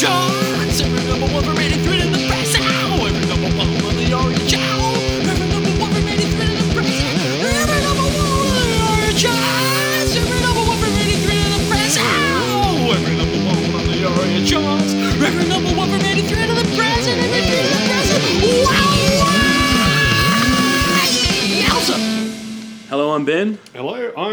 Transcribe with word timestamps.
charts. 0.00 0.47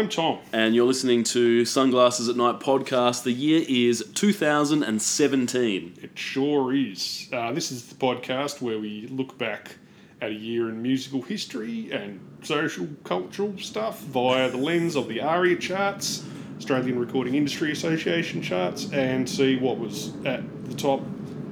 I'm 0.06 0.10
Tom. 0.10 0.38
and 0.52 0.72
you're 0.72 0.86
listening 0.86 1.24
to 1.24 1.64
Sunglasses 1.64 2.28
at 2.28 2.36
Night 2.36 2.60
podcast. 2.60 3.24
The 3.24 3.32
year 3.32 3.64
is 3.68 4.08
2017. 4.14 5.98
It 6.00 6.16
sure 6.16 6.72
is. 6.72 7.28
Uh, 7.32 7.50
this 7.50 7.72
is 7.72 7.88
the 7.88 7.96
podcast 7.96 8.62
where 8.62 8.78
we 8.78 9.08
look 9.08 9.36
back 9.36 9.74
at 10.20 10.30
a 10.30 10.32
year 10.32 10.68
in 10.68 10.80
musical 10.80 11.22
history 11.22 11.90
and 11.90 12.20
social, 12.44 12.86
cultural 13.02 13.58
stuff 13.58 13.98
via 14.02 14.48
the 14.48 14.58
lens 14.58 14.94
of 14.94 15.08
the 15.08 15.20
ARIA 15.20 15.56
charts, 15.56 16.24
Australian 16.58 17.00
Recording 17.00 17.34
Industry 17.34 17.72
Association 17.72 18.40
charts, 18.40 18.88
and 18.92 19.28
see 19.28 19.56
what 19.56 19.76
was 19.76 20.12
at 20.24 20.44
the 20.66 20.76
top 20.76 21.00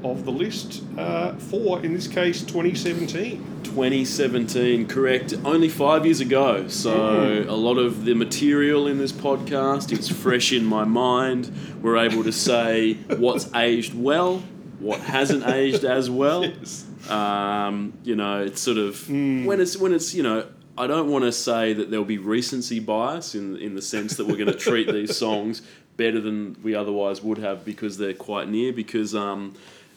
of 0.04 0.24
the 0.24 0.30
list 0.30 0.84
uh, 0.96 1.34
for, 1.34 1.84
in 1.84 1.92
this 1.92 2.06
case, 2.06 2.42
2017. 2.42 3.63
2017, 3.74 4.86
correct. 4.86 5.34
Only 5.44 5.68
five 5.68 6.04
years 6.04 6.20
ago. 6.20 6.68
So 6.68 7.44
a 7.48 7.56
lot 7.56 7.76
of 7.76 8.04
the 8.04 8.14
material 8.14 8.86
in 8.86 8.98
this 8.98 9.10
podcast 9.10 9.90
is 9.90 10.08
fresh 10.08 10.52
in 10.52 10.64
my 10.64 10.84
mind. 10.84 11.52
We're 11.82 11.96
able 11.96 12.22
to 12.22 12.30
say 12.30 12.94
what's 13.16 13.52
aged 13.52 13.92
well, 13.92 14.38
what 14.78 15.00
hasn't 15.00 15.44
aged 15.48 15.84
as 15.84 16.08
well. 16.08 16.44
Yes. 16.54 16.86
Um, 17.10 17.92
you 18.02 18.16
know, 18.16 18.42
it's 18.42 18.60
sort 18.60 18.78
of 18.78 19.08
when 19.10 19.60
it's 19.60 19.76
when 19.76 19.92
it's 19.92 20.14
you 20.14 20.22
know. 20.22 20.46
I 20.76 20.86
don't 20.86 21.10
want 21.10 21.24
to 21.24 21.32
say 21.32 21.72
that 21.72 21.90
there'll 21.90 22.04
be 22.04 22.18
recency 22.18 22.80
bias 22.80 23.34
in 23.34 23.56
in 23.56 23.74
the 23.74 23.82
sense 23.82 24.16
that 24.16 24.26
we're 24.26 24.36
going 24.36 24.52
to 24.52 24.58
treat 24.58 24.90
these 24.90 25.16
songs 25.16 25.62
better 25.96 26.20
than 26.20 26.56
we 26.62 26.74
otherwise 26.74 27.22
would 27.22 27.38
have 27.38 27.64
because 27.64 27.98
they're 27.98 28.14
quite 28.14 28.48
near. 28.48 28.72
Because 28.72 29.14
um, 29.14 29.54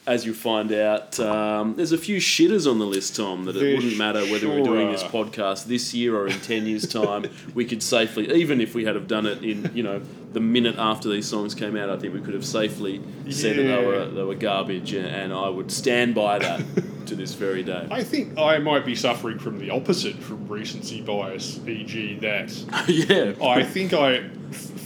as 0.08 0.25
you 0.25 0.33
find 0.33 0.72
out, 0.72 1.19
um, 1.19 1.75
there's 1.75 1.91
a 1.91 1.97
few 1.97 2.17
shitters 2.17 2.69
on 2.69 2.80
the 2.80 2.86
list, 2.86 3.17
Tom. 3.17 3.44
That 3.44 3.58
it 3.58 3.75
wouldn't 3.75 3.97
matter 3.97 4.22
whether 4.22 4.39
sure 4.39 4.55
we're 4.55 4.64
doing 4.64 4.89
this 4.89 5.03
podcast 5.03 5.66
this 5.66 5.94
year 5.94 6.16
or 6.16 6.27
in 6.27 6.39
ten 6.39 6.66
years' 6.66 6.88
time. 6.88 7.25
we 7.53 7.66
could 7.66 7.83
safely, 7.83 8.31
even 8.33 8.61
if 8.61 8.73
we 8.73 8.86
had 8.86 8.95
have 8.95 9.08
done 9.08 9.25
it 9.25 9.44
in 9.44 9.69
you 9.75 9.83
know 9.83 10.02
the 10.31 10.39
minute 10.39 10.75
after 10.77 11.09
these 11.09 11.27
songs 11.27 11.53
came 11.53 11.75
out, 11.75 11.89
I 11.89 11.97
think 11.97 12.14
we 12.14 12.22
could 12.22 12.33
have 12.33 12.45
safely 12.45 13.02
said 13.30 13.58
that 13.58 13.64
they 13.64 13.86
were 13.86 14.05
they 14.05 14.23
were 14.23 14.36
garbage, 14.36 14.94
and, 14.94 15.33
I 15.33 15.49
would 15.49 15.72
stand 15.72 16.16
by 16.16 16.39
that 16.39 16.64
to 17.08 17.16
this 17.16 17.33
very 17.33 17.64
day. 17.64 17.88
I 17.92 18.03
think 18.03 18.38
I 18.38 18.59
might 18.59 18.86
be 18.86 18.95
suffering 18.95 19.39
from 19.39 19.59
the 19.59 19.71
opposite 19.71 20.16
from 20.16 20.47
recency 20.47 21.02
bias, 21.02 21.59
e.g., 21.67 22.19
that 22.19 22.49
yeah. 22.88 23.33
I 23.45 23.64
think 23.64 23.94
I 23.94 24.30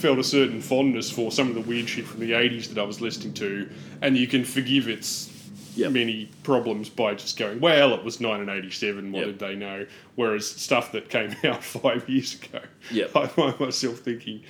felt 0.02 0.19
a 0.19 0.23
certain 0.23 0.61
fondness 0.61 1.09
for 1.11 1.31
some 1.31 1.47
of 1.49 1.55
the 1.55 1.61
weird 1.61 1.88
shit 1.88 2.05
from 2.05 2.19
the 2.19 2.31
80s 2.31 2.67
that 2.73 2.81
I 2.81 2.83
was 2.83 2.99
listening 3.02 3.33
to, 3.35 3.69
and 4.02 4.17
you 4.17 4.27
can 4.27 4.44
forgive 4.44 4.88
its 4.89 5.30
Yep. 5.77 5.91
many 5.94 6.30
problems 6.44 6.89
by 6.89 7.13
just 7.16 7.38
going, 7.39 7.61
well, 7.61 7.94
it 7.94 8.03
was 8.03 8.19
1987, 8.19 9.11
what 9.13 9.19
Yep. 9.19 9.27
did 9.27 9.39
they 9.39 9.55
know? 9.55 9.85
Whereas 10.16 10.45
stuff 10.45 10.91
that 10.91 11.09
came 11.09 11.33
out 11.45 11.63
five 11.63 12.09
years 12.09 12.35
ago, 12.35 12.59
Yep. 12.91 13.16
I 13.16 13.27
find 13.27 13.57
myself 13.59 13.99
thinking, 13.99 14.41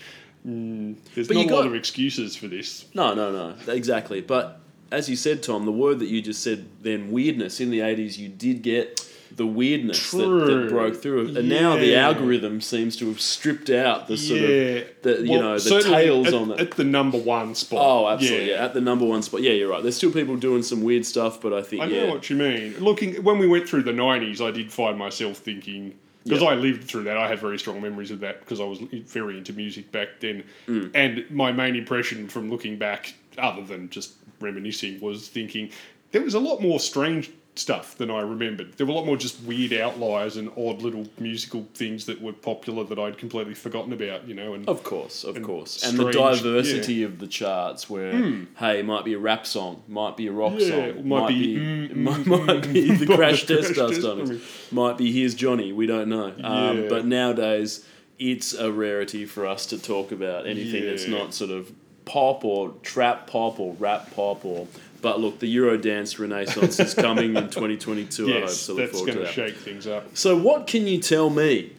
mm, 0.47 0.95
there's 1.13 1.27
But 1.27 1.35
not 1.37 1.45
a 1.51 1.55
lot 1.55 1.67
of 1.67 1.75
excuses 1.75 2.35
for 2.35 2.47
this. 2.47 2.85
No, 2.95 3.13
no, 3.13 3.31
no. 3.31 3.71
Exactly. 3.71 4.21
But 4.21 4.61
as 4.91 5.09
you 5.11 5.15
said, 5.15 5.43
Tom, 5.43 5.65
the 5.65 5.71
word 5.71 5.99
that 5.99 6.07
you 6.07 6.21
just 6.23 6.41
said 6.41 6.65
then, 6.81 7.11
weirdness, 7.11 7.59
in 7.59 7.69
the 7.69 7.79
80s, 7.81 8.17
you 8.17 8.27
did 8.27 8.63
get 8.63 9.07
the 9.35 9.45
weirdness 9.45 10.11
that, 10.11 10.17
that 10.17 10.67
broke 10.69 11.01
through. 11.01 11.35
And 11.37 11.49
now 11.49 11.77
the 11.77 11.95
algorithm 11.95 12.61
seems 12.61 12.95
to 12.97 13.07
have 13.07 13.21
stripped 13.21 13.69
out 13.69 14.07
the 14.07 14.17
sort 14.17 14.41
yeah. 14.41 14.47
of, 14.47 14.87
the, 15.01 15.21
you 15.23 15.31
Well, 15.31 15.41
know, 15.41 15.59
the 15.59 15.81
tails 15.81 16.27
at, 16.27 16.33
on 16.33 16.51
it. 16.51 16.59
At 16.59 16.71
the 16.71 16.83
number 16.83 17.17
one 17.17 17.55
spot. 17.55 17.79
Oh, 17.81 18.07
absolutely. 18.07 18.49
Yeah. 18.51 18.65
At 18.65 18.73
the 18.73 18.81
number 18.81 19.05
one 19.05 19.21
spot. 19.21 19.41
Yeah, 19.41 19.51
you're 19.51 19.69
right. 19.69 19.81
There's 19.81 19.97
still 19.97 20.11
people 20.11 20.35
doing 20.35 20.63
some 20.63 20.81
weird 20.81 21.05
stuff, 21.05 21.41
but 21.41 21.53
I 21.53 21.61
think, 21.61 21.83
I 21.83 21.87
know 21.87 22.07
what 22.07 22.29
you 22.29 22.35
mean. 22.35 22.77
Looking 22.79 23.23
when 23.23 23.37
we 23.37 23.47
went 23.47 23.67
through 23.67 23.83
the 23.83 23.93
nineties, 23.93 24.41
I 24.41 24.51
did 24.51 24.71
find 24.71 24.97
myself 24.97 25.37
thinking 25.37 25.97
because 26.23 26.41
Yeah. 26.41 26.49
I 26.49 26.55
lived 26.55 26.83
through 26.83 27.03
that. 27.03 27.17
I 27.17 27.27
have 27.27 27.39
very 27.39 27.57
strong 27.57 27.81
memories 27.81 28.11
of 28.11 28.19
that 28.19 28.41
because 28.41 28.59
I 28.59 28.65
was 28.65 28.79
very 28.79 29.37
into 29.37 29.53
music 29.53 29.91
back 29.91 30.19
then. 30.19 30.43
Mm. 30.67 30.91
And 30.93 31.31
my 31.31 31.51
main 31.51 31.75
impression 31.75 32.27
from 32.27 32.49
looking 32.49 32.77
back, 32.77 33.13
other 33.37 33.63
than 33.63 33.89
just 33.89 34.13
reminiscing, 34.39 34.99
was 34.99 35.27
thinking 35.27 35.71
there 36.11 36.21
was 36.21 36.33
a 36.33 36.39
lot 36.39 36.61
more 36.61 36.79
strange 36.79 37.31
stuff 37.55 37.97
than 37.97 38.09
I 38.09 38.21
remembered. 38.21 38.73
There 38.77 38.85
were 38.87 38.93
a 38.93 38.95
lot 38.95 39.05
more 39.05 39.17
just 39.17 39.41
weird 39.43 39.73
outliers 39.73 40.37
and 40.37 40.49
odd 40.57 40.81
little 40.81 41.05
musical 41.19 41.67
things 41.73 42.05
that 42.05 42.21
were 42.21 42.31
popular 42.31 42.85
that 42.85 42.97
I'd 42.97 43.17
completely 43.17 43.53
forgotten 43.55 43.91
about. 43.91 44.25
You 44.27 44.35
know, 44.35 44.53
and 44.53 44.67
Of 44.69 44.83
course, 44.83 45.23
of 45.25 45.35
And 45.35 45.43
course. 45.45 45.83
And 45.83 45.97
the 45.99 46.11
strange, 46.11 46.41
diversity 46.41 47.03
of 47.03 47.19
the 47.19 47.27
charts 47.27 47.89
where, 47.89 48.13
hey, 48.57 48.79
it 48.79 48.85
might 48.85 49.03
be 49.03 49.13
a 49.13 49.19
rap 49.19 49.45
song, 49.45 49.83
might 49.89 50.15
be 50.15 50.27
a 50.27 50.31
rock 50.31 50.53
Yeah, 50.59 50.67
song, 50.69 50.79
it 50.85 51.05
might 51.05 51.27
be, 51.27 51.55
mm, 51.57 51.95
might, 51.95 52.19
mm, 52.21 52.47
might 52.47 52.73
be 52.73 52.91
the 52.95 53.05
mm, 53.05 53.15
Crash 53.15 53.45
Crash 53.45 53.45
Test 53.47 53.75
Dummies, 53.75 54.03
Dummies. 54.03 54.67
might 54.71 54.97
be 54.97 55.11
Here's 55.11 55.35
Johnny, 55.35 55.73
we 55.73 55.85
don't 55.87 56.07
know. 56.07 56.33
Um, 56.43 56.83
Yeah. 56.83 56.87
but 56.87 57.05
nowadays, 57.05 57.85
it's 58.17 58.53
a 58.53 58.71
rarity 58.71 59.25
for 59.25 59.45
us 59.45 59.65
to 59.67 59.77
talk 59.81 60.11
about 60.13 60.47
anything 60.47 60.85
that's 60.85 61.07
not 61.07 61.33
sort 61.33 61.49
of 61.51 61.71
pop 62.05 62.45
or 62.45 62.73
trap 62.81 63.27
pop 63.27 63.59
or 63.59 63.73
rap 63.73 64.13
pop 64.15 64.45
or. 64.45 64.67
But 65.01 65.19
look, 65.19 65.39
the 65.39 65.53
Eurodance 65.55 66.19
Renaissance 66.19 66.79
is 66.79 66.93
coming 66.93 67.35
in 67.35 67.43
2022. 67.49 68.27
I 68.27 68.31
hope 68.31 68.41
yes, 68.41 68.57
so. 68.57 68.73
Look 68.73 68.91
that's 68.91 69.01
going 69.01 69.13
to 69.13 69.19
that. 69.23 69.33
shake 69.33 69.55
things 69.57 69.87
up. 69.87 70.15
So, 70.15 70.37
what 70.37 70.67
can 70.67 70.87
you 70.87 70.99
tell 70.99 71.29
me? 71.29 71.71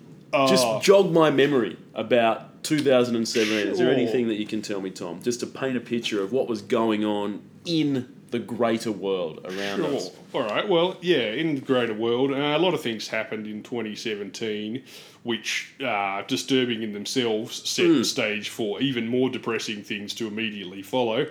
Just 0.48 0.64
Oh. 0.66 0.80
jog 0.80 1.12
my 1.12 1.30
memory 1.30 1.76
about 1.94 2.62
2017. 2.64 3.68
Is 3.68 3.78
there 3.78 3.90
anything 3.90 4.28
that 4.28 4.36
you 4.36 4.46
can 4.46 4.62
tell 4.62 4.80
me, 4.80 4.90
Tom, 4.90 5.20
just 5.22 5.40
to 5.40 5.46
paint 5.46 5.76
a 5.76 5.80
picture 5.80 6.22
of 6.22 6.32
what 6.32 6.48
was 6.48 6.62
going 6.62 7.04
on 7.04 7.42
in 7.66 8.08
the 8.30 8.38
greater 8.38 8.90
world 8.90 9.40
around 9.44 9.76
Sure. 9.80 9.94
us? 9.94 10.10
All 10.32 10.40
right. 10.44 10.66
Well, 10.66 10.96
yeah, 11.02 11.32
in 11.32 11.54
the 11.56 11.60
greater 11.60 11.92
world, 11.92 12.32
uh, 12.32 12.36
a 12.36 12.58
lot 12.58 12.72
of 12.72 12.80
things 12.80 13.08
happened 13.08 13.46
in 13.46 13.62
2017, 13.62 14.82
which 15.22 15.74
are 15.84 16.22
disturbing 16.22 16.82
in 16.82 16.94
themselves, 16.94 17.68
set 17.68 17.86
Hmm. 17.86 17.98
the 17.98 18.04
stage 18.04 18.48
for 18.48 18.80
even 18.80 19.06
more 19.08 19.28
depressing 19.28 19.82
things 19.82 20.14
to 20.14 20.26
immediately 20.26 20.80
follow 20.80 21.26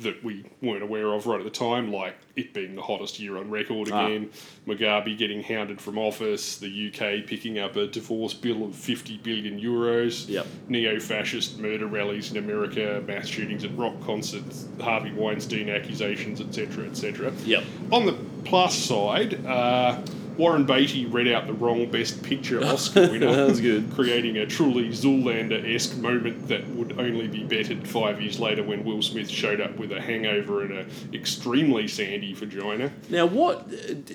that 0.00 0.22
we 0.24 0.44
weren't 0.60 0.82
aware 0.82 1.12
of 1.12 1.26
right 1.26 1.38
at 1.38 1.44
the 1.44 1.50
time, 1.50 1.92
like 1.92 2.16
it 2.36 2.52
being 2.52 2.74
the 2.74 2.82
hottest 2.82 3.20
year 3.20 3.36
on 3.38 3.48
record 3.50 3.90
Ah. 3.92 4.06
again, 4.06 4.28
Mugabe 4.66 5.16
getting 5.16 5.42
hounded 5.42 5.80
from 5.80 5.98
office, 5.98 6.56
the 6.58 6.68
UK 6.68 7.20
picking 7.26 7.58
up 7.58 7.76
a 7.76 7.86
divorce 7.86 8.34
bill 8.34 8.64
of 8.64 8.74
50 8.74 9.18
billion 9.18 9.60
euros, 9.60 10.28
Yep. 10.28 10.46
neo 10.68 10.98
fascist 10.98 11.58
murder 11.60 11.86
rallies 11.86 12.30
in 12.32 12.36
America, 12.38 13.02
mass 13.06 13.28
shootings 13.28 13.62
at 13.64 13.76
rock 13.76 14.00
concerts, 14.04 14.66
Harvey 14.80 15.12
Weinstein 15.12 15.68
accusations, 15.68 16.40
etc., 16.40 16.86
etc. 16.86 17.32
Yep. 17.46 17.62
On 17.92 18.04
the 18.06 18.14
plus 18.44 18.74
side, 18.76 19.44
uh, 19.46 20.00
Warren 20.36 20.64
Beatty 20.64 21.06
read 21.06 21.28
out 21.28 21.46
the 21.46 21.52
wrong 21.52 21.90
Best 21.90 22.22
Picture 22.22 22.64
Oscar 22.64 23.08
winner. 23.10 23.34
That 23.34 23.48
was 23.48 23.60
good. 23.60 23.92
Creating 23.94 24.38
a 24.38 24.46
truly 24.46 24.88
Zoolander 24.90 25.74
esque 25.74 25.96
moment 25.98 26.48
that 26.48 26.66
would 26.70 26.98
only 26.98 27.28
be 27.28 27.44
bettered 27.44 27.86
five 27.86 28.20
years 28.20 28.40
later 28.40 28.62
when 28.62 28.84
Will 28.84 29.02
Smith 29.02 29.28
showed 29.28 29.60
up 29.60 29.76
with 29.78 29.92
a 29.92 30.00
hangover 30.00 30.62
and 30.62 30.72
an 30.72 30.90
extremely 31.12 31.86
sandy 31.88 32.32
vagina. 32.34 32.92
Now, 33.10 33.26
what 33.26 33.68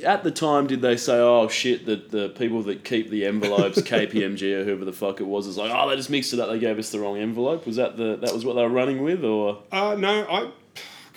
at 0.03 0.23
the 0.23 0.31
time 0.31 0.67
did 0.67 0.81
they 0.81 0.97
say? 0.97 1.19
Oh 1.19 1.47
shit! 1.47 1.85
That 1.85 2.11
the 2.11 2.29
people 2.29 2.63
that 2.63 2.83
keep 2.83 3.09
the 3.09 3.25
envelopes, 3.25 3.81
KPMG 3.81 4.61
or 4.61 4.63
whoever 4.65 4.85
the 4.85 4.93
fuck 4.93 5.19
it 5.19 5.25
was, 5.25 5.47
is 5.47 5.57
like, 5.57 5.71
oh, 5.73 5.89
they 5.89 5.95
just 5.95 6.09
mixed 6.09 6.33
it 6.33 6.39
up. 6.39 6.49
They 6.49 6.59
gave 6.59 6.77
us 6.79 6.91
the 6.91 6.99
wrong 6.99 7.17
envelope. 7.17 7.65
Was 7.65 7.77
that 7.77 7.97
the 7.97 8.17
that 8.17 8.33
was 8.33 8.45
what 8.45 8.53
they 8.55 8.61
were 8.63 8.69
running 8.69 9.03
with, 9.03 9.23
or 9.23 9.63
Uh, 9.71 9.95
no, 9.97 10.25
I. 10.29 10.51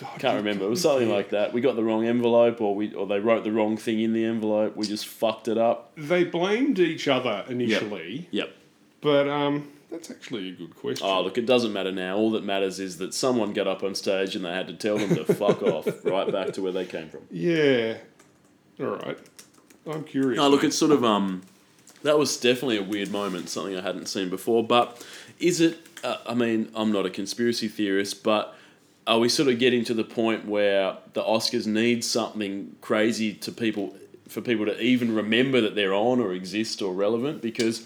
God, 0.02 0.18
can't 0.20 0.36
remember. 0.36 0.64
It 0.66 0.70
was 0.70 0.82
something 0.82 1.08
like 1.08 1.30
that. 1.30 1.52
We 1.52 1.60
got 1.60 1.76
the 1.76 1.84
wrong 1.84 2.04
envelope, 2.06 2.60
or 2.60 2.74
we 2.74 2.92
or 2.94 3.06
they 3.06 3.20
wrote 3.20 3.44
the 3.44 3.52
wrong 3.52 3.76
thing 3.76 4.00
in 4.00 4.12
the 4.12 4.24
envelope. 4.24 4.76
We 4.76 4.86
just 4.86 5.06
fucked 5.06 5.48
it 5.48 5.58
up. 5.58 5.92
They 5.96 6.24
blamed 6.24 6.78
each 6.78 7.08
other 7.08 7.44
initially, 7.48 8.28
Yep. 8.30 8.50
but 9.00 9.28
um, 9.28 9.68
that's 9.90 10.10
actually 10.10 10.48
a 10.48 10.52
good 10.52 10.74
question. 10.76 11.06
Oh, 11.06 11.22
look, 11.22 11.38
it 11.38 11.46
doesn't 11.46 11.72
matter 11.72 11.92
now. 11.92 12.16
All 12.16 12.30
that 12.32 12.44
matters 12.44 12.80
is 12.80 12.98
that 12.98 13.14
someone 13.14 13.52
got 13.52 13.66
up 13.68 13.82
on 13.82 13.94
stage 13.94 14.34
and 14.36 14.44
they 14.44 14.52
had 14.52 14.66
to 14.68 14.74
tell 14.74 14.98
them 14.98 15.14
to 15.14 15.24
fuck 15.34 15.62
off 15.62 15.86
right 16.04 16.30
back 16.32 16.52
to 16.54 16.62
where 16.62 16.72
they 16.72 16.84
came 16.86 17.08
from. 17.08 17.20
Yeah. 17.30 17.98
All 18.80 18.86
right. 18.86 19.18
I'm 19.86 20.04
curious. 20.04 20.36
No, 20.38 20.48
look, 20.48 20.64
it's 20.64 20.76
sort 20.78 20.92
of 20.92 21.04
um, 21.04 21.42
that 22.02 22.18
was 22.18 22.36
definitely 22.38 22.78
a 22.78 22.82
weird 22.82 23.10
moment, 23.10 23.48
something 23.48 23.76
I 23.76 23.80
hadn't 23.82 24.06
seen 24.06 24.28
before. 24.30 24.64
But 24.64 25.04
is 25.38 25.60
it? 25.60 25.78
Uh, 26.04 26.16
I 26.26 26.34
mean, 26.34 26.70
I'm 26.74 26.90
not 26.90 27.04
a 27.06 27.10
conspiracy 27.10 27.68
theorist, 27.68 28.22
but 28.24 28.56
are 29.06 29.18
we 29.18 29.28
sort 29.28 29.48
of 29.48 29.58
getting 29.58 29.84
to 29.84 29.94
the 29.94 30.04
point 30.04 30.46
where 30.46 30.96
the 31.12 31.22
Oscars 31.22 31.66
need 31.66 32.04
something 32.04 32.76
crazy 32.80 33.34
to 33.34 33.52
people 33.52 33.96
for 34.28 34.40
people 34.40 34.64
to 34.64 34.80
even 34.80 35.14
remember 35.14 35.60
that 35.60 35.74
they're 35.74 35.92
on 35.92 36.20
or 36.20 36.32
exist 36.32 36.80
or 36.80 36.94
relevant? 36.94 37.42
Because 37.42 37.84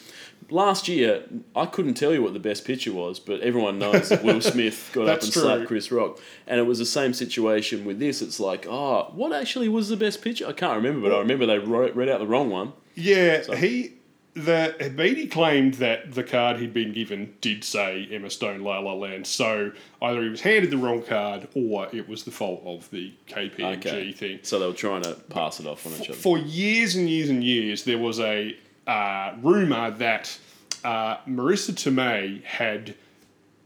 last 0.50 0.88
year 0.88 1.24
I 1.54 1.66
couldn't 1.66 1.94
tell 1.94 2.12
you 2.12 2.22
what 2.22 2.34
the 2.34 2.38
best 2.38 2.64
picture 2.64 2.92
was, 2.92 3.18
but 3.18 3.40
everyone 3.40 3.78
knows 3.78 4.10
that 4.10 4.22
Will 4.22 4.40
Smith 4.42 4.90
got 4.92 5.08
up 5.08 5.22
and 5.22 5.32
true. 5.32 5.42
slapped 5.42 5.66
Chris 5.66 5.90
Rock, 5.90 6.20
and 6.46 6.60
it 6.60 6.64
was 6.64 6.78
the 6.78 6.86
same 6.86 7.14
situation 7.14 7.84
with 7.84 7.98
this. 7.98 8.22
It's 8.22 8.38
like, 8.38 8.66
oh, 8.68 9.10
what 9.14 9.32
actually 9.32 9.68
was 9.68 9.88
the 9.88 9.96
best 9.96 10.22
picture? 10.22 10.46
I 10.46 10.52
can't 10.52 10.76
remember, 10.76 11.08
but 11.08 11.16
I 11.16 11.18
remember 11.18 11.46
they 11.46 11.58
wrote, 11.58 11.94
read 11.94 12.08
out 12.08 12.20
the 12.20 12.26
wrong 12.26 12.50
one. 12.50 12.72
Yeah, 12.94 13.42
he 13.56 13.95
the 14.36 14.92
Beatty 14.94 15.26
claimed 15.28 15.74
that 15.74 16.12
the 16.14 16.22
card 16.22 16.58
he'd 16.58 16.74
been 16.74 16.92
given 16.92 17.34
did 17.40 17.64
say 17.64 18.06
Emma 18.12 18.28
Stone 18.28 18.60
La 18.60 18.78
La 18.80 18.92
Land, 18.92 19.26
so 19.26 19.72
either 20.02 20.22
he 20.22 20.28
was 20.28 20.42
handed 20.42 20.70
the 20.70 20.76
wrong 20.76 21.02
card 21.02 21.48
or 21.54 21.88
it 21.92 22.06
was 22.06 22.24
the 22.24 22.30
fault 22.30 22.62
of 22.66 22.88
the 22.90 23.12
KPMG 23.28 23.78
Okay, 23.78 24.12
thing. 24.12 24.38
so 24.42 24.58
they 24.58 24.66
were 24.66 24.74
trying 24.74 25.02
to 25.02 25.14
pass 25.30 25.58
it 25.58 25.66
off 25.66 25.86
on 25.86 25.92
each 25.94 26.10
other. 26.10 26.18
For 26.18 26.36
years 26.38 26.96
and 26.96 27.08
years 27.08 27.30
and 27.30 27.42
years, 27.42 27.84
there 27.84 27.98
was 27.98 28.20
a 28.20 28.54
uh, 28.86 29.34
rumor 29.42 29.90
that 29.92 30.38
uh, 30.84 31.16
Marisa 31.26 31.72
Tomei 31.72 32.44
had 32.44 32.94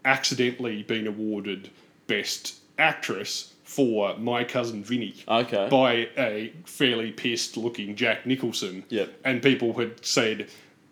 accidentally 0.04 0.82
been 0.84 1.06
awarded 1.06 1.70
Best 2.06 2.56
Actress 2.78 3.49
for 3.70 4.16
My 4.18 4.42
Cousin 4.42 4.82
Vinny 4.82 5.14
Okay. 5.28 5.68
by 5.70 6.08
a 6.18 6.52
fairly 6.64 7.12
pissed 7.12 7.56
looking 7.56 7.94
Jack 7.94 8.26
Nicholson. 8.26 8.82
Yep. 8.88 9.12
And 9.24 9.40
people 9.40 9.72
had 9.74 10.04
said 10.04 10.48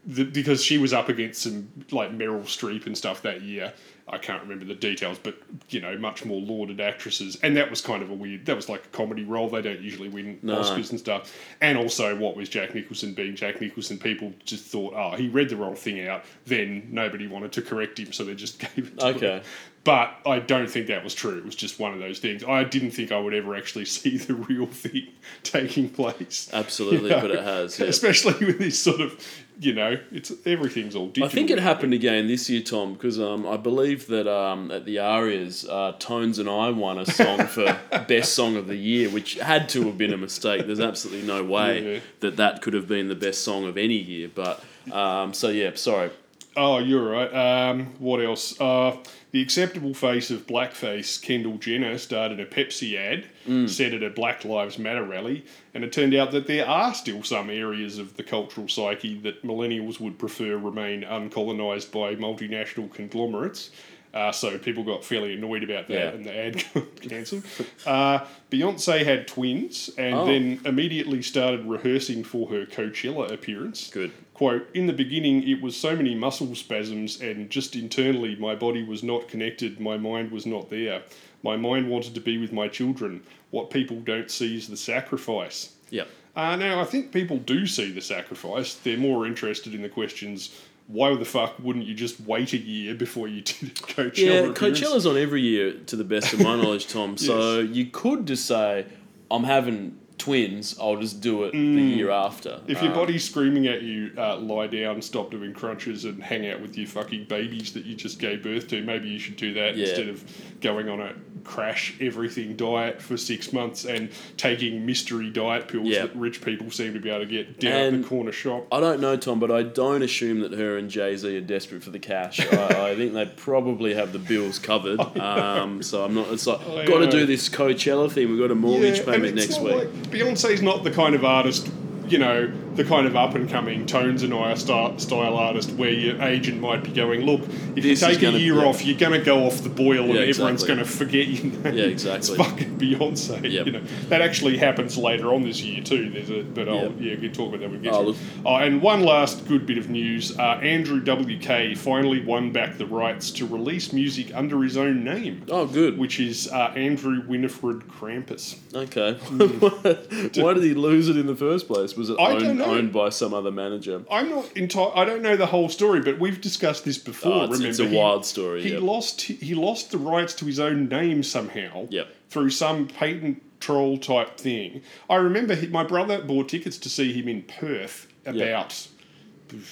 that 0.07 0.33
because 0.33 0.63
she 0.65 0.79
was 0.79 0.93
up 0.93 1.09
against 1.09 1.43
some 1.43 1.69
like 1.91 2.17
Meryl 2.17 2.45
Streep 2.45 2.87
and 2.87 2.97
stuff 2.97 3.21
that 3.23 3.43
year. 3.43 3.73
I 4.11 4.19
can't 4.19 4.43
remember 4.43 4.65
the 4.65 4.75
details, 4.75 5.19
but 5.23 5.37
you 5.69 5.81
know, 5.81 5.97
much 5.99 6.25
more 6.25 6.41
lauded 6.41 6.81
actresses, 6.81 7.37
and 7.43 7.57
that 7.57 7.69
was 7.71 7.81
kind 7.81 8.03
of 8.03 8.11
a 8.11 8.15
weird. 8.15 8.47
That 8.47 8.57
was 8.57 8.69
like 8.69 8.85
a 8.85 8.89
comedy 8.89 9.25
role. 9.25 9.49
They 9.49 9.63
don't 9.63 9.81
usually 9.81 10.09
win 10.09 10.39
No. 10.43 10.61
Oscars 10.61 10.91
and 10.91 10.99
stuff. 10.99 11.35
And 11.61 11.77
also, 11.79 12.17
what 12.17 12.37
was 12.37 12.49
Jack 12.49 12.75
Nicholson 12.75 13.15
being 13.15 13.37
Jack 13.37 13.61
Nicholson? 13.61 13.99
People 13.99 14.33
just 14.45 14.65
thought, 14.67 14.95
oh, 14.97 15.17
he 15.17 15.29
read 15.29 15.49
the 15.49 15.57
wrong 15.57 15.75
thing 15.75 16.07
out. 16.09 16.25
Then 16.47 16.89
nobody 16.91 17.27
wanted 17.27 17.53
to 17.53 17.63
correct 17.63 17.99
him, 17.99 18.13
so 18.13 18.25
they 18.25 18.35
just 18.35 18.59
gave 18.75 18.89
it. 18.89 18.99
To 19.01 19.07
Okay. 19.09 19.27
him. 19.39 19.43
But 19.85 20.19
I 20.27 20.39
don't 20.41 20.69
think 20.69 20.89
that 20.89 21.03
was 21.03 21.15
true. 21.15 21.39
It 21.39 21.47
was 21.47 21.55
just 21.55 21.79
one 21.79 21.95
of 21.95 21.99
those 21.99 22.19
things. 22.19 22.45
I 22.45 22.63
didn't 22.65 22.91
think 22.91 23.11
I 23.11 23.19
would 23.19 23.33
ever 23.33 23.55
actually 23.57 23.85
see 23.87 24.19
the 24.19 24.35
real 24.35 24.67
thing 24.67 25.09
taking 25.45 25.89
place. 25.89 26.51
Absolutely, 26.53 27.11
You 27.15 27.21
but 27.21 27.31
it 27.31 27.43
has. 27.43 27.79
yeah. 27.79 27.87
Especially 27.87 28.45
with 28.45 28.59
this 28.59 28.79
sort 28.83 29.01
of, 29.01 29.25
you 29.61 29.73
know, 29.75 29.99
it's 30.13 30.33
everything's 30.47 30.95
all 30.95 31.07
digital. 31.09 31.29
I 31.29 31.33
think 31.33 31.51
it 31.51 31.59
happened 31.59 31.93
again 31.93 32.29
this 32.29 32.49
year, 32.49 32.63
Tom, 32.63 32.93
because 32.95 33.19
um, 33.19 33.47
I 33.47 33.57
believe 33.57 34.07
that 34.07 34.27
um, 34.33 34.71
at 34.71 34.85
the 34.85 34.99
Arias, 35.01 35.67
uh, 35.69 35.95
Tones 35.99 36.39
and 36.39 36.49
I 36.49 36.71
won 36.71 36.99
a 36.99 37.07
song 37.07 37.47
for 37.47 37.77
Best 38.09 38.35
Song 38.35 38.57
of 38.57 38.67
the 38.69 38.77
Year, 38.77 39.09
which 39.11 39.35
had 39.35 39.69
to 39.71 39.85
have 39.87 39.99
been 39.99 40.13
a 40.13 40.17
mistake. 40.17 40.67
There's 40.67 40.81
absolutely 40.81 41.27
no 41.27 41.43
way 41.43 41.95
Yeah. 41.95 42.01
that 42.21 42.37
that 42.37 42.63
could 42.63 42.75
have 42.75 42.87
been 42.87 43.09
the 43.09 43.15
best 43.17 43.43
song 43.43 43.65
of 43.67 43.77
any 43.77 43.97
year. 43.97 44.31
But 44.33 44.63
um, 44.93 45.35
so 45.35 45.49
yeah, 45.49 45.71
sorry. 45.75 46.11
Oh, 46.57 46.79
you're 46.79 47.09
right. 47.11 47.33
Um, 47.71 47.95
what 47.99 48.21
else? 48.25 48.61
Uh, 48.61 48.97
the 49.31 49.43
acceptable 49.43 49.93
face 49.95 50.31
of 50.31 50.47
blackface, 50.47 51.21
Kendall 51.21 51.59
Jenner, 51.59 51.99
started 51.99 52.41
a 52.41 52.47
Pepsi 52.47 52.97
ad 52.97 53.27
Mm. 53.47 53.69
set 53.69 53.93
at 53.95 54.03
a 54.03 54.11
Black 54.11 54.45
Lives 54.45 54.79
Matter 54.79 55.03
rally, 55.05 55.45
and 55.75 55.83
it 55.85 55.93
turned 55.93 56.15
out 56.15 56.33
that 56.33 56.47
there 56.47 56.67
are 56.67 56.93
still 56.95 57.23
some 57.23 57.49
areas 57.51 57.99
of 57.99 58.17
the 58.17 58.23
cultural 58.23 58.69
psyche 58.69 59.19
that 59.21 59.43
millennials 59.45 60.01
would 60.01 60.19
prefer 60.19 60.57
remain 60.57 61.03
uncolonised 61.05 61.91
by 61.93 62.15
multinational 62.15 62.93
conglomerates. 62.93 63.71
Uh, 64.15 64.33
so 64.33 64.57
people 64.59 64.83
got 64.85 65.05
fairly 65.05 65.35
annoyed 65.35 65.63
about 65.63 65.87
that, 65.89 65.95
Yeah. 65.95 66.11
and 66.13 66.25
the 66.25 66.35
ad 66.35 66.65
got 66.75 67.01
cancelled. 67.03 67.45
Uh, 67.87 68.21
Beyonce 68.51 69.05
had 69.05 69.29
twins, 69.29 69.91
and 69.99 70.15
Oh. 70.15 70.25
then 70.27 70.61
immediately 70.65 71.21
started 71.21 71.67
rehearsing 71.67 72.25
for 72.25 72.49
her 72.49 72.65
Coachella 72.65 73.31
appearance 73.31 73.91
Good. 73.93 74.13
Quote 74.39 74.69
in 74.73 74.87
the 74.87 74.93
beginning 74.93 75.43
it 75.49 75.61
was 75.61 75.77
so 75.77 75.97
many 75.97 76.15
muscle 76.15 76.55
spasms 76.55 77.21
and 77.21 77.51
just 77.51 77.75
internally 77.75 78.37
my 78.37 78.55
body 78.55 78.83
was 78.85 79.03
not 79.03 79.27
connected 79.29 79.81
my 79.81 79.97
mind 79.97 80.31
was 80.31 80.47
not 80.47 80.71
there 80.71 81.03
my 81.43 81.57
mind 81.57 81.89
wanted 81.91 82.15
to 82.15 82.21
be 82.21 82.39
with 82.39 82.53
my 82.53 82.69
children 82.69 83.21
what 83.51 83.69
people 83.71 83.99
don't 84.01 84.31
see 84.31 84.57
is 84.57 84.69
the 84.69 84.77
sacrifice 84.77 85.73
Yeah. 85.91 86.05
uh, 86.37 86.55
now 86.55 86.81
i 86.81 86.85
think 86.85 87.11
people 87.13 87.39
do 87.39 87.67
see 87.67 87.91
the 87.91 88.01
sacrifice 88.01 88.75
they're 88.75 88.97
more 88.97 89.27
interested 89.27 89.75
in 89.75 89.83
the 89.83 89.89
questions 89.89 90.39
why 90.87 91.15
the 91.17 91.25
fuck 91.25 91.59
wouldn't 91.59 91.85
you 91.87 91.95
just 91.95 92.21
wait 92.21 92.53
a 92.53 92.59
year 92.59 92.95
before 92.95 93.27
you 93.29 93.41
did 93.43 93.75
Coachella 93.95 94.17
Yeah. 94.47 94.53
Coachella's 94.55 95.05
on 95.05 95.19
every 95.19 95.43
year, 95.43 95.75
to 95.87 95.97
the 95.97 96.05
best 96.15 96.33
of 96.33 96.41
my 96.41 96.57
knowledge, 96.57 96.87
Tom. 96.87 97.17
So 97.29 97.59
you 97.61 97.85
could 97.87 98.25
just 98.27 98.47
say, 98.47 98.87
I'm 99.31 99.45
having 99.45 99.99
twins, 100.19 100.77
I'll 100.81 100.97
just 100.97 101.21
do 101.21 101.45
it 101.45 101.53
the 101.53 101.59
year 101.59 102.11
after. 102.11 102.51
Mm. 102.51 102.61
If 102.69 102.83
your 102.83 102.93
Um, 102.93 102.99
body's 102.99 103.25
screaming 103.25 103.67
at 103.67 103.83
you, 103.83 104.11
uh, 104.19 104.37
lie 104.39 104.67
down, 104.67 105.01
stop 105.01 105.31
doing 105.31 105.53
crunches, 105.53 106.05
and 106.05 106.23
hang 106.23 106.47
out 106.49 106.61
with 106.61 106.77
your 106.77 106.87
fucking 106.89 107.25
babies 107.29 107.73
that 107.73 107.85
you 107.87 107.95
just 107.95 108.19
gave 108.19 108.43
birth 108.43 108.69
to, 108.69 108.83
maybe 108.83 109.09
you 109.09 109.19
should 109.19 109.37
do 109.37 109.55
that 109.55 109.77
Yeah. 109.77 109.87
instead 109.87 110.09
of 110.09 110.25
going 110.61 110.89
on 110.89 111.01
a 111.01 111.13
crash 111.45 111.95
everything 112.01 112.57
diet 112.57 113.01
for 113.01 113.17
six 113.17 113.53
months 113.53 113.85
and 113.85 114.11
taking 114.37 114.85
mystery 114.85 115.31
diet 115.31 115.69
pills 115.69 115.87
Yeah. 115.89 116.03
that 116.03 116.17
rich 116.17 116.43
people 116.45 116.71
seem 116.71 116.93
to 116.95 116.99
be 117.01 117.09
able 117.09 117.21
to 117.21 117.27
get 117.27 117.59
down 117.61 117.73
at 117.73 117.87
And- 117.95 118.05
the 118.05 118.09
corner 118.09 118.33
shop. 118.33 118.67
I 118.73 118.81
don't 118.81 119.01
know, 119.01 119.17
Tom, 119.17 119.39
but 119.39 119.51
I 119.51 119.63
don't 119.63 120.03
assume 120.03 120.41
that 120.41 120.53
her 120.53 120.77
and 120.77 120.91
Jay 120.91 121.17
Z 121.17 121.37
are 121.37 121.41
desperate 121.41 121.83
for 121.85 121.91
the 121.91 121.99
cash. 122.01 122.41
I, 122.41 122.45
I 122.91 122.97
think 122.97 123.15
they 123.15 123.25
probably 123.37 123.95
have 123.95 124.13
the 124.13 124.19
bills 124.19 124.59
covered. 124.59 124.99
Um, 125.01 125.83
so 125.83 126.05
I'm 126.05 126.15
not. 126.15 126.27
It's 126.33 126.47
like 126.47 126.61
Oh, 126.67 126.85
got 126.87 126.99
to 126.99 127.05
yeah. 127.05 127.11
do 127.11 127.27
this 127.27 127.49
Coachella 127.49 128.11
thing. 128.11 128.31
We've 128.31 128.41
got 128.41 128.51
a 128.51 128.55
mortgage 128.57 128.99
and 128.99 129.07
payment 129.07 129.39
it's 129.39 129.49
next 129.49 129.63
not 129.63 129.65
week. 129.65 129.75
like- 129.77 130.08
Beyonce's 130.11 130.63
not 130.63 130.85
the 130.85 130.91
kind 130.91 131.15
of 131.15 131.25
artist, 131.25 131.69
you 132.09 132.19
know, 132.19 132.53
the 132.79 132.85
kind 132.85 133.07
of 133.09 133.17
up 133.17 133.35
and 133.35 133.51
coming 133.51 133.85
Tones 133.87 134.23
and 134.23 134.33
I 134.33 134.55
style, 134.55 134.97
style 135.01 135.37
artist 135.37 135.73
where 135.73 135.91
your 135.91 136.23
agent 136.23 136.61
might 136.61 136.85
be 136.85 136.93
going, 136.93 137.23
look, 137.23 137.41
if 137.75 137.75
This 137.83 138.01
you 138.01 138.07
take 138.09 138.23
a 138.23 138.31
year 138.39 138.55
yeah. 138.55 138.65
off, 138.65 138.85
you're 138.85 138.97
going 138.97 139.19
to 139.19 139.25
go 139.25 139.45
off 139.47 139.63
the 139.63 139.69
boil 139.69 140.05
and 140.05 140.15
Yeah, 140.15 140.21
everyone's 140.21 140.63
exactly. 140.63 140.67
going 140.69 140.79
to 140.79 140.85
forget 140.85 141.27
your 141.27 141.53
name. 141.65 141.77
Yeah, 141.77 141.85
exactly. 141.97 142.37
It's 142.37 142.49
fucking 142.49 142.79
Beyonce. 142.79 143.51
Yep. 143.51 143.67
You 143.67 143.73
know, 143.73 143.81
that 144.11 144.23
actually 144.23 144.57
happens 144.59 144.97
later 144.97 145.35
on 145.35 145.43
this 145.43 145.61
year 145.61 145.83
too. 145.83 146.09
There's 146.11 146.31
a, 146.31 146.43
but 146.45 146.69
I'll, 146.69 146.77
Yep. 146.85 146.93
yeah, 147.01 147.15
we 147.17 147.21
can 147.23 147.33
talk 147.33 147.49
about 147.49 147.61
that 147.61 147.71
when 147.71 147.81
we 147.81 147.85
get 147.85 147.95
Oh, 147.95 148.13
to. 148.13 148.19
Oh, 148.47 148.55
and 148.57 148.81
one 148.81 149.03
last 149.03 149.47
good 149.49 149.67
bit 149.67 149.77
of 149.79 149.91
news: 149.91 150.39
uh, 150.39 150.43
Andrew 150.63 151.01
WK 151.01 151.77
finally 151.77 152.25
won 152.25 152.53
back 152.53 152.79
the 152.79 152.87
rights 152.87 153.33
to 153.33 153.47
release 153.47 153.93
music 153.93 154.33
under 154.37 154.63
his 154.63 154.77
own 154.77 155.03
name. 155.03 155.45
Oh, 155.51 155.67
good. 155.67 155.99
Which 155.99 156.21
is 156.21 156.47
uh, 156.53 156.73
Andrew 156.77 157.23
Winifred 157.27 157.89
Krampus. 157.89 158.57
Okay. 158.73 159.15
Why 160.41 160.53
did 160.55 160.63
he 160.63 160.75
lose 160.75 161.09
it 161.09 161.17
in 161.17 161.27
the 161.27 161.35
first 161.35 161.67
place? 161.67 161.97
Was 161.97 162.11
it 162.11 162.21
I 162.21 162.39
don't 162.39 162.57
know. 162.59 162.68
Owned 162.69 162.93
by 162.93 163.09
some 163.09 163.35
other 163.35 163.51
manager? 163.51 164.03
I'm 164.11 164.31
not 164.31 164.57
entire. 164.57 164.91
I 164.95 165.05
don't 165.05 165.23
know 165.23 165.37
the 165.37 165.47
whole 165.47 165.69
story, 165.69 166.01
but 166.01 166.19
we've 166.19 166.41
discussed 166.41 166.85
this 166.85 166.99
before. 166.99 167.33
Oh, 167.33 167.43
it's, 167.45 167.53
remember, 167.53 167.69
it's 167.69 167.79
a 167.81 167.89
He- 167.89 167.97
wild 167.97 168.27
story. 168.27 168.63
He 168.63 168.73
yep. 168.73 168.83
lost. 168.83 169.23
He 169.23 169.55
lost 169.55 169.91
the 169.91 169.99
rights 169.99 170.35
to 170.35 170.45
his 170.45 170.61
own 170.61 170.89
name 170.89 171.23
somehow. 171.23 171.87
Yep. 171.91 172.09
Through 172.31 172.51
some 172.51 172.87
patent 172.89 173.43
troll 173.61 173.99
type 173.99 174.39
thing. 174.39 174.83
I 175.11 175.17
remember 175.17 175.55
he, 175.55 175.67
my 175.67 175.83
brother 175.83 176.23
bought 176.23 176.49
tickets 176.49 176.79
to 176.79 176.89
see 176.89 177.13
him 177.13 177.29
in 177.29 177.43
Perth 177.43 178.07
about. 178.25 178.89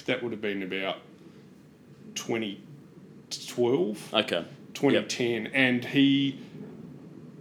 That 0.06 0.22
would 0.22 0.32
have 0.32 0.40
been 0.40 0.62
about 0.62 0.96
2012, 2.14 4.14
Okay. 4.14 4.44
2010, 4.74 5.46
and 5.48 5.84
he 5.84 6.38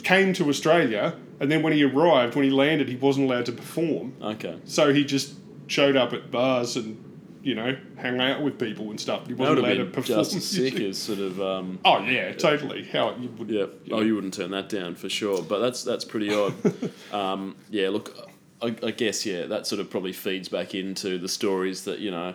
came 0.03 0.33
to 0.33 0.49
Australia. 0.49 1.15
And 1.39 1.51
then 1.51 1.61
when 1.63 1.73
he 1.73 1.83
arrived, 1.83 2.35
when 2.35 2.45
he 2.45 2.51
landed, 2.51 2.87
he 2.87 2.95
wasn't 2.95 3.29
allowed 3.29 3.45
to 3.47 3.51
perform. 3.51 4.13
Okay. 4.21 4.57
So 4.65 4.93
he 4.93 5.03
just 5.03 5.33
showed 5.67 5.95
up 5.95 6.13
at 6.13 6.31
bars 6.31 6.75
and, 6.75 7.01
you 7.43 7.55
know, 7.55 7.75
hang 7.97 8.19
out 8.19 8.41
with 8.41 8.57
people 8.59 8.89
and 8.89 8.99
stuff. 8.99 9.27
He 9.27 9.33
wasn't 9.33 9.59
allowed 9.59 9.77
have 9.77 9.87
to 9.87 9.93
perform. 9.93 10.19
just 10.19 10.35
as 10.35 10.45
sick 10.47 10.79
as 10.79 10.97
sort 10.97 11.19
of. 11.19 11.41
Um, 11.41 11.79
oh 11.85 11.99
yeah, 11.99 12.31
totally. 12.33 12.83
How 12.85 13.15
you 13.15 13.29
would? 13.37 13.49
Yeah. 13.49 13.65
you 13.83 13.93
Oh, 13.93 13.97
know. 13.97 14.01
you 14.01 14.15
wouldn't 14.15 14.33
turn 14.33 14.51
that 14.51 14.69
down 14.69 14.95
for 14.95 15.09
sure. 15.09 15.41
But 15.43 15.59
that's 15.59 15.83
that's 15.83 16.05
pretty 16.05 16.33
odd. 16.33 16.53
um, 17.13 17.55
yeah. 17.69 17.89
Look, 17.89 18.15
I, 18.61 18.75
I 18.83 18.91
guess 18.91 19.25
yeah, 19.25 19.45
that 19.45 19.67
sort 19.67 19.79
of 19.79 19.89
probably 19.89 20.13
feeds 20.13 20.49
back 20.49 20.73
into 20.73 21.17
the 21.17 21.29
stories 21.29 21.83
that 21.85 21.99
you 21.99 22.09
know, 22.11 22.33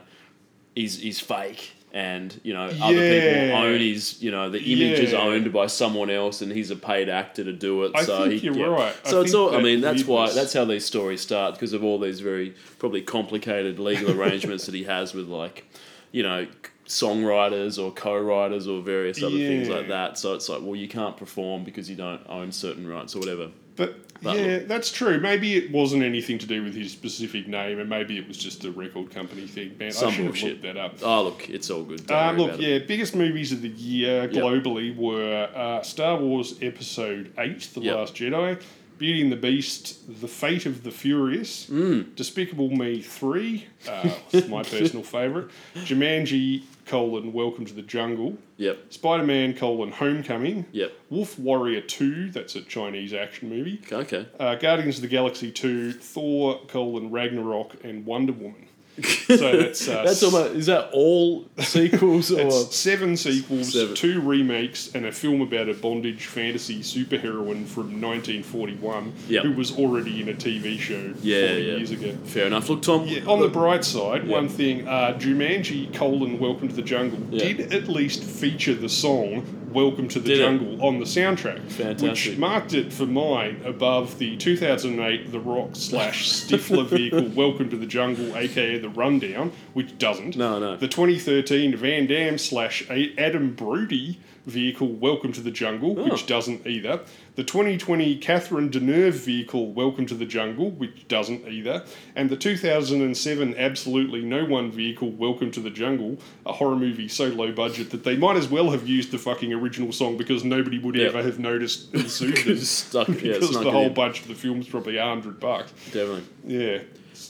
he's 0.76 1.00
he's 1.00 1.18
fake, 1.18 1.72
and 1.92 2.38
you 2.44 2.52
know 2.52 2.66
other 2.66 3.20
people 3.20 3.56
own 3.56 3.80
his. 3.80 4.22
You 4.22 4.30
know, 4.30 4.50
the 4.50 4.60
image 4.60 5.00
is 5.00 5.14
owned 5.14 5.52
by 5.52 5.66
someone 5.66 6.10
else, 6.10 6.42
and 6.42 6.52
he's 6.52 6.70
a 6.70 6.76
paid 6.76 7.08
actor 7.08 7.44
to 7.44 7.52
do 7.52 7.84
it. 7.84 7.92
I 7.94 8.04
so 8.04 8.28
think 8.28 8.40
he, 8.40 8.46
you're 8.46 8.56
yeah. 8.56 8.66
right. 8.66 8.96
I 9.04 9.08
So 9.08 9.20
it's 9.22 9.34
all. 9.34 9.54
I 9.54 9.62
mean, 9.62 9.80
that's 9.80 10.04
why 10.04 10.30
that's 10.30 10.52
how 10.52 10.64
these 10.64 10.84
stories 10.84 11.20
start 11.20 11.54
because 11.54 11.72
of 11.72 11.82
all 11.82 11.98
these 11.98 12.20
very 12.20 12.54
probably 12.78 13.02
complicated 13.02 13.78
legal 13.78 14.10
arrangements 14.20 14.66
that 14.66 14.74
he 14.74 14.84
has 14.84 15.14
with 15.14 15.28
like, 15.28 15.66
you 16.12 16.22
know. 16.22 16.46
Songwriters 16.86 17.80
or 17.80 17.92
co-writers 17.92 18.66
or 18.66 18.82
various 18.82 19.22
other 19.22 19.36
things 19.36 19.68
like 19.68 19.86
that. 19.86 20.18
So 20.18 20.34
it's 20.34 20.48
like, 20.48 20.60
well, 20.60 20.74
you 20.74 20.88
can't 20.88 21.16
perform 21.16 21.62
because 21.62 21.88
you 21.88 21.94
don't 21.94 22.20
own 22.28 22.50
certain 22.50 22.84
rights 22.84 23.14
or 23.14 23.20
whatever. 23.20 23.50
But, 23.76 24.09
But 24.22 24.36
yeah, 24.36 24.58
that's 24.60 24.90
true. 24.92 25.18
Maybe 25.18 25.56
it 25.56 25.70
wasn't 25.70 26.02
anything 26.02 26.38
to 26.38 26.46
do 26.46 26.62
with 26.62 26.74
his 26.74 26.92
specific 26.92 27.48
name, 27.48 27.78
and 27.78 27.88
maybe 27.88 28.18
it 28.18 28.28
was 28.28 28.36
just 28.36 28.64
a 28.64 28.70
record 28.70 29.10
company 29.10 29.46
thing. 29.46 29.76
Man, 29.78 29.92
Some 29.92 30.08
I 30.08 30.12
should 30.12 30.24
have 30.26 30.42
looked 30.42 30.62
that 30.62 30.76
up. 30.76 30.96
Oh, 31.02 31.22
look, 31.24 31.48
it's 31.48 31.70
all 31.70 31.82
good. 31.84 32.10
Uh, 32.10 32.32
look, 32.32 32.60
yeah, 32.60 32.78
biggest 32.78 33.14
movies 33.16 33.52
of 33.52 33.62
the 33.62 33.68
year 33.68 34.28
globally 34.28 34.94
were 34.96 35.48
uh, 35.54 35.82
Star 35.82 36.18
Wars 36.18 36.54
Episode 36.60 37.32
8, 37.38 37.60
The 37.74 37.80
Yep. 37.80 37.96
Last 37.96 38.14
Jedi, 38.14 38.60
Beauty 38.98 39.22
and 39.22 39.32
the 39.32 39.36
Beast, 39.36 40.20
The 40.20 40.28
Fate 40.28 40.66
of 40.66 40.82
the 40.82 40.90
Furious, 40.90 41.66
Mm. 41.70 42.14
Despicable 42.14 42.68
Me 42.70 43.00
3, 43.00 43.66
uh, 43.88 44.10
my 44.48 44.62
personal 44.62 45.02
favourite, 45.02 45.48
Jumanji, 45.76 46.62
colon, 46.94 47.32
Welcome 47.32 47.64
to 47.66 47.72
the 47.72 47.82
Jungle, 47.82 48.36
Yep. 48.56 48.92
Spider 48.92 49.22
Man, 49.24 49.54
colon, 49.54 49.92
Homecoming, 49.92 50.66
Yep. 50.72 50.92
Wolf 51.08 51.38
Warrior 51.38 51.82
2, 51.82 52.32
that's 52.32 52.56
a 52.56 52.62
Chinese 52.62 53.14
action 53.14 53.48
movie, 53.48 53.80
Okay. 53.92 54.26
uh, 54.40 54.56
Guardians 54.56 54.96
of 54.96 55.02
the 55.02 55.08
Galaxy 55.08 55.52
2, 55.52 55.92
Thor, 55.92 56.58
colon, 56.66 57.12
Ragnarok, 57.12 57.76
and 57.84 58.04
Wonder 58.04 58.32
Woman. 58.32 58.66
So 59.02 59.56
that's 59.56 59.88
uh, 59.88 60.02
That's 60.04 60.22
almost. 60.22 60.54
Is 60.54 60.66
that 60.66 60.90
all 60.92 61.46
sequels 61.58 62.30
or? 62.32 62.40
it's 62.40 62.76
seven 62.76 63.16
sequels, 63.16 63.72
Seven. 63.72 63.94
two 63.94 64.20
remakes, 64.20 64.94
and 64.94 65.06
a 65.06 65.12
film 65.12 65.40
about 65.40 65.68
a 65.68 65.74
bondage 65.74 66.26
fantasy 66.26 66.80
superheroine 66.80 67.66
from 67.66 68.00
1941 68.00 69.12
Yep. 69.28 69.44
who 69.44 69.52
was 69.52 69.76
already 69.78 70.20
in 70.20 70.28
a 70.28 70.34
TV 70.34 70.78
show 70.78 71.12
Yeah, 71.22 71.48
40 71.48 71.62
yeah. 71.62 71.76
years 71.76 71.90
ago. 71.90 72.16
Fair 72.24 72.46
enough. 72.46 72.68
Look, 72.68 72.82
Tom. 72.82 73.06
Yeah, 73.06 73.24
on 73.26 73.40
the 73.40 73.48
bright 73.48 73.84
side, 73.84 74.26
one 74.26 74.48
thing, 74.48 74.86
uh, 74.88 75.16
Jumanji 75.18 75.92
colon 75.94 76.38
Welcome 76.38 76.68
to 76.68 76.74
the 76.74 76.82
Jungle 76.82 77.18
Yeah. 77.30 77.52
did 77.52 77.72
at 77.72 77.88
least 77.88 78.22
feature 78.22 78.74
the 78.74 78.88
song 78.88 79.59
Welcome 79.72 80.08
to 80.08 80.18
the 80.20 80.28
Did 80.30 80.40
it? 80.40 80.42
Jungle 80.42 80.84
on 80.84 80.98
the 80.98 81.04
soundtrack, 81.04 81.60
Fantastic. 81.70 82.32
which 82.32 82.38
marked 82.38 82.74
it 82.74 82.92
for 82.92 83.06
mine 83.06 83.60
above 83.64 84.18
the 84.18 84.36
2008 84.36 85.30
The 85.30 85.38
Rock 85.38 85.70
slash 85.74 86.28
Stifler 86.28 86.86
vehicle 86.88 87.28
Welcome 87.28 87.70
to 87.70 87.76
the 87.76 87.86
Jungle, 87.86 88.36
aka 88.36 88.78
the 88.78 88.88
Rundown, 88.88 89.52
which 89.74 89.96
doesn't. 89.98 90.36
No, 90.36 90.58
no. 90.58 90.76
The 90.76 90.88
2013 90.88 91.76
Van 91.76 92.06
Damme 92.08 92.38
slash 92.38 92.84
Adam 92.90 93.54
Brody 93.54 94.18
vehicle 94.46 94.88
Welcome 94.88 95.32
to 95.34 95.40
the 95.40 95.50
Jungle, 95.52 95.94
Oh. 96.00 96.04
which 96.10 96.26
doesn't 96.26 96.66
either. 96.66 97.00
The 97.36 97.44
2020 97.44 98.16
Catherine 98.16 98.70
Deneuve 98.70 99.12
vehicle 99.12 99.72
Welcome 99.72 100.04
to 100.06 100.14
the 100.14 100.26
Jungle, 100.26 100.72
which 100.72 101.06
doesn't 101.08 101.46
either. 101.46 101.84
And 102.16 102.28
the 102.28 102.36
2007 102.36 103.54
Absolutely 103.56 104.22
No 104.22 104.44
One 104.44 104.70
vehicle 104.70 105.10
Welcome 105.12 105.50
to 105.52 105.60
the 105.60 105.70
Jungle, 105.70 106.18
a 106.44 106.52
horror 106.52 106.76
movie 106.76 107.06
so 107.08 107.26
low 107.26 107.52
budget 107.52 107.90
that 107.90 108.02
they 108.04 108.16
might 108.16 108.36
as 108.36 108.48
well 108.48 108.70
have 108.70 108.86
used 108.86 109.12
the 109.12 109.18
fucking 109.18 109.52
original 109.52 109.92
song 109.92 110.16
because 110.16 110.44
nobody 110.44 110.78
would 110.78 110.96
Yep. 110.96 111.08
ever 111.14 111.22
have 111.22 111.38
noticed 111.38 111.94
and 111.94 112.10
sued 112.10 112.36
them. 112.38 112.58
Stuck- 112.58 113.08
yeah, 113.08 113.34
because 113.34 113.50
the 113.52 113.70
whole 113.70 113.86
in. 113.86 113.94
budget 113.94 114.22
of 114.22 114.28
the 114.28 114.34
film's 114.34 114.66
probably 114.68 114.96
a 114.96 115.04
hundred 115.04 115.38
bucks. 115.40 115.72
Definitely. 115.92 116.24
Yeah, 116.46 116.78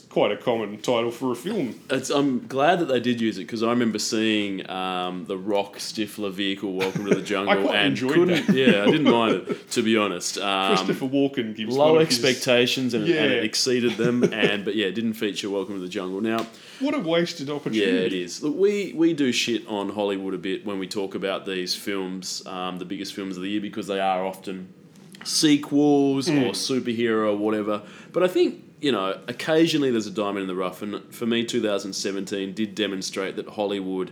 quite 0.09 0.31
a 0.31 0.37
common 0.37 0.77
title 0.77 1.11
for 1.11 1.31
a 1.31 1.35
film. 1.35 1.79
It's, 1.89 2.09
I'm 2.09 2.47
glad 2.47 2.79
that 2.79 2.85
they 2.85 2.99
did 2.99 3.19
use 3.21 3.37
it 3.37 3.41
because 3.41 3.61
I 3.63 3.69
remember 3.69 3.99
seeing 3.99 4.69
um, 4.69 5.25
the 5.25 5.37
Rock 5.37 5.77
Stifler 5.77 6.31
vehicle 6.31 6.73
"Welcome 6.73 7.05
to 7.05 7.15
the 7.15 7.21
Jungle" 7.31 7.59
I 7.59 7.61
quite 7.61 7.75
and 7.75 7.87
enjoyed 7.89 8.13
couldn't. 8.13 8.47
that. 8.47 8.55
Yeah, 8.55 8.83
I 8.83 8.85
didn't 8.85 9.11
mind 9.11 9.33
it 9.47 9.69
to 9.71 9.81
be 9.83 9.97
honest. 9.97 10.37
Um, 10.37 10.75
Christopher 10.75 11.05
Walken 11.07 11.55
gives 11.55 11.75
low 11.75 11.95
of 11.97 12.07
his- 12.07 12.23
expectations 12.23 12.93
and, 12.93 13.03
and 13.05 13.31
it 13.33 13.43
exceeded 13.43 13.93
them, 13.97 14.23
and 14.33 14.63
but 14.65 14.75
yeah, 14.75 14.87
it 14.87 14.95
didn't 14.95 15.13
feature 15.13 15.49
"Welcome 15.49 15.75
to 15.75 15.81
the 15.81 15.89
Jungle." 15.89 16.21
Now, 16.21 16.45
What 16.79 16.93
a 16.95 16.99
wasted 16.99 17.49
opportunity. 17.49 17.79
yeah, 17.91 17.99
it 18.05 18.13
is. 18.13 18.41
Look, 18.43 18.55
we 18.57 18.93
we 18.95 19.13
do 19.13 19.31
shit 19.31 19.67
on 19.67 19.89
Hollywood 19.89 20.33
a 20.33 20.37
bit 20.37 20.65
when 20.65 20.79
we 20.79 20.87
talk 20.87 21.15
about 21.15 21.45
these 21.45 21.75
films, 21.75 22.45
um, 22.47 22.77
the 22.79 22.85
biggest 22.85 23.13
films 23.13 23.35
of 23.37 23.43
the 23.43 23.49
year, 23.49 23.61
because 23.61 23.87
they 23.87 23.99
are 23.99 24.25
often 24.25 24.67
sequels 25.23 26.27
Hmm. 26.27 26.39
or 26.43 26.51
superhero 26.51 27.31
or 27.33 27.37
whatever. 27.37 27.81
But 28.11 28.23
I 28.23 28.27
think 28.27 28.63
you 28.81 28.91
know 28.91 29.19
occasionally 29.27 29.91
there's 29.91 30.07
a 30.07 30.11
diamond 30.11 30.39
in 30.39 30.47
the 30.47 30.55
rough, 30.55 30.81
and 30.81 31.13
for 31.13 31.25
me, 31.25 31.45
2017 31.45 32.53
did 32.53 32.75
demonstrate 32.75 33.35
that 33.37 33.47
Hollywood 33.49 34.11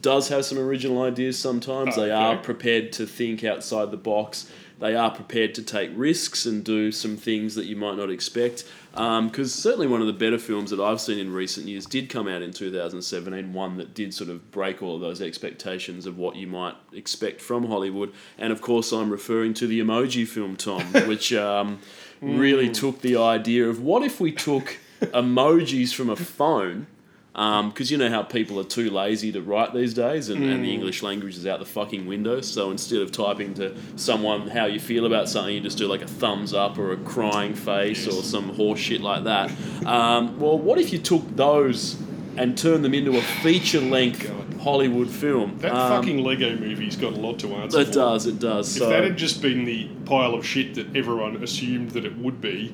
does 0.00 0.28
have 0.28 0.44
some 0.44 0.58
original 0.58 1.02
ideas. 1.02 1.38
Sometimes 1.38 1.96
they 1.96 2.10
are 2.10 2.36
prepared 2.36 2.92
to 2.92 3.06
think 3.06 3.44
outside 3.44 3.90
the 3.90 3.96
box. 3.96 4.50
They 4.78 4.96
are 4.96 5.10
prepared 5.10 5.54
to 5.56 5.62
take 5.62 5.92
risks 5.94 6.44
and 6.44 6.64
do 6.64 6.90
some 6.90 7.16
things 7.16 7.54
that 7.54 7.66
you 7.66 7.76
might 7.76 7.96
not 7.96 8.10
expect. 8.10 8.64
Because 8.90 9.54
certainly 9.54 9.86
one 9.86 10.00
of 10.00 10.08
the 10.08 10.12
better 10.12 10.38
films 10.38 10.70
that 10.70 10.80
I've 10.80 11.00
seen 11.00 11.18
in 11.18 11.32
recent 11.32 11.68
years 11.68 11.86
did 11.86 12.08
come 12.08 12.26
out 12.26 12.42
in 12.42 12.52
2017, 12.52 13.52
one 13.52 13.76
that 13.76 13.94
did 13.94 14.12
sort 14.12 14.28
of 14.28 14.50
break 14.50 14.82
all 14.82 14.96
of 14.96 15.00
those 15.00 15.22
expectations 15.22 16.04
of 16.04 16.18
what 16.18 16.34
you 16.36 16.48
might 16.48 16.74
expect 16.92 17.40
from 17.40 17.66
Hollywood. 17.66 18.12
And 18.38 18.52
of 18.52 18.60
course, 18.60 18.92
I'm 18.92 19.10
referring 19.10 19.54
to 19.54 19.66
the 19.66 19.78
Emoji 19.78 20.26
film, 20.26 20.56
Tom, 20.56 20.82
which 21.06 21.32
um, 21.32 21.78
really 22.22 22.66
hmm. 22.66 22.72
took 22.72 23.00
the 23.00 23.16
idea 23.16 23.68
of 23.68 23.82
what 23.82 24.02
if 24.02 24.20
we 24.20 24.32
took 24.32 24.78
emojis 25.00 25.92
from 25.92 26.08
a 26.08 26.16
phone 26.16 26.86
um, 27.34 27.70
because 27.70 27.90
you 27.90 27.96
know 27.96 28.10
how 28.10 28.22
people 28.22 28.60
are 28.60 28.64
too 28.64 28.90
lazy 28.90 29.32
to 29.32 29.40
write 29.40 29.72
these 29.72 29.94
days, 29.94 30.28
and, 30.28 30.44
and 30.44 30.62
the 30.62 30.68
hmm. 30.68 30.74
English 30.74 31.02
language 31.02 31.36
is 31.36 31.46
out 31.46 31.60
the 31.60 31.66
fucking 31.66 32.06
window. 32.06 32.42
So 32.42 32.70
instead 32.70 33.00
of 33.00 33.10
typing 33.10 33.54
to 33.54 33.74
someone 33.96 34.48
how 34.48 34.66
you 34.66 34.78
feel 34.78 35.06
about 35.06 35.28
something, 35.28 35.54
you 35.54 35.60
just 35.60 35.78
do 35.78 35.86
like 35.86 36.02
a 36.02 36.06
thumbs 36.06 36.52
up 36.52 36.76
or 36.76 36.92
a 36.92 36.96
crying 36.98 37.54
face 37.54 38.06
or 38.06 38.22
some 38.22 38.54
horse 38.54 38.80
shit 38.80 39.00
like 39.00 39.24
that. 39.24 39.50
Um, 39.86 40.38
well, 40.38 40.58
what 40.58 40.78
if 40.78 40.92
you 40.92 40.98
took 40.98 41.26
those 41.34 41.96
and 42.36 42.56
turn 42.56 42.82
them 42.82 42.94
into 42.94 43.16
a 43.18 43.22
feature 43.22 43.80
length 43.80 44.30
Hollywood 44.60 45.08
film? 45.08 45.58
That 45.58 45.72
Um, 45.72 46.00
fucking 46.02 46.22
Lego 46.22 46.56
movie's 46.56 46.96
got 46.96 47.12
a 47.14 47.16
lot 47.20 47.38
to 47.40 47.54
answer 47.54 47.80
It 47.80 47.88
for. 47.88 47.92
does, 47.94 48.26
it 48.26 48.38
does. 48.38 48.76
If 48.76 48.82
so, 48.82 48.88
that 48.88 49.04
had 49.04 49.16
just 49.16 49.42
been 49.42 49.64
the 49.64 49.88
pile 50.04 50.34
of 50.34 50.46
shit 50.46 50.74
that 50.74 50.94
everyone 50.96 51.36
assumed 51.42 51.90
that 51.92 52.04
it 52.04 52.16
would 52.18 52.40
be, 52.40 52.72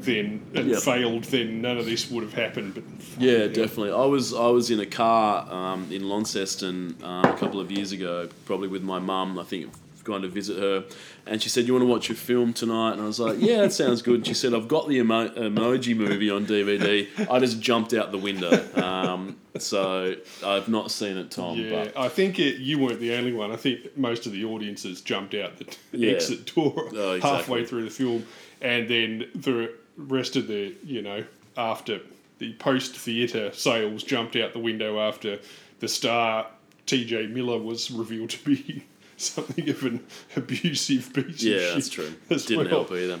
then 0.00 0.42
and 0.54 0.68
Yep. 0.68 0.82
failed, 0.82 1.24
then 1.24 1.62
none 1.62 1.78
of 1.78 1.86
this 1.86 2.10
would 2.10 2.22
have 2.22 2.34
happened. 2.34 2.74
But 2.74 2.84
Yeah, 3.18 3.46
definitely. 3.46 3.90
I 3.92 4.04
was 4.04 4.34
I 4.34 4.48
was 4.48 4.70
in 4.70 4.78
a 4.80 4.86
car 4.86 5.50
um, 5.50 5.86
in 5.90 6.08
Launceston 6.08 6.94
um, 7.02 7.24
a 7.24 7.36
couple 7.38 7.58
of 7.58 7.70
years 7.72 7.90
ago, 7.92 8.28
probably 8.44 8.68
with 8.68 8.82
my 8.82 8.98
mum. 8.98 9.38
I 9.38 9.44
think 9.44 9.70
going 10.04 10.22
to 10.22 10.28
visit 10.28 10.58
her, 10.58 10.84
and 11.26 11.42
she 11.42 11.48
said, 11.48 11.66
"You 11.66 11.72
want 11.72 11.82
to 11.82 11.88
watch 11.88 12.10
a 12.10 12.14
film 12.14 12.52
tonight?" 12.52 12.92
And 12.92 13.02
I 13.02 13.06
was 13.06 13.18
like, 13.18 13.38
"Yeah, 13.40 13.62
that 13.62 13.72
sounds 13.72 14.02
good." 14.02 14.16
And 14.16 14.26
she 14.26 14.34
said, 14.34 14.54
"I've 14.54 14.68
got 14.68 14.86
the 14.88 14.98
emo- 14.98 15.28
emoji 15.30 15.96
movie 15.96 16.30
on 16.30 16.46
DVD." 16.46 17.08
I 17.30 17.38
just 17.40 17.60
jumped 17.60 17.92
out 17.94 18.12
the 18.12 18.18
window. 18.18 18.52
Um, 18.80 19.36
so 19.58 20.14
I've 20.44 20.68
not 20.68 20.90
seen 20.90 21.16
it, 21.16 21.30
Tom. 21.30 21.58
Yeah, 21.58 21.70
But 21.84 21.96
I 21.98 22.08
think 22.08 22.38
it, 22.38 22.56
you 22.58 22.78
weren't 22.78 23.00
the 23.00 23.14
only 23.14 23.32
one. 23.32 23.50
I 23.52 23.56
think 23.56 23.96
most 23.96 24.26
of 24.26 24.32
the 24.32 24.44
audiences 24.44 25.00
jumped 25.00 25.34
out 25.34 25.56
the 25.58 25.76
Yeah. 25.92 26.12
exit 26.12 26.54
door 26.54 26.72
Oh, 26.76 27.12
exactly. 27.14 27.20
halfway 27.30 27.64
through 27.64 27.84
the 27.84 27.90
film, 27.90 28.26
and 28.60 28.88
then 28.88 29.28
the 29.34 29.72
rest 29.96 30.36
of 30.36 30.46
the 30.48 30.74
you 30.84 31.00
know 31.02 31.24
after 31.56 32.00
the 32.40 32.52
post 32.54 32.96
theatre 32.96 33.52
sales 33.52 34.02
jumped 34.02 34.34
out 34.34 34.52
the 34.52 34.58
window 34.58 34.98
after 34.98 35.38
the 35.78 35.86
star 35.88 36.48
T.J. 36.86 37.28
Miller 37.28 37.58
was 37.58 37.90
revealed 37.92 38.30
to 38.30 38.44
be 38.44 38.84
something 39.34 39.68
of 39.68 39.82
an 39.84 40.04
abusive 40.36 41.12
piece 41.12 41.26
of 41.26 41.42
Yeah, 41.42 41.70
that's 41.74 41.88
true. 41.88 42.12
Didn't 42.28 42.56
well. 42.56 42.68
help 42.86 42.92
either. 42.92 43.20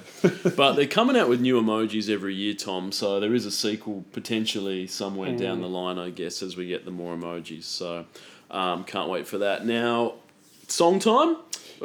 But 0.56 0.74
they're 0.74 0.86
coming 0.86 1.16
out 1.16 1.28
with 1.28 1.40
new 1.40 1.60
emojis 1.60 2.08
every 2.10 2.34
year, 2.34 2.54
Tom. 2.54 2.92
So 2.92 3.20
there 3.20 3.34
is 3.34 3.46
a 3.46 3.50
sequel 3.50 4.04
potentially 4.12 4.86
somewhere 4.86 5.30
Mm. 5.30 5.38
down 5.38 5.60
the 5.60 5.68
line, 5.68 5.98
I 5.98 6.10
guess, 6.10 6.42
as 6.42 6.56
we 6.56 6.66
get 6.66 6.84
the 6.84 6.90
more 6.90 7.14
emojis. 7.16 7.64
So 7.64 8.06
um, 8.50 8.84
can't 8.84 9.08
wait 9.08 9.26
for 9.26 9.38
that. 9.38 9.66
Now, 9.66 10.14
song 10.68 10.98
time. 10.98 11.36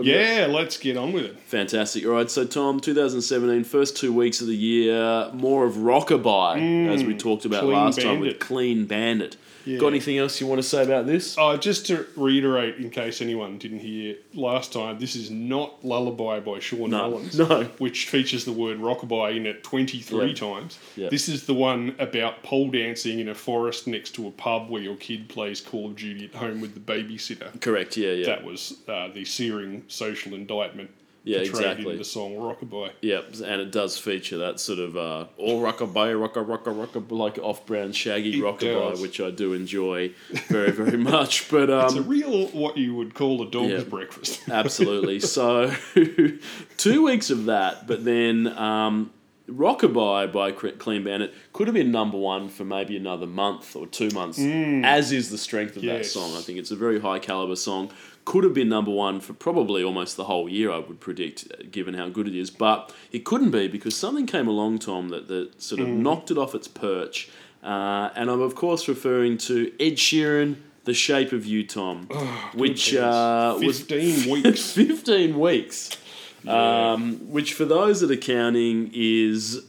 Yeah, 0.02 0.48
let's 0.50 0.78
get 0.78 0.96
on 0.98 1.12
with 1.12 1.26
it. 1.26 1.38
Fantastic. 1.48 2.06
All 2.06 2.12
right, 2.12 2.30
so 2.30 2.46
Tom, 2.46 2.80
2017, 2.80 3.64
first 3.66 3.98
two 3.98 4.14
weeks 4.14 4.40
of 4.40 4.48
the 4.48 4.56
year, 4.56 5.30
more 5.34 5.66
of 5.66 5.74
rockabye, 5.74 6.88
as 6.90 7.04
we 7.04 7.16
talked 7.18 7.44
about 7.46 7.64
Mm. 7.64 7.74
Last 7.74 8.00
time 8.02 8.20
with 8.20 8.40
Clean 8.40 8.86
Bandit. 8.86 9.36
Yeah. 9.70 9.78
Got 9.78 9.88
anything 9.88 10.18
else 10.18 10.42
you 10.42 10.48
want 10.48 10.60
to 10.60 10.68
say 10.68 10.84
about 10.84 11.06
this? 11.06 11.36
Oh, 11.38 11.56
just 11.58 11.86
to 11.88 12.08
reiterate, 12.16 12.78
in 12.78 12.90
case 12.90 13.22
anyone 13.22 13.58
didn't 13.60 13.80
hear 13.80 14.16
last 14.34 14.74
time, 14.74 14.98
this 15.00 15.16
is 15.16 15.30
not 15.30 15.86
Lullaby 15.86 16.40
by 16.40 16.60
Shawn 16.60 16.90
No, 16.90 17.10
Mullins, 17.12 17.38
no. 17.38 17.66
which 17.78 18.08
features 18.08 18.46
the 18.46 18.52
word 18.54 18.80
rockabye 18.80 19.38
in 19.38 19.46
it 19.46 19.64
23 19.64 20.28
Yep. 20.30 20.36
times. 20.36 20.80
Yep. 20.96 21.12
This 21.12 21.30
is 21.30 21.46
the 21.46 21.54
one 21.54 21.96
about 22.00 22.42
pole 22.42 22.72
dancing 22.72 23.20
in 23.20 23.30
a 23.30 23.36
forest 23.36 23.86
next 23.88 24.12
to 24.16 24.28
a 24.28 24.32
pub 24.32 24.70
where 24.70 24.82
your 24.82 24.96
kid 24.96 25.30
plays 25.30 25.62
Call 25.62 25.88
of 25.88 25.96
Duty 25.96 26.26
at 26.26 26.34
home 26.36 26.62
with 26.62 26.74
the 26.74 26.80
babysitter. 26.80 27.60
Correct, 27.62 27.96
yeah, 27.96 28.12
yeah. 28.14 28.26
That 28.26 28.44
was 28.44 28.78
uh, 28.88 29.10
the 29.14 29.24
searing 29.26 29.84
social 29.88 30.34
indictment 30.34 30.90
Yeah, 31.30 31.40
exactly. 31.40 31.96
the 31.98 32.04
song 32.04 32.34
Rockabye. 32.34 32.92
Yep, 33.02 33.34
and 33.46 33.62
it 33.62 33.72
does 33.72 33.98
feature 33.98 34.38
that 34.40 34.60
sort 34.60 34.80
of 34.80 34.98
uh, 34.98 35.26
all 35.38 35.62
rockabye, 35.62 36.16
rocka, 36.18 36.44
rocka, 36.46 36.74
rocka, 36.74 37.12
like 37.12 37.38
off-brand 37.38 37.96
shaggy 37.96 38.40
It 38.40 38.44
rockabye, 38.44 38.90
does. 38.92 39.02
which 39.02 39.22
I 39.22 39.30
do 39.32 39.54
enjoy 39.54 40.12
very, 40.48 40.72
very 40.72 40.98
much. 41.14 41.50
But 41.52 41.70
um, 41.70 41.86
It's 41.86 41.96
a 41.96 42.02
real, 42.02 42.48
what 42.48 42.78
you 42.78 42.96
would 42.96 43.14
call 43.14 43.42
a 43.42 43.50
dog's 43.50 43.72
Yeah. 43.72 43.84
breakfast. 43.84 44.42
Absolutely. 44.50 45.20
So, 45.20 45.72
two 46.78 47.04
weeks 47.06 47.30
of 47.30 47.46
that, 47.46 47.88
but 47.88 48.04
then 48.06 48.48
um, 48.58 49.12
Rockabye 49.50 50.32
by 50.32 50.52
Clean 50.52 51.04
Bandit 51.04 51.34
could 51.54 51.68
have 51.68 51.74
been 51.74 51.92
number 51.92 52.18
one 52.18 52.50
for 52.50 52.64
maybe 52.66 52.96
another 52.98 53.26
month 53.28 53.76
or 53.76 53.88
two 53.88 54.10
months, 54.12 54.40
as 54.40 55.12
is 55.12 55.30
the 55.32 55.38
strength 55.38 55.76
of 55.78 55.84
that 55.84 56.06
song. 56.06 56.36
I 56.36 56.42
think 56.42 56.60
it's 56.60 56.72
a 56.72 56.76
very 56.76 57.00
high 57.00 57.20
caliber 57.20 57.56
song. 57.56 57.92
Could 58.30 58.44
have 58.44 58.54
been 58.54 58.70
number 58.70 58.92
one 58.92 59.22
for 59.22 59.34
probably 59.34 59.84
almost 59.84 60.16
the 60.16 60.26
whole 60.26 60.48
year, 60.48 60.72
I 60.72 60.78
would 60.78 61.00
predict, 61.00 61.48
uh, 61.52 61.64
given 61.72 61.96
how 61.96 62.10
good 62.10 62.28
it 62.28 62.36
is. 62.36 62.52
But 62.52 62.94
it 63.12 63.26
couldn't 63.26 63.50
be 63.50 63.68
because 63.68 63.96
something 63.96 64.28
came 64.28 64.48
along, 64.48 64.78
Tom, 64.78 65.10
that, 65.10 65.28
that 65.30 65.60
sort 65.60 65.82
of 65.82 65.88
knocked 65.88 66.30
it 66.30 66.38
off 66.38 66.54
its 66.54 66.68
perch. 66.68 67.28
Uh, 67.64 68.12
and 68.16 68.30
I'm, 68.30 68.40
of 68.40 68.54
course, 68.54 68.88
referring 68.88 69.40
to 69.40 69.72
Ed 69.80 69.94
Sheeran, 69.94 70.58
The 70.84 70.94
Shape 70.94 71.32
of 71.32 71.48
You, 71.48 71.66
Tom, 71.66 72.06
which 72.54 72.94
uh, 72.94 73.58
was 73.60 73.80
15 73.82 74.30
weeks. 74.44 74.74
15 74.74 75.40
weeks. 75.40 75.98
Yeah. 76.44 76.92
um, 76.92 77.32
which 77.32 77.56
for 77.56 77.66
those 77.66 78.02
that 78.02 78.12
are 78.12 78.16
counting 78.16 78.92
is 78.94 79.66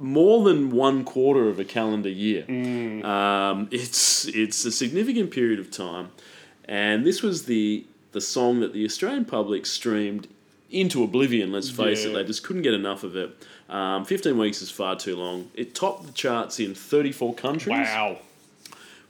more 0.00 0.42
than 0.42 0.70
one 0.70 1.04
quarter 1.04 1.48
of 1.48 1.60
a 1.60 1.64
calendar 1.64 2.08
year. 2.08 2.42
Mm. 2.48 3.04
Um, 3.04 3.68
it's 3.70 4.26
it's 4.26 4.64
a 4.64 4.72
significant 4.72 5.30
period 5.30 5.60
of 5.60 5.70
time, 5.70 6.10
and 6.68 7.04
this 7.06 7.22
was 7.22 7.44
the 7.46 7.84
the 8.12 8.20
song 8.20 8.60
that 8.60 8.72
the 8.72 8.84
Australian 8.84 9.24
public 9.24 9.66
streamed 9.66 10.28
into 10.70 11.02
oblivion. 11.04 11.52
Let's 11.52 11.70
face 11.70 12.04
it, 12.04 12.12
they 12.12 12.24
just 12.24 12.42
couldn't 12.42 12.62
get 12.62 12.74
enough 12.74 13.04
of 13.04 13.14
it. 13.16 13.30
Um, 13.68 14.04
Fifteen 14.04 14.38
weeks 14.38 14.62
is 14.62 14.70
far 14.70 14.96
too 14.96 15.16
long. 15.16 15.50
It 15.54 15.74
topped 15.74 16.06
the 16.06 16.12
charts 16.12 16.58
in 16.60 16.74
thirty 16.74 17.12
four 17.12 17.34
countries 17.34 17.70
Wow. 17.76 18.18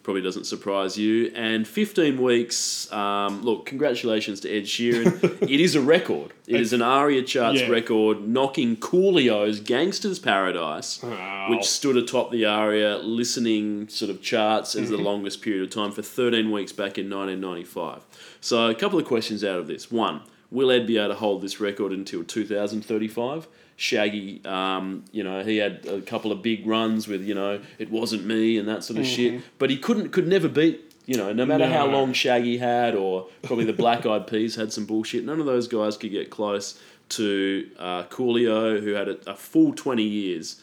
Probably 0.07 0.23
doesn't 0.23 0.45
surprise 0.45 0.97
you. 0.97 1.33
And 1.35 1.67
15 1.67 2.23
weeks, 2.23 2.91
um, 2.93 3.43
look, 3.43 3.67
congratulations 3.67 4.39
to 4.43 4.49
Ed 4.57 4.63
Sheeran. 4.63 5.43
it 5.43 5.61
is 5.61 5.75
a 5.75 5.81
record. 5.81 6.33
It 6.47 6.61
is 6.61 6.73
an 6.73 6.81
ARIA 6.81 7.23
charts 7.25 7.61
Yeah. 7.63 7.67
record, 7.71 8.27
knocking 8.29 8.77
Coolio's 8.77 9.59
Gangster's 9.59 10.21
Paradise, 10.21 11.03
Wow. 11.03 11.49
which 11.51 11.65
stood 11.65 11.97
atop 11.97 12.31
the 12.31 12.45
ARIA 12.45 12.99
listening 12.99 13.89
sort 13.89 14.13
of 14.13 14.23
charts 14.23 14.77
as 14.77 14.83
Mm-hmm. 14.85 14.97
the 14.97 15.03
longest 15.03 15.43
period 15.43 15.65
of 15.65 15.71
time 15.71 15.91
for 15.91 16.03
13 16.03 16.53
weeks 16.53 16.71
back 16.71 16.99
in 16.99 17.11
1995. 17.11 18.03
So, 18.41 18.69
a 18.71 18.77
couple 18.77 19.01
of 19.01 19.07
questions 19.07 19.43
out 19.43 19.59
of 19.59 19.67
this. 19.67 19.91
One, 19.91 20.21
will 20.53 20.71
Ed 20.71 20.87
be 20.87 20.99
able 20.99 21.09
to 21.09 21.15
hold 21.17 21.43
this 21.43 21.59
record 21.61 21.91
until 21.91 22.23
2035? 22.23 23.49
Shaggy, 23.77 24.41
um, 24.45 25.05
you 25.13 25.23
know, 25.23 25.45
he 25.45 25.59
had 25.59 25.85
a 25.87 26.01
couple 26.01 26.33
of 26.33 26.43
big 26.43 26.67
runs 26.67 27.07
with, 27.07 27.23
you 27.23 27.35
know, 27.35 27.61
it 27.79 27.91
wasn't 27.91 28.25
me 28.25 28.57
and 28.59 28.67
that 28.69 28.83
sort 28.85 28.99
of 28.99 29.07
shit, 29.07 29.43
but 29.59 29.69
he 29.71 29.77
couldn't, 29.77 30.11
could 30.13 30.27
never 30.27 30.49
beat, 30.49 30.81
you 31.05 31.17
know, 31.17 31.33
no 31.33 31.45
matter 31.45 31.69
how 31.69 31.85
Mm-hmm. 31.85 31.95
Long 31.95 32.13
Shaggy 32.15 32.57
had, 32.59 32.95
or 32.95 33.29
probably 33.43 33.65
the 33.67 33.73
Black 33.75 34.07
Eyed 34.07 34.27
Peas 34.27 34.55
had 34.57 34.73
some 34.73 34.87
bullshit. 34.87 35.25
None 35.25 35.41
of 35.41 35.47
those 35.47 35.69
guys 35.69 35.97
could 35.99 36.11
get 36.11 36.31
close 36.31 36.81
to 37.11 37.69
uh, 37.79 38.05
Coolio, 38.05 38.81
who 38.83 38.93
had 38.95 39.09
a, 39.09 39.31
a 39.31 39.35
full 39.37 39.73
20 39.75 40.03
years. 40.03 40.63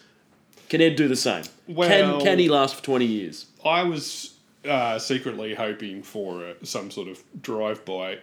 Can 0.69 0.81
Ed 0.81 0.95
do 0.95 1.07
the 1.07 1.15
same? 1.15 1.43
Well- 1.67 1.87
can, 1.87 2.19
can 2.21 2.39
he 2.39 2.49
last 2.49 2.75
for 2.75 2.83
20 2.83 3.05
years? 3.05 3.45
I 3.63 3.83
was 3.83 4.33
uh, 4.67 4.97
secretly 4.97 5.53
hoping 5.53 6.01
for 6.01 6.43
uh, 6.43 6.53
some 6.63 6.89
sort 6.89 7.07
of 7.09 7.21
drive-by 7.41 8.13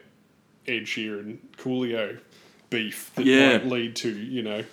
Ed 0.67 0.83
Sheeran 0.83 1.39
Coolio 1.59 2.19
beef 2.71 3.11
that 3.15 3.25
Yeah. 3.25 3.59
might 3.59 3.67
lead 3.67 3.97
to 3.97 4.11
you 4.11 4.43
know, 4.43 4.65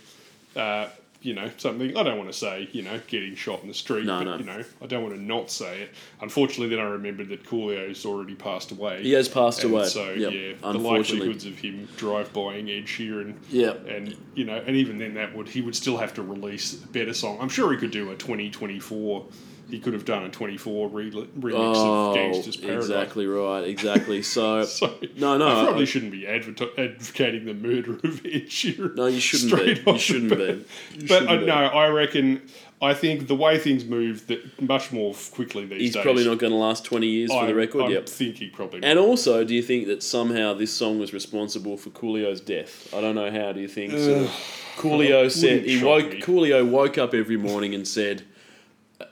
uh, 0.58 0.90
you 1.22 1.34
know 1.34 1.50
something. 1.58 1.98
I 1.98 2.04
don't 2.04 2.18
want 2.18 2.32
to 2.32 2.38
say 2.38 2.70
you 2.72 2.84
know 2.84 3.00
getting 3.08 3.36
shot 3.36 3.62
in 3.64 3.68
the 3.68 3.74
street, 3.74 4.06
No, 4.06 4.20
but 4.20 4.24
no. 4.26 4.38
you 4.38 4.44
know 4.44 4.64
I 4.82 4.86
don't 4.86 5.04
want 5.04 5.16
to 5.16 5.22
not 5.22 5.50
say 5.50 5.82
it. 5.82 5.90
Unfortunately, 6.22 6.68
then 6.76 6.84
I 6.86 6.88
remembered 6.90 7.30
that 7.30 7.44
Coolio's 7.44 8.06
already 8.06 8.36
passed 8.36 8.72
away. 8.72 9.02
He 9.04 9.14
has 9.14 9.28
passed 9.28 9.64
And 9.64 9.74
away. 9.74 9.86
So 9.86 10.12
Yep. 10.12 10.32
yeah, 10.34 10.72
the 10.72 10.78
likelihoods 10.78 11.46
of 11.46 11.58
him 11.58 11.88
drive-buying 11.98 12.70
Ed 12.70 12.86
Sheeran. 12.86 13.36
Yeah. 13.50 13.72
And 13.88 14.16
you 14.36 14.46
know, 14.46 14.62
and 14.66 14.76
even 14.76 14.98
then, 15.00 15.16
that 15.16 15.36
would 15.36 15.50
he 15.50 15.62
would 15.62 15.76
still 15.76 15.98
have 15.98 16.14
to 16.16 16.22
release 16.22 16.84
a 16.84 16.88
better 16.88 17.14
song. 17.14 17.38
I'm 17.42 17.50
sure 17.50 17.72
he 17.72 17.78
could 17.78 17.92
do 17.92 18.12
a 18.12 18.16
2024. 18.16 19.26
He 19.70 19.80
could 19.80 19.94
have 19.94 20.06
done 20.06 20.24
a 20.24 20.30
24 20.30 20.90
re- 20.90 21.12
remix 21.12 21.54
Oh, 21.56 22.10
of 22.10 22.16
Gangster's 22.16 22.56
Paradise. 22.58 22.86
exactly 22.86 23.28
right. 23.28 23.62
Exactly. 23.64 24.22
So, 24.24 24.64
So 24.66 24.98
no, 25.18 25.38
no. 25.38 25.48
I 25.48 25.64
probably 25.66 25.82
I- 25.84 25.86
shouldn't 25.86 26.12
be 26.12 26.26
advocating 26.28 27.46
the 27.46 27.54
murder 27.54 27.94
of 28.04 28.26
Ed 28.26 28.48
Sheeran. 28.48 28.96
no, 28.96 29.08
you 29.08 29.20
shouldn't 29.20 29.56
be. 29.86 29.92
You 29.92 29.98
shouldn't 30.00 30.30
be. 30.38 30.44
You 30.44 30.66
But 31.08 31.08
shouldn't 31.08 31.30
uh, 31.30 31.38
be. 31.40 31.46
no, 31.46 31.54
I 31.54 31.88
reckon. 31.88 32.42
I 32.80 32.94
think 32.94 33.28
the 33.28 33.36
way 33.36 33.58
things 33.58 33.86
move, 33.86 34.28
that 34.28 34.62
much 34.62 34.92
more 34.92 35.16
quickly 35.32 35.66
these 35.66 35.82
He's 35.82 35.94
days. 35.96 36.04
probably 36.04 36.26
not 36.26 36.38
going 36.38 36.52
to 36.52 36.58
last 36.60 36.86
20 36.86 37.08
years 37.08 37.32
for 37.32 37.48
the 37.48 37.56
record. 37.56 37.86
I'm 37.86 37.92
yep. 37.92 38.08
thinking 38.08 38.52
probably. 38.52 38.82
not. 38.82 38.88
And 38.92 39.00
also, 39.00 39.44
do 39.44 39.56
you 39.56 39.64
think 39.64 39.88
that 39.88 40.04
somehow 40.04 40.54
this 40.54 40.72
song 40.72 41.00
was 41.00 41.12
responsible 41.12 41.76
for 41.78 41.90
Coolio's 41.90 42.40
death? 42.40 42.94
I 42.94 43.02
don't 43.02 43.16
know 43.16 43.32
how. 43.32 43.52
Do 43.52 43.62
you 43.62 43.68
think? 43.68 43.94
Of, 43.94 44.30
Coolio 44.78 45.32
said 45.32 45.64
he 45.66 45.84
woke. 45.84 46.12
me. 46.14 46.22
Coolio 46.22 46.70
woke 46.70 47.00
up 47.00 47.16
every 47.16 47.36
morning 47.38 47.74
and 47.74 47.88
said, 47.88 48.24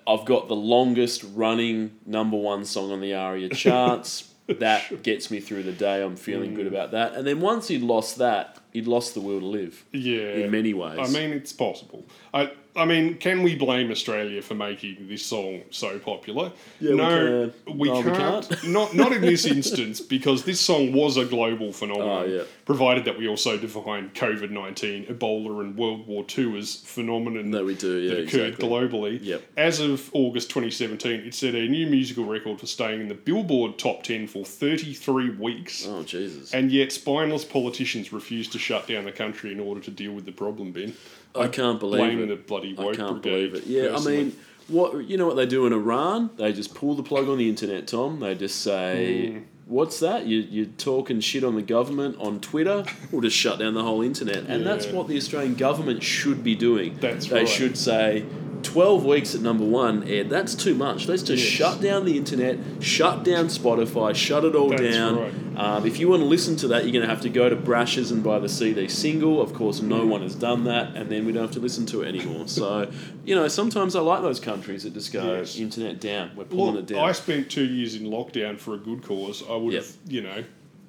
"I've 0.07 0.25
got 0.25 0.47
the 0.47 0.55
longest 0.55 1.23
running 1.33 1.91
number 2.05 2.37
one 2.37 2.65
song 2.65 2.91
on 2.91 3.01
the 3.01 3.13
ARIA 3.13 3.49
charts. 3.55 4.31
that 4.47 5.01
gets 5.01 5.31
me 5.31 5.39
through 5.39 5.63
the 5.63 5.71
day. 5.71 6.03
I'm 6.03 6.15
feeling 6.15 6.51
Mm. 6.51 6.55
good 6.55 6.67
about 6.67 6.91
that." 6.91 7.13
And 7.15 7.25
then 7.25 7.41
once 7.41 7.67
he'd 7.67 7.81
lost 7.81 8.17
that, 8.19 8.59
he'd 8.73 8.85
lost 8.87 9.13
the 9.15 9.21
will 9.21 9.39
to 9.39 9.45
live. 9.45 9.83
yeah, 9.91 10.19
in 10.43 10.51
many 10.51 10.73
ways. 10.73 10.99
I 10.99 11.07
mean, 11.19 11.31
it's 11.33 11.51
possible. 11.51 12.05
I, 12.33 12.51
I 12.75 12.85
mean, 12.85 13.15
can 13.15 13.41
we 13.43 13.55
blame 13.55 13.89
Australia 13.91 14.41
for 14.41 14.53
making 14.53 15.07
this 15.07 15.25
song 15.25 15.61
so 15.71 15.97
popular? 15.99 16.51
Yeah, 16.79 16.91
we 16.91 16.95
no, 16.97 17.51
can. 17.65 17.77
we 17.77 17.87
No, 17.89 18.03
can't. 18.03 18.49
can't. 18.49 18.67
not 18.67 18.93
not 18.93 19.11
in 19.13 19.21
this 19.21 19.45
instance 19.45 20.01
because 20.01 20.43
this 20.43 20.59
song 20.59 20.91
was 20.91 21.15
a 21.17 21.25
global 21.25 21.71
phenomenon. 21.71 22.23
Oh, 22.23 22.25
yeah. 22.25 22.43
Provided 22.65 23.05
that 23.05 23.17
we 23.17 23.27
also 23.27 23.57
define 23.57 24.09
COVID 24.09 24.49
nineteen, 24.51 25.05
Ebola, 25.05 25.61
and 25.61 25.77
World 25.77 26.05
War 26.07 26.23
Two 26.25 26.57
as 26.57 26.75
phenomenon 26.75 27.51
That 27.51 27.63
we 27.63 27.75
do, 27.75 27.97
yeah, 27.97 28.09
that 28.15 28.19
occurred 28.27 28.53
exactly. 28.55 28.69
globally. 28.69 29.19
Yep. 29.21 29.43
As 29.55 29.79
of 29.79 30.09
August 30.13 30.49
2017, 30.49 31.21
it 31.21 31.33
set 31.33 31.55
a 31.55 31.67
new 31.67 31.87
musical 31.87 32.25
record 32.25 32.59
for 32.59 32.65
staying 32.67 33.01
in 33.01 33.07
the 33.07 33.13
Billboard 33.15 33.77
top 33.77 34.03
10 34.03 34.27
for 34.27 34.43
33 34.43 35.29
weeks. 35.31 35.85
Oh 35.87 36.03
Jesus! 36.03 36.53
And 36.53 36.71
yet, 36.71 36.91
spineless 36.91 37.45
politicians 37.45 38.11
refuse 38.11 38.47
to 38.49 38.59
shut 38.59 38.87
down 38.87 39.05
the 39.05 39.11
country 39.11 39.51
in 39.51 39.59
order 39.59 39.79
to 39.81 39.91
deal 39.91 40.11
with 40.11 40.25
the 40.25 40.31
problem, 40.31 40.71
Ben. 40.71 40.93
I 41.37 41.47
can't 41.47 41.79
believe 41.79 42.19
it. 42.19 42.27
the 42.29 42.35
bloody 42.35 42.75
I 42.77 42.93
can't 42.95 43.21
brigade. 43.21 43.51
believe 43.51 43.55
it. 43.55 43.65
Yeah, 43.65 43.89
personally. 43.89 44.17
I 44.17 44.23
mean, 44.23 44.35
what 44.67 45.05
you 45.09 45.17
know 45.17 45.27
what 45.27 45.35
they 45.35 45.45
do 45.45 45.65
in 45.67 45.73
Iran? 45.73 46.29
They 46.37 46.51
just 46.53 46.73
pull 46.73 46.95
the 46.95 47.03
plug 47.03 47.27
on 47.29 47.37
the 47.37 47.47
internet, 47.49 47.87
Tom. 47.87 48.19
They 48.19 48.33
just 48.35 48.61
say, 48.61 49.31
Hmm. 49.31 49.39
"What's 49.67 49.99
that? 49.99 50.25
You 50.25 50.39
you're 50.39 50.65
talking 50.77 51.19
shit 51.19 51.43
on 51.43 51.55
the 51.55 51.61
government 51.61 52.17
on 52.19 52.39
Twitter? 52.39 52.83
We'll 53.11 53.21
just 53.21 53.37
shut 53.37 53.59
down 53.59 53.73
the 53.75 53.83
whole 53.83 54.01
internet." 54.01 54.45
And 54.47 54.65
that's 54.65 54.87
what 54.87 55.07
the 55.07 55.17
Australian 55.17 55.55
government 55.55 56.01
should 56.03 56.43
be 56.43 56.55
doing. 56.55 56.97
That's 56.99 57.27
they 57.27 57.39
right. 57.39 57.47
should 57.47 57.77
say. 57.77 58.25
12 58.65 59.05
weeks 59.05 59.35
at 59.35 59.41
number 59.41 59.63
one, 59.63 60.03
Ed, 60.09 60.29
that's 60.29 60.55
too 60.55 60.73
much. 60.75 61.07
Let's 61.07 61.23
just 61.23 61.43
Yes. 61.43 61.51
shut 61.51 61.81
down 61.81 62.03
the 62.05 62.17
internet, 62.17 62.57
shut 62.81 63.23
down 63.23 63.45
Spotify, 63.47 64.13
shut 64.15 64.43
it 64.43 64.55
all 64.55 64.69
That's 64.69 64.81
down. 64.81 65.15
right. 65.19 65.33
Um, 65.55 65.85
if 65.85 65.99
you 65.99 66.09
want 66.09 66.21
to 66.21 66.25
listen 66.27 66.55
to 66.57 66.67
that, 66.69 66.83
you're 66.83 66.91
going 66.91 67.03
to 67.03 67.07
have 67.09 67.21
to 67.21 67.29
go 67.29 67.47
to 67.47 67.55
Brash's 67.55 68.11
and 68.11 68.21
buy 68.23 68.39
the 68.39 68.49
CD 68.49 68.87
single. 68.89 69.39
Of 69.41 69.53
course, 69.53 69.81
no 69.81 70.05
one 70.05 70.21
has 70.21 70.35
done 70.35 70.65
that, 70.65 70.95
and 70.95 71.09
then 71.09 71.25
we 71.25 71.31
don't 71.31 71.43
have 71.43 71.51
to 71.51 71.59
listen 71.61 71.85
to 71.87 72.01
it 72.01 72.07
anymore. 72.09 72.45
So, 72.55 72.91
you 73.25 73.35
know, 73.35 73.47
sometimes 73.47 73.95
I 73.95 74.01
like 74.01 74.21
those 74.21 74.39
countries 74.39 74.83
that 74.83 74.93
just 74.93 75.13
go 75.13 75.37
Yes. 75.37 75.57
internet 75.57 76.01
down. 76.01 76.31
We're 76.35 76.43
pulling 76.45 76.75
Look, 76.75 76.89
it 76.89 76.93
down. 76.95 77.07
I 77.07 77.11
spent 77.13 77.49
two 77.49 77.65
years 77.65 77.95
in 77.95 78.03
lockdown 78.03 78.57
for 78.57 78.73
a 78.73 78.77
good 78.77 79.03
cause. 79.03 79.43
I 79.49 79.55
would 79.55 79.73
Yep. 79.73 79.83
have, 79.83 79.95
you 80.09 80.21
know, 80.21 80.43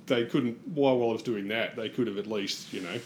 they 0.06 0.24
couldn't, 0.24 0.58
while 0.74 0.94
I 1.02 1.12
was 1.12 1.22
doing 1.22 1.48
that, 1.48 1.76
they 1.76 1.88
could 1.88 2.06
have 2.06 2.16
at 2.18 2.26
least, 2.26 2.72
you 2.72 2.80
know, 2.80 2.98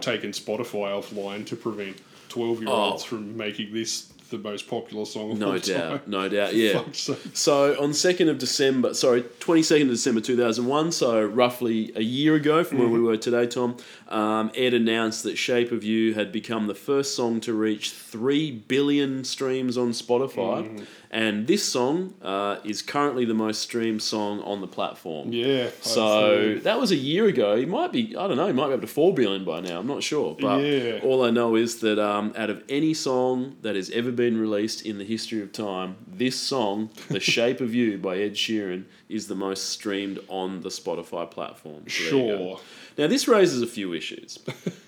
taken 0.00 0.30
Spotify 0.32 0.92
offline 0.92 1.46
to 1.46 1.56
prevent 1.56 1.96
12 2.28 2.60
year 2.62 2.70
olds 2.70 3.02
Oh. 3.02 3.06
from 3.06 3.36
making 3.36 3.72
this 3.72 4.12
the 4.30 4.38
most 4.38 4.68
popular 4.68 5.04
song 5.04 5.30
of 5.30 5.38
no 5.38 5.52
all 5.52 5.58
doubt, 5.60 5.90
time. 5.90 6.00
no 6.08 6.28
doubt, 6.28 6.52
yeah. 6.52 6.82
So 7.32 7.76
on 7.80 7.94
second 7.94 8.28
of 8.28 8.38
December, 8.38 8.92
sorry, 8.92 9.22
twenty 9.38 9.62
second 9.62 9.86
of 9.88 9.94
December 9.94 10.20
two 10.20 10.36
thousand 10.36 10.66
one. 10.66 10.90
So 10.90 11.24
roughly 11.24 11.92
a 11.94 12.02
year 12.02 12.34
ago 12.34 12.64
from 12.64 12.78
where 12.78 12.88
we 12.88 13.00
were 13.00 13.16
today, 13.16 13.46
Tom. 13.46 13.76
Um, 14.08 14.50
Ed 14.56 14.74
announced 14.74 15.22
that 15.22 15.36
"Shape 15.38 15.70
of 15.70 15.84
You" 15.84 16.14
had 16.14 16.32
become 16.32 16.66
the 16.66 16.74
first 16.74 17.14
song 17.14 17.40
to 17.42 17.52
reach 17.54 17.92
three 17.92 18.50
billion 18.50 19.22
streams 19.22 19.78
on 19.78 19.90
Spotify, 19.92 20.84
and 21.16 21.46
this 21.46 21.64
song 21.64 22.12
uh, 22.20 22.58
is 22.62 22.82
currently 22.82 23.24
the 23.24 23.32
most 23.32 23.62
streamed 23.62 24.02
song 24.02 24.42
on 24.42 24.60
the 24.60 24.66
platform. 24.66 25.32
Yeah. 25.32 25.70
So 25.80 26.56
that 26.58 26.78
was 26.78 26.90
a 26.90 26.96
year 26.96 27.24
ago. 27.24 27.56
He 27.56 27.64
might 27.64 27.90
be, 27.90 28.14
I 28.14 28.28
don't 28.28 28.36
know, 28.36 28.46
he 28.46 28.52
might 28.52 28.68
be 28.68 28.74
up 28.74 28.82
to 28.82 28.86
4 28.86 29.14
billion 29.14 29.42
by 29.42 29.60
now. 29.60 29.78
I'm 29.80 29.86
not 29.86 30.02
sure. 30.02 30.36
But 30.38 30.58
Yeah. 30.60 31.00
all 31.02 31.24
I 31.24 31.30
know 31.30 31.56
is 31.56 31.80
that 31.80 31.98
um, 31.98 32.34
out 32.36 32.50
of 32.50 32.62
any 32.68 32.92
song 32.92 33.56
that 33.62 33.74
has 33.76 33.88
ever 33.92 34.12
been 34.12 34.36
released 34.38 34.84
in 34.84 34.98
the 34.98 35.04
history 35.06 35.40
of 35.40 35.52
time, 35.52 35.96
this 36.06 36.38
song, 36.38 36.90
The 37.08 37.18
Shape 37.20 37.62
of 37.62 37.74
You 37.74 37.96
by 37.96 38.18
Ed 38.18 38.34
Sheeran, 38.34 38.84
is 39.08 39.26
the 39.26 39.34
most 39.34 39.70
streamed 39.70 40.18
on 40.28 40.60
the 40.60 40.68
Spotify 40.68 41.30
platform. 41.30 41.88
So 41.88 42.02
there 42.04 42.12
you 42.12 42.28
go. 42.28 42.38
Sure. 42.38 42.60
Now, 42.98 43.06
this 43.06 43.26
raises 43.26 43.62
a 43.62 43.66
few 43.66 43.94
issues. 43.94 44.38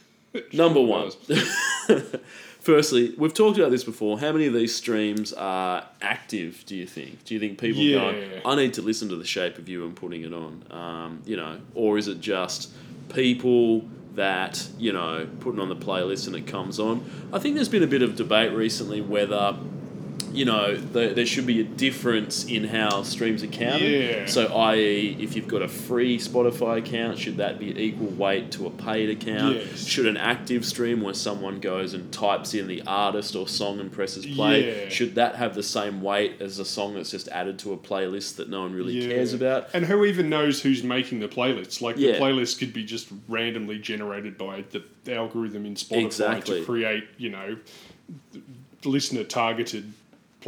Number 0.52 0.82
one. 0.82 1.10
Firstly, 2.60 3.14
we've 3.16 3.32
talked 3.34 3.56
about 3.58 3.70
this 3.70 3.84
before. 3.84 4.18
How 4.18 4.32
many 4.32 4.46
of 4.46 4.52
these 4.52 4.74
streams 4.74 5.32
are 5.32 5.84
active, 6.02 6.64
do 6.66 6.74
you 6.76 6.86
think? 6.86 7.24
Do 7.24 7.34
you 7.34 7.40
think 7.40 7.58
people 7.58 7.80
Yeah. 7.82 7.98
going, 8.12 8.24
I 8.44 8.54
need 8.56 8.74
to 8.74 8.82
listen 8.82 9.08
to 9.10 9.16
The 9.16 9.24
Shape 9.24 9.58
of 9.58 9.68
You 9.68 9.84
and 9.86 9.94
putting 9.94 10.22
it 10.22 10.32
on? 10.34 10.62
Um, 10.70 11.22
you 11.24 11.36
know, 11.36 11.58
or 11.74 11.98
is 11.98 12.08
it 12.08 12.20
just 12.20 12.70
people 13.14 13.88
that, 14.16 14.66
you 14.78 14.92
know, 14.92 15.26
putting 15.40 15.60
on 15.60 15.68
the 15.68 15.76
playlist 15.76 16.26
and 16.26 16.34
it 16.34 16.46
comes 16.46 16.78
on? 16.80 17.04
I 17.32 17.38
think 17.38 17.54
there's 17.54 17.68
been 17.68 17.84
a 17.84 17.86
bit 17.88 18.02
of 18.02 18.16
debate 18.16 18.52
recently 18.52 19.00
whether 19.00 19.56
you 20.32 20.44
know, 20.44 20.76
the, 20.76 21.08
there 21.14 21.26
should 21.26 21.46
be 21.46 21.60
a 21.60 21.64
difference 21.64 22.44
in 22.44 22.64
how 22.64 23.02
streams 23.02 23.42
are 23.42 23.46
counted. 23.48 23.82
Yeah. 23.90 24.26
So, 24.26 24.46
i.e., 24.46 25.16
if 25.20 25.34
you've 25.36 25.48
got 25.48 25.62
a 25.62 25.68
free 25.68 26.18
Spotify 26.18 26.78
account, 26.78 27.18
should 27.18 27.36
that 27.38 27.58
be 27.58 27.70
equal 27.78 28.08
weight 28.08 28.50
to 28.52 28.66
a 28.66 28.70
paid 28.70 29.10
account? 29.10 29.56
Yes. 29.56 29.86
Should 29.86 30.06
an 30.06 30.16
active 30.16 30.64
stream 30.64 31.00
where 31.00 31.14
someone 31.14 31.60
goes 31.60 31.94
and 31.94 32.12
types 32.12 32.54
in 32.54 32.66
the 32.66 32.82
artist 32.86 33.34
or 33.36 33.48
song 33.48 33.80
and 33.80 33.90
presses 33.90 34.26
play, 34.26 34.84
Yeah. 34.84 34.88
should 34.88 35.14
that 35.16 35.36
have 35.36 35.54
the 35.54 35.62
same 35.62 36.02
weight 36.02 36.40
as 36.40 36.58
a 36.58 36.64
song 36.64 36.94
that's 36.94 37.10
just 37.10 37.28
added 37.28 37.58
to 37.60 37.72
a 37.72 37.76
playlist 37.76 38.36
that 38.36 38.48
no 38.48 38.62
one 38.62 38.72
really 38.74 38.92
Yeah. 38.98 39.08
cares 39.14 39.32
about? 39.32 39.68
And 39.74 39.86
who 39.86 40.04
even 40.04 40.28
knows 40.28 40.62
who's 40.62 40.82
making 40.82 41.20
the 41.20 41.28
playlists? 41.28 41.80
Like 41.80 41.96
the 41.96 42.12
playlist 42.14 42.58
could 42.58 42.72
be 42.72 42.84
just 42.84 43.08
randomly 43.28 43.78
generated 43.78 44.36
by 44.38 44.64
the 44.70 44.82
algorithm 45.14 45.64
in 45.66 45.74
Spotify 45.74 46.04
Exactly. 46.04 46.60
to 46.60 46.66
create, 46.66 47.04
you 47.16 47.30
know, 47.30 47.56
listener 48.84 49.24
targeted 49.24 49.92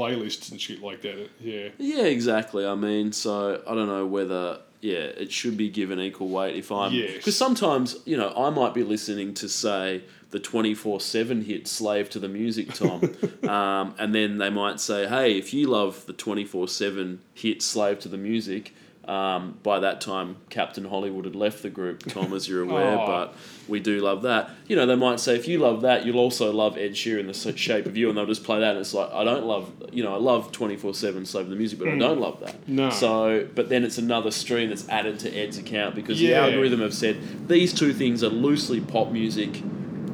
playlists 0.00 0.50
and 0.50 0.60
shit 0.60 0.82
like 0.82 1.02
that. 1.02 1.28
Yeah. 1.40 1.68
Yeah, 1.78 2.04
exactly. 2.04 2.66
I 2.66 2.74
mean, 2.74 3.12
so 3.12 3.62
I 3.66 3.74
don't 3.74 3.86
know 3.88 4.06
whether 4.06 4.60
yeah 4.82 4.94
it 5.24 5.30
should 5.30 5.58
be 5.58 5.68
given 5.68 6.00
equal 6.00 6.28
weight 6.28 6.56
if 6.56 6.72
I'm 6.72 6.90
Yes. 6.94 7.12
because 7.18 7.36
sometimes 7.36 7.96
you 8.06 8.16
know 8.16 8.32
I 8.34 8.48
might 8.48 8.72
be 8.72 8.82
listening 8.82 9.34
to 9.34 9.46
say 9.48 10.02
the 10.30 10.38
twenty 10.40 10.74
four 10.74 11.00
seven 11.00 11.42
hit 11.42 11.68
"Slave 11.68 12.08
to 12.10 12.18
the 12.18 12.28
Music" 12.28 12.72
Tom, 12.72 13.02
um, 13.48 13.94
and 13.98 14.14
then 14.14 14.38
they 14.38 14.48
might 14.48 14.80
say, 14.80 15.06
hey, 15.06 15.36
if 15.36 15.52
you 15.52 15.66
love 15.66 16.06
the 16.06 16.12
twenty 16.14 16.44
four 16.46 16.66
seven 16.68 17.20
hit 17.34 17.60
"Slave 17.62 17.98
to 18.00 18.08
the 18.08 18.16
Music." 18.16 18.74
Um, 19.06 19.58
by 19.64 19.80
that 19.80 20.00
time, 20.00 20.36
Captain 20.50 20.84
Hollywood 20.84 21.24
had 21.24 21.34
left 21.34 21.62
the 21.62 21.70
group, 21.70 22.00
Tom, 22.06 22.32
as 22.32 22.48
you're 22.48 22.62
aware, 22.62 22.96
Oh. 22.96 23.06
but 23.06 23.34
we 23.70 23.80
do 23.80 24.00
love 24.00 24.22
that. 24.22 24.50
You 24.66 24.76
know, 24.76 24.84
they 24.84 24.96
might 24.96 25.20
say, 25.20 25.36
if 25.36 25.48
you 25.48 25.58
love 25.58 25.82
that, 25.82 26.04
you'll 26.04 26.18
also 26.18 26.52
love 26.52 26.76
Ed 26.76 26.92
Sheeran, 26.92 27.26
The 27.26 27.56
Shape 27.56 27.86
of 27.86 27.96
You, 27.96 28.08
and 28.08 28.18
they'll 28.18 28.26
just 28.26 28.44
play 28.44 28.60
that. 28.60 28.70
And 28.70 28.80
it's 28.80 28.92
like, 28.92 29.10
I 29.12 29.24
don't 29.24 29.44
love, 29.46 29.72
you 29.92 30.02
know, 30.02 30.14
I 30.14 30.18
love 30.18 30.52
24 30.52 30.94
7 30.94 31.24
Slave 31.24 31.44
of 31.44 31.50
the 31.50 31.56
Music, 31.56 31.78
but 31.78 31.88
I 31.88 31.92
hmm. 31.92 31.98
don't 31.98 32.20
love 32.20 32.40
that. 32.40 32.68
No. 32.68 32.90
So, 32.90 33.48
but 33.54 33.68
then 33.68 33.84
it's 33.84 33.98
another 33.98 34.30
stream 34.30 34.68
that's 34.68 34.88
added 34.88 35.18
to 35.20 35.34
Ed's 35.34 35.56
account 35.56 35.94
because 35.94 36.20
Yeah. 36.20 36.40
the 36.40 36.52
algorithm 36.52 36.80
have 36.80 36.94
said 36.94 37.48
these 37.48 37.72
two 37.72 37.92
things 37.92 38.22
are 38.22 38.28
loosely 38.28 38.80
pop 38.80 39.10
music 39.10 39.62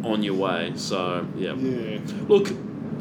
on 0.04 0.22
your 0.22 0.34
way. 0.34 0.72
So, 0.76 1.26
yeah. 1.36 1.54
Yeah. 1.54 1.98
Look, 2.28 2.50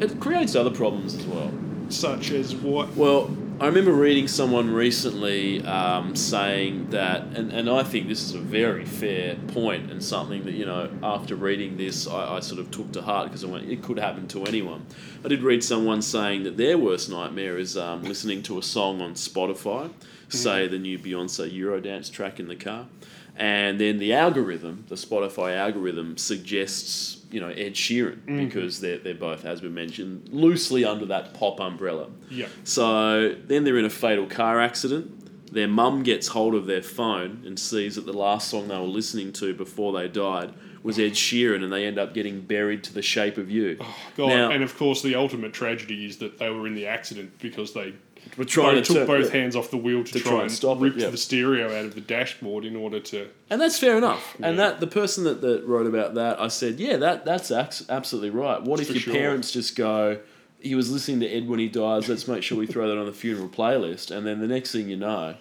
it 0.00 0.18
creates 0.20 0.56
other 0.56 0.70
problems 0.70 1.14
as 1.14 1.26
well. 1.26 1.52
Such 1.88 2.32
as 2.32 2.54
what? 2.54 2.94
Well, 2.96 3.30
I 3.58 3.68
remember 3.68 3.92
reading 3.92 4.28
someone 4.28 4.70
recently 4.70 5.64
um, 5.64 6.14
saying 6.14 6.90
that, 6.90 7.22
and, 7.22 7.50
and 7.50 7.70
I 7.70 7.84
think 7.84 8.06
this 8.06 8.22
is 8.22 8.34
a 8.34 8.38
very 8.38 8.84
fair 8.84 9.34
point 9.48 9.90
and 9.90 10.04
something 10.04 10.44
that, 10.44 10.52
you 10.52 10.66
know, 10.66 10.90
after 11.02 11.34
reading 11.36 11.78
this, 11.78 12.06
I, 12.06 12.36
I 12.36 12.40
sort 12.40 12.60
of 12.60 12.70
took 12.70 12.92
to 12.92 13.00
heart 13.00 13.28
because 13.28 13.44
I 13.44 13.46
went, 13.46 13.70
it 13.70 13.82
could 13.82 13.98
happen 13.98 14.28
to 14.28 14.44
anyone. 14.44 14.84
I 15.24 15.28
did 15.28 15.42
read 15.42 15.64
someone 15.64 16.02
saying 16.02 16.42
that 16.42 16.58
their 16.58 16.76
worst 16.76 17.08
nightmare 17.08 17.56
is 17.56 17.78
um, 17.78 18.02
listening 18.02 18.42
to 18.42 18.58
a 18.58 18.62
song 18.62 19.00
on 19.00 19.14
Spotify, 19.14 19.90
say 20.28 20.68
the 20.68 20.78
new 20.78 20.98
Beyonce 20.98 21.50
Eurodance 21.50 22.12
track 22.12 22.38
in 22.38 22.48
the 22.48 22.56
car, 22.56 22.88
and 23.36 23.78
then 23.78 23.98
the 23.98 24.14
algorithm, 24.14 24.84
the 24.88 24.94
Spotify 24.94 25.56
algorithm, 25.56 26.16
suggests, 26.16 27.24
you 27.30 27.40
know, 27.40 27.48
Ed 27.48 27.74
Sheeran 27.74 28.20
mm-hmm. 28.20 28.46
because 28.46 28.80
they're, 28.80 28.98
they're 28.98 29.14
both, 29.14 29.44
as 29.44 29.60
we 29.62 29.68
mentioned, 29.68 30.28
loosely 30.30 30.84
under 30.84 31.04
that 31.06 31.34
pop 31.34 31.60
umbrella. 31.60 32.08
Yeah. 32.30 32.48
So 32.64 33.34
then 33.34 33.64
they're 33.64 33.78
in 33.78 33.84
a 33.84 33.90
fatal 33.90 34.26
car 34.26 34.60
accident. 34.60 35.52
Their 35.52 35.68
mum 35.68 36.02
gets 36.02 36.28
hold 36.28 36.54
of 36.54 36.66
their 36.66 36.82
phone 36.82 37.42
and 37.46 37.58
sees 37.58 37.96
that 37.96 38.06
the 38.06 38.12
last 38.12 38.48
song 38.48 38.68
they 38.68 38.76
were 38.76 38.84
listening 38.84 39.32
to 39.34 39.54
before 39.54 39.92
they 39.92 40.08
died 40.08 40.54
was 40.82 40.98
Ed 40.98 41.12
Sheeran, 41.12 41.64
and 41.64 41.72
they 41.72 41.84
end 41.84 41.98
up 41.98 42.14
getting 42.14 42.40
buried 42.40 42.84
to 42.84 42.94
the 42.94 43.02
shape 43.02 43.38
of 43.38 43.50
you. 43.50 43.76
Oh, 43.80 43.96
God, 44.16 44.28
Now- 44.28 44.50
and 44.50 44.62
of 44.62 44.76
course, 44.78 45.02
the 45.02 45.16
ultimate 45.16 45.52
tragedy 45.52 46.06
is 46.06 46.18
that 46.18 46.38
they 46.38 46.48
were 46.48 46.66
in 46.66 46.74
the 46.74 46.86
accident 46.86 47.38
because 47.40 47.74
they 47.74 47.94
We're 48.36 48.44
trying 48.44 48.76
both 48.76 48.86
to 48.86 48.94
took 48.94 49.06
both 49.06 49.26
yeah. 49.26 49.40
hands 49.40 49.56
off 49.56 49.70
the 49.70 49.76
wheel 49.76 50.04
to, 50.04 50.12
To 50.12 50.20
try, 50.20 50.30
try 50.30 50.40
and 50.42 50.52
stop 50.52 50.78
it, 50.78 50.82
rip 50.82 50.96
yeah. 50.96 51.10
the 51.10 51.16
stereo 51.16 51.66
out 51.66 51.84
of 51.84 51.94
the 51.94 52.00
dashboard 52.00 52.64
in 52.64 52.76
order 52.76 53.00
to. 53.00 53.28
And 53.50 53.60
that's 53.60 53.78
fair 53.78 53.96
enough. 53.96 54.36
And 54.40 54.58
that 54.58 54.80
the 54.80 54.86
person 54.86 55.24
that, 55.24 55.40
that 55.40 55.64
wrote 55.64 55.86
about 55.86 56.14
that, 56.14 56.40
I 56.40 56.48
said, 56.48 56.78
yeah, 56.78 56.96
that 56.96 57.24
that's 57.24 57.50
absolutely 57.50 58.30
right. 58.30 58.62
What 58.62 58.80
if 58.80 58.88
For 58.88 58.92
your 58.94 59.02
sure. 59.02 59.14
parents 59.14 59.52
just 59.52 59.76
go, 59.76 60.18
he 60.60 60.74
was 60.74 60.90
listening 60.90 61.20
to 61.20 61.28
Ed 61.28 61.48
when 61.48 61.58
he 61.58 61.68
dies, 61.68 62.08
let's 62.08 62.26
make 62.26 62.42
sure 62.42 62.58
we 62.58 62.66
throw 62.66 62.88
that 62.88 62.98
on 62.98 63.06
the 63.06 63.12
funeral 63.12 63.48
playlist, 63.48 64.14
and 64.14 64.26
then 64.26 64.40
the 64.40 64.48
next 64.48 64.72
thing 64.72 64.88
you 64.88 64.96
know, 64.96 65.36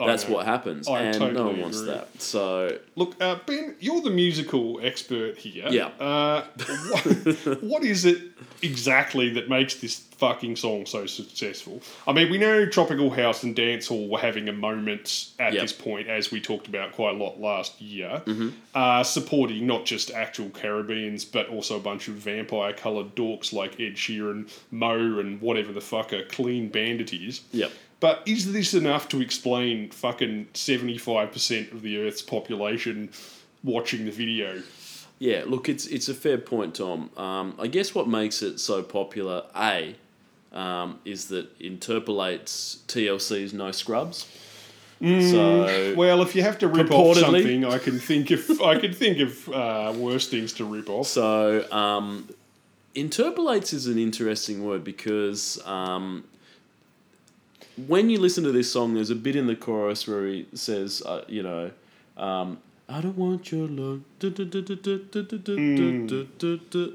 I 0.00 0.06
that's 0.06 0.26
know. 0.28 0.34
what 0.34 0.46
happens, 0.46 0.88
I 0.88 1.02
and 1.02 1.34
no 1.34 1.46
one 1.46 1.60
wants 1.60 1.80
agree. 1.80 1.92
that. 1.94 2.20
So 2.22 2.78
Look, 2.96 3.20
uh, 3.22 3.36
Ben, 3.46 3.76
you're 3.80 4.00
the 4.00 4.10
musical 4.10 4.80
expert 4.82 5.36
here. 5.38 5.66
Yeah. 5.70 5.86
Uh, 6.00 6.44
what, 6.90 7.04
what 7.62 7.84
is 7.84 8.04
it 8.04 8.18
exactly 8.62 9.30
that 9.30 9.48
makes 9.48 9.76
this 9.76 9.98
fucking 10.16 10.56
song 10.56 10.86
so 10.86 11.06
successful? 11.06 11.80
I 12.06 12.12
mean, 12.12 12.30
we 12.30 12.38
know 12.38 12.66
Tropical 12.66 13.10
House 13.10 13.42
and 13.42 13.54
Dancehall 13.56 14.08
were 14.08 14.18
having 14.18 14.48
a 14.48 14.52
moment 14.52 15.30
at 15.38 15.52
Yep. 15.52 15.62
this 15.62 15.72
point, 15.72 16.08
as 16.08 16.30
we 16.30 16.40
talked 16.40 16.66
about 16.68 16.92
quite 16.92 17.14
a 17.14 17.18
lot 17.18 17.40
last 17.40 17.80
year, 17.80 18.22
Mm-hmm. 18.26 18.48
uh, 18.74 19.02
supporting 19.04 19.66
not 19.66 19.84
just 19.84 20.10
actual 20.10 20.48
Caribbeans, 20.50 21.24
but 21.24 21.48
also 21.48 21.76
a 21.76 21.80
bunch 21.80 22.08
of 22.08 22.14
vampire 22.14 22.72
coloured 22.72 23.14
dorks 23.14 23.52
like 23.52 23.74
Ed 23.80 23.94
Sheeran, 23.94 24.50
Mo, 24.70 25.18
and 25.18 25.40
whatever 25.40 25.72
the 25.72 25.80
fuck 25.80 26.12
a 26.12 26.24
clean 26.24 26.68
bandit 26.68 27.12
is. 27.12 27.42
Yep. 27.52 27.72
But 28.02 28.24
is 28.26 28.52
this 28.52 28.74
enough 28.74 29.08
to 29.10 29.20
explain 29.20 29.88
fucking 29.90 30.48
75% 30.54 31.70
of 31.70 31.82
the 31.82 32.04
Earth's 32.04 32.20
population 32.20 33.10
watching 33.62 34.06
the 34.06 34.10
video? 34.10 34.60
Yeah, 35.20 35.44
look, 35.46 35.68
it's 35.68 35.86
it's 35.86 36.08
a 36.08 36.14
fair 36.14 36.36
point, 36.36 36.74
Tom. 36.74 37.10
Um, 37.16 37.54
I 37.60 37.68
guess 37.68 37.94
what 37.94 38.08
makes 38.08 38.42
it 38.42 38.58
so 38.58 38.82
popular, 38.82 39.44
a, 39.54 39.94
um, 40.50 40.98
is 41.04 41.28
that 41.28 41.48
interpolates 41.60 42.82
TLC's 42.88 43.54
No 43.54 43.70
Scrubs. 43.70 44.26
so 45.00 45.94
Well, 45.96 46.22
if 46.22 46.34
you 46.34 46.42
have 46.42 46.58
to 46.58 46.66
rip 46.66 46.90
off 46.90 47.18
something, 47.18 47.64
I 47.64 47.78
can 47.78 48.00
think 48.00 48.32
of 48.32 48.60
I 48.64 48.80
can 48.80 48.92
think 48.92 49.20
of 49.20 49.48
uh, 49.48 49.92
worse 49.96 50.26
things 50.26 50.52
to 50.54 50.64
rip 50.64 50.90
off. 50.90 51.06
So, 51.06 51.70
um, 51.70 52.28
interpolates 52.96 53.72
is 53.72 53.86
an 53.86 53.96
interesting 53.96 54.64
word 54.64 54.82
because 54.82 55.64
um, 55.64 56.24
when 57.86 58.10
you 58.10 58.18
listen 58.18 58.44
to 58.44 58.52
this 58.52 58.70
song, 58.70 58.94
there's 58.94 59.10
a 59.10 59.14
bit 59.14 59.36
in 59.36 59.46
the 59.46 59.56
chorus 59.56 60.06
where 60.06 60.26
he 60.26 60.46
says, 60.54 61.02
uh, 61.04 61.24
you 61.28 61.42
know, 61.42 61.70
um, 62.16 62.58
I 62.88 63.00
don't 63.00 63.16
want 63.16 63.50
your 63.50 63.68
love. 63.68 64.02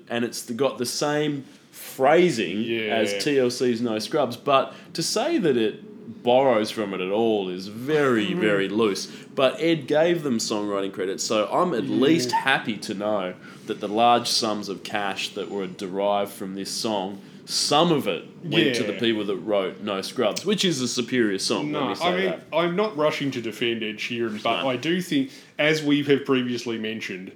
And 0.09 0.25
it's 0.25 0.49
got 0.51 0.77
the 0.77 0.85
same 0.85 1.45
phrasing 1.71 2.69
as 2.89 3.13
TLC's 3.13 3.81
No 3.81 3.99
Scrubs, 3.99 4.37
but 4.37 4.73
to 4.93 5.01
say 5.03 5.37
that 5.37 5.57
it 5.57 6.23
borrows 6.23 6.71
from 6.71 6.93
it 6.93 7.01
at 7.01 7.11
all 7.11 7.49
is 7.49 7.67
very, 7.67 8.33
hmm. 8.33 8.39
very 8.39 8.69
loose. 8.69 9.07
But 9.07 9.59
Ed 9.59 9.87
gave 9.87 10.23
them 10.23 10.37
songwriting 10.37 10.93
credit, 10.93 11.21
so 11.21 11.47
I'm 11.47 11.73
at 11.73 11.85
least 11.85 12.31
happy 12.31 12.77
to 12.77 12.93
know 12.93 13.33
that 13.65 13.79
the 13.79 13.87
large 13.87 14.29
sums 14.29 14.69
of 14.69 14.83
cash 14.83 15.33
that 15.35 15.49
were 15.49 15.67
derived 15.67 16.31
from 16.31 16.55
this 16.55 16.71
song 16.71 17.21
some 17.49 17.93
of 17.93 18.07
it 18.09 18.25
went 18.43 18.75
to 18.75 18.83
the 18.83 18.91
people 18.93 19.23
that 19.23 19.37
wrote 19.37 19.79
No 19.79 20.01
Scrubs, 20.01 20.45
which 20.45 20.65
is 20.65 20.81
a 20.81 20.87
superior 20.87 21.39
song. 21.39 21.71
No, 21.71 21.87
me 21.89 21.95
I 22.01 22.11
mean 22.15 22.25
that. 22.25 22.41
I'm 22.51 22.75
not 22.75 22.95
rushing 22.97 23.31
to 23.31 23.41
defend 23.41 23.83
Ed 23.83 23.97
Sheeran, 23.97 24.43
but 24.43 24.63
No. 24.63 24.69
I 24.69 24.75
do 24.75 25.01
think, 25.01 25.31
as 25.57 25.81
we 25.81 26.03
have 26.03 26.25
previously 26.25 26.77
mentioned, 26.77 27.31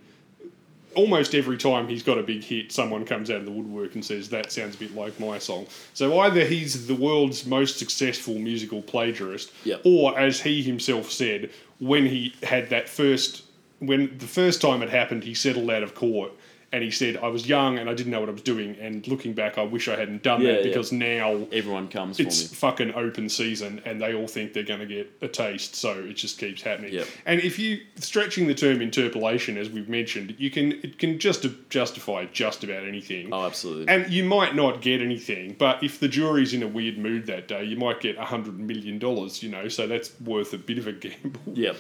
almost 0.96 1.34
every 1.34 1.58
time 1.58 1.88
he's 1.88 2.04
got 2.04 2.18
a 2.18 2.24
big 2.24 2.44
hit, 2.44 2.74
someone 2.74 3.06
comes 3.06 3.32
out 3.32 3.38
of 3.38 3.46
the 3.46 3.52
woodwork 3.52 3.96
and 3.96 4.04
says 4.04 4.28
that 4.30 4.52
sounds 4.52 4.76
a 4.76 4.80
bit 4.80 4.94
like 4.94 5.18
my 5.18 5.40
song. 5.40 5.66
So 5.94 6.20
either 6.20 6.44
he's 6.44 6.88
the 6.88 6.96
world's 6.96 7.46
most 7.46 7.80
successful 7.80 8.36
musical 8.38 8.82
plagiarist, 8.82 9.52
Yep. 9.64 9.82
or 9.86 10.20
as 10.20 10.42
he 10.42 10.62
himself 10.62 11.10
said, 11.10 11.52
when 11.80 12.06
he 12.06 12.34
had 12.44 12.70
that 12.72 12.90
first, 12.90 13.44
when 13.80 14.18
the 14.18 14.28
first 14.28 14.60
time 14.62 14.82
it 14.82 14.90
happened, 14.90 15.24
he 15.24 15.34
settled 15.34 15.72
out 15.72 15.84
of 15.84 15.96
court. 15.96 16.34
And 16.74 16.84
he 16.84 16.90
said, 16.92 17.18
I 17.18 17.28
was 17.28 17.50
young 17.50 17.78
and 17.80 17.90
I 17.90 17.94
didn't 17.94 18.14
know 18.14 18.22
what 18.22 18.30
I 18.30 18.32
was 18.32 18.42
doing. 18.44 18.78
And 18.80 19.06
looking 19.08 19.34
back, 19.34 19.58
I 19.58 19.64
wish 19.64 19.90
I 19.90 19.98
hadn't 19.98 20.24
done 20.24 20.42
Yeah, 20.42 20.54
that 20.54 20.58
yeah. 20.62 20.68
because 20.70 20.92
now 20.94 21.46
Everyone 21.52 21.90
comes 21.90 22.16
for 22.18 22.24
it's 22.24 22.54
fucking 22.56 22.94
open 22.94 23.28
season 23.28 23.82
and 23.86 24.02
they 24.02 24.14
all 24.14 24.28
think 24.28 24.54
they're 24.54 24.64
going 24.64 24.80
to 24.80 24.86
get 24.86 25.12
a 25.22 25.28
taste 25.28 25.76
so 25.76 25.92
it 26.00 26.14
just 26.14 26.38
keeps 26.40 26.62
happening 26.62 26.94
Yep. 26.94 27.08
and 27.26 27.42
if 27.42 27.60
you 27.60 27.82
stretching 27.98 28.48
the 28.48 28.56
term 28.56 28.82
interpolation 28.82 29.58
as 29.58 29.70
we've 29.70 29.90
mentioned 29.90 30.36
you 30.38 30.50
can 30.50 30.72
it 30.84 30.98
can 30.98 31.20
just 31.20 31.46
justify 31.70 32.26
just 32.32 32.64
about 32.64 32.86
anything 32.88 33.34
Oh, 33.34 33.46
absolutely. 33.46 33.88
and 33.88 34.10
you 34.12 34.24
might 34.24 34.56
not 34.56 34.82
get 34.82 35.02
anything 35.02 35.56
but 35.60 35.84
if 35.84 36.00
the 36.00 36.08
jury's 36.08 36.54
in 36.54 36.64
a 36.64 36.68
weird 36.68 36.98
mood 36.98 37.26
that 37.28 37.48
day 37.48 37.64
you 37.64 37.76
might 37.76 38.00
get 38.00 38.18
a 38.18 38.26
hundred 38.26 38.58
million 38.60 38.98
dollars 39.00 39.44
you 39.44 39.50
know 39.50 39.68
so 39.68 39.88
that's 39.88 40.20
worth 40.22 40.54
a 40.54 40.58
bit 40.58 40.78
of 40.78 40.88
a 40.88 40.94
gamble 40.94 41.42
Yep. 41.54 41.76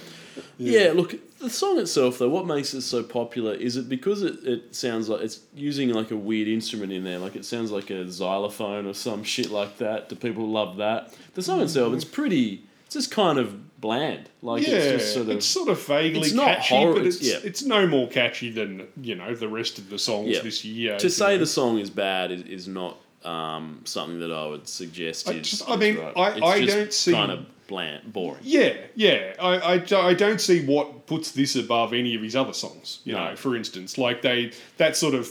Yeah. 0.57 0.91
look, 0.93 1.15
the 1.39 1.49
song 1.49 1.79
itself, 1.79 2.19
though, 2.19 2.29
what 2.29 2.45
makes 2.45 2.73
it 2.73 2.81
so 2.81 3.01
popular 3.03 3.53
is 3.53 3.77
it 3.77 3.89
because 3.89 4.21
it, 4.21 4.43
it 4.43 4.75
sounds 4.75 5.09
like 5.09 5.21
it's 5.21 5.39
using 5.55 5.89
like 5.89 6.11
a 6.11 6.15
weird 6.15 6.47
instrument 6.47 6.91
in 6.91 7.03
there. 7.03 7.17
Like 7.19 7.35
it 7.35 7.45
sounds 7.45 7.71
like 7.71 7.89
a 7.89 8.09
xylophone 8.11 8.85
or 8.85 8.93
some 8.93 9.23
shit 9.23 9.49
like 9.51 9.77
that. 9.79 10.09
Do 10.09 10.15
people 10.15 10.47
love 10.49 10.77
that? 10.77 11.13
The 11.33 11.41
song 11.41 11.61
itself, 11.61 11.93
it's 11.93 12.05
pretty, 12.05 12.63
it's 12.85 12.93
just 12.95 13.11
kind 13.11 13.39
of 13.39 13.79
bland. 13.81 14.29
Like 14.43 14.67
yeah, 14.67 14.75
it's 14.75 15.01
just 15.03 15.13
sort 15.15 15.27
of. 15.29 15.35
it's 15.37 15.45
sort 15.45 15.69
of 15.69 15.83
vaguely 15.85 16.21
it's 16.21 16.33
catchy, 16.33 16.75
horror- 16.75 16.93
but 16.93 17.05
it's, 17.07 17.21
yeah. 17.21 17.39
it's 17.43 17.63
no 17.63 17.87
more 17.87 18.07
catchy 18.07 18.51
than 18.51 18.87
you 19.01 19.15
know 19.15 19.33
the 19.33 19.47
rest 19.49 19.79
of 19.79 19.89
the 19.89 19.97
songs 19.97 20.29
Yeah. 20.29 20.41
this 20.41 20.63
year. 20.63 20.97
to 20.99 21.09
say 21.09 21.33
know. 21.33 21.39
the 21.39 21.47
song 21.47 21.79
is 21.79 21.89
bad 21.89 22.31
is, 22.31 22.43
is 22.43 22.67
not 22.67 22.97
um, 23.25 23.81
something 23.85 24.19
that 24.19 24.31
I 24.31 24.45
would 24.47 24.67
suggest 24.67 25.27
I 25.29 25.33
is. 25.33 25.49
just- 25.49 25.69
I 25.69 25.75
mean, 25.75 25.97
right. 25.97 26.13
I- 26.17 26.29
It's 26.33 26.41
I 26.43 26.65
don't 26.65 26.93
see- 26.93 27.11
kind 27.13 27.31
of 27.31 27.45
bland, 27.71 28.13
boring. 28.13 28.41
Yeah, 28.43 28.73
yeah. 28.95 29.33
I, 29.41 29.75
I, 29.75 30.07
I 30.09 30.13
don't 30.13 30.39
see 30.39 30.63
what 30.65 31.07
puts 31.07 31.31
this 31.31 31.55
above 31.55 31.93
any 31.93 32.13
of 32.15 32.21
his 32.21 32.35
other 32.35 32.53
songs. 32.53 32.99
You 33.05 33.13
No. 33.13 33.29
know, 33.31 33.35
for 33.35 33.55
instance, 33.55 33.97
like 33.97 34.21
they 34.21 34.51
that 34.77 34.95
sort 34.95 35.15
of, 35.15 35.27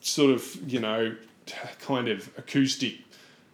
sort 0.00 0.30
of 0.30 0.42
you 0.70 0.78
know, 0.80 1.16
kind 1.80 2.08
of 2.08 2.28
acoustic, 2.38 2.96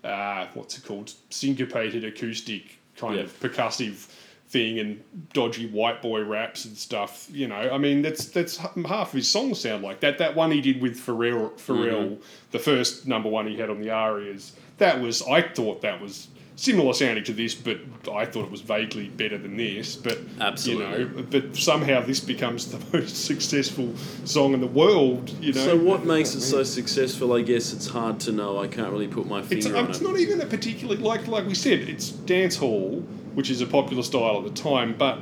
uh, 0.05 0.47
what's 0.55 0.77
it 0.79 0.85
called, 0.85 1.13
syncopated 1.31 2.05
acoustic 2.05 2.79
kind 2.97 3.17
Yeah. 3.17 3.23
of 3.23 3.41
percussive 3.41 4.07
thing 4.49 4.79
and 4.81 5.03
dodgy 5.33 5.67
white 5.67 6.03
boy 6.03 6.23
raps 6.23 6.67
and 6.67 6.77
stuff. 6.77 7.27
You 7.33 7.49
know, 7.49 7.71
I 7.73 7.79
mean 7.79 8.03
that's 8.03 8.27
that's 8.27 8.59
half 8.59 9.09
of 9.09 9.13
his 9.13 9.29
songs 9.29 9.61
sound 9.61 9.83
like 9.83 10.01
that. 10.01 10.19
That 10.19 10.35
one 10.37 10.51
he 10.51 10.61
did 10.61 10.83
with 10.83 10.99
Pharrell, 10.99 11.53
Pharrell, 11.53 12.03
Mm-hmm. 12.11 12.23
the 12.51 12.59
first 12.59 13.07
number 13.07 13.31
one 13.31 13.47
he 13.47 13.57
had 13.57 13.71
on 13.71 13.81
the 13.81 13.91
Arias. 13.91 14.53
That 14.79 15.01
was 15.01 15.23
I 15.23 15.41
thought 15.43 15.81
that 15.83 16.01
was 16.03 16.29
similar 16.57 16.93
sounding 16.93 17.25
to 17.25 17.33
this, 17.33 17.55
but 17.55 17.79
I 18.13 18.25
thought 18.27 18.45
it 18.45 18.51
was 18.51 18.61
vaguely 18.61 19.09
better 19.09 19.39
than 19.39 19.57
this. 19.57 19.97
But 19.97 20.19
Absolutely. 20.41 20.99
you 21.01 21.09
know, 21.09 21.23
but 21.31 21.57
somehow 21.57 22.01
this 22.03 22.21
becomes 22.21 22.71
the 22.71 22.79
most 22.99 23.25
successful 23.25 23.95
song 24.25 24.55
in 24.55 24.61
the 24.61 24.67
world. 24.67 25.31
You 25.41 25.53
know, 25.53 25.65
So 25.65 25.77
what 25.77 26.05
makes 26.05 26.35
it 26.35 26.41
so 26.43 26.63
successful? 26.63 27.33
I 27.33 27.43
guess 27.43 27.73
it's 27.73 27.87
hard 27.89 28.21
to 28.21 28.33
know. 28.33 28.59
I 28.59 28.69
can't 28.69 28.93
really 28.93 29.09
put 29.09 29.27
my 29.27 29.43
finger 29.43 29.71
um, 29.77 29.85
on 29.85 29.91
it's 29.91 30.01
it. 30.01 30.05
not 30.05 30.19
even 30.19 30.41
a 30.41 30.47
particularly 30.47 31.01
like 31.03 31.27
like 31.27 31.47
we 31.47 31.55
said. 31.55 31.81
It's 31.81 32.11
dance 32.11 32.57
hall, 32.57 33.01
which 33.35 33.51
is 33.51 33.61
a 33.61 33.67
popular 33.67 34.03
style 34.03 34.39
at 34.39 34.45
the 34.45 34.63
time, 34.63 34.95
but 34.97 35.19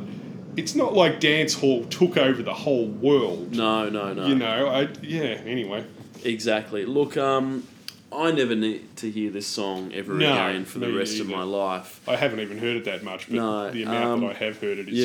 it's 0.57 0.75
not 0.75 0.95
like 0.95 1.21
dance 1.21 1.55
hall 1.55 1.85
took 1.85 2.17
over 2.17 2.43
the 2.43 2.55
whole 2.55 2.89
world. 2.89 3.55
no, 3.55 3.89
no, 3.89 4.13
no. 4.13 4.27
You 4.27 4.35
know, 4.35 4.67
I 4.69 4.89
yeah. 5.03 5.41
Anyway, 5.47 5.85
Exactly. 6.25 6.85
Look, 6.85 7.17
um, 7.17 7.67
I 8.13 8.33
never 8.33 8.57
need 8.57 8.97
to 8.97 9.11
hear 9.11 9.31
this 9.31 9.47
song 9.47 9.93
ever 9.93 10.15
No, 10.15 10.33
again 10.33 10.65
for 10.65 10.81
the 10.81 10.93
rest 10.93 11.21
of 11.21 11.29
my 11.29 11.43
life. 11.45 12.01
I 12.09 12.17
haven't 12.17 12.41
even 12.41 12.59
heard 12.59 12.77
it 12.77 12.85
that 12.87 13.05
much, 13.05 13.27
but 13.29 13.37
No, 13.37 13.71
the 13.71 13.85
amount 13.85 14.05
um, 14.05 14.21
that 14.23 14.31
I 14.31 14.45
have 14.45 14.59
heard 14.61 14.79
it 14.79 14.89
is 14.89 14.99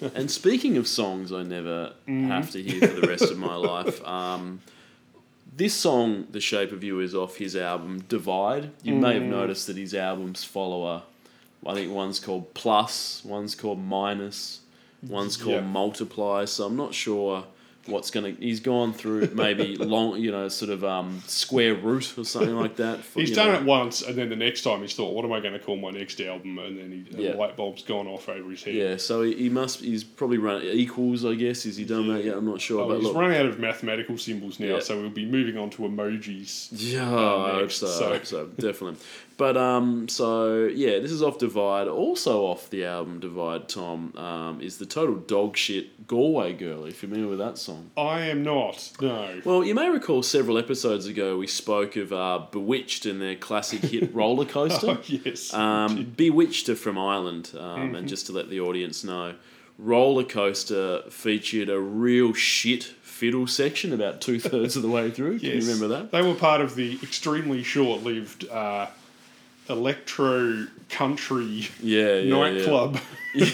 Yeah. 0.00 0.08
and 0.14 0.30
speaking 0.30 0.76
of 0.78 0.86
songs 0.88 1.32
I 1.32 1.42
never 1.42 1.92
Mm-hmm. 2.08 2.28
have 2.30 2.50
to 2.52 2.62
hear 2.62 2.80
for 2.88 3.00
the 3.00 3.06
rest 3.06 3.30
of 3.30 3.36
my 3.38 3.54
life, 3.72 4.02
um, 4.06 4.60
this 5.54 5.74
song, 5.74 6.26
The 6.30 6.40
Shape 6.40 6.72
of 6.72 6.82
You, 6.84 7.00
is 7.00 7.14
off 7.14 7.36
his 7.36 7.56
album 7.56 8.00
Divide. 8.08 8.70
You 8.82 8.94
may 8.94 9.14
have 9.14 9.22
Mm. 9.22 9.28
noticed 9.30 9.66
that 9.68 9.76
his 9.76 9.94
albums 9.94 10.44
follow 10.44 10.86
a, 10.86 11.02
I 11.66 11.74
think 11.74 11.92
one's 11.92 12.20
called 12.20 12.52
Plus, 12.54 13.22
one's 13.24 13.54
called 13.54 13.78
Minus, 13.82 14.60
one's 15.06 15.36
called 15.36 15.56
Yeah. 15.64 15.68
Multiply. 15.68 16.44
So 16.46 16.66
I'm 16.66 16.76
not 16.76 16.94
sure 16.94 17.44
what's 17.88 18.10
going 18.10 18.34
to. 18.36 18.40
He's 18.42 18.60
gone 18.60 18.92
through 18.92 19.30
maybe 19.34 19.76
long, 19.76 20.20
you 20.20 20.30
know, 20.30 20.48
sort 20.48 20.70
of 20.70 20.84
um, 20.84 21.22
square 21.26 21.74
root 21.74 22.16
or 22.18 22.24
something 22.24 22.56
like 22.56 22.76
that. 22.76 23.00
For, 23.00 23.20
He's 23.20 23.34
done 23.34 23.48
know. 23.52 23.58
it 23.60 23.64
once, 23.64 24.02
and 24.02 24.16
then 24.16 24.28
the 24.28 24.36
next 24.36 24.62
time 24.62 24.80
he's 24.80 24.94
thought, 24.94 25.12
"What 25.14 25.24
am 25.24 25.32
I 25.32 25.40
going 25.40 25.52
to 25.54 25.58
call 25.58 25.76
my 25.76 25.90
next 25.90 26.20
album?" 26.20 26.58
And 26.58 26.78
then 26.78 27.06
he, 27.10 27.22
Yeah. 27.24 27.34
a 27.34 27.36
light 27.36 27.56
bulb's 27.56 27.82
gone 27.82 28.06
off 28.06 28.28
over 28.28 28.50
his 28.50 28.62
head. 28.62 28.74
Yeah, 28.74 28.96
so 28.96 29.22
he, 29.22 29.34
he 29.34 29.48
must. 29.48 29.80
He's 29.80 30.04
probably 30.04 30.38
run 30.38 30.62
equals. 30.62 31.24
I 31.24 31.34
guess 31.34 31.66
is 31.66 31.76
he 31.76 31.84
done 31.84 32.08
that 32.08 32.24
yet? 32.24 32.36
I'm 32.36 32.44
not 32.46 32.60
sure. 32.60 32.82
Oh, 32.82 32.88
but 32.88 32.94
he's 32.96 33.04
look, 33.04 33.16
run 33.16 33.32
out 33.32 33.46
of 33.46 33.58
mathematical 33.58 34.18
symbols 34.18 34.60
now, 34.60 34.66
Yeah. 34.74 34.80
so 34.80 35.00
we'll 35.00 35.10
be 35.10 35.26
moving 35.26 35.56
on 35.58 35.70
to 35.70 35.82
emojis. 35.82 36.68
Yeah, 36.72 37.10
uh, 37.10 37.42
I 37.42 37.50
hope 37.52 37.72
so, 37.72 37.86
so- 37.86 38.06
I 38.06 38.12
hope 38.14 38.26
so, 38.26 38.46
definitely. 38.58 38.96
But 39.38 39.56
um, 39.58 40.08
so 40.08 40.64
yeah, 40.64 40.98
this 40.98 41.10
is 41.12 41.22
off 41.22 41.38
Divide. 41.38 41.88
Also 41.88 42.46
off 42.46 42.70
the 42.70 42.84
album 42.86 43.20
Divide, 43.20 43.68
Tom, 43.68 44.16
um, 44.16 44.60
is 44.62 44.78
the 44.78 44.86
total 44.86 45.16
dog 45.16 45.56
shit 45.58 46.06
Galway 46.06 46.54
Girl. 46.54 46.84
Are 46.84 46.86
you 46.86 46.92
familiar 46.94 47.26
with 47.28 47.38
that 47.40 47.58
song? 47.58 47.90
I 47.98 48.20
am 48.22 48.42
not. 48.42 48.92
No. 49.00 49.42
Well, 49.44 49.62
you 49.62 49.74
may 49.74 49.90
recall 49.90 50.22
several 50.22 50.56
episodes 50.56 51.06
ago 51.06 51.36
we 51.36 51.46
spoke 51.46 51.96
of 51.96 52.12
uh, 52.14 52.46
B*Witched 52.50 53.04
and 53.04 53.20
their 53.20 53.34
classic 53.36 53.80
hit 53.82 54.14
Roller 54.14 54.46
Coaster. 54.46 54.92
Oh, 54.98 55.02
yes. 55.04 55.52
Um, 55.52 56.14
B*Witched 56.16 56.68
are 56.70 56.76
from 56.76 56.96
Ireland, 56.98 57.50
um, 57.58 57.76
Mm-hmm. 57.76 57.94
and 57.94 58.08
just 58.08 58.24
to 58.26 58.32
let 58.32 58.48
the 58.48 58.60
audience 58.60 59.04
know, 59.04 59.34
Roller 59.78 60.24
Coaster 60.24 61.02
featured 61.10 61.68
a 61.68 61.78
real 61.78 62.32
shit 62.32 62.82
fiddle 62.84 63.46
section 63.46 63.92
about 63.92 64.20
two 64.22 64.40
thirds 64.40 64.76
of 64.76 64.82
the 64.82 64.88
way 64.88 65.10
through. 65.10 65.40
Can 65.40 65.50
you 65.50 65.60
remember 65.60 65.88
that? 65.88 66.10
They 66.10 66.22
were 66.22 66.34
part 66.34 66.62
of 66.62 66.74
the 66.74 66.98
extremely 67.02 67.62
short-lived 67.62 68.48
uh, 68.48 68.86
electro 69.68 70.66
country 70.88 71.68
Yeah, 71.82 72.14
yeah, 72.18 72.34
nightclub 72.36 72.98
Yeah, 73.34 73.44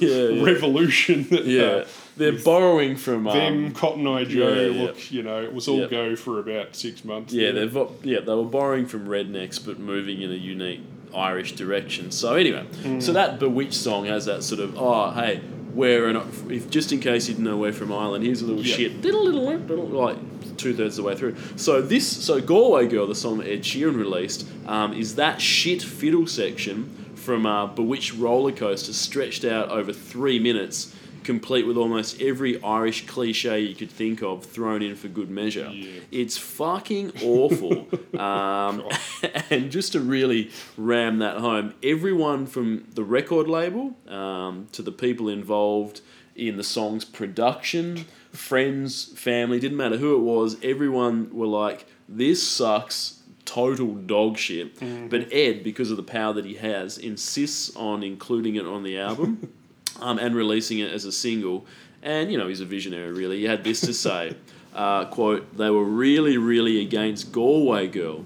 yeah, 0.00 0.42
revolution. 0.44 1.26
That, 1.30 1.44
yeah. 1.46 1.62
uh, 1.62 1.86
They're 2.16 2.38
borrowing 2.38 2.96
from 2.96 3.26
um, 3.26 3.36
them, 3.36 3.72
Cotton 3.74 4.06
Eye 4.06 4.24
Joe. 4.24 4.72
Look, 4.74 5.10
you 5.10 5.22
know, 5.24 5.42
it 5.42 5.52
was 5.52 5.66
all 5.66 5.88
go 5.88 6.14
for 6.14 6.38
about 6.38 6.76
six 6.76 7.04
months. 7.04 7.32
Yeah, 7.32 7.50
they've 7.50 7.70
vo- 7.70 7.92
yeah 8.02 8.20
they 8.20 8.34
were 8.34 8.44
borrowing 8.44 8.86
from 8.86 9.06
Rednex, 9.08 9.64
but 9.64 9.80
moving 9.80 10.22
in 10.22 10.30
a 10.30 10.36
unique 10.36 10.82
Irish 11.14 11.52
direction. 11.56 12.10
So 12.12 12.34
anyway, 12.36 12.64
Mm. 12.82 13.02
so 13.02 13.12
that 13.14 13.40
B*Witched 13.40 13.74
song 13.74 14.04
has 14.06 14.26
that 14.26 14.42
sort 14.44 14.60
of 14.60 14.76
oh 14.78 15.10
hey 15.10 15.40
we're 15.74 16.08
an 16.08 16.16
if 16.50 16.70
just 16.70 16.92
in 16.92 17.00
case 17.00 17.28
you 17.28 17.34
didn't 17.34 17.46
know 17.46 17.56
we're 17.56 17.72
from 17.72 17.92
Ireland, 17.92 18.24
here's 18.24 18.42
a 18.42 18.46
little 18.46 18.62
shit 18.62 19.00
diddle 19.02 19.24
diddle 19.66 19.86
like 19.88 20.18
two 20.56 20.74
thirds 20.74 20.98
of 20.98 21.04
the 21.04 21.08
way 21.08 21.16
through. 21.16 21.36
So 21.56 21.80
this 21.82 22.06
so 22.24 22.40
Galway 22.40 22.86
Girl, 22.86 23.06
the 23.06 23.14
song 23.14 23.38
that 23.38 23.48
Ed 23.48 23.62
Sheeran 23.62 23.96
released, 23.96 24.46
um, 24.66 24.92
is 24.92 25.16
that 25.16 25.40
shit 25.40 25.82
fiddle 25.82 26.26
section 26.26 27.02
from 27.14 27.46
uh, 27.46 27.68
B*Witched 27.68 28.14
Roller 28.14 28.52
Coaster 28.52 28.92
stretched 28.92 29.44
out 29.44 29.70
over 29.70 29.92
three 29.92 30.38
minutes. 30.38 30.94
Complete 31.22 31.68
with 31.68 31.76
almost 31.76 32.20
every 32.20 32.60
Irish 32.64 33.06
cliche 33.06 33.60
you 33.60 33.76
could 33.76 33.92
think 33.92 34.24
of 34.24 34.44
thrown 34.44 34.82
in 34.82 34.96
for 34.96 35.06
good 35.06 35.30
measure. 35.30 35.70
Yeah. 35.72 36.00
It's 36.10 36.36
fucking 36.36 37.12
awful. 37.22 37.86
um, 38.20 38.88
and 39.50 39.70
just 39.70 39.92
to 39.92 40.00
really 40.00 40.50
ram 40.76 41.18
that 41.18 41.36
home, 41.36 41.74
everyone 41.80 42.46
from 42.46 42.88
the 42.94 43.04
record 43.04 43.46
label 43.46 43.94
um, 44.08 44.66
to 44.72 44.82
the 44.82 44.90
people 44.90 45.28
involved 45.28 46.00
in 46.34 46.56
the 46.56 46.64
song's 46.64 47.04
production, 47.04 48.04
friends, 48.32 49.04
family, 49.18 49.60
didn't 49.60 49.76
matter 49.76 49.96
who 49.96 50.16
it 50.16 50.20
was, 50.20 50.56
everyone 50.62 51.34
were 51.34 51.46
like, 51.46 51.86
this 52.08 52.46
sucks. 52.46 53.18
Total 53.44 53.94
dog 53.94 54.38
shit. 54.38 54.78
But 55.10 55.32
Ed, 55.32 55.64
because 55.64 55.90
of 55.90 55.96
the 55.96 56.02
power 56.02 56.32
that 56.32 56.44
he 56.44 56.54
has, 56.54 56.96
insists 56.96 57.74
on 57.74 58.02
including 58.02 58.54
it 58.54 58.64
on 58.66 58.82
the 58.82 58.98
album 58.98 59.52
um, 60.00 60.18
and 60.18 60.34
releasing 60.34 60.78
it 60.78 60.92
as 60.92 61.04
a 61.04 61.12
single. 61.12 61.66
And 62.02 62.30
you 62.30 62.38
know 62.38 62.46
he's 62.46 62.60
a 62.60 62.64
visionary, 62.64 63.12
really. 63.12 63.38
He 63.38 63.44
had 63.44 63.64
this 63.64 63.80
to 63.82 63.92
say: 63.92 64.36
uh, 64.74 65.06
"quote 65.06 65.56
They 65.56 65.70
were 65.70 65.84
really, 65.84 66.38
really 66.38 66.80
against 66.80 67.32
Galway 67.32 67.88
Girl 67.88 68.24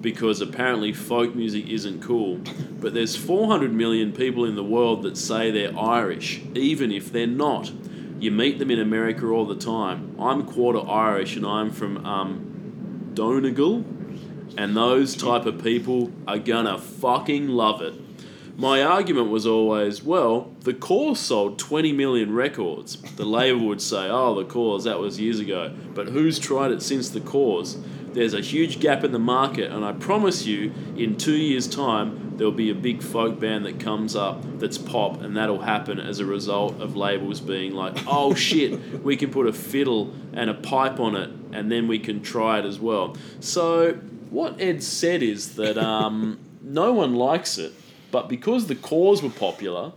because 0.00 0.40
apparently 0.40 0.92
folk 0.92 1.34
music 1.34 1.68
isn't 1.68 2.02
cool. 2.02 2.40
But 2.80 2.94
there's 2.94 3.16
400 3.16 3.72
million 3.72 4.12
people 4.12 4.44
in 4.44 4.54
the 4.54 4.64
world 4.64 5.02
that 5.02 5.16
say 5.16 5.50
they're 5.50 5.76
Irish, 5.78 6.42
even 6.54 6.92
if 6.92 7.10
they're 7.12 7.26
not. 7.26 7.72
You 8.18 8.30
meet 8.30 8.58
them 8.58 8.70
in 8.70 8.80
America 8.80 9.26
all 9.26 9.46
the 9.46 9.56
time. 9.56 10.16
I'm 10.18 10.46
quarter 10.46 10.80
Irish, 10.88 11.36
and 11.36 11.44
I'm 11.44 11.70
from 11.70 12.04
um, 12.06 13.10
Donegal." 13.14 13.84
And 14.56 14.76
those 14.76 15.14
type 15.14 15.44
of 15.44 15.62
people 15.62 16.12
are 16.26 16.38
gonna 16.38 16.78
fucking 16.78 17.48
love 17.48 17.82
it. 17.82 17.94
My 18.58 18.82
argument 18.82 19.28
was 19.28 19.46
always, 19.46 20.02
well, 20.02 20.54
the 20.60 20.72
Corrs 20.72 21.18
sold 21.18 21.58
20 21.58 21.92
million 21.92 22.34
records. 22.34 22.96
The 23.16 23.26
label 23.26 23.66
would 23.66 23.82
say, 23.82 24.08
oh, 24.08 24.34
the 24.34 24.46
Corrs, 24.46 24.84
that 24.84 24.98
was 24.98 25.20
years 25.20 25.40
ago. 25.40 25.74
But 25.94 26.08
who's 26.08 26.38
tried 26.38 26.70
it 26.72 26.80
since 26.80 27.10
the 27.10 27.20
Corrs? 27.20 27.78
There's 28.14 28.32
a 28.32 28.40
huge 28.40 28.80
gap 28.80 29.04
in 29.04 29.12
the 29.12 29.18
market, 29.18 29.70
and 29.70 29.84
I 29.84 29.92
promise 29.92 30.46
you, 30.46 30.72
in 30.96 31.18
two 31.18 31.36
years' 31.36 31.68
time, 31.68 32.25
there'll 32.36 32.52
be 32.52 32.70
a 32.70 32.74
big 32.74 33.02
folk 33.02 33.40
band 33.40 33.64
that 33.66 33.80
comes 33.80 34.14
up 34.14 34.42
that's 34.58 34.78
pop, 34.78 35.20
and 35.22 35.36
that'll 35.36 35.62
happen 35.62 35.98
as 35.98 36.20
a 36.20 36.24
result 36.24 36.80
of 36.80 36.96
labels 36.96 37.40
being 37.40 37.74
like, 37.74 37.96
oh 38.06 38.34
shit, 38.48 39.02
we 39.02 39.16
can 39.16 39.30
put 39.30 39.46
a 39.46 39.52
fiddle 39.52 40.14
and 40.32 40.50
a 40.50 40.54
pipe 40.54 41.00
on 41.00 41.16
it, 41.16 41.30
and 41.52 41.70
then 41.70 41.88
we 41.88 41.98
can 41.98 42.22
try 42.22 42.58
it 42.58 42.64
as 42.64 42.78
well. 42.78 43.16
So, 43.40 43.94
what 44.30 44.60
Ed 44.60 44.82
said 44.82 45.22
is 45.22 45.54
that 45.56 45.78
um, 45.78 46.38
no 46.62 46.92
one 46.92 47.14
likes 47.14 47.58
it, 47.58 47.72
but 48.10 48.28
because 48.28 48.66
the 48.66 48.74
Corrs 48.74 49.22
were 49.22 49.30
popular, 49.30 49.92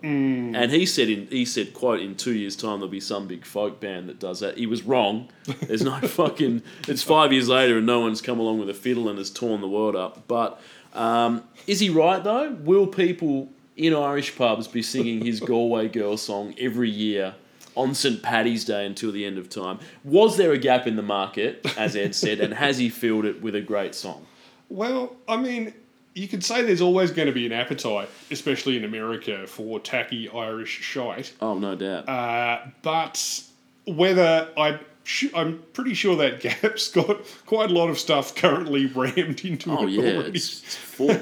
and 0.55 0.71
he 0.71 0.85
said 0.85 1.09
in 1.09 1.27
he 1.27 1.45
said 1.45 1.73
quote 1.73 1.99
in 2.01 2.15
two 2.15 2.33
years' 2.33 2.55
time 2.55 2.79
there'll 2.79 2.89
be 2.89 2.99
some 2.99 3.27
big 3.27 3.45
folk 3.45 3.79
band 3.79 4.09
that 4.09 4.19
does 4.19 4.39
that. 4.39 4.57
He 4.57 4.65
was 4.65 4.83
wrong. 4.83 5.29
There's 5.61 5.83
no 5.83 5.99
fucking. 6.01 6.63
It's 6.87 7.03
five 7.03 7.31
years 7.31 7.47
later 7.47 7.77
and 7.77 7.85
no 7.85 7.99
one's 8.01 8.21
come 8.21 8.39
along 8.39 8.59
with 8.59 8.69
a 8.69 8.73
fiddle 8.73 9.09
and 9.09 9.17
has 9.17 9.29
torn 9.29 9.61
the 9.61 9.67
world 9.67 9.95
up. 9.95 10.27
But 10.27 10.59
um, 10.93 11.43
is 11.67 11.79
he 11.79 11.89
right 11.89 12.23
though? 12.23 12.51
Will 12.51 12.87
people 12.87 13.49
in 13.77 13.93
Irish 13.93 14.35
pubs 14.35 14.67
be 14.67 14.81
singing 14.81 15.23
his 15.23 15.39
Galway 15.39 15.87
Girl 15.87 16.17
song 16.17 16.55
every 16.59 16.89
year? 16.89 17.35
On 17.75 17.95
St. 17.95 18.21
Paddy's 18.21 18.65
Day 18.65 18.85
until 18.85 19.09
the 19.09 19.23
end 19.23 19.37
of 19.37 19.47
time. 19.47 19.79
Was 20.03 20.35
there 20.35 20.51
a 20.51 20.57
gap 20.57 20.85
in 20.85 20.97
the 20.97 21.01
market, 21.01 21.65
as 21.77 21.95
Ed 21.95 22.13
said, 22.13 22.41
and 22.41 22.53
has 22.53 22.77
he 22.77 22.89
filled 22.89 23.23
it 23.23 23.41
with 23.41 23.55
a 23.55 23.61
great 23.61 23.95
song? 23.95 24.25
Well, 24.67 25.15
I 25.29 25.37
mean, 25.37 25.73
you 26.13 26.27
could 26.27 26.43
say 26.43 26.61
there's 26.63 26.81
always 26.81 27.11
going 27.11 27.27
to 27.27 27.31
be 27.31 27.45
an 27.45 27.53
appetite, 27.53 28.09
especially 28.31 28.75
in 28.75 28.83
America, 28.83 29.47
for 29.47 29.79
tacky 29.79 30.27
Irish 30.29 30.81
shite. 30.81 31.31
Oh, 31.41 31.57
no 31.57 31.75
doubt. 31.75 32.09
Uh, 32.09 32.65
but 32.81 33.43
whether 33.85 34.49
I 34.57 34.79
sh- 35.03 35.27
I'm 35.35 35.63
pretty 35.73 35.93
sure 35.93 36.15
that 36.17 36.39
gap's 36.41 36.87
got 36.91 37.21
quite 37.45 37.69
a 37.71 37.73
lot 37.73 37.89
of 37.89 37.97
stuff 37.99 38.35
currently 38.35 38.85
rammed 38.87 39.43
into 39.45 39.71
it. 39.71 39.77
Oh 39.79 39.83
it 39.87 39.91
yeah, 39.91 40.13
already. 40.13 40.29
it's, 40.37 40.63
it's 40.63 40.75
full. 40.75 41.19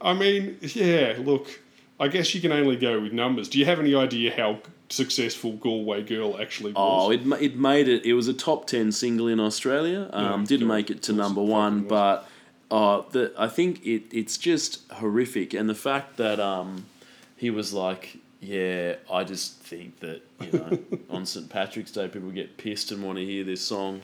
I 0.00 0.12
mean, 0.14 0.58
yeah, 0.62 1.16
look, 1.18 1.60
I 1.98 2.08
guess 2.08 2.34
you 2.34 2.40
can 2.40 2.52
only 2.52 2.76
go 2.76 3.00
with 3.00 3.12
numbers. 3.12 3.48
Do 3.48 3.58
you 3.58 3.64
have 3.64 3.80
any 3.80 3.94
idea 3.94 4.34
how 4.36 4.60
successful 4.90 5.52
Galway 5.54 6.02
Girl 6.02 6.40
actually 6.40 6.72
Oh, 6.76 7.08
was? 7.08 7.16
it, 7.16 7.42
it 7.42 7.56
made 7.56 7.88
it. 7.88 8.04
It 8.06 8.14
was 8.14 8.28
a 8.28 8.32
top 8.34 8.66
ten 8.66 8.92
single 8.92 9.26
in 9.28 9.40
Australia. 9.40 10.08
Um, 10.12 10.40
Yeah, 10.42 10.46
didn't 10.46 10.68
make 10.68 10.90
it 10.90 11.02
to 11.02 11.12
number 11.12 11.42
one, 11.42 11.82
but 11.82 12.28
uh, 12.70 13.02
the 13.10 13.32
I 13.36 13.48
think 13.48 13.84
it 13.84 14.04
it's 14.12 14.38
just 14.38 14.88
horrific, 14.92 15.52
and 15.54 15.68
the 15.68 15.74
fact 15.74 16.16
that 16.18 16.38
um, 16.40 16.86
he 17.36 17.50
was 17.50 17.72
like, 17.74 18.18
yeah, 18.40 18.96
I 19.10 19.24
just 19.24 19.60
think 19.60 20.00
that 20.00 20.22
you 20.40 20.52
know 20.52 20.78
on 21.10 21.26
St 21.26 21.48
Patrick's 21.48 21.90
Day 21.90 22.08
people 22.08 22.30
get 22.30 22.56
pissed 22.56 22.92
and 22.92 23.02
want 23.02 23.18
to 23.18 23.24
hear 23.24 23.44
this 23.44 23.60
song. 23.60 24.02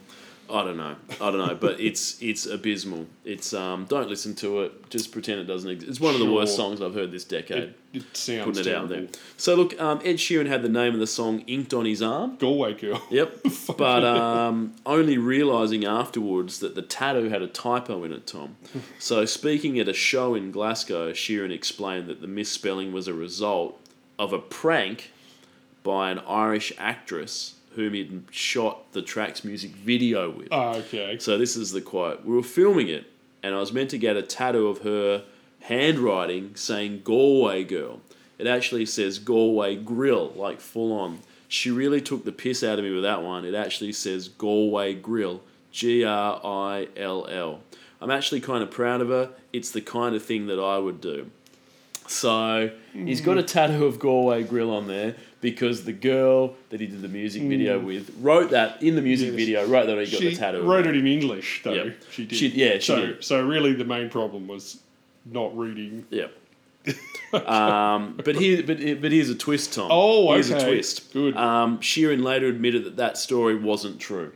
I 0.50 0.62
don't 0.62 0.76
know. 0.76 0.94
I 1.22 1.30
don't 1.30 1.38
know, 1.38 1.54
but 1.54 1.80
it's 1.80 2.20
it's 2.22 2.44
abysmal. 2.44 3.06
It's 3.24 3.54
um, 3.54 3.86
don't 3.86 4.08
listen 4.10 4.34
to 4.36 4.62
it. 4.62 4.90
Just 4.90 5.10
pretend 5.10 5.40
it 5.40 5.44
doesn't 5.44 5.70
exist. 5.70 5.88
It's 5.88 6.00
one 6.00 6.14
of 6.14 6.20
the 6.20 6.30
worst 6.30 6.54
songs 6.54 6.82
I've 6.82 6.94
heard 6.94 7.12
this 7.12 7.24
decade. 7.24 7.62
it, 7.62 7.78
it 7.94 8.16
sounds 8.16 8.44
putting 8.44 8.72
it 8.72 8.76
out 8.76 8.88
there. 8.90 9.06
So 9.38 9.54
look, 9.54 9.80
um, 9.80 10.00
Ed 10.04 10.16
Sheeran 10.16 10.46
had 10.46 10.60
the 10.60 10.68
name 10.68 10.92
of 10.92 11.00
the 11.00 11.06
song 11.06 11.40
inked 11.46 11.72
on 11.72 11.86
his 11.86 12.02
arm. 12.02 12.36
Galway 12.36 12.74
Girl. 12.74 13.02
Yep. 13.10 13.38
but 13.78 14.04
um, 14.04 14.74
only 14.84 15.16
realizing 15.16 15.86
afterwards 15.86 16.58
that 16.58 16.74
the 16.74 16.82
tattoo 16.82 17.30
had 17.30 17.40
a 17.40 17.48
typo 17.48 18.04
in 18.04 18.12
it, 18.12 18.26
Tom. 18.26 18.56
So 18.98 19.24
speaking 19.24 19.78
at 19.78 19.88
a 19.88 19.92
show 19.92 20.34
in 20.34 20.50
Glasgow, 20.50 21.12
Sheeran 21.12 21.50
explained 21.50 22.08
that 22.08 22.20
the 22.20 22.26
misspelling 22.26 22.92
was 22.92 23.06
a 23.06 23.14
result 23.14 23.83
of 24.18 24.32
a 24.32 24.38
prank 24.38 25.10
by 25.82 26.10
an 26.10 26.20
Irish 26.20 26.72
actress 26.78 27.54
whom 27.74 27.94
he'd 27.94 28.24
shot 28.30 28.92
the 28.92 29.02
track's 29.02 29.44
music 29.44 29.72
video 29.72 30.30
with. 30.30 30.48
Ah, 30.52 30.76
okay. 30.76 31.18
So 31.18 31.36
this 31.36 31.56
is 31.56 31.72
the 31.72 31.80
quote. 31.80 32.24
We 32.24 32.34
were 32.34 32.42
filming 32.42 32.88
it, 32.88 33.06
and 33.42 33.54
I 33.54 33.58
was 33.58 33.72
meant 33.72 33.90
to 33.90 33.98
get 33.98 34.16
a 34.16 34.22
tattoo 34.22 34.68
of 34.68 34.82
her 34.82 35.24
handwriting 35.60 36.54
saying 36.54 37.02
Galway 37.04 37.64
girl. 37.64 38.00
It 38.38 38.46
actually 38.46 38.86
says 38.86 39.18
Galway 39.18 39.76
grill, 39.76 40.32
like 40.36 40.60
full 40.60 40.92
on. 40.92 41.20
She 41.48 41.70
really 41.70 42.00
took 42.00 42.24
the 42.24 42.32
piss 42.32 42.62
out 42.62 42.78
of 42.78 42.84
me 42.84 42.90
with 42.90 43.02
that 43.02 43.22
one. 43.22 43.44
It 43.44 43.54
actually 43.54 43.92
says 43.92 44.28
Galway 44.28 44.94
grill, 44.94 45.42
G 45.70 46.04
R 46.04 46.40
I 46.44 46.88
L 46.96 47.26
L. 47.26 47.60
I'm 48.00 48.10
actually 48.10 48.40
kind 48.40 48.62
of 48.62 48.70
proud 48.70 49.00
of 49.00 49.08
her. 49.08 49.30
It's 49.52 49.70
the 49.70 49.80
kind 49.80 50.14
of 50.14 50.22
thing 50.22 50.46
that 50.46 50.58
I 50.58 50.78
would 50.78 51.00
do. 51.00 51.30
So 52.06 52.70
he's 52.92 53.20
got 53.20 53.38
a 53.38 53.42
tattoo 53.42 53.86
of 53.86 53.98
Galway 53.98 54.42
Grill 54.44 54.70
on 54.70 54.86
there 54.86 55.14
because 55.40 55.84
the 55.84 55.92
girl 55.92 56.54
that 56.70 56.80
he 56.80 56.86
did 56.86 57.02
the 57.02 57.08
music 57.08 57.42
video 57.42 57.78
with 57.78 58.14
wrote 58.20 58.50
that 58.50 58.82
in 58.82 58.94
the 58.94 59.02
music 59.02 59.28
Yes. 59.28 59.36
video, 59.36 59.66
wrote 59.66 59.86
that 59.86 59.98
he 59.98 60.10
got 60.10 60.20
She 60.20 60.30
the 60.30 60.36
tattoo. 60.36 60.62
wrote 60.62 60.86
it 60.86 60.96
in 60.96 61.06
English, 61.06 61.62
though. 61.64 61.72
Yep. 61.72 61.96
She 62.10 62.24
did. 62.26 62.38
She- 62.38 62.48
yeah, 62.48 62.74
she 62.74 62.80
so, 62.80 62.96
did. 63.06 63.24
So 63.24 63.44
really, 63.44 63.72
the 63.72 63.84
main 63.84 64.10
problem 64.10 64.46
was 64.46 64.80
not 65.24 65.56
reading. 65.56 66.06
Yep. 66.10 66.32
um, 67.46 68.20
but 68.24 68.36
here, 68.36 68.62
but 68.62 68.78
but 69.00 69.10
here's 69.12 69.30
a 69.30 69.34
twist, 69.34 69.72
Tom. 69.72 69.88
Oh, 69.90 70.34
here's 70.34 70.50
a 70.50 70.56
okay. 70.56 70.66
twist. 70.66 71.12
Good. 71.12 71.36
Um, 71.36 71.78
Sheeran 71.78 72.22
later 72.22 72.46
admitted 72.46 72.84
that 72.84 72.96
that 72.96 73.16
story 73.16 73.56
wasn't 73.56 73.98
true. 74.00 74.32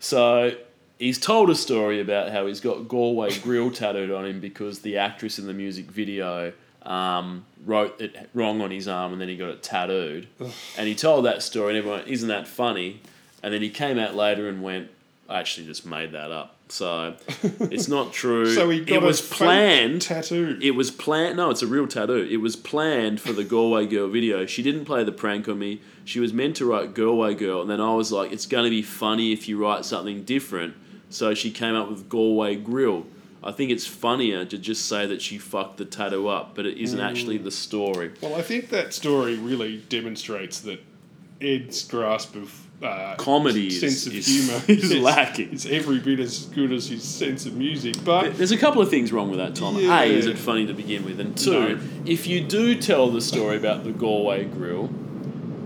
So 0.00 0.56
he's 0.98 1.18
told 1.18 1.50
a 1.50 1.54
story 1.54 2.00
about 2.00 2.30
how 2.32 2.46
he's 2.46 2.60
got 2.60 2.88
Galway 2.88 3.38
Grill 3.40 3.70
tattooed 3.70 4.10
on 4.10 4.24
him 4.24 4.40
because 4.40 4.80
the 4.80 4.96
actress 4.96 5.38
in 5.38 5.46
the 5.46 5.52
music 5.52 5.90
video 5.90 6.52
um, 6.86 7.44
wrote 7.64 8.00
it 8.00 8.30
wrong 8.34 8.60
on 8.60 8.70
his 8.70 8.88
arm 8.88 9.12
and 9.12 9.20
then 9.20 9.28
he 9.28 9.36
got 9.36 9.50
it 9.50 9.62
tattooed. 9.62 10.28
and 10.76 10.88
he 10.88 10.94
told 10.94 11.24
that 11.24 11.42
story 11.42 11.70
and 11.70 11.78
everyone, 11.78 12.06
isn't 12.06 12.28
that 12.28 12.46
funny? 12.48 13.00
And 13.42 13.52
then 13.52 13.62
he 13.62 13.70
came 13.70 13.98
out 13.98 14.14
later 14.14 14.48
and 14.48 14.62
went, 14.62 14.90
I 15.28 15.40
actually 15.40 15.66
just 15.66 15.86
made 15.86 16.12
that 16.12 16.30
up. 16.30 16.56
So 16.68 17.14
it's 17.42 17.88
not 17.88 18.12
true. 18.12 18.52
So 18.54 18.70
he 18.70 18.80
got 18.80 18.96
it 18.96 19.02
was 19.02 19.20
a 19.20 19.34
planned. 19.34 20.02
tattoo. 20.02 20.58
It 20.62 20.70
was 20.72 20.90
planned. 20.90 21.36
No, 21.36 21.50
it's 21.50 21.62
a 21.62 21.66
real 21.66 21.86
tattoo. 21.86 22.26
It 22.30 22.38
was 22.38 22.56
planned 22.56 23.20
for 23.20 23.32
the 23.32 23.44
Galway 23.44 23.86
Girl 23.86 24.08
video. 24.08 24.46
She 24.46 24.62
didn't 24.62 24.84
play 24.86 25.04
the 25.04 25.12
prank 25.12 25.48
on 25.48 25.58
me. 25.58 25.80
She 26.04 26.18
was 26.18 26.32
meant 26.32 26.56
to 26.56 26.64
write 26.66 26.94
Galway 26.94 27.34
Girl, 27.34 27.60
and 27.60 27.70
then 27.70 27.80
I 27.80 27.94
was 27.94 28.10
like, 28.10 28.32
it's 28.32 28.46
going 28.46 28.64
to 28.64 28.70
be 28.70 28.82
funny 28.82 29.32
if 29.32 29.48
you 29.48 29.62
write 29.62 29.84
something 29.84 30.24
different. 30.24 30.74
So 31.10 31.34
she 31.34 31.50
came 31.50 31.74
up 31.74 31.90
with 31.90 32.08
Galway 32.08 32.56
Grill. 32.56 33.06
I 33.44 33.52
think 33.52 33.70
it's 33.70 33.86
funnier 33.86 34.44
to 34.44 34.58
just 34.58 34.86
say 34.86 35.06
that 35.06 35.20
she 35.20 35.38
fucked 35.38 35.76
the 35.78 35.84
tattoo 35.84 36.28
up, 36.28 36.54
but 36.54 36.64
it 36.66 36.78
isn't 36.78 37.00
actually 37.00 37.38
the 37.38 37.50
story. 37.50 38.12
Well, 38.20 38.34
I 38.36 38.42
think 38.42 38.68
that 38.70 38.94
story 38.94 39.36
really 39.36 39.78
demonstrates 39.88 40.60
that 40.60 40.80
Ed's 41.40 41.82
grasp 41.84 42.36
of 42.36 42.54
uh, 42.84 43.14
Comedy 43.16 43.66
is- 43.68 43.80
sense 43.80 44.06
of 44.06 44.14
is- 44.14 44.26
humour 44.26 44.60
is 44.68 44.92
lacking. 44.94 45.52
It's 45.52 45.66
every 45.66 45.98
bit 45.98 46.20
as 46.20 46.46
good 46.46 46.72
as 46.72 46.88
his 46.88 47.02
sense 47.02 47.46
of 47.46 47.54
music. 47.56 47.96
But 48.04 48.36
There's 48.36 48.52
a 48.52 48.56
couple 48.56 48.80
of 48.82 48.90
things 48.90 49.12
wrong 49.12 49.28
with 49.30 49.38
that, 49.38 49.54
Tom. 49.56 49.76
Yeah. 49.76 50.02
A, 50.02 50.04
is 50.06 50.26
it 50.26 50.38
funny 50.38 50.66
to 50.66 50.72
begin 50.74 51.04
with? 51.04 51.18
And 51.20 51.36
two, 51.36 51.76
No. 51.76 51.80
if 52.06 52.26
you 52.26 52.42
do 52.42 52.74
tell 52.80 53.10
the 53.10 53.20
story 53.20 53.56
about 53.56 53.82
the 53.84 53.92
Galway 53.92 54.44
Grill, 54.44 54.90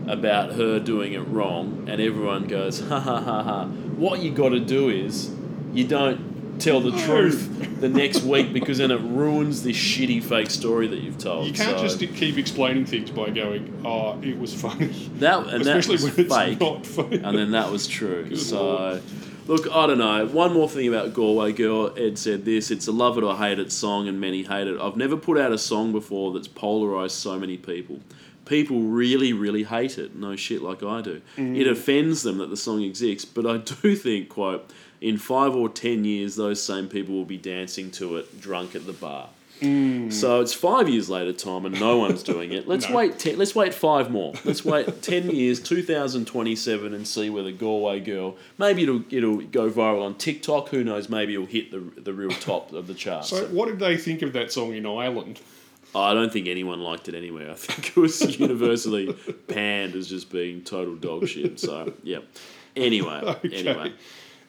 about 0.07 0.53
her 0.53 0.79
doing 0.79 1.13
it 1.15 1.21
wrong, 1.29 1.87
and 1.91 2.01
everyone 2.01 2.45
goes, 2.47 2.81
ha 2.81 3.01
ha 3.01 3.21
ha 3.21 3.43
ha, 3.43 3.65
what 3.97 4.21
you 4.23 4.31
got 4.31 4.51
to 4.51 4.61
do 4.61 4.89
is 4.89 5.31
you 5.75 5.85
don't 5.87 6.36
tell 6.61 6.81
the 6.81 6.93
truth 7.07 7.81
the 7.81 7.89
next 7.89 8.23
week 8.23 8.53
because 8.53 8.79
then 8.79 8.91
it 8.91 9.01
ruins 9.01 9.63
this 9.63 9.77
shitty 9.77 10.23
fake 10.23 10.51
story 10.51 10.87
that 10.89 11.01
you've 11.01 11.19
told. 11.19 11.47
you 11.47 11.53
can't 11.53 11.79
So 11.79 11.85
just 11.85 11.99
keep 12.17 12.39
explaining 12.39 12.87
things 12.87 13.11
by 13.11 13.31
going, 13.31 13.83
"Oh, 13.85 14.19
it 14.23 14.39
was 14.39 14.55
funny," 14.55 14.87
that 15.19 15.47
and 15.49 15.65
that 15.65 15.77
especially 15.79 15.93
was 15.95 16.03
when 16.17 16.27
it's 16.27 16.35
fake. 16.35 16.61
not 16.61 16.87
funny. 16.87 17.17
and 17.19 17.37
then 17.37 17.51
that 17.53 17.71
was 17.71 17.87
true. 17.87 18.25
Good 18.29 18.39
so, 18.39 18.63
lord. 18.77 19.03
look, 19.47 19.67
I 19.71 19.87
don't 19.87 19.99
know. 19.99 20.27
One 20.27 20.53
more 20.53 20.69
thing 20.69 20.89
about 20.89 21.13
Galway 21.15 21.53
Girl. 21.53 21.93
Ed 21.97 22.19
said 22.19 22.45
this: 22.45 22.71
it's 22.71 22.87
a 22.87 22.93
love 22.93 23.19
it 23.19 23.25
or 23.25 23.37
hate 23.37 23.59
it 23.59 23.71
song, 23.73 24.09
and 24.09 24.21
many 24.21 24.43
hate 24.45 24.67
it. 24.69 24.81
I've 24.81 24.97
never 24.97 25.17
put 25.17 25.39
out 25.39 25.53
a 25.53 25.59
song 25.59 25.93
before 25.93 26.33
that's 26.33 26.49
polarized 26.49 27.17
so 27.17 27.39
many 27.39 27.57
people. 27.57 28.01
People 28.47 28.81
really, 28.83 29.33
really 29.33 29.65
hate 29.65 29.99
it. 29.99 30.15
No 30.15 30.37
shit, 30.37 30.63
like 30.63 30.81
I 30.81 31.01
do. 31.03 31.21
Mm. 31.37 31.59
It 31.59 31.67
offends 31.67 32.23
them 32.23 32.39
that 32.39 32.49
the 32.49 32.57
song 32.57 32.81
exists, 32.83 33.25
but 33.25 33.45
I 33.45 33.57
do 33.57 33.97
think, 33.97 34.29
quote, 34.29 34.71
in 35.01 35.19
five 35.19 35.55
or 35.55 35.69
ten 35.69 36.05
years, 36.05 36.37
those 36.37 36.63
same 36.63 36.89
people 36.89 37.15
will 37.15 37.25
be 37.25 37.37
dancing 37.39 37.91
to 37.93 38.17
it 38.17 38.41
drunk 38.41 38.75
at 38.75 38.87
the 38.87 38.93
bar. 38.93 39.29
Mm. 39.61 40.13
So 40.13 40.43
it's 40.43 40.53
five 40.53 40.87
years 40.87 41.09
later, 41.09 41.33
Tom, 41.33 41.65
and 41.65 41.81
no 41.81 41.97
one's 41.97 42.23
doing 42.23 42.53
it. 42.53 42.69
Let's 42.69 42.87
No. 42.91 42.97
wait. 42.97 43.19
Ten, 43.19 43.39
let's 43.39 43.55
wait 43.55 43.73
five 43.73 44.11
more. 44.11 44.35
Let's 44.45 44.65
wait 44.65 45.01
ten 45.03 45.31
years, 45.31 45.61
two 45.61 45.83
thousand 45.83 46.27
twenty-seven, 46.27 46.93
and 46.93 47.09
see 47.09 47.31
where 47.31 47.43
the 47.43 47.53
Galway 47.53 48.01
girl. 48.01 48.37
Maybe 48.59 48.83
it'll 48.83 49.03
it'll 49.11 49.39
go 49.39 49.71
viral 49.71 50.03
on 50.05 50.17
TikTok. 50.17 50.69
Who 50.69 50.85
knows? 50.85 51.09
Maybe 51.09 51.33
it'll 51.35 51.47
hit 51.47 51.71
the 51.71 51.79
the 52.01 52.13
real 52.13 52.29
top 52.31 52.73
of 52.75 52.87
the 52.87 52.93
charts. 52.95 53.31
so, 53.31 53.47
what 53.47 53.67
did 53.69 53.79
they 53.79 53.97
think 53.97 54.21
of 54.21 54.35
that 54.35 54.53
song 54.53 54.75
in 54.75 54.85
Ireland? 54.85 55.41
I 55.95 56.13
don't 56.13 56.31
think 56.31 56.49
anyone 56.49 56.81
liked 56.81 57.09
it 57.09 57.15
anyway. 57.15 57.49
I 57.51 57.55
think 57.55 57.89
it 57.89 57.97
was 57.97 58.39
universally 58.39 59.17
panned 59.49 59.95
as 59.95 60.09
just 60.11 60.31
being 60.31 60.61
total 60.65 60.97
dog 60.97 61.27
shit. 61.29 61.59
So 61.59 61.95
yeah. 62.03 62.19
Anyway, 62.75 63.23
Okay. 63.25 63.55
anyway, 63.67 63.95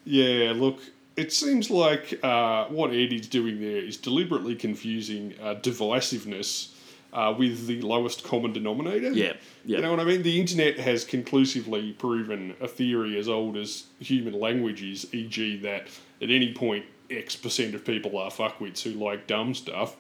Yeah, 0.08 0.54
look, 0.56 0.80
it 1.18 1.34
seems 1.34 1.70
like 1.70 2.18
uh, 2.24 2.66
what 2.68 2.92
Ed 2.92 3.12
is 3.12 3.28
doing 3.28 3.60
there 3.60 3.78
is 3.78 3.98
deliberately 3.98 4.56
confusing 4.56 5.34
uh, 5.42 5.56
divisiveness 5.56 6.70
uh, 7.12 7.34
with 7.38 7.68
the 7.68 7.82
lowest 7.82 8.24
common 8.24 8.54
denominator. 8.54 9.12
yeah, 9.12 9.34
yeah. 9.66 9.78
You 9.78 9.82
know 9.82 9.92
what 9.92 10.00
I 10.00 10.06
mean? 10.06 10.24
The 10.24 10.40
internet 10.40 10.80
has 10.80 11.04
conclusively 11.04 11.92
proven 11.92 12.56
a 12.62 12.70
theory 12.70 13.18
as 13.20 13.28
old 13.28 13.58
as 13.58 13.88
human 14.00 14.40
language 14.40 14.82
is, 14.82 15.14
e.g., 15.14 15.58
that 15.58 15.88
at 16.22 16.30
any 16.30 16.54
point 16.54 16.86
X 17.10 17.36
percent 17.36 17.76
of 17.76 17.84
people 17.84 18.18
are 18.18 18.32
fuckwits 18.32 18.84
who 18.84 18.92
like 18.92 19.28
dumb 19.28 19.54
stuff. 19.54 19.98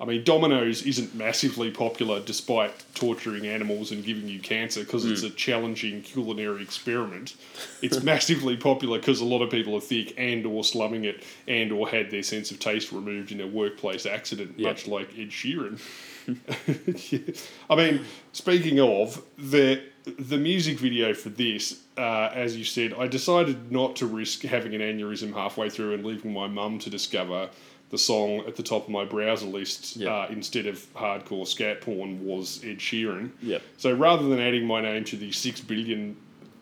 I 0.00 0.04
mean, 0.04 0.22
Domino's 0.22 0.82
isn't 0.82 1.14
massively 1.16 1.72
popular 1.72 2.20
despite 2.20 2.72
torturing 2.94 3.48
animals 3.48 3.90
and 3.90 4.04
giving 4.04 4.28
you 4.28 4.38
cancer 4.38 4.80
because 4.84 5.04
it's 5.04 5.24
a 5.24 5.30
challenging 5.30 6.02
culinary 6.02 6.62
experiment. 6.62 7.34
It's 7.82 8.00
massively 8.04 8.56
popular 8.56 9.00
because 9.00 9.20
a 9.20 9.24
lot 9.24 9.42
of 9.42 9.50
people 9.50 9.74
are 9.74 9.80
thick 9.80 10.14
and 10.16 10.46
or 10.46 10.62
slumming 10.62 11.04
it 11.04 11.24
and 11.48 11.72
or 11.72 11.88
had 11.88 12.12
their 12.12 12.22
sense 12.22 12.52
of 12.52 12.60
taste 12.60 12.92
removed 12.92 13.32
in 13.32 13.40
a 13.40 13.46
workplace 13.48 14.06
accident, 14.06 14.54
Yeah. 14.56 14.68
much 14.68 14.86
like 14.86 15.08
Ed 15.18 15.30
Sheeran. 15.30 15.80
I 17.70 17.74
mean, 17.74 18.04
speaking 18.32 18.78
of 18.80 19.22
the 19.36 19.82
the 20.18 20.38
music 20.38 20.78
video 20.78 21.12
for 21.12 21.28
this, 21.28 21.80
uh, 21.98 22.30
as 22.32 22.56
you 22.56 22.64
said, 22.64 22.94
I 22.94 23.08
decided 23.08 23.70
not 23.70 23.96
to 23.96 24.06
risk 24.06 24.42
having 24.42 24.74
an 24.74 24.80
aneurysm 24.80 25.34
halfway 25.34 25.68
through 25.70 25.94
and 25.94 26.04
leaving 26.04 26.32
my 26.32 26.46
mum 26.46 26.78
to 26.80 26.90
discover 26.90 27.50
the 27.90 27.98
song 27.98 28.40
at 28.46 28.54
the 28.56 28.62
top 28.62 28.84
of 28.84 28.88
my 28.90 29.04
browser 29.04 29.46
list 29.46 29.96
Yep. 29.96 30.10
uh, 30.10 30.26
instead 30.30 30.66
of 30.66 30.78
hardcore 30.94 31.46
scat 31.46 31.80
porn 31.80 32.24
was 32.24 32.60
Ed 32.64 32.78
Sheeran. 32.78 33.30
Yep. 33.42 33.62
So 33.78 33.92
rather 33.94 34.28
than 34.28 34.38
adding 34.40 34.66
my 34.66 34.80
name 34.82 35.04
to 35.04 35.16
the 35.16 35.32
six 35.32 35.60
billion 35.60 36.16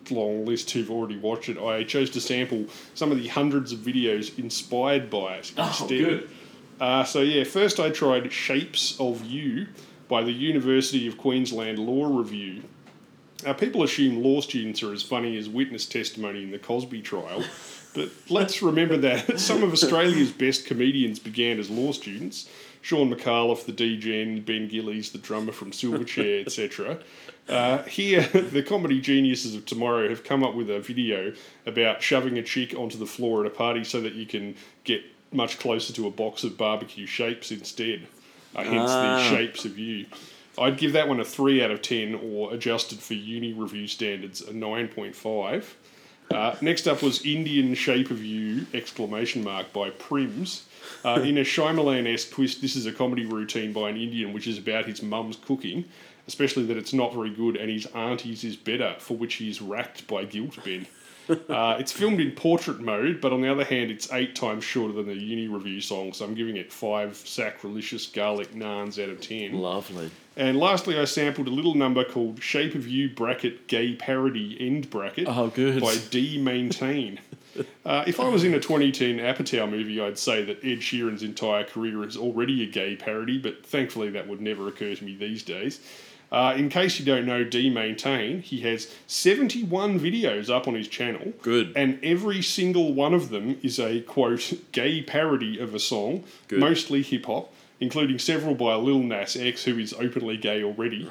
long 0.09 0.45
list 0.45 0.71
who've 0.71 0.89
already 0.89 1.17
watched 1.17 1.49
it, 1.49 1.57
I 1.57 1.83
chose 1.83 2.09
to 2.11 2.21
sample 2.21 2.65
some 2.93 3.11
of 3.11 3.17
the 3.21 3.27
hundreds 3.27 3.73
of 3.73 3.79
videos 3.79 4.37
inspired 4.39 5.09
by 5.09 5.35
it 5.35 5.51
Oh, 5.57 5.67
instead. 5.67 5.87
good. 5.89 6.29
Uh, 6.79 7.03
so 7.03 7.21
yeah, 7.21 7.43
first 7.43 7.79
I 7.79 7.89
tried 7.89 8.31
Shapes 8.31 8.97
of 8.99 9.25
You 9.25 9.67
by 10.07 10.23
the 10.23 10.31
University 10.31 11.07
of 11.07 11.17
Queensland 11.17 11.77
Law 11.79 12.05
Review. 12.17 12.63
Uh, 13.45 13.53
people 13.53 13.83
assume 13.83 14.23
law 14.23 14.39
students 14.41 14.81
are 14.81 14.93
as 14.93 15.03
funny 15.03 15.37
as 15.37 15.49
witness 15.49 15.85
testimony 15.85 16.41
in 16.43 16.51
the 16.51 16.57
Cosby 16.59 17.01
trial, 17.01 17.43
but 17.93 18.09
let's 18.29 18.61
remember 18.61 18.97
that 18.97 19.39
some 19.39 19.63
of 19.63 19.71
Australia's 19.71 20.31
best 20.31 20.65
comedians 20.65 21.19
began 21.19 21.59
as 21.59 21.69
law 21.69 21.91
students. 21.91 22.49
Shaun 22.81 23.13
Micallef, 23.13 23.65
the 23.65 23.73
DGen, 23.73 24.45
Ben 24.45 24.67
Gillies, 24.69 25.11
the 25.11 25.17
drummer 25.17 25.51
from 25.51 25.71
Silverchair, 25.71 26.45
etc. 26.45 26.99
Uh, 27.49 27.83
here, 27.83 28.21
the 28.33 28.63
comedy 28.63 29.01
geniuses 29.01 29.55
of 29.55 29.65
tomorrow 29.65 30.07
have 30.09 30.23
come 30.23 30.43
up 30.43 30.53
with 30.55 30.69
a 30.69 30.79
video 30.79 31.33
about 31.65 32.01
shoving 32.01 32.37
a 32.37 32.43
chick 32.43 32.73
onto 32.75 32.97
the 32.97 33.05
floor 33.05 33.41
at 33.41 33.47
a 33.51 33.53
party 33.53 33.83
so 33.83 33.99
that 34.01 34.13
you 34.13 34.25
can 34.25 34.55
get 34.85 35.01
much 35.33 35.59
closer 35.59 35.91
to 35.93 36.07
a 36.07 36.11
box 36.11 36.43
of 36.45 36.57
barbecue 36.57 37.05
shapes 37.05 37.51
instead. 37.51 38.07
Uh, 38.55 38.63
hence 38.63 38.89
Ah. 38.91 39.17
the 39.17 39.35
shapes 39.35 39.65
of 39.65 39.77
you. 39.77 40.05
I'd 40.57 40.77
give 40.77 40.93
that 40.93 41.07
one 41.07 41.19
a 41.19 41.25
3 41.25 41.61
out 41.61 41.69
of 41.71 41.81
10, 41.81 42.15
or 42.15 42.53
adjusted 42.53 42.99
for 42.99 43.13
uni 43.15 43.53
review 43.53 43.87
standards, 43.87 44.41
a 44.41 44.53
9.5. 44.53 45.63
Uh, 46.31 46.55
next 46.61 46.87
up 46.87 47.01
was 47.01 47.25
Indian 47.25 47.73
Shape 47.73 48.11
of 48.11 48.23
You! 48.23 48.65
exclamation 48.73 49.43
mark 49.43 49.71
by 49.71 49.89
Prims. 49.91 50.63
Uh, 51.03 51.21
in 51.21 51.37
a 51.37 51.41
Shyamalan-esque 51.41 52.31
twist, 52.31 52.61
this 52.61 52.75
is 52.75 52.85
a 52.85 52.91
comedy 52.91 53.25
routine 53.25 53.71
by 53.71 53.89
an 53.89 53.97
Indian 53.97 54.33
which 54.33 54.47
is 54.47 54.57
about 54.57 54.85
his 54.85 55.01
mum's 55.01 55.37
cooking, 55.37 55.85
especially 56.27 56.65
that 56.65 56.77
it's 56.77 56.93
not 56.93 57.13
very 57.13 57.29
good 57.29 57.55
and 57.55 57.69
his 57.69 57.85
auntie's 57.87 58.43
is 58.43 58.55
better, 58.55 58.95
for 58.99 59.15
which 59.15 59.35
he 59.35 59.49
is 59.49 59.61
racked 59.61 60.05
by 60.07 60.25
guilt 60.25 60.57
Ben. 60.63 60.85
Uh, 61.49 61.75
it's 61.77 61.91
filmed 61.91 62.21
in 62.21 62.31
portrait 62.31 62.79
mode, 62.79 63.19
but 63.19 63.33
on 63.33 63.41
the 63.41 63.51
other 63.51 63.65
hand, 63.65 63.91
it's 63.91 64.11
eight 64.13 64.33
times 64.33 64.63
shorter 64.63 64.93
than 64.93 65.07
the 65.07 65.15
uni 65.15 65.47
review 65.47 65.81
song, 65.81 66.13
so 66.13 66.23
I'm 66.23 66.35
giving 66.35 66.55
it 66.55 66.71
five 66.71 67.17
sacrilegious 67.17 68.05
garlic 68.05 68.53
naans 68.53 69.01
out 69.01 69.09
of 69.09 69.19
ten. 69.19 69.53
Lovely. 69.53 70.09
And 70.37 70.59
lastly, 70.59 70.99
I 70.99 71.05
sampled 71.05 71.47
a 71.47 71.51
little 71.51 71.73
number 71.73 72.03
called 72.03 72.43
Shape 72.43 72.75
of 72.75 72.87
You 72.87 73.09
bracket 73.09 73.67
gay 73.67 73.95
parody 73.95 74.55
end 74.59 74.89
bracket 74.91 75.27
Oh, 75.27 75.47
good. 75.47 75.81
by 75.81 75.97
D 76.11 76.37
Maintain. 76.39 77.19
uh, 77.85 78.03
if 78.05 78.19
I 78.19 78.29
was 78.29 78.43
in 78.43 78.53
a 78.53 78.59
2010 78.59 79.17
Apatow 79.17 79.69
movie, 79.69 79.99
I'd 79.99 80.19
say 80.19 80.45
that 80.45 80.63
Ed 80.63 80.79
Sheeran's 80.79 81.23
entire 81.23 81.63
career 81.63 82.03
is 82.03 82.15
already 82.15 82.61
a 82.63 82.67
gay 82.67 82.95
parody, 82.95 83.39
but 83.39 83.65
thankfully 83.65 84.11
that 84.11 84.27
would 84.27 84.39
never 84.39 84.67
occur 84.67 84.93
to 84.93 85.03
me 85.03 85.15
these 85.15 85.41
days. 85.41 85.79
Uh, 86.31 86.53
in 86.57 86.67
case 86.69 86.99
you 86.99 87.05
don't 87.05 87.25
know 87.25 87.43
D 87.43 87.69
Maintain, 87.71 88.41
he 88.41 88.59
has 88.61 88.93
71 89.07 89.99
videos 89.99 90.49
up 90.53 90.67
on 90.67 90.75
his 90.75 90.87
channel. 90.87 91.33
Good. 91.41 91.71
And 91.75 91.99
every 92.03 92.41
single 92.43 92.93
one 92.93 93.13
of 93.13 93.29
them 93.29 93.57
is 93.63 93.79
a 93.79 94.01
quote 94.01 94.53
gay 94.71 95.01
parody 95.01 95.57
of 95.57 95.73
a 95.73 95.79
song, 95.79 96.25
Good. 96.47 96.59
mostly 96.59 97.01
hip 97.01 97.25
hop, 97.25 97.53
including 97.79 98.19
several 98.19 98.55
by 98.55 98.75
Lil 98.75 98.99
Nas 98.99 99.35
X, 99.35 99.63
who 99.63 99.77
is 99.77 99.93
openly 99.93 100.37
gay 100.37 100.63
already. 100.63 101.09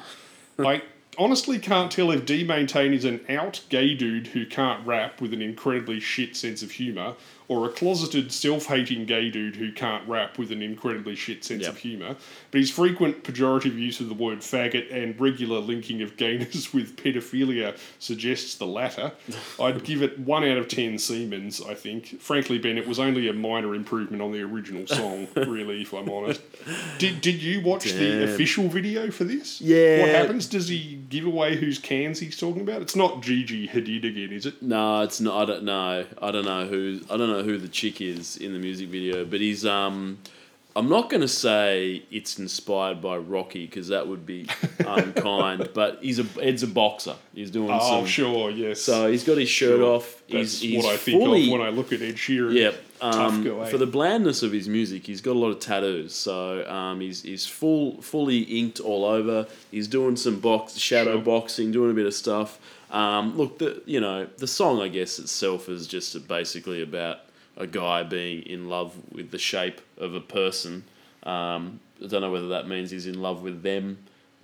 I 0.58 0.82
honestly 1.18 1.58
can't 1.58 1.90
tell 1.90 2.10
if 2.10 2.26
D 2.26 2.44
Maintain 2.44 2.92
is 2.92 3.04
an 3.04 3.20
out 3.28 3.62
gay 3.68 3.94
dude 3.94 4.28
who 4.28 4.46
can't 4.46 4.86
rap 4.86 5.20
with 5.20 5.32
an 5.32 5.42
incredibly 5.42 6.00
shit 6.00 6.36
sense 6.36 6.62
of 6.62 6.72
humour, 6.72 7.14
or 7.48 7.66
a 7.66 7.68
closeted 7.68 8.32
self 8.32 8.66
hating 8.66 9.06
gay 9.06 9.30
dude 9.30 9.56
who 9.56 9.70
can't 9.72 10.06
rap 10.08 10.36
with 10.38 10.50
an 10.50 10.62
incredibly 10.62 11.14
shit 11.14 11.44
sense 11.44 11.62
Yep. 11.62 11.70
of 11.72 11.78
humour. 11.78 12.16
But 12.50 12.60
his 12.60 12.70
frequent 12.70 13.22
pejorative 13.24 13.78
use 13.78 14.00
of 14.00 14.08
the 14.08 14.14
word 14.14 14.40
faggot 14.40 14.92
and 14.92 15.18
regular 15.20 15.58
linking 15.60 16.02
of 16.02 16.16
gayness 16.16 16.72
with 16.74 16.96
pedophilia 16.96 17.76
suggests 17.98 18.54
the 18.56 18.66
latter. 18.66 19.12
I'd 19.60 19.84
give 19.84 20.02
it 20.02 20.18
1 20.18 20.44
out 20.44 20.58
of 20.58 20.68
10 20.68 20.98
Siemens, 20.98 21.62
I 21.62 21.74
think. 21.74 22.20
Frankly, 22.20 22.58
Ben, 22.58 22.78
it 22.78 22.86
was 22.86 22.98
only 22.98 23.28
a 23.28 23.32
minor 23.32 23.74
improvement 23.74 24.22
on 24.22 24.32
the 24.32 24.42
original 24.42 24.86
song, 24.88 25.28
really, 25.36 25.82
if 25.82 25.92
I'm 25.92 26.08
honest. 26.10 26.40
Did, 26.98 27.20
did 27.20 27.42
you 27.42 27.60
watch 27.60 27.84
the 27.92 28.24
official 28.24 28.68
video 28.68 29.10
for 29.10 29.24
this? 29.24 29.60
Yeah. 29.60 30.00
What 30.00 30.08
happens? 30.10 30.46
Does 30.46 30.68
he 30.68 30.96
give 31.08 31.26
away 31.26 31.56
whose 31.56 31.78
cans 31.78 32.18
he's 32.18 32.36
talking 32.36 32.62
about? 32.62 32.82
It's 32.82 32.96
not 32.96 33.22
Gigi 33.22 33.68
Hadid 33.68 34.04
again, 34.04 34.32
is 34.32 34.46
it? 34.46 34.60
No, 34.62 35.02
it's 35.02 35.20
not. 35.20 35.42
I 35.42 35.52
don't 35.52 35.64
know. 35.64 36.06
I 36.20 36.30
don't 36.30 36.44
know 36.44 36.66
who. 36.66 37.00
I 37.10 37.16
don't 37.16 37.30
know 37.30 37.35
who 37.42 37.58
the 37.58 37.68
chick 37.68 38.00
is 38.00 38.36
in 38.36 38.52
the 38.52 38.58
music 38.58 38.88
video, 38.88 39.24
but 39.24 39.40
he's. 39.40 39.64
Um, 39.66 40.18
I'm 40.74 40.90
not 40.90 41.08
going 41.08 41.22
to 41.22 41.28
say 41.28 42.02
it's 42.10 42.38
inspired 42.38 43.00
by 43.00 43.16
Rocky 43.16 43.64
because 43.64 43.88
that 43.88 44.08
would 44.08 44.26
be 44.26 44.46
unkind. 44.86 45.70
but 45.72 45.98
he's 46.02 46.18
a 46.18 46.26
Ed's 46.40 46.62
a 46.62 46.66
boxer. 46.66 47.14
He's 47.34 47.50
doing 47.50 47.70
Oh, 47.72 48.00
some. 48.00 48.06
sure, 48.06 48.50
yes. 48.50 48.82
So 48.82 49.10
he's 49.10 49.24
got 49.24 49.38
his 49.38 49.48
shirt 49.48 49.78
Sure. 49.78 49.94
off. 49.94 50.22
That's 50.28 50.60
he's, 50.60 50.60
he's 50.60 50.84
what 50.84 50.92
I 50.92 50.96
think 50.98 51.22
fully, 51.22 51.46
of 51.46 51.52
when 51.52 51.62
I 51.62 51.70
look 51.70 51.94
at 51.94 52.02
Ed 52.02 52.16
Sheeran. 52.16 52.52
Yep. 52.52 52.82
Um, 53.00 53.44
guy. 53.44 53.70
for 53.70 53.76
the 53.78 53.86
blandness 53.86 54.42
of 54.42 54.52
his 54.52 54.68
music, 54.68 55.06
he's 55.06 55.20
got 55.22 55.32
a 55.32 55.38
lot 55.38 55.48
of 55.50 55.60
tattoos. 55.60 56.14
So 56.14 56.66
um, 56.68 57.00
he's 57.00 57.22
he's 57.22 57.46
full 57.46 58.00
fully 58.02 58.40
inked 58.40 58.78
all 58.80 59.06
over. 59.06 59.46
He's 59.70 59.88
doing 59.88 60.16
some 60.16 60.40
box 60.40 60.76
shadow 60.76 61.14
Sure. 61.14 61.22
boxing, 61.22 61.72
doing 61.72 61.90
a 61.90 61.94
bit 61.94 62.06
of 62.06 62.12
stuff. 62.14 62.58
Um, 62.90 63.36
look, 63.38 63.58
the 63.58 63.82
you 63.86 64.00
know 64.00 64.26
the 64.38 64.46
song 64.46 64.82
I 64.82 64.88
guess 64.88 65.18
itself 65.18 65.70
is 65.70 65.86
just 65.86 66.28
basically 66.28 66.82
about 66.82 67.20
a 67.56 67.66
guy 67.66 68.02
being 68.02 68.42
in 68.42 68.68
love 68.68 68.94
with 69.12 69.30
the 69.30 69.38
shape 69.38 69.80
of 69.98 70.14
a 70.14 70.20
person. 70.20 70.84
Um, 71.22 71.80
I 72.02 72.06
don't 72.08 72.20
know 72.20 72.30
whether 72.30 72.48
that 72.48 72.68
means 72.68 72.90
he's 72.90 73.06
in 73.06 73.20
love 73.22 73.42
with 73.42 73.62
them 73.62 73.98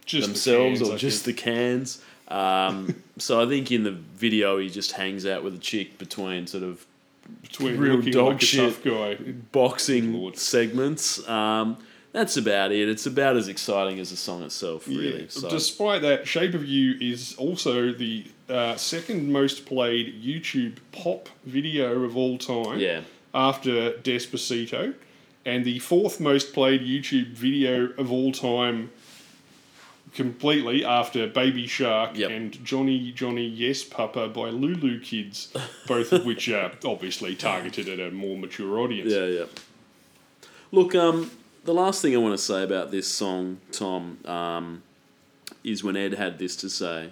Just 0.07 0.27
the 0.27 0.33
themselves 0.33 0.79
cans, 0.81 0.91
or 0.91 0.95
I 0.95 0.97
just 0.97 1.25
think. 1.25 1.37
the 1.37 1.43
cans. 1.43 2.03
Um, 2.29 3.03
so 3.19 3.41
I 3.43 3.47
think 3.47 3.71
in 3.71 3.85
the 3.85 3.91
video 3.93 4.59
he 4.59 4.69
just 4.71 4.93
hangs 4.93 5.27
out 5.27 5.45
with 5.45 5.55
a 5.55 5.59
chick 5.59 5.99
between 5.99 6.47
sort 6.47 6.63
of 6.65 6.87
Between 7.43 7.77
real 7.79 8.01
dog 8.01 8.33
like 8.33 8.41
shit. 8.41 8.83
guy. 8.83 9.17
boxing 9.53 10.13
Lord. 10.15 10.37
segments. 10.39 11.27
Um, 11.29 11.77
that's 12.13 12.37
about 12.37 12.73
it. 12.73 12.89
It's 12.89 13.07
about 13.07 13.37
as 13.37 13.49
exciting 13.49 13.99
as 13.99 14.11
the 14.11 14.17
song 14.17 14.43
itself, 14.43 14.87
really. 14.87 15.23
Yeah. 15.23 15.27
So 15.29 15.49
Despite 15.49 16.03
that, 16.03 16.27
Shape 16.29 16.55
of 16.55 16.65
You 16.65 16.97
is 17.01 17.35
also 17.37 17.93
the 17.93 18.27
uh, 18.49 18.77
second 18.77 19.33
most 19.33 19.65
played 19.67 20.23
YouTube 20.23 20.77
pop 20.93 21.29
video 21.45 22.03
of 22.05 22.17
all 22.17 22.37
time. 22.39 22.79
yeah, 22.79 23.01
After 23.35 23.93
Despacito, 23.93 24.95
and 25.47 25.65
the 25.65 25.79
fourth 25.79 26.21
most 26.21 26.53
played 26.53 26.83
YouTube 26.83 27.29
video 27.29 27.93
of 27.99 28.13
all 28.13 28.31
time. 28.33 28.91
Completely 30.15 30.85
after 30.85 31.27
Baby 31.27 31.67
Shark 31.67 32.19
Yep. 32.19 32.31
and 32.31 32.63
Johnny 32.67 33.13
Johnny 33.13 33.47
Yes 33.47 33.83
Papa 33.83 34.29
by 34.29 34.51
LooLoo 34.51 35.03
Kids, 35.03 35.51
both 35.89 36.13
of 36.13 36.27
which 36.27 36.51
are 36.51 36.71
obviously 36.85 37.35
targeted 37.35 37.89
at 37.89 37.99
a 37.99 38.11
more 38.11 38.37
mature 38.37 38.79
audience. 38.79 39.11
yeah, 39.15 39.25
yeah. 39.25 39.45
Look, 40.71 40.95
um, 40.95 41.31
the 41.65 41.75
last 41.75 42.03
thing 42.03 42.15
I 42.15 42.19
want 42.19 42.37
to 42.37 42.43
say 42.43 42.63
about 42.63 42.91
this 42.91 43.09
song, 43.09 43.59
Tom, 43.71 44.19
um, 44.25 44.83
is 45.65 45.85
when 45.85 45.97
Ed 45.97 46.15
had 46.15 46.39
this 46.39 46.57
to 46.57 46.71
say. 46.71 47.11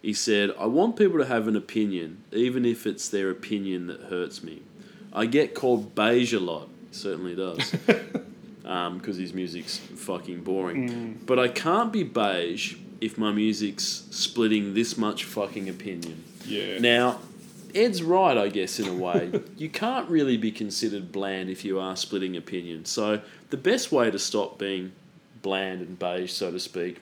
He 0.00 0.12
said, 0.12 0.50
"I 0.58 0.66
want 0.66 0.96
people 0.96 1.18
to 1.18 1.26
have 1.26 1.46
an 1.46 1.56
opinion, 1.56 2.24
even 2.32 2.64
if 2.64 2.86
it's 2.86 3.08
their 3.08 3.30
opinion 3.30 3.86
that 3.86 4.00
hurts 4.02 4.42
me. 4.42 4.62
I 5.12 5.26
get 5.26 5.54
called 5.54 5.94
beige 5.94 6.32
a 6.32 6.40
lot. 6.40 6.68
Certainly 6.90 7.36
does." 7.36 7.74
because 8.62 9.16
his 9.16 9.34
music's 9.34 9.76
fucking 9.78 10.42
boring. 10.42 11.20
But 11.26 11.38
I 11.38 11.48
can't 11.48 11.92
be 11.92 12.04
beige 12.04 12.76
if 13.00 13.18
my 13.18 13.32
music's 13.32 14.04
splitting 14.10 14.74
this 14.74 14.96
much 14.96 15.24
fucking 15.24 15.68
opinion. 15.68 16.24
Yeah. 16.46 16.78
Now, 16.78 17.18
Ed's 17.74 18.02
right, 18.02 18.36
I 18.36 18.48
guess, 18.48 18.78
in 18.78 18.88
a 18.88 18.94
way. 18.94 19.40
you 19.56 19.68
can't 19.68 20.08
really 20.08 20.36
be 20.36 20.50
considered 20.50 21.12
bland 21.12 21.50
if 21.50 21.64
you 21.64 21.78
are 21.78 21.96
splitting 21.96 22.36
opinion. 22.36 22.84
So 22.84 23.20
the 23.50 23.56
best 23.56 23.92
way 23.92 24.10
to 24.10 24.18
stop 24.18 24.58
being 24.58 24.92
bland 25.42 25.80
and 25.80 25.98
beige, 25.98 26.32
so 26.32 26.50
to 26.50 26.58
speak, 26.58 27.00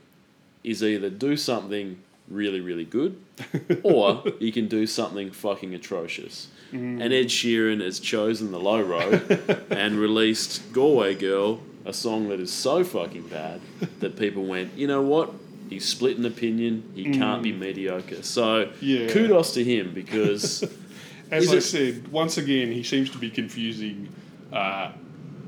is 0.65 0.83
either 0.83 1.11
do 1.11 1.37
something 1.37 1.99
really, 2.29 2.61
really 2.61 2.85
good, 2.85 3.21
or 3.83 4.23
you 4.39 4.53
can 4.53 4.69
do 4.69 4.87
something 4.87 5.31
fucking 5.31 5.75
atrocious. 5.75 6.49
Mm. 6.73 7.03
And 7.03 7.13
Ed 7.13 7.27
Sheeran 7.27 7.81
has 7.81 7.99
chosen 7.99 8.53
the 8.53 8.61
low 8.61 8.81
road 8.81 9.67
and 9.71 9.97
released 9.97 10.73
Galway 10.73 11.15
Girl, 11.15 11.61
a 11.85 11.93
song 11.93 12.29
that 12.29 12.41
is 12.41 12.53
so 12.53 12.85
fucking 12.85 13.29
bad 13.29 13.61
that 13.99 14.17
people 14.17 14.45
went, 14.45 14.77
you 14.77 14.87
know 14.87 15.03
what? 15.03 15.33
He's 15.71 15.87
split 15.89 16.19
an 16.19 16.27
opinion. 16.27 16.83
He 16.95 17.11
can't 17.13 17.43
be 17.43 17.53
mediocre. 17.53 18.23
So 18.23 18.71
Yeah. 18.81 19.09
kudos 19.09 19.55
to 19.55 19.65
him 19.65 19.93
because 19.95 20.63
As 21.31 21.53
I 21.53 21.57
it- 21.59 21.61
said, 21.63 22.09
once 22.09 22.37
again, 22.39 22.73
he 22.73 22.83
seems 22.83 23.09
to 23.11 23.19
be 23.19 23.31
confusing, 23.31 24.09
uh, 24.53 24.91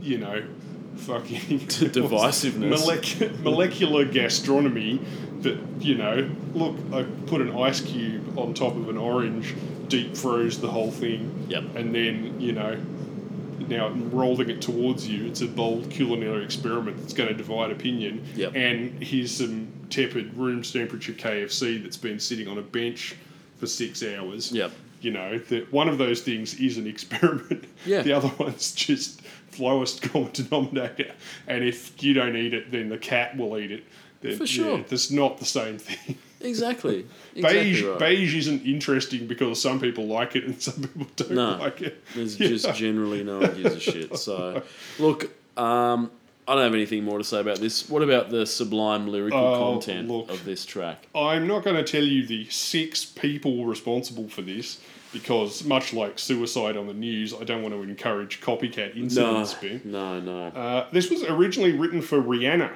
you 0.01 0.17
know, 0.19 0.45
fucking 0.97 1.39
divisiveness. 1.67 2.79
Molec- 2.87 3.41
molecular 3.43 4.05
gastronomy. 4.05 5.01
That 5.41 5.59
you 5.81 5.97
know, 5.97 6.31
look, 6.55 6.77
I 6.93 7.03
put 7.27 7.41
an 7.41 7.51
ice 7.57 7.81
cube 7.81 8.39
on 8.39 8.55
top 8.55 8.77
of 8.77 8.89
an 8.89 8.97
orange, 8.97 9.57
deep 9.89 10.17
froze 10.17 10.61
the 10.61 10.71
whole 10.71 10.93
thing, 10.93 11.47
Yep. 11.49 11.75
and 11.75 11.93
then 11.93 12.41
you 12.41 12.53
know, 12.53 12.79
now 13.69 13.89
rolling 13.91 14.51
it 14.51 14.61
towards 14.63 15.09
you. 15.09 15.27
It's 15.27 15.41
a 15.41 15.47
bold 15.47 15.91
culinary 15.91 16.45
experiment 16.45 16.99
that's 16.99 17.13
going 17.13 17.29
to 17.29 17.35
divide 17.35 17.71
opinion. 17.71 18.25
Yep. 18.35 18.55
And 18.55 19.03
here's 19.03 19.31
some 19.33 19.73
tepid 19.91 20.35
room 20.37 20.63
temperature 20.63 21.13
KFC 21.13 21.83
that's 21.83 21.97
been 21.97 22.19
sitting 22.19 22.49
on 22.49 22.59
a 22.59 22.63
bench 22.63 23.15
for 23.59 23.67
six 23.67 24.03
hours 24.03 24.51
Yep. 24.51 24.73
you 25.03 25.11
know 25.13 25.39
that 25.39 25.71
one 25.73 25.89
of 25.89 25.99
those 25.99 26.21
things 26.23 26.55
is 26.59 26.79
an 26.79 26.87
experiment 26.87 27.65
Yeah. 27.87 28.03
the 28.03 28.13
other 28.13 28.31
one's 28.39 28.73
just 28.73 29.21
lowest 29.59 30.01
common 30.03 30.31
denominator 30.33 31.13
and 31.47 31.63
if 31.63 32.03
you 32.03 32.15
don't 32.15 32.35
eat 32.37 32.55
it 32.55 32.73
then 32.73 32.89
the 32.89 32.97
cat 32.99 33.37
will 33.37 33.57
eat 33.59 33.71
it 33.71 33.85
then, 34.23 34.37
For 34.39 34.47
sure. 34.47 34.79
yeah, 34.79 34.85
that's 34.89 35.11
not 35.11 35.39
the 35.39 35.45
same 35.45 35.79
thing 35.79 36.17
Exactly. 36.43 37.07
exactly 37.37 37.61
beige 37.63 37.83
right. 37.85 37.99
beige 37.99 38.35
isn't 38.37 38.65
interesting 38.67 39.27
because 39.27 39.61
some 39.61 39.81
people 39.81 40.07
like 40.07 40.37
it 40.37 40.45
and 40.45 40.61
some 40.61 40.75
people 40.83 41.07
don't 41.17 41.31
No. 41.33 41.57
like 41.57 41.81
it. 41.83 42.03
There's 42.15 42.39
Yeah. 42.41 42.49
just 42.49 42.75
generally 42.75 43.23
no 43.25 43.41
one 43.41 43.55
gives 43.63 43.75
a 43.77 43.81
shit. 43.81 44.17
So, 44.19 44.63
look, 44.99 45.25
um, 45.59 46.11
I 46.49 46.55
don't 46.55 46.65
have 46.65 46.75
anything 46.75 47.05
more 47.05 47.19
to 47.19 47.25
say 47.25 47.41
about 47.41 47.59
this. 47.59 47.89
What 47.89 48.03
about 48.03 48.31
the 48.31 48.45
sublime 48.47 49.07
lyrical 49.07 49.39
Oh, 49.39 49.59
content 49.75 50.09
look. 50.09 50.31
of 50.31 50.45
this 50.45 50.67
track? 50.67 51.07
I'm 51.15 51.47
not 51.47 51.63
going 51.65 51.77
to 51.77 51.85
tell 51.85 52.03
you 52.03 52.27
the 52.27 52.47
six 52.51 53.05
people 53.05 53.65
responsible 53.65 54.29
for 54.29 54.43
this 54.43 54.81
because, 55.13 55.63
much 55.65 55.93
like 55.93 56.19
suicide 56.19 56.77
on 56.77 56.87
the 56.89 56.95
news, 56.95 57.33
I 57.33 57.45
don't 57.45 57.63
want 57.63 57.75
to 57.75 57.83
encourage 57.83 58.41
copycat 58.41 58.97
No, 58.97 59.03
incidents. 59.03 59.55
Ben. 59.55 59.81
no, 59.85 60.19
no. 60.21 60.47
Uh, 60.49 60.87
this 60.91 61.11
was 61.11 61.23
originally 61.25 61.73
written 61.73 62.03
for 62.03 62.21
Rihanna, 62.21 62.73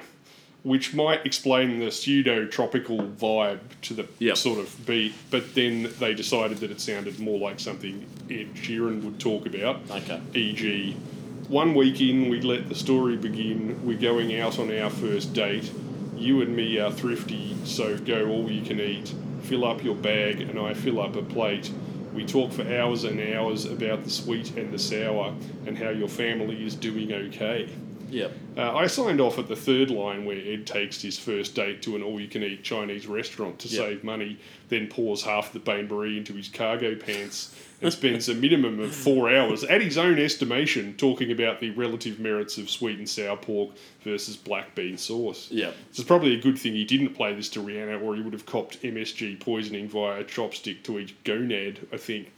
which 0.67 0.93
might 0.93 1.25
explain 1.25 1.79
the 1.79 1.89
pseudo 1.89 2.45
tropical 2.45 2.97
vibe 2.97 3.59
to 3.81 3.93
the 3.93 4.05
Yep. 4.19 4.35
sort 4.35 4.59
of 4.59 4.85
beat, 4.85 5.13
but 5.31 5.55
then 5.55 5.89
they 5.97 6.13
decided 6.13 6.57
that 6.57 6.69
it 6.69 6.81
sounded 6.81 7.19
more 7.21 7.39
like 7.39 7.57
something 7.57 8.05
Ed 8.29 8.53
Sheeran 8.53 9.01
would 9.03 9.17
talk 9.17 9.45
about. 9.45 9.79
Okay. 9.89 10.19
E.g., 10.35 10.93
one 11.47 11.73
week 11.73 12.01
in, 12.01 12.27
we 12.27 12.41
let 12.41 12.67
the 12.67 12.75
story 12.75 13.15
begin. 13.15 13.79
We're 13.85 13.97
going 13.97 14.37
out 14.37 14.59
on 14.59 14.77
our 14.77 14.89
first 14.89 15.33
date. 15.33 15.71
You 16.17 16.41
and 16.41 16.53
me 16.53 16.77
are 16.79 16.91
thrifty, 16.91 17.55
so 17.63 17.97
go 17.97 18.27
all 18.27 18.51
you 18.51 18.61
can 18.61 18.81
eat. 18.81 19.13
Fill 19.43 19.63
up 19.63 19.81
your 19.85 19.95
bag, 19.95 20.41
and 20.41 20.59
I 20.59 20.73
fill 20.73 20.99
up 20.99 21.15
a 21.15 21.21
plate. 21.21 21.71
We 22.13 22.25
talk 22.25 22.51
for 22.51 22.63
hours 22.63 23.05
and 23.05 23.21
hours 23.33 23.63
about 23.63 24.03
the 24.03 24.09
sweet 24.09 24.57
and 24.57 24.73
the 24.73 24.79
sour, 24.79 25.33
and 25.65 25.77
how 25.77 25.91
your 25.91 26.09
family 26.09 26.65
is 26.65 26.75
doing 26.75 27.13
okay. 27.13 27.69
Yep. 28.09 28.31
Uh, 28.57 28.75
I 28.75 28.87
signed 28.87 29.19
off 29.19 29.37
at 29.37 29.47
the 29.47 29.55
third 29.55 29.89
line 29.89 30.25
where 30.25 30.37
Ed 30.37 30.65
takes 30.65 31.01
his 31.01 31.19
first 31.19 31.55
date 31.55 31.81
to 31.83 31.95
an 31.95 32.03
all 32.03 32.19
you 32.19 32.27
can 32.27 32.43
eat 32.43 32.63
Chinese 32.63 33.05
restaurant 33.07 33.59
to 33.59 33.67
Yep. 33.67 33.77
save 33.77 34.03
money, 34.03 34.37
then 34.69 34.87
pours 34.87 35.23
half 35.23 35.51
the 35.53 35.59
Bain 35.59 35.87
Marie 35.87 36.17
into 36.17 36.33
his 36.33 36.47
cargo 36.47 36.95
pants 36.95 37.53
and 37.81 37.91
spends 37.93 38.27
a 38.27 38.33
minimum 38.33 38.79
of 38.79 38.95
four 38.95 39.29
hours, 39.35 39.63
at 39.65 39.81
his 39.81 39.97
own 39.97 40.17
estimation, 40.17 40.95
talking 40.97 41.31
about 41.31 41.59
the 41.59 41.69
relative 41.71 42.19
merits 42.19 42.57
of 42.57 42.69
sweet 42.69 42.97
and 42.97 43.07
sour 43.07 43.37
pork 43.37 43.71
versus 44.03 44.35
black 44.35 44.73
bean 44.73 44.97
sauce. 44.97 45.51
Yep. 45.51 45.75
It's 45.89 46.03
probably 46.03 46.33
a 46.33 46.41
good 46.41 46.57
thing 46.57 46.73
he 46.73 46.85
didn't 46.85 47.13
play 47.13 47.33
this 47.35 47.49
to 47.49 47.59
Rihanna, 47.61 48.01
or 48.01 48.15
he 48.15 48.21
would 48.21 48.33
have 48.33 48.45
copped 48.47 48.81
MSG 48.81 49.39
poisoning 49.39 49.87
via 49.89 50.21
a 50.21 50.23
chopstick 50.23 50.81
to 50.83 50.97
each 50.97 51.13
gonad, 51.23 51.77
I 51.93 51.97
think. 51.97 52.31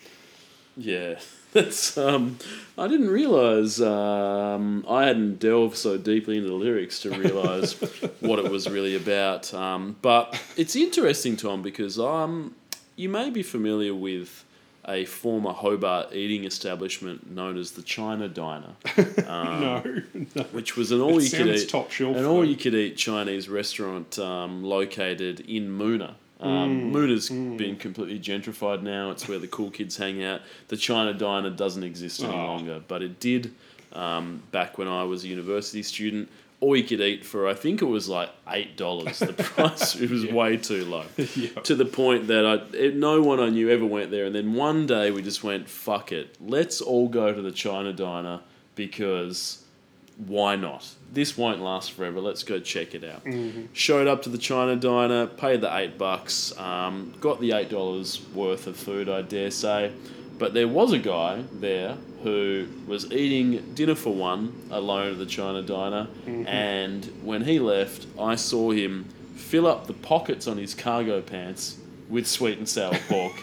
Yeah. 0.76 1.20
That's 1.54 1.97
um 1.97 2.38
I 2.78 2.88
didn't 2.88 3.10
realise 3.10 3.82
um 3.82 4.86
I 4.88 5.06
hadn't 5.06 5.39
delved 5.39 5.78
so 5.78 5.97
deeply 5.97 6.38
into 6.38 6.50
the 6.50 6.56
lyrics 6.56 7.00
to 7.02 7.10
realise 7.10 7.74
what 8.20 8.38
it 8.39 8.52
was 8.52 8.70
really 8.70 8.95
about. 8.95 9.52
Um 9.54 9.95
but 10.02 10.39
it's 10.58 10.76
interesting, 10.76 11.38
Tom, 11.38 11.62
because 11.62 12.00
um 12.00 12.56
you 12.95 13.10
may 13.10 13.32
be 13.32 13.41
familiar 13.41 13.95
with 13.95 14.45
a 14.88 15.06
former 15.06 15.52
Hobart 15.52 16.14
eating 16.14 16.45
establishment 16.45 17.30
known 17.32 17.58
as 17.58 17.72
the 17.72 17.82
China 17.82 18.28
Diner, 18.28 18.76
no, 19.18 19.84
no. 20.14 20.43
which 20.52 20.76
was 20.76 20.91
an 20.91 21.02
all 21.02 21.22
you 21.22 21.30
could 21.30 21.47
eat 21.47 21.70
top 21.70 21.91
shelf, 21.91 22.16
an 22.16 22.26
all 22.26 22.43
you 22.43 22.56
could 22.56 22.74
eat 22.74 22.97
Chinese 22.97 23.50
restaurant 23.50 24.18
um, 24.20 24.64
located 24.64 25.41
in 25.41 25.72
Moonah. 25.72 26.16
Um, 26.39 26.91
Moonah's 26.91 27.29
been 27.29 27.75
completely 27.75 28.17
gentrified 28.19 28.81
now. 28.81 29.11
It's 29.11 29.27
where 29.27 29.39
the 29.39 29.47
cool 29.47 29.69
kids 29.71 29.97
hang 29.97 30.23
out. 30.23 30.41
The 30.69 30.77
China 30.77 31.13
Diner 31.13 31.49
doesn't 31.49 31.83
exist 31.83 32.23
any 32.23 32.33
Oh. 32.33 32.45
longer, 32.45 32.81
but 32.87 33.01
it 33.01 33.19
did 33.19 33.53
um, 33.93 34.41
back 34.51 34.77
when 34.77 34.87
I 34.87 35.03
was 35.03 35.23
a 35.25 35.27
university 35.27 35.83
student. 35.83 36.29
All 36.61 36.75
you 36.75 36.83
could 36.83 36.99
eat 37.01 37.25
for 37.25 37.47
I 37.47 37.53
think 37.53 37.81
it 37.81 37.85
was 37.85 38.09
like 38.09 38.29
eight 38.49 38.75
dollars. 38.77 39.19
The 39.19 39.31
price 39.55 39.95
it 39.95 40.09
was 40.15 40.25
way 40.27 40.57
too 40.57 40.85
low. 40.85 41.05
Yeah. 41.35 41.49
To 41.63 41.73
the 41.75 41.85
point 41.85 42.27
that 42.27 42.45
I 42.45 42.55
it, 42.75 42.95
no 42.95 43.21
one 43.21 43.39
I 43.39 43.49
knew 43.49 43.69
ever 43.69 43.85
went 43.85 44.11
there. 44.11 44.25
And 44.25 44.35
then 44.35 44.53
one 44.53 44.85
day 44.85 45.09
we 45.11 45.21
just 45.21 45.43
went 45.43 45.69
fuck 45.69 46.11
it. 46.11 46.35
Let's 46.41 46.81
all 46.81 47.07
go 47.07 47.33
to 47.33 47.41
the 47.41 47.51
China 47.53 47.93
Diner 47.93 48.41
because 48.75 49.63
why 50.17 50.55
not? 50.57 50.87
This 51.12 51.38
won't 51.38 51.62
last 51.62 51.91
forever. 51.93 52.20
Let's 52.22 52.43
go 52.43 52.60
check 52.60 52.93
it 52.93 53.03
out. 53.03 53.24
Showed 53.74 54.07
up 54.07 54.22
to 54.24 54.30
the 54.30 54.38
China 54.38 54.76
Diner, 54.76 55.26
paid 55.28 55.62
the 55.62 55.76
eight 55.76 55.97
bucks, 55.97 56.55
um, 56.57 57.14
got 57.20 57.39
the 57.41 57.51
eight 57.53 57.70
dollars 57.70 58.22
worth 58.34 58.68
of 58.68 58.78
food, 58.78 59.10
I 59.10 59.22
dare 59.24 59.51
say. 59.51 59.91
But 60.38 60.53
there 60.53 60.68
was 60.68 60.93
a 60.93 60.99
guy 60.99 61.43
there 61.51 61.97
who 62.24 62.68
was 62.88 63.12
eating 63.12 63.74
dinner 63.74 63.95
for 63.95 64.14
one 64.14 64.68
alone 64.72 65.14
at 65.14 65.18
the 65.18 65.26
China 65.26 65.62
Diner, 65.62 66.07
and 66.47 67.05
when 67.24 67.43
he 67.43 67.60
left, 67.60 68.05
I 68.20 68.36
saw 68.36 68.72
him 68.72 69.05
fill 69.36 69.66
up 69.68 69.88
the 69.88 69.93
pockets 69.93 70.47
on 70.47 70.57
his 70.57 70.76
cargo 70.76 71.22
pants 71.22 71.78
with 72.10 72.28
sweet 72.28 72.57
and 72.57 72.68
sour 72.70 72.97
pork. 73.07 73.34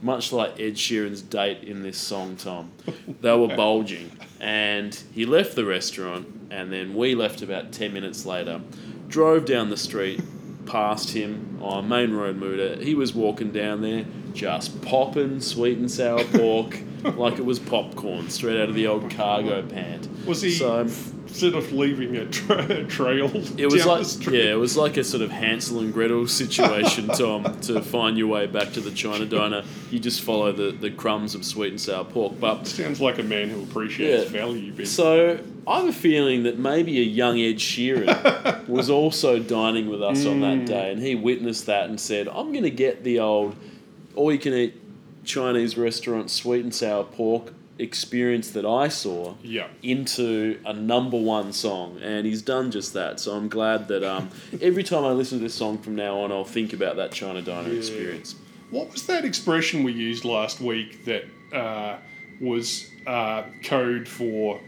Much 0.00 0.32
like 0.32 0.58
Ed 0.58 0.74
Sheeran's 0.74 1.22
date 1.22 1.62
in 1.62 1.84
this 1.84 1.96
song, 1.96 2.34
Tom. 2.34 2.72
They 3.20 3.36
were 3.36 3.54
bulging. 3.54 4.10
And 4.40 4.92
he 5.12 5.24
left 5.26 5.54
the 5.54 5.64
restaurant, 5.64 6.41
and 6.52 6.70
then 6.70 6.94
we 6.94 7.14
left 7.14 7.40
about 7.40 7.72
10 7.72 7.92
minutes 7.92 8.26
later. 8.26 8.60
Drove 9.08 9.46
down 9.46 9.70
the 9.70 9.76
street, 9.76 10.20
past 10.66 11.10
him 11.10 11.58
on 11.62 11.88
Main 11.88 12.12
Road 12.12 12.36
Moonah. 12.36 12.76
He 12.84 12.94
was 12.94 13.14
walking 13.14 13.50
down 13.52 13.80
there, 13.80 14.04
just 14.34 14.82
popping 14.82 15.40
sweet 15.40 15.78
and 15.78 15.90
sour 15.90 16.22
pork 16.24 16.78
like 17.16 17.38
it 17.38 17.44
was 17.44 17.58
popcorn 17.58 18.28
straight 18.28 18.60
out 18.60 18.68
of 18.68 18.74
the 18.74 18.86
old 18.86 19.10
cargo 19.10 19.66
pant. 19.66 20.08
Was 20.26 20.42
he 20.42 20.50
So, 20.52 20.86
sort 21.34 21.54
of 21.54 21.72
leaving 21.72 22.16
a, 22.16 22.26
tra- 22.26 22.84
trail? 22.88 23.30
it 23.58 23.70
was 23.70 23.86
like 23.86 24.26
yeah, 24.32 24.52
it 24.52 24.58
was 24.58 24.76
like 24.76 24.96
a 24.96 25.04
sort 25.04 25.22
of 25.22 25.30
Hansel 25.30 25.80
and 25.80 25.92
Gretel 25.92 26.26
situation, 26.26 27.08
Tom. 27.16 27.58
to 27.62 27.80
find 27.82 28.16
your 28.16 28.28
way 28.28 28.46
back 28.46 28.72
to 28.72 28.80
the 28.80 28.90
China 28.90 29.24
diner, 29.26 29.64
you 29.90 29.98
just 29.98 30.20
follow 30.22 30.52
the, 30.52 30.72
the 30.72 30.90
crumbs 30.90 31.34
of 31.34 31.44
sweet 31.44 31.70
and 31.70 31.80
sour 31.80 32.04
pork. 32.04 32.38
But 32.38 32.66
Sounds 32.66 33.00
like 33.00 33.18
a 33.18 33.22
man 33.22 33.48
who 33.48 33.62
appreciates 33.62 34.30
Yeah. 34.30 34.40
value. 34.40 34.72
Ben. 34.72 34.86
so 34.86 35.38
I 35.66 35.80
have 35.80 35.88
a 35.88 35.92
feeling 35.92 36.42
that 36.44 36.58
maybe 36.58 36.98
a 36.98 37.04
young 37.04 37.38
Ed 37.38 37.56
Sheeran 37.56 38.66
was 38.68 38.90
also 38.90 39.38
dining 39.38 39.88
with 39.88 40.02
us 40.02 40.26
on 40.26 40.40
that 40.40 40.58
mm. 40.58 40.66
day, 40.66 40.92
and 40.92 41.00
he 41.00 41.14
witnessed 41.14 41.66
that 41.66 41.88
and 41.88 42.00
said, 42.00 42.28
"I'm 42.28 42.52
going 42.52 42.64
to 42.64 42.70
get 42.70 43.04
the 43.04 43.20
old 43.20 43.56
all-you-can-eat 44.14 44.78
Chinese 45.24 45.76
restaurant 45.78 46.30
sweet 46.30 46.64
and 46.64 46.74
sour 46.74 47.04
pork 47.04 47.52
experience 47.78 48.50
that 48.50 48.64
I 48.64 48.88
saw." 48.88 49.34
yeah. 49.42 49.68
into 49.82 50.60
a 50.64 50.72
number 50.72 51.18
one 51.18 51.52
song, 51.52 51.98
and 52.02 52.26
he's 52.26 52.42
done 52.42 52.70
just 52.70 52.92
that. 52.94 53.20
So 53.20 53.32
I'm 53.32 53.48
glad 53.48 53.88
that 53.88 54.02
um, 54.04 54.30
every 54.60 54.82
time 54.82 55.04
I 55.04 55.12
listen 55.12 55.38
to 55.38 55.44
this 55.44 55.54
song 55.54 55.78
from 55.78 55.94
now 55.94 56.20
on, 56.20 56.32
I'll 56.32 56.44
think 56.44 56.72
about 56.72 56.96
that 56.96 57.12
China 57.12 57.42
Diner 57.42 57.74
experience. 57.74 58.34
What 58.70 58.90
was 58.90 59.06
that 59.06 59.24
expression 59.24 59.82
we 59.82 59.92
used 59.92 60.24
last 60.24 60.60
week 60.60 61.04
that 61.04 61.24
uh, 61.52 61.98
was 62.40 62.90
uh, 63.06 63.44
code 63.62 64.08
for? 64.08 64.60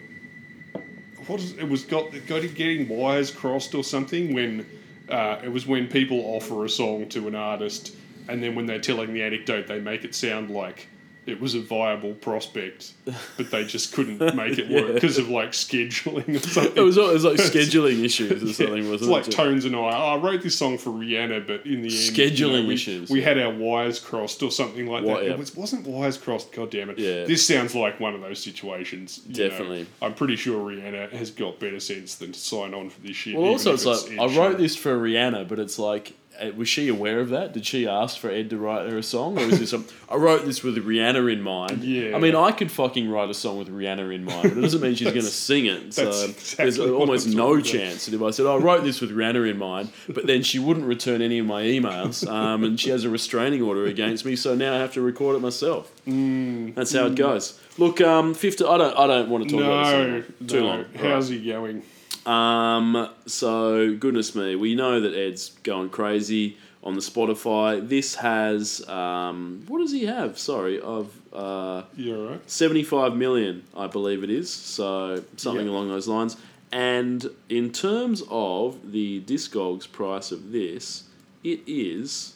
What 1.26 1.40
is 1.40 1.52
it? 1.52 1.68
Was 1.68 1.84
got 1.84 2.10
got 2.26 2.44
it 2.44 2.54
getting 2.54 2.88
wires 2.88 3.30
crossed 3.30 3.74
or 3.74 3.82
something? 3.82 4.34
When 4.34 4.66
uh, 5.08 5.40
it 5.42 5.48
was 5.48 5.66
when 5.66 5.88
people 5.88 6.20
offer 6.20 6.64
a 6.64 6.68
song 6.68 7.08
to 7.10 7.28
an 7.28 7.34
artist, 7.34 7.96
and 8.28 8.42
then 8.42 8.54
when 8.54 8.66
they're 8.66 8.80
telling 8.80 9.14
the 9.14 9.22
anecdote, 9.22 9.66
they 9.66 9.80
make 9.80 10.04
it 10.04 10.14
sound 10.14 10.50
like 10.50 10.88
it 11.26 11.40
was 11.40 11.54
a 11.54 11.60
viable 11.60 12.12
prospect, 12.14 12.92
but 13.36 13.50
they 13.50 13.64
just 13.64 13.92
couldn't 13.94 14.18
make 14.36 14.58
it 14.58 14.68
work 14.70 14.88
Yeah. 14.88 14.92
because 14.94 15.18
of 15.18 15.28
like 15.28 15.50
scheduling 15.52 16.36
or 16.36 16.38
something. 16.48 16.76
It 16.76 16.80
was, 16.80 16.96
it 16.96 17.02
was 17.12 17.24
like 17.24 17.36
scheduling 17.38 18.04
issues 18.04 18.42
or 18.42 18.52
something, 18.52 18.78
It's 18.78 18.88
wasn't 18.90 19.10
like 19.10 19.28
it? 19.28 19.32
Tones 19.32 19.64
and 19.64 19.74
I. 19.74 19.78
Oh, 19.78 20.14
I 20.14 20.16
wrote 20.18 20.42
this 20.42 20.56
song 20.58 20.78
for 20.78 20.90
Rihanna, 20.90 21.46
but 21.46 21.64
in 21.66 21.82
the 21.82 21.88
end, 21.88 21.90
Scheduling 21.90 22.66
we, 22.68 22.74
issues. 22.74 23.10
We 23.10 23.22
had 23.22 23.38
our 23.38 23.52
wires 23.52 23.98
crossed 24.00 24.42
or 24.42 24.50
something 24.50 24.86
like 24.86 25.04
What- 25.04 25.20
that. 25.20 25.26
yeah. 25.26 25.32
It 25.32 25.38
was, 25.38 25.54
wasn't 25.56 25.86
wires 25.86 26.16
crossed. 26.16 26.52
God 26.52 26.70
damn 26.70 26.90
it! 26.90 26.98
Yeah. 26.98 27.24
This 27.24 27.46
sounds 27.46 27.74
like 27.74 28.00
one 28.00 28.14
of 28.14 28.20
those 28.20 28.42
situations. 28.42 29.20
you 29.26 29.34
know. 29.42 29.48
Definitely. 29.48 29.86
I'm 30.02 30.14
pretty 30.14 30.36
sure 30.36 30.58
Rihanna 30.70 31.10
has 31.12 31.30
got 31.30 31.58
better 31.60 31.80
sense 31.80 32.16
than 32.16 32.32
to 32.32 32.38
sign 32.38 32.74
on 32.74 32.90
for 32.90 33.00
this 33.00 33.16
shit. 33.16 33.36
Well, 33.36 33.46
also, 33.50 33.70
if 33.74 33.84
it's 33.86 34.08
like 34.08 34.18
I 34.18 34.24
wrote 34.24 34.56
Sheeran. 34.56 34.58
this 34.58 34.76
for 34.76 34.96
Rihanna, 34.98 35.48
but 35.48 35.58
it's 35.58 35.78
like, 35.78 36.12
was 36.56 36.68
she 36.68 36.88
aware 36.88 37.20
of 37.20 37.30
that? 37.30 37.52
Did 37.52 37.64
she 37.66 37.86
ask 37.86 38.18
for 38.18 38.30
Ed 38.30 38.50
to 38.50 38.58
write 38.58 38.88
her 38.90 38.98
a 38.98 39.02
song, 39.02 39.38
or 39.38 39.46
was 39.46 39.58
this? 39.58 39.74
I 40.08 40.16
wrote 40.16 40.44
this 40.44 40.62
with 40.62 40.76
Rihanna 40.76 41.32
in 41.32 41.42
mind. 41.42 41.82
Yeah. 41.84 42.16
I 42.16 42.18
mean, 42.18 42.34
I 42.34 42.52
could 42.52 42.70
fucking 42.70 43.08
write 43.08 43.30
a 43.30 43.34
song 43.34 43.58
with 43.58 43.68
Rihanna 43.68 44.14
in 44.14 44.24
mind, 44.24 44.42
but 44.50 44.58
it 44.58 44.60
doesn't 44.60 44.80
mean 44.80 44.94
she's 44.94 45.08
going 45.12 45.24
to 45.24 45.30
sing 45.30 45.66
it. 45.66 45.94
So 45.94 46.08
exactly 46.08 46.56
there's 46.64 46.78
almost 46.78 47.28
no 47.28 47.54
about. 47.54 47.64
chance 47.64 48.06
that 48.06 48.14
if 48.14 48.22
I 48.22 48.30
said 48.30 48.46
I 48.46 48.56
wrote 48.56 48.84
this 48.84 49.00
with 49.00 49.10
Rihanna 49.10 49.48
in 49.50 49.58
mind, 49.58 49.90
but 50.08 50.26
then 50.26 50.42
she 50.42 50.58
wouldn't 50.58 50.86
return 50.86 51.22
any 51.22 51.38
of 51.38 51.46
my 51.46 51.62
emails, 51.62 52.26
um, 52.28 52.64
and 52.64 52.78
she 52.78 52.90
has 52.90 53.04
a 53.04 53.10
restraining 53.10 53.62
order 53.62 53.84
against 53.86 54.24
me, 54.24 54.36
so 54.36 54.54
now 54.54 54.74
I 54.74 54.78
have 54.78 54.92
to 54.94 55.00
record 55.00 55.36
it 55.36 55.40
myself. 55.40 55.90
Mm. 56.06 56.74
That's 56.74 56.92
how 56.92 57.06
it 57.06 57.14
goes. 57.14 57.58
Look, 57.78 58.00
um, 58.00 58.34
fifty. 58.34 58.64
I 58.64 58.78
don't. 58.78 58.96
I 58.96 59.06
don't 59.06 59.28
want 59.30 59.48
to 59.48 59.50
talk 59.50 59.64
about 59.64 59.82
No, 59.82 59.90
this 59.90 60.00
anymore. 60.00 60.24
Too 60.46 60.60
no. 60.60 60.66
long. 60.66 60.84
How's 60.96 61.28
he 61.28 61.44
going? 61.44 61.82
Um, 62.26 63.08
so 63.26 63.94
goodness 63.94 64.34
me, 64.34 64.56
we 64.56 64.74
know 64.74 65.00
that 65.00 65.14
Ed's 65.14 65.50
going 65.62 65.90
crazy 65.90 66.56
on 66.82 66.94
the 66.94 67.00
Spotify. 67.00 67.86
This 67.86 68.14
has 68.16 68.86
um, 68.88 69.64
what 69.68 69.78
does 69.78 69.92
he 69.92 70.06
have? 70.06 70.38
Sorry, 70.38 70.80
of 70.80 71.10
uh, 71.32 71.82
right? 71.98 72.50
seventy-five 72.50 73.16
million, 73.16 73.64
I 73.76 73.86
believe 73.86 74.24
it 74.24 74.30
is. 74.30 74.50
So 74.50 75.22
something 75.36 75.68
along 75.68 75.88
those 75.88 76.08
lines. 76.08 76.36
And 76.72 77.30
in 77.48 77.72
terms 77.72 78.22
of 78.30 78.92
the 78.92 79.20
Discogs 79.22 79.90
price 79.90 80.32
of 80.32 80.52
this, 80.52 81.04
it 81.42 81.60
is 81.66 82.34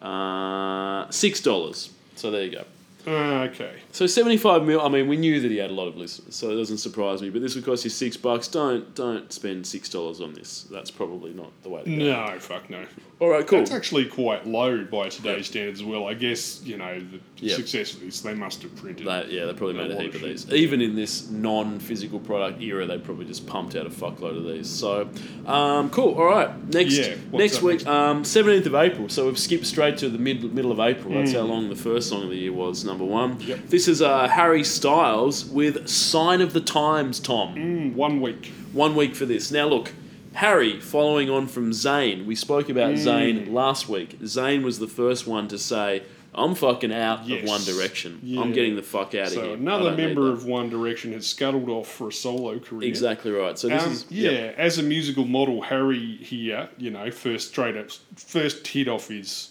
Uh, 0.00 1.10
six 1.10 1.40
dollars. 1.40 1.90
So 2.14 2.30
there 2.30 2.44
you 2.44 2.52
go. 2.52 2.64
Uh, 3.06 3.48
okay. 3.50 3.80
So 3.92 4.06
seventy-five 4.06 4.64
mil. 4.64 4.80
I 4.80 4.88
mean, 4.88 5.08
we 5.08 5.16
knew 5.16 5.40
that 5.40 5.50
he 5.50 5.58
had 5.58 5.70
a 5.70 5.74
lot 5.74 5.88
of 5.88 5.96
listeners, 5.96 6.34
so 6.34 6.50
it 6.50 6.56
doesn't 6.56 6.78
surprise 6.78 7.20
me. 7.20 7.30
But 7.30 7.42
this 7.42 7.54
would 7.54 7.64
cost 7.64 7.84
you 7.84 7.90
six 7.90 8.16
bucks. 8.16 8.48
Don't 8.48 8.94
don't 8.94 9.32
spend 9.32 9.66
six 9.66 9.88
dollars 9.88 10.20
on 10.20 10.32
this. 10.32 10.62
That's 10.70 10.90
probably 10.90 11.32
not 11.32 11.50
the 11.62 11.68
way 11.68 11.82
to 11.84 11.90
go. 11.90 11.96
No, 11.96 12.38
fuck 12.38 12.70
no. 12.70 12.86
All 13.20 13.28
right, 13.28 13.46
cool. 13.46 13.60
That's 13.60 13.70
actually 13.70 14.06
quite 14.06 14.44
low 14.44 14.82
by 14.84 15.08
today's 15.08 15.46
standards 15.46 15.80
as 15.80 15.86
well. 15.86 16.08
I 16.08 16.14
guess, 16.14 16.60
you 16.64 16.76
know, 16.76 16.98
the 16.98 17.20
Yeah. 17.46 17.54
success 17.54 17.94
of 17.94 18.00
this, 18.00 18.20
they 18.20 18.34
must 18.34 18.60
have 18.62 18.74
printed. 18.74 19.06
They, 19.06 19.26
yeah, 19.30 19.46
they 19.46 19.52
probably 19.52 19.74
made 19.74 19.90
a 19.92 20.02
heap 20.02 20.14
of 20.16 20.22
these. 20.22 20.50
Even 20.52 20.80
in 20.82 20.96
this 20.96 21.30
non-physical 21.30 22.18
product 22.18 22.60
era, 22.60 22.86
they 22.86 22.98
probably 22.98 23.24
just 23.26 23.46
pumped 23.46 23.76
out 23.76 23.86
a 23.86 23.90
fuckload 23.90 24.36
of 24.36 24.44
these. 24.44 24.68
So, 24.68 25.08
um, 25.46 25.90
cool. 25.90 26.14
All 26.14 26.24
right, 26.24 26.50
next 26.74 26.94
Yeah, 26.98 27.14
next 27.32 27.62
week, 27.62 27.78
next? 27.78 27.86
um, 27.86 28.24
seventeenth 28.24 28.66
of 28.66 28.74
April. 28.74 29.08
So 29.08 29.26
we've 29.26 29.38
skipped 29.38 29.66
straight 29.66 29.96
to 29.98 30.08
the 30.08 30.18
mid 30.18 30.52
middle 30.52 30.72
of 30.72 30.80
April. 30.80 31.14
That's 31.14 31.30
Mm. 31.30 31.34
how 31.34 31.42
long 31.42 31.68
the 31.68 31.76
first 31.76 32.08
song 32.08 32.24
of 32.24 32.30
the 32.30 32.36
year 32.36 32.52
was. 32.52 32.84
Number 32.84 33.04
one. 33.04 33.36
Yep. 33.46 33.68
This 33.68 33.86
is 33.86 34.02
uh, 34.02 34.26
Harry 34.26 34.64
Styles 34.64 35.44
with 35.44 35.86
"Sign 35.88 36.40
of 36.40 36.52
the 36.52 36.60
Times." 36.60 37.20
Tom. 37.20 37.54
Mm, 37.54 37.94
one 37.94 38.20
week. 38.20 38.50
One 38.72 38.96
week 38.96 39.14
for 39.14 39.24
this. 39.24 39.52
Now 39.52 39.68
look, 39.68 39.92
Harry, 40.34 40.80
following 40.80 41.30
on 41.30 41.46
from 41.46 41.70
Zayn, 41.70 42.26
we 42.26 42.34
spoke 42.34 42.68
about 42.68 42.94
Mm. 42.94 42.98
Zayn 43.46 43.52
last 43.52 43.88
week. 43.88 44.18
Zayn 44.22 44.62
was 44.62 44.78
the 44.78 44.88
first 44.88 45.26
one 45.28 45.46
to 45.48 45.56
say, 45.58 46.02
"I'm 46.34 46.56
fucking 46.56 46.92
out 46.92 47.26
Yes. 47.28 47.42
of 47.44 47.48
One 47.48 47.64
Direction. 47.64 48.18
Yeah. 48.22 48.40
I'm 48.40 48.52
getting 48.52 48.74
the 48.74 48.82
fuck 48.82 49.14
out 49.14 49.28
of 49.28 49.34
here." 49.34 49.54
Another 49.54 49.92
member 49.92 50.32
of 50.32 50.44
One 50.44 50.68
Direction 50.68 51.12
has 51.12 51.26
scuttled 51.26 51.68
off 51.68 51.86
for 51.88 52.08
a 52.08 52.12
solo 52.12 52.58
career. 52.58 52.88
exactly 52.88 53.30
right. 53.30 53.56
So 53.56 53.68
this 53.68 53.84
Um, 53.84 53.92
is 53.92 54.06
yeah, 54.10 54.30
yep. 54.30 54.54
as 54.58 54.76
a 54.78 54.82
musical 54.82 55.24
model, 55.24 55.62
Harry 55.62 56.18
here, 56.20 56.68
you 56.78 56.90
know, 56.90 57.10
first 57.12 57.48
straight 57.50 57.76
up, 57.76 57.90
first 58.16 58.66
hit 58.66 58.88
off 58.88 59.08
his 59.08 59.50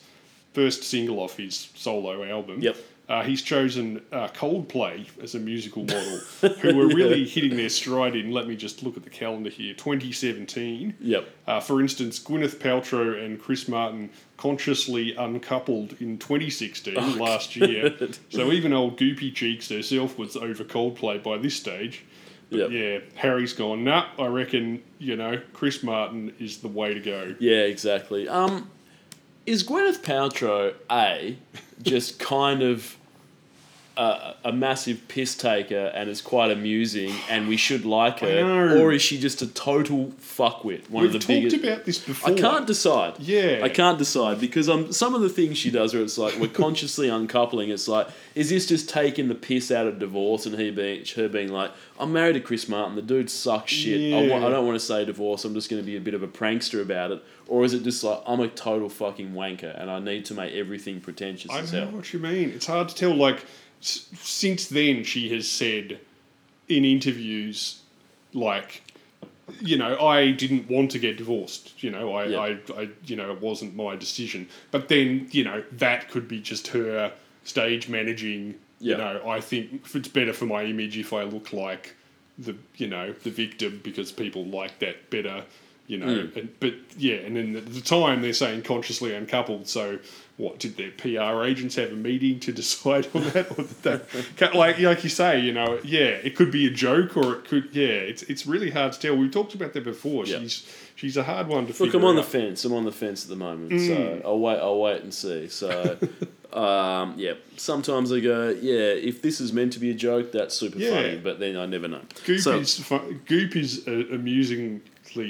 first 0.54 0.84
single 0.84 1.20
off 1.22 1.38
his 1.38 1.70
solo 1.76 2.24
album. 2.26 2.62
Yep. 2.62 2.76
Uh, 3.10 3.22
he's 3.22 3.42
chosen 3.42 4.02
uh, 4.14 4.30
Coldplay 4.30 5.06
as 5.22 5.36
a 5.36 5.40
musical 5.40 5.84
model, 5.84 6.18
who 6.62 6.76
were 6.76 6.88
really 6.88 7.26
hitting 7.26 7.58
their 7.58 7.70
stride 7.70 8.16
in. 8.16 8.32
Let 8.32 8.48
me 8.48 8.56
just 8.56 8.82
look 8.82 8.96
at 8.96 9.04
the 9.04 9.10
calendar 9.10 9.50
here. 9.50 9.74
2017. 9.74 10.96
Yep. 11.02 11.30
Uh, 11.46 11.60
for 11.60 11.82
instance, 11.82 12.18
Gwyneth 12.20 12.56
Paltrow 12.56 13.24
and 13.24 13.42
Chris 13.42 13.68
Martin 13.68 14.10
consciously 14.38 15.16
uncoupled 15.16 16.02
in 16.02 16.18
2016 16.18 17.18
last 17.18 17.56
year. 17.58 17.90
God. 17.90 18.18
So 18.30 18.52
even 18.54 18.72
old 18.72 18.98
Goopy 18.98 19.34
Cheeks 19.34 19.70
herself 19.70 20.18
was 20.18 20.38
over 20.38 20.64
Coldplay 20.64 21.22
by 21.22 21.38
this 21.38 21.56
stage. 21.56 22.06
Yep. 22.50 22.72
Yeah, 22.72 23.00
Harry's 23.16 23.54
gone. 23.54 23.84
Nah, 23.84 24.08
I 24.20 24.28
reckon 24.28 24.82
you 25.00 25.16
know 25.16 25.42
Chris 25.54 25.84
Martin 25.84 26.34
is 26.40 26.60
the 26.60 26.68
way 26.68 26.94
to 26.94 27.00
go. 27.00 27.36
Yeah, 27.40 27.62
exactly. 27.62 28.30
Um, 28.30 28.70
is 29.46 29.64
Gwyneth 29.64 30.00
Paltrow 30.02 30.74
a 30.90 31.38
just 31.82 32.20
kind 32.20 32.62
of 32.62 32.98
a, 33.96 34.34
a 34.46 34.52
massive 34.52 35.08
piss 35.08 35.36
taker 35.36 35.92
and 35.94 36.10
is 36.10 36.22
quite 36.22 36.50
amusing 36.50 37.14
and 37.30 37.48
we 37.48 37.58
should 37.58 37.86
like 37.86 38.20
her, 38.20 38.78
or 38.80 38.92
is 38.92 39.02
she 39.02 39.20
just 39.20 39.42
a 39.42 39.48
total 39.48 40.08
fuckwit? 40.20 40.90
One 40.90 41.04
We've 41.04 41.14
of 41.14 41.14
the 41.14 41.20
talked 41.20 41.28
biggest. 41.52 41.64
about 41.64 41.86
this 41.86 42.00
before. 42.00 42.32
I 42.32 42.36
can't 42.36 42.66
decide. 42.66 43.20
Yeah. 43.20 43.60
I 43.64 43.70
can't 43.70 43.98
decide 44.00 44.40
because 44.40 44.68
um, 44.68 44.92
some 44.92 45.14
of 45.14 45.22
the 45.22 45.30
things 45.30 45.58
she 45.58 45.70
does 45.70 45.94
where 45.94 46.02
it's 46.02 46.18
like 46.18 46.38
we're 46.40 46.48
consciously 46.48 47.10
uncoupling. 47.10 47.70
It's 47.70 47.88
like, 47.88 48.08
is 48.34 48.50
this 48.50 48.66
just 48.66 48.90
taking 48.90 49.28
the 49.28 49.36
piss 49.36 49.70
out 49.72 49.86
of 49.86 50.00
divorce 50.00 50.46
and 50.46 50.58
he 50.58 50.72
being 50.72 51.06
her 51.16 51.30
being 51.30 51.50
like, 51.52 51.72
I'm 52.00 52.12
married 52.12 52.34
to 52.34 52.40
Chris 52.40 52.68
Martin. 52.68 52.96
The 52.96 53.02
dude 53.04 53.30
sucks 53.30 53.72
shit. 53.72 54.14
I, 54.14 54.28
wa- 54.28 54.48
I 54.48 54.50
don't 54.50 54.66
want 54.66 54.80
to 54.80 54.86
say 54.86 55.06
divorce. 55.06 55.46
I'm 55.46 55.54
just 55.54 55.70
going 55.70 55.82
to 55.82 55.86
be 55.86 55.96
a 55.98 56.02
bit 56.02 56.16
of 56.16 56.24
a 56.24 56.28
prankster 56.28 56.82
about 56.82 57.12
it. 57.12 57.24
Or 57.48 57.64
is 57.64 57.74
it 57.74 57.84
just 57.84 58.04
like 58.04 58.22
I'm 58.26 58.40
a 58.40 58.48
total 58.48 58.90
fucking 58.90 59.34
wanker 59.34 59.80
and 59.80 59.92
I 59.92 60.00
need 60.00 60.26
to 60.26 60.34
make 60.34 60.54
everything 60.54 61.00
pretentious 61.02 61.52
I 61.52 61.62
know 61.62 61.68
hell? 61.86 61.88
what 61.92 62.12
you 62.12 62.20
mean. 62.20 62.50
It's 62.50 62.66
hard 62.66 62.90
to 62.90 62.96
tell. 62.96 63.14
Like 63.14 63.46
s- 63.84 64.08
since 64.22 64.68
then, 64.68 65.04
she 65.04 65.30
has 65.30 65.50
said 65.50 66.00
in 66.68 66.86
interviews, 66.86 67.82
like, 68.34 68.82
you 69.62 69.78
know, 69.78 70.00
I 70.00 70.32
didn't 70.32 70.70
want 70.70 70.92
to 70.92 71.00
get 71.00 71.18
divorced. 71.18 71.84
You 71.84 71.92
know, 71.92 72.14
I, 72.14 72.26
Yeah. 72.26 72.40
I, 72.40 72.58
I, 72.82 72.90
you 73.06 73.16
know, 73.16 73.32
it 73.32 73.42
wasn't 73.42 73.76
my 73.76 73.96
decision. 73.96 74.48
But 74.72 74.88
then, 74.88 75.28
you 75.32 75.44
know, 75.44 75.64
that 75.74 76.10
could 76.10 76.28
be 76.28 76.40
just 76.40 76.68
her 76.68 77.12
stage 77.44 77.90
managing. 77.90 78.56
Yeah. 78.80 78.92
You 78.92 78.98
know, 78.98 79.30
I 79.30 79.42
think 79.42 79.86
it's 79.94 80.08
better 80.08 80.34
for 80.34 80.46
my 80.46 80.64
image 80.64 80.98
if 80.98 81.14
I 81.14 81.24
look 81.24 81.54
like 81.54 81.96
the, 82.38 82.56
you 82.78 82.88
know, 82.88 83.14
the 83.24 83.30
victim 83.30 83.82
because 83.84 84.12
people 84.12 84.46
like 84.46 84.80
that 84.80 85.10
better. 85.10 85.44
You 85.86 85.98
know, 85.98 86.06
Mm. 86.08 86.36
and, 86.38 86.60
but 86.62 86.74
yeah, 86.98 87.16
and 87.16 87.36
then 87.36 87.56
at 87.58 87.66
the 87.74 87.82
time 87.82 88.22
they're 88.22 88.32
saying 88.32 88.62
consciously 88.62 89.14
uncoupled. 89.14 89.68
So, 89.68 90.00
what 90.38 90.58
did 90.60 90.78
their 90.78 90.90
PR 90.92 91.44
agents 91.44 91.76
have 91.76 91.92
a 91.92 91.96
meeting 91.96 92.40
to 92.40 92.52
decide 92.62 93.08
on 93.14 93.22
that? 93.30 93.52
Or 93.58 93.64
they, 93.64 94.58
like, 94.58 94.80
like 94.80 95.04
you 95.04 95.10
say, 95.10 95.40
you 95.40 95.54
know, 95.54 95.80
yeah, 95.84 96.06
it 96.08 96.36
could 96.36 96.52
be 96.52 96.66
a 96.66 96.72
joke, 96.72 97.16
or 97.16 97.36
it 97.36 97.46
could, 97.46 97.70
yeah, 97.72 97.86
it's 97.86 98.24
it's 98.24 98.46
really 98.48 98.72
hard 98.72 98.94
to 98.94 99.00
tell. 99.00 99.16
We've 99.16 99.32
talked 99.32 99.54
about 99.54 99.74
that 99.74 99.84
before. 99.84 100.26
Yeah. 100.26 100.40
She's 100.40 100.68
she's 100.96 101.18
a 101.18 101.24
hard 101.24 101.48
one 101.48 101.68
to 101.68 101.84
Look, 101.84 101.94
I'm 101.94 102.04
on 102.06 102.16
the 102.16 102.24
fence. 102.24 102.66
I'm 102.66 102.74
on 102.74 102.86
the 102.86 102.92
fence 102.92 103.24
at 103.24 103.30
the 103.30 103.36
moment, 103.36 103.72
Mm. 103.74 103.88
so 103.88 104.22
I'll 104.28 104.40
wait. 104.40 104.58
I'll 104.60 104.80
wait 104.80 105.02
and 105.04 105.14
see. 105.14 105.48
So, 105.50 105.98
um, 106.54 107.14
yeah. 107.18 107.34
Sometimes 107.58 108.12
I 108.12 108.20
go, 108.20 108.50
yeah. 108.50 108.74
If 108.94 109.22
this 109.22 109.40
is 109.40 109.54
meant 109.54 109.74
to 109.74 109.80
be 109.80 109.92
a 109.92 109.94
joke, 109.96 110.32
that's 110.32 110.56
super 110.56 110.80
Yeah. 110.80 110.96
funny. 110.96 111.18
But 111.18 111.40
then 111.40 111.58
I 111.58 111.66
never 111.68 111.88
know. 111.88 112.02
Goop 112.26 112.40
so, 112.40 112.58
is 112.58 112.80
fu- 112.80 113.20
Goop 113.26 113.56
is 113.56 113.86
an 113.88 114.08
amusingly 114.12 114.82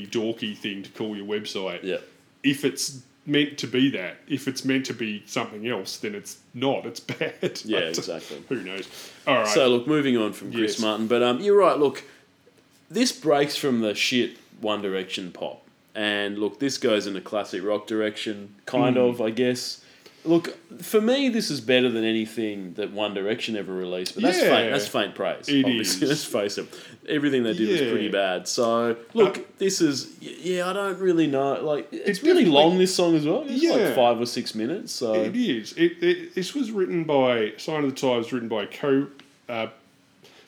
dorky 0.07 0.55
thing 0.57 0.83
to 0.83 0.89
call 0.91 1.15
your 1.17 1.25
website. 1.25 1.83
yeah. 1.83 1.97
If 2.43 2.65
it's 2.65 3.01
meant 3.25 3.57
to 3.59 3.67
be 3.67 3.89
that, 3.91 4.17
if 4.27 4.47
it's 4.47 4.65
meant 4.65 4.85
to 4.87 4.93
be 4.93 5.23
something 5.25 5.67
else, 5.67 5.97
then 5.97 6.13
it's 6.15 6.37
not. 6.53 6.85
It's 6.85 6.99
bad. 7.11 7.61
Yeah, 7.63 7.79
exactly. 7.79 8.43
Who 8.49 8.61
knows? 8.63 8.87
All 9.25 9.35
right. 9.35 9.47
So 9.47 9.67
look, 9.69 9.87
moving 9.87 10.17
on 10.17 10.33
from 10.33 10.51
Chris 10.51 10.73
Yes. 10.73 10.79
Martin, 10.81 11.07
but 11.07 11.23
um, 11.23 11.39
you're 11.39 11.57
right. 11.57 11.77
Look, 11.77 12.03
this 12.89 13.11
breaks 13.11 13.55
from 13.55 13.81
the 13.81 13.95
shit 13.95 14.37
One 14.61 14.81
Direction 14.81 15.31
pop, 15.31 15.61
and 15.95 16.37
look, 16.37 16.59
this 16.59 16.77
goes 16.77 17.07
in 17.07 17.15
a 17.15 17.21
classic 17.21 17.63
rock 17.63 17.87
direction, 17.87 18.55
kind 18.65 18.95
Hmm. 18.97 19.01
of, 19.03 19.21
I 19.21 19.29
guess. 19.29 19.82
Look, 20.25 20.55
for 20.81 21.01
me, 21.01 21.27
this 21.29 21.51
is 21.51 21.59
better 21.59 21.89
than 21.89 22.05
anything 22.05 22.73
that 22.75 22.91
One 22.91 23.13
Direction 23.13 23.57
ever 23.57 23.73
released, 23.73 24.15
but 24.15 24.23
that's 24.23 24.37
Yeah. 24.41 24.49
faint. 24.55 24.71
That's 24.71 24.87
faint 24.87 25.15
praise. 25.15 25.49
It 25.49 25.65
obviously. 25.65 26.03
is. 26.03 26.09
Let's 26.09 26.23
face 26.25 26.57
it. 26.57 26.65
Everything 27.09 27.43
they 27.43 27.53
did 27.53 27.69
was 27.69 27.81
pretty 27.91 28.07
bad. 28.09 28.47
So 28.47 28.95
look, 29.13 29.37
Uh, 29.39 29.41
this 29.57 29.81
is 29.81 30.11
yeah. 30.21 30.69
I 30.69 30.73
don't 30.73 30.97
really 30.99 31.27
know. 31.27 31.61
Like, 31.61 31.89
it's, 31.91 32.23
really 32.23 32.45
long. 32.45 32.77
This 32.77 32.95
song 32.95 33.15
as 33.15 33.25
well. 33.25 33.43
It's 33.47 33.63
like 33.63 33.95
five 33.95 34.19
or 34.21 34.25
six 34.25 34.55
minutes. 34.55 34.93
So 34.93 35.13
It 35.13 35.35
is. 35.35 35.73
It, 35.73 36.01
it 36.01 36.35
this 36.35 36.53
was 36.55 36.71
written 36.71 37.03
by 37.03 37.53
Sign 37.57 37.83
of 37.83 37.89
the 37.93 37.99
Times, 37.99 38.31
written 38.31 38.47
by 38.47 38.65
co 38.65 39.07
uh, 39.49 39.67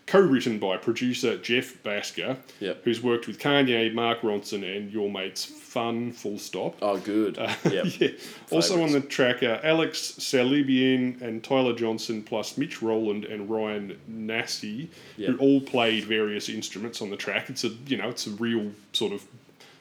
co-written 0.07 0.59
by 0.59 0.77
producer 0.77 1.37
Jeff 1.37 1.81
Bhasker, 1.83 2.37
Yep. 2.59 2.83
who's 2.83 3.01
worked 3.01 3.25
with 3.27 3.39
Kanye, 3.39 3.93
Mark 3.93 4.21
Ronson, 4.21 4.63
and 4.77 4.91
your 4.91 5.09
mates 5.09 5.45
Fun. 5.45 6.13
Full 6.13 6.39
stop. 6.39 6.77
oh, 6.81 6.97
good. 6.97 7.37
Uh, 7.37 7.53
Yep. 7.69 7.85
yeah. 7.99 8.07
Also 8.49 8.81
on 8.81 8.93
the 8.93 9.01
track 9.01 9.43
are 9.43 9.59
Alex 9.61 10.15
Salibian 10.19 11.19
and 11.21 11.43
Tyler 11.43 11.73
Johnson, 11.73 12.23
plus 12.23 12.57
Mitch 12.57 12.81
Rowland 12.81 13.25
and 13.25 13.49
Ryan 13.49 13.97
Nasci, 14.09 14.87
Yeah. 15.17 15.31
who 15.31 15.37
all 15.37 15.59
played 15.59 16.05
various 16.05 16.47
instruments 16.47 17.01
on 17.01 17.09
the 17.09 17.17
track. 17.17 17.49
It's 17.49 17.65
a 17.65 17.69
you 17.87 17.97
know 17.97 18.07
it's 18.09 18.25
a 18.25 18.29
real 18.31 18.71
sort 18.93 19.11
of 19.11 19.23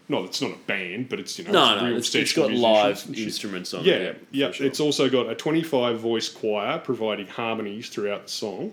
no, 0.09 0.22
it's 0.25 0.43
not 0.43 0.51
a 0.51 0.59
band, 0.66 1.09
but 1.09 1.18
it's 1.20 1.39
you 1.39 1.45
know 1.45 1.53
No, 1.53 1.72
it's 1.75 1.81
no, 1.83 1.89
real 1.89 1.97
it's, 1.99 2.14
it's 2.14 2.33
got 2.33 2.51
live 2.53 3.07
instruments 3.16 3.72
on 3.72 3.85
Yeah, 3.85 3.95
it. 3.95 4.27
yeah. 4.33 4.49
for 4.49 4.53
sure. 4.55 4.66
It's 4.66 4.81
also 4.81 5.09
got 5.09 5.31
a 5.31 5.35
25 5.37 5.99
voice 6.01 6.29
choir 6.29 6.79
providing 6.79 7.27
harmonies 7.29 7.89
throughout 7.89 8.25
the 8.25 8.31
song. 8.31 8.72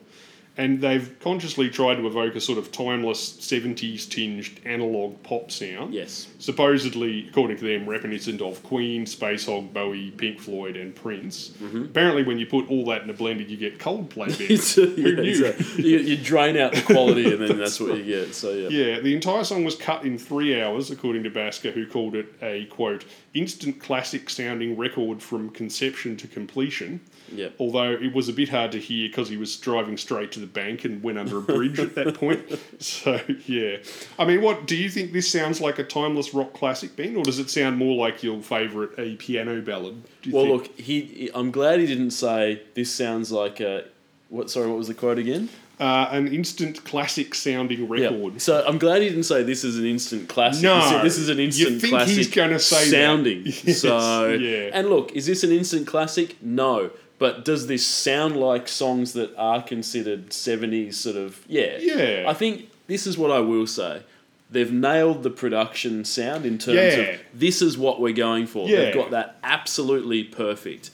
And 0.58 0.82
they've 0.82 1.18
consciously 1.22 1.70
tried 1.70 1.96
to 1.96 2.06
evoke 2.06 2.36
a 2.36 2.42
sort 2.42 2.58
of 2.58 2.72
timeless 2.74 3.32
70s 3.38 4.08
tinged 4.10 4.60
analog 4.66 5.22
pop 5.24 5.50
sound. 5.50 5.94
yes. 5.94 6.28
Supposedly, 6.40 7.28
according 7.30 7.58
to 7.58 7.64
them, 7.64 7.88
reminiscent 7.88 8.42
of 8.42 8.62
Queen, 8.64 9.06
Space 9.06 9.46
Hog, 9.46 9.74
Bowie, 9.74 10.12
Pink 10.12 10.40
Floyd, 10.40 10.76
and 10.76 10.94
Prince. 10.94 11.54
Apparently, 11.74 12.24
when 12.24 12.38
you 12.38 12.46
put 12.46 12.70
all 12.70 12.84
that 12.86 13.04
in 13.04 13.10
a 13.10 13.14
blender, 13.14 13.48
you 13.48 13.58
get 13.58 13.80
Coldplay 13.80 14.28
Mm-hmm. 14.32 15.02
Who 15.02 15.10
yeah, 15.10 15.22
knew? 15.22 15.30
exactly. 15.46 15.84
you, 15.90 15.98
you 16.00 16.18
drain 16.18 16.58
out 16.58 16.74
the 16.74 16.82
quality 16.82 17.32
and 17.34 17.42
then 17.42 17.58
that's 17.58 17.80
what 17.80 17.98
you 17.98 18.04
get. 18.04 18.36
So 18.36 18.52
yeah. 18.52 18.68
Yeah, 18.70 19.00
the 19.00 19.14
entire 19.16 19.44
song 19.44 19.64
was 19.64 19.76
cut 19.76 20.04
in 20.04 20.18
three 20.18 20.62
hours, 20.62 20.92
according 20.92 21.24
to 21.24 21.30
Bhasker, 21.32 21.72
who 21.74 21.88
called 21.88 22.16
it 22.16 22.28
a 22.42 22.66
quote 22.66 23.06
instant 23.34 23.80
classic 23.80 24.30
sounding 24.30 24.78
record 24.78 25.22
from 25.24 25.50
conception 25.50 26.18
to 26.18 26.28
completion. 26.28 27.00
Yeah. 27.34 27.50
Although 27.60 27.92
it 27.92 28.14
was 28.14 28.30
a 28.30 28.34
bit 28.34 28.50
hard 28.50 28.72
to 28.74 28.80
hear 28.80 29.08
because 29.08 29.30
he 29.30 29.38
was 29.38 29.56
driving 29.58 29.98
straight 29.98 30.32
to 30.34 30.40
the 30.40 30.48
bank 30.48 30.86
and 30.86 31.02
went 31.02 31.18
under 31.18 31.38
a 31.38 31.42
bridge 31.42 31.80
at 31.80 31.96
that 31.96 32.16
point. 32.16 32.42
So 32.82 33.20
yeah, 33.46 33.78
I 34.18 34.26
mean, 34.26 34.42
what 34.42 34.66
do 34.66 34.76
you 34.76 34.90
think? 34.90 35.14
This 35.14 35.32
sounds 35.32 35.62
like 35.62 35.78
a 35.78 35.84
timeless 35.84 36.34
rock 36.34 36.54
classic, 36.54 36.96
Ben, 36.96 37.16
or 37.16 37.24
does 37.24 37.38
it 37.38 37.50
sound 37.50 37.78
more 37.78 37.96
like 37.96 38.24
your 38.24 38.42
favourite 38.42 38.90
a 38.98 39.16
piano 39.16 39.62
ballad? 39.62 40.04
Well, 40.30 40.46
think? 40.46 40.54
look, 40.68 40.80
he, 40.80 41.30
I'm 41.36 41.52
glad 41.52 41.80
he 41.80 41.86
didn't 41.86 42.12
say 42.12 42.64
this 42.74 42.92
sounds 42.92 43.32
like 43.32 43.60
a. 43.60 43.86
What? 44.30 44.50
Sorry, 44.50 44.68
what 44.68 44.78
was 44.78 44.88
the 44.88 44.94
quote 44.94 45.20
again? 45.20 45.50
uh, 45.82 46.08
an 46.12 46.28
instant 46.28 46.84
classic 46.84 47.34
sounding 47.34 47.90
record. 47.90 48.40
So 48.40 48.64
I'm 48.66 48.78
glad 48.78 49.02
he 49.02 49.10
didn't 49.10 49.24
say 49.24 49.42
this 49.42 49.64
is 49.64 49.80
an 49.80 49.86
instant 49.86 50.30
classic. 50.30 50.62
No. 50.64 51.02
This 51.02 51.18
is 51.18 51.28
an 51.28 51.40
instant 51.40 51.72
You 51.72 51.80
think 51.80 51.92
classic. 51.94 52.18
he's 52.18 52.30
gonna 52.30 52.60
say 52.60 52.86
that. 52.86 52.92
sounding. 52.92 53.42
Yes, 53.64 53.82
so 53.82 54.30
yeah. 54.30 54.70
and 54.74 54.90
look, 54.90 55.12
is 55.14 55.26
this 55.26 55.44
an 55.44 55.52
instant 55.52 55.88
classic? 55.88 56.42
No. 56.42 56.92
But 57.22 57.46
does 57.46 57.68
this 57.68 57.86
sound 57.86 58.36
like 58.36 58.68
songs 58.68 59.14
that 59.14 59.32
are 59.38 59.62
considered 59.62 60.32
70s 60.32 60.96
sort 60.96 61.18
of 61.18 61.46
yeah. 61.48 61.78
Yeah. 61.78 62.26
I 62.28 62.34
think 62.34 62.68
this 62.88 63.06
is 63.06 63.16
what 63.16 63.30
I 63.30 63.38
will 63.42 63.68
say. 63.68 64.02
They've 64.50 64.72
nailed 64.72 65.22
the 65.22 65.30
production 65.30 66.04
sound 66.04 66.48
in 66.48 66.58
terms 66.58 66.78
Yeah. 66.78 67.04
of 67.04 67.20
this 67.32 67.62
is 67.62 67.78
what 67.78 68.02
we're 68.02 68.12
going 68.12 68.48
for. 68.48 68.68
Yeah. 68.68 68.78
They've 68.78 68.96
got 68.96 69.12
that 69.12 69.38
absolutely 69.44 70.24
perfect. 70.24 70.90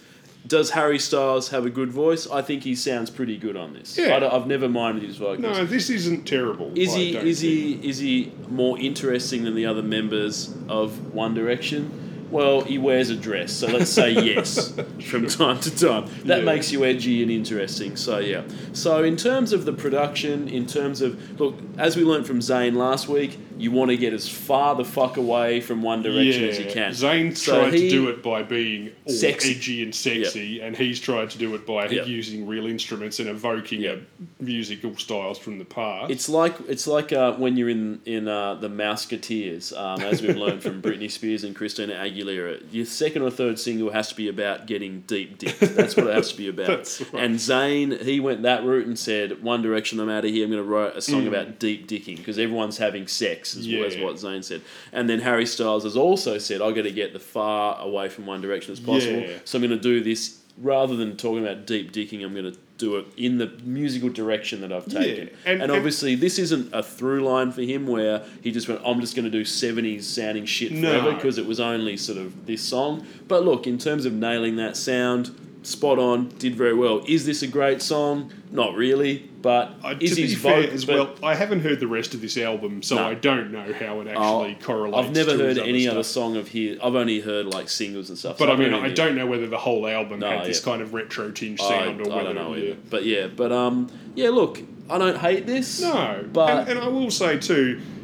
Does 0.46 0.72
Harry 0.72 1.00
Styles 1.00 1.48
have 1.52 1.66
a 1.66 1.70
good 1.70 1.92
voice? 1.94 2.30
I 2.30 2.42
think 2.42 2.64
he 2.64 2.76
sounds 2.76 3.10
pretty 3.10 3.38
good 3.38 3.56
on 3.56 3.74
this. 3.74 3.98
Yeah. 3.98 4.18
I 4.18 4.30
have 4.30 4.48
never 4.48 4.68
minded 4.68 5.04
his 5.04 5.16
vocals. 5.16 5.40
No, 5.58 5.66
this 5.66 5.90
isn't 5.90 6.26
terrible. 6.26 6.74
Is 6.76 6.94
he 6.94 7.16
is 7.16 7.40
think. 7.40 7.82
he 7.82 7.88
is 7.90 8.00
he 8.00 8.34
more 8.50 8.78
interesting 8.78 9.46
than 9.46 9.56
the 9.56 9.66
other 9.66 9.82
members 9.82 10.54
of 10.68 11.14
One 11.14 11.34
Direction? 11.34 12.07
Well, 12.30 12.62
he 12.62 12.78
wears 12.78 13.10
a 13.10 13.16
dress, 13.16 13.54
so 13.54 13.68
let's 13.68 13.90
say 13.90 14.12
yes 14.12 14.74
from 15.10 15.28
time 15.28 15.60
to 15.62 15.74
time. 15.76 16.06
That 16.26 16.40
Yeah. 16.40 16.44
makes 16.46 16.72
you 16.72 16.84
edgy 16.84 17.22
and 17.22 17.32
interesting. 17.32 17.96
So 17.96 18.18
yeah. 18.20 18.42
So 18.74 19.04
in 19.04 19.16
terms 19.16 19.54
of 19.54 19.64
the 19.66 19.74
production, 19.74 20.48
in 20.50 20.66
terms 20.66 21.02
of 21.02 21.40
look, 21.40 21.56
as 21.78 21.96
we 21.96 22.04
learned 22.04 22.28
from 22.28 22.40
Zayn 22.40 22.76
last 22.76 23.08
week, 23.08 23.40
you 23.60 23.72
want 23.72 23.92
to 23.92 23.98
get 23.98 24.14
as 24.14 24.28
far 24.30 24.76
the 24.76 24.86
fuck 24.86 25.18
away 25.18 25.62
from 25.62 25.82
One 25.82 26.02
Direction 26.02 26.44
as 26.46 26.60
you 26.60 26.66
can. 26.66 26.92
Zayn 26.92 27.36
So 27.36 27.60
tried 27.62 27.72
to 27.72 27.90
do 27.90 28.10
it 28.10 28.22
by 28.24 28.44
being 28.44 28.92
all 29.06 29.14
Sexy. 29.14 29.56
edgy 29.56 29.84
and 29.84 29.94
sexy, 29.94 30.62
and 30.62 30.76
he's 30.76 31.00
tried 31.00 31.30
to 31.32 31.38
do 31.38 31.54
it 31.56 31.66
by 31.66 31.88
Yep. 31.88 32.08
using 32.08 32.46
real 32.48 32.66
instruments 32.68 33.20
and 33.20 33.30
evoking 33.30 33.82
Yep. 33.82 34.02
musical 34.40 34.96
styles 34.98 35.38
from 35.38 35.58
the 35.60 35.66
past. 35.66 36.12
It's 36.12 36.30
like 36.30 36.56
it's 36.68 36.88
like 36.88 37.12
uh, 37.14 37.34
when 37.34 37.58
you're 37.58 37.70
in 37.70 38.02
in 38.06 38.28
uh, 38.28 38.56
the 38.56 38.70
Mouseketeers, 38.70 39.76
um, 39.78 40.02
as 40.02 40.22
we've 40.22 40.36
learned 40.38 40.62
from 40.64 40.82
Britney 40.82 41.10
Spears 41.10 41.44
and 41.44 41.56
Christina 41.56 41.94
Aguilera. 41.94 42.62
Your 42.72 42.86
second 42.86 43.22
or 43.22 43.30
third 43.32 43.60
single 43.60 43.92
has 43.92 44.10
to 44.10 44.16
be 44.16 44.28
about 44.28 44.68
getting 44.68 45.02
deep 45.08 45.38
dick. 45.38 45.58
That's 45.60 45.96
what 45.96 46.08
it 46.08 46.14
has 46.14 46.32
to 46.32 46.38
be 46.38 46.48
about. 46.48 46.68
Right. 47.14 47.24
And 47.24 47.36
Zayn, 47.36 48.02
he 48.04 48.20
went 48.20 48.42
that 48.44 48.64
route 48.66 48.86
and 48.88 48.98
said, 49.00 49.42
"One 49.44 49.62
Direction, 49.62 50.00
I'm 50.00 50.10
out 50.10 50.26
of 50.26 50.32
here. 50.32 50.46
I'm 50.46 50.52
going 50.52 50.64
to 50.64 50.68
write 50.70 50.96
a 50.96 51.02
song 51.02 51.28
about 51.28 51.58
deep 51.60 51.88
dicking 51.88 52.18
because 52.18 52.38
everyone's 52.38 52.78
having 52.78 53.08
sex." 53.08 53.47
Is, 53.56 53.68
what- 53.68 53.88
is 53.88 53.96
Mm. 53.96 54.00
Yeah. 54.00 54.04
what 54.06 54.16
Zayn 54.16 54.44
said. 54.44 54.62
And 54.92 55.10
then 55.10 55.20
Harry 55.20 55.46
Styles 55.46 55.84
has 55.84 55.96
also 55.96 56.38
said, 56.38 56.62
"I 56.62 56.72
got 56.72 56.84
to 56.84 56.92
get 56.92 57.14
the 57.14 57.20
far 57.20 57.80
away 57.82 58.10
from 58.10 58.26
One 58.26 58.42
Direction 58.42 58.72
as 58.74 58.80
possible. 58.80 59.20
Yeah. 59.22 59.38
So 59.46 59.58
I'm 59.58 59.62
going 59.66 59.78
to 59.78 59.82
do 59.82 60.02
this." 60.04 60.40
Rather 60.60 60.96
than 60.96 61.16
talking 61.18 61.44
about 61.46 61.68
deep 61.68 61.92
dicking, 61.92 62.24
I'm 62.26 62.34
going 62.34 62.52
to 62.52 62.58
do 62.80 62.96
it 62.98 63.06
in 63.16 63.38
the 63.38 63.46
musical 63.64 64.10
direction 64.10 64.62
that 64.62 64.72
I've 64.74 64.88
taken. 64.88 65.28
and- 65.28 65.30
and, 65.46 65.62
and- 65.62 65.72
obviously, 65.72 66.16
this 66.16 66.40
isn't 66.40 66.74
a 66.74 66.82
through 66.82 67.24
line 67.24 67.52
for 67.52 67.62
him 67.62 67.86
where 67.86 68.24
he 68.42 68.52
just 68.52 68.68
went, 68.68 68.82
I'm 68.84 69.00
just 69.00 69.16
going 69.16 69.26
to 69.26 69.30
do 69.32 69.44
70s 69.46 70.02
sounding 70.08 70.46
shit 70.48 70.72
forever 70.72 71.14
because 71.14 71.38
it 71.38 71.46
was 71.46 71.60
only 71.60 71.96
sort 71.96 72.18
of 72.18 72.48
this 72.48 72.64
song. 72.64 73.06
But 73.28 73.46
look, 73.46 73.68
in 73.68 73.78
terms 73.78 74.06
of 74.06 74.14
nailing 74.14 74.56
that 74.56 74.76
sound, 74.76 75.30
spot 75.68 76.00
on, 76.00 76.30
did 76.40 76.56
very 76.56 76.74
well. 76.74 77.04
Is 77.08 77.26
this 77.26 77.42
a 77.44 77.48
great 77.48 77.82
song? 77.82 78.32
Not 78.52 78.76
really, 78.76 79.30
but 79.42 79.74
Uh, 79.84 79.96
is 80.00 80.12
to 80.12 80.16
be 80.16 80.22
his 80.24 80.36
fair 80.38 80.62
vocal 80.62 80.74
as 80.76 80.88
well, 80.88 81.10
I 81.22 81.36
haven't 81.36 81.60
heard 81.60 81.82
the 81.82 81.88
rest 81.88 82.14
of 82.14 82.22
this 82.22 82.38
album, 82.38 82.82
so 82.82 82.96
No. 82.96 83.04
I 83.04 83.14
don't 83.16 83.52
know 83.52 83.66
how 83.78 84.00
it 84.00 84.08
I'll- 84.16 84.44
actually 84.46 84.64
correlates. 84.64 85.08
I've 85.08 85.14
never 85.14 85.36
heard 85.38 85.58
any 85.58 85.86
other 85.88 85.98
other 85.98 86.04
song 86.04 86.38
of 86.38 86.48
his. 86.50 86.78
I've 86.82 86.96
only 86.96 87.20
heard 87.20 87.48
like 87.48 87.68
singles 87.70 88.08
and 88.10 88.18
stuff. 88.18 88.38
But 88.38 88.46
so 88.48 88.54
I 88.54 88.56
mean, 88.56 88.74
I 88.74 88.90
don't 88.90 89.16
know 89.16 89.26
whether 89.26 89.48
the 89.48 89.58
whole 89.58 89.88
album 89.88 90.20
No, 90.20 90.30
had 90.30 90.46
this 90.46 90.60
yeah. 90.60 90.66
kind 90.72 90.82
of 90.82 90.94
retro 90.94 91.32
tinge 91.32 91.60
I, 91.60 91.68
sound, 91.70 92.02
or 92.08 92.14
I 92.14 92.24
don't 92.24 92.36
know 92.36 92.56
yeah. 92.56 92.74
But 92.90 93.06
yeah, 93.06 93.28
but 93.28 93.52
um, 93.52 93.90
yeah. 94.16 94.30
Look, 94.30 94.62
I 94.90 94.98
don't 94.98 95.18
hate 95.18 95.46
this. 95.46 95.82
No, 95.82 96.24
but 96.32 96.50
and, 96.62 96.70
and 96.70 96.80
I 96.80 96.88
will 96.88 97.12
say 97.12 97.38
too, 97.38 97.82
i- 97.82 97.97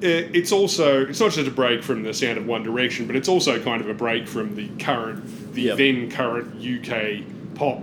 it's 0.00 0.52
also 0.52 1.06
it's 1.06 1.20
not 1.20 1.32
just 1.32 1.48
a 1.48 1.50
break 1.50 1.82
from 1.82 2.02
the 2.02 2.12
sound 2.12 2.38
of 2.38 2.46
One 2.46 2.62
Direction, 2.62 3.06
but 3.06 3.16
it's 3.16 3.28
also 3.28 3.62
kind 3.62 3.80
of 3.80 3.88
a 3.88 3.94
break 3.94 4.28
from 4.28 4.54
the 4.54 4.68
current, 4.78 5.54
the 5.54 5.62
Yep. 5.62 5.78
then 5.78 6.10
current 6.10 6.54
UK 6.62 7.22
pop 7.54 7.80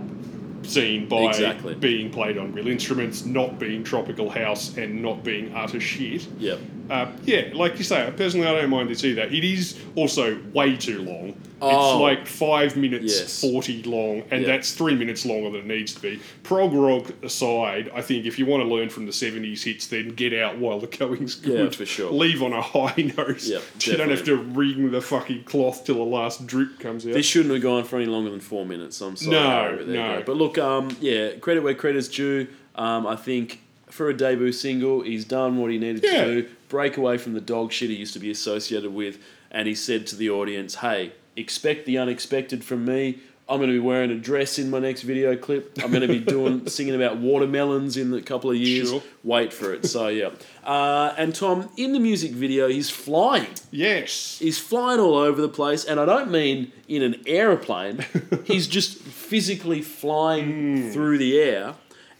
scene 0.62 1.06
by 1.08 1.24
Exactly. 1.24 1.74
being 1.74 2.10
played 2.10 2.38
on 2.38 2.52
real 2.52 2.68
instruments, 2.68 3.26
not 3.26 3.58
being 3.58 3.84
tropical 3.84 4.30
house, 4.30 4.76
and 4.78 5.02
not 5.02 5.22
being 5.24 5.52
utter 5.54 5.80
shit. 5.80 6.26
Yep. 6.38 6.58
Uh, 6.90 7.10
yeah, 7.24 7.48
like 7.54 7.78
you 7.78 7.84
say, 7.84 8.12
personally, 8.16 8.46
I 8.46 8.60
don't 8.60 8.70
mind 8.70 8.90
this 8.90 9.04
either. 9.04 9.22
It 9.22 9.42
is 9.44 9.78
also 9.96 10.38
way 10.52 10.76
too 10.76 11.00
long. 11.02 11.34
Oh. 11.62 11.68
It's 11.94 12.00
like 12.00 12.26
five 12.26 12.76
minutes 12.76 13.20
Yes. 13.20 13.40
forty 13.40 13.82
long, 13.84 14.22
and 14.30 14.42
Yeah. 14.42 14.48
that's 14.48 14.72
three 14.72 14.94
minutes 14.94 15.24
longer 15.24 15.48
than 15.50 15.60
it 15.60 15.66
needs 15.74 15.94
to 15.94 16.02
be. 16.02 16.18
Prog 16.42 16.74
rock 16.74 17.06
aside, 17.22 17.90
I 17.94 18.02
think 18.02 18.26
if 18.26 18.38
you 18.38 18.44
want 18.44 18.62
to 18.64 18.68
learn 18.68 18.90
from 18.90 19.06
the 19.06 19.12
seventies 19.14 19.64
hits, 19.64 19.86
then 19.86 20.08
get 20.10 20.34
out 20.34 20.58
while 20.58 20.78
the 20.78 20.86
going's 20.88 21.36
good. 21.36 21.58
Yeah, 21.58 21.70
for 21.70 21.86
sure. 21.86 22.10
Leave 22.12 22.42
on 22.42 22.52
a 22.52 22.60
high 22.60 23.12
note. 23.16 23.42
Yeah, 23.44 23.60
you 23.80 23.96
don't 23.96 24.10
have 24.10 24.24
to 24.24 24.36
wring 24.36 24.90
the 24.90 25.00
fucking 25.00 25.44
cloth 25.44 25.84
till 25.86 25.94
the 25.94 26.02
last 26.02 26.46
drip 26.46 26.78
comes 26.80 27.06
out. 27.06 27.14
This 27.14 27.24
shouldn't 27.24 27.54
have 27.54 27.62
gone 27.62 27.84
for 27.84 27.96
any 27.96 28.06
longer 28.06 28.30
than 28.30 28.40
four 28.40 28.66
minutes. 28.66 29.00
I'm 29.00 29.16
sorry. 29.16 29.30
No, 29.34 29.40
Harry, 29.48 29.76
there 29.84 29.86
you 29.86 29.94
no. 30.18 30.22
But 30.26 30.36
look, 30.36 30.58
um, 30.58 30.94
yeah, 31.00 31.30
credit 31.40 31.62
where 31.62 31.74
credit's 31.74 32.08
due. 32.08 32.46
Um, 32.74 33.06
I 33.06 33.16
think 33.16 33.60
for 33.94 34.08
a 34.08 34.16
debut 34.16 34.50
single, 34.52 35.02
he's 35.02 35.24
done 35.24 35.56
what 35.58 35.70
he 35.70 35.78
needed 35.78 36.02
Yeah. 36.04 36.24
to 36.24 36.42
do. 36.42 36.48
Break 36.68 36.96
away 36.96 37.16
from 37.16 37.34
the 37.34 37.40
dog 37.40 37.70
shit 37.72 37.90
he 37.90 37.96
used 37.96 38.12
to 38.14 38.18
be 38.18 38.30
associated 38.30 38.92
with, 38.92 39.18
and 39.52 39.68
he 39.68 39.74
said 39.74 40.06
to 40.08 40.16
the 40.16 40.28
audience, 40.30 40.76
"Hey, 40.76 41.12
expect 41.36 41.86
the 41.86 41.96
unexpected 41.98 42.64
from 42.64 42.84
me." 42.84 43.18
I'm 43.46 43.58
going 43.58 43.68
to 43.68 43.74
be 43.74 43.78
wearing 43.78 44.10
a 44.10 44.14
dress 44.14 44.58
in 44.58 44.70
my 44.70 44.78
next 44.78 45.02
video 45.02 45.36
clip. 45.36 45.76
I'm 45.84 45.90
going 45.90 46.00
to 46.00 46.08
be 46.08 46.18
doing 46.18 46.66
singing 46.76 46.94
about 46.94 47.18
watermelons 47.18 47.98
in 47.98 48.10
a 48.14 48.22
couple 48.22 48.50
of 48.50 48.56
years. 48.56 48.88
Sure. 48.88 49.02
Wait 49.22 49.52
for 49.52 49.74
it. 49.74 49.84
So 49.84 50.08
yeah. 50.08 50.30
Uh, 50.64 51.12
and 51.18 51.34
Tom, 51.34 51.68
in 51.76 51.92
the 51.92 52.00
music 52.00 52.30
video, 52.32 52.68
he's 52.68 52.88
flying. 52.88 53.48
yes. 53.70 54.38
He's 54.40 54.58
flying 54.58 54.98
all 54.98 55.16
over 55.16 55.42
the 55.42 55.50
place, 55.60 55.84
and 55.84 56.00
I 56.00 56.06
don't 56.06 56.30
mean 56.30 56.72
in 56.88 57.02
an 57.02 57.16
aeroplane. 57.26 58.06
He's 58.44 58.66
just 58.66 58.96
physically 58.98 59.82
flying 59.82 60.90
through 60.90 61.18
the 61.18 61.38
air. 61.38 61.74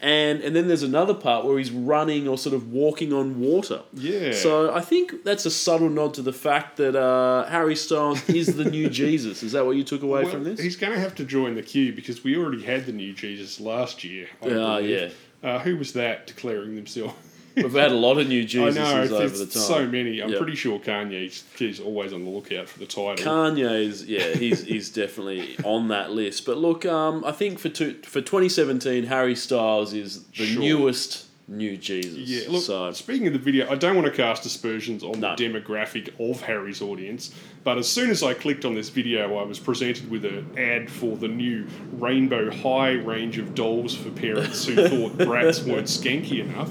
And, 0.05 0.42
and 0.42 0.55
then 0.55 0.68
there's 0.68 0.82
another 0.82 1.14
part 1.14 1.46
where 1.46 1.57
he's 1.57 1.70
running 1.70 2.28
or 2.28 2.36
sort 2.36 2.55
of 2.55 2.70
walking 2.70 3.11
on 3.14 3.40
water. 3.40 3.80
Yeah. 3.94 4.32
So 4.34 4.70
I 4.74 4.82
think 4.82 5.24
that's 5.24 5.46
a 5.46 5.50
subtle 5.50 5.88
nod 5.88 6.12
to 6.14 6.22
the 6.22 6.32
fact 6.32 6.76
that 6.76 6.94
uh, 6.94 7.46
Harry 7.46 7.74
Styles 7.74 8.28
is 8.28 8.55
the 8.55 8.66
new 8.66 8.90
Jesus. 9.02 9.42
Is 9.42 9.52
that 9.52 9.64
what 9.64 9.76
you 9.76 9.82
took 9.82 10.02
away 10.02 10.24
Well, 10.24 10.30
from 10.32 10.44
this? 10.44 10.61
He's 10.61 10.76
going 10.76 10.92
to 10.92 10.98
have 11.00 11.14
to 11.14 11.24
join 11.24 11.55
the 11.55 11.62
queue 11.62 11.94
because 11.94 12.22
we 12.22 12.36
already 12.36 12.62
had 12.62 12.84
the 12.84 12.92
new 12.92 13.14
Jesus 13.14 13.59
last 13.61 14.05
year. 14.05 14.28
I 14.42 14.46
Ah, 14.50 14.76
believe. 14.76 15.16
Uh, 15.42 15.59
who 15.61 15.76
was 15.78 15.94
that 15.94 16.26
declaring 16.26 16.76
themselves? 16.76 17.14
We've 17.57 17.72
had 17.72 17.92
a 17.92 17.96
lot 17.96 18.18
of 18.18 18.28
new 18.28 18.42
I 18.66 18.70
know, 18.70 19.02
over 19.02 19.28
the 19.28 19.46
time. 19.46 19.62
so 19.62 19.86
many. 19.86 20.20
I'm 20.20 20.30
Yep. 20.30 20.38
pretty 20.38 20.57
sure 20.57 20.78
Kanye's 20.78 21.44
he's 21.57 21.78
always 21.80 22.12
on 22.12 22.24
the 22.24 22.30
lookout 22.30 22.68
for 22.68 22.78
the 22.78 22.86
title. 22.86 23.16
Kanye's 23.16 24.05
yeah, 24.07 24.34
he's 24.34 24.64
he's 24.64 24.90
definitely 24.90 25.57
on 25.64 25.88
that 25.88 26.11
list. 26.12 26.44
But 26.46 26.59
look, 26.59 26.84
um, 26.84 27.24
I 27.24 27.32
think 27.32 27.59
for 27.59 27.68
two, 27.68 27.94
for 28.02 28.20
2017, 28.20 29.05
Harry 29.05 29.34
Styles 29.36 29.92
is 29.94 30.24
the 30.24 30.46
Sure. 30.46 30.61
newest 30.61 31.26
new 31.46 31.76
Jesus. 31.76 32.16
Yeah, 32.16 32.48
look, 32.50 32.62
so 32.62 32.90
speaking 32.92 33.26
of 33.26 33.34
the 33.34 33.38
video, 33.38 33.70
I 33.70 33.74
don't 33.74 33.94
want 33.94 34.07
to 34.07 34.12
cast 34.12 34.46
aspersions 34.46 35.05
on 35.05 35.20
No. 35.20 35.36
the 35.36 35.44
demographic 35.46 36.09
of 36.18 36.40
Harry's 36.40 36.80
audience, 36.80 37.34
but 37.64 37.78
as 37.78 37.90
soon 37.90 38.10
as 38.10 38.22
I 38.22 38.34
clicked 38.34 38.64
on 38.64 38.74
this 38.74 38.90
video, 38.90 39.36
I 39.38 39.42
was 39.42 39.58
presented 39.58 40.10
with 40.10 40.24
an 40.26 40.56
ad 40.58 40.90
for 40.90 41.16
the 41.16 41.28
new 41.28 41.66
Rainbow 41.94 42.50
High 42.50 42.92
range 42.92 43.38
of 43.38 43.54
dolls 43.54 43.94
for 43.96 44.10
parents 44.10 44.66
who 44.66 44.86
thought 44.88 45.16
brats 45.18 45.62
weren't 45.62 45.86
skanky 45.86 46.40
enough. 46.40 46.70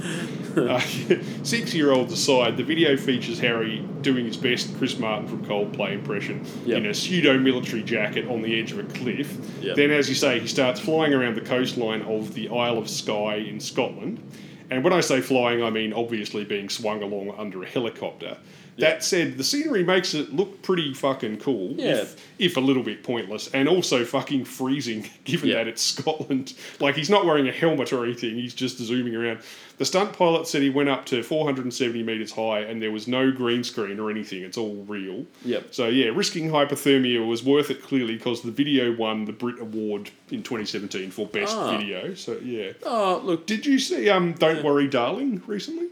Uh, 0.55 0.79
six 1.43 1.73
year 1.73 1.91
olds 1.91 2.13
aside, 2.13 2.57
the 2.57 2.63
video 2.63 2.95
features 2.95 3.39
Harry 3.39 3.79
doing 4.01 4.25
his 4.25 4.37
best 4.37 4.77
Chris 4.77 4.99
Martin 4.99 5.27
from 5.27 5.43
Coldplay 5.45 5.93
impression 5.93 6.45
Yep. 6.65 6.77
in 6.77 6.85
a 6.85 6.93
pseudo 6.93 7.39
military 7.39 7.81
jacket 7.81 8.27
on 8.27 8.41
the 8.43 8.59
edge 8.59 8.71
of 8.71 8.79
a 8.79 8.83
cliff. 8.83 9.35
Yep. 9.61 9.75
Then, 9.75 9.89
as 9.91 10.07
you 10.09 10.15
say, 10.15 10.39
he 10.39 10.47
starts 10.47 10.79
flying 10.79 11.13
around 11.13 11.35
the 11.35 11.41
coastline 11.41 12.03
of 12.03 12.35
the 12.35 12.49
Isle 12.49 12.77
of 12.77 12.87
Skye 12.89 13.37
in 13.37 13.59
Scotland. 13.59 14.21
And 14.69 14.83
when 14.83 14.93
I 14.93 15.01
say 15.01 15.21
flying, 15.21 15.63
I 15.63 15.69
mean 15.69 15.93
obviously 15.93 16.45
being 16.45 16.69
swung 16.69 17.03
along 17.03 17.35
under 17.37 17.61
a 17.63 17.65
helicopter. 17.67 18.37
That 18.78 19.03
said, 19.03 19.38
the 19.38 19.43
scenery 19.43 19.84
makes 19.84 20.13
it 20.13 20.34
look 20.34 20.61
pretty 20.63 20.93
fucking 20.93 21.38
cool, 21.38 21.74
Yeah. 21.78 22.01
if, 22.01 22.26
if 22.39 22.57
a 22.57 22.59
little 22.59 22.82
bit 22.84 23.03
pointless, 23.03 23.47
and 23.53 23.69
also 23.69 24.03
fucking 24.03 24.45
freezing, 24.45 25.07
given 25.26 25.49
Yeah. 25.49 25.55
that 25.57 25.67
it's 25.67 25.82
Scotland. 25.93 26.53
Like, 26.80 26.95
he's 26.95 27.09
not 27.09 27.26
wearing 27.26 27.47
a 27.47 27.51
helmet 27.51 27.93
or 27.93 28.03
anything, 28.03 28.36
he's 28.36 28.53
just 28.55 28.78
zooming 28.80 29.15
around. 29.15 29.39
The 29.78 29.86
stunt 29.86 30.13
pilot 30.13 30.47
said 30.47 30.61
he 30.61 30.69
went 30.69 30.89
up 30.89 31.05
to 31.07 31.24
470 31.24 32.03
metres 32.03 32.32
high, 32.32 32.59
and 32.61 32.82
there 32.82 32.91
was 32.91 33.07
no 33.07 33.32
green 33.32 33.63
screen 33.63 33.99
or 33.99 34.09
anything, 34.09 34.41
it's 34.43 34.57
all 34.57 34.76
real. 34.88 35.26
Yep. 35.45 35.67
So, 35.74 35.88
yeah, 35.88 36.07
risking 36.09 36.49
hypothermia 36.49 37.26
was 37.28 37.43
worth 37.43 37.69
it 37.69 37.84
clearly 37.84 38.15
because 38.17 38.41
the 38.41 38.51
video 38.51 38.95
won 38.95 39.26
the 39.26 39.32
Brit 39.34 39.59
Award 39.59 40.09
in 40.32 40.41
2017 40.43 41.11
for 41.11 41.26
Best 41.28 41.55
Ah. 41.55 41.78
Video. 41.78 42.13
So, 42.15 42.38
yeah. 42.43 42.71
oh 42.86 43.21
look, 43.24 43.45
Did 43.45 43.65
you 43.65 43.78
see 43.80 44.09
um, 44.09 44.34
Don't 44.34 44.63
Worry 44.63 44.88
Darling 44.88 45.41
recently? 45.47 45.88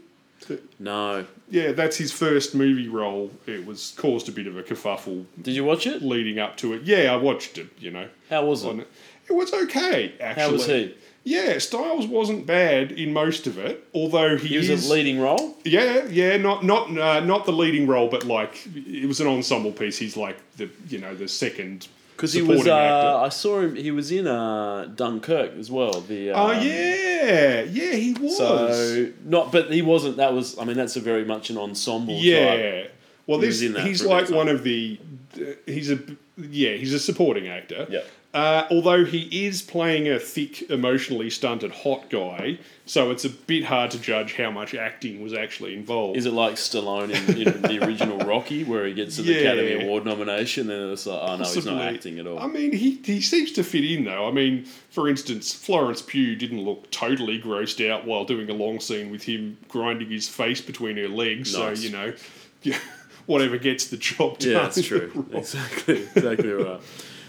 No. 0.78 1.26
Yeah, 1.50 1.72
that's 1.72 1.96
his 1.96 2.12
first 2.12 2.54
movie 2.54 2.88
role. 2.88 3.30
It 3.46 3.66
was 3.66 3.94
caused 3.96 4.28
a 4.28 4.32
bit 4.32 4.46
of 4.46 4.56
a 4.56 4.62
kerfuffle 4.62 5.26
Did 5.40 5.54
you 5.54 5.64
watch 5.64 5.86
it? 5.86 6.02
leading 6.02 6.38
up 6.38 6.56
to 6.58 6.72
it. 6.72 6.82
Yeah, 6.82 7.12
I 7.12 7.16
watched 7.16 7.58
it, 7.58 7.68
you 7.78 7.90
know. 7.90 8.08
How 8.30 8.44
was 8.44 8.64
it? 8.64 8.78
it. 8.78 8.88
Was 9.32 9.52
okay, 9.52 10.14
actually. 10.20 10.42
How 10.42 10.52
was 10.52 10.66
he? 10.66 10.94
Yeah, 11.24 11.58
Styles 11.58 12.06
wasn't 12.06 12.46
bad 12.46 12.90
in 12.92 13.12
most 13.12 13.46
of 13.46 13.56
it, 13.56 13.86
although 13.94 14.36
he, 14.36 14.48
He 14.48 14.58
was 14.58 14.68
is 14.68 14.90
a 14.90 14.92
leading 14.92 15.20
role. 15.20 15.56
Yeah, 15.64 16.04
yeah, 16.06 16.36
not 16.36 16.64
not 16.64 16.90
uh, 16.98 17.20
not 17.20 17.46
the 17.46 17.52
leading 17.52 17.86
role, 17.86 18.08
but 18.08 18.24
like 18.24 18.66
it 18.74 19.06
was 19.06 19.20
an 19.20 19.28
ensemble 19.28 19.70
piece. 19.72 19.96
He's 19.98 20.16
like 20.16 20.36
the 20.56 20.68
you 20.88 20.98
know 20.98 21.14
the 21.14 21.28
second 21.28 21.86
Because 22.22 22.34
he 22.34 22.42
was, 22.42 22.68
uh, 22.68 23.20
I 23.20 23.30
saw 23.30 23.62
him. 23.62 23.74
He 23.74 23.90
was 23.90 24.12
in 24.12 24.28
uh, 24.28 24.84
Dunkirk 24.94 25.56
as 25.56 25.72
well. 25.72 26.02
The 26.02 26.30
Oh 26.30 26.52
um, 26.52 26.62
yeah, 26.64 27.62
yeah, 27.62 27.94
he 27.94 28.12
was. 28.12 28.36
So 28.36 29.12
not, 29.24 29.50
but 29.50 29.72
he 29.72 29.82
wasn't. 29.82 30.18
That 30.18 30.32
was. 30.32 30.56
I 30.56 30.64
mean, 30.64 30.76
that's 30.76 30.94
a 30.94 31.00
very 31.00 31.24
much 31.24 31.50
an 31.50 31.58
ensemble. 31.58 32.14
type. 32.14 32.24
yeah. 32.24 32.84
Well, 33.26 33.40
He 33.40 33.46
this 33.46 33.56
was 33.56 33.62
in 33.62 33.72
that 33.72 33.86
he's 33.88 34.02
for 34.02 34.06
a 34.06 34.20
bit 34.20 34.30
like 34.30 34.36
one 34.36 34.48
of 34.48 34.62
the. 34.62 35.00
Uh, 35.36 35.46
he's 35.66 35.90
a 35.90 35.98
yeah, 36.36 36.74
he's 36.74 36.94
a 36.94 37.00
supporting 37.00 37.48
actor. 37.48 37.88
Yeah. 37.90 38.02
Uh, 38.34 38.66
although 38.70 39.04
he 39.04 39.44
is 39.46 39.60
playing 39.60 40.08
a 40.08 40.18
thick, 40.18 40.70
emotionally 40.70 41.28
stunted 41.28 41.70
hot 41.70 42.08
guy, 42.08 42.58
so 42.86 43.10
it's 43.10 43.26
a 43.26 43.28
bit 43.28 43.62
hard 43.62 43.90
to 43.90 43.98
judge 44.00 44.34
how 44.36 44.50
much 44.50 44.74
acting 44.74 45.20
was 45.22 45.34
actually 45.34 45.74
involved. 45.74 46.16
Is 46.16 46.24
it 46.24 46.32
like 46.32 46.54
Stallone 46.54 47.10
in, 47.10 47.46
in 47.46 47.60
the 47.60 47.84
original 47.86 48.18
Rocky, 48.26 48.64
where 48.64 48.86
he 48.86 48.94
gets 48.94 49.18
an 49.18 49.26
Yeah. 49.26 49.36
Academy 49.36 49.84
Award 49.84 50.06
nomination, 50.06 50.70
and 50.70 50.92
it's 50.92 51.04
like, 51.04 51.20
oh 51.22 51.36
no, 51.36 51.44
he's 51.44 51.66
not 51.66 51.82
acting 51.82 52.18
at 52.20 52.26
all. 52.26 52.38
I 52.38 52.46
mean, 52.46 52.72
he, 52.72 52.92
he 53.04 53.20
seems 53.20 53.52
to 53.52 53.62
fit 53.62 53.84
in 53.84 54.04
though. 54.04 54.26
I 54.26 54.30
mean, 54.32 54.64
for 54.88 55.10
instance, 55.10 55.52
Florence 55.52 56.00
Pugh 56.00 56.34
didn't 56.34 56.62
look 56.62 56.90
totally 56.90 57.38
grossed 57.38 57.86
out 57.86 58.06
while 58.06 58.24
doing 58.24 58.48
a 58.48 58.54
long 58.54 58.80
scene 58.80 59.10
with 59.10 59.24
him 59.24 59.58
grinding 59.68 60.08
his 60.08 60.26
face 60.26 60.62
between 60.62 60.96
her 60.96 61.08
legs. 61.08 61.54
Nice. 61.56 61.80
So 61.80 61.84
you 61.84 61.92
know, 61.92 62.14
yeah, 62.62 62.78
whatever 63.26 63.58
gets 63.58 63.88
the 63.88 63.98
job 63.98 64.38
done. 64.38 64.52
yeah, 64.52 64.58
that's 64.60 64.82
true. 64.82 65.26
exactly, 65.32 66.08
exactly 66.16 66.48
right. 66.50 66.80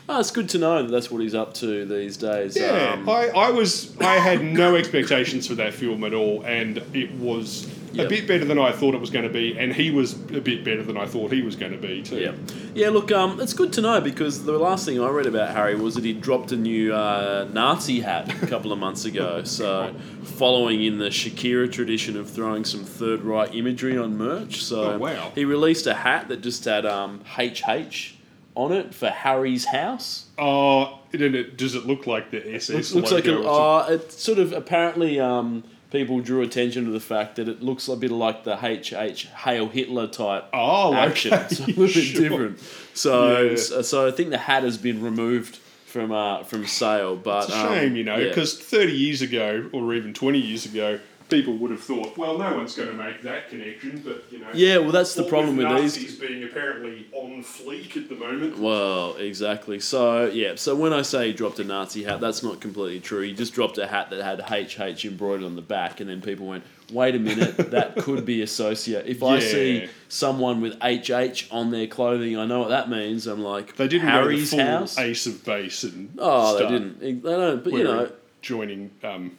Oh, 0.09 0.19
it's 0.19 0.31
good 0.31 0.49
to 0.49 0.57
know 0.57 0.83
that 0.83 0.91
that's 0.91 1.09
what 1.09 1.21
he's 1.21 1.33
up 1.35 1.53
to 1.55 1.85
these 1.85 2.17
days. 2.17 2.57
Yeah, 2.57 2.93
Um, 2.93 3.07
I, 3.07 3.29
I 3.29 3.49
was 3.51 3.97
I 4.01 4.15
had 4.15 4.43
no 4.43 4.75
expectations 4.75 5.47
for 5.47 5.55
that 5.55 5.73
film 5.73 6.03
at 6.03 6.13
all, 6.13 6.43
and 6.43 6.77
it 6.93 7.11
was 7.13 7.67
Yep. 7.93 8.07
a 8.07 8.09
bit 8.09 8.27
better 8.27 8.43
than 8.43 8.57
I 8.57 8.71
thought 8.71 8.95
it 8.95 8.99
was 8.99 9.11
going 9.11 9.23
to 9.27 9.29
be, 9.31 9.55
and 9.55 9.71
he 9.71 9.91
was 9.91 10.13
a 10.31 10.41
bit 10.41 10.65
better 10.65 10.81
than 10.81 10.97
I 10.97 11.05
thought 11.05 11.31
he 11.31 11.43
was 11.43 11.55
going 11.55 11.73
to 11.73 11.77
be 11.77 12.01
too. 12.01 12.17
Yeah, 12.17 12.31
yeah. 12.73 12.89
Look, 12.89 13.11
um, 13.11 13.39
it's 13.39 13.53
good 13.53 13.71
to 13.73 13.81
know 13.81 14.01
because 14.01 14.45
the 14.45 14.53
last 14.57 14.83
thing 14.85 14.99
I 14.99 15.07
read 15.09 15.27
about 15.27 15.53
Harry 15.55 15.75
was 15.75 15.93
that 15.93 16.03
he 16.03 16.11
dropped 16.11 16.51
a 16.51 16.55
new 16.57 16.91
uh, 16.91 17.47
Nazi 17.53 17.99
hat 18.01 18.33
a 18.43 18.47
couple 18.47 18.71
of 18.71 18.79
months 18.79 19.05
ago. 19.05 19.43
So, 19.45 19.93
following 20.23 20.83
in 20.83 20.97
the 20.97 21.09
Shakira 21.09 21.71
tradition 21.71 22.17
of 22.17 22.27
throwing 22.29 22.65
some 22.65 22.83
Third 22.83 23.21
Reich 23.21 23.53
imagery 23.53 23.95
on 23.95 24.17
merch, 24.17 24.63
so 24.63 24.93
Oh, 24.93 24.97
wow. 24.97 25.31
he 25.35 25.45
released 25.45 25.85
a 25.85 25.93
hat 25.93 26.29
that 26.29 26.41
just 26.41 26.65
had 26.65 26.87
um, 26.87 27.21
HH 27.37 28.15
on 28.55 28.71
it 28.71 28.93
for 28.93 29.09
Harry's 29.09 29.65
house. 29.65 30.25
Oh, 30.37 30.99
it, 31.11 31.57
does 31.57 31.75
it 31.75 31.85
look 31.85 32.07
like 32.07 32.31
the 32.31 32.55
SS? 32.55 32.91
It 32.91 32.95
looks 32.95 33.11
like 33.11 33.25
a, 33.25 33.39
uh, 33.47 33.87
it 33.91 34.11
sort 34.11 34.39
of 34.39 34.53
apparently 34.53 35.19
um, 35.19 35.63
people 35.91 36.19
drew 36.21 36.41
attention 36.41 36.85
to 36.85 36.91
the 36.91 36.99
fact 36.99 37.35
that 37.37 37.47
it 37.47 37.61
looks 37.61 37.87
a 37.87 37.95
bit 37.95 38.11
like 38.11 38.43
the 38.43 38.55
HH 38.57 39.27
Hail 39.43 39.67
Hitler 39.69 40.07
type 40.07 40.45
Oh, 40.53 40.93
action. 41.07 41.33
okay, 41.33 41.55
So 41.55 41.63
a 41.63 41.67
little 41.67 41.85
bit 41.87 42.15
different. 42.15 42.59
So, 42.93 43.41
Yeah. 43.41 43.55
so 43.57 43.81
so 43.81 44.07
I 44.07 44.11
think 44.11 44.29
the 44.29 44.37
hat 44.37 44.63
has 44.63 44.77
been 44.77 45.01
removed 45.03 45.57
from 45.85 46.11
uh, 46.11 46.43
from 46.43 46.65
sale, 46.65 47.15
but 47.15 47.45
It's 47.45 47.53
a 47.53 47.57
um, 47.59 47.67
shame, 47.73 47.95
you 47.95 48.03
know, 48.03 48.17
yeah. 48.17 48.29
because 48.29 48.57
30 48.59 48.91
years 48.93 49.21
ago, 49.21 49.69
or 49.71 49.93
even 49.93 50.13
20 50.13 50.39
years 50.39 50.65
ago, 50.65 50.99
people 51.29 51.57
would 51.57 51.71
have 51.71 51.81
thought, 51.81 52.17
well, 52.17 52.37
no 52.37 52.55
one's 52.55 52.75
going 52.75 52.89
to 52.89 52.93
make 52.93 53.21
that 53.23 53.49
connection, 53.49 54.01
but, 54.05 54.25
you 54.31 54.39
know. 54.39 54.47
yeah, 54.53 54.77
well, 54.77 54.91
that's 54.91 55.15
the 55.15 55.23
problem 55.23 55.57
with 55.57 55.67
Nazis 55.67 55.95
these. 55.95 56.15
being 56.19 56.43
apparently 56.43 57.07
on 57.13 57.43
fleek 57.43 57.97
at 57.97 58.09
the 58.09 58.15
moment. 58.15 58.57
Well, 58.59 59.15
exactly. 59.15 59.79
So 59.79 60.25
yeah, 60.25 60.55
so 60.55 60.75
when 60.75 60.93
I 60.93 61.01
say 61.01 61.27
he 61.27 61.33
dropped 61.33 61.59
a 61.59 61.63
Nazi 61.63 62.03
hat, 62.03 62.19
that's 62.19 62.43
not 62.43 62.59
completely 62.59 62.99
true. 62.99 63.21
He 63.21 63.33
just 63.33 63.53
dropped 63.53 63.77
a 63.77 63.87
hat 63.87 64.09
that 64.11 64.21
had 64.23 64.39
HH 64.41 65.05
embroidered 65.05 65.45
on 65.45 65.55
the 65.55 65.61
back, 65.61 65.99
and 65.99 66.09
then 66.09 66.21
people 66.21 66.45
went, 66.47 66.63
"Wait 66.91 67.15
a 67.15 67.19
minute, 67.19 67.57
that 67.71 67.95
could 67.97 68.25
be 68.25 68.41
associate." 68.41 69.07
If 69.07 69.23
I 69.23 69.39
see 69.39 69.89
someone 70.09 70.61
with 70.61 70.77
HH 70.81 71.47
on 71.51 71.71
their 71.71 71.87
clothing, 71.87 72.37
I 72.37 72.45
know 72.45 72.59
what 72.59 72.69
that 72.69 72.89
means. 72.89 73.27
I'm 73.27 73.41
like, 73.43 73.75
They 73.75 73.87
didn't 73.87 74.07
Harry's 74.09 74.51
go 74.51 74.57
the 74.57 74.63
full 74.63 74.71
house. 74.79 74.97
ace 74.97 75.25
of 75.25 75.43
base 75.43 75.83
and 75.83 76.13
oh, 76.19 76.57
they 76.57 76.67
didn't. 76.67 76.99
They 76.99 77.13
don't. 77.13 77.63
But 77.63 77.73
you 77.73 77.83
know, 77.83 78.11
joining 78.41 78.91
um, 79.03 79.37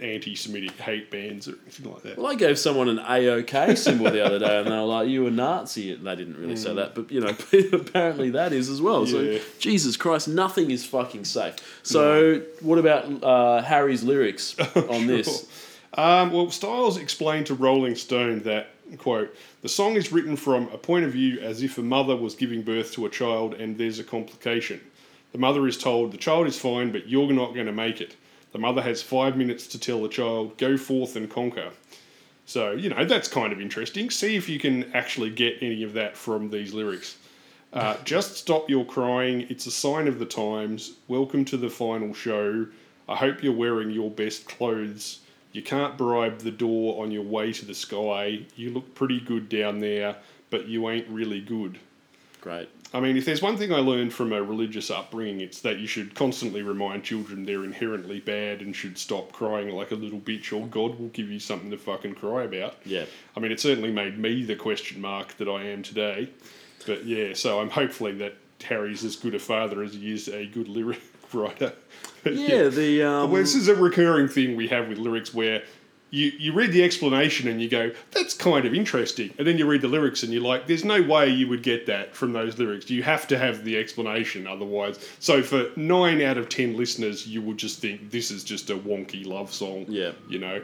anti-Semitic 0.00 0.72
hate 0.72 1.10
bands 1.10 1.48
or 1.48 1.54
anything 1.62 1.92
like 1.92 2.02
that. 2.02 2.18
Well, 2.18 2.26
I 2.26 2.34
gave 2.34 2.58
someone 2.58 2.88
an 2.88 2.98
AOK 2.98 3.76
symbol 3.76 4.10
the 4.10 4.24
other 4.24 4.38
day, 4.38 4.58
and 4.58 4.66
they 4.66 4.76
were 4.76 4.82
like, 4.82 5.08
"You 5.08 5.26
a 5.26 5.30
Nazi?" 5.30 5.92
And 5.92 6.06
they 6.06 6.16
didn't 6.16 6.36
really 6.36 6.56
say 6.56 6.74
that, 6.74 6.94
but 6.94 7.10
you 7.10 7.20
know, 7.20 7.34
apparently 7.72 8.30
that 8.30 8.52
is 8.52 8.68
as 8.68 8.82
well. 8.82 9.06
Mm. 9.06 9.34
Yeah. 9.34 9.38
So 9.38 9.44
Jesus 9.58 9.96
Christ, 9.96 10.28
nothing 10.28 10.70
is 10.70 10.84
fucking 10.84 11.24
safe. 11.24 11.56
So 11.82 12.42
what 12.60 12.78
about 12.78 13.22
uh, 13.22 13.62
Harry's 13.62 14.02
lyrics 14.02 14.58
on 14.88 15.06
this? 15.06 15.46
Um, 15.96 16.32
well, 16.32 16.50
Styles 16.50 16.96
explained 16.96 17.46
to 17.46 17.54
Rolling 17.54 17.94
Stone 17.94 18.40
that, 18.40 18.70
quote, 18.98 19.34
the 19.62 19.68
song 19.68 19.94
is 19.94 20.10
written 20.10 20.36
from 20.36 20.68
a 20.68 20.78
point 20.78 21.04
of 21.04 21.12
view 21.12 21.38
as 21.40 21.62
if 21.62 21.78
a 21.78 21.82
mother 21.82 22.16
was 22.16 22.34
giving 22.34 22.62
birth 22.62 22.92
to 22.94 23.06
a 23.06 23.10
child 23.10 23.54
and 23.54 23.78
there's 23.78 24.00
a 24.00 24.04
complication. 24.04 24.80
The 25.32 25.38
mother 25.38 25.66
is 25.66 25.78
told, 25.78 26.12
the 26.12 26.18
child 26.18 26.46
is 26.46 26.58
fine, 26.58 26.90
but 26.90 27.08
you're 27.08 27.32
not 27.32 27.54
going 27.54 27.66
to 27.66 27.72
make 27.72 28.00
it. 28.00 28.16
The 28.54 28.60
mother 28.60 28.82
has 28.82 29.02
five 29.02 29.36
minutes 29.36 29.66
to 29.66 29.80
tell 29.80 30.00
the 30.00 30.08
child, 30.08 30.56
go 30.58 30.76
forth 30.76 31.16
and 31.16 31.28
conquer. 31.28 31.72
So, 32.46 32.70
you 32.70 32.88
know, 32.88 33.04
that's 33.04 33.26
kind 33.26 33.52
of 33.52 33.60
interesting. 33.60 34.10
See 34.10 34.36
if 34.36 34.48
you 34.48 34.60
can 34.60 34.94
actually 34.94 35.30
get 35.30 35.56
any 35.60 35.82
of 35.82 35.92
that 35.94 36.16
from 36.16 36.50
these 36.50 36.72
lyrics. 36.72 37.16
Uh, 37.72 37.96
just 38.04 38.36
stop 38.36 38.70
your 38.70 38.84
crying. 38.84 39.44
It's 39.50 39.66
a 39.66 39.72
sign 39.72 40.06
of 40.06 40.20
the 40.20 40.24
times. 40.24 40.92
Welcome 41.08 41.44
to 41.46 41.56
the 41.56 41.68
final 41.68 42.14
show. 42.14 42.68
I 43.08 43.16
hope 43.16 43.42
you're 43.42 43.52
wearing 43.52 43.90
your 43.90 44.08
best 44.08 44.46
clothes. 44.46 45.18
You 45.50 45.62
can't 45.62 45.98
bribe 45.98 46.38
the 46.38 46.52
door 46.52 47.02
on 47.02 47.10
your 47.10 47.24
way 47.24 47.52
to 47.54 47.64
the 47.64 47.74
sky. 47.74 48.46
You 48.54 48.70
look 48.70 48.94
pretty 48.94 49.18
good 49.18 49.48
down 49.48 49.80
there, 49.80 50.14
but 50.50 50.68
you 50.68 50.88
ain't 50.90 51.08
really 51.08 51.40
good. 51.40 51.80
Great. 52.44 52.68
I 52.92 53.00
mean, 53.00 53.16
if 53.16 53.24
there's 53.24 53.40
one 53.40 53.56
thing 53.56 53.72
I 53.72 53.78
learned 53.78 54.12
from 54.12 54.30
a 54.30 54.42
religious 54.42 54.90
upbringing, 54.90 55.40
it's 55.40 55.62
that 55.62 55.78
you 55.78 55.86
should 55.86 56.14
constantly 56.14 56.60
remind 56.60 57.02
children 57.02 57.46
they're 57.46 57.64
inherently 57.64 58.20
bad 58.20 58.60
and 58.60 58.76
should 58.76 58.98
stop 58.98 59.32
crying 59.32 59.70
like 59.70 59.92
a 59.92 59.94
little 59.94 60.20
bitch, 60.20 60.52
or 60.52 60.66
God 60.66 61.00
will 61.00 61.08
give 61.08 61.30
you 61.30 61.40
something 61.40 61.70
to 61.70 61.78
fucking 61.78 62.16
cry 62.16 62.42
about. 62.42 62.76
Yeah. 62.84 63.06
I 63.34 63.40
mean, 63.40 63.50
it 63.50 63.60
certainly 63.60 63.90
made 63.90 64.18
me 64.18 64.44
the 64.44 64.56
question 64.56 65.00
mark 65.00 65.38
that 65.38 65.48
I 65.48 65.62
am 65.62 65.82
today. 65.82 66.28
But 66.86 67.06
yeah, 67.06 67.32
so 67.32 67.60
I'm 67.60 67.70
hopefully 67.70 68.12
that 68.18 68.36
Harry's 68.62 69.04
as 69.04 69.16
good 69.16 69.34
a 69.34 69.38
father 69.38 69.82
as 69.82 69.94
he 69.94 70.12
is 70.12 70.28
a 70.28 70.44
good 70.44 70.68
lyric 70.68 71.00
writer. 71.32 71.72
But 72.22 72.34
Yeah. 72.34 72.68
The 72.68 73.04
um, 73.04 73.30
well, 73.30 73.40
this 73.40 73.54
is 73.54 73.68
a 73.68 73.74
recurring 73.74 74.28
thing 74.28 74.54
we 74.54 74.68
have 74.68 74.88
with 74.88 74.98
lyrics 74.98 75.32
where 75.32 75.62
you, 76.14 76.32
you 76.38 76.52
read 76.52 76.72
the 76.72 76.84
explanation 76.84 77.48
and 77.48 77.60
you 77.60 77.68
go, 77.68 77.90
that's 78.12 78.34
kind 78.34 78.64
of 78.66 78.72
interesting. 78.74 79.34
And 79.36 79.46
then 79.46 79.58
you 79.58 79.66
read 79.66 79.82
the 79.82 79.88
lyrics 79.88 80.22
and 80.22 80.32
you're 80.32 80.42
like, 80.42 80.66
there's 80.66 80.84
no 80.84 81.02
way 81.02 81.28
you 81.28 81.48
would 81.48 81.62
get 81.62 81.86
that 81.86 82.14
from 82.14 82.32
those 82.32 82.56
lyrics. 82.58 82.88
You 82.88 83.02
have 83.02 83.26
to 83.28 83.38
have 83.38 83.64
the 83.64 83.76
explanation 83.76 84.46
otherwise. 84.46 84.98
So 85.18 85.42
for 85.42 85.70
nine 85.76 86.22
out 86.22 86.38
of 86.38 86.48
ten 86.48 86.76
listeners, 86.76 87.26
you 87.26 87.42
would 87.42 87.58
just 87.58 87.80
think 87.80 88.10
this 88.10 88.30
is 88.30 88.44
just 88.44 88.70
a 88.70 88.76
wonky 88.76 89.26
love 89.26 89.52
song. 89.52 89.86
Yeah. 89.88 90.12
You 90.28 90.38
know, 90.38 90.62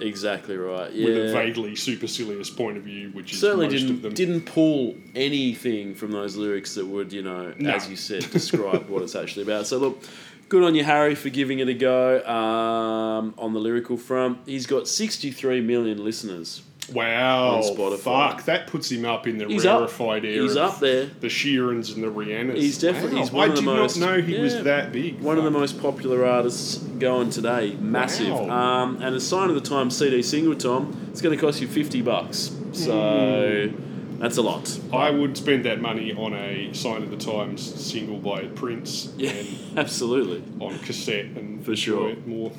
exactly 0.00 0.56
right. 0.56 0.90
Yeah. 0.92 1.04
with 1.04 1.16
a 1.28 1.32
vaguely 1.32 1.76
supercilious 1.76 2.50
point 2.50 2.76
of 2.76 2.82
view, 2.82 3.10
which 3.10 3.32
is 3.32 3.40
certainly 3.40 3.66
most 3.68 3.80
didn't 3.82 4.02
them. 4.02 4.14
didn't 4.14 4.42
pull 4.42 4.96
anything 5.14 5.94
from 5.94 6.10
those 6.10 6.36
lyrics 6.36 6.74
that 6.74 6.86
would 6.86 7.12
you 7.12 7.22
know 7.22 7.52
No. 7.58 7.70
as 7.70 7.88
you 7.88 7.96
said 7.96 8.22
describe 8.30 8.88
what 8.88 9.02
it's 9.02 9.14
actually 9.14 9.42
about 9.42 9.66
so 9.66 9.78
look 9.78 10.02
good 10.50 10.62
on 10.62 10.74
you 10.74 10.84
harry 10.84 11.14
for 11.14 11.30
giving 11.30 11.58
it 11.60 11.68
a 11.68 11.74
go 11.74 12.22
um, 12.26 13.32
on 13.38 13.52
the 13.54 13.60
lyrical 13.60 13.96
front 13.96 14.38
he's 14.46 14.66
got 14.66 14.86
63 14.86 15.60
million 15.62 16.04
listeners 16.04 16.62
Wow, 16.92 17.58
on 17.58 17.62
Spotify. 17.62 17.98
fuck, 18.00 18.44
that 18.46 18.66
puts 18.66 18.90
him 18.90 19.04
up 19.04 19.28
in 19.28 19.38
the 19.38 19.46
He's 19.46 19.64
up. 19.64 19.78
rarefied 19.78 20.24
area. 20.24 20.42
he's 20.42 20.56
up 20.56 20.80
there 20.80 21.06
The 21.20 21.28
Sheerans 21.28 21.94
and 21.94 22.02
the 22.02 22.08
Rihannas. 22.08 22.56
He's 22.56 22.78
definitely- 22.78 23.18
Wow, 23.18 23.22
he's 23.22 23.30
one 23.32 23.42
I 23.42 23.44
of 23.52 23.54
the 23.54 23.60
did 23.60 23.66
most- 23.66 23.96
not 23.98 24.06
know 24.16 24.20
he 24.22 24.36
was 24.40 24.62
that 24.64 24.90
big. 24.92 25.20
one 25.20 25.38
of 25.38 25.44
the 25.44 25.52
most 25.52 25.80
popular 25.80 26.26
artists 26.26 26.78
going 26.98 27.30
today 27.30 27.76
massive 27.80 28.32
Wow. 28.32 28.50
um, 28.82 28.98
and 29.02 29.14
a 29.14 29.20
sign 29.20 29.50
of 29.50 29.54
the 29.54 29.60
time 29.60 29.88
cd 29.88 30.20
single 30.22 30.56
tom 30.56 30.96
it's 31.12 31.20
going 31.22 31.36
to 31.38 31.40
cost 31.40 31.60
you 31.60 31.68
50 31.68 32.02
bucks 32.02 32.50
so 32.72 33.68
Hmm. 33.70 33.89
That's 34.20 34.36
a 34.36 34.42
lot 34.42 34.78
I 34.92 35.10
would 35.10 35.36
spend 35.36 35.64
that 35.64 35.80
money 35.80 36.12
on 36.12 36.32
a 36.34 36.72
Sign 36.72 37.02
of 37.02 37.10
the 37.10 37.16
Times 37.16 37.60
single 37.62 38.18
by 38.18 38.46
Prince 38.46 39.12
yeah 39.16 39.30
and 39.30 39.48
absolutely 39.78 40.42
on 40.64 40.78
cassette 40.80 41.26
and 41.36 41.64
For 41.64 41.74
sure. 41.74 42.14
more. 42.26 42.52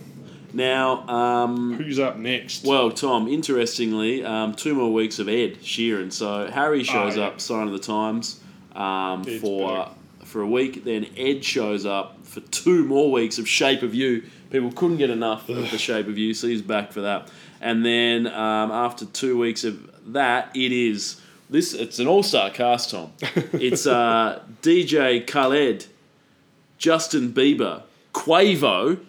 now 0.54 1.08
um, 1.08 1.76
Who's 1.76 2.00
up 2.00 2.18
next? 2.18 2.66
Well, 2.66 2.92
Tom, 2.92 3.28
interestingly, 3.28 4.24
um, 4.26 4.54
two 4.54 4.74
more 4.76 4.92
weeks 4.92 5.20
of 5.20 5.28
Ed 5.30 5.60
Sheeran. 5.62 6.12
So 6.12 6.50
Harry 6.52 6.84
shows 6.84 7.16
yeah. 7.18 7.28
up, 7.28 7.42
sign 7.42 7.68
of 7.68 7.74
the 7.74 7.80
times, 7.80 8.40
um, 8.76 9.24
for 9.24 9.90
for 10.26 10.42
a 10.42 10.48
week. 10.48 10.84
Then 10.84 11.08
Ed 11.18 11.44
shows 11.44 11.86
up 11.86 12.26
for 12.26 12.42
two 12.42 12.86
more 12.86 13.12
weeks 13.12 13.38
of 13.38 13.48
Shape 13.48 13.82
of 13.82 13.94
You. 13.94 14.24
People 14.50 14.72
couldn't 14.72 14.98
get 14.98 15.10
enough 15.10 15.50
of 15.50 15.72
the 15.72 15.78
Shape 15.78 16.08
of 16.08 16.18
You, 16.18 16.34
so 16.34 16.48
he's 16.48 16.62
back 16.62 16.92
for 16.92 17.02
that. 17.02 17.30
And 17.60 17.86
then 17.86 18.28
um, 18.28 18.72
after 18.72 19.06
two 19.06 19.38
weeks 19.38 19.64
of 19.64 19.90
that, 20.14 20.52
it 20.56 20.72
is 20.72 21.22
this. 21.52 21.74
It's 21.74 22.00
an 22.00 22.08
all-star 22.08 22.50
cast, 22.50 22.92
Tom. 22.92 23.14
it's 23.54 23.86
uh, 23.86 24.42
DJ 24.62 25.26
Khaled, 25.28 25.86
Justin 26.78 27.32
Bieber, 27.34 27.84
Quavo, 28.14 29.00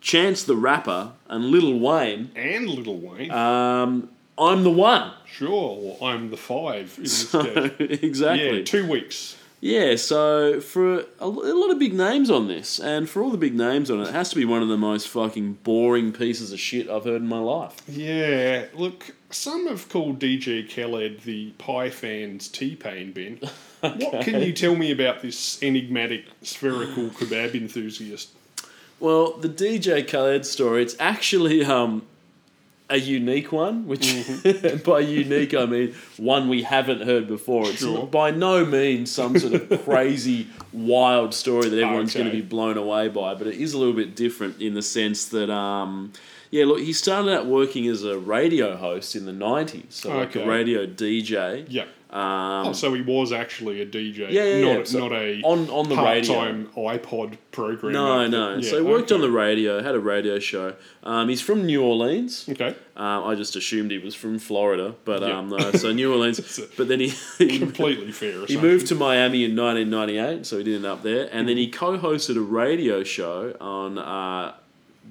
Chance 0.00 0.44
the 0.44 0.56
Rapper 0.56 1.12
and 1.28 1.46
Lil 1.46 1.78
Wayne. 1.78 2.30
And 2.34 2.68
Little 2.68 2.98
Wayne. 2.98 3.30
Um, 3.30 4.08
I'm 4.38 4.62
the 4.62 4.70
one. 4.70 5.12
sure, 5.26 5.50
or 5.50 5.98
I'm 6.08 6.30
the 6.30 6.36
five 6.38 6.94
in 6.96 7.02
this 7.02 7.30
case. 7.32 7.72
exactly. 8.02 8.58
Yeah, 8.58 8.64
two 8.64 8.88
weeks. 8.88 9.36
Yeah, 9.60 9.96
so 9.96 10.60
for 10.60 11.00
a, 11.00 11.06
a 11.20 11.26
lot 11.26 11.70
of 11.70 11.78
big 11.78 11.92
names 11.92 12.30
on 12.30 12.48
this, 12.48 12.78
and 12.80 13.08
for 13.08 13.22
all 13.22 13.30
the 13.30 13.36
big 13.36 13.54
names 13.54 13.90
on 13.90 14.00
it, 14.00 14.08
it 14.08 14.12
has 14.12 14.30
to 14.30 14.36
be 14.36 14.46
one 14.46 14.62
of 14.62 14.68
the 14.68 14.78
most 14.78 15.08
fucking 15.08 15.54
boring 15.64 16.12
pieces 16.12 16.50
of 16.50 16.58
shit 16.58 16.88
I've 16.88 17.04
heard 17.04 17.20
in 17.20 17.28
my 17.28 17.40
life. 17.40 17.76
Yeah, 17.86 18.66
look, 18.72 19.14
some 19.28 19.66
have 19.68 19.90
called 19.90 20.18
DJ 20.18 20.66
Khaled 20.66 21.20
the 21.22 21.50
Pie 21.58 21.90
fans 21.90 22.48
T 22.48 22.74
Pain, 22.74 23.12
Ben. 23.12 23.40
What 23.80 24.24
can 24.24 24.42
you 24.42 24.52
tell 24.52 24.76
me 24.76 24.90
about 24.90 25.22
this 25.22 25.62
enigmatic 25.62 26.26
spherical 26.42 27.04
kebab 27.04 27.54
enthusiast? 27.54 28.28
Well, 28.98 29.32
the 29.38 29.48
DJ 29.48 30.06
Khaled 30.06 30.44
story, 30.44 30.82
it's 30.82 30.96
actually 31.00 31.64
um, 31.64 32.02
a 32.90 32.98
unique 32.98 33.52
one, 33.52 33.86
which 33.86 34.00
Mm-hmm. 34.00 34.82
by 34.90 35.00
unique 35.00 35.54
I 35.54 35.66
mean 35.66 35.94
one 36.16 36.48
we 36.48 36.62
haven't 36.62 37.02
heard 37.02 37.26
before. 37.28 37.68
It's 37.68 37.78
Sure. 37.80 38.06
by 38.06 38.30
no 38.30 38.64
means 38.64 39.10
some 39.10 39.38
sort 39.38 39.54
of 39.54 39.84
crazy, 39.84 40.48
wild 40.72 41.32
story 41.34 41.68
that 41.68 41.78
everyone's 41.80 42.12
going 42.14 42.26
to 42.26 42.32
be 42.32 42.42
blown 42.42 42.76
away 42.76 43.08
by, 43.08 43.34
but 43.34 43.46
it 43.46 43.54
is 43.54 43.72
a 43.74 43.78
little 43.78 43.94
bit 43.94 44.14
different 44.16 44.60
in 44.60 44.74
the 44.74 44.82
sense 44.82 45.26
that. 45.26 45.50
Um, 45.50 46.12
yeah, 46.52 46.64
look, 46.64 46.80
he 46.80 46.92
started 46.92 47.32
out 47.32 47.46
working 47.46 47.86
as 47.86 48.02
a 48.02 48.18
radio 48.18 48.76
host 48.76 49.14
in 49.14 49.24
the 49.24 49.30
90s, 49.32 49.84
so 49.92 50.16
like 50.16 50.34
a 50.34 50.44
radio 50.44 50.84
DJ. 50.84 51.64
Yeah. 51.68 51.84
Um, 52.12 52.66
Oh, 52.66 52.72
so 52.72 52.92
he 52.92 53.02
was 53.02 53.30
actually 53.32 53.80
a 53.82 53.86
DJ, 53.86 54.18
Yeah, 54.30 54.42
yeah, 54.44 54.60
not, 54.64 54.78
yeah. 54.78 54.84
So 54.84 54.98
not 54.98 55.12
a 55.12 55.40
on- 55.42 55.70
on 55.70 55.88
the 55.88 55.94
radio. 55.94 56.34
part-time 56.34 56.68
iPod 56.76 57.36
programmer. 57.52 57.92
no, 57.92 58.26
no. 58.26 58.54
Yeah, 58.56 58.68
so 58.68 58.78
he 58.78 58.82
worked 58.82 59.12
on 59.12 59.20
the 59.20 59.30
radio, 59.30 59.80
had 59.80 59.94
a 59.94 60.00
radio 60.00 60.40
show. 60.40 60.74
Um, 61.04 61.28
he's 61.28 61.40
from 61.40 61.64
New 61.66 61.82
Orleans. 61.82 62.48
Okay, 62.48 62.74
Um, 62.96 63.24
I 63.24 63.36
just 63.36 63.54
assumed 63.54 63.92
he 63.92 63.98
was 63.98 64.16
from 64.16 64.40
Florida, 64.40 64.94
but 65.04 65.22
Yeah. 65.22 65.38
um, 65.38 65.50
no. 65.50 65.70
So 65.72 65.92
New 65.92 66.12
Orleans. 66.12 66.40
But 66.76 66.88
then 66.88 66.98
he 66.98 67.12
he, 67.38 67.58
completely 67.66 68.10
fair. 68.10 68.44
he 68.46 68.56
moved 68.56 68.88
to 68.88 68.96
Miami 68.96 69.44
in 69.44 69.54
1998, 69.54 70.44
so 70.46 70.58
he 70.58 70.64
did 70.64 70.74
end 70.76 70.86
up 70.86 71.04
there, 71.04 71.28
and 71.32 71.48
then 71.48 71.56
he 71.56 71.68
co-hosted 71.68 72.36
a 72.36 72.40
radio 72.40 73.04
show 73.04 73.54
on 73.60 73.98
uh, 73.98 74.54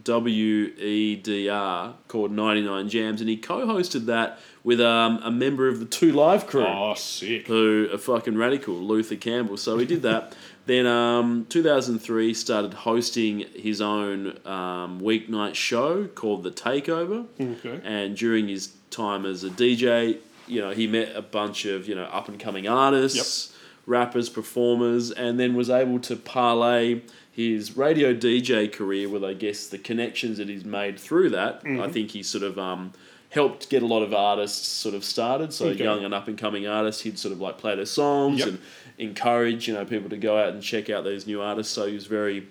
WEDR 0.04 1.94
called 2.08 2.32
99 2.32 2.90
Jams, 2.90 3.22
and 3.22 3.30
he 3.30 3.38
co-hosted 3.38 4.06
that 4.06 4.40
with 4.64 4.82
um, 4.82 5.20
a 5.24 5.32
member 5.32 5.68
of 5.68 5.80
the 5.80 5.86
Two 5.86 6.12
Live 6.12 6.48
crew 6.48 6.66
Oh, 6.66 6.94
sick. 6.96 7.48
who 7.48 7.90
are 7.94 7.98
fucking 7.98 8.38
radical, 8.38 8.76
Luther 8.76 9.16
Campbell. 9.16 9.58
So 9.58 9.78
he 9.78 9.86
did 9.86 10.02
that. 10.04 10.36
then, 10.66 10.86
um, 10.86 11.46
2003, 11.50 12.34
started 12.34 12.74
hosting 12.74 13.46
his 13.56 13.82
own 13.82 14.38
um, 14.46 15.00
weeknight 15.02 15.56
show 15.56 16.08
called 16.08 16.44
The 16.44 16.52
Takeover. 16.52 17.26
Okay. 17.40 17.82
And 17.84 18.16
during 18.18 18.48
his 18.48 18.74
time 18.92 19.26
as 19.26 19.44
a 19.44 19.50
DJ, 19.50 20.18
you 20.48 20.60
know, 20.62 20.72
he 20.72 20.88
met 20.88 21.16
a 21.16 21.22
bunch 21.22 21.66
of 21.66 21.88
you 21.88 21.96
know 21.96 22.06
up 22.06 22.28
and 22.28 22.40
coming 22.40 22.68
artists, 22.68 23.56
rappers, 23.86 24.30
performers, 24.30 25.12
and 25.12 25.40
then 25.40 25.56
was 25.56 25.70
able 25.70 26.00
to 26.00 26.16
parlay 26.16 27.02
his 27.32 27.78
radio 27.78 28.14
DJ 28.14 28.70
career 28.72 29.08
with, 29.08 29.24
I 29.24 29.34
guess, 29.34 29.68
the 29.68 29.78
connections 29.78 30.40
that 30.40 30.50
he's 30.50 30.66
made 30.66 31.00
through 31.00 31.30
that. 31.30 31.62
I 31.66 31.88
think 31.88 32.12
he 32.12 32.22
sort 32.22 32.44
of 32.44 32.60
um, 32.60 32.92
helped 33.30 33.70
get 33.70 33.84
a 33.84 33.86
lot 33.86 34.02
of 34.02 34.14
artists 34.14 34.68
sort 34.68 34.96
of 34.96 35.04
started. 35.04 35.54
So 35.54 35.68
Okay. 35.68 35.84
young 35.84 36.04
and 36.04 36.14
up 36.14 36.28
and 36.28 36.38
coming 36.38 36.66
artists, 36.68 37.04
he'd 37.04 37.20
sort 37.20 37.32
of 37.32 37.40
like 37.40 37.58
play 37.60 37.76
their 37.76 37.86
songs 37.86 38.40
Yep. 38.40 38.48
and 38.48 38.60
encourage 38.98 39.68
you 39.68 39.74
know 39.74 39.86
people 39.86 40.10
to 40.10 40.18
go 40.18 40.38
out 40.38 40.50
and 40.50 40.62
check 40.62 40.90
out 40.90 41.04
these 41.06 41.26
new 41.28 41.42
artists. 41.42 41.74
So 41.74 41.88
he 41.88 41.94
was 41.94 42.06
very 42.08 42.48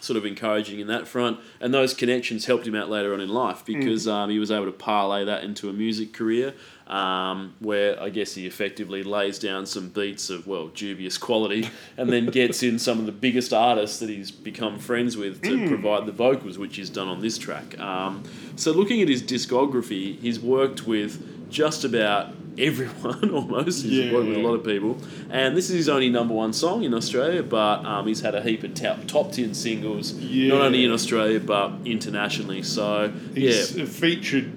sort 0.00 0.16
of 0.18 0.26
encouraging 0.26 0.80
in 0.80 0.86
that 0.88 1.06
front, 1.08 1.38
and 1.60 1.72
those 1.72 1.94
connections 1.94 2.44
helped 2.44 2.66
him 2.66 2.74
out 2.74 2.90
later 2.90 3.14
on 3.14 3.20
in 3.20 3.28
life 3.28 3.64
because 3.64 4.06
um, 4.06 4.28
he 4.28 4.38
was 4.38 4.50
able 4.50 4.66
to 4.66 4.72
parlay 4.72 5.24
that 5.24 5.44
into 5.44 5.70
a 5.70 5.72
music 5.72 6.12
career, 6.12 6.52
um, 6.86 7.54
where 7.60 8.00
I 8.00 8.10
guess 8.10 8.34
he 8.34 8.46
effectively 8.46 9.02
lays 9.02 9.38
down 9.38 9.66
some 9.66 9.88
beats 9.88 10.30
of 10.30 10.46
well 10.46 10.68
dubious 10.68 11.16
quality, 11.18 11.68
and 11.96 12.10
then 12.10 12.26
gets 12.26 12.62
in 12.62 12.78
some 12.78 12.98
of 12.98 13.06
the 13.06 13.12
biggest 13.12 13.52
artists 13.52 13.98
that 14.00 14.08
he's 14.08 14.30
become 14.30 14.78
friends 14.78 15.16
with 15.16 15.42
to 15.42 15.68
provide 15.68 16.06
the 16.06 16.12
vocals, 16.12 16.58
which 16.58 16.76
he's 16.76 16.90
done 16.90 17.08
on 17.08 17.20
this 17.20 17.38
track. 17.38 17.78
Um, 17.78 18.22
so 18.56 18.72
looking 18.72 19.00
at 19.00 19.08
his 19.08 19.22
discography, 19.22 20.18
he's 20.20 20.38
worked 20.38 20.86
with 20.86 21.50
just 21.50 21.84
about 21.84 22.34
everyone 22.58 23.30
almost. 23.30 23.84
He's 23.84 24.12
worked 24.12 24.28
with 24.28 24.36
a 24.36 24.40
lot 24.40 24.54
of 24.54 24.64
people, 24.64 24.98
and 25.30 25.56
this 25.56 25.70
is 25.70 25.76
his 25.76 25.88
only 25.88 26.08
number 26.10 26.34
one 26.34 26.52
song 26.52 26.84
in 26.84 26.94
Australia. 26.94 27.42
But 27.42 27.84
um, 27.84 28.06
he's 28.06 28.20
had 28.20 28.34
a 28.34 28.42
heap 28.42 28.62
of 28.62 28.74
top 28.74 29.06
top 29.06 29.32
ten 29.32 29.54
singles, 29.54 30.12
not 30.12 30.60
only 30.60 30.84
in 30.84 30.92
Australia 30.92 31.40
but 31.40 31.72
internationally. 31.84 32.62
So 32.62 33.12
He's 33.34 33.74
yeah. 33.74 33.86
featured 33.86 34.52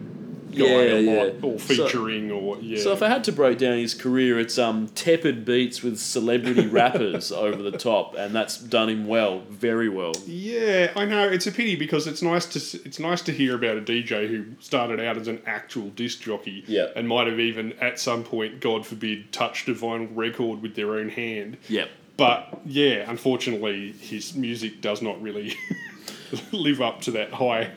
guy 0.51 0.65
Yeah, 0.65 0.93
a 0.93 0.99
lot, 1.01 1.33
yeah. 1.33 1.39
or 1.41 1.59
So- 1.59 1.87
featuring, 1.87 2.31
or 2.31 2.57
yeah. 2.61 2.79
So 2.79 2.91
if 2.93 3.01
I 3.03 3.09
had 3.09 3.23
to 3.25 3.31
break 3.31 3.57
down 3.57 3.77
his 3.77 3.93
career, 3.93 4.39
it's 4.39 4.57
um 4.57 4.87
tepid 4.95 5.45
beats 5.45 5.81
with 5.83 5.97
celebrity 5.99 6.67
rappers 6.81 7.31
over 7.31 7.61
the 7.61 7.77
top, 7.77 8.15
and 8.17 8.33
that's 8.35 8.57
done 8.57 8.89
him 8.89 9.07
well, 9.07 9.39
very 9.49 9.89
well. 9.89 10.13
Yeah, 10.25 10.91
I 10.95 11.05
know. 11.05 11.27
It's 11.27 11.47
a 11.47 11.51
pity 11.51 11.75
because 11.75 12.07
it's 12.07 12.21
nice 12.21 12.45
to 12.47 12.79
it's 12.85 12.99
nice 12.99 13.21
to 13.23 13.31
hear 13.31 13.55
about 13.55 13.77
a 13.77 13.81
DJ 13.81 14.27
who 14.27 14.45
started 14.59 14.99
out 14.99 15.17
as 15.17 15.27
an 15.27 15.41
actual 15.45 15.89
disc 15.89 16.21
jockey, 16.21 16.63
Yeah. 16.67 16.87
and 16.95 17.07
might 17.07 17.27
have 17.27 17.39
even 17.39 17.73
at 17.81 17.99
some 17.99 18.23
point, 18.23 18.59
God 18.59 18.85
forbid, 18.85 19.31
touched 19.31 19.67
a 19.69 19.73
vinyl 19.73 20.09
record 20.15 20.61
with 20.61 20.75
their 20.75 20.95
own 20.95 21.09
hand. 21.09 21.57
Yep. 21.69 21.89
But 22.17 22.61
yeah, 22.65 23.05
unfortunately, 23.09 23.91
his 23.91 24.33
music 24.35 24.81
does 24.81 25.01
not 25.03 25.21
really 25.21 25.53
live 26.51 26.81
up 26.81 27.01
to 27.01 27.11
that 27.11 27.31
high 27.31 27.69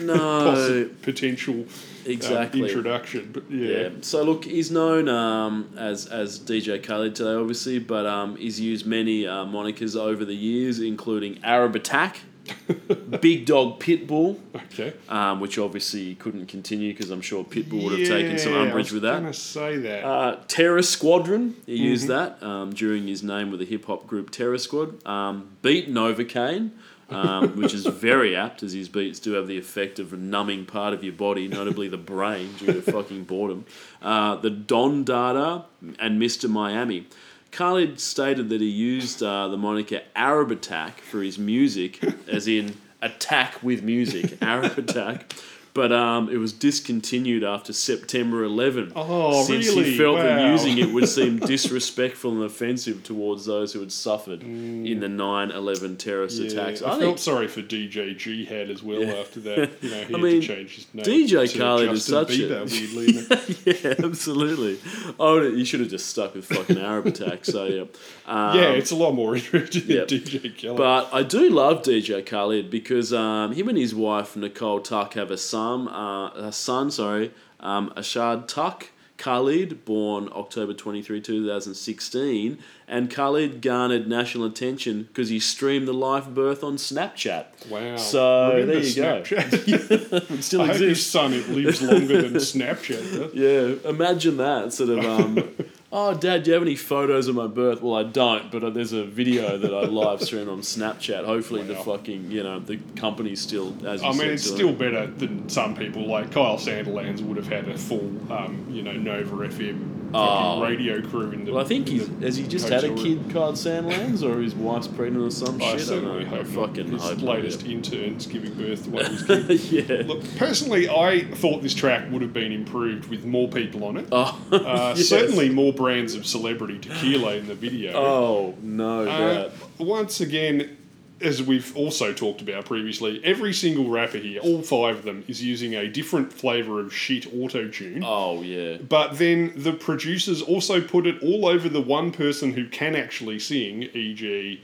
No, 0.00 0.88
potential 1.02 1.64
uh, 2.06 2.10
exactly. 2.10 2.62
introduction. 2.62 3.30
But 3.32 3.50
yeah, 3.50 3.68
Yeah. 3.68 3.88
So 4.02 4.22
look, 4.22 4.44
he's 4.44 4.70
known 4.70 5.08
um, 5.08 5.70
as 5.76 6.06
as 6.06 6.38
DJ 6.40 6.82
Khaled 6.82 7.14
today, 7.14 7.34
obviously, 7.34 7.78
but 7.78 8.06
um, 8.06 8.36
he's 8.36 8.60
used 8.60 8.86
many 8.86 9.26
uh, 9.26 9.44
monikers 9.44 9.96
over 9.98 10.24
the 10.24 10.34
years, 10.36 10.80
including 10.80 11.40
Arab 11.42 11.74
Attack, 11.76 12.18
Big 13.20 13.46
Dog 13.46 13.80
Pitbull, 13.80 14.38
okay. 14.54 14.92
um, 15.08 15.40
which 15.40 15.58
obviously 15.58 16.14
couldn't 16.16 16.46
continue 16.46 16.92
because 16.92 17.10
I'm 17.10 17.20
sure 17.22 17.42
Pitbull 17.44 17.84
would 17.84 17.98
have 17.98 18.08
taken 18.08 18.38
some 18.38 18.52
Yeah, 18.52 18.58
umbrage 18.60 18.74
I 18.74 18.76
was 18.88 18.92
with 18.92 19.02
that. 19.04 19.20
Gonna 19.20 19.32
say 19.32 19.76
that. 19.78 20.04
Uh, 20.04 20.36
Terror 20.48 20.82
Squadron, 20.82 21.56
he 21.66 21.74
Mm-hmm. 21.76 21.84
used 21.84 22.08
that 22.08 22.42
um, 22.42 22.72
during 22.74 23.06
his 23.06 23.22
name 23.22 23.50
with 23.50 23.60
the 23.60 23.66
hip 23.66 23.86
hop 23.86 24.06
group 24.06 24.30
Terror 24.30 24.58
Squad. 24.58 25.04
Um, 25.06 25.56
Beat 25.62 25.90
Novocaine, 25.90 26.70
um, 27.10 27.56
which 27.56 27.74
is 27.74 27.86
very 27.86 28.34
apt 28.34 28.62
as 28.62 28.72
his 28.72 28.88
beats 28.88 29.18
do 29.18 29.32
have 29.32 29.46
the 29.46 29.58
effect 29.58 29.98
of 29.98 30.12
numbing 30.12 30.66
part 30.66 30.94
of 30.94 31.04
your 31.04 31.12
body, 31.12 31.48
notably 31.48 31.88
the 31.88 31.96
brain, 31.96 32.52
due 32.58 32.66
to 32.66 32.82
fucking 32.82 33.24
boredom. 33.24 33.64
Uh, 34.02 34.36
the 34.36 34.50
Don 34.50 35.04
Dada 35.04 35.64
and 35.98 36.20
Mr. 36.20 36.48
Miami. 36.48 37.06
Khalid 37.50 38.00
stated 38.00 38.48
that 38.48 38.60
he 38.60 38.68
used 38.68 39.22
uh, 39.22 39.46
the 39.48 39.56
moniker 39.56 40.00
Arab 40.16 40.50
Attack 40.50 41.00
for 41.00 41.22
his 41.22 41.38
music, 41.38 42.02
as 42.26 42.48
in 42.48 42.76
attack 43.00 43.62
with 43.62 43.82
music, 43.82 44.38
Arab 44.42 44.76
Attack. 44.76 45.32
But 45.74 45.90
um, 45.90 46.28
it 46.30 46.36
was 46.36 46.52
discontinued 46.52 47.42
after 47.42 47.72
September 47.72 48.44
11. 48.44 48.92
Oh, 48.94 49.42
since 49.42 49.66
really? 49.66 49.90
he 49.90 49.98
felt 49.98 50.18
that 50.18 50.48
using 50.52 50.78
it 50.78 50.92
would 50.92 51.08
seem 51.08 51.38
disrespectful 51.54 52.30
and 52.30 52.44
offensive 52.44 53.02
towards 53.02 53.44
those 53.46 53.72
who 53.72 53.80
had 53.80 53.90
suffered 53.90 54.42
in 54.44 55.00
the 55.00 55.08
9/11 55.08 55.98
terrorist 55.98 56.40
Mm. 56.40 56.44
Yeah, 56.54 56.60
attacks. 56.60 56.80
I, 56.82 56.96
I, 56.96 57.00
felt 57.00 57.18
sorry 57.18 57.48
for 57.48 57.60
DJ 57.60 58.16
Jihad 58.16 58.70
as 58.70 58.84
well 58.84 59.02
Yeah. 59.02 59.14
after 59.14 59.40
that. 59.40 59.70
You 59.82 59.90
know, 59.90 59.96
he 59.96 60.02
I 60.14 60.16
had 60.16 60.20
mean, 60.20 60.40
to 60.40 60.46
change 60.46 60.76
his 60.76 60.86
name. 60.94 61.04
DJ 61.04 61.58
Khaled 61.58 61.90
is 61.90 62.04
such 62.04 62.30
a- 62.30 62.42
Bieber, 62.48 62.70
weirdly. 62.94 63.06
isn't 63.06 63.84
yeah, 64.00 64.06
absolutely. 64.06 64.78
Oh, 65.18 65.42
you 65.42 65.64
should 65.64 65.80
have 65.80 65.90
just 65.90 66.06
stuck 66.06 66.34
with 66.36 66.44
fucking 66.44 66.78
Arab 66.78 67.06
Attack. 67.06 67.44
So 67.44 67.64
yeah, 67.66 67.82
um, 68.26 68.56
yeah, 68.56 68.70
it's 68.70 68.92
a 68.92 68.96
lot 68.96 69.12
more 69.12 69.34
interesting 69.36 69.82
yep. 69.88 70.06
than 70.06 70.20
DJ 70.20 70.56
Khaled. 70.56 70.76
But 70.76 71.08
I 71.12 71.24
do 71.24 71.50
love 71.50 71.82
DJ 71.82 72.24
Khaled 72.24 72.70
because 72.70 73.12
um, 73.12 73.52
him 73.52 73.68
and 73.68 73.76
his 73.76 73.92
wife 73.92 74.36
Nicole 74.36 74.78
Tuck 74.80 75.14
have 75.14 75.32
a 75.32 75.36
son. 75.36 75.63
Uh, 75.88 76.30
a 76.48 76.52
son, 76.52 76.90
sorry, 76.90 77.32
um, 77.60 77.90
Asahd 77.96 78.46
Tuck 78.48 78.90
Khalid, 79.16 79.84
born 79.84 80.28
October 80.32 80.74
23, 80.74 81.20
2016, 81.20 82.58
and 82.88 83.10
Khalid 83.10 83.62
garnered 83.62 84.06
national 84.08 84.44
attention 84.44 85.04
because 85.04 85.28
he 85.28 85.38
streamed 85.38 85.86
the 85.88 85.92
live 85.94 86.34
birth 86.34 86.62
on 86.64 86.76
Snapchat. 86.76 87.46
wow. 87.70 87.96
So 87.96 88.50
Remember 88.54 88.72
there 88.74 88.82
you 88.82 88.94
go. 88.96 89.22
Snapchat? 89.22 90.30
It 90.38 90.42
still 90.42 90.62
I 90.62 90.66
hope 90.66 90.72
his 90.74 90.82
exists. 90.82 91.10
son 91.12 91.32
it 91.32 91.48
lives 91.48 91.80
longer 91.82 92.22
than 92.22 92.34
Snapchat. 92.52 93.32
does. 93.32 93.34
Yeah, 93.34 93.88
imagine 93.88 94.36
that 94.38 94.72
sort 94.72 94.90
of. 94.90 95.04
Um, 95.04 95.54
oh, 95.96 96.12
Dad, 96.12 96.42
do 96.42 96.50
you 96.50 96.54
have 96.54 96.62
any 96.62 96.74
photos 96.76 97.28
of 97.28 97.34
my 97.36 97.46
birth? 97.46 97.80
Well, 97.80 97.94
I 97.94 98.02
don't, 98.02 98.50
but 98.50 98.62
uh, 98.64 98.70
there's 98.70 98.92
a 98.92 99.04
video 99.04 99.56
that 99.56 99.72
I 99.72 99.82
live 99.84 100.20
stream 100.20 100.48
on 100.50 100.60
Snapchat. 100.60 101.24
Hopefully, 101.24 101.62
the 101.62 101.76
fucking 101.76 102.30
you 102.30 102.42
know 102.42 102.58
the 102.60 102.78
company's 102.96 103.40
still 103.40 103.74
as 103.86 104.02
I 104.02 104.08
mean, 104.08 104.18
said, 104.18 104.28
it's 104.30 104.44
still 104.44 104.70
it. 104.70 104.78
better 104.78 105.06
than 105.06 105.48
some 105.48 105.74
people 105.74 106.06
like 106.06 106.32
Kyle 106.32 106.58
Sandilands 106.58 107.22
would 107.22 107.36
have 107.36 107.48
had 107.48 107.68
a 107.68 107.78
full, 107.78 108.10
um, 108.32 108.66
you 108.70 108.82
know, 108.82 108.92
Nova 108.92 109.36
FM 109.48 109.50
fucking 109.50 109.94
Oh. 110.16 110.62
radio 110.62 111.02
crew 111.02 111.32
in 111.32 111.44
the. 111.44 111.52
Well, 111.52 111.64
I 111.64 111.66
think 111.66 111.88
in 111.88 111.94
he's 111.98 112.08
has 112.22 112.36
he 112.36 112.46
just 112.46 112.68
had 112.68 112.84
a 112.84 112.94
kid 112.94 113.30
called 113.32 113.56
Sandilands, 113.56 114.22
or 114.22 114.40
his 114.40 114.54
wife's 114.54 114.86
pregnant 114.86 115.24
or 115.26 115.30
some 115.32 115.60
I 115.60 115.76
shit. 115.76 115.88
I 115.88 115.90
don't 115.94 116.04
know. 116.04 116.18
I 116.20 116.24
hope 116.24 116.46
not. 116.50 116.68
fucking 116.68 116.92
His 116.92 117.02
hope 117.02 117.18
not, 117.18 117.36
latest 117.36 117.62
yeah. 117.62 117.72
intern's 117.74 118.26
giving 118.28 118.54
birth 118.54 118.84
to 118.84 118.90
one 118.90 119.06
of 119.06 119.12
his 119.12 119.24
kids. 119.24 119.72
yeah. 119.72 120.02
Look, 120.06 120.22
personally, 120.36 120.88
I 120.88 121.24
thought 121.34 121.62
this 121.62 121.74
track 121.74 122.08
would 122.12 122.22
have 122.22 122.32
been 122.32 122.52
improved 122.52 123.06
with 123.10 123.24
more 123.24 123.48
people 123.48 123.82
on 123.84 123.96
it. 123.96 124.06
Oh, 124.12 124.40
Uh, 124.52 124.94
yes. 124.96 125.08
Certainly 125.08 125.48
more 125.50 125.72
brands 125.84 126.14
of 126.14 126.24
celebrity 126.26 126.78
tequila 126.78 127.34
in 127.36 127.46
the 127.46 127.54
video. 127.54 127.92
Oh 127.94 128.54
no, 128.62 129.02
Uh, 129.02 129.34
that. 129.34 129.52
once 129.78 130.20
again, 130.20 130.76
as 131.20 131.42
we've 131.42 131.76
also 131.76 132.12
talked 132.12 132.40
about 132.40 132.64
previously, 132.64 133.20
every 133.22 133.52
single 133.52 133.88
rapper 133.88 134.18
here, 134.18 134.40
all 134.40 134.62
five 134.62 134.96
of 134.96 135.04
them, 135.04 135.24
is 135.28 135.42
using 135.42 135.74
a 135.74 135.86
different 135.86 136.32
flavour 136.32 136.80
of 136.80 136.92
shit 136.94 137.26
auto 137.34 137.68
tune. 137.68 138.02
Oh 138.04 138.42
yeah. 138.42 138.78
But 138.78 139.18
then 139.18 139.52
the 139.56 139.72
producers 139.72 140.40
also 140.42 140.80
put 140.80 141.06
it 141.06 141.22
all 141.22 141.46
over 141.46 141.68
the 141.68 141.80
one 141.98 142.10
person 142.12 142.52
who 142.54 142.66
can 142.68 142.94
actually 142.96 143.38
sing, 143.38 143.82
e.g., 143.94 144.60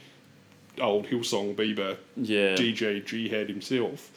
old 0.81 1.07
Hillsong 1.07 1.55
Bieber, 1.55 1.97
Yeah. 2.16 2.55
DJ 2.57 3.05
Jihad 3.05 3.49
himself. 3.49 4.11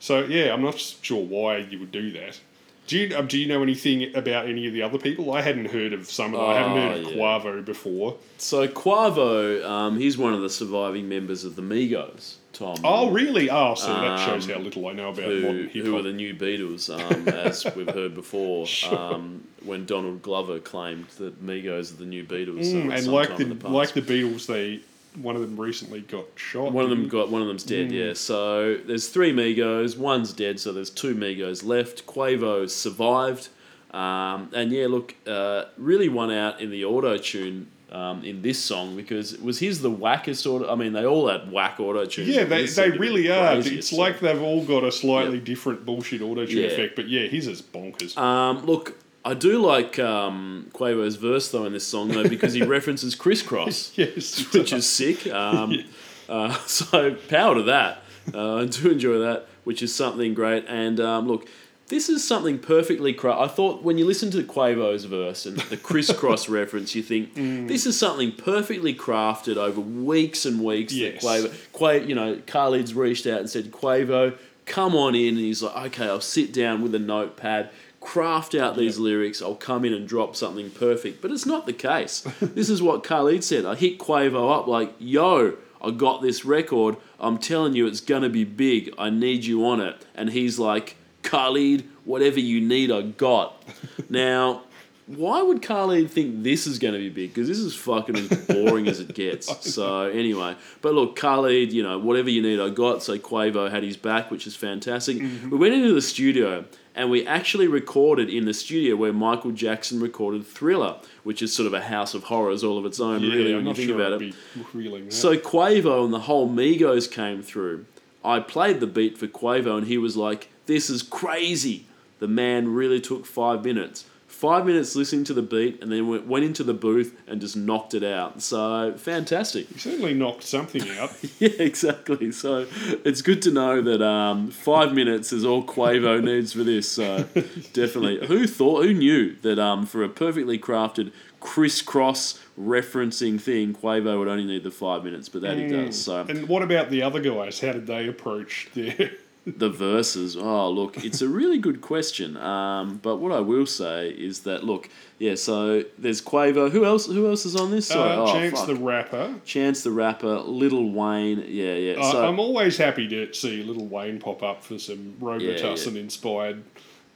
So 0.00 0.24
yeah, 0.24 0.52
I'm 0.52 0.62
not 0.62 0.78
sure 0.78 1.22
why 1.24 1.58
you 1.58 1.78
would 1.80 1.92
do 1.92 2.10
that. 2.12 2.40
Do 2.88 2.98
you 2.98 3.16
um, 3.16 3.26
do 3.28 3.38
you 3.38 3.46
know 3.46 3.62
anything 3.62 4.14
about 4.16 4.46
any 4.48 4.66
of 4.66 4.72
the 4.72 4.82
other 4.82 4.98
people? 4.98 5.32
I 5.32 5.42
hadn't 5.42 5.66
heard 5.66 5.92
of 5.92 6.10
some 6.10 6.34
of 6.34 6.40
them. 6.40 6.50
I 6.50 6.54
hadn't 6.58 6.76
heard 6.76 7.00
of 7.02 7.06
Oh, 7.06 7.10
yeah. 7.10 7.16
Quavo 7.16 7.64
before. 7.64 8.16
So 8.38 8.66
Quavo, 8.66 9.64
um, 9.64 9.98
he's 9.98 10.18
one 10.18 10.34
of 10.34 10.40
the 10.40 10.50
surviving 10.50 11.08
members 11.08 11.44
of 11.44 11.54
the 11.54 11.62
Migos. 11.62 12.34
Tom. 12.54 12.76
Oh 12.82 13.10
really? 13.10 13.50
Oh, 13.50 13.74
so 13.76 13.86
that 13.88 14.26
shows 14.26 14.46
Um, 14.48 14.54
how 14.54 14.58
little 14.60 14.88
I 14.88 14.92
know 14.92 15.10
about 15.10 15.26
who, 15.26 15.40
modern 15.42 15.68
hip-hop. 15.68 15.84
who 15.84 15.96
are 15.98 16.02
the 16.02 16.12
new 16.12 16.34
Beatles, 16.34 16.88
um, 16.92 17.28
as 17.28 17.64
we've 17.76 17.88
heard 17.94 18.14
before, 18.14 18.66
Sure. 18.80 18.98
um, 18.98 19.44
when 19.64 19.84
Donald 19.84 20.22
Glover 20.22 20.58
claimed 20.58 21.06
that 21.18 21.44
Migos 21.44 21.92
are 21.92 21.96
the 21.98 22.06
new 22.06 22.24
Beatles. 22.24 22.72
Mm, 22.72 22.96
and 22.96 23.06
like 23.12 23.38
in 23.38 23.56
the, 23.58 23.68
like 23.68 23.92
the 23.92 24.02
Beatles, 24.02 24.46
they 24.46 24.80
one 25.22 25.34
of 25.36 25.42
them 25.42 25.58
recently 25.58 26.00
got 26.00 26.24
shot. 26.36 26.72
One 26.72 26.84
of 26.84 26.90
them 26.90 27.08
got 27.08 27.30
one 27.30 27.42
of 27.42 27.48
them's 27.48 27.64
dead, 27.64 27.88
Hmm. 27.88 27.94
yeah. 27.94 28.12
So 28.14 28.76
there's 28.86 29.08
three 29.08 29.32
Migos, 29.32 29.96
one's 29.98 30.32
dead, 30.32 30.58
so 30.60 30.72
there's 30.72 30.90
two 30.90 31.14
Migos 31.14 31.64
left. 31.64 32.06
Quavo 32.06 32.68
survived, 32.68 33.48
um, 33.92 34.50
and 34.54 34.70
yeah, 34.72 34.86
look, 34.86 35.14
uh, 35.26 35.64
really 35.76 36.08
won 36.08 36.30
out 36.30 36.60
in 36.60 36.70
the 36.70 36.84
auto 36.84 37.16
tune 37.16 37.68
um, 37.90 38.22
in 38.22 38.42
this 38.42 38.62
song 38.62 38.94
because 38.96 39.38
was 39.38 39.60
his 39.60 39.80
the 39.80 39.90
wackest 39.90 40.46
auto? 40.46 40.70
I 40.70 40.74
mean, 40.74 40.92
they 40.92 41.06
all 41.06 41.26
had 41.28 41.50
whack 41.50 41.80
auto 41.80 42.04
tune. 42.04 42.28
Yeah, 42.28 42.44
they, 42.44 42.62
they 42.62 42.66
seemed 42.66 42.92
to 42.94 42.98
be 43.00 43.06
really 43.06 43.22
the 43.28 43.34
are. 43.38 43.52
craziest 43.54 43.90
It's 43.90 43.92
like 43.98 44.20
they've 44.20 44.42
all 44.42 44.62
got 44.62 44.84
a 44.84 44.92
slightly 44.92 45.38
Yeah. 45.38 45.44
different 45.44 45.86
bullshit 45.86 46.20
auto 46.20 46.44
tune 46.44 46.58
Yeah. 46.58 46.64
effect, 46.66 46.96
but 46.96 47.08
yeah, 47.08 47.22
his 47.28 47.46
is 47.46 47.62
bonkers. 47.62 48.16
Um, 48.18 48.66
look, 48.66 48.94
I 49.30 49.34
do 49.34 49.58
like 49.58 49.98
um, 49.98 50.70
Quavo's 50.72 51.16
verse 51.16 51.50
though 51.50 51.64
in 51.66 51.72
this 51.74 51.86
song 51.86 52.08
though 52.08 52.28
because 52.28 52.54
he 52.54 52.62
references 52.76 53.14
crisscross. 53.14 53.92
yes, 53.96 54.52
which 54.54 54.72
is 54.72 54.88
sick. 54.88 55.26
Um, 55.26 55.84
uh, 56.28 56.52
so 56.66 57.14
power 57.28 57.54
to 57.56 57.62
that. 57.64 58.02
Uh, 58.32 58.56
I 58.56 58.64
do 58.66 58.90
enjoy 58.90 59.18
that, 59.18 59.46
which 59.64 59.82
is 59.82 59.94
something 59.94 60.34
great. 60.34 60.64
And 60.68 60.98
um, 61.00 61.28
look, 61.28 61.46
this 61.88 62.08
is 62.08 62.26
something 62.26 62.58
perfectly 62.58 63.12
crafted. 63.14 63.40
I 63.40 63.48
thought 63.48 63.82
when 63.82 63.96
you 63.98 64.04
listen 64.06 64.30
to 64.32 64.42
Quavo's 64.42 65.04
verse 65.04 65.46
and 65.46 65.58
the 65.58 65.76
crisscross 65.76 66.48
reference, 66.48 66.94
you 66.94 67.02
think 67.02 67.34
Mm. 67.34 67.68
this 67.68 67.86
is 67.86 67.98
something 67.98 68.32
perfectly 68.32 68.94
crafted 68.94 69.56
over 69.56 69.80
weeks 69.80 70.44
and 70.46 70.62
weeks. 70.62 70.92
Yes. 70.92 71.22
That 71.22 71.44
Quavo, 71.44 71.54
Quavo, 71.74 72.08
you 72.08 72.14
know, 72.14 72.36
Khalid's 72.46 72.94
reached 72.94 73.26
out 73.26 73.40
and 73.40 73.48
said, 73.48 73.72
Quavo, 73.72 74.36
come 74.66 74.94
on 74.94 75.14
in. 75.14 75.28
And 75.36 75.38
he's 75.38 75.62
like, 75.62 75.76
okay, 75.86 76.06
I'll 76.06 76.20
sit 76.20 76.52
down 76.52 76.82
with 76.82 76.94
a 76.94 76.98
notepad. 76.98 77.70
Craft 78.08 78.54
out 78.54 78.74
these 78.74 78.98
lyrics. 78.98 79.42
I'll 79.42 79.54
come 79.54 79.84
in 79.84 79.92
and 79.92 80.08
drop 80.08 80.34
something 80.34 80.70
perfect, 80.70 81.20
but 81.20 81.30
it's 81.30 81.44
not 81.44 81.66
the 81.66 81.74
case. 81.74 82.20
this 82.40 82.70
is 82.70 82.80
what 82.80 83.04
Khalid 83.04 83.44
said. 83.44 83.66
I 83.66 83.74
hit 83.74 83.98
Quavo 83.98 84.58
up 84.58 84.66
like, 84.66 84.94
"Yo, 84.98 85.58
I 85.82 85.90
got 85.90 86.22
this 86.22 86.42
record. 86.42 86.96
I'm 87.20 87.36
telling 87.36 87.74
you, 87.74 87.86
it's 87.86 88.00
gonna 88.00 88.30
be 88.30 88.44
big. 88.44 88.94
I 88.96 89.10
need 89.10 89.44
you 89.44 89.62
on 89.66 89.82
it." 89.82 90.06
And 90.14 90.30
he's 90.30 90.58
like, 90.58 90.96
"Khalid, 91.22 91.86
whatever 92.06 92.40
you 92.40 92.62
need, 92.62 92.90
I 92.90 93.02
got." 93.02 93.62
now, 94.08 94.62
why 95.06 95.42
would 95.42 95.60
Khalid 95.60 96.10
think 96.10 96.42
this 96.42 96.66
is 96.66 96.78
going 96.78 96.94
to 96.94 97.00
be 97.00 97.08
big? 97.08 97.34
Because 97.34 97.48
this 97.48 97.58
is 97.58 97.74
fucking 97.74 98.16
as 98.16 98.28
boring 98.46 98.88
as 98.88 99.00
it 99.00 99.14
gets. 99.14 99.48
So 99.78 100.04
anyway, 100.04 100.56
but 100.80 100.94
look, 100.94 101.14
Khalid, 101.16 101.72
you 101.72 101.82
know, 101.82 101.98
whatever 101.98 102.30
you 102.30 102.42
need, 102.42 102.58
I 102.58 102.70
got. 102.70 103.02
So 103.02 103.18
Quavo 103.18 103.70
had 103.70 103.82
his 103.82 103.96
back, 103.96 104.30
which 104.30 104.46
is 104.46 104.56
fantastic. 104.56 105.18
Mm-hmm. 105.18 105.50
We 105.50 105.58
went 105.58 105.74
into 105.74 105.92
the 105.92 106.02
studio 106.02 106.64
and 106.98 107.10
we 107.10 107.24
actually 107.26 107.68
recorded 107.68 108.28
in 108.28 108.44
the 108.44 108.52
studio 108.52 108.96
where 108.96 109.12
Michael 109.12 109.52
Jackson 109.52 110.00
recorded 110.00 110.44
Thriller, 110.44 110.96
which 111.22 111.40
is 111.40 111.52
sort 111.54 111.68
of 111.68 111.72
a 111.72 111.80
house 111.80 112.12
of 112.12 112.24
horrors 112.24 112.64
all 112.64 112.76
of 112.76 112.84
its 112.84 112.98
own, 112.98 113.22
yeah, 113.22 113.34
really, 113.34 113.50
I'm 113.52 113.58
when 113.58 113.66
you 113.68 113.74
think 113.74 113.88
sure 113.88 114.00
about 114.00 114.14
it. 114.14 114.18
be 114.18 114.34
revealing. 114.72 115.10
So 115.12 115.36
Quavo 115.36 116.04
and 116.04 116.12
the 116.12 116.20
whole 116.20 116.48
Migos 116.48 117.10
came 117.10 117.40
through. 117.40 117.86
I 118.24 118.40
played 118.40 118.80
the 118.80 118.88
beat 118.88 119.16
for 119.16 119.28
Quavo 119.28 119.78
and 119.78 119.86
he 119.86 119.96
was 119.96 120.16
like, 120.16 120.48
This 120.66 120.90
is 120.90 121.02
crazy. 121.04 121.86
The 122.18 122.26
man 122.26 122.74
really 122.74 123.00
took 123.00 123.24
five 123.24 123.64
minutes. 123.64 124.04
Five 124.38 124.66
minutes 124.66 124.94
listening 124.94 125.24
to 125.24 125.34
the 125.34 125.42
beat 125.42 125.82
and 125.82 125.90
then 125.90 126.06
went, 126.06 126.28
went 126.28 126.44
into 126.44 126.62
the 126.62 126.72
booth 126.72 127.20
and 127.26 127.40
just 127.40 127.56
knocked 127.56 127.92
it 127.92 128.04
out. 128.04 128.40
So 128.40 128.94
fantastic. 128.96 129.66
He 129.68 129.80
certainly 129.80 130.14
knocked 130.14 130.44
something 130.44 130.88
out. 130.90 131.10
Yeah, 131.40 131.48
exactly. 131.58 132.30
So 132.30 132.68
it's 133.04 133.20
good 133.20 133.42
to 133.42 133.50
know 133.50 133.82
that 133.82 134.00
um, 134.00 134.52
five 134.52 134.92
minutes 134.92 135.32
is 135.32 135.44
all 135.44 135.64
Quavo 135.64 136.22
needs 136.30 136.52
for 136.52 136.62
this. 136.62 136.88
So 136.88 137.24
definitely. 137.72 138.24
Who 138.28 138.46
thought, 138.46 138.84
who 138.84 138.94
knew 138.94 139.34
that 139.42 139.58
um, 139.58 139.86
for 139.86 140.04
a 140.04 140.08
perfectly 140.08 140.56
crafted 140.56 141.10
crisscross 141.40 142.40
referencing 142.56 143.40
thing, 143.40 143.74
Quavo 143.74 144.20
would 144.20 144.28
only 144.28 144.44
need 144.44 144.62
the 144.62 144.70
five 144.70 145.02
minutes, 145.02 145.28
but 145.28 145.42
that 145.42 145.56
he 145.56 145.66
does. 145.66 146.00
So 146.00 146.20
And 146.28 146.48
what 146.48 146.62
about 146.62 146.90
the 146.90 147.02
other 147.02 147.20
guys? 147.20 147.58
How 147.58 147.72
did 147.72 147.88
they 147.88 148.06
approach 148.06 148.68
their? 148.72 149.10
The 149.56 149.70
verses. 149.70 150.36
Oh, 150.36 150.70
look, 150.70 151.04
it's 151.04 151.22
a 151.22 151.28
really 151.28 151.58
good 151.58 151.80
question. 151.80 152.36
Um, 152.36 152.98
but 153.02 153.16
what 153.16 153.32
I 153.32 153.40
will 153.40 153.66
say 153.66 154.10
is 154.10 154.40
that 154.40 154.64
look, 154.64 154.88
yeah. 155.18 155.34
So 155.34 155.84
there's 155.98 156.20
Quavo. 156.20 156.70
Who 156.70 156.84
else? 156.84 157.06
Who 157.06 157.26
else 157.28 157.46
is 157.46 157.56
on 157.56 157.70
this? 157.70 157.86
Sorry, 157.88 158.10
Uh, 158.12 158.22
oh, 158.22 158.32
Chance 158.32 158.58
fuck. 158.58 158.66
the 158.66 158.74
rapper. 158.76 159.34
Chance 159.44 159.82
the 159.82 159.90
rapper, 159.90 160.38
Little 160.40 160.90
Wayne. 160.92 161.44
Yeah, 161.48 161.74
yeah. 161.74 162.00
Uh, 162.00 162.12
So 162.12 162.26
I'm 162.26 162.38
always 162.38 162.76
happy 162.76 163.08
to 163.08 163.32
see 163.32 163.62
Little 163.62 163.86
Wayne 163.86 164.18
pop 164.18 164.42
up 164.42 164.62
for 164.62 164.78
some 164.78 165.14
Robitussin 165.20 165.94
yeah. 165.94 166.00
inspired 166.00 166.62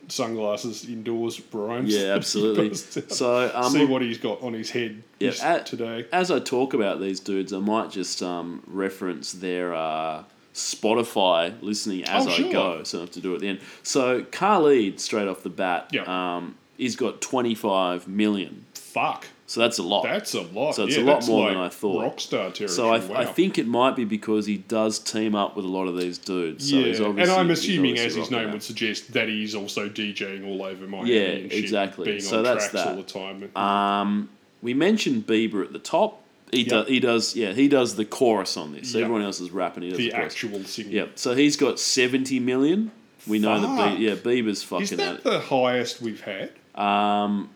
sunglasses 0.08 0.84
indoors 0.88 1.40
rhymes. 1.52 1.94
yeah, 1.94 2.14
absolutely. 2.14 2.74
So 2.74 3.50
um, 3.54 3.70
see 3.72 3.84
what 3.84 4.02
he's 4.02 4.18
got 4.18 4.42
on 4.42 4.52
his 4.52 4.70
head 4.70 5.02
Yeah, 5.20 5.32
at- 5.42 5.66
today. 5.66 6.06
as 6.12 6.30
I 6.30 6.38
talk 6.40 6.74
about 6.74 7.00
these 7.00 7.20
dudes, 7.20 7.52
I 7.52 7.58
might 7.58 7.90
just 7.90 8.22
um, 8.22 8.62
reference 8.66 9.32
their 9.32 9.74
uh, 9.74 10.24
Spotify 10.55 11.55
listening 11.62 12.05
as 12.05 12.26
Oh, 12.26 12.30
I 12.30 12.53
go, 12.53 12.82
so 12.84 12.98
I 12.98 13.00
have 13.03 13.11
to 13.12 13.20
do 13.20 13.32
it 13.32 13.36
at 13.36 13.40
the 13.40 13.48
end. 13.48 13.61
So 13.82 14.24
Khalid, 14.30 15.00
straight 15.00 15.28
off 15.28 15.42
the 15.42 15.48
bat, 15.50 15.88
Yeah. 15.92 16.05
um, 16.36 16.57
he's 16.76 16.96
got 16.96 17.20
25 17.20 18.09
million. 18.09 18.66
Fuck, 18.74 19.26
So 19.46 19.61
that's 19.61 19.78
a 19.78 19.82
lot. 19.82 20.03
that's 20.03 20.34
a 20.34 20.42
lot. 20.42 20.74
So 20.74 20.84
it's 20.84 20.96
yeah, 20.98 21.03
a 21.03 21.05
lot 21.05 21.26
more 21.26 21.46
like 21.46 21.55
than 21.55 21.62
I 21.62 21.68
thought. 21.70 22.16
Rockstar 22.16 22.53
territory. 22.53 22.68
so 22.68 22.90
I, 22.90 22.98
wow. 22.98 23.16
I 23.20 23.24
think 23.24 23.57
it 23.57 23.66
might 23.66 23.96
be 23.96 24.05
because 24.05 24.44
he 24.44 24.59
does 24.59 24.98
team 24.98 25.34
up 25.34 25.57
with 25.57 25.64
a 25.64 25.68
lot 25.68 25.86
of 25.88 25.96
these 25.96 26.18
dudes. 26.18 26.68
So 26.68 26.78
yeah, 26.80 27.22
and 27.22 27.30
I'm 27.30 27.50
assuming, 27.50 27.96
as 27.98 28.14
his 28.14 28.30
name 28.30 28.44
that. 28.44 28.53
would 28.53 28.62
suggest, 28.62 29.14
that 29.14 29.28
he's 29.28 29.55
also 29.55 29.88
DJing 29.88 30.46
all 30.46 30.62
over 30.62 30.86
Miami. 30.86 31.14
Yeah, 31.14 31.20
and 31.20 31.50
shit, 31.50 31.64
exactly. 31.64 32.05
Being 32.05 32.20
So 32.20 32.38
on 32.38 32.44
that's 32.44 32.68
tracks 32.68 32.72
that. 32.84 32.88
all 32.88 32.96
the 32.96 33.03
time. 33.03 33.57
Um, 33.57 34.28
we 34.61 34.74
mentioned 34.74 35.26
Bieber 35.26 35.64
at 35.64 35.72
the 35.72 35.78
top. 35.78 36.21
He, 36.53 36.61
Yep. 36.64 36.68
does, 36.68 36.88
he 36.88 37.00
does, 37.00 37.34
yeah, 37.36 37.53
he 37.53 37.66
does 37.66 37.96
the 37.96 38.05
chorus 38.05 38.57
on 38.59 38.72
this. 38.74 38.94
Yep. 38.94 39.05
Everyone 39.05 39.22
else 39.22 39.40
is 39.40 39.50
rapping. 39.50 39.84
He 39.84 39.88
does 39.88 39.98
the, 39.98 40.11
the 40.11 40.12
chorus. 40.12 40.32
actual 40.32 40.64
singing. 40.64 40.92
Yep. 40.92 41.11
So 41.18 41.34
he's 41.34 41.57
got 41.57 41.80
seventy 41.80 42.38
million. 42.38 42.90
We 43.26 43.38
know 43.38 43.59
that. 43.61 43.96
Be- 43.96 44.05
yeah, 44.05 44.14
Bieber's 44.16 44.62
fucking 44.62 44.82
Is 44.84 44.92
at 44.92 44.98
that 44.98 45.14
it. 45.16 45.24
the 45.24 45.40
highest 45.40 46.03
we've 46.03 46.20
had? 46.20 46.50
Um, 46.74 47.50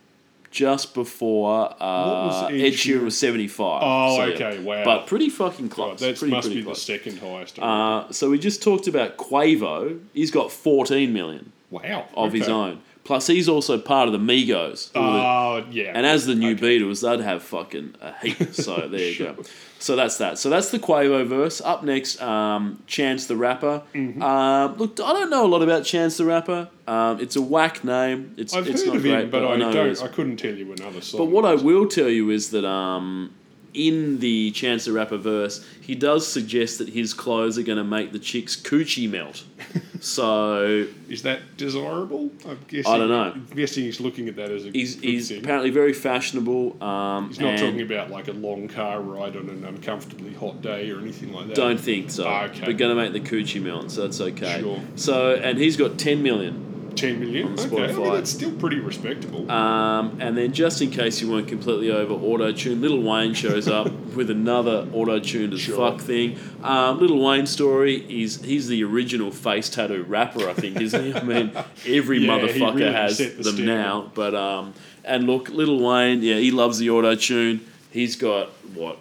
just 0.50 0.94
before 0.94 1.74
uh, 1.78 2.46
Ed 2.46 2.54
Ed 2.54 2.72
Sheeran 2.72 3.02
was 3.04 3.18
seventy 3.18 3.48
five. 3.48 3.82
Oh, 3.84 4.22
okay, 4.32 4.60
wow. 4.60 4.84
But 4.84 5.06
pretty 5.06 5.28
fucking 5.28 5.68
close. 5.68 6.00
that 6.00 6.16
pretty, 6.16 6.32
must 6.34 6.46
pretty 6.48 6.60
be 6.60 6.64
close. 6.64 6.86
the 6.86 6.92
second 6.98 7.18
highest. 7.18 7.58
Uh, 7.58 8.10
so 8.12 8.30
we 8.30 8.38
just 8.38 8.62
talked 8.62 8.86
about 8.86 9.18
Quavo. 9.18 10.00
He's 10.14 10.30
got 10.30 10.50
fourteen 10.50 11.12
million 11.12 11.52
wow. 11.70 12.06
of 12.14 12.32
his 12.32 12.48
own. 12.48 12.80
Plus, 13.06 13.28
he's 13.28 13.48
also 13.48 13.78
part 13.78 14.08
of 14.08 14.12
the 14.12 14.18
Migos. 14.18 14.92
who 14.92 14.98
are 15.00 15.60
the- 15.60 15.66
Oh, 15.66 15.70
yeah. 15.72 15.92
And 15.94 16.04
as 16.04 16.26
the 16.26 16.34
new 16.34 16.52
Okay. 16.54 16.78
Beatles, 16.80 17.02
they'd 17.02 17.22
have 17.24 17.42
fucking 17.42 17.94
a 18.02 18.12
heap. 18.20 18.52
So 18.52 18.88
there 18.90 19.00
you 19.12 19.18
go. 19.18 19.36
So 19.78 19.94
that's 19.94 20.18
that. 20.18 20.38
So 20.38 20.50
that's 20.50 20.70
the 20.70 20.78
Quavo 20.78 21.24
verse. 21.26 21.60
Up 21.60 21.84
next, 21.84 22.20
um, 22.20 22.82
Chance 22.86 23.26
the 23.26 23.36
Rapper. 23.36 23.82
Mm-hmm. 23.94 24.20
Um, 24.22 24.76
look, 24.76 24.98
I 25.00 25.12
don't 25.12 25.30
know 25.30 25.46
a 25.46 25.48
lot 25.48 25.62
about 25.62 25.84
Chance 25.84 26.16
the 26.16 26.24
Rapper. 26.24 26.68
Um, 26.88 27.20
it's 27.20 27.36
a 27.36 27.42
whack 27.42 27.84
name. 27.84 28.34
It's 28.36 28.52
I've 28.54 28.66
it's 28.66 28.80
heard 28.80 28.88
not 28.88 28.96
of 28.96 29.02
great, 29.02 29.24
him, 29.24 29.30
but, 29.30 29.44
I 29.46 29.56
know 29.56 29.70
it 29.70 29.72
don't. 29.72 30.02
I 30.02 30.08
couldn't 30.08 30.38
tell 30.38 30.54
you 30.54 30.72
another 30.72 31.00
song. 31.00 31.18
But 31.20 31.26
what 31.26 31.44
I 31.44 31.54
will 31.54 31.86
tell 31.86 32.08
you 32.08 32.30
is 32.30 32.50
that 32.50 32.64
um, 32.64 33.34
in 33.76 34.18
the 34.18 34.50
Chance 34.52 34.86
the 34.86 34.92
Rapper 34.92 35.18
verse, 35.18 35.64
he 35.80 35.94
does 35.94 36.26
suggest 36.26 36.78
that 36.78 36.88
his 36.88 37.14
clothes 37.14 37.58
are 37.58 37.62
going 37.62 37.78
to 37.78 37.84
make 37.84 38.12
the 38.12 38.18
chick's 38.18 38.56
coochie 38.56 39.08
melt. 39.08 39.44
so 40.00 40.86
Is 41.08 41.22
that 41.22 41.56
desirable? 41.56 42.30
I'm 42.48 42.58
guessing, 42.68 42.92
I 42.92 42.98
don't 42.98 43.08
know. 43.08 43.32
I'm 43.34 43.46
guessing 43.54 43.84
he's 43.84 44.00
looking 44.00 44.28
at 44.28 44.36
that 44.36 44.50
as 44.50 44.64
a 44.64 44.70
he's, 44.70 45.00
he's 45.00 45.28
thing. 45.28 45.40
apparently 45.40 45.70
very 45.70 45.92
fashionable. 45.92 46.82
Um, 46.82 47.28
He's 47.28 47.40
not 47.40 47.58
talking 47.58 47.82
about 47.82 48.10
like 48.10 48.28
a 48.28 48.32
long 48.32 48.68
car 48.68 49.00
ride 49.00 49.36
on 49.36 49.48
an 49.48 49.64
uncomfortably 49.64 50.32
hot 50.34 50.62
day 50.62 50.90
or 50.90 50.98
anything 50.98 51.32
like 51.32 51.48
that. 51.48 51.56
Don't 51.56 51.78
think 51.78 52.10
so. 52.10 52.26
Ah, 52.26 52.44
okay. 52.44 52.66
We're 52.66 52.72
going 52.72 52.96
to 52.96 53.02
make 53.02 53.12
the 53.12 53.20
coochie 53.36 53.62
melt, 53.62 53.90
so 53.90 54.02
that's 54.02 54.20
okay. 54.20 54.60
Sure. 54.60 54.80
So, 54.96 55.34
and 55.34 55.58
he's 55.58 55.76
got 55.76 55.98
10 55.98 56.22
million. 56.22 56.65
10 56.96 57.20
million? 57.20 57.46
On 57.48 57.58
Okay, 57.58 57.84
I 57.84 57.92
mean, 57.92 58.12
that's 58.12 58.30
still 58.30 58.52
pretty 58.52 58.80
respectable. 58.80 59.50
Um, 59.50 60.18
and 60.20 60.36
then, 60.36 60.52
just 60.52 60.80
in 60.82 60.90
case 60.90 61.20
you 61.20 61.30
weren't 61.30 61.48
completely 61.48 61.90
over 61.90 62.14
auto 62.14 62.52
tune, 62.52 62.80
Little 62.80 63.02
Wayne 63.02 63.34
shows 63.34 63.68
up 63.68 63.90
with 64.16 64.30
another 64.30 64.88
auto 64.92 65.18
tuned 65.18 65.52
as 65.52 65.60
Sure. 65.60 65.76
fuck 65.76 66.00
thing. 66.00 66.38
Um, 66.62 66.98
Little 67.00 67.22
Wayne 67.22 67.46
story 67.46 68.04
is 68.22 68.42
he's 68.42 68.68
the 68.68 68.82
original 68.84 69.30
face 69.30 69.68
tattoo 69.68 70.02
rapper, 70.04 70.48
I 70.48 70.54
think, 70.54 70.80
isn't 70.80 71.04
he? 71.04 71.14
I 71.14 71.22
mean, 71.22 71.52
every 71.86 72.18
Yeah, 72.18 72.30
motherfucker 72.38 72.74
really 72.76 72.92
has 72.92 73.18
the 73.18 73.24
them 73.26 73.42
standard. 73.42 73.66
now. 73.66 74.10
But 74.14 74.34
um, 74.34 74.74
and 75.04 75.26
look, 75.26 75.48
Little 75.50 75.80
Wayne, 75.80 76.22
yeah, 76.22 76.36
he 76.36 76.50
loves 76.50 76.78
the 76.78 76.90
auto 76.90 77.14
tune. 77.14 77.60
He's 77.90 78.16
got 78.16 78.48
what. 78.74 78.98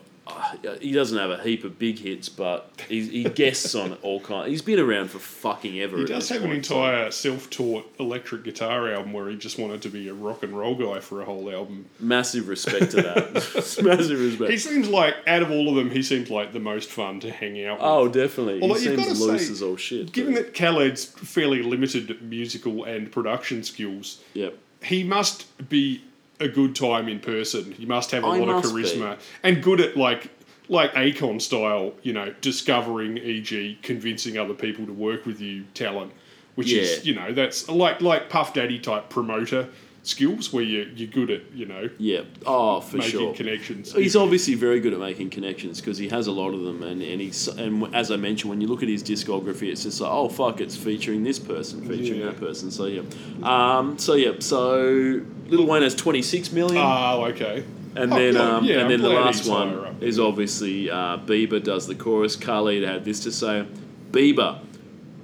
He 0.81 0.91
doesn't 0.91 1.17
have 1.17 1.29
a 1.31 1.41
heap 1.41 1.63
of 1.63 1.79
big 1.79 1.99
hits, 1.99 2.29
but 2.29 2.69
he, 2.87 3.05
he 3.07 3.23
guests 3.29 3.75
on 3.75 3.93
all 4.01 4.19
kinds. 4.19 4.49
He's 4.49 4.61
been 4.61 4.79
around 4.79 5.09
for 5.11 5.19
fucking 5.19 5.79
ever. 5.79 5.97
he 5.97 6.05
does 6.05 6.29
have 6.29 6.43
an 6.43 6.49
so- 6.63 6.75
entire 6.83 7.11
self-taught 7.11 7.95
electric 7.99 8.43
guitar 8.43 8.91
album 8.93 9.13
where 9.13 9.29
he 9.29 9.35
just 9.35 9.57
wanted 9.57 9.81
to 9.83 9.89
be 9.89 10.07
a 10.07 10.13
rock 10.13 10.43
and 10.43 10.57
roll 10.57 10.75
guy 10.75 10.99
for 10.99 11.21
a 11.21 11.25
whole 11.25 11.51
album. 11.51 11.85
Massive 11.99 12.47
respect 12.47 12.91
to 12.91 12.97
that. 12.97 13.33
Massive 13.83 14.19
respect. 14.19 14.51
He 14.51 14.57
seems 14.57 14.87
like, 14.87 15.15
out 15.27 15.41
of 15.41 15.51
all 15.51 15.69
of 15.69 15.75
them, 15.75 15.89
he 15.89 16.03
seems 16.03 16.29
like 16.29 16.53
the 16.53 16.59
most 16.59 16.89
fun 16.89 17.19
to 17.21 17.31
hang 17.31 17.63
out 17.65 17.77
with. 17.79 17.85
Oh, 17.87 18.07
definitely. 18.07 18.61
Although 18.61 18.75
he 18.75 18.85
seems 18.95 19.19
loose 19.21 19.47
say, 19.47 19.51
as 19.53 19.61
all 19.61 19.77
shit. 19.77 20.11
Given 20.11 20.33
but- 20.35 20.45
that 20.45 20.53
Khaled's 20.53 21.05
fairly 21.05 21.63
limited 21.63 22.21
musical 22.21 22.83
and 22.83 23.11
production 23.11 23.63
skills, 23.63 24.21
Yep. 24.33 24.57
he 24.83 25.03
must 25.03 25.67
be 25.69 26.03
a 26.39 26.49
good 26.49 26.75
time 26.75 27.07
in 27.07 27.19
person. 27.21 27.71
He 27.71 27.85
must 27.85 28.11
have 28.11 28.23
a 28.25 28.27
I 28.27 28.37
lot 28.39 28.49
of 28.49 28.55
must 28.63 28.75
be. 28.75 28.83
charisma 28.83 29.17
and 29.41 29.63
good 29.63 29.79
at 29.79 29.95
like 29.95 30.29
like 30.69 30.93
Akon 30.93 31.41
style, 31.41 31.93
you 32.03 32.13
know, 32.13 32.33
discovering, 32.41 33.17
e.g., 33.17 33.79
convincing 33.81 34.37
other 34.37 34.53
people 34.53 34.85
to 34.85 34.93
work 34.93 35.25
with 35.25 35.39
you 35.41 35.65
talent, 35.73 36.11
which 36.55 36.71
is 36.71 37.05
you 37.05 37.13
know 37.15 37.31
that's 37.33 37.67
like 37.69 38.01
like 38.01 38.29
Puff 38.29 38.53
Daddy 38.53 38.79
type 38.79 39.09
promoter 39.09 39.69
skills 40.03 40.53
where 40.53 40.63
you 40.63 40.87
you're 40.95 41.07
good 41.07 41.31
at 41.31 41.41
you 41.51 41.65
know 41.65 41.89
Yeah. 41.97 42.21
Oh, 42.45 42.79
for 42.79 42.97
making 42.97 43.11
sure. 43.11 43.33
connections. 43.33 43.91
He's 43.91 44.15
obviously 44.15 44.53
very 44.53 44.79
good 44.79 44.93
at 44.93 44.99
making 44.99 45.31
connections 45.31 45.81
because 45.81 45.97
he 45.97 46.09
has 46.09 46.27
a 46.27 46.31
lot 46.31 46.53
of 46.53 46.61
them, 46.61 46.83
and, 46.83 47.01
and 47.01 47.19
he's 47.19 47.47
and 47.47 47.93
as 47.95 48.11
I 48.11 48.15
mentioned, 48.15 48.51
when 48.51 48.61
you 48.61 48.67
look 48.67 48.83
at 48.83 48.89
his 48.89 49.01
discography, 49.03 49.71
it's 49.71 49.81
just 49.83 49.99
like, 50.01 50.11
oh 50.11 50.29
fuck, 50.29 50.61
it's 50.61 50.75
featuring 50.77 51.23
this 51.23 51.39
person, 51.39 51.81
featuring 51.87 52.19
Yeah. 52.19 52.27
that 52.27 52.39
person. 52.39 52.69
So 52.71 52.85
yeah, 52.85 53.01
um, 53.43 53.97
so 53.97 54.13
yeah, 54.13 54.33
so 54.39 55.21
Little 55.47 55.65
Wayne 55.65 55.81
has 55.81 55.95
twenty 55.95 56.21
six 56.21 56.51
million. 56.51 56.77
Oh, 56.85 57.25
okay. 57.31 57.63
And 57.95 58.11
Oh, 58.13 58.15
then, 58.17 58.37
um, 58.37 58.63
Yeah, 58.65 58.73
and 58.75 58.81
I'm 58.83 58.89
then 58.89 59.01
the 59.01 59.09
last 59.09 59.47
one 59.49 59.97
is 60.01 60.19
obviously 60.19 60.89
uh, 60.89 61.17
Bieber 61.19 61.63
does 61.63 61.87
the 61.87 61.95
chorus. 61.95 62.35
Khalid 62.35 62.83
had 62.83 63.05
this 63.05 63.21
to 63.21 63.31
say: 63.31 63.65
Bieber, 64.11 64.59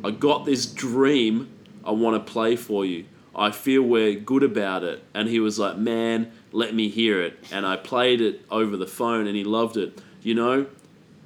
I 0.03 0.11
got 0.11 0.45
this 0.45 0.65
dream. 0.65 1.49
I 1.83 1.91
want 1.91 2.25
to 2.25 2.31
play 2.31 2.55
for 2.55 2.85
you. 2.85 3.05
I 3.35 3.51
feel 3.51 3.81
we're 3.81 4.15
good 4.19 4.43
about 4.43 4.83
it. 4.83 5.03
And 5.13 5.27
he 5.29 5.39
was 5.39 5.57
like, 5.57 5.77
man, 5.77 6.31
let 6.51 6.75
me 6.75 6.89
hear 6.89 7.21
it. 7.21 7.39
And 7.51 7.65
I 7.65 7.77
played 7.77 8.19
it 8.21 8.41
over 8.51 8.75
the 8.77 8.85
phone, 8.87 9.25
and 9.27 9.35
he 9.35 9.43
loved 9.43 9.77
it. 9.77 9.99
You 10.21 10.35
know, 10.35 10.65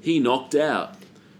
he 0.01 0.19
knocked 0.19 0.55
out. 0.55 0.95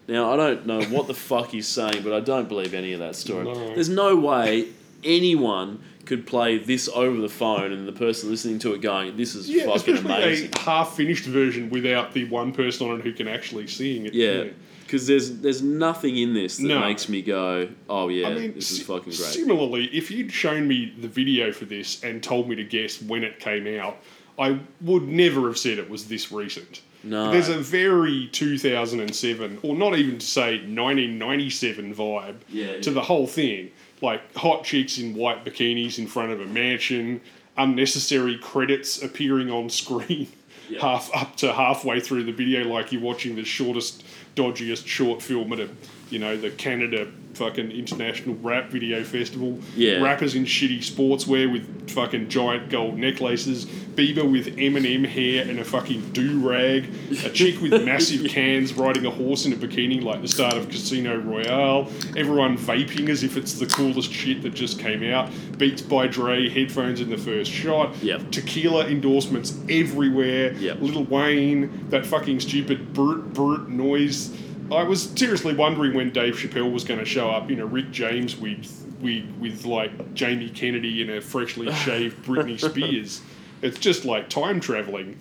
Now 0.08 0.32
I 0.34 0.36
don't 0.36 0.66
know 0.68 0.84
what 0.86 1.08
the 1.08 1.14
fuck 1.16 1.50
he's 1.50 1.68
saying, 1.68 2.04
but 2.04 2.14
I 2.14 2.20
don't 2.20 2.48
believe 2.48 2.74
any 2.74 2.94
of 2.94 3.00
that 3.00 3.16
story. 3.16 3.46
No. 3.46 3.54
There's 3.74 3.90
no 3.90 4.16
way 4.16 4.68
anyone 5.04 5.82
could 6.06 6.26
play 6.28 6.58
this 6.58 6.88
over 6.94 7.20
the 7.20 7.30
phone, 7.30 7.72
and 7.72 7.88
the 7.88 7.92
person 7.92 8.30
listening 8.30 8.60
to 8.60 8.74
it 8.74 8.82
going, 8.82 9.18
"This 9.18 9.36
is 9.36 9.50
Yeah, 9.50 9.66
fucking 9.66 9.98
amazing." 9.98 10.50
a 10.54 10.60
half-finished 10.60 11.26
version 11.26 11.70
without 11.70 12.14
the 12.14 12.26
one 12.26 12.52
person 12.52 12.88
on 12.90 13.00
it 13.00 13.04
who 13.04 13.12
can 13.14 13.28
actually 13.28 13.68
sing 13.68 14.06
it. 14.06 14.14
Yeah, 14.14 14.46
because 14.86 15.08
there's 15.08 15.32
there's 15.40 15.62
nothing 15.62 16.18
in 16.18 16.34
this 16.34 16.58
that 16.58 16.68
No. 16.68 16.80
makes 16.80 17.10
me 17.10 17.22
go, 17.22 17.68
"Oh 17.90 18.10
yeah, 18.10 18.28
I 18.30 18.34
mean, 18.36 18.54
this 18.54 18.72
is 18.72 18.78
si- 18.78 18.84
fucking 18.84 19.04
great." 19.14 19.16
Similarly, 19.16 19.90
if 19.94 20.12
you'd 20.12 20.32
shown 20.32 20.68
me 20.68 20.92
the 21.00 21.08
video 21.08 21.52
for 21.52 21.66
this 21.66 22.04
and 22.04 22.22
told 22.22 22.48
me 22.50 22.56
to 22.56 22.64
guess 22.64 23.02
when 23.02 23.24
it 23.24 23.40
came 23.40 23.66
out, 23.80 23.98
I 24.38 24.60
would 24.82 25.08
never 25.08 25.48
have 25.48 25.58
said 25.58 25.80
it 25.80 25.90
was 25.90 26.06
this 26.06 26.32
recent. 26.32 26.82
No. 27.04 27.32
There's 27.32 27.50
a 27.50 27.58
very 27.60 28.28
2007, 28.32 29.60
or 29.62 29.76
not 29.76 29.96
even 29.98 30.18
to 30.18 30.26
say 30.26 30.58
1997 30.66 31.94
vibe 31.94 32.36
Yeah, 32.52 32.80
to 32.80 32.90
yeah. 32.90 32.94
the 32.94 33.02
whole 33.02 33.28
thing. 33.28 33.72
Like 34.02 34.36
hot 34.36 34.64
chicks 34.64 34.98
in 34.98 35.16
white 35.16 35.46
bikinis 35.46 35.98
in 35.98 36.08
front 36.08 36.32
of 36.32 36.42
a 36.42 36.46
mansion, 36.46 37.22
unnecessary 37.58 38.38
credits 38.38 39.02
appearing 39.02 39.50
on 39.50 39.70
screen. 39.70 40.28
Half 40.82 41.16
up 41.16 41.36
to 41.38 41.54
halfway 41.54 42.00
through 42.00 42.24
the 42.24 42.32
video, 42.32 42.64
like 42.64 42.92
you're 42.92 43.02
watching 43.02 43.36
the 43.36 43.44
shortest, 43.44 44.04
dodgiest 44.36 44.88
short 44.88 45.22
film 45.22 45.54
at 45.54 45.60
a, 45.60 45.70
you 46.10 46.18
know, 46.18 46.36
the 46.36 46.50
Canada 46.50 47.08
fucking 47.36 47.72
international 47.72 48.36
rap 48.36 48.70
video 48.70 49.04
festival. 49.04 49.60
Yeah. 49.76 50.02
Rappers 50.02 50.36
in 50.36 50.46
shitty 50.46 50.80
sportswear 50.80 51.52
with 51.52 51.90
fucking 51.90 52.30
giant 52.30 52.70
gold 52.70 52.98
necklaces. 52.98 53.66
Bieber 53.66 54.30
with 54.30 54.58
Eminem 54.58 55.06
hair 55.06 55.48
and 55.48 55.60
a 55.60 55.64
fucking 55.64 56.12
do 56.12 56.40
rag. 56.48 56.90
A 57.24 57.30
chick 57.30 57.62
with 57.62 57.72
massive 57.86 58.30
cans 58.30 58.74
riding 58.74 59.06
a 59.06 59.12
horse 59.12 59.46
in 59.46 59.54
a 59.54 59.56
bikini 59.56 60.04
like 60.04 60.22
the 60.22 60.28
start 60.28 60.56
of 60.56 60.70
Casino 60.70 61.18
Royale. 61.18 61.90
Everyone 62.18 62.58
vaping 62.58 63.10
as 63.10 63.24
if 63.24 63.38
it's 63.38 63.54
the 63.54 63.66
coolest 63.66 64.12
shit 64.12 64.42
that 64.44 64.54
just 64.54 64.80
came 64.80 65.04
out. 65.04 65.30
Beats 65.58 65.82
by 65.82 66.08
Dre, 66.08 66.50
headphones 66.50 67.00
in 67.00 67.10
the 67.10 67.18
first 67.18 67.52
shot. 67.52 67.96
Yep. 68.04 68.32
Tequila 68.32 68.88
endorsements 68.88 69.58
everywhere. 69.70 70.54
Yep. 70.54 70.82
Little 70.82 71.06
Wayne, 71.06 71.90
that 71.90 72.06
fucking 72.06 72.40
stupid 72.42 72.94
brute 72.94 73.34
brute 73.34 73.70
noise. 73.70 74.36
I 74.72 74.84
was 74.84 75.04
seriously 75.16 75.54
wondering 75.54 75.94
when 75.94 76.12
Dave 76.12 76.36
Chappelle 76.36 76.72
was 76.72 76.84
going 76.84 77.00
to 77.00 77.06
show 77.06 77.30
up 77.30 77.50
You 77.50 77.56
know, 77.58 77.66
Rick 77.66 77.92
James 77.92 78.36
wig, 78.36 78.66
wig 79.00 79.26
with 79.40 79.66
like 79.66 80.14
Jamie 80.14 80.50
Kennedy 80.50 81.02
and 81.02 81.12
a 81.12 81.22
freshly 81.22 81.72
shaved 81.84 82.26
Britney 82.26 82.60
Spears. 82.60 83.22
It's 83.62 83.80
just 83.80 84.06
like 84.06 84.30
time 84.30 84.60
traveling. 84.60 85.20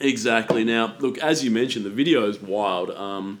Exactly. 0.00 0.64
Now, 0.64 0.96
look, 0.98 1.18
as 1.18 1.44
you 1.44 1.50
mentioned, 1.50 1.84
the 1.84 1.90
video 1.90 2.28
is 2.28 2.40
wild. 2.40 2.90
Um, 2.90 3.40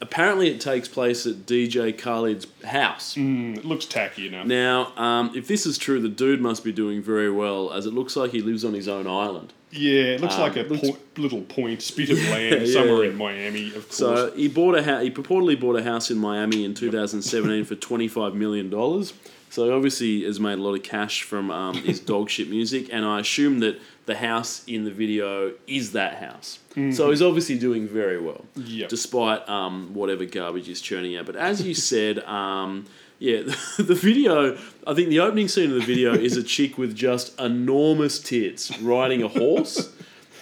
apparently, 0.00 0.48
it 0.48 0.60
takes 0.60 0.88
place 0.88 1.26
at 1.26 1.46
DJ 1.46 1.96
Khaled's 1.96 2.46
house. 2.64 3.14
Mm, 3.14 3.58
it 3.58 3.64
looks 3.64 3.84
tacky 3.84 4.26
enough. 4.26 4.46
Now, 4.46 4.92
um, 4.96 5.32
if 5.34 5.46
this 5.46 5.66
is 5.66 5.78
true, 5.78 6.00
the 6.00 6.08
dude 6.08 6.40
must 6.40 6.64
be 6.64 6.72
doing 6.72 7.02
very 7.02 7.30
well, 7.30 7.72
as 7.72 7.86
it 7.86 7.94
looks 7.94 8.16
like 8.16 8.32
he 8.32 8.40
lives 8.40 8.64
on 8.64 8.74
his 8.74 8.88
own 8.88 9.06
island. 9.06 9.52
Yeah, 9.70 10.14
it 10.14 10.20
looks 10.20 10.34
Um, 10.34 10.40
like 10.40 10.56
a 10.56 10.62
looks- 10.62 10.88
po- 10.90 10.98
little 11.18 11.42
point, 11.42 11.82
spit 11.82 12.10
of 12.10 12.18
land 12.30 12.66
somewhere 12.68 13.04
yeah. 13.04 13.10
in 13.10 13.16
Miami, 13.16 13.66
of 13.68 13.84
course. 13.88 13.96
So 13.96 14.32
he 14.34 14.48
bought 14.48 14.74
a 14.76 14.82
house. 14.82 15.02
He 15.02 15.10
purportedly 15.10 15.58
bought 15.60 15.76
a 15.76 15.82
house 15.82 16.10
in 16.10 16.18
Miami 16.18 16.64
in 16.64 16.74
2017 16.74 17.64
for 17.64 17.74
25 17.74 18.34
million 18.34 18.70
dollars. 18.70 19.12
So 19.50 19.64
he 19.64 19.70
obviously 19.70 20.24
has 20.24 20.38
made 20.38 20.58
a 20.58 20.62
lot 20.62 20.74
of 20.74 20.82
cash 20.82 21.22
from 21.22 21.50
um, 21.50 21.74
his 21.84 22.00
dog 22.00 22.28
shit 22.30 22.48
music, 22.50 22.88
and 22.92 23.04
I 23.04 23.20
assume 23.20 23.58
that 23.60 23.78
the 24.06 24.16
house 24.16 24.62
in 24.66 24.84
the 24.84 24.90
video 24.90 25.52
is 25.66 25.92
that 25.92 26.14
house. 26.22 26.58
So 26.92 27.10
he's 27.10 27.20
obviously 27.22 27.58
doing 27.58 27.88
very 27.88 28.20
well, 28.20 28.44
Yep. 28.56 28.88
despite 28.88 29.46
um, 29.48 29.92
whatever 29.94 30.24
garbage 30.24 30.66
he's 30.68 30.80
churning 30.80 31.16
out. 31.16 31.26
But 31.26 31.34
as 31.36 31.60
you 31.62 31.74
said, 31.92 32.20
um, 32.20 32.86
yeah, 33.18 33.42
the 33.78 33.94
video. 33.94 34.56
I 34.86 34.94
think 34.94 35.08
the 35.08 35.20
opening 35.20 35.48
scene 35.48 35.70
of 35.70 35.76
the 35.76 35.84
video 35.86 36.14
is 36.14 36.36
a 36.36 36.42
chick 36.42 36.78
with 36.78 36.94
just 36.94 37.38
enormous 37.40 38.18
tits 38.18 38.76
riding 38.80 39.22
a 39.22 39.28
horse. 39.28 39.92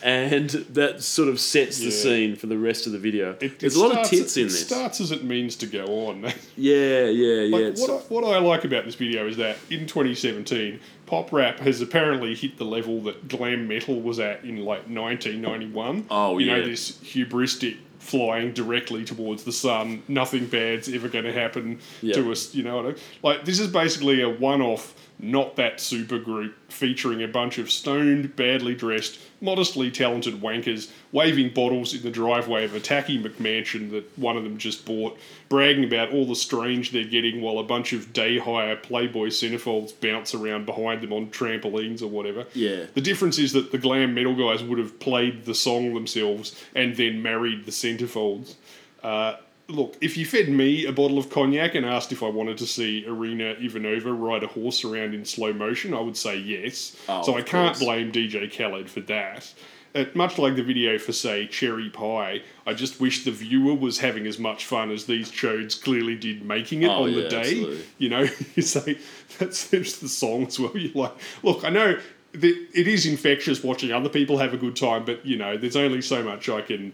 And 0.02 0.50
that 0.50 1.02
sort 1.02 1.28
of 1.28 1.40
sets 1.40 1.78
the 1.78 1.86
Yeah. 1.86 1.90
scene 1.90 2.36
for 2.36 2.46
the 2.46 2.58
rest 2.58 2.86
of 2.86 2.92
the 2.92 2.98
video. 2.98 3.34
It- 3.40 3.58
There's 3.58 3.74
it 3.74 3.78
a 3.78 3.82
lot 3.82 3.86
of 3.98 4.06
starts- 4.06 4.10
tits 4.10 4.36
in 4.36 4.44
this. 4.44 4.54
it 4.54 4.58
this. 4.58 4.66
starts 4.68 5.00
as 5.00 5.10
it 5.10 5.24
means 5.24 5.56
to 5.56 5.66
go 5.66 5.84
on. 6.08 6.22
Yeah, 6.56 7.06
yeah, 7.06 7.40
yeah. 7.42 7.56
Like, 7.56 7.62
it's- 7.64 7.80
what, 7.80 7.90
I, 7.90 7.94
what 8.14 8.24
I 8.24 8.38
like 8.38 8.64
about 8.64 8.84
this 8.84 8.94
video 8.94 9.26
is 9.26 9.36
that 9.38 9.56
in 9.68 9.86
2017, 9.86 10.78
pop 11.06 11.32
rap 11.32 11.58
has 11.60 11.80
apparently 11.80 12.34
hit 12.36 12.56
the 12.58 12.64
level 12.66 13.00
that 13.02 13.26
glam 13.26 13.66
metal 13.66 14.00
was 14.00 14.20
at 14.20 14.44
in 14.44 14.58
like 14.58 14.86
1991. 14.88 16.06
Oh, 16.10 16.38
you 16.38 16.46
know 16.46 16.64
this 16.64 16.92
hubristic 16.98 17.76
flying 18.06 18.52
directly 18.52 19.04
towards 19.04 19.44
the 19.44 19.52
sun. 19.52 20.02
Nothing 20.08 20.46
bad's 20.46 20.88
ever 20.88 21.08
going 21.08 21.24
to 21.24 21.32
happen 21.32 21.80
Yeah. 22.02 22.14
to 22.14 22.30
us. 22.32 22.54
You 22.54 22.62
know 22.62 22.94
Like 23.22 23.44
this 23.44 23.58
is 23.58 23.68
basically 23.68 24.22
a 24.22 24.28
one-off 24.30 24.94
not 25.18 25.56
that 25.56 25.78
supergroup 25.78 26.52
featuring 26.68 27.22
a 27.22 27.28
bunch 27.28 27.58
of 27.58 27.70
stoned, 27.70 28.36
badly 28.36 28.74
dressed, 28.74 29.18
modestly 29.40 29.90
talented 29.90 30.42
wankers 30.42 30.90
waving 31.12 31.52
bottles 31.54 31.94
in 31.94 32.02
the 32.02 32.10
driveway 32.10 32.64
of 32.64 32.74
a 32.74 32.80
tacky 32.80 33.22
McMansion 33.22 33.90
that 33.90 34.18
one 34.18 34.36
of 34.36 34.44
them 34.44 34.58
just 34.58 34.84
bought, 34.84 35.18
bragging 35.48 35.84
about 35.84 36.12
all 36.12 36.26
the 36.26 36.36
strange 36.36 36.90
they're 36.90 37.04
getting 37.04 37.40
while 37.40 37.58
a 37.58 37.64
bunch 37.64 37.92
of 37.92 38.12
day 38.12 38.38
hire 38.38 38.76
Playboy 38.76 39.28
centerfolds 39.28 39.98
bounce 40.00 40.34
around 40.34 40.66
behind 40.66 41.02
them 41.02 41.12
on 41.12 41.30
trampolines 41.30 42.02
or 42.02 42.08
whatever. 42.08 42.46
Yeah. 42.52 42.86
The 42.94 43.00
difference 43.00 43.38
is 43.38 43.52
that 43.52 43.72
the 43.72 43.78
glam 43.78 44.14
metal 44.14 44.34
guys 44.34 44.62
would 44.62 44.78
have 44.78 45.00
played 45.00 45.44
the 45.46 45.54
song 45.54 45.94
themselves 45.94 46.62
and 46.74 46.96
then 46.96 47.22
married 47.22 47.64
the 47.64 47.72
centerfolds. 47.72 48.56
Uh, 49.02 49.36
look, 49.68 49.96
if 50.00 50.16
you 50.16 50.24
fed 50.26 50.48
me 50.48 50.84
a 50.86 50.92
bottle 50.92 51.18
of 51.18 51.30
cognac 51.30 51.74
and 51.74 51.84
asked 51.84 52.12
if 52.12 52.22
I 52.22 52.28
wanted 52.28 52.58
to 52.58 52.66
see 52.66 53.04
Arena 53.06 53.54
Ivanova 53.56 54.16
ride 54.18 54.42
a 54.42 54.46
horse 54.46 54.84
around 54.84 55.14
in 55.14 55.24
slow 55.24 55.52
motion, 55.52 55.94
I 55.94 56.00
would 56.00 56.16
say 56.16 56.36
yes. 56.36 56.96
Oh, 57.08 57.22
so 57.22 57.32
I 57.36 57.42
can't 57.42 57.76
course. 57.76 57.80
blame 57.80 58.12
DJ 58.12 58.50
Khaled 58.54 58.88
for 58.90 59.00
that. 59.00 59.52
Uh, 59.94 60.04
much 60.14 60.36
like 60.38 60.56
the 60.56 60.62
video 60.62 60.98
for, 60.98 61.12
say, 61.12 61.46
Cherry 61.46 61.88
Pie, 61.88 62.42
I 62.66 62.74
just 62.74 63.00
wish 63.00 63.24
the 63.24 63.30
viewer 63.30 63.74
was 63.74 63.98
having 63.98 64.26
as 64.26 64.38
much 64.38 64.66
fun 64.66 64.90
as 64.90 65.06
these 65.06 65.30
chodes 65.32 65.80
clearly 65.82 66.16
did 66.16 66.44
making 66.44 66.82
it 66.82 66.88
Oh, 66.88 67.04
on 67.04 67.14
the 67.14 67.28
day. 67.28 67.40
absolutely. 67.40 67.82
You 67.96 68.08
know, 68.10 68.20
you 68.54 68.62
say 68.62 68.98
that's 69.38 69.70
just 69.70 70.02
the 70.02 70.08
song 70.08 70.46
as 70.48 70.60
well. 70.60 70.76
You're 70.76 70.92
like, 70.92 71.14
look, 71.42 71.64
I 71.64 71.70
know 71.70 71.98
that 72.32 72.66
it 72.74 72.86
is 72.86 73.06
infectious 73.06 73.64
watching 73.64 73.90
other 73.90 74.10
people 74.10 74.36
have 74.36 74.52
a 74.52 74.58
good 74.58 74.76
time, 74.76 75.06
but 75.06 75.24
you 75.24 75.38
know, 75.38 75.56
there's 75.56 75.76
only 75.76 76.02
so 76.02 76.22
much 76.22 76.50
I 76.50 76.60
can, 76.60 76.92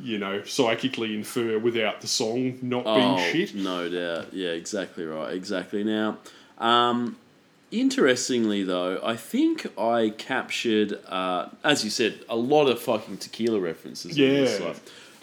you 0.00 0.18
know, 0.18 0.42
psychically 0.44 1.14
infer 1.14 1.58
without 1.58 2.00
the 2.00 2.06
song 2.06 2.58
not 2.62 2.84
being 2.84 3.18
shit. 3.32 3.54
No 3.54 3.88
doubt. 3.88 4.32
Yeah, 4.32 4.50
exactly 4.50 5.04
right. 5.04 5.34
Exactly. 5.34 5.84
Now, 5.84 6.18
um, 6.58 7.16
interestingly 7.70 8.62
though, 8.62 9.00
I 9.02 9.16
think 9.16 9.66
I 9.78 10.10
captured, 10.16 10.98
uh, 11.08 11.48
as 11.64 11.84
you 11.84 11.90
said, 11.90 12.20
a 12.28 12.36
lot 12.36 12.66
of 12.68 12.80
fucking 12.80 13.18
tequila 13.18 13.58
references. 13.60 14.16
in 14.16 14.28
this, 14.28 14.60
Yeah. 14.60 14.74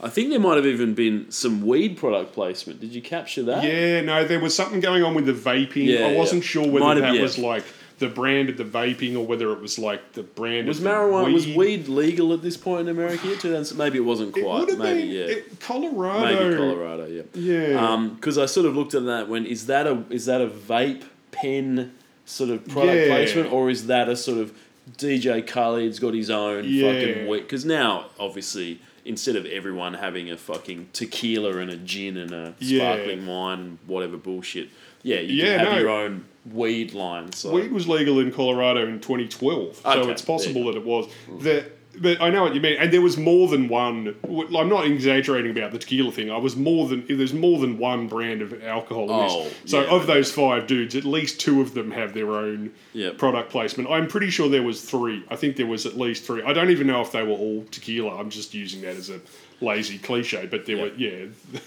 I 0.01 0.07
think 0.09 0.29
there 0.29 0.39
might 0.39 0.55
have 0.55 0.65
even 0.65 0.93
been 0.93 1.29
some 1.29 1.65
weed 1.65 1.97
product 1.97 2.31
placement. 2.33 2.79
Did 2.79 2.93
you 2.95 3.01
capture 3.01 3.43
that? 3.43 3.63
Yeah, 3.65 3.99
no, 4.01 4.23
there 4.23 4.39
was 4.39 4.55
something 4.55 4.79
going 4.79 5.03
on 5.03 5.13
with 5.13 5.25
the 5.25 5.33
vaping. 5.33 5.85
Yeah, 5.87 6.07
I 6.07 6.15
wasn't 6.15 6.43
yeah. 6.43 6.47
sure 6.47 6.67
whether 6.67 6.85
Might 6.85 6.97
have- 6.97 7.05
that 7.05 7.15
yeah. 7.15 7.21
was 7.21 7.37
like 7.37 7.63
the 7.99 8.07
brand 8.09 8.49
of 8.49 8.57
the 8.57 8.63
vaping 8.63 9.15
or 9.15 9.25
whether 9.25 9.51
it 9.51 9.61
was 9.61 9.77
like 9.77 10.13
the 10.13 10.23
brand 10.23 10.67
Was 10.67 10.77
of 10.79 10.83
the 10.85 10.89
marijuana 10.89 11.33
was 11.33 11.45
weed. 11.45 11.57
weed 11.57 11.87
legal 11.87 12.33
at 12.33 12.41
this 12.41 12.57
point 12.57 12.81
in 12.81 12.87
America? 12.89 13.27
Yet? 13.27 13.39
2000 13.41 13.77
Maybe 13.77 13.97
it 13.97 14.01
wasn't 14.01 14.35
It 14.37 14.41
quite. 14.43 14.69
have 14.69 14.79
maybe 14.79 15.01
been 15.01 15.09
yeah. 15.11 15.21
it- 15.25 15.59
Colorado. 15.59 16.25
Maybe 16.49 16.55
Colorado. 16.55 17.05
Yeah. 17.07 17.21
Yeah. 17.33 17.85
Um, 17.93 18.15
because 18.15 18.37
I 18.37 18.45
sort 18.45 18.65
of 18.65 18.75
looked 18.75 18.93
at 18.95 19.05
that 19.05 19.27
when 19.29 19.45
is 19.45 19.67
that 19.67 19.85
a 19.87 20.03
is 20.09 20.25
that 20.25 20.41
a 20.41 20.47
vape 20.47 21.03
pen 21.31 21.93
sort 22.25 22.49
of 22.49 22.67
product 22.67 22.95
Yeah. 22.97 23.07
placement 23.07 23.51
or 23.51 23.69
is 23.69 23.87
that 23.87 24.07
a 24.09 24.15
sort 24.15 24.37
of 24.39 24.53
DJ 24.97 25.45
Khaled's 25.45 25.99
got 25.99 26.13
his 26.13 26.29
own 26.29 26.63
Yeah. 26.67 26.91
fucking 26.93 27.27
weed? 27.27 27.41
Because 27.41 27.65
now 27.65 28.07
obviously 28.19 28.79
instead 29.05 29.35
of 29.35 29.45
everyone 29.45 29.95
having 29.95 30.29
a 30.29 30.37
fucking 30.37 30.87
tequila 30.93 31.57
and 31.57 31.71
a 31.71 31.77
gin 31.77 32.15
and 32.17 32.31
a 32.31 32.53
Yeah. 32.59 32.93
sparkling 32.93 33.25
wine, 33.27 33.79
whatever 33.87 34.17
bullshit. 34.17 34.69
Yeah, 35.01 35.19
you 35.21 35.35
Yeah, 35.43 35.57
can 35.57 35.59
have 35.65 35.73
no. 35.75 35.79
your 35.79 35.89
own 35.89 36.25
weed 36.45 36.93
line. 36.93 37.31
So 37.33 37.51
Weed 37.51 37.71
was 37.71 37.87
legal 37.87 38.19
in 38.19 38.31
Colorado 38.31 38.87
in 38.87 38.99
2012, 38.99 39.75
so 39.77 40.09
it's 40.09 40.21
possible 40.21 40.65
that 40.65 40.75
it 40.75 40.85
was. 40.85 41.07
Mm. 41.29 41.41
The, 41.43 41.65
but 42.01 42.21
I 42.21 42.29
know 42.29 42.43
what 42.43 42.55
you 42.55 42.61
mean, 42.61 42.77
and 42.79 42.93
there 42.93 43.01
was 43.01 43.17
more 43.17 43.47
than 43.49 43.67
one. 43.67 44.15
I'm 44.25 44.69
not 44.69 44.85
exaggerating 44.85 45.51
about 45.51 45.71
the 45.71 45.79
tequila 45.79 46.11
thing. 46.11 46.31
I 46.31 46.37
was 46.37 46.55
more 46.55 46.87
than 46.87 47.03
there's 47.09 47.33
more 47.33 47.59
than 47.59 47.77
one 47.77 48.07
brand 48.07 48.41
of 48.41 48.63
alcohol 48.63 49.05
in 49.05 49.09
Oh, 49.11 49.43
this. 49.43 49.53
So 49.71 49.81
yeah, 49.81 49.89
of 49.89 50.07
those 50.07 50.31
five 50.31 50.65
dudes, 50.65 50.95
at 50.95 51.03
least 51.03 51.41
two 51.41 51.59
of 51.61 51.73
them 51.73 51.91
have 51.91 52.13
their 52.13 52.31
own 52.31 52.71
Yep. 52.93 53.17
product 53.17 53.49
placement. 53.51 53.89
I'm 53.89 54.07
pretty 54.07 54.29
sure 54.29 54.47
there 54.47 54.63
was 54.63 54.81
three. 54.81 55.23
I 55.29 55.35
think 55.35 55.57
there 55.57 55.65
was 55.67 55.85
at 55.85 55.97
least 55.97 56.23
three. 56.23 56.41
I 56.43 56.53
don't 56.53 56.69
even 56.69 56.87
know 56.87 57.01
if 57.01 57.11
they 57.11 57.23
were 57.23 57.31
all 57.33 57.65
tequila. 57.69 58.17
I'm 58.17 58.29
just 58.29 58.53
using 58.53 58.81
that 58.83 58.95
as 58.95 59.09
a 59.09 59.19
lazy 59.59 59.97
cliche, 59.97 60.47
but 60.49 60.65
there 60.67 60.77
Yeah. 60.77 60.83
were 60.83 60.91
yeah. 60.95 61.25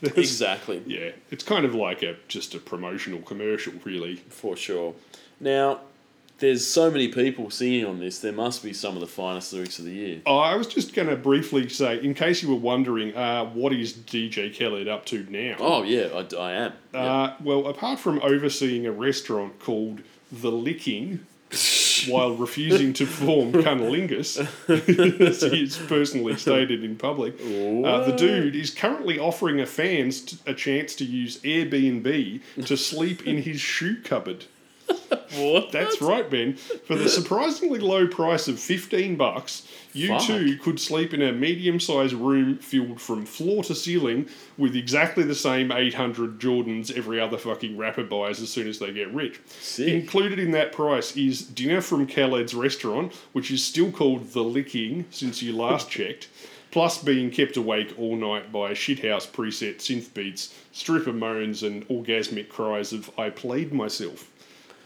There's- 0.00 0.18
exactly. 0.18 0.82
Yeah, 0.86 1.10
it's 1.30 1.44
kind 1.44 1.64
of 1.64 1.74
like 1.74 2.02
a 2.02 2.16
just 2.28 2.54
a 2.54 2.58
promotional 2.58 3.20
commercial, 3.22 3.72
really. 3.84 4.16
For 4.28 4.56
sure. 4.56 4.94
Now, 5.40 5.80
there's 6.38 6.66
so 6.66 6.90
many 6.90 7.08
people 7.08 7.48
singing 7.50 7.86
on 7.86 7.98
this. 7.98 8.18
There 8.18 8.32
must 8.32 8.62
be 8.62 8.74
some 8.74 8.94
of 8.94 9.00
the 9.00 9.06
finest 9.06 9.52
lyrics 9.54 9.78
of 9.78 9.86
the 9.86 9.92
year. 9.92 10.20
Oh, 10.26 10.36
I 10.36 10.54
was 10.56 10.66
just 10.66 10.92
going 10.94 11.08
to 11.08 11.16
briefly 11.16 11.66
say, 11.70 11.98
in 12.02 12.12
case 12.12 12.42
you 12.42 12.50
were 12.50 12.54
wondering, 12.56 13.16
uh, 13.16 13.46
what 13.46 13.72
is 13.72 13.94
DJ 13.94 14.54
Khaled 14.56 14.86
up 14.86 15.06
to 15.06 15.26
now? 15.30 15.56
Oh 15.58 15.82
yeah, 15.82 16.08
I, 16.14 16.36
I 16.36 16.52
am. 16.52 16.72
Yeah. 16.92 17.00
Uh, 17.00 17.34
well, 17.42 17.66
apart 17.66 17.98
from 18.00 18.20
overseeing 18.22 18.86
a 18.86 18.92
restaurant 18.92 19.58
called 19.60 20.02
The 20.30 20.50
Licking 20.52 21.24
while 22.08 22.34
refusing 22.36 22.92
to 22.94 23.06
perform 23.06 23.52
cunnilingus, 23.52 24.38
as 25.20 25.42
he's 25.52 25.76
personally 25.76 26.36
stated 26.36 26.84
in 26.84 26.96
public, 26.96 27.34
uh, 27.40 28.04
the 28.04 28.14
dude 28.16 28.54
is 28.54 28.70
currently 28.70 29.18
offering 29.18 29.60
a 29.60 29.66
fans 29.66 30.20
t- 30.22 30.38
a 30.46 30.54
chance 30.54 30.94
to 30.96 31.04
use 31.04 31.38
Airbnb 31.40 32.40
to 32.66 32.76
sleep 32.76 33.26
in 33.26 33.42
his 33.42 33.60
shoe 33.60 34.00
cupboard. 34.02 34.44
What? 35.34 35.72
That's 35.72 36.00
right, 36.00 36.28
Ben. 36.28 36.56
For 36.56 36.94
the 36.94 37.08
surprisingly 37.08 37.78
low 37.78 38.06
price 38.06 38.48
of 38.48 38.58
15 38.58 39.16
bucks, 39.16 39.66
you 39.92 40.08
Fuck. 40.08 40.22
too 40.22 40.56
could 40.58 40.78
sleep 40.78 41.14
in 41.14 41.22
a 41.22 41.32
medium 41.32 41.80
sized 41.80 42.14
room 42.14 42.58
filled 42.58 43.00
from 43.00 43.24
floor 43.24 43.64
to 43.64 43.74
ceiling 43.74 44.28
with 44.58 44.76
exactly 44.76 45.24
the 45.24 45.34
same 45.34 45.72
800 45.72 46.38
Jordans 46.38 46.96
every 46.96 47.20
other 47.20 47.38
fucking 47.38 47.76
rapper 47.76 48.04
buys 48.04 48.40
as 48.40 48.50
soon 48.50 48.68
as 48.68 48.78
they 48.78 48.92
get 48.92 49.12
rich. 49.12 49.40
Sick. 49.60 49.88
Included 49.88 50.38
in 50.38 50.50
that 50.52 50.72
price 50.72 51.16
is 51.16 51.42
dinner 51.42 51.80
from 51.80 52.06
Khaled's 52.06 52.54
restaurant, 52.54 53.12
which 53.32 53.50
is 53.50 53.64
still 53.64 53.90
called 53.90 54.32
The 54.32 54.42
Licking 54.42 55.06
since 55.10 55.42
you 55.42 55.54
last 55.56 55.90
checked. 55.90 56.28
Plus, 56.72 57.02
being 57.02 57.30
kept 57.30 57.56
awake 57.56 57.94
all 57.98 58.16
night 58.16 58.52
by 58.52 58.72
shithouse 58.72 59.26
preset 59.26 59.76
synth 59.76 60.12
beats, 60.12 60.52
stripper 60.72 61.12
moans, 61.12 61.62
and 61.62 61.88
orgasmic 61.88 62.50
cries 62.50 62.92
of 62.92 63.10
"I 63.16 63.30
played 63.30 63.72
myself," 63.72 64.30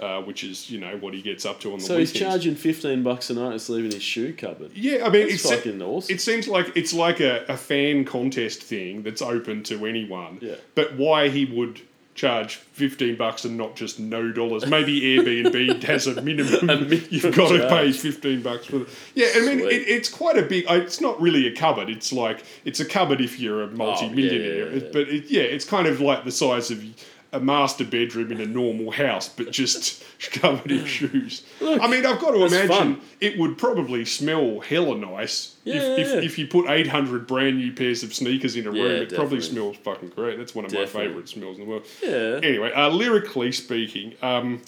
uh, 0.01 0.21
which 0.23 0.43
is 0.45 0.71
you 0.71 0.81
know 0.81 0.97
what 0.99 1.15
he 1.15 1.23
gets 1.23 1.45
up 1.47 1.61
to 1.61 1.73
on 1.73 1.79
the 1.79 1.85
So 1.85 1.95
weekends. 1.97 2.11
he's 2.13 2.21
charging 2.21 2.55
fifteen 2.55 3.03
bucks 3.03 3.31
a 3.31 3.35
night 3.35 3.61
sleep 3.61 3.85
in 3.85 3.93
his 3.93 4.03
shoe 4.03 4.33
cupboard. 4.35 4.71
Yeah, 4.75 5.05
I 5.07 5.11
mean, 5.11 5.29
That's 5.29 5.35
it's 5.45 5.51
fucking 5.51 5.81
awesome. 5.83 6.15
It 6.15 6.21
seems 6.21 6.49
like 6.49 6.77
it's 6.77 6.93
like 6.93 7.21
a, 7.21 7.45
a 7.49 7.57
fan 7.57 8.05
contest 8.05 8.63
thing 8.63 9.03
that's 9.03 9.23
open 9.23 9.63
to 9.65 9.87
anyone. 9.87 10.39
Yeah. 10.41 10.55
But 10.75 10.97
why 10.97 11.29
he 11.29 11.45
would 11.45 11.83
charge 12.15 12.57
fifteen 12.57 13.17
bucks 13.17 13.45
and 13.45 13.57
not 13.57 13.77
just 13.77 14.01
no 14.01 14.33
dollars? 14.33 14.67
Maybe 14.67 15.01
Airbnb 15.19 15.83
has 15.85 16.07
a 16.07 16.21
minimum. 16.21 16.67
minimum 16.67 17.03
You've 17.11 17.35
got 17.35 17.51
to 17.51 17.69
pay 17.69 17.93
fifteen 17.93 18.43
bucks 18.43 18.67
for. 18.67 18.83
it. 18.83 18.89
Yeah, 19.15 19.29
I 19.37 19.41
mean, 19.41 19.61
it, 19.61 19.73
it's 19.87 20.09
quite 20.09 20.37
a 20.37 20.43
big. 20.43 20.65
It's 20.69 21.01
not 21.01 21.21
really 21.21 21.47
a 21.47 21.55
cupboard. 21.55 21.89
It's 21.89 22.13
like 22.13 22.43
it's 22.65 22.81
a 22.81 22.85
cupboard 22.85 23.21
if 23.21 23.39
you're 23.39 23.63
a 23.63 23.69
multi-millionaire. 23.69 24.67
Oh, 24.67 24.71
yeah, 24.71 24.83
yeah. 24.83 24.89
But 24.93 25.09
it, 25.09 25.25
yeah, 25.31 25.43
it's 25.43 25.65
kind 25.65 25.87
of 25.87 26.01
like 26.01 26.25
the 26.25 26.33
size 26.33 26.71
of. 26.71 26.83
A 27.33 27.39
master 27.39 27.85
bedroom 27.85 28.33
in 28.33 28.41
a 28.41 28.47
normal 28.47 28.91
house, 28.91 29.29
but 29.29 29.53
just 29.53 30.03
covered 30.33 30.73
in 30.73 30.85
shoes. 30.85 31.45
Look, 31.61 31.81
I 31.81 31.87
mean, 31.87 32.05
I've 32.05 32.19
got 32.19 32.33
to 32.33 32.45
imagine 32.45 32.69
fun. 32.69 33.01
it 33.21 33.39
would 33.39 33.57
probably 33.57 34.05
smell 34.05 34.59
hella 34.59 34.97
nice 34.97 35.55
Yeah, 35.63 35.77
if, 35.77 35.83
yeah, 36.09 36.15
if, 36.17 36.25
if 36.25 36.39
you 36.41 36.49
put 36.49 36.69
800 36.69 37.29
brand 37.29 37.59
new 37.59 37.73
pairs 37.73 38.03
of 38.03 38.13
sneakers 38.13 38.57
in 38.57 38.67
a 38.67 38.73
Yeah, 38.75 38.83
room. 38.83 39.03
It 39.03 39.15
probably 39.15 39.41
smells 39.43 39.77
fucking 39.77 40.09
great. 40.09 40.39
That's 40.39 40.57
one 40.57 40.65
of 40.65 40.73
Definitely. 40.73 41.01
my 41.03 41.07
favourite 41.07 41.29
smells 41.29 41.57
in 41.59 41.65
the 41.65 41.71
world. 41.71 41.87
Yeah. 42.03 42.41
Anyway, 42.43 42.73
uh, 42.73 42.89
lyrically 42.89 43.53
speaking, 43.53 44.15
um, 44.23 44.61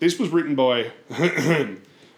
this 0.00 0.18
was 0.18 0.30
written 0.30 0.56
by 0.56 0.90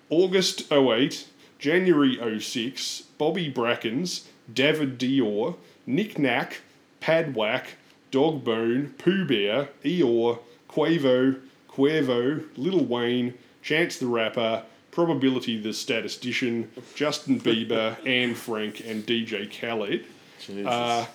August 0.08 0.70
08, 0.72 1.26
January 1.58 2.40
06, 2.40 3.02
Bobby 3.18 3.50
Brackins, 3.52 4.26
David 4.52 4.98
Dior, 4.98 5.56
Nick 5.86 6.18
Knack, 6.18 6.62
Padwhack, 7.00 7.64
Dogbone, 8.10 8.96
Pooh 8.98 9.24
Bear, 9.24 9.68
Eeyore, 9.84 10.38
Quavo, 10.68 11.40
Lil 12.56 12.84
Wayne, 12.84 13.34
Chance 13.62 13.98
the 13.98 14.06
Rapper, 14.06 14.64
Probability 14.90 15.60
the 15.60 15.72
Statistician, 15.72 16.70
Justin 16.94 17.40
Bieber, 17.40 17.96
Anne 18.06 18.34
Frank, 18.34 18.80
and 18.84 19.06
DJ 19.06 19.50
Khaled. 19.50 20.04
Uh, 20.66 21.06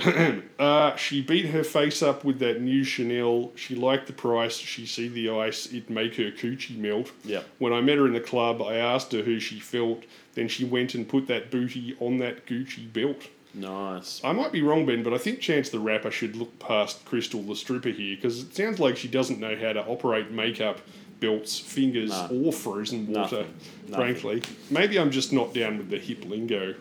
uh, 0.58 0.96
she 0.96 1.20
beat 1.20 1.46
her 1.46 1.62
face 1.62 2.02
up 2.02 2.24
with 2.24 2.38
that 2.38 2.60
new 2.60 2.82
Chanel. 2.82 3.52
She 3.54 3.74
liked 3.74 4.06
the 4.06 4.12
price. 4.12 4.56
She 4.56 4.86
see 4.86 5.08
the 5.08 5.30
ice. 5.30 5.66
It 5.66 5.90
make 5.90 6.16
her 6.16 6.30
coochie 6.30 6.76
melt. 6.76 7.12
Yep. 7.24 7.46
When 7.58 7.72
I 7.72 7.80
met 7.80 7.98
her 7.98 8.06
in 8.06 8.14
the 8.14 8.20
club, 8.20 8.62
I 8.62 8.76
asked 8.76 9.12
her 9.12 9.22
who 9.22 9.38
she 9.38 9.60
felt. 9.60 10.04
Then 10.34 10.48
she 10.48 10.64
went 10.64 10.94
and 10.94 11.08
put 11.08 11.26
that 11.26 11.50
booty 11.50 11.96
on 12.00 12.18
that 12.18 12.46
Gucci 12.46 12.90
belt. 12.92 13.28
Nice. 13.54 14.20
I 14.24 14.32
might 14.32 14.52
be 14.52 14.62
wrong, 14.62 14.86
Ben, 14.86 15.02
but 15.02 15.12
I 15.14 15.18
think 15.18 15.40
Chance 15.40 15.70
the 15.70 15.78
rapper 15.80 16.10
should 16.10 16.36
look 16.36 16.58
past 16.58 17.04
Crystal 17.04 17.42
the 17.42 17.56
stripper 17.56 17.90
here 17.90 18.16
because 18.16 18.42
it 18.42 18.54
sounds 18.54 18.78
like 18.80 18.96
she 18.96 19.08
doesn't 19.08 19.38
know 19.40 19.56
how 19.56 19.72
to 19.72 19.84
operate 19.86 20.30
makeup, 20.30 20.80
belts, 21.20 21.58
fingers, 21.58 22.10
No. 22.10 22.42
or 22.46 22.52
frozen 22.52 23.06
water. 23.06 23.20
Nothing. 23.20 23.54
Nothing. 23.88 23.94
Frankly, 23.94 24.42
maybe 24.70 24.98
I'm 24.98 25.10
just 25.10 25.32
not 25.32 25.52
down 25.54 25.78
with 25.78 25.90
the 25.90 25.98
hip 25.98 26.24
lingo. 26.24 26.74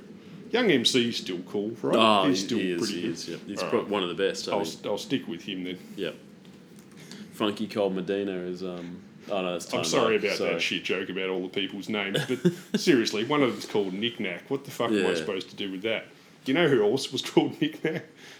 Young 0.51 0.67
MC's 0.71 1.17
still 1.17 1.39
cool, 1.47 1.71
right? 1.83 1.95
Oh, 1.95 2.27
He's 2.27 2.43
still 2.43 2.57
he 2.57 2.71
is. 2.71 2.79
pretty 2.81 2.95
He 2.95 3.01
good. 3.01 3.11
is. 3.11 3.29
Yep. 3.29 3.39
He's 3.45 3.61
right. 3.63 3.87
one 3.87 4.01
of 4.01 4.09
the 4.09 4.15
best. 4.15 4.49
I 4.49 4.53
I'll, 4.53 4.65
think. 4.65 4.85
I'll 4.85 4.97
stick 4.97 5.27
with 5.27 5.43
him 5.43 5.63
then. 5.63 5.77
Yep. 5.95 6.15
Funky 7.33 7.67
Cold 7.67 7.95
Medina 7.95 8.31
is 8.31 8.63
um 8.63 9.01
Oh 9.31 9.41
no, 9.43 9.53
I'm 9.73 9.83
sorry 9.83 10.15
about 10.15 10.37
sorry. 10.37 10.53
that 10.53 10.59
shit 10.61 10.83
joke 10.83 11.09
about 11.09 11.29
all 11.29 11.43
the 11.43 11.49
people's 11.49 11.87
names, 11.87 12.17
but 12.27 12.79
seriously, 12.79 13.25
one 13.25 13.43
of 13.43 13.51
them's 13.51 13.67
called 13.67 13.93
Nick 13.93 14.19
Nack. 14.19 14.49
What 14.49 14.65
the 14.65 14.71
fuck 14.71 14.89
am 14.91 15.05
I 15.05 15.13
supposed 15.13 15.49
to 15.51 15.55
do 15.55 15.71
with 15.71 15.83
that? 15.83 16.05
You 16.45 16.53
know 16.53 16.67
who 16.67 16.83
else 16.83 17.11
was 17.11 17.21
called 17.21 17.59
Nick? 17.61 17.81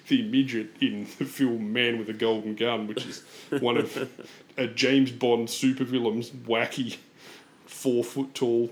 The 0.08 0.24
midget 0.24 0.70
in 0.82 1.08
the 1.20 1.26
film 1.26 1.72
Man 1.72 2.00
with 2.00 2.10
a 2.10 2.14
Golden 2.14 2.56
Gun, 2.56 2.88
which 2.88 3.06
is 3.06 3.24
one 3.60 3.78
of 3.78 4.10
a 4.58 4.68
James 4.68 5.12
Bond 5.12 5.48
supervillain's 5.48 6.32
wacky, 6.32 6.98
four 7.68 8.04
foot 8.04 8.34
tall, 8.34 8.72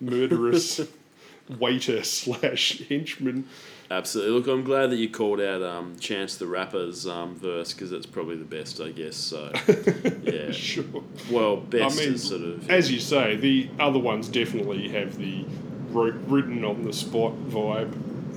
murderous 0.00 0.80
waiter 1.58 2.04
slash 2.04 2.82
henchman. 2.88 3.48
Absolutely. 3.90 4.32
Look, 4.34 4.46
I'm 4.46 4.64
glad 4.64 4.90
that 4.90 4.96
you 4.96 5.08
called 5.08 5.40
out 5.40 5.62
um, 5.62 5.96
Chance 5.98 6.36
the 6.36 6.46
Rapper's 6.46 7.06
um, 7.06 7.34
verse 7.34 7.72
because 7.72 7.90
it's 7.90 8.04
probably 8.04 8.36
the 8.36 8.44
best, 8.44 8.80
I 8.80 8.90
guess. 8.90 9.16
So, 9.16 9.50
yeah. 10.22 10.52
Sure. 10.52 10.84
Well, 11.30 11.56
best 11.56 11.98
I 11.98 12.04
mean, 12.04 12.14
is 12.14 12.28
sort 12.28 12.42
of. 12.42 12.70
As 12.70 12.90
you 12.92 13.00
say, 13.00 13.36
the 13.36 13.68
other 13.80 13.98
ones 13.98 14.28
definitely 14.28 14.88
have 14.90 15.16
the 15.16 15.44
wrote, 15.90 16.16
written 16.26 16.64
on 16.64 16.84
the 16.84 16.92
spot 16.92 17.32
vibe. 17.48 17.92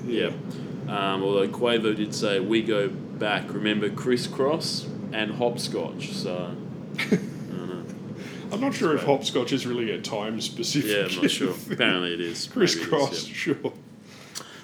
Yeah. 0.06 0.32
Um, 0.88 1.23
although 1.23 1.48
Quavo 1.48 1.95
did 1.95 2.14
say, 2.14 2.40
we 2.40 2.61
go 2.61 2.90
back, 2.90 3.53
remember 3.53 3.90
crisscross 3.90 4.88
and 5.14 5.32
hopscotch. 5.32 6.11
So, 6.11 6.56
I'm 8.52 8.60
not 8.60 8.73
sure 8.73 8.95
if 8.95 9.03
hopscotch 9.03 9.53
is 9.53 9.65
really 9.65 9.91
a 9.91 10.02
time 10.02 10.41
specific. 10.41 10.91
yeah, 10.91 11.15
I'm 11.15 11.22
not 11.22 11.32
sure. 11.32 11.53
Apparently 11.72 12.14
it 12.14 12.19
is. 12.19 12.49
Maybe 12.49 12.65
it 12.65 12.69
is, 12.69 12.76
Crisscross, 12.76 13.26
sure. 13.26 13.73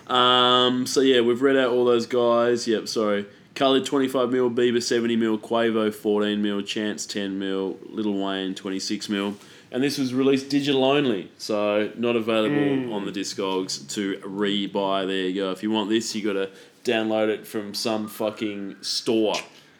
Um, 0.08 0.86
so 0.86 1.02
yeah, 1.02 1.22
we've 1.22 1.42
read 1.42 1.56
out 1.56 1.72
all 1.72 1.86
those 1.86 2.06
guys. 2.06 2.68
Yep, 2.68 2.88
sorry. 2.88 3.26
Khaled 3.56 3.86
25 3.86 4.30
mil, 4.30 4.52
Bieber 4.52 4.84
70 4.84 5.16
mil, 5.16 5.38
Quavo 5.38 5.94
14 5.94 6.42
mil, 6.42 6.62
Chance 6.62 7.06
10 7.08 7.40
mil, 7.40 7.78
Little 7.90 8.14
Wayne 8.24 8.54
26 8.54 9.10
mil. 9.10 9.36
And 9.72 9.84
this 9.84 9.98
was 9.98 10.14
released 10.14 10.50
digital 10.50 10.86
only, 10.86 11.30
so 11.38 11.92
not 11.98 12.16
available 12.16 12.94
on 12.94 13.06
the 13.06 13.12
Discogs 13.12 13.90
to 13.96 14.22
re-buy. 14.26 15.06
There 15.06 15.16
you 15.16 15.36
go. 15.36 15.52
If 15.52 15.62
you 15.62 15.72
want 15.72 15.90
this, 15.90 16.16
you 16.16 16.24
got 16.24 16.34
to 16.34 16.50
download 16.90 17.28
it 17.28 17.46
from 17.46 17.74
some 17.74 18.08
fucking 18.08 18.78
store. 18.82 19.36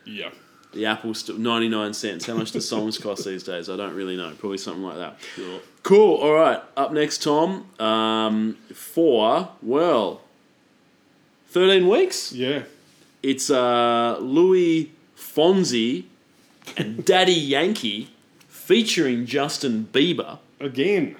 Yeah. 0.06 0.30
The 0.74 0.86
Apple 0.86 1.14
Store, 1.14 1.38
99 1.38 1.94
cents. 1.94 2.26
How 2.26 2.34
much 2.36 2.52
do 2.52 2.60
songs 2.60 2.98
cost 3.02 3.24
these 3.24 3.44
days? 3.44 3.70
I 3.70 3.78
don't 3.78 3.96
really 3.96 4.18
know. 4.18 4.34
Probably 4.38 4.58
something 4.58 4.84
like 4.84 4.98
that. 4.98 5.18
Sure. 5.36 5.60
Cool. 5.84 6.18
All 6.18 6.34
right. 6.34 6.62
Up 6.76 6.92
next, 6.92 7.24
Tom. 7.24 7.66
Um, 7.80 8.58
for 8.74 9.50
well, 9.62 10.22
thirteen 11.48 11.88
weeks. 11.88 12.34
Yeah. 12.34 12.64
It's 13.24 13.50
uh, 13.50 14.18
Luis 14.20 14.88
Fonsi 15.18 16.04
and 16.76 17.06
Daddy 17.06 17.32
Yankee 17.34 18.10
featuring 18.68 19.26
Justin 19.26 19.88
Bieber. 19.94 20.40
Again, 20.60 21.16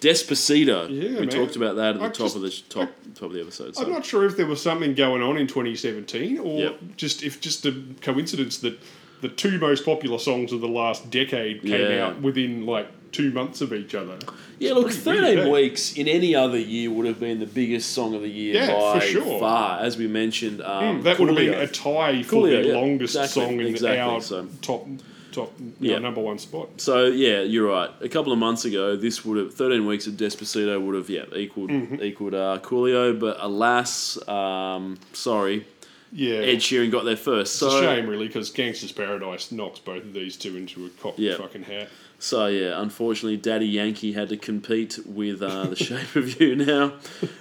Despacito. 0.00 0.88
Yeah, 0.88 1.20
we 1.20 1.26
man. 1.26 1.28
talked 1.28 1.54
about 1.56 1.76
that 1.76 1.96
at 1.96 1.98
the 2.00 2.04
I 2.06 2.08
top 2.08 2.16
just- 2.16 2.36
of 2.36 2.42
the 2.42 2.50
top 2.70 2.90
top 3.14 3.24
of 3.24 3.32
the 3.34 3.40
episode. 3.42 3.76
So. 3.76 3.82
I'm 3.84 3.90
not 3.92 4.06
sure 4.06 4.24
if 4.24 4.36
there 4.38 4.46
was 4.46 4.62
something 4.62 4.94
going 4.94 5.20
on 5.22 5.36
in 5.36 5.46
2017 5.46 6.38
or 6.38 6.58
Yep. 6.60 6.80
just 6.96 7.22
if 7.22 7.38
just 7.40 7.66
a 7.66 7.74
coincidence 8.00 8.56
that 8.58 8.78
the 9.20 9.28
two 9.28 9.58
most 9.58 9.84
popular 9.84 10.18
songs 10.18 10.52
of 10.52 10.62
the 10.62 10.68
last 10.68 11.10
decade 11.10 11.60
came 11.60 11.72
Yeah. 11.72 12.06
out 12.06 12.22
within 12.22 12.64
like 12.64 12.86
two 13.12 13.30
months 13.32 13.60
of 13.60 13.74
each 13.74 13.94
other. 13.94 14.16
Yeah, 14.58 14.70
It's 14.70 14.78
look, 14.78 14.90
13 14.92 15.36
weird? 15.38 15.48
Weeks 15.50 15.92
in 15.94 16.08
any 16.08 16.34
other 16.34 16.58
year 16.58 16.88
would 16.90 17.04
have 17.06 17.20
been 17.20 17.40
the 17.40 17.46
biggest 17.46 17.90
song 17.90 18.14
of 18.14 18.22
the 18.22 18.30
year 18.30 18.54
Yeah, 18.54 18.72
by 18.72 19.00
for 19.00 19.06
sure. 19.06 19.40
far. 19.40 19.80
As 19.80 19.98
we 19.98 20.06
mentioned, 20.06 20.62
um, 20.62 21.00
Mm, 21.00 21.02
that 21.02 21.18
would 21.18 21.28
have 21.28 21.36
been 21.36 21.52
a 21.52 21.66
tie 21.66 22.22
for 22.22 22.36
Coolio, 22.36 22.62
the 22.62 22.68
yeah. 22.68 22.74
longest 22.74 23.16
Exactly, 23.16 23.42
song 23.42 23.60
in 23.60 23.66
exactly, 23.66 23.98
our 23.98 24.20
so- 24.22 24.46
top 24.62 24.86
top 25.30 25.52
you 25.58 25.66
know, 25.66 25.94
Yeah. 25.94 25.98
number 25.98 26.20
one 26.20 26.38
spot. 26.38 26.68
So 26.80 27.06
yeah, 27.06 27.40
you're 27.42 27.68
right. 27.68 27.90
A 28.00 28.08
couple 28.08 28.32
of 28.32 28.38
months 28.38 28.64
ago, 28.64 28.96
this 28.96 29.24
would 29.24 29.38
have 29.38 29.54
13 29.54 29.86
weeks 29.86 30.06
of 30.06 30.14
Despacito 30.14 30.80
would 30.80 30.94
have 30.94 31.08
yeah 31.10 31.24
equaled 31.34 31.70
Mm-hmm. 31.70 32.02
equaled 32.02 32.34
uh, 32.34 32.58
Coolio, 32.62 33.18
but 33.18 33.36
alas, 33.40 34.18
um, 34.28 34.98
sorry, 35.12 35.66
Yeah, 36.12 36.36
Ed 36.38 36.56
Sheeran 36.58 36.90
got 36.90 37.04
there 37.04 37.16
first. 37.16 37.52
it's 37.54 37.60
So 37.60 37.68
a 37.78 37.80
shame 37.82 38.08
really 38.08 38.26
because 38.26 38.50
Gangsta's 38.50 38.92
Paradise 38.92 39.52
knocks 39.52 39.78
both 39.78 40.02
of 40.04 40.12
these 40.12 40.36
two 40.36 40.56
into 40.56 40.86
a 40.86 40.88
cock 41.02 41.14
Yeah. 41.16 41.36
fucking 41.36 41.62
hat. 41.62 41.88
So 42.20 42.48
yeah, 42.48 42.80
unfortunately, 42.80 43.38
Daddy 43.38 43.66
Yankee 43.66 44.12
had 44.12 44.28
to 44.28 44.36
compete 44.36 44.98
with 45.06 45.40
uh, 45.40 45.64
the 45.64 45.76
Shape 45.76 46.14
of 46.14 46.38
You. 46.38 46.50
Now, 46.60 46.92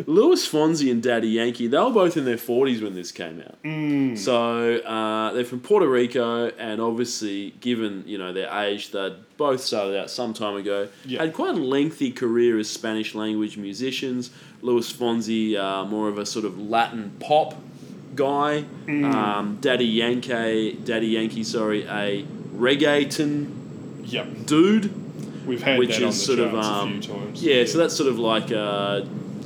Luis 0.05 0.49
Fonsi 0.49 0.89
and 0.89 1.03
Daddy 1.03 1.27
Yankee, 1.27 1.67
they 1.67 1.77
were 1.77 1.89
both 1.89 2.15
in 2.15 2.23
their 2.23 2.37
40s 2.37 2.81
when 2.81 2.95
this 2.95 3.11
came 3.11 3.41
out. 3.41 3.61
Mm. 3.63 4.17
So 4.17 4.77
uh, 4.77 5.33
they're 5.33 5.43
from 5.43 5.59
Puerto 5.59 5.87
Rico, 5.87 6.47
and 6.47 6.79
obviously, 6.79 7.51
given 7.59 8.05
you 8.07 8.17
know 8.17 8.31
their 8.31 8.49
age, 8.57 8.91
they 8.91 9.13
both 9.35 9.59
started 9.59 9.99
out 9.99 10.09
some 10.09 10.33
time 10.33 10.55
ago. 10.55 10.87
Yeah. 11.05 11.23
Had 11.23 11.33
quite 11.33 11.55
a 11.55 11.59
lengthy 11.59 12.11
career 12.11 12.57
as 12.57 12.69
Spanish 12.69 13.13
language 13.13 13.57
musicians. 13.57 14.31
Luis 14.61 14.91
Fonsi, 14.91 15.57
uh, 15.57 15.83
more 15.83 16.07
of 16.07 16.17
a 16.17 16.25
sort 16.25 16.45
of 16.45 16.57
Latin 16.57 17.11
pop 17.19 17.55
guy. 18.15 18.63
Mm. 18.85 19.13
Um, 19.13 19.57
Daddy 19.59 19.85
Yankee, 19.85 20.73
Daddy 20.73 21.07
Yankee, 21.07 21.43
sorry, 21.43 21.83
a 21.83 22.23
reggaeton 22.55 23.59
Yep, 24.11 24.45
dude, 24.45 25.45
we've 25.47 25.63
had 25.63 25.79
which 25.79 25.97
that 25.97 26.03
on 26.03 26.09
is 26.09 26.25
sort 26.25 26.39
of 26.39 26.55
um, 26.55 27.01
times. 27.01 27.43
yeah, 27.43 27.65
So 27.65 27.77
that's 27.77 27.95
sort 27.95 28.09
of 28.09 28.19
like 28.19 28.51
uh, 28.51 29.01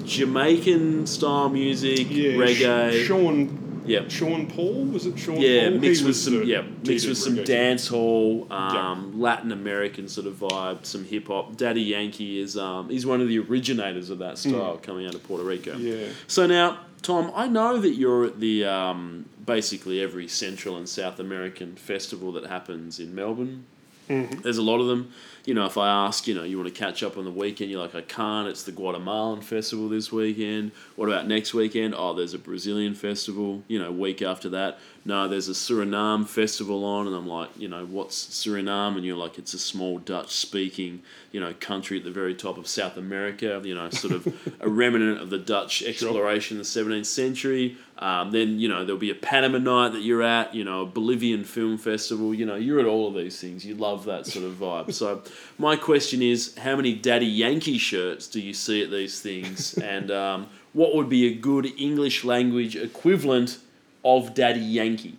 Jamaican 0.06 1.08
style 1.08 1.50
music, 1.50 2.08
yeah, 2.10 2.32
reggae. 2.34 3.06
Sean 3.06 3.64
yeah, 3.86 4.08
Sean 4.08 4.48
Paul 4.48 4.86
was 4.86 5.06
it 5.06 5.18
Sean? 5.20 5.40
yeah, 5.40 5.64
Paul? 5.64 5.72
He 5.72 5.80
mixed 5.80 6.02
with 6.02 6.08
was 6.10 6.24
some 6.24 6.44
yeah, 6.44 6.64
mixed 6.86 7.08
with 7.08 7.18
some 7.18 7.44
dance 7.44 7.88
hall, 7.88 8.48
um, 8.52 9.20
Latin 9.20 9.52
American 9.52 10.08
sort 10.08 10.28
of 10.28 10.36
vibe, 10.36 10.86
some 10.86 11.04
hip 11.04 11.28
hop. 11.28 11.58
Daddy 11.58 11.82
Yankee 11.82 12.40
is 12.40 12.58
um, 12.58 12.90
he's 12.90 13.06
one 13.06 13.22
of 13.22 13.28
the 13.28 13.40
originators 13.40 14.10
of 14.10 14.20
that 14.20 14.38
style 14.38 14.78
coming 14.78 15.06
out 15.06 15.16
of 15.16 15.24
Puerto 15.24 15.44
Rico. 15.44 15.74
Hmm. 15.74 15.86
Yeah. 15.86 16.08
So 16.28 16.48
now, 16.48 16.80
Tom, 17.02 17.32
I 17.36 17.48
know 17.48 17.78
that 17.80 17.96
you're 17.96 18.26
at 18.26 18.40
the 18.40 18.66
um, 18.66 19.26
basically 19.46 20.02
every 20.02 20.28
Central 20.28 20.78
and 20.78 20.88
South 20.88 21.20
American 21.20 21.76
festival 21.76 22.32
that 22.34 22.46
happens 22.46 23.00
in 23.00 23.14
Melbourne. 23.14 23.66
Mm-hmm. 24.14 24.42
There's 24.42 24.58
a 24.58 24.64
lot 24.64 24.80
of 24.80 24.88
them. 24.88 25.12
You 25.46 25.54
know, 25.54 25.66
if 25.66 25.78
I 25.78 25.90
ask, 25.90 26.26
you 26.26 26.36
know, 26.36 26.44
you 26.44 26.58
want 26.58 26.74
to 26.74 26.80
catch 26.80 27.04
up 27.04 27.18
on 27.18 27.26
the 27.26 27.32
weekend, 27.32 27.70
you're 27.70 27.82
like, 27.82 27.96
I 27.96 28.02
can't. 28.02 28.48
It's 28.48 28.64
the 28.64 28.72
Guatemalan 28.72 29.42
festival 29.42 29.90
this 29.90 30.10
weekend. 30.10 30.72
What 30.96 31.10
about 31.10 31.28
next 31.28 31.54
weekend? 31.54 31.94
Oh, 31.98 32.14
there's 32.14 32.34
a 32.34 32.40
Brazilian 32.40 32.96
festival. 32.96 33.62
You 33.68 33.80
know, 33.80 33.92
week 33.92 34.22
after 34.22 34.48
that, 34.50 34.80
no, 35.04 35.28
there's 35.28 35.50
a 35.50 35.54
Suriname 35.54 36.26
festival 36.28 36.86
on, 36.86 37.08
and 37.08 37.16
I'm 37.16 37.28
like, 37.28 37.50
you 37.58 37.68
know, 37.68 37.86
what's 37.86 38.26
Suriname? 38.26 38.96
And 38.96 39.04
you're 39.04 39.18
like, 39.18 39.38
it's 39.38 39.54
a 39.54 39.60
small 39.60 40.00
Dutch-speaking, 40.00 41.02
you 41.34 41.42
know, 41.42 41.54
country 41.60 41.98
at 41.98 42.06
the 42.06 42.12
very 42.12 42.36
top 42.36 42.58
of 42.58 42.66
South 42.66 42.96
America. 42.96 43.62
You 43.66 43.76
know, 43.76 43.90
sort 43.90 44.14
of 44.14 44.56
a 44.62 44.70
remnant 44.70 45.20
of 45.20 45.30
the 45.30 45.40
Dutch 45.40 45.84
exploration 45.84 46.56
in 46.56 46.60
the 46.60 46.66
17th 46.66 47.06
century. 47.06 47.78
Um, 48.04 48.32
then 48.32 48.60
you 48.60 48.68
know 48.68 48.84
there'll 48.84 49.00
be 49.00 49.12
a 49.12 49.16
Panama 49.16 49.60
night 49.60 49.94
that 49.94 50.02
you're 50.02 50.22
at. 50.22 50.54
You 50.54 50.66
know, 50.66 50.82
a 50.82 50.86
Bolivian 50.86 51.46
film 51.46 51.78
festival. 51.78 52.34
You 52.34 52.46
know, 52.46 52.56
you're 52.56 52.82
at 52.82 52.86
all 52.86 53.08
of 53.08 53.14
these 53.14 53.40
things. 53.40 53.66
You 53.66 53.76
love 53.76 54.04
that 54.06 54.28
sort 54.28 54.44
of 54.44 54.56
vibe. 54.56 54.94
So, 54.94 55.24
my 55.58 55.78
question 55.78 56.22
is, 56.22 56.54
how 56.58 56.76
many 56.76 56.96
Daddy 56.96 57.26
Yankee 57.26 57.78
shirts 57.78 58.28
do 58.28 58.42
you 58.42 58.54
see 58.54 58.84
at 58.84 58.92
these 58.92 59.22
things? 59.22 59.78
and 59.78 60.12
um, 60.12 60.48
what 60.74 60.94
would 60.96 61.08
be 61.08 61.28
a 61.28 61.34
good 61.34 61.66
English 61.80 62.26
language 62.26 62.76
equivalent 62.76 63.60
of 64.04 64.34
Daddy 64.34 64.60
Yankee? 64.60 65.18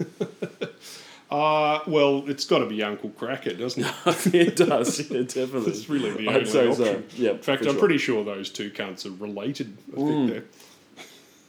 Uh, 1.30 1.80
well, 1.86 2.24
it's 2.28 2.44
got 2.44 2.58
to 2.58 2.66
be 2.66 2.82
Uncle 2.82 3.08
Kracker, 3.08 3.58
doesn't 3.58 3.86
it? 3.86 4.34
it 4.34 4.54
does, 4.54 5.10
yeah, 5.10 5.22
definitely. 5.22 5.72
It's 5.72 5.88
really 5.88 6.10
the 6.10 6.28
only 6.28 6.40
option. 6.42 6.74
so. 6.74 7.02
Yeah, 7.14 7.30
In 7.30 7.38
fact, 7.38 7.62
I'm 7.62 7.70
sure. 7.70 7.78
pretty 7.78 7.96
sure 7.96 8.22
those 8.22 8.50
two 8.50 8.70
cunts 8.70 9.06
are 9.06 9.12
related. 9.12 9.74
I 9.94 9.96
think 9.96 10.30
they're. 10.30 10.44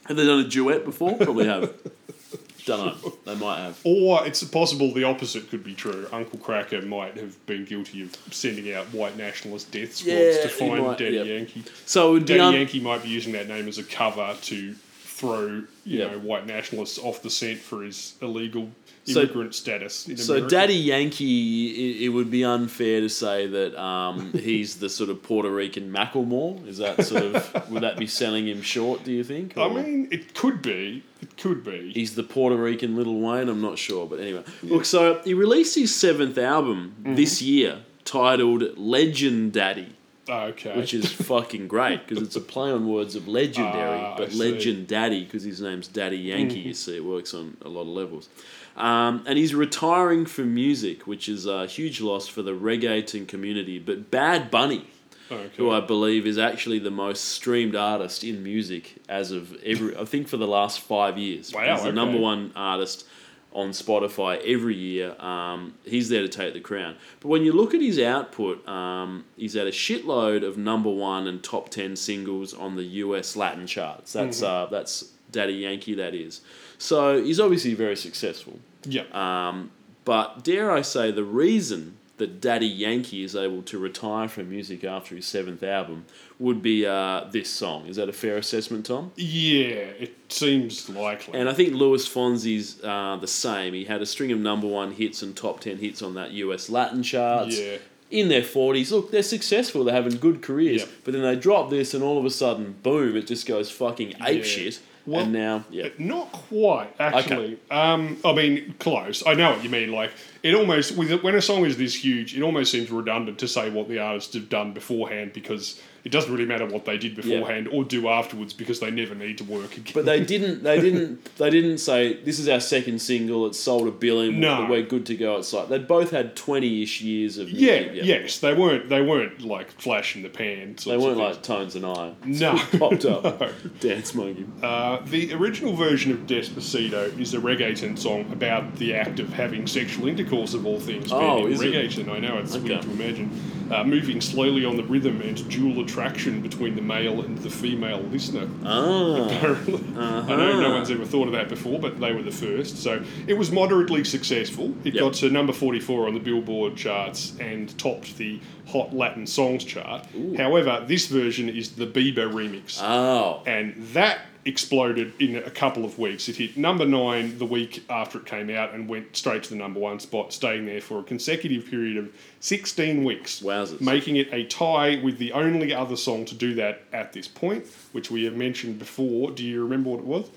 Have 0.06 0.18
they 0.18 0.26
done 0.26 0.40
a 0.40 0.48
duet 0.48 0.86
before? 0.86 1.16
Probably 1.18 1.46
have. 1.48 1.74
Don't 2.66 3.04
know. 3.04 3.14
They 3.26 3.36
might 3.36 3.58
have. 3.60 3.78
Or 3.84 4.26
it's 4.26 4.42
possible 4.46 4.94
the 4.94 5.04
opposite 5.04 5.50
could 5.50 5.64
be 5.66 5.74
true. 5.74 6.08
Uncle 6.14 6.40
Kracker 6.40 6.86
might 6.86 7.18
have 7.18 7.46
been 7.46 7.66
guilty 7.66 8.04
of 8.04 8.16
sending 8.32 8.74
out 8.74 8.86
white 8.94 9.18
nationalist 9.18 9.70
death 9.72 9.94
squads 9.96 10.08
Yeah, 10.38 10.42
to 10.44 10.48
he 10.48 10.70
find 10.70 10.84
might, 10.86 10.98
Daddy 10.98 11.16
yep. 11.18 11.26
Yankee. 11.28 11.64
So 11.86 12.20
Daddy 12.20 12.58
Yankee 12.58 12.80
might 12.80 13.04
be 13.04 13.10
using 13.10 13.34
that 13.34 13.50
name 13.50 13.68
as 13.68 13.80
a 13.80 13.84
cover 13.84 14.34
to 14.44 14.74
throw, 14.74 15.46
you 15.48 15.66
Yep. 16.00 16.12
know, 16.14 16.20
white 16.20 16.48
nationalists 16.48 16.98
off 16.98 17.22
the 17.22 17.30
scent 17.30 17.60
for 17.60 17.84
his 17.84 18.16
illegal 18.22 18.70
So- 19.06 19.22
immigrant 19.22 19.54
status. 19.54 20.08
In 20.08 20.16
So, 20.18 20.36
America. 20.36 20.56
Daddy 20.56 20.76
Yankee, 20.76 21.68
it, 22.00 22.06
it 22.06 22.10
would 22.10 22.32
be 22.32 22.46
unfair 22.46 23.02
to 23.02 23.10
say 23.10 23.48
that 23.48 23.76
um, 23.82 24.32
he's 24.34 24.78
the 24.78 24.90
sort 24.90 25.10
of 25.10 25.22
Puerto 25.22 25.50
Rican 25.50 25.92
Macklemore. 25.92 26.66
Is 26.68 26.78
that 26.78 27.04
sort 27.06 27.24
of 27.24 27.70
would 27.72 27.84
that 27.84 27.98
be 27.98 28.08
selling 28.08 28.48
him 28.48 28.62
short? 28.62 29.04
Do 29.04 29.12
you 29.12 29.24
think? 29.26 29.58
I 29.58 29.68
mean, 29.68 30.08
it 30.12 30.34
could 30.36 30.62
be. 30.62 31.04
It 31.22 31.38
could 31.38 31.64
be. 31.64 31.92
he's 31.94 32.16
the 32.16 32.24
Puerto 32.24 32.56
Rican 32.56 32.96
Little 32.96 33.20
Wayne. 33.20 33.50
I'm 33.50 33.62
not 33.62 33.78
sure, 33.78 34.08
but 34.08 34.20
anyway, 34.20 34.44
look. 34.62 34.86
So 34.86 35.20
he 35.26 35.34
released 35.34 35.76
his 35.76 35.94
seventh 35.96 36.38
album 36.38 36.96
Mm-hmm. 37.02 37.16
this 37.16 37.42
year, 37.42 37.80
titled 38.06 38.62
Legendaddy. 38.78 39.88
Okay. 40.30 40.78
which 40.78 40.94
is 40.94 41.12
fucking 41.12 41.68
great 41.68 42.08
because 42.08 42.24
it's 42.26 42.38
a 42.38 42.42
play 42.42 42.72
on 42.72 42.88
words 42.88 43.14
of 43.18 43.28
legendary, 43.28 44.00
Ah, 44.00 44.14
I 44.14 44.18
but. 44.18 44.30
Mm-hmm. 44.30 44.40
legend 44.40 44.88
daddy 44.88 45.26
because 45.26 45.44
his 45.44 45.60
name's 45.60 45.90
Daddy 45.90 46.16
Yankee. 46.18 46.60
You 46.62 46.74
see, 46.74 46.96
it 46.96 47.04
works 47.04 47.34
on 47.34 47.58
a 47.64 47.68
lot 47.68 47.82
of 47.82 47.88
levels. 47.90 48.30
Um, 48.76 49.24
and 49.28 49.38
he's 49.38 49.54
retiring 49.54 50.26
from 50.26 50.54
music, 50.54 51.06
which 51.06 51.30
is 51.30 51.46
a 51.46 51.66
huge 51.68 52.02
loss 52.02 52.28
for 52.28 52.42
the 52.42 52.54
reggaeton 52.54 53.28
community. 53.28 53.78
But 53.80 54.10
Bad 54.10 54.50
Bunny, 54.50 54.88
Okay. 55.32 55.50
who 55.58 55.70
I 55.72 55.80
believe 55.80 56.26
is 56.28 56.38
actually 56.38 56.80
the 56.80 56.92
most 56.92 57.24
streamed 57.26 57.76
artist 57.76 58.24
in 58.24 58.44
music 58.44 58.96
as 59.08 59.32
of 59.32 59.56
every, 59.64 59.96
I 59.96 60.06
think 60.06 60.28
for 60.28 60.38
the 60.38 60.48
last 60.48 60.80
five 60.80 61.18
years. 61.18 61.54
Wow, 61.54 61.76
he's 61.76 61.84
the 61.84 61.92
number 61.92 62.18
one 62.20 62.52
artist 62.56 63.06
on 63.54 63.70
Spotify 63.70 64.42
every 64.46 64.76
year. 64.76 65.16
Um, 65.22 65.76
he's 65.86 66.10
there 66.10 66.22
to 66.24 66.28
take 66.28 66.56
the 66.56 66.60
crown. 66.60 66.96
But 67.20 67.28
when 67.30 67.44
you 67.44 67.54
look 67.54 67.76
at 67.76 67.82
his 67.82 68.00
output, 68.00 68.68
um, 68.68 69.26
he's 69.38 69.54
had 69.54 69.68
a 69.68 69.72
shitload 69.72 70.44
of 70.44 70.58
number 70.58 70.90
one 70.90 71.28
and 71.28 71.44
top 71.44 71.70
ten 71.70 71.96
singles 71.96 72.54
on 72.54 72.76
the 72.76 72.84
US 72.84 73.36
Latin 73.36 73.68
charts. 73.68 74.14
That's 74.14 74.42
uh, 74.42 74.68
that's 74.72 75.12
Daddy 75.32 75.54
Yankee. 75.54 75.94
That 75.94 76.16
is. 76.16 76.42
So 76.78 77.22
he's 77.24 77.40
obviously 77.40 77.74
very 77.74 77.96
successful. 77.96 78.60
yeah. 78.86 79.04
Um, 79.14 79.72
but 80.06 80.44
dare 80.44 80.70
I 80.72 80.82
say, 80.82 81.12
the 81.12 81.24
reason 81.24 81.98
that 82.18 82.40
Daddy 82.42 82.68
Yankee 82.68 83.24
is 83.24 83.36
able 83.36 83.64
to 83.64 83.78
retire 83.80 84.28
from 84.28 84.50
music 84.50 84.84
after 84.84 85.16
his 85.16 85.26
seventh 85.26 85.64
album 85.64 86.06
would 86.40 86.62
be 86.62 86.86
uh, 86.86 87.24
this 87.32 87.50
song. 87.50 87.88
Is 87.88 87.96
that 87.96 88.08
a 88.10 88.14
fair 88.14 88.38
assessment, 88.38 88.86
Tom? 88.86 89.12
yeah, 89.16 89.76
it 90.06 90.14
seems 90.30 90.90
likely. 90.90 91.40
And 91.40 91.50
I 91.50 91.54
think 91.54 91.74
Luis 91.74 92.08
Fonsi's 92.08 92.84
uh, 92.84 93.18
the 93.20 93.28
same. 93.28 93.74
He 93.74 93.86
had 93.86 94.02
a 94.02 94.06
string 94.06 94.32
of 94.32 94.40
number 94.40 94.68
one 94.68 94.92
hits 94.92 95.24
and 95.24 95.36
top 95.36 95.62
ten 95.62 95.78
hits 95.78 96.02
on 96.02 96.14
that 96.16 96.32
US 96.32 96.70
Latin 96.70 97.02
charts. 97.02 97.58
Yeah. 97.60 97.78
In 98.12 98.30
their 98.30 98.44
40s, 98.44 98.92
look, 98.92 99.10
they're 99.10 99.24
successful, 99.24 99.84
they're 99.84 99.96
having 99.96 100.18
good 100.18 100.44
careers, 100.44 100.82
Yep. 100.82 100.90
but 101.04 101.14
then 101.14 101.24
they 101.24 101.36
drop 101.36 101.72
this 101.72 101.96
and 101.96 102.04
all 102.04 102.20
of 102.20 102.26
a 102.26 102.30
sudden, 102.30 102.76
boom, 102.84 103.16
it 103.18 103.26
just 103.26 103.48
goes 103.48 103.72
fucking 103.72 104.12
apeshit. 104.22 104.80
Yeah. 104.80 104.86
Well, 105.06 105.24
and 105.24 105.34
now, 105.34 105.66
yeah. 105.70 105.90
Not 105.98 106.32
quite, 106.32 106.96
actually. 106.98 107.60
Um, 107.70 108.18
I 108.24 108.34
mean, 108.34 108.76
close. 108.80 109.26
I 109.26 109.34
know 109.34 109.52
what 109.52 109.64
you 109.64 109.70
mean. 109.70 109.92
Like 109.92 110.12
it 110.44 110.56
almost 110.56 110.96
with 110.96 111.24
when 111.24 111.36
a 111.36 111.42
song 111.42 111.66
is 111.66 111.78
this 111.78 111.94
huge, 111.94 112.38
it 112.38 112.42
almost 112.42 112.72
seems 112.72 112.90
redundant 112.90 113.40
to 113.40 113.48
say 113.48 113.70
what 113.70 113.90
the 113.90 114.00
artists 114.00 114.34
have 114.34 114.48
done 114.48 114.74
beforehand 114.74 115.34
because 115.34 115.82
it 116.04 116.12
doesn't 116.12 116.32
really 116.32 116.46
matter 116.46 116.66
what 116.66 116.84
they 116.86 116.98
did 116.98 117.16
beforehand 117.16 117.70
or 117.72 117.84
do 117.86 118.10
afterwards 118.10 118.54
because 118.54 118.80
they 118.82 118.92
never 118.92 119.16
need 119.16 119.38
to 119.38 119.44
work 119.46 119.78
again. 119.78 119.94
But 119.94 120.06
they 120.06 120.24
didn't. 120.26 120.64
They 120.64 120.80
didn't. 120.82 121.36
They 121.38 121.50
didn't 121.50 121.78
say 121.78 122.22
this 122.24 122.40
is 122.40 122.50
our 122.50 122.60
second 122.60 123.00
single. 123.02 123.48
It's 123.48 123.60
sold 123.60 123.88
a 123.88 123.92
billion. 123.92 124.40
No. 124.40 124.68
we're 124.70 124.84
good 124.84 125.06
to 125.08 125.16
go. 125.16 125.38
It's 125.38 125.54
like 125.54 125.70
they 125.70 125.80
both 125.80 126.12
had 126.12 126.36
twenty-ish 126.36 127.02
years 127.02 127.38
of 127.38 127.50
yeah, 127.50 127.80
music, 127.82 128.04
yes, 128.06 128.40
they 128.40 128.54
weren't. 128.54 128.90
They 128.90 129.02
weren't 129.02 129.42
like 129.42 129.72
flash 129.72 130.16
in 130.16 130.24
the 130.24 130.30
pan. 130.30 130.76
They 130.86 130.98
weren't 130.98 131.18
like 131.18 131.42
Tones 131.42 131.76
and 131.76 131.86
I. 131.86 132.14
No. 132.26 132.58
popped 132.78 133.06
up. 133.06 133.24
No. 133.44 133.52
Dance 133.80 134.14
monkey. 134.14 134.46
Uh, 134.62 135.00
the 135.06 135.34
original 135.34 135.76
version 135.76 136.12
of 136.12 136.20
Despacito 136.28 137.18
is 137.20 137.34
a 137.34 137.38
reggaeton 137.40 137.98
song 137.98 138.32
about 138.32 138.76
the 138.76 138.94
act 138.94 139.20
of 139.20 139.30
having 139.34 139.66
sexual 139.68 140.08
intercourse 140.08 140.54
of 140.54 140.66
all 140.66 140.80
things. 140.80 141.12
Oh, 141.12 141.38
being 141.38 141.52
is 141.52 141.62
it? 141.62 141.74
reggaeton? 141.74 142.10
I 142.10 142.20
know 142.20 142.38
it's 142.38 142.56
Okay. 142.56 142.70
weird 142.70 142.82
to 142.84 142.92
imagine. 142.92 143.63
Uh, 143.74 143.84
moving 143.84 144.22
slowly 144.22 144.64
on 144.66 144.78
the 144.78 144.84
rhythm 144.84 145.20
and 145.22 145.50
dual 145.50 145.84
attraction 145.84 146.42
between 146.42 146.76
the 146.76 146.82
male 146.82 147.22
and 147.22 147.38
the 147.40 147.50
female 147.50 148.02
listener. 148.04 148.48
Ah, 148.64 149.26
Apparently, 149.26 149.82
I 149.98 150.28
know 150.36 150.62
no 150.62 150.70
one's 150.76 150.92
ever 150.92 151.06
thought 151.06 151.26
of 151.26 151.34
that 151.34 151.50
before, 151.50 151.80
but 151.80 152.00
they 152.00 152.12
were 152.14 152.22
the 152.22 152.32
first. 152.32 152.78
So 152.78 153.04
it 153.26 153.34
was 153.34 153.52
moderately 153.52 154.04
successful. 154.04 154.76
It 154.84 154.94
Yep. 154.94 155.02
got 155.02 155.14
to 155.16 155.30
number 155.32 155.54
forty-four 155.54 156.08
on 156.08 156.14
the 156.14 156.20
Billboard 156.20 156.76
charts 156.76 157.34
and 157.40 157.76
topped 157.80 158.18
the 158.18 158.40
Hot 158.74 158.94
Latin 158.94 159.28
Songs 159.28 159.64
chart. 159.64 160.06
However, 160.36 160.84
this 160.88 161.06
version 161.08 161.48
is 161.48 161.74
the 161.74 161.86
Bieber 161.86 162.32
remix 162.32 162.80
oh, 162.82 163.44
and 163.46 163.76
that 163.94 164.22
exploded 164.46 165.14
in 165.20 165.38
a 165.38 165.50
couple 165.50 165.86
of 165.86 165.98
weeks. 165.98 166.28
It 166.28 166.36
hit 166.36 166.58
number 166.58 166.86
nine 166.86 167.38
the 167.38 167.46
week 167.46 167.84
after 167.90 168.18
it 168.18 168.26
came 168.26 168.50
out 168.50 168.74
and 168.74 168.90
went 168.90 169.16
straight 169.16 169.44
to 169.44 169.50
the 169.50 169.56
number 169.56 169.80
one 169.80 170.00
spot, 170.00 170.34
staying 170.34 170.66
there 170.66 170.82
for 170.82 171.00
a 171.00 171.04
consecutive 171.04 171.70
period 171.70 171.98
of 171.98 172.14
16 172.40 173.04
weeks, 173.04 173.42
Wowzers. 173.42 173.80
making 173.80 174.18
it 174.18 174.28
a 174.34 174.46
tie 174.46 175.00
with 175.02 175.18
the 175.18 175.32
only 175.32 175.74
other 175.74 175.96
song 175.96 176.26
to 176.26 176.36
do 176.36 176.56
that 176.56 176.82
at 176.92 177.14
this 177.14 177.28
point, 177.28 177.66
which 177.92 178.12
we 178.12 178.26
have 178.26 178.36
mentioned 178.36 178.80
before. 178.80 179.32
Do 179.32 179.46
you 179.46 179.64
remember 179.64 179.92
what 179.92 180.00
it 180.00 180.06
was? 180.06 180.30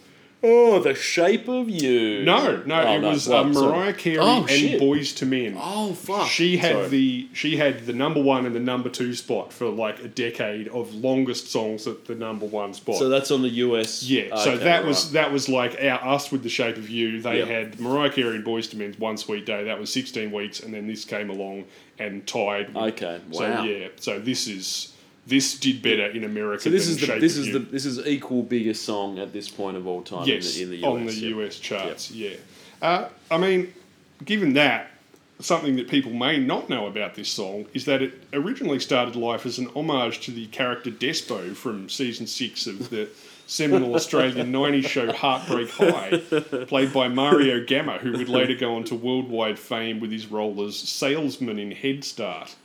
Oh, 0.43 0.79
the 0.81 0.95
shape 0.95 1.49
of 1.49 1.69
you. 1.69 2.23
No, 2.23 2.63
no, 2.67 2.83
Oh, 2.83 2.95
it 2.95 3.01
was 3.03 3.27
What? 3.27 3.47
uh. 3.47 3.49
Mariah 3.49 3.95
Carey 3.95 4.19
Oh, 4.21 4.41
and 4.43 4.51
shit. 4.51 4.81
Boyz 4.81 5.21
II 5.23 5.29
Men. 5.29 5.59
Oh 5.61 5.93
fuck. 5.95 6.29
She 6.29 6.59
had 6.59 6.73
Sorry. 6.73 6.89
the 6.89 7.29
she 7.33 7.57
had 7.57 7.87
the 7.87 7.95
number 7.95 8.21
one 8.23 8.45
and 8.47 8.55
the 8.55 8.61
number 8.61 8.89
two 8.91 9.15
spot 9.15 9.53
for 9.53 9.67
like 9.67 9.99
a 10.05 10.09
decade 10.09 10.69
of 10.69 10.95
longest 10.95 11.51
songs 11.51 11.87
at 11.87 12.05
the 12.05 12.15
number 12.15 12.45
one 12.47 12.75
spot. 12.75 12.97
So 12.97 13.09
that's 13.09 13.31
on 13.31 13.43
the 13.43 13.49
US. 13.49 14.03
Yeah, 14.05 14.37
so 14.37 14.57
that 14.59 14.81
right. 14.81 14.87
was 14.87 15.13
that 15.13 15.33
was 15.33 15.49
like 15.49 15.79
our 15.83 16.05
us 16.15 16.31
with 16.31 16.43
the 16.43 16.51
shape 16.51 16.77
of 16.77 16.91
you. 16.91 17.21
They 17.23 17.39
Yep. 17.39 17.49
had 17.49 17.81
Mariah 17.81 18.11
Carey 18.11 18.37
and 18.37 18.45
Boyz 18.45 18.73
II 18.73 18.81
Men's 18.81 18.99
One 18.99 19.17
Sweet 19.17 19.47
Day. 19.47 19.65
That 19.65 19.81
was 19.81 19.91
sixteen 19.91 20.31
weeks, 20.33 20.61
and 20.61 20.73
then 20.73 20.87
this 20.87 21.05
came 21.07 21.31
along 21.31 21.65
and 21.99 22.27
tied. 22.27 22.75
With, 22.75 22.77
Okay, 23.03 23.21
So 23.33 23.63
yeah, 23.63 23.89
so 23.97 24.19
this 24.21 24.47
is 24.47 24.93
this 25.27 25.59
did 25.59 25.83
better 25.83 26.07
in 26.07 26.25
America. 26.25 26.63
So 26.65 26.71
this 26.71 26.87
than 26.87 26.95
is 26.95 27.01
the 27.01 27.07
Shape 27.07 27.21
this 27.21 27.37
is 27.37 27.49
You. 27.49 27.53
the 27.55 27.59
this 27.59 27.85
is 27.85 28.07
equal 28.07 28.43
biggest 28.43 28.85
song 28.85 29.19
at 29.19 29.33
this 29.33 29.49
point 29.49 29.77
of 29.77 29.87
all 29.87 30.03
time 30.03 30.27
yes 30.27 30.59
in, 30.59 30.71
the, 30.71 30.77
in 30.77 30.81
the 30.83 30.87
US. 30.87 30.95
on 31.01 31.07
the 31.07 31.15
yeah. 31.15 31.37
US 31.37 31.59
charts. 31.59 32.11
Yeah, 32.11 32.37
uh, 32.81 33.09
I 33.31 33.39
mean, 33.39 33.73
given 34.25 34.55
that. 34.55 34.91
Something 35.39 35.77
that 35.77 35.89
people 35.89 36.15
may 36.15 36.39
not 36.39 36.71
know 36.71 36.87
about 36.87 37.15
this 37.15 37.29
song 37.29 37.67
is 37.75 37.85
that 37.85 38.01
it 38.01 38.25
originally 38.33 38.79
started 38.79 39.17
life 39.17 39.45
as 39.45 39.59
an 39.59 39.69
homage 39.77 40.21
to 40.21 40.31
the 40.31 40.47
character 40.47 40.91
Despo 40.91 41.55
from 41.55 41.91
season 41.91 42.27
six 42.27 42.67
of 42.67 42.89
the 42.89 43.11
seminal 43.47 43.95
Australian 43.95 44.53
90s 44.53 44.87
show 44.87 45.13
Heartbreak 45.13 45.71
High, 45.71 46.19
played 46.67 46.93
by 46.93 47.09
Mario 47.09 47.65
Gamma, 47.65 47.99
who 47.99 48.13
would 48.13 48.29
later 48.31 48.55
go 48.55 48.77
on 48.77 48.85
to 48.85 48.95
worldwide 48.95 49.59
fame 49.59 50.01
with 50.01 50.11
his 50.11 50.27
role 50.27 50.65
as 50.65 50.77
salesman 50.77 51.59
in 51.59 51.71
Head 51.71 52.05
Start. 52.05 52.57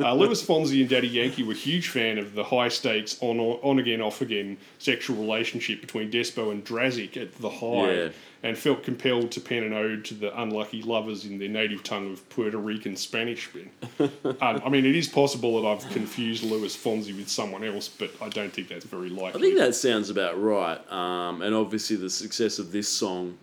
Uh, 0.00 0.14
Lewis 0.14 0.44
Fonzie 0.44 0.80
and 0.80 0.88
Daddy 0.88 1.08
Yankee 1.08 1.42
were 1.42 1.54
huge 1.54 1.88
fan 1.88 2.18
of 2.18 2.34
the 2.34 2.44
high 2.44 2.68
stakes 2.68 3.18
on 3.20 3.40
on 3.40 3.78
again 3.80 4.00
off 4.00 4.20
again 4.20 4.56
sexual 4.78 5.16
relationship 5.16 5.80
between 5.80 6.10
Despo 6.10 6.52
and 6.52 6.64
Drazic 6.64 7.16
at 7.16 7.34
the 7.38 7.50
High, 7.50 7.92
Yeah. 7.94 8.08
and 8.44 8.56
felt 8.56 8.84
compelled 8.84 9.32
to 9.32 9.40
pen 9.40 9.64
an 9.64 9.72
ode 9.72 10.04
to 10.06 10.14
the 10.14 10.40
unlucky 10.40 10.82
lovers 10.82 11.24
in 11.24 11.38
their 11.38 11.48
native 11.48 11.82
tongue 11.82 12.12
of 12.12 12.28
Puerto 12.30 12.58
Rican 12.58 12.94
Spanish. 12.94 13.48
um, 13.98 14.10
I 14.40 14.68
mean, 14.68 14.86
it 14.86 14.94
is 14.94 15.08
possible 15.08 15.60
that 15.60 15.68
I've 15.68 15.90
confused 15.90 16.44
Lewis 16.44 16.76
Fonzie 16.76 17.16
with 17.16 17.28
someone 17.28 17.64
else, 17.64 17.88
but 17.88 18.10
I 18.22 18.28
don't 18.28 18.52
think 18.52 18.68
that's 18.68 18.84
very 18.84 19.08
likely. 19.08 19.40
I 19.40 19.42
think 19.42 19.58
that 19.58 19.74
sounds 19.74 20.10
about 20.10 20.40
right. 20.40 20.78
Um, 20.92 21.42
and 21.42 21.54
obviously, 21.54 21.96
the 21.96 22.10
success 22.10 22.60
of 22.60 22.70
this 22.70 22.88
song 22.88 23.36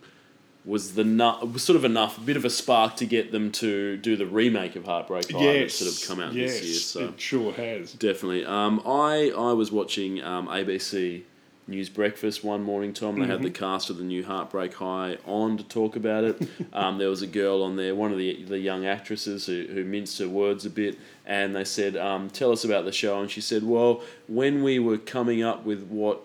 was 0.66 0.94
the 0.94 1.04
nu- 1.04 1.38
was 1.52 1.62
sort 1.62 1.76
of 1.76 1.84
enough, 1.84 2.18
a 2.18 2.20
bit 2.20 2.36
of 2.36 2.44
a 2.44 2.50
spark 2.50 2.96
to 2.96 3.06
get 3.06 3.30
them 3.30 3.52
to 3.52 3.96
do 3.96 4.16
the 4.16 4.26
remake 4.26 4.74
of 4.74 4.84
Heartbreak 4.84 5.30
High 5.30 5.40
yes, 5.40 5.78
that 5.78 5.84
sort 5.84 5.96
of 5.96 6.08
come 6.08 6.26
out 6.26 6.34
yes, 6.34 6.60
this 6.60 6.64
year. 6.64 6.74
So 6.74 7.04
it 7.08 7.20
sure 7.20 7.52
has. 7.52 7.92
definitely, 7.92 8.44
um, 8.44 8.82
I 8.84 9.32
I 9.36 9.52
was 9.52 9.70
watching 9.70 10.22
um, 10.22 10.48
ABC 10.48 11.22
News 11.68 11.88
Breakfast 11.88 12.44
one 12.44 12.62
morning, 12.62 12.92
Tom. 12.92 13.18
They 13.18 13.26
had 13.26 13.42
the 13.42 13.50
cast 13.50 13.90
of 13.90 13.96
the 13.96 14.04
new 14.04 14.24
Heartbreak 14.24 14.74
High 14.74 15.18
on 15.24 15.56
to 15.56 15.64
talk 15.64 15.96
about 15.96 16.22
it. 16.22 16.48
um, 16.72 16.98
there 16.98 17.10
was 17.10 17.22
a 17.22 17.26
girl 17.26 17.62
on 17.62 17.76
there, 17.76 17.94
one 17.94 18.12
of 18.12 18.18
the 18.18 18.44
the 18.44 18.58
young 18.58 18.86
actresses 18.86 19.46
who, 19.46 19.66
who 19.72 19.84
minced 19.84 20.18
her 20.18 20.28
words 20.28 20.64
a 20.66 20.70
bit, 20.70 20.98
and 21.24 21.54
they 21.54 21.64
said, 21.64 21.96
um, 21.96 22.28
"Tell 22.30 22.52
us 22.52 22.64
about 22.64 22.84
the 22.84 22.92
show." 22.92 23.20
And 23.20 23.30
she 23.30 23.40
said, 23.40 23.64
"Well, 23.64 24.02
when 24.28 24.62
we 24.62 24.78
were 24.78 24.98
coming 24.98 25.42
up 25.42 25.64
with 25.64 25.84
what." 25.84 26.22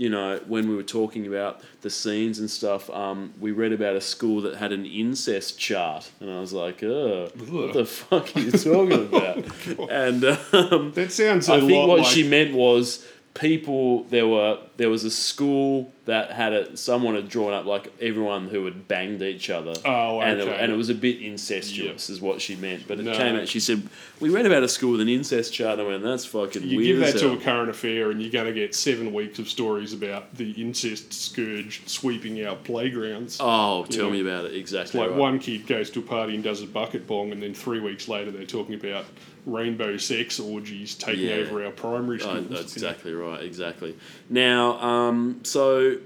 You 0.00 0.08
know, 0.08 0.40
when 0.46 0.66
we 0.66 0.74
were 0.74 0.82
talking 0.82 1.26
about 1.26 1.60
the 1.82 1.90
scenes 1.90 2.38
and 2.38 2.50
stuff, 2.50 2.88
um, 2.88 3.34
we 3.38 3.50
read 3.52 3.72
about 3.72 3.96
a 3.96 4.00
school 4.00 4.40
that 4.42 4.56
had 4.56 4.72
an 4.72 4.86
incest 4.86 5.58
chart, 5.58 6.10
and 6.20 6.30
I 6.30 6.40
was 6.40 6.54
like, 6.54 6.82
"Oh, 6.82 7.30
what 7.50 7.74
the 7.74 7.84
fuck 7.84 8.34
are 8.34 8.40
you 8.40 8.50
talking 8.50 9.04
about?" 9.08 9.36
and 9.90 10.24
um, 10.24 10.92
That 10.92 11.12
sounds 11.12 11.50
I 11.50 11.60
think 11.60 11.86
what 11.86 11.98
like 11.98 12.08
she 12.08 12.26
meant 12.26 12.54
was 12.54 13.06
people. 13.34 14.04
There 14.04 14.26
were 14.26 14.58
there 14.76 14.90
was 14.90 15.04
a 15.04 15.10
school 15.10 15.92
that 16.06 16.32
had 16.32 16.52
a 16.52 16.76
someone 16.76 17.14
had 17.14 17.28
drawn 17.28 17.52
up 17.52 17.66
like 17.66 17.92
everyone 18.00 18.48
who 18.48 18.64
had 18.64 18.88
banged 18.88 19.22
each 19.22 19.50
other. 19.50 19.74
Oh, 19.84 20.20
and 20.20 20.40
it, 20.40 20.48
and 20.48 20.72
it 20.72 20.76
was 20.76 20.88
a 20.88 20.94
bit 20.94 21.20
incestuous, 21.20 22.10
is 22.10 22.20
what 22.20 22.40
she 22.40 22.56
meant. 22.56 22.88
But 22.88 22.98
it 22.98 23.04
No. 23.04 23.12
came 23.16 23.36
out. 23.36 23.48
She 23.48 23.60
said 23.60 23.82
we 24.18 24.28
read 24.30 24.46
about 24.46 24.62
a 24.62 24.68
school 24.68 24.92
with 24.92 25.00
an 25.00 25.08
incest 25.08 25.52
chart. 25.52 25.78
And 25.78 25.82
I 25.86 25.90
went, 25.90 26.02
that's 26.02 26.24
fucking 26.24 26.64
You 26.64 26.78
weird. 26.78 27.00
give 27.00 27.12
that 27.12 27.20
to 27.20 27.32
a 27.32 27.36
current 27.36 27.70
affair, 27.70 28.10
and 28.10 28.20
you're 28.20 28.32
going 28.32 28.46
to 28.46 28.52
get 28.52 28.74
seven 28.74 29.12
weeks 29.12 29.38
of 29.38 29.48
stories 29.48 29.92
about 29.92 30.34
the 30.36 30.50
incest 30.52 31.12
scourge 31.12 31.82
sweeping 31.86 32.44
our 32.44 32.56
playgrounds. 32.56 33.36
Oh, 33.40 33.84
tell 33.88 34.06
know, 34.06 34.10
me 34.10 34.20
about 34.20 34.46
it. 34.46 34.54
Exactly. 34.54 34.80
It's 34.88 34.94
like 34.94 35.10
right. 35.10 35.18
one 35.18 35.38
kid 35.38 35.66
goes 35.66 35.90
to 35.90 36.00
a 36.00 36.02
party 36.02 36.34
and 36.34 36.42
does 36.42 36.62
a 36.62 36.66
bucket 36.66 37.06
bong, 37.06 37.32
and 37.32 37.42
then 37.42 37.54
three 37.54 37.80
weeks 37.80 38.08
later 38.08 38.30
they're 38.30 38.44
talking 38.44 38.74
about 38.74 39.04
rainbow 39.46 39.96
sex 39.96 40.38
orgies 40.40 40.94
taking 40.94 41.26
Yeah. 41.26 41.36
over 41.36 41.64
our 41.64 41.70
primary 41.72 42.18
Oh, 42.22 42.24
schools. 42.34 42.46
that's 42.50 42.72
exactly 42.76 43.12
right. 43.12 43.42
Exactly. 43.42 43.96
Now, 44.28 44.78
um, 44.80 45.40
so 45.42 45.96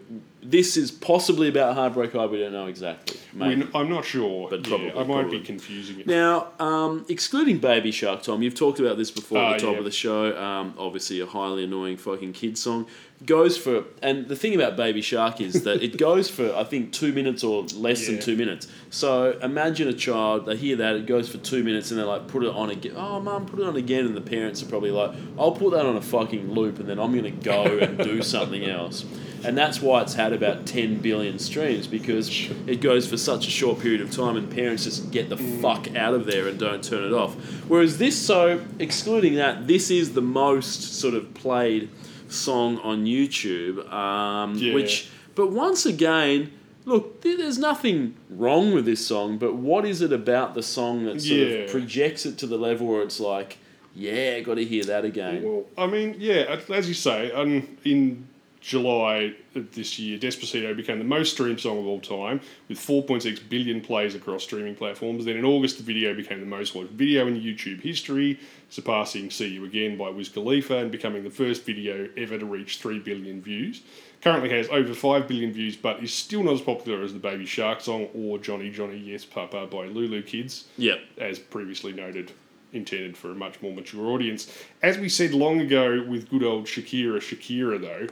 this 0.44 0.76
is 0.76 0.90
possibly 0.90 1.48
about 1.48 1.74
Heartbreak 1.74 2.12
High. 2.12 2.26
We 2.26 2.38
don't 2.38 2.52
know 2.52 2.66
exactly. 2.66 3.18
Maybe. 3.32 3.62
We- 3.64 3.70
I'm 3.74 3.88
not 3.88 4.04
sure. 4.04 4.48
But 4.50 4.60
yeah, 4.60 4.68
probably, 4.68 4.90
I 4.92 4.94
might 4.94 5.06
probably. 5.06 5.38
be 5.38 5.44
confusing 5.44 6.00
it. 6.00 6.06
Now, 6.06 6.48
um, 6.60 7.06
excluding 7.08 7.58
Baby 7.58 7.90
Shark, 7.90 8.22
Tom, 8.22 8.42
you've 8.42 8.54
talked 8.54 8.78
about 8.78 8.96
this 8.98 9.10
before 9.10 9.38
at 9.38 9.44
Ah, 9.44 9.52
the 9.54 9.58
top 9.60 9.72
yeah. 9.72 9.78
of 9.78 9.84
the 9.84 9.90
show. 9.90 10.36
Um, 10.38 10.74
obviously, 10.78 11.20
a 11.20 11.26
highly 11.26 11.64
annoying 11.64 11.96
fucking 11.96 12.34
kid 12.34 12.58
song. 12.58 12.86
Goes 13.24 13.56
for, 13.56 13.84
and 14.02 14.28
the 14.28 14.36
thing 14.36 14.54
about 14.54 14.76
Baby 14.76 15.00
Shark 15.00 15.40
is 15.40 15.62
that 15.64 15.82
it 15.82 15.96
goes 15.96 16.28
for, 16.28 16.54
I 16.54 16.64
think, 16.64 16.92
two 16.92 17.12
minutes 17.12 17.42
or 17.42 17.62
less 17.74 18.06
than 18.06 18.20
two 18.20 18.36
minutes. 18.36 18.66
So 18.90 19.38
imagine 19.40 19.88
a 19.88 19.94
child, 19.94 20.44
they 20.44 20.56
hear 20.56 20.76
that, 20.76 20.96
it 20.96 21.06
goes 21.06 21.28
for 21.30 21.38
two 21.38 21.64
minutes, 21.64 21.90
and 21.90 21.98
they're 21.98 22.06
like, 22.06 22.28
put 22.28 22.42
it 22.42 22.50
on 22.50 22.68
again. 22.68 22.92
Oh, 22.96 23.20
mum, 23.20 23.46
put 23.46 23.60
it 23.60 23.66
on 23.66 23.76
again. 23.76 24.04
And 24.04 24.14
the 24.14 24.20
parents 24.20 24.62
are 24.62 24.66
probably 24.66 24.90
like, 24.90 25.12
I'll 25.38 25.52
put 25.52 25.70
that 25.72 25.86
on 25.86 25.96
a 25.96 26.02
fucking 26.02 26.52
loop, 26.52 26.78
and 26.80 26.88
then 26.88 26.98
I'm 26.98 27.12
going 27.12 27.24
to 27.24 27.30
go 27.30 27.62
and 27.78 27.96
do 27.96 28.20
something 28.34 28.64
else. 28.64 29.06
And 29.44 29.56
that's 29.58 29.82
why 29.82 30.02
it's 30.02 30.14
had 30.14 30.32
about 30.32 30.66
10 30.66 31.00
billion 31.00 31.38
streams 31.38 31.86
because 31.86 32.28
it 32.66 32.80
goes 32.80 33.06
for 33.06 33.16
such 33.16 33.46
a 33.46 33.50
short 33.50 33.80
period 33.80 34.00
of 34.00 34.10
time 34.10 34.36
and 34.36 34.50
parents 34.50 34.84
just 34.84 35.10
get 35.10 35.28
the 35.28 35.36
fuck 35.36 35.94
out 35.96 36.14
of 36.14 36.26
there 36.26 36.48
and 36.48 36.58
don't 36.58 36.82
turn 36.82 37.04
it 37.04 37.12
off. 37.12 37.34
Whereas 37.68 37.98
this, 37.98 38.20
so 38.20 38.62
excluding 38.78 39.34
that, 39.34 39.66
this 39.66 39.90
is 39.90 40.14
the 40.14 40.22
most 40.22 40.98
sort 40.98 41.14
of 41.14 41.34
played 41.34 41.90
song 42.28 42.78
on 42.78 43.04
YouTube. 43.04 43.90
Um, 43.92 44.54
Yeah. 44.56 44.74
Which, 44.74 45.08
but 45.34 45.50
once 45.52 45.84
again, 45.84 46.50
look, 46.86 47.20
there's 47.22 47.58
nothing 47.58 48.14
wrong 48.30 48.72
with 48.74 48.86
this 48.86 49.06
song, 49.06 49.36
but 49.38 49.54
what 49.56 49.84
is 49.84 50.00
it 50.00 50.12
about 50.12 50.54
the 50.54 50.62
song 50.62 51.04
that 51.04 51.20
sort 51.20 51.38
Yeah. 51.40 51.46
of 51.64 51.70
projects 51.70 52.24
it 52.26 52.38
to 52.38 52.46
the 52.46 52.56
level 52.58 52.86
where 52.86 53.02
it's 53.02 53.20
like, 53.20 53.58
yeah, 53.94 54.40
got 54.40 54.54
to 54.54 54.64
hear 54.64 54.84
that 54.84 55.04
again? 55.04 55.42
Well, 55.44 55.64
I 55.78 55.86
mean, 55.86 56.16
yeah, 56.18 56.58
as 56.72 56.88
you 56.88 56.94
say, 56.94 57.30
um, 57.32 57.68
in 57.84 58.26
July 58.64 59.34
of 59.54 59.74
this 59.74 59.98
year, 59.98 60.18
Despacito 60.18 60.74
became 60.74 60.98
the 60.98 61.04
most 61.04 61.34
streamed 61.34 61.60
song 61.60 61.78
of 61.78 61.86
all 61.86 62.00
time 62.00 62.40
with 62.66 62.78
4.6 62.78 63.46
billion 63.50 63.82
plays 63.82 64.14
across 64.14 64.42
streaming 64.42 64.74
platforms. 64.74 65.26
Then 65.26 65.36
in 65.36 65.44
August, 65.44 65.76
the 65.76 65.82
video 65.82 66.14
became 66.14 66.40
the 66.40 66.46
most 66.46 66.74
watched 66.74 66.92
video 66.92 67.26
in 67.26 67.38
YouTube 67.38 67.82
history, 67.82 68.40
surpassing 68.70 69.30
See 69.30 69.48
You 69.48 69.66
Again 69.66 69.98
by 69.98 70.08
Wiz 70.08 70.30
Khalifa 70.30 70.78
and 70.78 70.90
becoming 70.90 71.24
the 71.24 71.30
first 71.30 71.66
video 71.66 72.08
ever 72.16 72.38
to 72.38 72.46
reach 72.46 72.78
3 72.78 73.00
billion 73.00 73.42
views. 73.42 73.82
Currently 74.22 74.48
has 74.48 74.70
over 74.70 74.94
5 74.94 75.28
billion 75.28 75.52
views, 75.52 75.76
but 75.76 76.02
is 76.02 76.14
still 76.14 76.42
not 76.42 76.54
as 76.54 76.62
popular 76.62 77.02
as 77.02 77.12
the 77.12 77.18
Baby 77.18 77.44
Shark 77.44 77.82
song 77.82 78.08
or 78.14 78.38
Johnny 78.38 78.70
Johnny 78.70 78.96
Yes 78.96 79.26
Papa 79.26 79.66
by 79.66 79.88
LooLoo 79.88 80.26
Kids 80.26 80.68
Yep. 80.78 81.00
as 81.18 81.38
previously 81.38 81.92
noted, 81.92 82.32
intended 82.72 83.14
for 83.14 83.30
a 83.30 83.34
much 83.34 83.60
more 83.60 83.74
mature 83.74 84.06
audience. 84.06 84.50
As 84.82 84.96
we 84.96 85.10
said 85.10 85.34
long 85.34 85.60
ago 85.60 86.02
with 86.08 86.30
good 86.30 86.42
old 86.42 86.64
Shakira, 86.64 87.18
Shakira 87.18 87.78
though, 87.78 88.06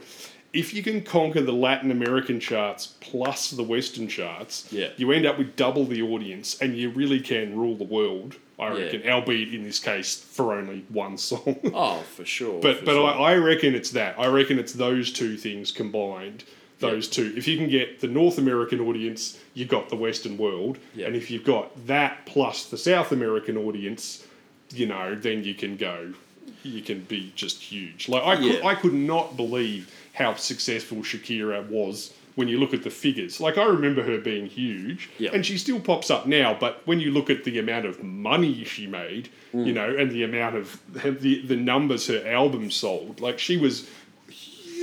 if 0.53 0.73
you 0.73 0.83
can 0.83 1.01
conquer 1.01 1.41
the 1.41 1.51
Latin 1.51 1.89
American 1.91 2.39
charts 2.39 2.87
plus 2.99 3.49
the 3.51 3.63
Western 3.63 4.07
charts, 4.07 4.67
Yeah. 4.71 4.89
you 4.97 5.11
end 5.11 5.25
up 5.25 5.37
with 5.37 5.55
double 5.55 5.85
the 5.85 6.01
audience 6.01 6.59
and 6.61 6.77
you 6.77 6.89
really 6.89 7.19
can 7.19 7.57
rule 7.57 7.75
the 7.75 7.83
world, 7.83 8.35
I 8.59 8.67
Yeah. 8.71 8.83
reckon, 8.83 9.09
albeit 9.09 9.53
in 9.53 9.63
this 9.63 9.79
case 9.79 10.15
for 10.15 10.53
only 10.53 10.85
one 10.89 11.17
song. 11.17 11.59
Oh, 11.73 12.03
for 12.15 12.23
sure. 12.23 12.61
But 12.61 12.79
for 12.79 12.85
but 12.85 12.91
sure. 12.93 13.07
I, 13.07 13.33
I 13.33 13.35
reckon 13.37 13.73
it's 13.73 13.89
that. 13.91 14.15
I 14.19 14.27
reckon 14.27 14.59
it's 14.59 14.73
those 14.73 15.11
two 15.11 15.37
things 15.37 15.71
combined. 15.71 16.43
Those 16.79 17.07
two. 17.07 17.33
If 17.37 17.47
you 17.47 17.55
can 17.57 17.69
get 17.69 18.01
the 18.01 18.07
North 18.07 18.37
American 18.37 18.81
audience, 18.81 19.39
you 19.53 19.63
got 19.63 19.87
the 19.87 19.95
Western 19.95 20.37
world. 20.37 20.77
Yeah. 20.93 21.07
And 21.07 21.15
if 21.15 21.31
you've 21.31 21.45
got 21.45 21.87
that 21.87 22.25
plus 22.25 22.65
the 22.65 22.77
South 22.77 23.13
American 23.13 23.55
audience, 23.57 24.27
you 24.75 24.85
know, 24.87 25.15
then 25.15 25.45
you 25.45 25.53
can 25.55 25.77
go. 25.77 26.13
You 26.61 26.81
can 26.81 27.01
be 27.01 27.31
just 27.35 27.61
huge. 27.61 28.09
Like 28.09 28.23
I 28.23 28.35
could, 28.35 28.63
I 28.65 28.75
could 28.75 28.93
not 28.93 29.37
believe 29.37 29.89
how 30.13 30.35
successful 30.35 30.97
Shakira 30.99 31.67
was 31.69 32.13
when 32.35 32.47
you 32.47 32.59
look 32.59 32.73
at 32.73 32.83
the 32.83 32.89
figures. 32.89 33.39
Like 33.39 33.57
I 33.59 33.65
remember 33.65 34.01
her 34.03 34.17
being 34.17 34.47
huge, 34.47 35.09
Yeah. 35.19 35.29
and 35.33 35.45
she 35.45 35.57
still 35.57 35.79
pops 35.79 36.09
up 36.09 36.25
now. 36.25 36.55
But 36.59 36.81
when 36.85 36.99
you 36.99 37.11
look 37.11 37.29
at 37.29 37.43
the 37.43 37.59
amount 37.59 37.85
of 37.85 38.01
money 38.03 38.63
she 38.63 38.87
made, 38.87 39.29
Mm. 39.53 39.67
you 39.67 39.73
know, 39.73 39.95
and 39.95 40.09
the 40.11 40.23
amount 40.23 40.55
of 40.55 40.79
the 41.21 41.41
the 41.45 41.55
numbers 41.55 42.07
her 42.07 42.25
album 42.27 42.71
sold, 42.71 43.19
like 43.21 43.37
she 43.37 43.55
was 43.57 43.87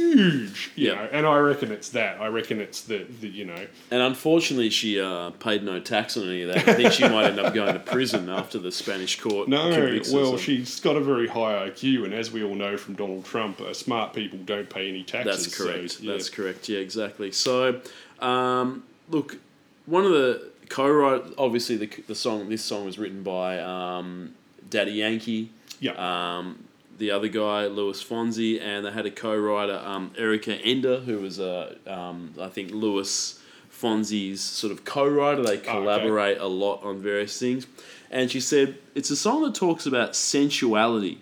huge, 0.00 0.70
you 0.76 0.88
Yeah. 0.88 0.94
know. 0.94 1.08
And 1.12 1.26
I 1.26 1.38
reckon 1.38 1.70
it's 1.70 1.90
that. 1.90 2.20
I 2.20 2.26
reckon 2.28 2.60
it's 2.60 2.82
the, 2.82 3.06
the 3.20 3.28
you 3.28 3.44
know, 3.44 3.66
And 3.90 4.02
unfortunately, 4.02 4.70
she 4.70 5.00
uh, 5.00 5.30
paid 5.30 5.62
no 5.62 5.80
tax 5.80 6.16
on 6.16 6.24
any 6.28 6.42
of 6.42 6.48
that. 6.54 6.68
I 6.68 6.74
think 6.74 6.92
she 6.92 7.02
might 7.08 7.26
end 7.26 7.38
up 7.38 7.54
going 7.54 7.74
to 7.74 7.80
prison 7.80 8.28
after 8.28 8.58
the 8.58 8.72
Spanish 8.72 9.20
court 9.20 9.48
no. 9.48 9.70
Well, 10.12 10.36
she's 10.36 10.80
got 10.80 10.96
a 10.96 11.00
very 11.00 11.28
high 11.28 11.68
IQ, 11.68 12.04
and 12.04 12.14
as 12.14 12.30
we 12.30 12.42
all 12.42 12.54
know 12.54 12.76
from 12.76 12.94
Donald 12.94 13.24
Trump, 13.24 13.60
uh, 13.60 13.72
smart 13.74 14.12
people 14.14 14.38
don't 14.44 14.68
pay 14.68 14.88
any 14.88 15.02
taxes. 15.02 15.44
That's 15.46 15.56
correct. 15.56 15.90
So, 15.92 16.02
yeah. 16.04 16.12
That's 16.12 16.30
correct. 16.30 16.68
Yeah, 16.68 16.78
exactly. 16.78 17.32
So, 17.32 17.80
um, 18.20 18.84
look, 19.08 19.38
one 19.86 20.04
of 20.04 20.12
the 20.12 20.50
co-write, 20.68 21.22
obviously 21.38 21.76
the 21.76 21.90
the 22.06 22.14
song. 22.14 22.48
This 22.48 22.62
song 22.64 22.84
was 22.84 22.98
written 22.98 23.22
by 23.22 23.58
um, 23.60 24.34
Daddy 24.68 24.92
Yankee. 24.92 25.50
Yeah. 25.80 25.92
Um, 26.38 26.64
the 27.00 27.10
other 27.10 27.28
guy, 27.28 27.66
Luis 27.66 28.04
Fonsi, 28.04 28.60
and 28.60 28.84
they 28.86 28.92
had 28.92 29.06
a 29.06 29.10
co-writer, 29.10 29.80
um, 29.84 30.12
Erica 30.16 30.54
Ender, 30.56 31.00
who 31.00 31.18
was 31.18 31.38
a, 31.40 31.76
um, 31.86 32.34
I 32.40 32.48
think 32.48 32.70
Luis 32.70 33.40
Fonsi's 33.72 34.40
sort 34.40 34.70
of 34.72 34.84
co-writer. 34.84 35.42
They 35.42 35.56
collaborate 35.58 36.38
a 36.38 36.46
lot 36.46 36.84
on 36.84 37.00
various 37.00 37.38
things, 37.38 37.66
and 38.10 38.30
she 38.30 38.38
said 38.40 38.76
it's 38.94 39.10
a 39.10 39.16
song 39.16 39.42
that 39.42 39.54
talks 39.54 39.86
about 39.86 40.14
sensuality, 40.14 41.18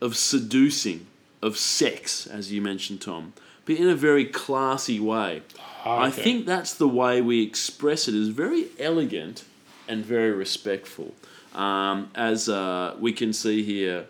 of 0.00 0.16
seducing, 0.16 1.06
of 1.42 1.56
sex, 1.58 2.26
as 2.26 2.52
you 2.52 2.62
mentioned, 2.62 3.00
Tom, 3.00 3.32
but 3.66 3.76
in 3.76 3.88
a 3.88 3.94
very 3.96 4.24
classy 4.24 4.98
way. 5.00 5.42
I 5.84 6.08
Okay. 6.08 6.22
think 6.22 6.46
that's 6.46 6.74
the 6.74 6.88
way 6.88 7.20
we 7.20 7.42
express 7.42 8.06
it 8.06 8.14
is 8.14 8.28
very 8.28 8.66
elegant 8.78 9.44
and 9.88 10.04
very 10.04 10.30
respectful. 10.30 11.12
Um, 11.54 12.08
as 12.14 12.48
uh, 12.48 12.94
we 13.00 13.12
can 13.12 13.32
see 13.32 13.62
here, 13.64 14.06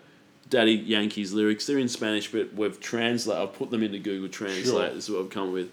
Daddy 0.53 0.73
Yankee's 0.73 1.33
lyrics, 1.33 1.65
they're 1.65 1.79
in 1.79 1.87
Spanish, 1.89 2.31
but 2.31 2.53
we've 2.53 2.79
translated, 2.79 3.41
I've 3.41 3.53
put 3.55 3.71
them 3.71 3.81
into 3.81 3.97
Google 3.97 4.29
Translate, 4.29 4.65
Sure. 4.65 4.89
this 4.93 5.05
is 5.05 5.09
what 5.09 5.21
I've 5.23 5.29
come 5.31 5.47
up 5.47 5.53
with. 5.53 5.71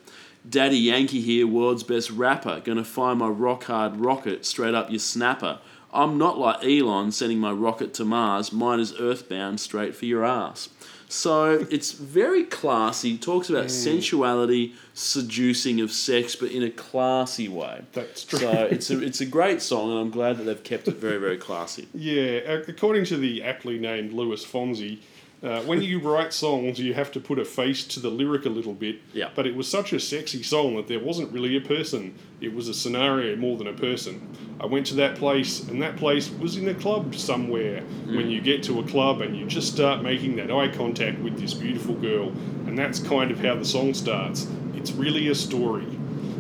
Daddy 0.49 0.79
Yankee 0.79 1.21
here, 1.21 1.47
world's 1.47 1.83
best 1.83 2.11
rapper, 2.11 2.63
gonna 2.65 2.83
fire 2.83 3.15
my 3.15 3.29
rock 3.29 3.65
hard 3.65 3.97
rocket 3.97 4.47
straight 4.47 4.73
up 4.75 4.89
your 4.89 4.99
snapper. 4.99 5.59
I'm 5.93 6.17
not 6.17 6.39
like 6.39 6.65
Elon 6.65 7.13
sending 7.13 7.39
my 7.39 7.53
rocket 7.53 7.93
to 7.95 8.07
Mars, 8.07 8.55
mine 8.55 8.81
is 8.81 8.95
earthbound 8.99 9.61
straight 9.61 9.95
for 9.95 10.07
your 10.07 10.25
ass. 10.25 10.71
So 11.11 11.67
it's 11.71 11.91
very 11.91 12.45
classy, 12.45 13.19
talks 13.19 13.51
about 13.51 13.65
hmm. 13.65 13.71
sensuality, 13.71 14.75
seducing 14.95 15.81
of 15.81 15.91
sex, 15.91 16.37
but 16.37 16.53
in 16.53 16.63
a 16.63 16.71
classy 16.71 17.49
way. 17.49 17.83
That's 17.93 18.25
true. 18.25 18.39
So 18.39 18.69
it's 18.71 18.91
a 18.91 19.03
it's 19.03 19.21
a 19.21 19.27
great 19.27 19.61
song, 19.61 19.91
and 19.91 19.99
I'm 19.99 20.11
glad 20.11 20.39
that 20.39 20.45
they've 20.45 20.63
kept 20.63 20.87
it 20.87 20.97
very 20.97 21.19
very 21.19 21.37
classy. 21.37 21.89
Yeah, 22.01 22.39
according 22.69 23.05
to 23.07 23.17
the 23.17 23.43
aptly 23.43 23.79
named 23.79 24.13
Luis 24.13 24.45
Fonsi, 24.45 25.01
uh, 25.43 25.63
when 25.63 25.81
you 25.81 25.99
write 26.01 26.35
songs, 26.35 26.79
you 26.79 26.93
have 26.93 27.11
to 27.13 27.21
put 27.21 27.39
a 27.39 27.45
face 27.45 27.85
to 27.85 28.01
the 28.01 28.11
lyric 28.11 28.45
a 28.45 28.51
little 28.51 28.75
bit. 28.75 28.97
Yeah. 29.15 29.31
But 29.35 29.47
it 29.47 29.57
was 29.57 29.67
such 29.67 29.93
a 29.95 30.01
sexy 30.01 30.43
song 30.43 30.77
that 30.77 30.87
there 30.87 31.01
wasn't 31.01 31.33
really 31.33 31.57
a 31.57 31.61
person. 31.61 32.15
It 32.43 32.55
was 32.55 32.69
a 32.69 32.75
scenario 32.75 33.37
more 33.37 33.57
than 33.57 33.67
a 33.67 33.73
person. 33.73 34.37
I 34.61 34.67
went 34.67 34.87
to 34.89 34.95
that 34.97 35.17
place, 35.17 35.67
and 35.69 35.81
that 35.81 35.97
place 35.97 36.31
was 36.31 36.57
in 36.57 36.69
a 36.69 36.75
club 36.75 37.15
somewhere. 37.15 37.83
When 38.07 38.31
you 38.31 38.43
get 38.43 38.63
to 38.65 38.81
a 38.81 38.83
club 38.83 39.23
and 39.23 39.37
you 39.37 39.47
just 39.47 39.73
start 39.73 40.03
making 40.03 40.37
that 40.37 40.51
eye 40.51 40.69
contact 40.69 41.19
with 41.21 41.39
this 41.41 41.55
beautiful 41.55 41.95
girl, 41.95 42.29
and 42.67 42.79
that's 42.79 42.99
kind 42.99 43.31
of 43.31 43.41
how 43.41 43.55
the 43.55 43.65
song 43.65 43.95
starts. 43.95 44.47
It's 44.75 44.93
really 44.93 45.29
a 45.29 45.35
story. 45.35 45.87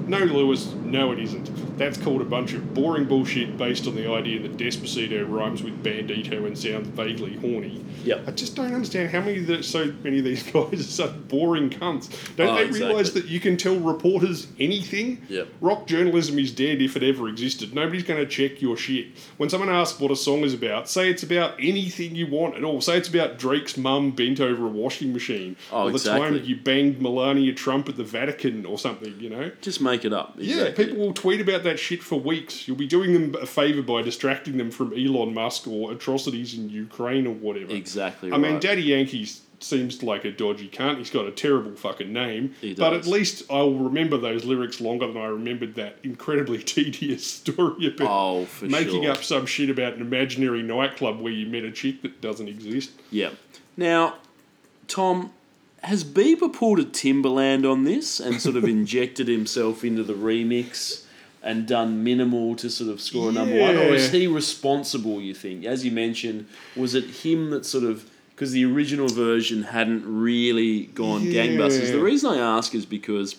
No, 0.07 0.19
Lewis, 0.19 0.73
no, 0.75 1.13
it 1.13 1.21
isn't. 1.21 1.70
That's 1.81 1.97
called 1.97 2.21
a 2.21 2.27
bunch 2.27 2.53
of 2.53 2.75
boring 2.75 3.07
bullshit 3.07 3.57
based 3.57 3.87
on 3.87 3.95
the 3.95 4.07
idea 4.13 4.39
that 4.43 4.59
Despacito 4.59 5.27
rhymes 5.27 5.63
with 5.63 5.83
bandito 5.83 6.47
and 6.47 6.57
sounds 6.57 6.89
vaguely 6.89 7.37
horny. 7.39 7.83
Yep. 8.05 8.29
I 8.29 8.31
just 8.33 8.55
don't 8.55 8.75
understand 8.75 9.09
how 9.09 9.21
many 9.21 9.39
of 9.39 9.47
the, 9.47 9.63
so 9.63 9.91
many 10.05 10.19
of 10.19 10.25
these 10.27 10.43
guys 10.53 10.75
are 10.75 10.83
such 10.83 11.29
boring 11.29 11.71
cunts. 11.71 12.11
Don't 12.37 12.49
Oh, 12.51 12.55
they 12.57 12.67
exactly. 12.67 12.87
realise 12.87 13.11
that 13.13 13.25
you 13.29 13.41
can 13.41 13.57
tell 13.57 13.77
reporters 13.77 14.49
anything? 14.59 15.23
Yep. 15.31 15.49
Rock 15.63 15.87
journalism 15.87 16.39
is 16.39 16.53
dead 16.53 16.83
if 16.83 16.97
it 16.99 17.03
ever 17.03 17.29
existed. 17.29 17.75
Nobody's 17.75 18.03
going 18.05 18.21
to 18.21 18.27
check 18.31 18.61
your 18.61 18.77
shit. 18.77 19.07
When 19.39 19.49
someone 19.49 19.71
asks 19.71 19.99
what 19.99 20.11
a 20.11 20.17
song 20.17 20.41
is 20.41 20.53
about, 20.53 20.87
say 20.87 21.09
it's 21.09 21.23
about 21.23 21.55
anything 21.59 22.15
you 22.15 22.27
want 22.27 22.57
at 22.57 22.63
all. 22.63 22.83
Say 22.83 22.99
it's 22.99 23.09
about 23.09 23.39
Drake's 23.39 23.79
mum 23.79 24.11
bent 24.11 24.39
over 24.39 24.67
a 24.67 24.69
washing 24.71 25.15
machine, 25.15 25.57
Oh, 25.73 25.85
or 25.85 25.91
the 25.93 25.97
exactly. 25.97 26.39
time 26.41 26.45
you 26.47 26.57
banged 26.57 27.01
Melania 27.01 27.55
Trump 27.55 27.89
at 27.89 27.97
the 27.97 28.05
Vatican, 28.05 28.67
or 28.67 28.79
something. 28.79 29.19
You 29.19 29.31
know. 29.31 29.51
Just 29.63 29.81
make 29.81 30.05
it 30.05 30.13
up. 30.13 30.35
Yeah, 30.37 30.73
people 30.73 30.99
will 30.99 31.15
tweet 31.15 31.41
about 31.41 31.63
that 31.63 31.70
shit 31.79 32.03
for 32.03 32.19
weeks. 32.19 32.67
You'll 32.67 32.77
be 32.77 32.87
doing 32.87 33.13
them 33.13 33.35
a 33.41 33.47
favour 33.47 33.83
by 33.83 34.03
distracting 34.03 34.57
them 34.57 34.71
from 34.71 34.93
Elon 34.93 35.33
Musk 35.35 35.67
or 35.69 35.93
atrocities 35.93 36.55
in 36.55 36.69
Ukraine 36.71 37.27
or 37.27 37.35
whatever. 37.35 37.73
Exactly 37.73 38.33
I 38.33 38.39
mean. 38.39 38.59
Daddy 38.61 38.83
Yankee 38.83 39.27
seems 39.61 40.03
like 40.03 40.25
a 40.25 40.31
dodgy 40.31 40.69
cunt. 40.69 40.99
He's 40.99 41.11
got 41.11 41.27
a 41.27 41.31
terrible 41.31 41.77
fucking 41.77 42.13
name. 42.13 42.55
He 42.61 42.75
But 42.75 42.95
at 42.95 43.07
least 43.07 43.43
I'll 43.51 43.75
remember 43.75 44.17
those 44.17 44.45
lyrics 44.45 44.81
longer 44.81 45.07
than 45.07 45.19
I 45.19 45.27
remembered 45.27 45.75
that 45.75 45.97
incredibly 46.03 46.59
tedious 46.63 47.27
story 47.27 47.87
about 47.87 48.09
Oh, 48.11 48.47
making 48.63 49.03
sure. 49.03 49.13
up 49.13 49.23
some 49.23 49.47
shit 49.47 49.69
about 49.71 49.95
an 49.95 50.01
imaginary 50.01 50.63
nightclub 50.63 51.21
where 51.21 51.33
you 51.33 51.47
met 51.47 51.65
a 51.65 51.71
chick 51.71 52.01
that 52.03 52.21
doesn't 52.21 52.49
exist. 52.49 52.91
Yeah. 53.11 53.31
Now, 53.77 54.17
Tom, 54.89 55.33
has 55.83 56.05
Bieber 56.05 56.53
pulled 56.53 56.79
a 56.79 56.85
Timberland 56.85 57.65
on 57.65 57.85
this 57.85 58.19
and 58.21 58.41
sort 58.41 58.57
of 58.57 58.65
injected 58.77 59.29
himself 59.29 59.85
into 59.85 60.03
the 60.03 60.13
remix 60.15 61.05
and 61.43 61.67
done 61.67 62.05
minimal 62.05 62.55
to 62.57 62.69
sort 62.71 62.91
of 62.91 63.01
score 63.01 63.31
a 63.31 63.33
number 63.33 63.59
one, 63.59 63.77
or 63.77 63.95
is 63.95 64.11
he 64.13 64.27
responsible? 64.27 65.21
You 65.21 65.35
think, 65.35 65.65
as 65.65 65.85
you 65.85 65.91
mentioned, 65.91 66.47
was 66.77 66.95
it 66.95 67.05
him 67.05 67.51
that 67.51 67.65
sort 67.65 67.85
of 67.85 68.09
because 68.31 68.53
the 68.53 68.65
original 68.65 69.09
version 69.09 69.65
hadn't 69.65 70.03
really 70.07 70.87
gone 70.87 71.25
Yeah. 71.25 71.47
gangbusters? 71.47 71.93
The 71.93 72.01
reason 72.03 72.31
I 72.31 72.39
ask 72.39 72.75
is 72.75 72.87
because. 72.87 73.37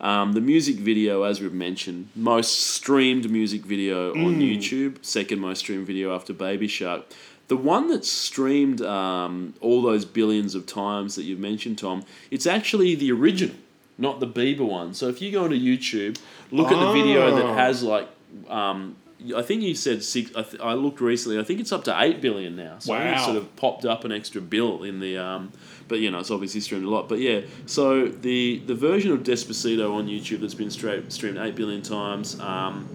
Um, 0.00 0.32
the 0.32 0.40
music 0.40 0.78
video, 0.78 1.22
as 1.22 1.40
we've 1.40 1.52
mentioned, 1.52 2.08
most 2.16 2.58
streamed 2.58 3.30
music 3.30 3.62
video 3.64 4.10
on 4.14 4.34
Mm. 4.40 4.56
YouTube, 4.56 4.96
second 5.00 5.38
most 5.38 5.60
streamed 5.60 5.86
video 5.86 6.12
after 6.12 6.32
Baby 6.32 6.66
Shark. 6.66 7.04
The 7.46 7.56
one 7.56 7.86
that's 7.88 8.10
streamed 8.10 8.82
um, 8.82 9.54
all 9.60 9.80
those 9.80 10.04
billions 10.04 10.56
of 10.56 10.66
times 10.66 11.14
that 11.14 11.22
you've 11.22 11.38
mentioned, 11.38 11.78
Tom, 11.78 12.02
it's 12.32 12.48
actually 12.48 12.96
the 12.96 13.12
original, 13.12 13.54
not 14.02 14.20
the 14.20 14.26
Bieber 14.26 14.66
one. 14.68 14.92
So 14.92 15.08
if 15.08 15.22
you 15.22 15.30
go 15.32 15.44
onto 15.44 15.56
YouTube, 15.58 16.18
look 16.50 16.70
at 16.70 16.78
the 16.78 16.92
video 16.92 17.34
that 17.34 17.44
Oh. 17.46 17.54
has 17.54 17.82
like, 17.82 18.08
um, 18.48 18.96
I 19.36 19.42
think 19.42 19.62
you 19.62 19.74
said 19.76 20.02
six. 20.02 20.34
I, 20.34 20.42
th- 20.42 20.60
I 20.60 20.74
looked 20.74 21.00
recently. 21.00 21.38
I 21.38 21.44
think 21.44 21.60
it's 21.60 21.70
up 21.72 21.84
to 21.84 21.94
eight 22.02 22.20
billion 22.20 22.56
now. 22.56 22.78
So 22.80 22.92
think 22.98 23.14
it's 23.16 23.24
sort 23.24 23.36
of 23.36 23.54
popped 23.56 23.84
up 23.84 24.04
an 24.04 24.10
extra 24.12 24.40
bill 24.40 24.82
in 24.82 24.98
the. 25.00 25.16
Um, 25.16 25.52
but 25.88 26.00
you 26.00 26.10
know, 26.10 26.18
it's 26.18 26.30
obviously 26.32 26.60
streamed 26.60 26.84
a 26.84 26.90
lot. 26.90 27.08
But 27.08 27.20
yeah, 27.20 27.42
so 27.66 28.08
the 28.08 28.58
the 28.66 28.74
version 28.74 29.12
of 29.12 29.20
Despacito 29.22 29.94
on 29.94 30.08
YouTube 30.08 30.40
that's 30.40 30.54
been 30.54 30.70
straight, 30.70 31.12
streamed 31.12 31.38
eight 31.38 31.54
billion 31.54 31.82
times. 31.82 32.38
Um, 32.40 32.88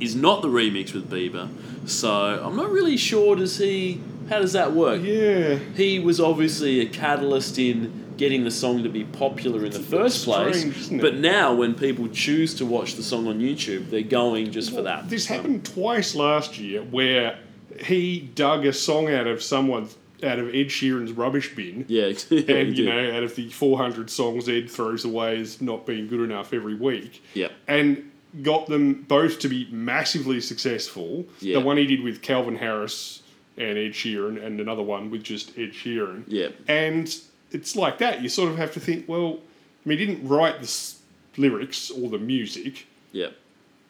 is 0.00 0.14
not 0.16 0.42
the 0.42 0.48
remix 0.48 0.92
with 0.92 1.08
Bieber. 1.10 1.48
So 1.88 2.10
I'm 2.12 2.56
not 2.56 2.70
really 2.70 2.96
sure. 2.96 3.34
Does 3.36 3.58
he? 3.58 4.00
How 4.28 4.38
does 4.40 4.52
that 4.52 4.72
work? 4.72 5.02
Yeah. 5.02 5.58
He 5.76 5.98
was 5.98 6.18
obviously 6.20 6.80
a 6.80 6.86
catalyst 6.86 7.58
in 7.58 8.03
getting 8.16 8.44
the 8.44 8.50
song 8.50 8.82
to 8.82 8.88
be 8.88 9.04
popular 9.04 9.64
in 9.64 9.72
the 9.72 9.78
first 9.80 10.24
place. 10.24 10.60
strange? 10.60 11.00
But 11.00 11.16
now, 11.16 11.54
when 11.54 11.74
people 11.74 12.08
choose 12.08 12.54
to 12.54 12.66
watch 12.66 12.94
the 12.94 13.02
song 13.02 13.26
on 13.28 13.40
YouTube, 13.40 13.90
they're 13.90 14.02
going 14.02 14.50
just 14.52 14.74
for 14.74 14.82
that. 14.82 15.08
This 15.10 15.26
So- 15.26 15.34
happened 15.34 15.64
twice 15.64 16.14
last 16.14 16.58
year 16.58 16.82
where 16.82 17.38
he 17.84 18.20
dug 18.34 18.64
a 18.66 18.72
song 18.72 19.08
out 19.12 19.26
of 19.26 19.42
someone's 19.42 19.96
out 20.22 20.38
of 20.38 20.48
Ed 20.48 20.68
Sheeran's 20.68 21.12
rubbish 21.12 21.54
bin. 21.54 21.84
Yeah, 21.88 22.12
And 22.30 22.78
you 22.78 22.86
know, 22.86 23.10
out 23.16 23.22
of 23.24 23.34
the 23.36 23.50
400 23.50 24.08
songs 24.08 24.48
Ed 24.48 24.70
throws 24.70 25.04
away 25.04 25.38
as 25.40 25.60
not 25.60 25.84
being 25.86 26.08
good 26.08 26.20
enough 26.20 26.54
every 26.54 26.74
week, 26.74 27.22
Yeah. 27.34 27.48
and 27.68 28.10
got 28.42 28.66
them 28.68 29.04
both 29.06 29.38
to 29.40 29.48
be 29.48 29.68
massively 29.70 30.40
successful. 30.40 31.26
Yeah. 31.40 31.58
The 31.58 31.64
one 31.64 31.76
he 31.76 31.86
did 31.86 32.02
with 32.02 32.22
Calvin 32.22 32.56
Harris 32.56 33.22
and 33.58 33.76
Ed 33.76 33.92
Sheeran, 33.92 34.42
and 34.42 34.60
another 34.60 34.82
one 34.82 35.10
with 35.10 35.22
just 35.22 35.50
Ed 35.58 35.72
Sheeran. 35.72 36.22
Yeah. 36.26 36.48
And 36.68 37.14
it's 37.54 37.76
like 37.76 37.98
that. 37.98 38.22
You 38.22 38.28
sort 38.28 38.50
of 38.50 38.56
have 38.58 38.72
to 38.74 38.80
think, 38.80 39.08
well, 39.08 39.38
I 39.84 39.88
mean, 39.88 39.98
he 39.98 40.06
didn't 40.06 40.26
write 40.28 40.56
the 40.56 40.64
s- 40.64 40.98
lyrics 41.36 41.90
or 41.90 42.08
the 42.08 42.18
music, 42.18 42.86
Yeah. 43.12 43.28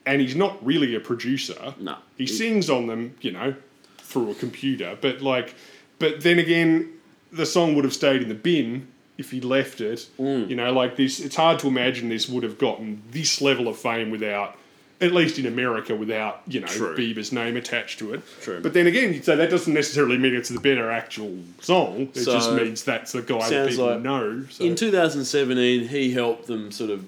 and 0.07 0.21
he's 0.21 0.37
not 0.37 0.65
really 0.65 0.95
a 0.95 1.01
producer. 1.01 1.75
No. 1.81 1.97
He 2.17 2.27
sings 2.27 2.69
on 2.71 2.87
them, 2.87 3.15
you 3.21 3.31
know, 3.33 3.55
through 3.99 4.31
a 4.31 4.35
computer. 4.35 4.97
But 5.01 5.21
like, 5.23 5.55
but 5.99 6.21
then 6.23 6.39
again, 6.39 6.91
the 7.33 7.47
song 7.47 7.75
would 7.75 7.85
have 7.85 7.95
stayed 7.95 8.23
in 8.23 8.29
the 8.29 8.35
bin 8.35 8.87
if 9.19 9.31
he 9.31 9.41
left 9.41 9.81
it. 9.81 10.09
Mm. 10.19 10.49
You 10.51 10.57
know, 10.57 10.73
like 10.73 10.97
this. 10.97 11.21
It's 11.21 11.37
hard 11.37 11.59
to 11.61 11.69
imagine 11.69 12.09
this 12.09 12.29
would 12.29 12.43
have 12.45 12.59
gotten 12.59 13.03
this 13.11 13.41
level 13.41 13.69
of 13.69 13.77
fame 13.79 14.11
without, 14.11 14.57
at 15.05 15.13
least 15.13 15.39
in 15.39 15.47
America, 15.47 15.95
without 15.95 16.43
you 16.47 16.61
know 16.61 16.67
True. 16.67 16.97
Bieber's 16.97 17.33
name 17.33 17.57
attached 17.57 17.99
to 18.01 18.15
it. 18.15 18.23
True. 18.43 18.61
But 18.61 18.73
then 18.73 18.87
again, 18.87 19.13
you'd 19.13 19.25
say 19.25 19.37
that 19.37 19.51
doesn't 19.51 19.73
necessarily 19.73 20.19
mean 20.19 20.35
it's 20.35 20.49
the 20.49 20.61
better 20.61 20.91
actual 20.91 21.39
song. 21.61 22.09
It 22.15 22.25
just 22.25 22.53
means 22.53 22.83
that's 22.85 23.13
the 23.13 23.23
guy 23.23 23.49
that 23.49 23.69
people 23.71 23.87
like 23.87 24.01
know. 24.01 24.45
So. 24.51 24.65
In 24.65 24.75
2017, 24.75 25.89
he 25.89 26.13
helped 26.13 26.47
them 26.47 26.71
sort 26.73 26.91
of 26.91 27.05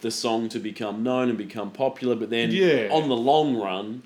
the 0.00 0.10
song 0.10 0.48
to 0.50 0.58
become 0.58 1.02
known 1.02 1.28
and 1.28 1.38
become 1.38 1.70
popular. 1.70 2.14
But 2.14 2.30
then, 2.30 2.50
Yeah. 2.50 2.88
on 2.90 3.08
the 3.08 3.16
long 3.16 3.56
run, 3.56 4.02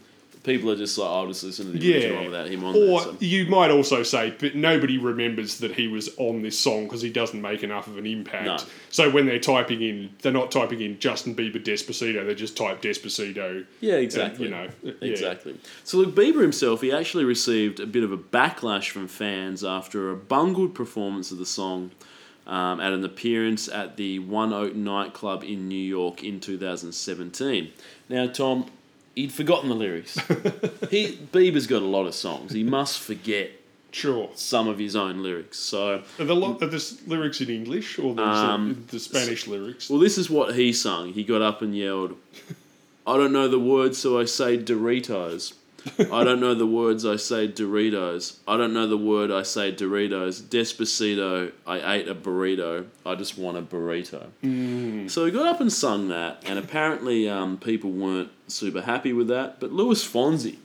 people 0.46 0.70
are 0.70 0.76
just 0.76 0.96
like, 0.96 1.10
"I'll 1.10 1.26
just 1.26 1.44
listen 1.44 1.66
to 1.66 1.72
the 1.78 1.84
Yeah. 1.86 1.94
original 1.96 2.24
without 2.24 2.46
him 2.48 2.64
on 2.64 2.74
Or 2.74 2.78
there." 2.78 3.12
So. 3.12 3.16
you 3.20 3.44
might 3.46 3.70
also 3.70 4.02
say, 4.02 4.32
but 4.38 4.54
nobody 4.54 4.96
remembers 4.96 5.58
that 5.58 5.72
he 5.74 5.88
was 5.88 6.08
on 6.16 6.40
this 6.40 6.58
song 6.58 6.84
because 6.84 7.02
he 7.02 7.10
doesn't 7.10 7.42
make 7.42 7.62
enough 7.62 7.86
of 7.88 7.98
an 7.98 8.06
impact. 8.06 8.44
No. 8.46 8.56
So 8.88 9.10
when 9.10 9.26
they're 9.26 9.38
typing 9.38 9.82
in, 9.82 10.10
they're 10.22 10.32
not 10.32 10.50
typing 10.50 10.80
in 10.80 10.98
Justin 10.98 11.34
Bieber 11.34 11.62
Despacito. 11.62 12.24
They 12.26 12.34
just 12.34 12.56
type 12.56 12.80
Despacito. 12.80 13.66
Yeah, 13.80 13.96
exactly. 13.96 14.46
you 14.46 14.50
know, 14.52 14.68
yeah. 14.82 14.92
exactly. 15.02 15.56
So 15.84 15.98
look, 15.98 16.14
Bieber 16.14 16.40
himself, 16.40 16.80
he 16.80 16.92
actually 16.92 17.24
received 17.24 17.80
a 17.80 17.86
bit 17.86 18.04
of 18.04 18.12
a 18.12 18.16
backlash 18.18 18.88
from 18.90 19.08
fans 19.08 19.62
after 19.64 20.10
a 20.10 20.16
bungled 20.16 20.74
performance 20.74 21.30
of 21.32 21.38
the 21.38 21.46
song 21.46 21.90
um, 22.46 22.80
at 22.80 22.92
an 22.92 23.04
appearance 23.04 23.68
at 23.68 23.96
the 23.96 24.20
1 24.20 24.52
OAK 24.52 24.74
nightclub 24.76 25.42
in 25.42 25.66
New 25.68 25.74
York 25.74 26.22
in 26.22 26.38
2017. 26.38 27.72
Now, 28.08 28.28
Tom, 28.28 28.66
he'd 29.16 29.32
forgotten 29.32 29.68
the 29.68 29.74
lyrics. 29.74 30.14
he 30.90 31.18
Bieber's 31.32 31.66
got 31.66 31.82
a 31.82 31.86
lot 31.86 32.06
of 32.06 32.14
songs. 32.14 32.52
He 32.52 32.62
must 32.62 33.00
forget 33.00 33.50
Sure. 33.92 34.28
some 34.34 34.68
of 34.68 34.78
his 34.78 34.94
own 34.94 35.22
lyrics. 35.22 35.58
So, 35.58 36.02
Are 36.18 36.24
the, 36.24 36.34
lo- 36.36 36.58
are 36.60 36.66
the 36.66 36.98
lyrics 37.06 37.40
in 37.40 37.48
English 37.48 37.98
or 37.98 38.14
the, 38.14 38.22
Um, 38.22 38.84
the 38.90 38.98
Spanish 39.00 39.46
lyrics? 39.46 39.88
well, 39.88 39.98
this 39.98 40.18
is 40.18 40.28
what 40.28 40.54
he 40.54 40.72
sung. 40.72 41.14
He 41.14 41.24
got 41.24 41.40
up 41.40 41.62
and 41.62 41.74
yelled, 41.74 42.14
"I 43.06 43.16
don't 43.16 43.32
know 43.32 43.48
the 43.48 43.58
words, 43.58 43.96
so 43.98 44.20
I 44.20 44.26
say 44.26 44.58
Doritos." 44.58 45.54
I 46.12 46.24
don't 46.24 46.40
know 46.40 46.52
the 46.52 46.66
words, 46.66 47.06
I 47.06 47.14
say 47.14 47.46
Doritos. 47.46 48.38
I 48.48 48.56
don't 48.56 48.74
know 48.74 48.88
the 48.88 48.96
word, 48.98 49.30
I 49.30 49.44
say 49.44 49.72
Doritos. 49.72 50.42
Despacito, 50.42 51.52
I 51.64 51.94
ate 51.94 52.08
a 52.08 52.14
burrito. 52.14 52.86
I 53.06 53.14
just 53.14 53.38
want 53.38 53.56
a 53.56 53.62
burrito. 53.62 54.26
So 55.08 55.24
he 55.24 55.30
got 55.30 55.46
up 55.46 55.60
and 55.60 55.72
sung 55.72 56.08
that, 56.08 56.42
and 56.44 56.58
apparently 56.58 57.28
um, 57.28 57.56
people 57.56 57.90
weren't 57.92 58.30
super 58.48 58.82
happy 58.82 59.12
with 59.12 59.28
that. 59.28 59.60
But 59.60 59.72
Luis 59.72 60.06
Fonsi, 60.06 60.56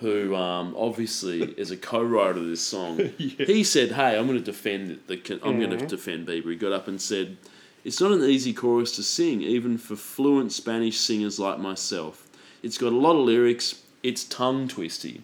who 0.00 0.34
um, 0.34 0.74
obviously 0.76 1.42
is 1.56 1.70
a 1.70 1.76
co-writer 1.76 2.38
of 2.38 2.46
this 2.46 2.60
song, 2.60 2.98
he 3.18 3.64
said, 3.64 3.92
"Hey, 3.92 4.18
I'm 4.18 4.26
going 4.26 4.38
to 4.38 4.44
defend 4.44 5.00
the. 5.06 5.16
the 5.16 5.40
I'm 5.42 5.58
going 5.58 5.76
to 5.76 5.86
defend 5.86 6.26
Bieber." 6.26 6.50
He 6.50 6.56
got 6.56 6.72
up 6.72 6.88
and 6.88 7.00
said, 7.00 7.36
"It's 7.84 8.00
not 8.00 8.12
an 8.12 8.22
easy 8.22 8.52
chorus 8.52 8.92
to 8.96 9.02
sing, 9.02 9.42
even 9.42 9.78
for 9.78 9.96
fluent 9.96 10.52
Spanish 10.52 10.98
singers 10.98 11.38
like 11.38 11.58
myself. 11.58 12.26
It's 12.62 12.78
got 12.78 12.92
a 12.92 12.96
lot 12.96 13.16
of 13.16 13.24
lyrics. 13.24 13.82
It's 14.02 14.24
tongue 14.24 14.68
twisty." 14.68 15.22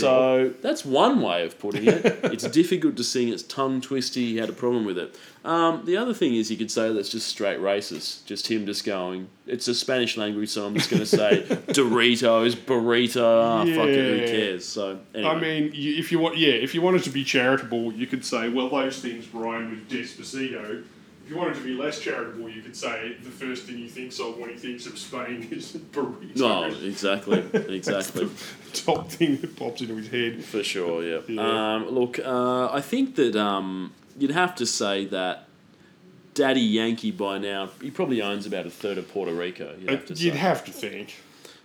So 0.00 0.54
that's 0.60 0.84
one 0.84 1.20
way 1.20 1.44
of 1.44 1.58
putting 1.58 1.86
it. 1.86 2.04
it's 2.24 2.48
difficult 2.48 2.96
to 2.96 3.04
sing. 3.04 3.28
It's 3.28 3.42
tongue 3.42 3.80
twisty. 3.80 4.32
He 4.32 4.36
had 4.38 4.48
a 4.48 4.52
problem 4.52 4.84
with 4.84 4.98
it. 4.98 5.16
Um, 5.44 5.84
the 5.84 5.96
other 5.96 6.14
thing 6.14 6.34
is, 6.34 6.50
you 6.50 6.56
could 6.56 6.70
say 6.70 6.92
that's 6.92 7.08
just 7.08 7.26
straight 7.26 7.58
racist. 7.58 8.24
Just 8.24 8.50
him 8.50 8.64
just 8.64 8.84
going. 8.84 9.28
It's 9.46 9.66
a 9.68 9.74
Spanish 9.74 10.16
language, 10.16 10.50
so 10.50 10.66
I'm 10.66 10.74
just 10.74 10.88
going 10.88 11.00
to 11.00 11.06
say 11.06 11.42
Doritos, 11.68 12.54
burrito. 12.54 13.42
Ah, 13.42 13.64
fuck 13.64 13.88
it. 13.88 14.20
Who 14.20 14.26
cares? 14.26 14.64
So 14.64 15.00
anyway. 15.14 15.30
I 15.30 15.40
mean, 15.40 15.72
if 15.74 16.12
you 16.12 16.18
want, 16.18 16.36
yeah, 16.36 16.52
if 16.52 16.74
you 16.74 16.82
wanted 16.82 17.02
to 17.04 17.10
be 17.10 17.24
charitable, 17.24 17.92
you 17.92 18.06
could 18.06 18.24
say, 18.24 18.48
well, 18.48 18.68
those 18.68 18.98
things 19.00 19.26
rhyme 19.34 19.70
with 19.70 19.90
Despacito. 19.90 20.84
If 21.32 21.36
you 21.36 21.42
wanted 21.44 21.54
to 21.60 21.64
be 21.64 21.72
less 21.72 21.98
charitable, 21.98 22.50
you 22.50 22.60
could 22.60 22.76
say 22.76 23.16
the 23.22 23.30
first 23.30 23.64
thing 23.64 23.78
he 23.78 23.88
thinks 23.88 24.20
of 24.20 24.36
when 24.36 24.50
he 24.50 24.56
thinks 24.56 24.84
of 24.84 24.98
Spain 24.98 25.48
is 25.50 25.72
burritos. 25.72 26.36
no, 26.36 26.64
exactly, 26.64 27.38
exactly. 27.74 28.28
Top 28.74 29.08
thing 29.08 29.38
that 29.38 29.56
pops 29.56 29.80
into 29.80 29.96
his 29.96 30.08
head. 30.08 30.44
For 30.44 30.62
sure, 30.62 31.02
yeah. 31.02 31.20
Yeah. 31.26 31.76
Um, 31.76 31.88
look, 31.88 32.18
uh, 32.18 32.68
I 32.70 32.82
think 32.82 33.14
that 33.14 33.34
um, 33.34 33.94
you'd 34.18 34.32
have 34.32 34.54
to 34.56 34.66
say 34.66 35.06
that 35.06 35.48
Daddy 36.34 36.60
Yankee 36.60 37.12
by 37.12 37.38
now, 37.38 37.70
he 37.80 37.90
probably 37.90 38.20
owns 38.20 38.44
about 38.44 38.66
a 38.66 38.70
third 38.70 38.98
of 38.98 39.10
Puerto 39.10 39.32
Rico. 39.32 39.74
You'd 39.80 39.88
have 39.88 40.04
to 40.04 40.16
say. 40.16 40.24
You'd 40.24 40.34
have 40.34 40.66
to 40.66 40.70
think. 40.70 41.14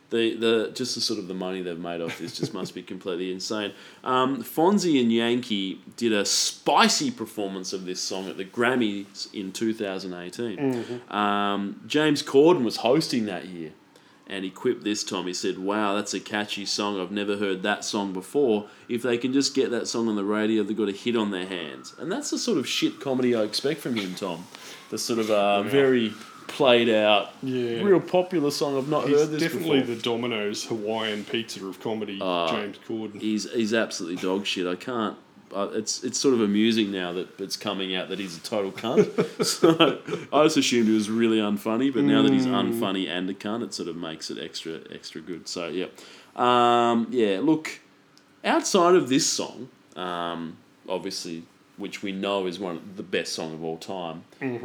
The 0.10 0.36
the 0.36 0.72
just 0.74 0.96
the 0.96 1.02
sort 1.02 1.20
of 1.20 1.28
the 1.28 1.34
money 1.34 1.62
they've 1.62 1.78
made 1.78 2.00
off 2.00 2.18
this 2.18 2.38
just 2.38 2.54
must 2.54 2.74
be 2.74 2.82
completely 2.82 3.30
insane. 3.32 3.74
Um, 4.06 4.42
Fonsi 4.42 5.02
and 5.02 5.12
Yankee 5.12 5.82
did 5.98 6.14
a 6.14 6.24
spicy 6.24 7.12
performance 7.12 7.74
of 7.74 7.86
this 7.86 8.00
song 8.00 8.30
at 8.30 8.38
the 8.38 8.46
Grammys 8.46 9.28
in 9.34 9.52
2018. 9.52 11.02
Um, 11.10 11.82
James 11.88 12.24
Corden 12.24 12.64
was 12.64 12.78
hosting 12.78 13.26
that 13.26 13.48
year, 13.48 13.72
and 14.28 14.46
he 14.46 14.50
quipped 14.50 14.86
this 14.86 15.04
time. 15.04 15.28
He 15.28 15.34
said, 15.34 15.58
"Wow, 15.60 15.96
that's 15.96 16.14
a 16.14 16.22
catchy 16.22 16.66
song. 16.66 17.00
I've 17.02 17.12
never 17.12 17.36
heard 17.36 17.64
that 17.64 17.84
song 17.84 18.14
before. 18.14 18.70
If 18.88 19.02
they 19.02 19.18
can 19.18 19.34
just 19.34 19.54
get 19.54 19.72
that 19.72 19.88
song 19.90 20.08
on 20.08 20.16
the 20.16 20.24
radio, 20.24 20.64
they've 20.64 20.78
got 20.78 20.88
a 20.90 20.94
hit 20.94 21.18
on 21.18 21.32
their 21.32 21.48
hands." 21.48 21.94
And 22.00 22.10
that's 22.10 22.30
the 22.30 22.38
sort 22.38 22.58
of 22.58 22.66
shit 22.68 23.02
comedy 23.02 23.36
I 23.36 23.42
expect 23.44 23.82
from 23.82 23.96
him, 23.96 24.16
Tom. 24.16 24.46
The 24.90 24.98
sort 24.98 25.20
of 25.20 25.30
uh, 25.30 25.64
very 25.64 26.14
played 26.48 26.90
out, 26.90 27.34
Yeah. 27.44 27.82
real 27.84 28.00
popular 28.00 28.52
song. 28.52 28.78
I've 28.78 28.90
not 28.90 29.08
He's 29.08 29.18
heard 29.18 29.30
this 29.32 29.42
definitely 29.42 29.82
before. 29.82 29.96
the 29.96 30.02
Domino's 30.02 30.64
Hawaiian 30.66 31.24
pizza 31.26 31.66
of 31.66 31.80
comedy, 31.80 32.20
Ah. 32.22 32.50
James 32.52 32.78
Corden. 32.88 33.22
He's 33.22 33.52
he's 33.52 33.74
absolutely 33.74 34.22
dog 34.22 34.46
shit. 34.46 34.66
I 34.68 34.76
can't. 34.76 35.18
Uh, 35.56 35.70
it's 35.74 36.04
it's 36.04 36.18
sort 36.20 36.34
of 36.34 36.42
amusing 36.42 36.92
now 36.92 37.14
that 37.14 37.40
it's 37.40 37.56
coming 37.56 37.96
out 37.96 38.10
that 38.10 38.20
he's 38.20 38.36
a 38.38 38.42
total 38.42 38.72
cunt. 38.72 39.06
so 39.46 40.00
I 40.34 40.44
just 40.44 40.58
assumed 40.58 40.88
he 40.90 40.94
was 40.94 41.10
really 41.10 41.38
unfunny, 41.38 41.94
but 41.94 42.04
now 42.04 42.22
that 42.22 42.34
he's 42.34 42.46
unfunny 42.46 43.08
and 43.08 43.30
a 43.30 43.34
cunt, 43.34 43.64
it 43.64 43.74
sort 43.74 43.88
of 43.88 43.96
makes 43.96 44.30
it 44.30 44.38
extra 44.38 44.80
extra 44.94 45.22
good. 45.22 45.48
So 45.48 45.68
yeah, 45.70 45.86
um, 46.36 47.08
yeah. 47.12 47.40
Look, 47.42 47.80
outside 48.44 48.96
of 48.96 49.08
this 49.10 49.26
song, 49.26 49.70
um, 49.96 50.58
obviously 50.90 51.44
which 51.78 52.02
we 52.02 52.12
know 52.12 52.48
is 52.48 52.60
one 52.60 52.76
of 52.76 52.98
the 52.98 53.04
best 53.04 53.34
song 53.34 53.54
of 53.54 53.64
all 53.64 53.78
time 53.78 54.24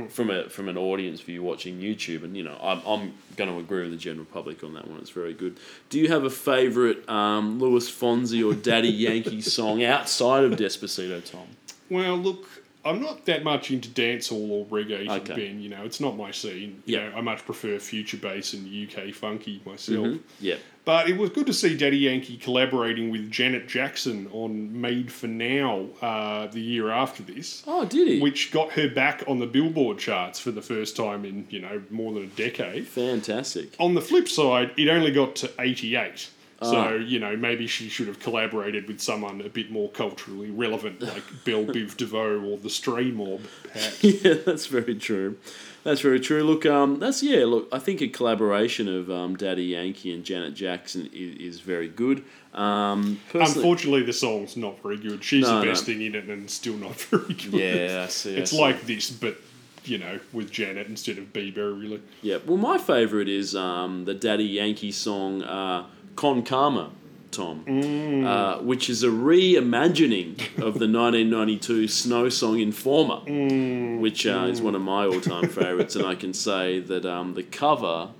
from 0.09 0.31
a 0.31 0.49
from 0.49 0.69
an 0.69 0.77
audience 0.79 1.21
view 1.21 1.43
watching 1.43 1.79
YouTube. 1.79 2.25
And 2.25 2.37
you 2.37 2.43
know, 2.43 2.59
I'm 2.63 2.81
I'm 2.87 3.15
going 3.37 3.51
to 3.51 3.59
agree 3.59 3.83
with 3.83 3.93
the 3.93 3.97
general 3.99 4.27
public 4.27 4.65
on 4.65 4.75
that 4.75 4.89
one. 4.89 4.99
It's 4.99 5.11
very 5.11 5.35
good. 5.35 5.59
Do 5.91 5.99
you 5.99 6.09
have 6.09 6.25
a 6.25 6.31
favorite 6.31 7.09
um, 7.09 7.59
Luis 7.59 7.91
Fonsi 7.91 8.45
or 8.47 8.55
Daddy 8.55 8.89
Yankee 9.07 9.41
song 9.43 9.85
outside 9.85 10.45
of 10.45 10.53
Despacito, 10.53 11.23
Tom? 11.31 11.47
Well, 11.91 12.17
look, 12.17 12.47
I'm 12.85 13.01
not 13.01 13.27
that 13.27 13.45
much 13.45 13.71
into 13.71 13.89
dancehall 13.91 14.51
or 14.51 14.67
reggae, 14.67 15.09
Okay. 15.09 15.35
Ben. 15.35 15.61
You 15.61 15.69
know, 15.69 15.85
it's 15.85 16.01
not 16.01 16.17
my 16.17 16.31
scene. 16.31 16.83
You 16.87 16.97
Yeah. 16.97 17.11
know, 17.11 17.17
I 17.17 17.21
much 17.21 17.45
prefer 17.45 17.79
future 17.79 18.17
bass 18.17 18.55
and 18.55 18.67
UK 18.67 19.13
funky 19.15 19.61
myself. 19.67 20.17
Yeah. 20.41 20.57
But 20.85 21.09
it 21.09 21.17
was 21.17 21.31
good 21.31 21.47
to 21.47 21.53
see 21.53 21.77
Daddy 21.77 21.99
Yankee 21.99 22.37
collaborating 22.37 23.11
with 23.11 23.31
Janet 23.31 23.69
Jackson 23.69 24.29
on 24.33 24.81
Made 24.81 25.13
for 25.13 25.29
Now 25.29 25.87
uh, 26.01 26.49
the 26.49 26.61
year 26.61 26.91
after 26.91 27.23
this, 27.23 27.63
Oh, 27.69 27.85
did 27.85 28.09
he? 28.09 28.21
which 28.21 28.51
got 28.51 28.73
her 28.73 28.89
back 28.91 29.23
on 29.29 29.39
the 29.39 29.47
Billboard 29.47 29.99
charts 30.01 30.41
for 30.41 30.51
the 30.51 30.63
first 30.63 30.97
time 30.97 31.25
in, 31.25 31.47
you 31.51 31.61
know, 31.61 31.83
more 31.91 32.13
than 32.13 32.25
a 32.25 32.27
decade. 32.27 32.89
Fantastic. 32.89 33.77
On 33.79 33.95
the 33.95 34.01
flip 34.01 34.27
side, 34.29 34.73
it 34.77 34.89
only 34.89 35.13
got 35.13 35.37
to 35.37 35.53
88. 35.61 36.29
Ah. 36.61 36.71
So, 36.71 36.95
you 36.97 37.21
know, 37.21 37.37
maybe 37.37 37.69
she 37.69 37.89
should 37.89 38.09
have 38.09 38.19
collaborated 38.19 38.89
with 38.89 39.01
someone 39.01 39.41
a 39.41 39.49
bit 39.49 39.71
more 39.71 39.89
culturally 39.91 40.51
relevant, 40.51 41.01
like 41.01 41.23
Belle 41.45 41.65
Biv 41.65 41.97
DeVoe 41.97 42.41
or 42.45 42.57
the 42.59 42.71
Stray 42.71 43.11
Mob, 43.13 43.43
perhaps. 43.73 44.03
Yeah, 44.05 44.35
that's 44.45 44.67
very 44.67 44.97
true. 44.97 45.39
That's 45.85 46.01
very 46.01 46.21
true. 46.21 46.43
Look, 46.45 46.65
um, 46.65 47.01
that's 47.01 47.23
yeah. 47.23 47.45
Look, 47.45 47.69
I 47.73 47.79
think 47.81 48.01
a 48.03 48.09
collaboration 48.09 48.87
of 48.89 49.11
um, 49.11 49.37
Daddy 49.37 49.65
Yankee 49.65 50.15
and 50.15 50.25
Janet 50.25 50.55
Jackson 50.55 51.09
is, 51.13 51.55
is 51.55 51.61
very 51.61 51.89
good. 51.89 52.23
Um, 52.55 53.19
Unfortunately, 53.35 54.03
the 54.03 54.13
song's 54.13 54.57
not 54.57 54.81
very 54.83 54.97
good. 54.97 55.25
She's 55.25 55.43
No, 55.43 55.59
the 55.61 55.65
no. 55.65 55.71
best 55.73 55.85
thing 55.85 56.01
in 56.03 56.15
it 56.15 56.25
and 56.27 56.49
still 56.51 56.75
not 56.75 56.95
very 57.11 57.35
good. 57.35 57.53
yeah, 57.55 58.05
I 58.05 58.09
see. 58.09 58.37
I 58.37 58.41
It's 58.41 58.51
see. 58.53 58.61
like 58.61 58.83
this, 58.87 59.11
but, 59.11 59.37
you 59.85 59.99
know, 59.99 60.21
with 60.33 60.53
Janet 60.53 60.87
instead 60.87 61.19
of 61.19 61.33
Bieber, 61.33 61.79
really. 61.81 62.01
yeah. 62.23 62.39
Well, 62.47 62.59
my 62.59 62.79
favorite 62.79 63.29
is 63.29 63.57
um, 63.57 64.05
the 64.05 64.15
Daddy 64.15 64.45
Yankee 64.45 64.93
song 64.93 65.43
uh, 65.43 65.87
"Con 66.15 66.43
Calma." 66.45 66.91
Tom, 67.33 67.65
Mm. 67.67 68.25
uh, 68.27 68.63
which 68.63 68.89
is 68.89 69.03
a 69.03 69.09
reimagining 69.09 70.37
of 70.63 70.79
the 70.79 70.87
1992 71.01 71.89
Snow 71.89 72.29
song 72.29 72.61
"Informer," 72.61 73.21
Mm. 73.27 74.01
which 74.01 74.27
uh, 74.27 74.47
is 74.51 74.61
one 74.61 74.75
of 74.75 74.83
my 74.83 75.07
all-time 75.07 75.49
favorites, 75.49 75.97
and 75.97 76.07
I 76.07 76.15
can 76.15 76.33
say 76.35 76.79
that 76.81 77.05
um, 77.07 77.35
the 77.35 77.43
cover 77.43 78.11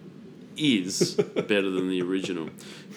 is 0.57 1.15
better 1.15 1.71
than 1.71 1.89
the 1.89 2.03
original. 2.03 2.49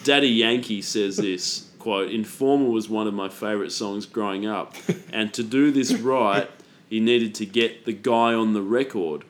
Daddy 0.04 0.28
Yankee 0.28 0.82
says 0.82 1.16
this 1.18 1.70
quote: 1.78 2.10
"Informer 2.10 2.68
was 2.70 2.88
one 2.88 3.06
of 3.06 3.14
my 3.14 3.28
favorite 3.28 3.72
songs 3.72 4.06
growing 4.06 4.46
up, 4.46 4.74
and 5.12 5.32
to 5.34 5.42
do 5.42 5.70
this 5.70 5.92
right, 5.92 6.50
he 6.88 7.00
needed 7.00 7.34
to 7.36 7.46
get 7.46 7.84
the 7.84 7.92
guy 7.92 8.34
on 8.34 8.52
the 8.54 8.62
record." 8.62 9.22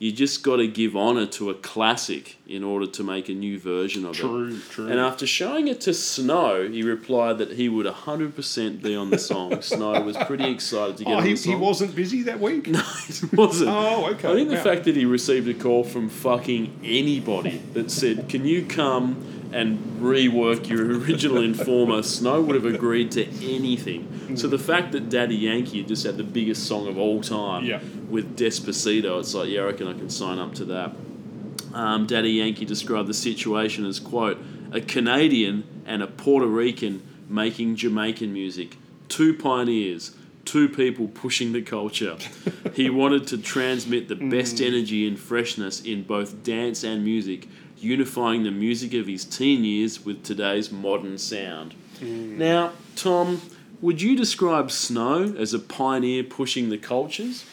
You 0.00 0.12
just 0.12 0.44
got 0.44 0.56
to 0.56 0.68
give 0.68 0.94
honor 0.96 1.26
to 1.26 1.50
a 1.50 1.54
classic 1.54 2.36
in 2.46 2.62
order 2.62 2.86
to 2.86 3.02
make 3.02 3.28
a 3.28 3.32
new 3.32 3.58
version 3.58 4.04
of 4.04 4.12
it. 4.12 4.18
True, 4.18 4.56
true. 4.70 4.86
And 4.86 5.00
after 5.00 5.26
showing 5.26 5.66
it 5.66 5.80
to 5.82 5.92
Snow, 5.92 6.68
he 6.68 6.82
replied 6.84 7.38
that 7.38 7.52
he 7.54 7.68
would 7.68 7.84
100% 7.86 8.80
be 8.82 8.94
on 8.94 9.10
the 9.10 9.18
song. 9.18 9.60
Snow 9.62 10.00
was 10.02 10.16
pretty 10.18 10.48
excited 10.50 10.98
to 10.98 11.04
get 11.04 11.14
oh, 11.14 11.16
on 11.18 11.24
he, 11.24 11.30
the 11.32 11.36
song. 11.36 11.52
he 11.52 11.58
wasn't 11.58 11.96
busy 11.96 12.22
that 12.22 12.38
week? 12.38 12.68
No, 12.78 12.78
he 12.80 13.36
wasn't. 13.36 13.70
Oh, 13.70 14.06
okay. 14.12 14.30
I 14.30 14.34
think 14.34 14.50
the 14.50 14.54
Wow. 14.56 14.62
fact 14.62 14.84
that 14.84 14.94
he 14.94 15.04
received 15.04 15.48
a 15.48 15.54
call 15.54 15.82
from 15.82 16.08
fucking 16.08 16.78
anybody 16.84 17.60
that 17.74 17.90
said, 17.90 18.28
"Can 18.28 18.44
you 18.44 18.64
come 18.66 19.16
and 19.52 19.78
rework 20.00 20.68
your 20.68 20.84
original 21.00 21.42
Informer?" 21.42 22.02
Snow 22.18 22.40
would 22.42 22.54
have 22.54 22.66
agreed 22.66 23.10
to 23.12 23.24
anything. 23.44 24.36
So 24.36 24.46
the 24.46 24.58
fact 24.58 24.92
that 24.92 25.08
Daddy 25.10 25.34
Yankee 25.36 25.82
just 25.82 26.04
had 26.04 26.16
the 26.18 26.22
biggest 26.24 26.66
song 26.68 26.86
of 26.86 26.98
all 26.98 27.20
time 27.22 27.64
Yeah. 27.64 27.80
With 28.08 28.36
Despacito, 28.36 29.20
it's 29.20 29.34
like, 29.34 29.48
yeah, 29.48 29.60
I 29.60 29.64
reckon 29.64 29.88
I 29.88 29.92
can 29.92 30.10
sign 30.10 30.38
up 30.38 30.54
to 30.56 30.64
that. 30.66 30.92
Um, 31.74 32.06
Daddy 32.06 32.30
Yankee 32.30 32.64
described 32.64 33.08
the 33.08 33.14
situation 33.14 33.84
as 33.84 34.00
quote 34.00 34.38
a 34.72 34.80
Canadian 34.80 35.64
and 35.86 36.02
a 36.02 36.06
Puerto 36.06 36.46
Rican 36.46 37.02
making 37.28 37.76
Jamaican 37.76 38.32
music, 38.32 38.76
two 39.08 39.34
pioneers, 39.34 40.14
two 40.44 40.68
people 40.68 41.08
pushing 41.08 41.52
the 41.52 41.62
culture. 41.62 42.16
he 42.74 42.88
wanted 42.90 43.26
to 43.28 43.38
transmit 43.38 44.08
the 44.08 44.14
best 44.14 44.60
energy 44.60 45.06
and 45.06 45.18
freshness 45.18 45.80
in 45.82 46.02
both 46.02 46.42
dance 46.42 46.84
and 46.84 47.04
music, 47.04 47.48
unifying 47.76 48.42
the 48.42 48.50
music 48.50 48.94
of 48.94 49.06
his 49.06 49.24
teen 49.24 49.64
years 49.64 50.04
with 50.04 50.24
today's 50.24 50.72
modern 50.72 51.18
sound. 51.18 51.74
Now, 52.00 52.72
Tom, 52.96 53.42
would 53.80 54.00
you 54.00 54.16
describe 54.16 54.70
Snow 54.70 55.34
as 55.36 55.52
a 55.52 55.58
pioneer 55.58 56.24
pushing 56.24 56.68
the 56.68 56.78
cultures? 56.78 57.44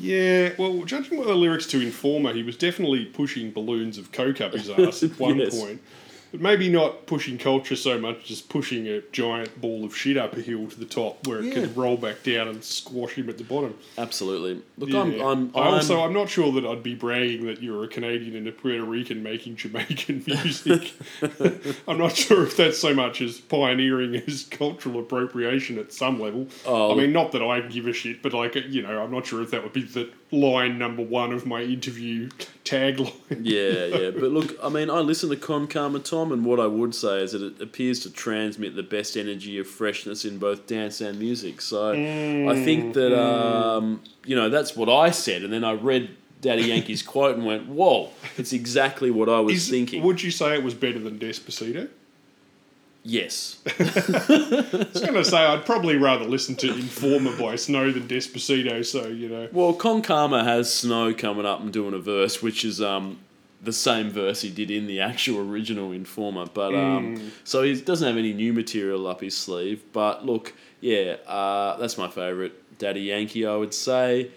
Yeah, 0.00 0.52
well, 0.58 0.84
judging 0.84 1.18
by 1.18 1.24
the 1.24 1.34
lyrics 1.34 1.66
to 1.68 1.80
Informer, 1.80 2.32
he 2.32 2.42
was 2.42 2.56
definitely 2.56 3.04
pushing 3.06 3.50
balloons 3.50 3.98
of 3.98 4.12
coke 4.12 4.40
up 4.40 4.52
his 4.52 4.70
ass 4.70 5.02
at 5.02 5.18
one 5.18 5.38
Yes. 5.40 5.58
point. 5.58 5.82
But 6.30 6.40
maybe 6.42 6.68
not 6.68 7.06
pushing 7.06 7.38
culture 7.38 7.74
so 7.76 7.98
much, 7.98 8.26
just 8.26 8.48
pushing 8.50 8.86
a 8.86 9.00
giant 9.12 9.60
ball 9.60 9.84
of 9.84 9.96
shit 9.96 10.16
up 10.18 10.36
a 10.36 10.40
hill 10.42 10.66
to 10.68 10.78
the 10.78 10.84
top 10.84 11.26
where 11.26 11.38
it 11.38 11.46
Yeah. 11.46 11.54
could 11.54 11.76
roll 11.76 11.96
back 11.96 12.22
down 12.22 12.48
and 12.48 12.62
squash 12.62 13.12
him 13.14 13.30
at 13.30 13.38
the 13.38 13.44
bottom. 13.44 13.74
Absolutely. 13.96 14.60
Look, 14.76 14.90
Yeah. 14.90 15.00
I'm, 15.00 15.20
I'm, 15.20 15.50
I 15.54 15.60
I'm 15.68 15.74
also, 15.74 16.02
I'm 16.02 16.12
not 16.12 16.28
sure 16.28 16.52
that 16.52 16.66
I'd 16.66 16.82
be 16.82 16.94
bragging 16.94 17.46
that 17.46 17.62
you're 17.62 17.82
a 17.84 17.88
Canadian 17.88 18.36
and 18.36 18.46
a 18.46 18.52
Puerto 18.52 18.84
Rican 18.84 19.22
making 19.22 19.56
Jamaican 19.56 20.24
music. 20.26 20.92
I'm 21.88 21.96
not 21.98 22.14
sure 22.16 22.42
if 22.44 22.56
that's 22.56 22.78
so 22.78 22.92
much 22.94 23.22
as 23.22 23.38
pioneering 23.38 24.16
as 24.26 24.44
cultural 24.50 25.00
appropriation 25.00 25.78
at 25.78 25.92
some 25.94 26.20
level. 26.20 26.48
Oh, 26.66 26.92
I 26.92 26.94
mean, 26.94 27.12
not 27.12 27.32
that 27.32 27.42
I 27.42 27.60
give 27.60 27.86
a 27.86 27.92
shit, 27.92 28.22
but 28.22 28.34
like, 28.34 28.54
you 28.54 28.82
know, 28.82 29.02
I'm 29.02 29.10
not 29.10 29.26
sure 29.26 29.42
if 29.42 29.50
that 29.52 29.62
would 29.62 29.72
be 29.72 29.82
the 29.82 30.10
line 30.30 30.78
number 30.78 31.02
one 31.02 31.32
of 31.32 31.46
my 31.46 31.62
interview 31.62 32.28
tagline. 32.68 33.12
yeah, 33.42 33.84
yeah. 33.98 34.10
But 34.10 34.30
look, 34.30 34.56
I 34.62 34.68
mean, 34.68 34.90
I 34.90 35.00
listen 35.00 35.30
to 35.30 35.36
Con 35.36 35.66
Calma 35.66 36.00
Tom, 36.00 36.32
and 36.32 36.44
what 36.44 36.60
I 36.60 36.66
would 36.66 36.94
say 36.94 37.20
is 37.22 37.32
that 37.32 37.42
it 37.42 37.60
appears 37.62 38.00
to 38.00 38.10
transmit 38.10 38.76
the 38.76 38.82
best 38.82 39.16
energy 39.16 39.58
of 39.58 39.66
freshness 39.66 40.24
in 40.24 40.38
both 40.38 40.66
dance 40.66 41.00
and 41.00 41.18
music. 41.18 41.60
So 41.60 41.92
I 41.92 42.64
think 42.64 42.94
that, 42.94 43.18
um, 43.18 44.02
you 44.24 44.36
know, 44.36 44.48
that's 44.48 44.76
what 44.76 44.88
I 44.88 45.10
said. 45.10 45.42
And 45.42 45.52
then 45.52 45.64
I 45.64 45.72
read 45.72 46.10
Daddy 46.40 46.62
Yankee's 46.64 47.02
quote 47.02 47.36
and 47.36 47.44
went, 47.44 47.66
whoa, 47.66 48.10
it's 48.36 48.52
exactly 48.52 49.10
what 49.10 49.28
I 49.28 49.40
was 49.40 49.54
Is- 49.54 49.68
thinking. 49.70 50.02
Would 50.02 50.22
you 50.22 50.30
say 50.30 50.54
it 50.54 50.62
was 50.62 50.74
better 50.74 50.98
than 50.98 51.18
Despacito? 51.18 51.88
Yes. 53.08 53.56
I 53.66 53.72
was 54.92 55.00
going 55.00 55.14
to 55.14 55.24
say 55.24 55.38
I'd 55.38 55.64
probably 55.64 55.96
rather 55.96 56.26
listen 56.26 56.56
to 56.56 56.74
Informer 56.74 57.34
by 57.38 57.56
Snow 57.56 57.90
than 57.90 58.06
Despacito, 58.06 58.84
so, 58.84 59.06
you 59.08 59.30
know. 59.30 59.48
Well, 59.50 59.72
Con 59.72 60.02
Calma 60.02 60.44
has 60.44 60.72
Snow 60.72 61.14
coming 61.14 61.46
up 61.46 61.60
and 61.60 61.72
doing 61.72 61.94
a 61.94 61.98
verse, 61.98 62.42
which 62.42 62.66
is 62.66 62.82
um, 62.82 63.18
the 63.62 63.72
same 63.72 64.10
verse 64.10 64.42
he 64.42 64.50
did 64.50 64.70
in 64.70 64.86
the 64.86 65.00
actual 65.00 65.38
original 65.38 65.90
Informer. 65.90 66.44
But 66.52 66.74
um, 66.74 67.32
so 67.44 67.62
he 67.62 67.80
doesn't 67.80 68.06
have 68.06 68.18
any 68.18 68.34
new 68.34 68.52
material 68.52 69.06
up 69.06 69.22
his 69.22 69.34
sleeve. 69.34 69.82
But 69.94 70.26
look, 70.26 70.52
yeah, 70.82 71.16
uh, 71.26 71.78
that's 71.78 71.96
my 71.96 72.08
favourite 72.08 72.52
Daddy 72.78 73.00
Yankee, 73.00 73.46
I 73.46 73.56
would 73.56 73.72
say. 73.72 74.30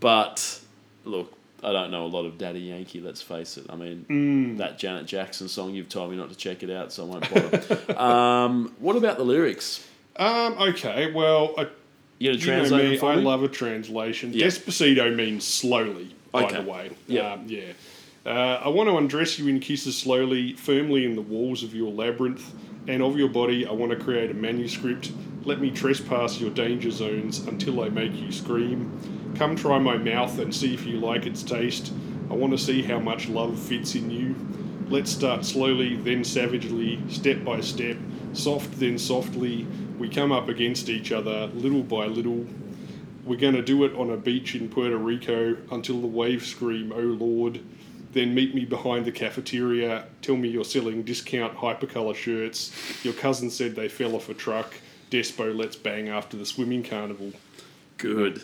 But 0.00 0.60
look, 1.04 1.32
I 1.66 1.72
don't 1.72 1.90
know 1.90 2.06
a 2.06 2.08
lot 2.08 2.24
of 2.26 2.38
Daddy 2.38 2.60
Yankee. 2.60 3.00
Let's 3.00 3.20
face 3.20 3.56
it. 3.58 3.66
I 3.68 3.74
mean, 3.74 4.56
that 4.58 4.78
Janet 4.78 5.06
Jackson 5.06 5.48
song 5.48 5.74
you've 5.74 5.88
told 5.88 6.12
me 6.12 6.16
not 6.16 6.30
to 6.30 6.36
check 6.36 6.62
it 6.62 6.70
out, 6.70 6.92
so 6.92 7.02
I 7.02 7.06
won't 7.06 7.34
bother. 7.34 7.98
um, 8.00 8.74
what 8.78 8.94
about 8.94 9.16
the 9.18 9.24
lyrics? 9.24 9.84
Um, 10.14 10.54
okay, 10.58 11.10
well, 11.12 11.54
I, 11.58 11.62
You 11.62 11.66
gonna 11.66 11.70
you 12.18 12.30
know 12.30 12.36
translate 12.38 12.90
me, 12.90 12.96
for 12.98 13.10
I 13.10 13.16
me? 13.16 13.22
love 13.22 13.42
a 13.42 13.48
translation. 13.48 14.32
Yeah. 14.32 14.46
Despacito 14.46 15.12
means 15.14 15.44
slowly, 15.44 16.14
by 16.30 16.44
Okay. 16.44 16.62
the 16.62 16.70
way. 16.70 16.90
Yeah. 17.08 17.32
Um, 17.32 17.44
yeah. 17.48 17.72
Uh, 18.24 18.60
I 18.64 18.68
want 18.68 18.88
to 18.88 18.96
undress 18.96 19.38
you 19.38 19.48
in 19.48 19.58
kisses 19.60 19.98
slowly, 19.98 20.52
firmly 20.54 21.04
in 21.04 21.14
the 21.16 21.22
walls 21.22 21.62
of 21.64 21.74
your 21.74 21.92
labyrinth, 21.92 22.54
and 22.86 23.02
of 23.02 23.16
your 23.18 23.28
body 23.28 23.66
I 23.66 23.72
want 23.72 23.90
to 23.90 23.96
create 23.98 24.30
a 24.30 24.34
manuscript. 24.34 25.10
Let 25.44 25.60
me 25.60 25.70
trespass 25.72 26.40
your 26.40 26.50
danger 26.50 26.90
zones 26.92 27.40
until 27.40 27.82
I 27.82 27.88
make 27.88 28.14
you 28.14 28.30
scream. 28.30 28.90
Come 29.36 29.54
try 29.54 29.78
my 29.78 29.98
mouth 29.98 30.38
and 30.38 30.54
see 30.54 30.72
if 30.72 30.86
you 30.86 30.98
like 30.98 31.26
its 31.26 31.42
taste. 31.42 31.92
I 32.30 32.32
want 32.32 32.54
to 32.54 32.58
see 32.58 32.80
how 32.80 32.98
much 32.98 33.28
love 33.28 33.58
fits 33.58 33.94
in 33.94 34.10
you. 34.10 34.34
Let's 34.88 35.10
start 35.10 35.44
slowly, 35.44 35.96
then 35.96 36.24
savagely, 36.24 37.02
step 37.10 37.44
by 37.44 37.60
step, 37.60 37.98
soft 38.32 38.80
then 38.80 38.96
softly. 38.96 39.66
We 39.98 40.08
come 40.08 40.32
up 40.32 40.48
against 40.48 40.88
each 40.88 41.12
other, 41.12 41.48
little 41.48 41.82
by 41.82 42.06
little. 42.06 42.46
We're 43.26 43.36
going 43.38 43.56
to 43.56 43.62
do 43.62 43.84
it 43.84 43.94
on 43.94 44.10
a 44.10 44.16
beach 44.16 44.54
in 44.54 44.70
Puerto 44.70 44.96
Rico 44.96 45.58
until 45.70 46.00
the 46.00 46.06
waves 46.06 46.46
scream, 46.46 46.90
Oh 46.90 47.00
Lord. 47.00 47.60
Then 48.12 48.34
meet 48.34 48.54
me 48.54 48.64
behind 48.64 49.04
the 49.04 49.12
cafeteria. 49.12 50.06
Tell 50.22 50.38
me 50.38 50.48
you're 50.48 50.64
selling 50.64 51.02
discount 51.02 51.54
hypercolour 51.58 52.14
shirts. 52.14 52.72
Your 53.04 53.12
cousin 53.12 53.50
said 53.50 53.76
they 53.76 53.90
fell 53.90 54.16
off 54.16 54.30
a 54.30 54.34
truck. 54.34 54.72
Despo, 55.10 55.54
let's 55.54 55.76
bang 55.76 56.08
after 56.08 56.38
the 56.38 56.46
swimming 56.46 56.82
carnival. 56.82 57.32
Good. 57.98 58.42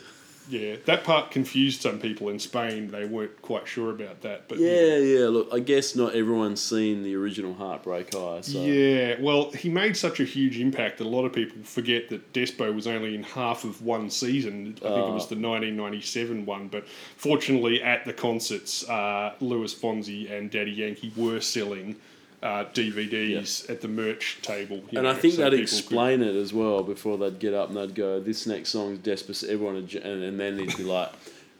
Yeah, 0.49 0.77
that 0.87 1.05
part 1.05 1.31
confused 1.31 1.83
some 1.83 1.99
people 1.99 2.29
in 2.29 2.39
Spain. 2.39 2.91
They 2.91 3.05
weren't 3.05 3.41
quite 3.43 3.67
sure 3.69 3.91
about 3.91 4.23
that. 4.23 4.49
But 4.49 4.59
Yeah, 4.59 4.97
yeah. 4.97 5.27
Look, 5.27 5.49
I 5.53 5.61
guess 5.61 5.95
not 5.95 6.15
everyone's 6.15 6.61
seen 6.61 7.03
the 7.03 7.15
original 7.15 7.55
Heartbreak 7.55 8.15
High. 8.15 8.41
So. 8.41 8.63
Yeah, 8.63 9.17
well, 9.21 9.51
he 9.53 9.69
made 9.69 9.97
such 9.97 10.21
a 10.21 10.25
huge 10.25 10.59
impact 10.59 10.99
that 10.99 11.05
a 11.05 11.09
lot 11.09 11.25
of 11.25 11.33
people 11.33 11.63
forget 11.65 12.09
that 12.11 12.33
Despo 12.33 12.75
was 12.75 12.87
only 12.87 13.15
in 13.15 13.23
half 13.23 13.65
of 13.65 13.83
one 13.83 14.11
season. 14.11 14.77
I 14.79 14.89
think 14.89 15.09
it 15.09 15.13
was 15.13 15.29
the 15.29 15.37
1997 15.37 16.45
one. 16.47 16.69
But 16.69 16.87
fortunately, 17.17 17.83
at 17.83 18.05
the 18.05 18.13
concerts, 18.13 18.89
uh, 18.89 19.35
Luis 19.41 19.75
Fonsi 19.75 20.31
and 20.31 20.51
Daddy 20.51 20.73
Yankee 20.73 21.13
were 21.17 21.41
selling 21.41 21.97
uh, 22.43 22.65
DVDs 22.75 23.71
at 23.71 23.81
the 23.81 23.89
merch 23.89 24.39
table. 24.43 24.83
And 24.93 25.05
know, 25.05 25.11
I 25.11 25.15
think 25.15 25.35
so 25.35 25.43
they'd 25.43 25.51
people 25.51 25.67
could- 25.67 25.79
explain 25.79 26.23
it 26.23 26.35
as 26.35 26.53
well 26.53 26.83
before 26.83 27.17
they'd 27.19 27.39
get 27.39 27.55
up 27.55 27.69
and 27.69 27.77
they'd 27.77 27.95
go, 27.95 28.19
"This 28.21 28.47
next 28.47 28.71
song's 28.71 28.99
Despacito." 28.99 29.49
Everyone, 29.51 29.77
and, 29.77 29.95
and 30.25 30.41
then 30.41 30.59
he'd 30.59 30.77
be 30.77 30.83
like, 30.85 31.11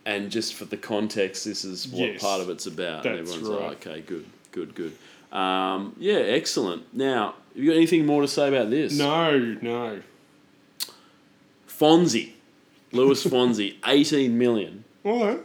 "And 0.05 0.31
just 0.31 0.55
for 0.55 0.65
the 0.65 0.77
context, 0.77 1.45
this 1.45 1.65
is 1.65 1.87
what 1.89 2.13
Yes, 2.15 2.21
part 2.23 2.41
of 2.41 2.51
it's 2.51 2.67
about." 2.67 3.07
and 3.07 3.19
everyone's 3.21 3.49
right. 3.49 3.69
like, 3.69 3.87
"Okay, 3.87 4.01
good, 4.01 4.25
good, 4.51 4.75
good." 4.75 4.93
Um, 5.37 5.95
yeah, 5.99 6.17
excellent. 6.17 6.93
Now, 6.93 7.37
have 7.55 7.63
you 7.63 7.71
got 7.71 7.77
anything 7.77 8.05
more 8.05 8.21
to 8.23 8.29
say 8.29 8.49
about 8.49 8.69
this? 8.71 8.99
No, 8.99 9.57
no. 9.63 10.01
Fonsi, 11.69 12.33
Luis 12.93 13.25
Fonsi, 13.25 13.77
eighteen 13.87 14.37
million. 14.39 14.85
All 15.05 15.27
right. 15.27 15.41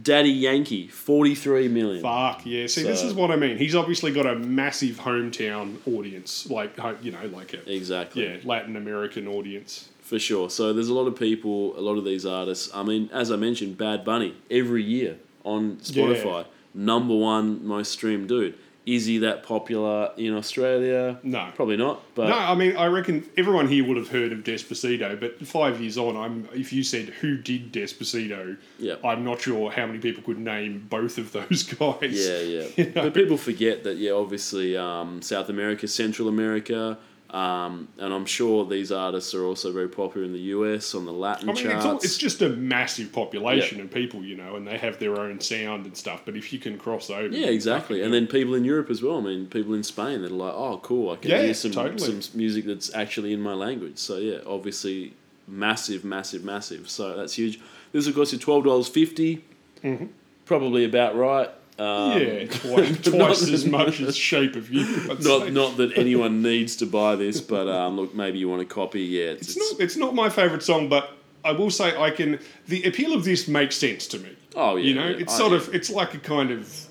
Daddy 0.00 0.30
Yankee, 0.30 0.86
forty-three 0.88 1.68
million. 1.68 2.02
Fuck 2.02 2.46
yeah! 2.46 2.66
See, 2.66 2.82
this 2.82 3.02
is 3.02 3.12
what 3.12 3.30
I 3.30 3.36
mean. 3.36 3.58
He's 3.58 3.74
obviously 3.74 4.12
got 4.12 4.26
a 4.26 4.36
massive 4.36 4.96
hometown 4.96 5.76
audience, 5.86 6.48
like 6.48 6.76
you 7.02 7.12
know, 7.12 7.26
like 7.32 7.52
a 7.54 7.72
Exactly. 7.72 8.24
yeah 8.24 8.36
Latin 8.44 8.76
American 8.76 9.26
audience. 9.28 9.88
For 10.00 10.18
sure. 10.18 10.50
So 10.50 10.72
there's 10.72 10.88
a 10.88 10.94
lot 10.94 11.06
of 11.06 11.16
people, 11.16 11.78
a 11.78 11.82
lot 11.82 11.96
of 11.96 12.04
these 12.04 12.26
artists. 12.26 12.70
I 12.74 12.82
mean, 12.82 13.08
as 13.12 13.30
I 13.30 13.36
mentioned, 13.36 13.78
Bad 13.78 14.04
Bunny 14.04 14.34
every 14.50 14.82
year 14.82 15.18
on 15.44 15.76
Spotify, 15.76 16.46
number 16.74 17.14
one 17.16 17.64
most 17.66 17.92
streamed 17.92 18.28
dude. 18.28 18.58
Is 18.86 19.04
he 19.06 19.18
that 19.18 19.42
popular 19.42 20.10
in 20.16 20.34
Australia? 20.34 21.18
No. 21.22 21.50
probably 21.54 21.76
not. 21.76 22.00
But 22.14 22.28
No, 22.30 22.34
I 22.38 22.54
mean, 22.54 22.76
I 22.76 22.86
reckon 22.86 23.28
everyone 23.36 23.68
here 23.68 23.86
would 23.86 23.98
have 23.98 24.08
heard 24.08 24.32
of 24.32 24.38
Despacito, 24.40 25.20
but 25.20 25.46
five 25.46 25.80
years 25.80 25.98
on, 25.98 26.16
I'm 26.16 26.48
if 26.54 26.72
you 26.72 26.82
said 26.82 27.10
who 27.20 27.36
did 27.36 27.72
Despacito, 27.72 28.56
Yeah. 28.78 28.94
I'm 29.04 29.22
not 29.22 29.40
sure 29.42 29.70
how 29.70 29.86
many 29.86 29.98
people 29.98 30.22
could 30.22 30.38
name 30.38 30.86
both 30.88 31.18
of 31.18 31.30
those 31.38 31.62
guys. 31.64 32.26
yeah, 32.26 32.40
yeah. 32.76 32.84
But 32.94 33.12
people 33.14 33.36
forget 33.36 33.84
that. 33.84 33.98
Yeah, 33.98 34.12
obviously, 34.12 34.76
um, 34.76 35.20
South 35.22 35.50
America, 35.50 35.86
Central 35.86 36.28
America. 36.28 36.96
Um, 37.32 37.86
and 37.98 38.12
I'm 38.12 38.26
sure 38.26 38.66
these 38.66 38.90
artists 38.90 39.34
are 39.34 39.44
also 39.44 39.70
very 39.72 39.88
popular 39.88 40.26
in 40.26 40.32
the 40.32 40.40
US 40.56 40.96
on 40.96 41.04
the 41.04 41.12
Latin 41.12 41.48
I 41.48 41.52
mean, 41.52 41.62
charts. 41.62 41.76
it's, 41.76 41.84
all, 41.86 41.96
it's 41.98 42.18
just 42.18 42.42
a 42.42 42.48
massive 42.48 43.12
population 43.12 43.80
of 43.80 43.88
people, 43.92 44.24
you 44.24 44.36
know, 44.36 44.56
and 44.56 44.66
they 44.66 44.76
have 44.78 44.98
their 44.98 45.20
own 45.20 45.40
sound 45.40 45.86
and 45.86 45.96
stuff. 45.96 46.22
But 46.24 46.36
if 46.36 46.52
you 46.52 46.58
can 46.58 46.76
cross 46.76 47.08
over, 47.08 47.28
Yeah, 47.32 47.46
exactly. 47.46 48.02
And 48.02 48.12
then 48.12 48.26
people 48.26 48.56
in 48.56 48.64
Europe 48.64 48.90
as 48.90 49.00
well. 49.00 49.18
I 49.18 49.20
mean, 49.20 49.46
people 49.46 49.74
in 49.74 49.84
Spain 49.84 50.22
that 50.22 50.32
are 50.32 50.34
like, 50.34 50.54
oh, 50.54 50.78
cool, 50.82 51.12
I 51.12 51.16
can 51.16 51.30
Yeah, 51.30 51.42
hear 51.42 51.54
some, 51.54 51.70
totally. 51.70 52.20
some 52.20 52.36
music 52.36 52.64
that's 52.64 52.92
actually 52.94 53.32
in 53.32 53.40
my 53.40 53.54
language. 53.54 53.98
So, 53.98 54.16
yeah, 54.16 54.38
obviously, 54.44 55.14
massive, 55.46 56.04
massive, 56.04 56.42
massive. 56.42 56.90
So, 56.90 57.16
that's 57.16 57.34
huge. 57.34 57.60
This, 57.92 58.08
of 58.08 58.14
course, 58.16 58.32
is 58.32 58.40
$12.50. 58.40 60.08
Probably 60.46 60.84
about 60.84 61.14
right. 61.14 61.48
Um, 61.80 62.20
yeah, 62.20 62.44
twice, 62.50 63.00
twice 63.00 63.48
as 63.48 63.64
much 63.64 64.00
as 64.02 64.14
Shape 64.14 64.54
of 64.54 64.70
You. 64.70 64.84
I'd 65.10 65.24
Not, 65.24 65.42
say. 65.44 65.50
not 65.50 65.78
that 65.78 65.96
anyone 65.96 66.42
needs 66.42 66.76
to 66.76 66.86
buy 66.86 67.16
this, 67.16 67.40
but 67.40 67.68
um, 67.68 67.96
look, 67.96 68.14
maybe 68.14 68.38
you 68.38 68.50
want 68.50 68.60
a 68.60 68.66
copy. 68.66 69.00
Yeah, 69.00 69.30
it's, 69.30 69.56
It's 69.56 69.56
not. 69.56 69.80
It's 69.80 69.96
not 69.96 70.14
my 70.14 70.28
favorite 70.28 70.62
song, 70.62 70.90
but 70.90 71.16
I 71.42 71.52
will 71.52 71.70
say 71.70 71.96
I 71.96 72.10
can. 72.10 72.38
The 72.68 72.82
appeal 72.84 73.14
of 73.14 73.24
this 73.24 73.48
makes 73.48 73.76
sense 73.76 74.06
to 74.08 74.18
me. 74.18 74.36
Oh, 74.54 74.76
yeah, 74.76 74.84
you 74.84 74.94
know, 74.94 75.08
yeah. 75.08 75.16
it's 75.20 75.32
I- 75.34 75.38
sort 75.38 75.52
yeah. 75.52 75.56
of. 75.58 75.74
It's 75.74 75.88
like 75.88 76.12
a 76.12 76.18
kind 76.18 76.50
of 76.50 76.86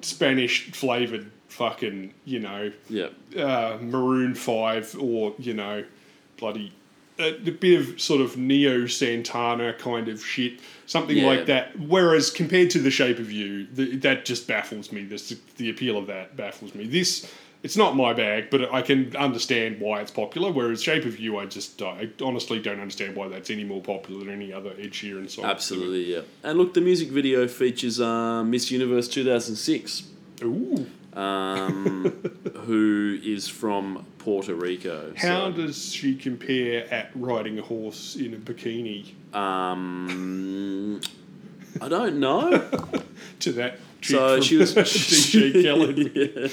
Spanish 0.00 0.72
flavored 0.72 1.30
fucking. 1.46 2.12
You 2.24 2.40
know, 2.40 2.72
yeah. 2.90 3.10
uh, 3.40 3.78
Maroon 3.80 4.34
Five 4.34 4.96
or 4.98 5.34
you 5.38 5.54
know, 5.54 5.84
bloody. 6.38 6.72
A, 7.20 7.36
a 7.36 7.50
bit 7.52 7.80
of 7.80 8.00
sort 8.00 8.20
of 8.20 8.36
neo 8.36 8.88
Santana 8.88 9.74
kind 9.74 10.08
of 10.08 10.20
shit, 10.24 10.58
something 10.86 11.16
Yeah. 11.16 11.26
like 11.26 11.46
that. 11.46 11.78
Whereas 11.78 12.30
compared 12.30 12.70
to 12.70 12.78
the 12.78 12.90
Shape 12.90 13.18
of 13.18 13.30
You, 13.30 13.66
the, 13.72 13.96
that 13.98 14.24
just 14.24 14.46
baffles 14.46 14.92
me. 14.92 15.04
This, 15.04 15.34
the 15.56 15.70
appeal 15.70 15.96
of 15.96 16.06
that 16.08 16.36
baffles 16.36 16.74
me. 16.74 16.86
This, 16.86 17.30
it's 17.62 17.76
not 17.76 17.96
my 17.96 18.12
bag, 18.12 18.50
but 18.50 18.72
I 18.72 18.82
can 18.82 19.16
understand 19.16 19.80
why 19.80 20.00
it's 20.00 20.10
popular. 20.10 20.52
Whereas 20.52 20.82
Shape 20.82 21.04
of 21.06 21.18
You, 21.18 21.38
I 21.38 21.46
just 21.46 21.80
I 21.80 22.10
honestly 22.20 22.60
don't 22.60 22.78
understand 22.80 23.16
why 23.16 23.28
that's 23.28 23.48
any 23.50 23.64
more 23.64 23.80
popular 23.80 24.24
than 24.24 24.34
any 24.34 24.52
other 24.52 24.70
Ed 24.78 24.90
Sheeran 24.92 25.30
song. 25.30 25.46
Absolutely, 25.46 26.12
yeah. 26.12 26.20
And 26.42 26.58
look, 26.58 26.74
the 26.74 26.82
music 26.82 27.08
video 27.08 27.48
features 27.48 28.00
uh, 28.00 28.44
Miss 28.44 28.70
Universe 28.70 29.08
2006. 29.08 30.10
Ooh, 30.42 30.86
um, 31.14 32.10
who 32.66 33.18
is 33.22 33.48
from 33.48 34.04
Puerto 34.18 34.54
Rico. 34.54 35.12
how 35.16 35.50
so, 35.50 35.52
does 35.52 35.92
she 35.92 36.14
compare 36.16 36.92
at 36.92 37.10
riding 37.14 37.58
a 37.58 37.62
horse 37.62 38.16
in 38.16 38.34
a 38.34 38.36
bikini 38.36 39.12
um, 39.34 41.00
I 41.80 41.88
don't 41.88 42.20
know. 42.20 42.50
to 43.40 43.52
that? 43.52 43.78
So 44.02 44.38
she 44.42 44.56
was 44.58 44.74
DJ 44.74 45.62
Khaled. 45.64 45.98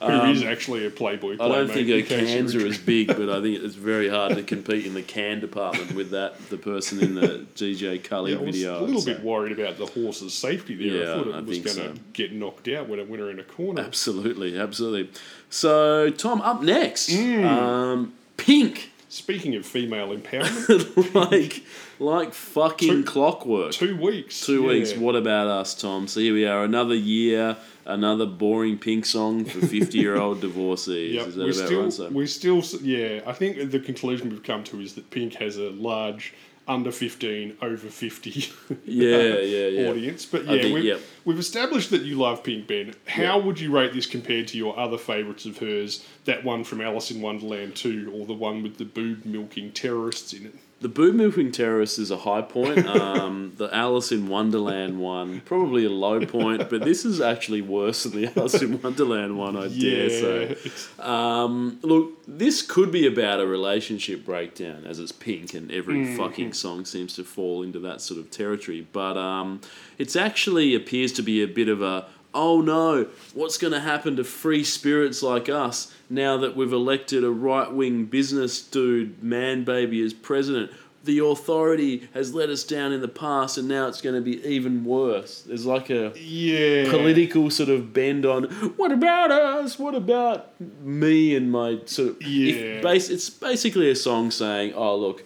Yeah. 0.00 0.24
who 0.26 0.30
is 0.32 0.42
actually 0.42 0.86
a 0.86 0.90
Playboy. 0.90 1.34
I 1.34 1.48
don't 1.48 1.68
think 1.70 1.88
her 1.90 2.00
cans 2.02 2.54
you're 2.54 2.66
as 2.66 2.78
big, 2.78 3.08
but 3.08 3.28
I 3.28 3.42
think 3.42 3.62
it's 3.62 3.74
very 3.74 4.08
hard 4.08 4.36
to 4.36 4.42
compete 4.42 4.86
in 4.86 4.94
the 4.94 5.02
can 5.02 5.38
department 5.40 5.92
with 5.92 6.10
that. 6.12 6.38
The 6.48 6.56
person 6.56 7.00
in 7.02 7.14
the 7.14 7.44
DJ 7.54 8.02
Khaled 8.02 8.30
Yeah, 8.30 8.38
I 8.38 8.40
was 8.42 8.62
a 8.64 8.80
little 8.84 9.00
say. 9.02 9.12
bit 9.14 9.22
worried 9.22 9.58
about 9.58 9.76
the 9.76 9.84
horse's 9.86 10.32
safety 10.32 10.76
there. 10.76 11.02
Yeah, 11.04 11.12
I 11.12 11.16
thought 11.18 11.26
it 11.26 11.34
I 11.34 11.40
was 11.40 11.58
going 11.58 11.76
to 11.76 11.94
so. 11.96 12.02
get 12.14 12.32
knocked 12.32 12.68
out 12.68 12.88
when 12.88 12.98
it 13.00 13.08
went 13.08 13.20
her 13.22 13.30
in 13.30 13.38
a 13.38 13.44
corner. 13.44 13.82
Absolutely, 13.82 14.58
absolutely. 14.58 15.10
So, 15.50 16.08
Tom, 16.10 16.40
up 16.40 16.62
next, 16.62 17.10
Mm. 17.10 17.44
um, 17.44 18.14
Pink, 18.38 18.92
Speaking 19.10 19.56
of 19.56 19.66
female 19.66 20.08
empowerment, 20.16 21.14
like 21.14 21.62
like 21.98 22.32
fucking 22.34 22.88
Two- 22.88 23.04
clockwork. 23.04 23.72
two 23.72 23.96
weeks. 23.96 24.44
Two 24.46 24.62
yeah. 24.62 24.68
weeks. 24.68 24.94
What 24.96 25.16
about 25.16 25.46
us, 25.46 25.74
Tom? 25.74 26.06
So 26.08 26.20
here 26.20 26.34
we 26.34 26.46
are, 26.46 26.64
another 26.64 26.94
year, 26.94 27.56
another 27.86 28.26
boring 28.26 28.78
pink 28.78 29.04
song 29.06 29.44
for 29.44 29.60
fifty-year-old 29.66 30.40
divorcees. 30.40 31.14
Yep, 31.14 31.26
Is 31.28 31.34
that 31.34 31.40
we're 31.44 31.50
about 31.52 31.66
still, 31.66 31.82
right? 31.84 31.92
So, 31.92 32.08
we're 32.10 32.26
still, 32.26 32.62
yeah. 32.82 33.20
I 33.26 33.32
think 33.32 33.70
the 33.70 33.80
conclusion 33.80 34.30
we've 34.30 34.42
come 34.42 34.64
to 34.64 34.80
is 34.80 34.94
that 34.94 35.10
Pink 35.10 35.34
has 35.34 35.56
a 35.56 35.70
large 35.70 36.34
under 36.68 36.92
fifteen, 36.92 37.56
over 37.62 37.88
fifty, 37.88 38.30
Yeah, 38.84 39.38
yeah, 39.38 39.66
yeah. 39.68 39.88
audience. 39.88 40.26
But 40.26 40.44
yeah, 40.44 40.60
think- 40.62 40.74
we've, 40.74 41.10
we've 41.24 41.38
established 41.38 41.88
that 41.90 42.02
you 42.02 42.16
love 42.18 42.44
Pink 42.44 42.66
Ben. 42.66 42.94
How 43.06 43.38
would 43.38 43.58
you 43.58 43.70
rate 43.72 43.94
this 43.94 44.06
compared 44.06 44.48
to 44.48 44.58
your 44.58 44.78
other 44.78 44.98
favourites 44.98 45.46
of 45.46 45.56
hers? 45.58 46.04
That 46.26 46.44
one 46.44 46.64
from 46.64 46.82
Alice 46.82 47.10
in 47.10 47.22
Wonderland 47.22 47.74
two, 47.74 48.12
or 48.14 48.26
the 48.26 48.34
one 48.34 48.62
with 48.62 48.76
the 48.76 48.84
boob 48.84 49.24
milking 49.24 49.72
terrorists 49.72 50.34
in 50.34 50.44
it? 50.46 50.54
The 50.80 50.88
boob 50.88 51.14
milking 51.16 51.50
terrorist 51.50 51.98
is 51.98 52.10
a 52.10 52.16
high 52.18 52.42
point. 52.42 52.86
Um, 52.86 53.52
the 53.56 53.68
Alice 53.74 54.12
in 54.12 54.28
Wonderland 54.28 55.00
one 55.00 55.40
probably 55.44 55.84
a 55.84 55.90
low 55.90 56.24
point, 56.24 56.70
but 56.70 56.82
this 56.84 57.04
is 57.04 57.20
actually 57.20 57.62
worse 57.62 58.04
than 58.04 58.12
the 58.12 58.32
Alice 58.38 58.62
in 58.62 58.80
Wonderland 58.80 59.36
one. 59.36 59.56
I 59.56 59.68
dare 59.68 60.08
say. 60.10 60.56
Um, 60.98 61.78
look, 61.82 62.12
this 62.26 62.62
could 62.62 62.92
be 62.92 63.06
about 63.06 63.40
a 63.40 63.46
relationship 63.46 64.24
breakdown, 64.24 64.84
as 64.86 64.98
it's 65.00 65.12
pink, 65.12 65.54
and 65.54 65.70
every 65.72 65.96
Mm-hmm. 65.98 66.16
fucking 66.16 66.52
song 66.52 66.84
seems 66.84 67.14
to 67.16 67.24
fall 67.24 67.62
into 67.64 67.80
that 67.80 68.00
sort 68.00 68.20
of 68.20 68.30
territory. 68.30 68.86
But 68.92 69.16
um, 69.16 69.60
it's 69.98 70.14
actually 70.14 70.74
appears 70.76 71.12
to 71.14 71.22
be 71.22 71.42
a 71.42 71.46
bit 71.48 71.68
of 71.68 71.82
a 71.82 72.06
oh 72.34 72.60
no, 72.60 73.06
what's 73.34 73.58
going 73.58 73.72
to 73.72 73.80
happen 73.80 74.16
to 74.16 74.24
free 74.24 74.64
spirits 74.64 75.22
like 75.22 75.48
us 75.48 75.92
now 76.10 76.36
that 76.38 76.56
we've 76.56 76.72
elected 76.72 77.24
a 77.24 77.30
right 77.30 77.70
wing 77.72 78.04
business 78.06 78.60
dude, 78.62 79.22
man 79.22 79.64
baby, 79.64 80.02
as 80.02 80.12
president? 80.12 80.70
The 81.04 81.24
authority 81.24 82.08
has 82.12 82.34
let 82.34 82.50
us 82.50 82.64
down 82.64 82.92
in 82.92 83.00
the 83.00 83.08
past, 83.08 83.56
and 83.56 83.66
now 83.66 83.86
it's 83.86 84.02
going 84.02 84.16
to 84.16 84.20
be 84.20 84.44
even 84.46 84.84
worse. 84.84 85.42
There's 85.42 85.64
like 85.64 85.88
a 85.90 86.12
yeah, 86.18 86.90
political 86.90 87.50
sort 87.50 87.70
of 87.70 87.94
bend 87.94 88.26
on 88.26 88.44
what 88.76 88.92
about 88.92 89.30
us? 89.30 89.78
What 89.78 89.94
about 89.94 90.60
me 90.60 91.34
and 91.34 91.50
my 91.50 91.78
sort 91.86 92.10
of 92.10 92.22
Yeah. 92.22 92.52
If 92.52 92.82
base, 92.82 93.08
it's 93.08 93.30
basically 93.30 93.90
a 93.90 93.96
song 93.96 94.30
saying, 94.30 94.74
"Oh 94.74 94.96
look, 94.96 95.24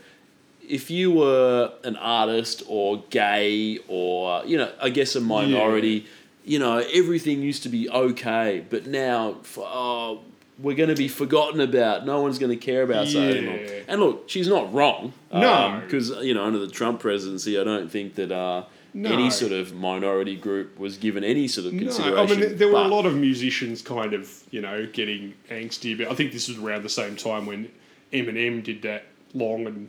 if 0.68 0.90
you 0.90 1.10
were 1.10 1.72
an 1.84 1.96
artist 1.96 2.62
or 2.68 3.02
gay 3.10 3.78
or 3.88 4.44
you 4.44 4.56
know, 4.58 4.70
I 4.80 4.90
guess 4.90 5.16
a 5.16 5.20
minority, 5.20 6.06
you 6.44 6.58
know, 6.58 6.78
everything 6.92 7.42
used 7.42 7.62
to 7.64 7.68
be 7.68 7.88
okay, 7.90 8.64
but 8.68 8.86
now 8.86 9.36
oh, 9.58 10.20
we're 10.58 10.76
going 10.76 10.88
to 10.88 10.94
be 10.96 11.08
forgotten 11.08 11.60
about. 11.60 12.04
No 12.04 12.20
one's 12.22 12.38
going 12.38 12.50
to 12.50 12.64
care 12.64 12.82
about 12.82 13.06
us 13.06 13.14
anymore." 13.14 13.56
Yeah. 13.56 13.80
And 13.88 14.00
look, 14.00 14.28
she's 14.28 14.48
not 14.48 14.72
wrong. 14.72 15.12
No. 15.32 15.80
because 15.84 16.10
you 16.10 16.34
know, 16.34 16.44
under 16.44 16.58
the 16.58 16.68
Trump 16.68 17.00
presidency, 17.00 17.58
I 17.58 17.64
don't 17.64 17.90
think 17.90 18.14
that. 18.16 18.32
Uh, 18.32 18.64
No. 18.94 19.10
Any 19.10 19.30
sort 19.30 19.52
of 19.52 19.72
minority 19.72 20.36
group 20.36 20.78
was 20.78 20.98
given 20.98 21.24
any 21.24 21.48
sort 21.48 21.66
of 21.66 21.72
consideration. 21.78 22.14
No. 22.14 22.22
I 22.22 22.26
mean 22.26 22.58
there 22.58 22.68
were 22.68 22.84
a 22.84 22.88
lot 22.88 23.06
of 23.06 23.14
musicians 23.16 23.80
kind 23.80 24.12
of 24.12 24.28
you 24.50 24.60
know 24.60 24.86
getting 24.92 25.32
angsty 25.48 25.94
about. 25.94 26.12
I 26.12 26.14
think 26.14 26.32
this 26.32 26.46
was 26.46 26.58
around 26.58 26.82
the 26.82 26.90
same 26.90 27.16
time 27.16 27.46
when 27.46 27.70
Eminem 28.12 28.62
did 28.62 28.82
that 28.82 29.04
long 29.32 29.66
and 29.66 29.88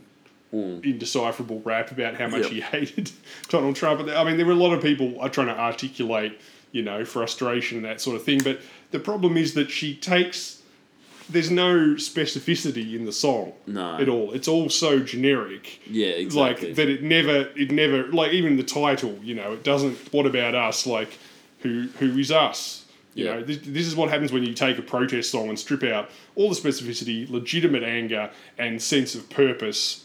Mm. 0.54 0.84
indecipherable 0.86 1.62
rap 1.66 1.90
about 1.92 2.14
how 2.16 2.28
much 2.28 2.44
Yep. 2.44 2.52
he 2.52 2.62
hated 2.62 3.12
Donald 3.50 3.76
Trump. 3.76 4.08
I 4.08 4.24
mean, 4.24 4.38
there 4.38 4.46
were 4.46 4.52
a 4.52 4.56
lot 4.56 4.72
of 4.74 4.84
people 4.84 5.14
trying 5.30 5.48
to 5.48 5.58
articulate, 5.60 6.40
you 6.72 6.84
know, 6.84 7.04
frustration 7.06 7.78
and 7.78 7.86
that 7.86 8.00
sort 8.02 8.16
of 8.16 8.24
thing. 8.24 8.40
But 8.44 8.62
the 8.92 9.00
problem 9.00 9.36
is 9.36 9.56
that 9.56 9.72
she 9.72 9.96
takes. 9.96 10.60
There's 11.30 11.50
no 11.50 11.96
specificity 11.96 12.96
in 12.96 13.06
the 13.06 13.14
song 13.14 13.54
No. 13.66 13.98
at 13.98 14.10
all. 14.10 14.34
It's 14.34 14.48
all 14.50 14.70
so 14.70 15.00
generic. 15.00 15.80
Yeah, 15.90 16.08
exactly. 16.08 16.68
Like 16.68 16.76
that, 16.76 16.90
it 16.90 17.02
never, 17.02 17.50
it 17.56 17.72
never, 17.72 18.04
like 18.12 18.34
even 18.34 18.58
the 18.58 18.64
title. 18.64 19.18
You 19.24 19.36
know, 19.36 19.54
it 19.54 19.64
doesn't. 19.64 20.12
What 20.14 20.26
about 20.26 20.54
us? 20.54 20.86
Like, 20.86 21.18
who 21.62 21.88
who 22.00 22.18
is 22.20 22.30
us? 22.32 22.86
You 23.16 23.26
Yeah. 23.26 23.34
know, 23.36 23.44
this, 23.44 23.58
this 23.64 23.88
is 23.88 23.96
what 23.96 24.10
happens 24.10 24.32
when 24.32 24.44
you 24.44 24.54
take 24.54 24.78
a 24.78 24.82
protest 24.82 25.32
song 25.32 25.48
and 25.50 25.58
strip 25.58 25.84
out 25.84 26.10
all 26.36 26.50
the 26.50 26.56
specificity, 26.56 27.28
legitimate 27.30 27.84
anger, 27.84 28.30
and 28.58 28.82
sense 28.82 29.16
of 29.16 29.30
purpose, 29.30 30.04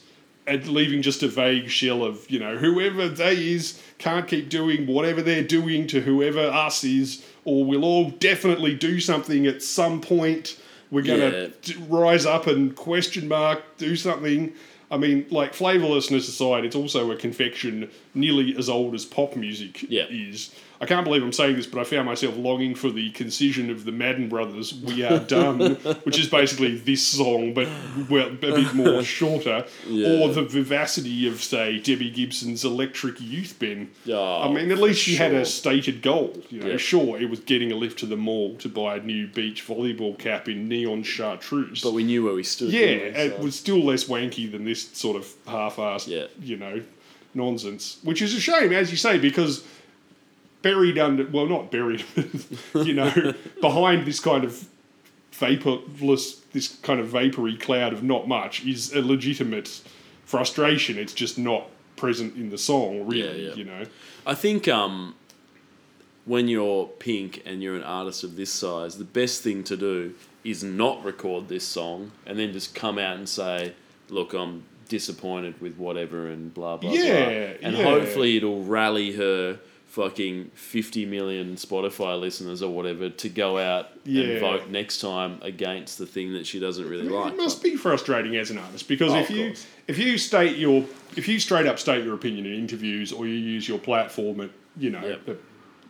and 0.49 0.67
leaving 0.69 1.03
just 1.03 1.23
a 1.23 1.29
vague 1.29 1.69
shell 1.69 2.03
of, 2.05 2.29
you 2.31 2.39
know, 2.39 2.57
whoever 2.57 3.09
they 3.09 3.53
is 3.53 3.81
can't 3.99 4.27
keep 4.27 4.49
doing 4.49 4.87
whatever 4.87 5.23
they're 5.23 5.43
doing 5.43 5.87
to 5.89 6.01
whoever 6.01 6.41
us 6.41 6.85
is, 6.85 7.25
or 7.45 7.65
we'll 7.65 7.85
all 7.85 8.11
definitely 8.11 8.75
do 8.75 9.01
something 9.01 9.47
at 9.47 9.63
some 9.63 10.01
point. 10.01 10.59
We're 10.91 11.03
going 11.03 11.33
Yeah. 11.33 11.49
to 11.63 11.79
rise 11.89 12.25
up 12.27 12.47
and 12.47 12.75
question 12.75 13.29
mark, 13.29 13.63
do 13.77 13.95
something. 13.97 14.53
I 14.91 14.97
mean, 14.97 15.27
like 15.31 15.53
flavorlessness 15.55 16.29
aside, 16.29 16.65
it's 16.65 16.77
also 16.77 17.11
a 17.11 17.17
confection 17.17 17.91
nearly 18.15 18.57
as 18.57 18.69
old 18.71 18.95
as 18.95 19.05
pop 19.05 19.37
music 19.37 19.85
Yeah. 19.89 20.07
is. 20.09 20.51
I 20.81 20.87
can't 20.87 21.05
believe 21.05 21.25
I'm 21.25 21.33
saying 21.33 21.57
this, 21.57 21.67
but 21.67 21.81
I 21.81 21.85
found 21.85 22.07
myself 22.07 22.37
longing 22.37 22.77
for 22.77 22.89
the 22.91 23.11
concision 23.11 23.69
of 23.69 23.85
the 23.85 23.91
Madden 23.91 24.29
Brothers 24.29 24.73
"We 24.73 25.03
Are 25.03 25.19
Done," 25.19 25.75
which 26.05 26.21
is 26.21 26.29
basically 26.29 26.77
this 26.79 27.05
song, 27.05 27.53
but 27.53 27.69
well, 28.09 28.29
a 28.29 28.31
bit 28.31 28.73
more 28.75 29.03
shorter, 29.19 29.65
Yeah. 29.89 30.21
or 30.21 30.29
the 30.33 30.43
vivacity 30.45 31.27
of, 31.27 31.43
say, 31.43 31.79
Debbie 31.81 32.11
Gibson's 32.11 32.65
"Electric 32.65 33.21
Youth 33.21 33.57
Ben." 33.59 33.91
Oh, 34.09 34.43
I 34.43 34.53
mean, 34.53 34.71
at 34.71 34.79
least 34.79 35.01
she 35.03 35.17
had 35.17 35.35
a 35.35 35.45
stated 35.45 36.01
goal. 36.01 36.41
You 36.49 36.61
know, 36.61 36.67
Yeah. 36.69 36.77
sure, 36.77 37.21
it 37.21 37.29
was 37.29 37.41
getting 37.41 37.73
a 37.73 37.77
lift 37.77 37.99
to 38.01 38.07
the 38.07 38.17
mall 38.17 38.55
to 38.59 38.69
buy 38.69 38.97
a 38.99 39.01
new 39.03 39.27
beach 39.27 39.67
volleyball 39.67 40.17
cap 40.17 40.49
in 40.49 40.69
neon 40.69 41.03
chartreuse. 41.03 41.83
But 41.83 41.93
we 41.93 42.05
knew 42.05 42.25
where 42.25 42.35
we 42.35 42.45
stood. 42.45 42.71
Yeah, 42.73 42.81
we? 42.87 42.93
it 42.93 43.39
was 43.41 43.57
still 43.57 43.83
less 43.83 44.05
wanky 44.05 44.49
than 44.49 44.65
this 44.65 44.89
sort 44.93 45.17
of 45.17 45.27
half-assed, 45.47 46.07
Yeah. 46.07 46.27
you 46.41 46.57
know, 46.57 46.83
nonsense. 47.35 47.99
Which 48.05 48.23
is 48.23 48.35
a 48.35 48.41
shame, 48.41 48.73
as 48.73 48.91
you 48.91 48.97
say, 48.97 49.19
because 49.19 49.65
buried 50.63 50.99
under, 50.99 51.27
well, 51.27 51.47
not 51.47 51.71
buried, 51.71 52.05
you 52.75 52.93
know, 52.95 53.35
behind 53.61 54.07
this 54.07 54.21
kind 54.21 54.45
of 54.45 54.67
vaporless, 55.33 56.41
this 56.53 56.77
kind 56.83 57.01
of 57.01 57.09
vapory 57.09 57.57
cloud 57.57 57.93
of 57.93 58.03
not 58.03 58.29
much 58.29 58.65
is 58.65 58.93
a 58.93 59.01
legitimate 59.01 59.81
frustration. 60.25 60.99
It's 60.99 61.13
just 61.15 61.39
not 61.39 61.69
present 61.97 62.37
in 62.37 62.51
the 62.51 62.59
song, 62.59 63.07
really, 63.07 63.43
Yeah, 63.45 63.49
yeah. 63.51 63.55
you 63.55 63.65
know. 63.65 63.85
I 64.27 64.35
think 64.35 64.69
um, 64.69 65.15
when 66.25 66.49
you're 66.49 66.87
Pink 66.87 67.43
and 67.47 67.63
you're 67.63 67.77
an 67.77 67.83
artist 67.83 68.25
of 68.25 68.37
this 68.37 68.53
size, 68.53 68.99
the 68.99 69.05
best 69.05 69.43
thing 69.43 69.65
to 69.65 69.77
do 69.77 70.15
is 70.45 70.63
not 70.63 71.05
record 71.05 71.49
this 71.49 71.65
song 71.65 72.13
and 72.27 72.39
then 72.39 72.53
just 72.53 72.75
come 72.75 72.99
out 72.99 73.17
and 73.17 73.29
say, 73.29 73.75
"Look, 74.09 74.33
I'm 74.35 74.65
disappointed 74.89 75.61
with 75.61 75.77
whatever," 75.77 76.27
and 76.29 76.53
blah 76.55 76.77
blah 76.77 76.93
Yeah, 76.93 77.25
blah. 77.25 77.69
And 77.69 77.77
yeah. 77.77 77.85
hopefully 77.85 78.37
it'll 78.37 78.63
rally 78.65 79.13
her 79.13 79.59
fucking 80.03 80.49
50 80.55 81.07
million 81.07 81.57
Spotify 81.57 82.19
listeners 82.21 82.63
or 82.63 82.73
whatever 82.73 83.09
to 83.11 83.29
go 83.29 83.59
out 83.59 83.89
Yeah. 84.05 84.23
and 84.25 84.41
vote 84.41 84.69
next 84.71 85.01
time 85.01 85.39
against 85.43 85.99
the 85.99 86.07
thing 86.07 86.35
that 86.35 86.47
she 86.47 86.61
doesn't 86.61 86.89
really 86.89 87.09
like. 87.09 87.33
It 87.33 87.37
must 87.37 87.65
be 87.65 87.75
frustrating 87.75 88.37
as 88.37 88.53
an 88.53 88.59
artist 88.59 88.87
because 88.87 89.13
Oh, 89.13 89.19
if 89.19 89.29
you 89.29 89.47
course. 89.49 89.67
if 89.89 89.99
you 89.99 90.17
state 90.17 90.57
your 90.57 90.85
if 91.17 91.27
you 91.27 91.41
straight 91.41 91.67
up 91.67 91.81
state 91.81 92.05
your 92.05 92.15
opinion 92.15 92.47
in 92.47 92.55
interviews 92.55 93.13
or 93.13 93.27
you 93.27 93.35
use 93.35 93.69
your 93.69 93.81
platform 93.81 94.41
at 94.41 94.51
you 94.77 94.91
know 94.91 95.05
Yep. 95.05 95.29
at, 95.31 95.37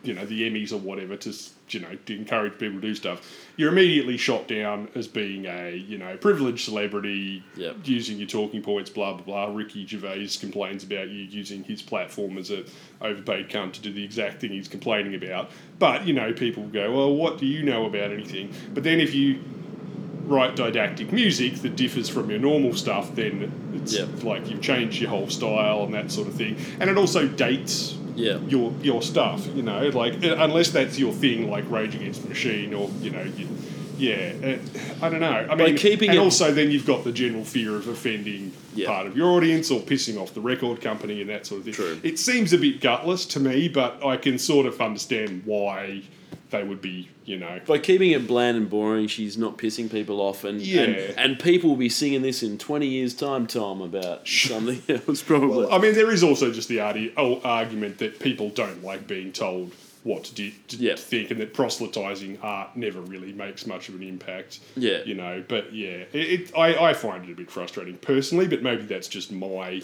you 0.01 0.13
know 0.15 0.25
the 0.25 0.49
Emmys 0.49 0.71
or 0.73 0.77
whatever 0.77 1.15
to 1.17 1.31
you 1.73 1.79
know 1.81 1.97
to 2.05 2.15
encourage 2.15 2.53
people 2.59 2.79
to 2.81 2.87
do 2.87 2.95
stuff, 2.95 3.21
you're 3.57 3.71
immediately 3.71 4.17
shot 4.17 4.47
down 4.47 4.87
as 4.95 5.07
being 5.07 5.45
a 5.45 5.75
you 5.75 5.97
know 5.97 6.17
privileged 6.17 6.65
celebrity 6.65 7.43
Yep. 7.55 7.77
using 7.85 8.17
your 8.17 8.27
talking 8.27 8.61
points. 8.61 8.89
Blah 8.89 9.13
blah 9.13 9.23
blah. 9.47 9.53
Ricky 9.55 9.85
Gervais 9.85 10.29
complains 10.39 10.83
about 10.83 11.09
you 11.09 11.23
using 11.23 11.63
his 11.63 11.81
platform 11.81 12.37
as 12.37 12.51
a 12.51 12.63
overpaid 13.01 13.49
cunt 13.49 13.73
to 13.73 13.81
do 13.81 13.91
the 13.93 14.03
exact 14.03 14.41
thing 14.41 14.51
he's 14.51 14.67
complaining 14.67 15.15
about. 15.15 15.49
But 15.79 16.05
you 16.05 16.13
know 16.13 16.33
people 16.33 16.63
go, 16.67 16.95
well, 16.95 17.15
what 17.15 17.37
do 17.37 17.45
you 17.45 17.63
know 17.63 17.85
about 17.85 18.11
anything? 18.11 18.53
But 18.73 18.83
then 18.83 18.99
if 18.99 19.13
you 19.13 19.39
write 20.25 20.55
didactic 20.55 21.11
music 21.11 21.55
that 21.55 21.75
differs 21.75 22.07
from 22.07 22.29
your 22.29 22.39
normal 22.39 22.73
stuff, 22.75 23.15
then 23.15 23.51
it's 23.73 23.93
Yep. 23.97 24.23
like 24.23 24.49
you've 24.49 24.61
changed 24.61 25.01
your 25.01 25.09
whole 25.09 25.27
style 25.29 25.83
and 25.83 25.93
that 25.95 26.11
sort 26.11 26.27
of 26.27 26.35
thing. 26.35 26.55
And 26.79 26.89
it 26.89 26.97
also 26.97 27.27
dates 27.27 27.95
Yeah. 28.19 28.37
your 28.47 28.73
your 28.81 29.01
stuff, 29.01 29.47
you 29.55 29.63
know, 29.63 29.87
like 29.89 30.15
unless 30.23 30.69
that's 30.71 30.99
your 30.99 31.13
thing, 31.13 31.49
like 31.49 31.69
Rage 31.71 31.95
Against 31.95 32.23
the 32.23 32.29
Machine 32.29 32.73
or 32.73 32.89
you 33.01 33.11
know, 33.11 33.23
you, 33.23 33.47
yeah, 33.97 34.33
uh, 34.43 35.05
I 35.05 35.09
don't 35.09 35.19
know. 35.21 35.47
I 35.49 35.55
mean, 35.55 35.75
keeping 35.77 36.09
and 36.09 36.17
it- 36.19 36.21
also 36.21 36.51
then 36.53 36.69
you've 36.71 36.85
got 36.85 37.03
the 37.03 37.11
general 37.11 37.43
fear 37.45 37.75
of 37.75 37.87
offending 37.87 38.51
Yeah. 38.75 38.87
part 38.87 39.07
of 39.07 39.17
your 39.17 39.29
audience 39.31 39.71
or 39.71 39.79
pissing 39.81 40.17
off 40.21 40.33
the 40.33 40.41
record 40.41 40.79
company 40.81 41.21
and 41.21 41.29
that 41.29 41.45
sort 41.45 41.59
of 41.59 41.65
thing. 41.65 41.73
True. 41.73 41.99
It 42.03 42.19
seems 42.19 42.53
a 42.53 42.57
bit 42.57 42.79
gutless 42.81 43.25
to 43.27 43.39
me, 43.39 43.67
but 43.67 44.05
I 44.05 44.15
can 44.17 44.37
sort 44.37 44.65
of 44.65 44.79
understand 44.81 45.41
why 45.45 46.03
they 46.49 46.63
would 46.63 46.81
be, 46.81 47.09
you 47.25 47.37
know. 47.37 47.59
by 47.67 47.77
keeping 47.77 48.11
it 48.11 48.27
bland 48.27 48.57
and 48.57 48.69
boring, 48.69 49.07
she's 49.07 49.37
not 49.37 49.57
pissing 49.57 49.89
people 49.91 50.19
off, 50.19 50.43
and 50.43 50.61
Yeah. 50.61 50.81
and, 50.81 51.17
and 51.19 51.39
people 51.39 51.69
will 51.71 51.77
be 51.77 51.89
singing 51.89 52.21
this 52.21 52.41
in 52.43 52.57
twenty 52.57 52.87
years' 52.87 53.13
time, 53.13 53.47
Tom, 53.47 53.81
about 53.81 54.27
something 54.27 54.81
else 54.89 55.21
probably. 55.21 55.67
I 55.69 55.77
mean, 55.77 55.93
there 55.93 56.11
is 56.11 56.23
also 56.23 56.51
just 56.51 56.67
the 56.69 56.79
oh, 57.17 57.39
argument 57.43 57.97
that 57.99 58.19
people 58.19 58.49
don't 58.49 58.83
like 58.83 59.07
being 59.07 59.31
told 59.31 59.73
what 60.03 60.23
to, 60.23 60.33
do, 60.33 60.51
to 60.69 60.77
Yeah. 60.77 60.95
think, 60.95 61.29
and 61.29 61.39
that 61.41 61.53
proselytizing 61.53 62.39
art 62.41 62.75
never 62.77 63.01
really 63.01 63.33
makes 63.33 63.67
much 63.67 63.89
of 63.89 63.95
an 63.95 64.03
impact. 64.03 64.59
Yeah. 64.77 65.03
you 65.05 65.13
know. 65.13 65.43
But 65.47 65.73
yeah, 65.73 66.05
it, 66.13 66.15
it 66.15 66.57
I, 66.57 66.89
I 66.89 66.93
find 66.93 67.25
it 67.27 67.31
a 67.31 67.35
bit 67.35 67.51
frustrating 67.51 67.97
personally, 67.97 68.47
but 68.47 68.63
maybe 68.63 68.83
that's 68.83 69.07
just 69.09 69.31
my 69.31 69.83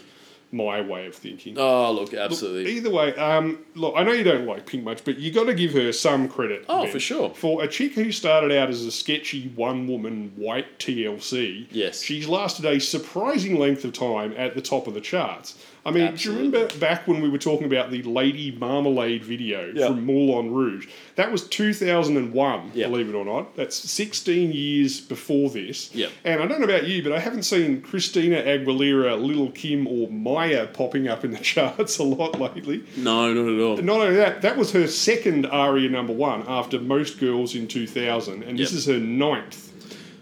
my 0.52 0.80
way 0.80 1.06
of 1.06 1.14
thinking. 1.14 1.56
oh, 1.58 1.90
look, 1.92 2.14
absolutely. 2.14 2.72
Either 2.72 2.90
way, 2.90 3.14
um, 3.16 3.64
look, 3.74 3.94
I 3.96 4.04
know 4.04 4.12
you 4.12 4.22
don't 4.24 4.46
like 4.46 4.64
Pink 4.66 4.84
much, 4.84 5.04
but 5.04 5.18
you 5.18 5.32
got 5.32 5.44
to 5.44 5.54
give 5.54 5.72
her 5.72 5.92
some 5.92 6.28
credit. 6.28 6.64
Oh, 6.68 6.84
Ben. 6.84 6.92
for 6.92 7.00
sure. 7.00 7.30
For 7.34 7.62
a 7.64 7.68
chick 7.68 7.92
who 7.94 8.12
started 8.12 8.52
out 8.52 8.70
as 8.70 8.84
a 8.84 8.90
sketchy 8.92 9.48
one-woman 9.56 10.32
white 10.36 10.78
TLC, 10.78 11.66
Yes. 11.70 12.02
she's 12.02 12.28
lasted 12.28 12.64
a 12.64 12.78
surprising 12.80 13.58
length 13.58 13.84
of 13.84 13.92
time 13.92 14.34
at 14.36 14.54
the 14.54 14.62
top 14.62 14.86
of 14.86 14.94
the 14.94 15.00
charts. 15.00 15.58
I 15.86 15.92
mean, 15.92 16.02
Absolutely. 16.02 16.18
do 16.18 16.48
you 16.48 16.52
remember 16.64 16.78
back 16.80 17.06
when 17.06 17.22
we 17.22 17.28
were 17.28 17.38
talking 17.38 17.64
about 17.66 17.92
the 17.92 18.02
Lady 18.02 18.50
Marmalade 18.50 19.24
video 19.24 19.72
Yeah. 19.72 19.86
from 19.86 20.04
Moulin 20.04 20.52
Rouge? 20.52 20.88
That 21.14 21.30
was 21.30 21.44
2001, 21.48 22.72
Yeah. 22.74 22.88
believe 22.88 23.08
it 23.08 23.14
or 23.14 23.24
not. 23.24 23.54
That's 23.56 23.76
16 23.76 24.52
years 24.52 25.00
before 25.00 25.48
this. 25.50 25.90
Yeah. 25.94 26.08
And 26.24 26.42
I 26.42 26.46
don't 26.46 26.58
know 26.58 26.64
about 26.66 26.88
you, 26.88 27.02
but 27.04 27.12
I 27.12 27.20
haven't 27.20 27.44
seen 27.44 27.80
Christina 27.82 28.42
Aguilera, 28.42 29.20
Little 29.20 29.50
Kim, 29.52 29.86
or 29.86 30.08
Mya 30.10 30.66
popping 30.72 31.06
up 31.08 31.24
in 31.24 31.30
the 31.30 31.38
charts 31.52 31.98
a 31.98 32.02
lot 32.02 32.40
lately. 32.40 32.82
No, 32.96 33.32
not 33.32 33.52
at 33.52 33.60
all. 33.60 33.76
Not 33.76 34.00
only 34.00 34.16
that, 34.16 34.42
that 34.42 34.56
was 34.56 34.72
her 34.72 34.88
second 34.88 35.46
ARIA 35.46 35.88
number 35.88 36.12
one 36.12 36.42
after 36.48 36.80
Most 36.80 37.20
Girls 37.20 37.54
in 37.54 37.68
2000, 37.68 38.42
and 38.42 38.58
this 38.58 38.72
is 38.72 38.86
her 38.86 38.98
ninth. 38.98 39.62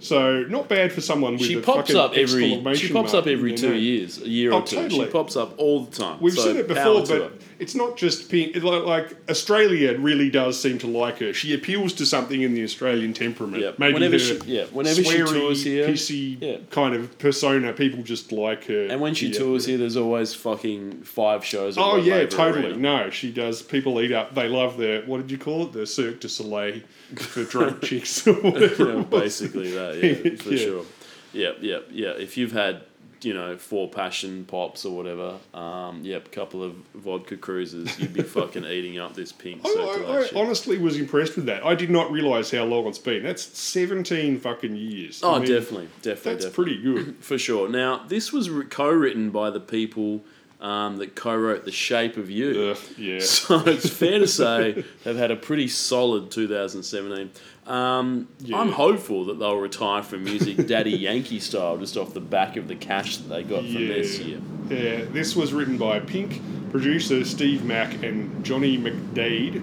So 0.05 0.43
not 0.43 0.69
bad 0.69 0.93
for 0.93 1.01
someone 1.01 1.33
with 1.39 1.47
She 1.47 1.55
a 1.55 1.61
pops 1.63 1.95
up 1.95 2.13
every. 2.15 2.63
She 2.77 2.93
pops 2.93 3.15
up 3.15 3.27
every 3.27 3.55
two 3.55 3.71
name. 3.71 3.83
years, 3.83 4.21
a 4.21 4.29
year 4.29 4.53
Oh, 4.53 4.59
or 4.59 4.63
two. 4.63 4.77
totally. 4.77 5.07
She 5.07 5.11
pops 5.11 5.35
up 5.35 5.55
all 5.59 5.85
the 5.85 5.97
time. 5.97 6.19
We've 6.21 6.35
So, 6.35 6.43
said 6.43 6.57
it 6.57 6.69
before, 6.69 7.07
but 7.07 7.33
it's 7.59 7.75
not 7.75 7.97
just 7.97 8.31
pink. 8.31 8.55
Like, 8.63 8.85
like 8.85 9.17
Australia 9.31 9.97
really 9.99 10.29
does 10.29 10.61
seem 10.61 10.77
to 10.81 10.87
like 10.87 11.21
her. 11.21 11.33
She 11.33 11.55
appeals 11.55 11.95
to 11.95 12.05
something 12.05 12.43
in 12.43 12.53
the 12.53 12.63
Australian 12.63 13.15
temperament. 13.15 13.63
Yeah, 13.63 13.71
Maybe 13.79 13.95
whenever 13.95 14.19
she- 14.19 14.39
yeah, 14.47 14.65
whenever 14.73 15.03
she 15.03 15.19
tours 15.23 15.65
here- 15.65 15.89
pissy 15.89 16.37
Yeah. 16.39 16.57
kind 16.71 16.95
of 16.95 17.19
persona, 17.19 17.73
people 17.73 18.03
just 18.03 18.31
like 18.31 18.67
her. 18.67 18.89
And 18.91 19.01
when 19.01 19.15
she 19.15 19.29
Yeah. 19.29 19.39
tours 19.39 19.65
here, 19.65 19.79
there's 19.79 19.97
always 19.97 20.35
fucking 20.35 21.01
five 21.05 21.47
shows. 21.47 21.79
Oh 21.79 21.97
yeah, 21.97 22.27
totally. 22.27 22.67
Arena. 22.73 22.77
No, 22.77 23.11
she 23.11 23.31
does. 23.31 23.63
People 23.63 23.99
eat 24.03 24.13
up. 24.13 24.35
They 24.35 24.49
love 24.49 24.77
the 24.77 25.03
what 25.07 25.23
did 25.23 25.31
you 25.31 25.39
call 25.39 25.63
it? 25.63 25.73
The 25.73 25.87
Cirque 25.87 26.21
du 26.21 26.29
Soleil 26.29 26.81
for 27.17 27.45
drunk 27.45 27.83
chicks 27.83 28.27
or 28.27 28.35
whatever. 28.35 28.95
Yeah, 28.97 29.03
basically 29.03 29.71
that. 29.73 29.97
Yeah, 30.03 30.37
for 30.37 30.51
Yeah. 30.53 30.59
sure. 30.59 30.85
Yeah, 31.33 31.51
yeah, 31.61 31.79
yeah. 31.91 32.11
If 32.11 32.37
you've 32.37 32.53
had, 32.53 32.83
you 33.23 33.35
know, 33.35 33.57
four 33.57 33.89
passion 33.89 34.45
pops 34.45 34.85
or 34.85 34.97
whatever, 34.97 35.39
um, 35.53 36.01
yep, 36.05 36.31
couple 36.31 36.63
of 36.63 36.75
vodka 36.95 37.37
cruises, 37.37 37.99
you'd 37.99 38.13
be 38.13 38.23
fucking 38.39 38.65
eating 38.65 38.99
up 38.99 39.15
this 39.15 39.33
pink 39.33 39.63
I, 39.65 39.69
I, 39.69 40.21
I 40.23 40.29
honestly 40.41 40.79
was 40.79 40.97
impressed 40.99 41.35
with 41.37 41.47
that. 41.47 41.65
I 41.65 41.75
did 41.75 41.91
not 41.91 42.13
realise 42.13 42.51
how 42.51 42.65
long 42.65 42.87
it's 42.87 42.99
been. 42.99 43.23
That's 43.23 43.43
seventeen 43.59 44.39
fucking 44.39 44.77
years. 44.77 45.21
oh, 45.25 45.35
I 45.37 45.39
mean, 45.41 45.49
definitely, 45.49 45.89
definitely, 46.03 46.33
That's 46.35 46.45
definitely. 46.47 46.51
pretty 46.51 46.83
good. 46.83 47.17
for 47.25 47.39
sure. 47.39 47.69
Now, 47.69 48.05
this 48.07 48.33
was 48.33 48.49
co-written 48.71 49.31
by 49.31 49.51
the 49.51 49.61
people 49.61 50.25
um, 50.65 50.97
that 50.97 51.15
co-wrote 51.15 51.65
"The 51.65 51.73
Shape 51.73 52.16
of 52.16 52.31
You." 52.31 52.70
Ugh, 52.77 52.78
yeah. 52.99 53.19
So 53.20 53.61
it's 53.66 53.89
fair 53.89 54.19
to 54.19 54.27
say 54.27 54.85
they've 55.05 55.16
had 55.16 55.31
a 55.31 55.36
pretty 55.36 55.69
solid 55.69 56.31
2017. 56.31 57.31
Um, 57.66 58.28
Yeah. 58.41 58.59
I'm 58.59 58.73
hopeful 58.73 59.24
that 59.27 59.39
they'll 59.39 59.57
retire 59.57 60.03
from 60.03 60.24
music 60.24 60.66
Daddy 60.66 60.91
Yankee 60.93 61.41
style 61.41 61.77
just 61.78 61.97
off 61.97 62.12
the 62.15 62.20
back 62.20 62.57
of 62.57 62.69
the 62.69 62.74
cash 62.77 63.16
that 63.19 63.28
they 63.28 63.43
got 63.43 63.62
from 63.65 63.74
this 63.89 64.19
year. 64.19 64.41
Yeah, 64.69 65.05
this 65.05 65.35
was 65.36 65.53
written 65.53 65.77
by 65.78 66.01
Pink, 66.01 66.41
producer 66.70 67.24
Steve 67.24 67.65
Mack, 67.65 68.03
and 68.03 68.45
Johnny 68.45 68.77
McDaid. 68.78 69.62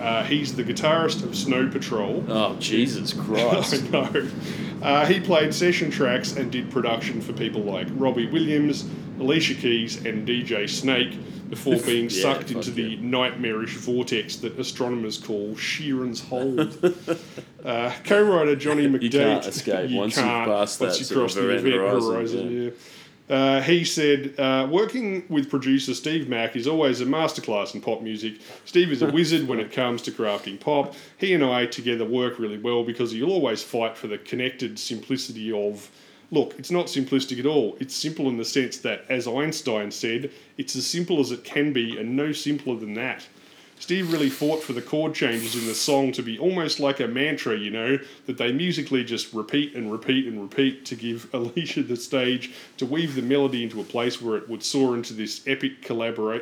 Uh, 0.00 0.24
he's 0.24 0.56
the 0.56 0.64
guitarist 0.64 1.22
of 1.22 1.36
Snow 1.36 1.68
Patrol. 1.68 2.24
Oh, 2.28 2.56
Jesus 2.58 3.12
I 3.18 3.22
Christ. 3.22 3.90
know. 3.90 4.28
Uh, 4.82 5.06
he 5.06 5.20
played 5.20 5.54
session 5.54 5.90
tracks 5.90 6.34
and 6.36 6.50
did 6.50 6.70
production 6.70 7.20
for 7.20 7.32
people 7.34 7.60
like 7.62 7.86
Robbie 7.92 8.26
Williams, 8.26 8.84
Alicia 9.18 9.54
Keys, 9.54 10.04
and 10.04 10.26
DJ 10.26 10.68
Snake 10.68 11.18
before 11.50 11.76
being 11.86 12.08
Yeah, 12.10 12.22
sucked 12.22 12.50
into 12.50 12.70
the 12.70 12.82
yeah. 12.82 12.96
nightmarish 13.00 13.76
vortex 13.76 14.36
that 14.36 14.58
astronomers 14.58 15.18
call 15.18 15.54
Sheeran's 15.54 16.20
Hold. 16.20 16.60
uh, 17.64 17.92
co-writer 18.04 18.56
Johnny 18.56 18.88
McDaid. 18.88 19.12
can't 19.12 19.46
escape 19.46 19.90
once 19.90 20.16
you've 20.16 20.24
can't 20.24 20.48
passed 20.48 20.80
once 20.80 20.94
that 20.94 20.98
you 20.98 21.04
sort 21.04 21.16
of 21.16 21.22
cross 21.22 21.34
the 21.34 21.50
event 21.50 21.74
horizon, 21.74 22.12
horizon. 22.14 22.50
yeah. 22.52 22.64
yeah. 22.64 22.70
Uh, 23.30 23.62
he 23.62 23.84
said, 23.84 24.34
uh, 24.38 24.66
working 24.70 25.24
with 25.28 25.48
producer 25.48 25.94
Steve 25.94 26.28
Mack 26.28 26.54
is 26.56 26.66
always 26.66 27.00
a 27.00 27.06
masterclass 27.06 27.74
in 27.74 27.80
pop 27.80 28.02
music. 28.02 28.34
Steve 28.66 28.90
is 28.92 29.00
a 29.00 29.06
wizard 29.12 29.48
when 29.48 29.58
it 29.58 29.72
comes 29.72 30.02
to 30.02 30.10
crafting 30.10 30.58
pop. 30.60 30.94
He 31.16 31.32
and 31.32 31.42
I 31.42 31.64
together 31.66 32.04
work 32.04 32.38
really 32.38 32.58
well 32.58 32.84
because 32.84 33.12
he'll 33.12 33.30
always 33.30 33.62
fight 33.62 33.96
for 33.96 34.06
the 34.08 34.18
connected 34.18 34.78
simplicity 34.78 35.50
of. 35.52 35.90
Look, 36.32 36.54
it's 36.58 36.70
not 36.70 36.86
simplistic 36.86 37.38
at 37.38 37.44
all. 37.44 37.76
It's 37.78 37.94
simple 37.94 38.26
in 38.30 38.38
the 38.38 38.44
sense 38.46 38.78
that, 38.78 39.04
as 39.10 39.28
Einstein 39.28 39.90
said, 39.90 40.30
it's 40.56 40.74
as 40.74 40.86
simple 40.86 41.20
as 41.20 41.30
it 41.30 41.44
can 41.44 41.74
be 41.74 41.98
and 41.98 42.16
no 42.16 42.32
simpler 42.32 42.74
than 42.74 42.94
that. 42.94 43.26
Steve 43.78 44.12
really 44.12 44.30
fought 44.30 44.62
for 44.62 44.72
the 44.72 44.80
chord 44.80 45.12
changes 45.12 45.56
in 45.56 45.66
the 45.66 45.74
song 45.74 46.10
to 46.12 46.22
be 46.22 46.38
almost 46.38 46.80
like 46.80 47.00
a 47.00 47.08
mantra, 47.08 47.58
you 47.58 47.68
know, 47.68 47.98
that 48.26 48.38
they 48.38 48.50
musically 48.50 49.04
just 49.04 49.34
repeat 49.34 49.74
and 49.74 49.92
repeat 49.92 50.26
and 50.26 50.40
repeat 50.40 50.86
to 50.86 50.94
give 50.94 51.28
Alicia 51.34 51.82
the 51.82 51.96
stage 51.96 52.52
to 52.78 52.86
weave 52.86 53.14
the 53.14 53.20
melody 53.20 53.64
into 53.64 53.80
a 53.80 53.84
place 53.84 54.22
where 54.22 54.38
it 54.38 54.48
would 54.48 54.62
soar 54.62 54.94
into 54.94 55.12
this 55.12 55.46
epic 55.46 55.84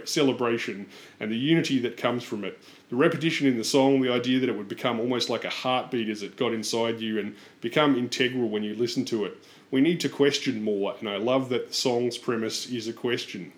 celebration 0.04 0.86
and 1.18 1.32
the 1.32 1.36
unity 1.36 1.80
that 1.80 1.96
comes 1.96 2.22
from 2.22 2.44
it. 2.44 2.60
The 2.90 2.96
repetition 2.96 3.48
in 3.48 3.56
the 3.58 3.64
song, 3.64 4.00
the 4.02 4.12
idea 4.12 4.38
that 4.38 4.48
it 4.48 4.56
would 4.56 4.68
become 4.68 5.00
almost 5.00 5.30
like 5.30 5.44
a 5.44 5.50
heartbeat 5.50 6.10
as 6.10 6.22
it 6.22 6.36
got 6.36 6.52
inside 6.52 7.00
you 7.00 7.18
and 7.18 7.34
become 7.60 7.96
integral 7.96 8.50
when 8.50 8.62
you 8.62 8.74
listen 8.76 9.04
to 9.06 9.24
it. 9.24 9.36
We 9.70 9.80
need 9.80 10.00
to 10.00 10.08
question 10.08 10.62
more, 10.62 10.94
and 10.98 11.08
I 11.08 11.16
love 11.16 11.48
that 11.50 11.68
the 11.68 11.74
song's 11.74 12.18
premise 12.18 12.66
is 12.66 12.88
a 12.88 12.92
question. 12.92 13.52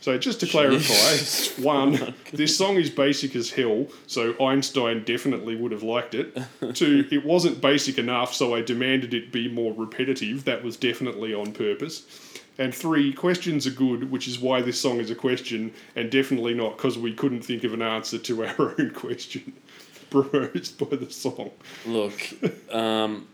So 0.00 0.16
just 0.16 0.40
to 0.40 0.46
clarify, 0.46 1.62
one, 1.62 2.14
this 2.32 2.56
song 2.56 2.76
is 2.76 2.88
basic 2.88 3.34
as 3.34 3.50
hell, 3.50 3.88
so 4.06 4.34
Einstein 4.40 5.02
definitely 5.04 5.56
would 5.56 5.72
have 5.72 5.82
liked 5.82 6.14
it. 6.14 6.38
Two, 6.74 7.06
it 7.10 7.24
wasn't 7.24 7.60
basic 7.60 7.98
enough, 7.98 8.32
so 8.32 8.54
I 8.54 8.62
demanded 8.62 9.12
it 9.12 9.32
be 9.32 9.48
more 9.48 9.74
repetitive. 9.74 10.44
That 10.44 10.62
was 10.62 10.76
definitely 10.76 11.34
on 11.34 11.52
purpose. 11.52 12.06
And 12.58 12.74
three, 12.74 13.12
questions 13.12 13.66
are 13.66 13.72
good, 13.72 14.10
which 14.10 14.26
is 14.26 14.38
why 14.38 14.62
this 14.62 14.80
song 14.80 14.98
is 14.98 15.10
a 15.10 15.14
question, 15.14 15.72
and 15.94 16.10
definitely 16.10 16.54
not 16.54 16.76
because 16.76 16.96
we 16.96 17.12
couldn't 17.12 17.42
think 17.42 17.64
of 17.64 17.74
an 17.74 17.82
answer 17.82 18.18
to 18.18 18.44
our 18.46 18.74
own 18.78 18.90
question 18.90 19.52
proposed 20.10 20.78
by 20.78 20.96
the 20.96 21.10
song. 21.10 21.50
Look, 21.86 22.20
um, 22.72 23.28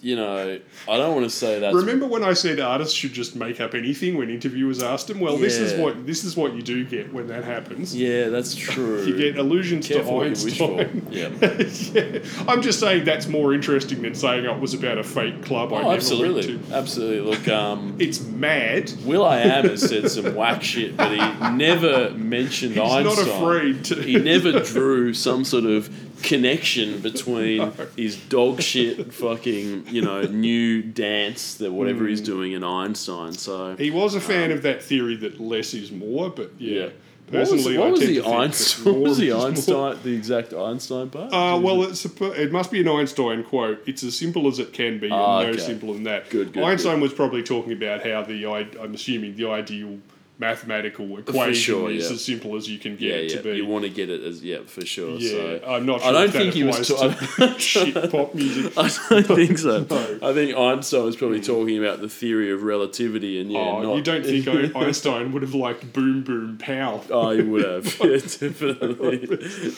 you 0.00 0.14
know, 0.16 0.58
I 0.88 0.96
don't 0.96 1.14
want 1.14 1.24
to 1.26 1.30
say 1.30 1.58
that. 1.60 1.74
Remember 1.74 2.06
when 2.06 2.22
I 2.22 2.32
said 2.32 2.60
artists 2.60 2.94
should 2.94 3.12
just 3.12 3.34
make 3.34 3.60
up 3.60 3.74
anything 3.74 4.16
when 4.16 4.30
interviewers 4.30 4.82
asked 4.82 5.08
them? 5.08 5.20
Well, 5.20 5.36
this 5.36 5.58
is 5.58 5.78
what 5.78 6.06
this 6.06 6.24
is 6.24 6.36
what 6.36 6.54
you 6.54 6.62
do 6.62 6.84
get 6.84 7.12
when 7.12 7.26
that 7.28 7.44
happens. 7.44 7.94
Yeah, 7.96 8.28
that's 8.28 8.54
true. 8.54 9.04
You 9.04 9.16
get 9.16 9.38
allusions 9.38 9.88
Careful 9.88 10.10
to 10.10 10.16
what 10.30 10.38
you 10.38 10.44
wish 10.44 10.58
for. 10.58 10.80
Einstein. 10.80 11.06
Yeah. 11.10 11.28
yeah. 12.20 12.24
I'm 12.48 12.62
just 12.62 12.78
saying 12.80 13.04
that's 13.04 13.26
more 13.26 13.52
interesting 13.54 14.02
than 14.02 14.14
saying 14.14 14.46
oh, 14.46 14.54
it 14.54 14.60
was 14.60 14.74
about 14.74 14.98
a 14.98 15.04
fake 15.04 15.42
club 15.42 15.72
I 15.72 15.76
Oh, 15.76 15.82
never 15.82 15.94
absolutely, 15.94 16.56
went 16.56 16.68
to. 16.68 16.74
absolutely. 16.74 17.30
Look, 17.30 17.48
um, 17.48 17.96
It's 17.98 18.20
mad. 18.20 18.92
Will 19.04 19.24
I 19.24 19.38
Am 19.40 19.64
has 19.68 19.82
said 19.88 20.10
some 20.10 20.34
whack 20.34 20.62
shit, 20.62 20.96
but 20.96 21.10
he 21.10 21.50
never 21.56 22.10
mentioned 22.10 22.72
He's 22.74 22.80
Einstein. 22.82 23.04
not 23.04 23.18
afraid 23.36 23.84
to. 23.86 23.96
He 24.02 24.16
never 24.18 24.60
drew 24.60 25.12
some 25.14 25.44
sort 25.44 25.64
of 25.64 25.88
connection 26.22 27.00
between 27.10 27.72
his 27.96 28.16
dog 28.16 28.60
shit 28.62 29.12
fucking 29.12 29.86
you 29.88 30.02
know 30.02 30.22
new 30.22 30.82
dance 30.82 31.54
that 31.56 31.72
whatever 31.72 32.00
Hmm. 32.04 32.08
he's 32.10 32.20
doing 32.20 32.52
in 32.52 32.64
Einstein. 32.64 33.32
So 33.32 33.76
He 33.76 33.90
was 33.90 34.14
a 34.14 34.20
fan 34.20 34.50
of 34.52 34.62
that 34.62 34.82
theory 34.82 35.16
that 35.16 35.40
less 35.40 35.74
is 35.74 35.90
more, 35.92 36.30
but 36.30 36.52
yeah. 36.58 36.72
yeah. 36.80 36.88
What 37.30 37.40
was, 37.40 37.50
Personally, 37.50 37.76
what 37.78 37.86
I 37.86 37.90
was 37.90 38.00
tend 38.00 38.16
the 38.16 38.22
to 38.22 38.28
Einstein? 38.28 38.84
What 38.94 39.00
was 39.02 39.18
the 39.18 39.28
is 39.28 39.34
more. 39.34 39.46
Einstein? 39.48 39.98
The 40.02 40.14
exact 40.14 40.54
Einstein 40.54 41.10
part? 41.10 41.30
Uh, 41.30 41.58
well, 41.62 41.82
it's 41.82 42.04
a, 42.06 42.32
it 42.42 42.50
must 42.52 42.70
be 42.70 42.80
an 42.80 42.88
Einstein 42.88 43.44
quote. 43.44 43.82
It's 43.86 44.02
as 44.02 44.16
simple 44.16 44.48
as 44.48 44.58
it 44.58 44.72
can 44.72 44.98
be, 44.98 45.10
Ah, 45.10 45.40
and 45.40 45.48
no 45.48 45.52
okay. 45.52 45.60
simpler 45.62 45.92
than 45.92 46.04
that. 46.04 46.30
Good, 46.30 46.54
good, 46.54 46.62
Einstein 46.64 47.00
was 47.02 47.12
probably 47.12 47.42
talking 47.42 47.72
about 47.74 48.02
how 48.06 48.22
the 48.22 48.46
i- 48.46 48.66
I'm 48.82 48.94
assuming 48.94 49.36
the 49.36 49.46
ideal 49.50 49.98
mathematical 50.38 51.18
equation 51.18 51.54
sure, 51.54 51.90
is 51.90 52.06
yeah. 52.06 52.12
as 52.14 52.24
simple 52.24 52.56
as 52.56 52.68
you 52.68 52.78
can 52.78 52.92
get 52.96 53.08
yeah, 53.08 53.14
it 53.16 53.30
yeah. 53.30 53.36
to 53.38 53.42
be. 53.42 53.56
You 53.56 53.66
want 53.66 53.84
to 53.84 53.90
get 53.90 54.08
it 54.08 54.22
as 54.22 54.42
yeah 54.42 54.58
for 54.66 54.84
sure. 54.84 55.16
yeah, 55.18 55.30
So. 55.30 55.60
I'm 55.66 55.84
not. 55.86 56.02
I 56.02 56.12
don't 56.12 56.30
think 56.30 56.54
he 56.54 56.62
was 56.64 56.86
ta- 56.88 57.08
to 57.14 57.58
shit 57.58 58.10
pop 58.10 58.34
music. 58.34 58.72
I 58.76 58.88
don't 59.10 59.24
think 59.36 59.58
so. 59.58 59.84
No. 59.88 60.18
I 60.22 60.32
think 60.32 60.56
Einstein 60.56 61.04
was 61.04 61.16
probably 61.16 61.40
talking 61.40 61.78
about 61.78 62.00
the 62.00 62.08
theory 62.08 62.50
of 62.52 62.62
relativity, 62.62 63.40
and 63.40 63.50
yeah, 63.50 63.58
oh, 63.58 63.82
not, 63.82 63.96
you 63.96 64.02
don't 64.02 64.24
think 64.24 64.76
Einstein 64.76 65.32
would 65.32 65.42
have 65.42 65.54
liked 65.54 65.92
Boom 65.92 66.22
Boom 66.22 66.58
Pow? 66.58 67.02
Oh, 67.10 67.30
you 67.30 67.50
would 67.50 67.64
have. 67.64 67.98
yeah, 68.00 68.16
definitely. 68.16 69.26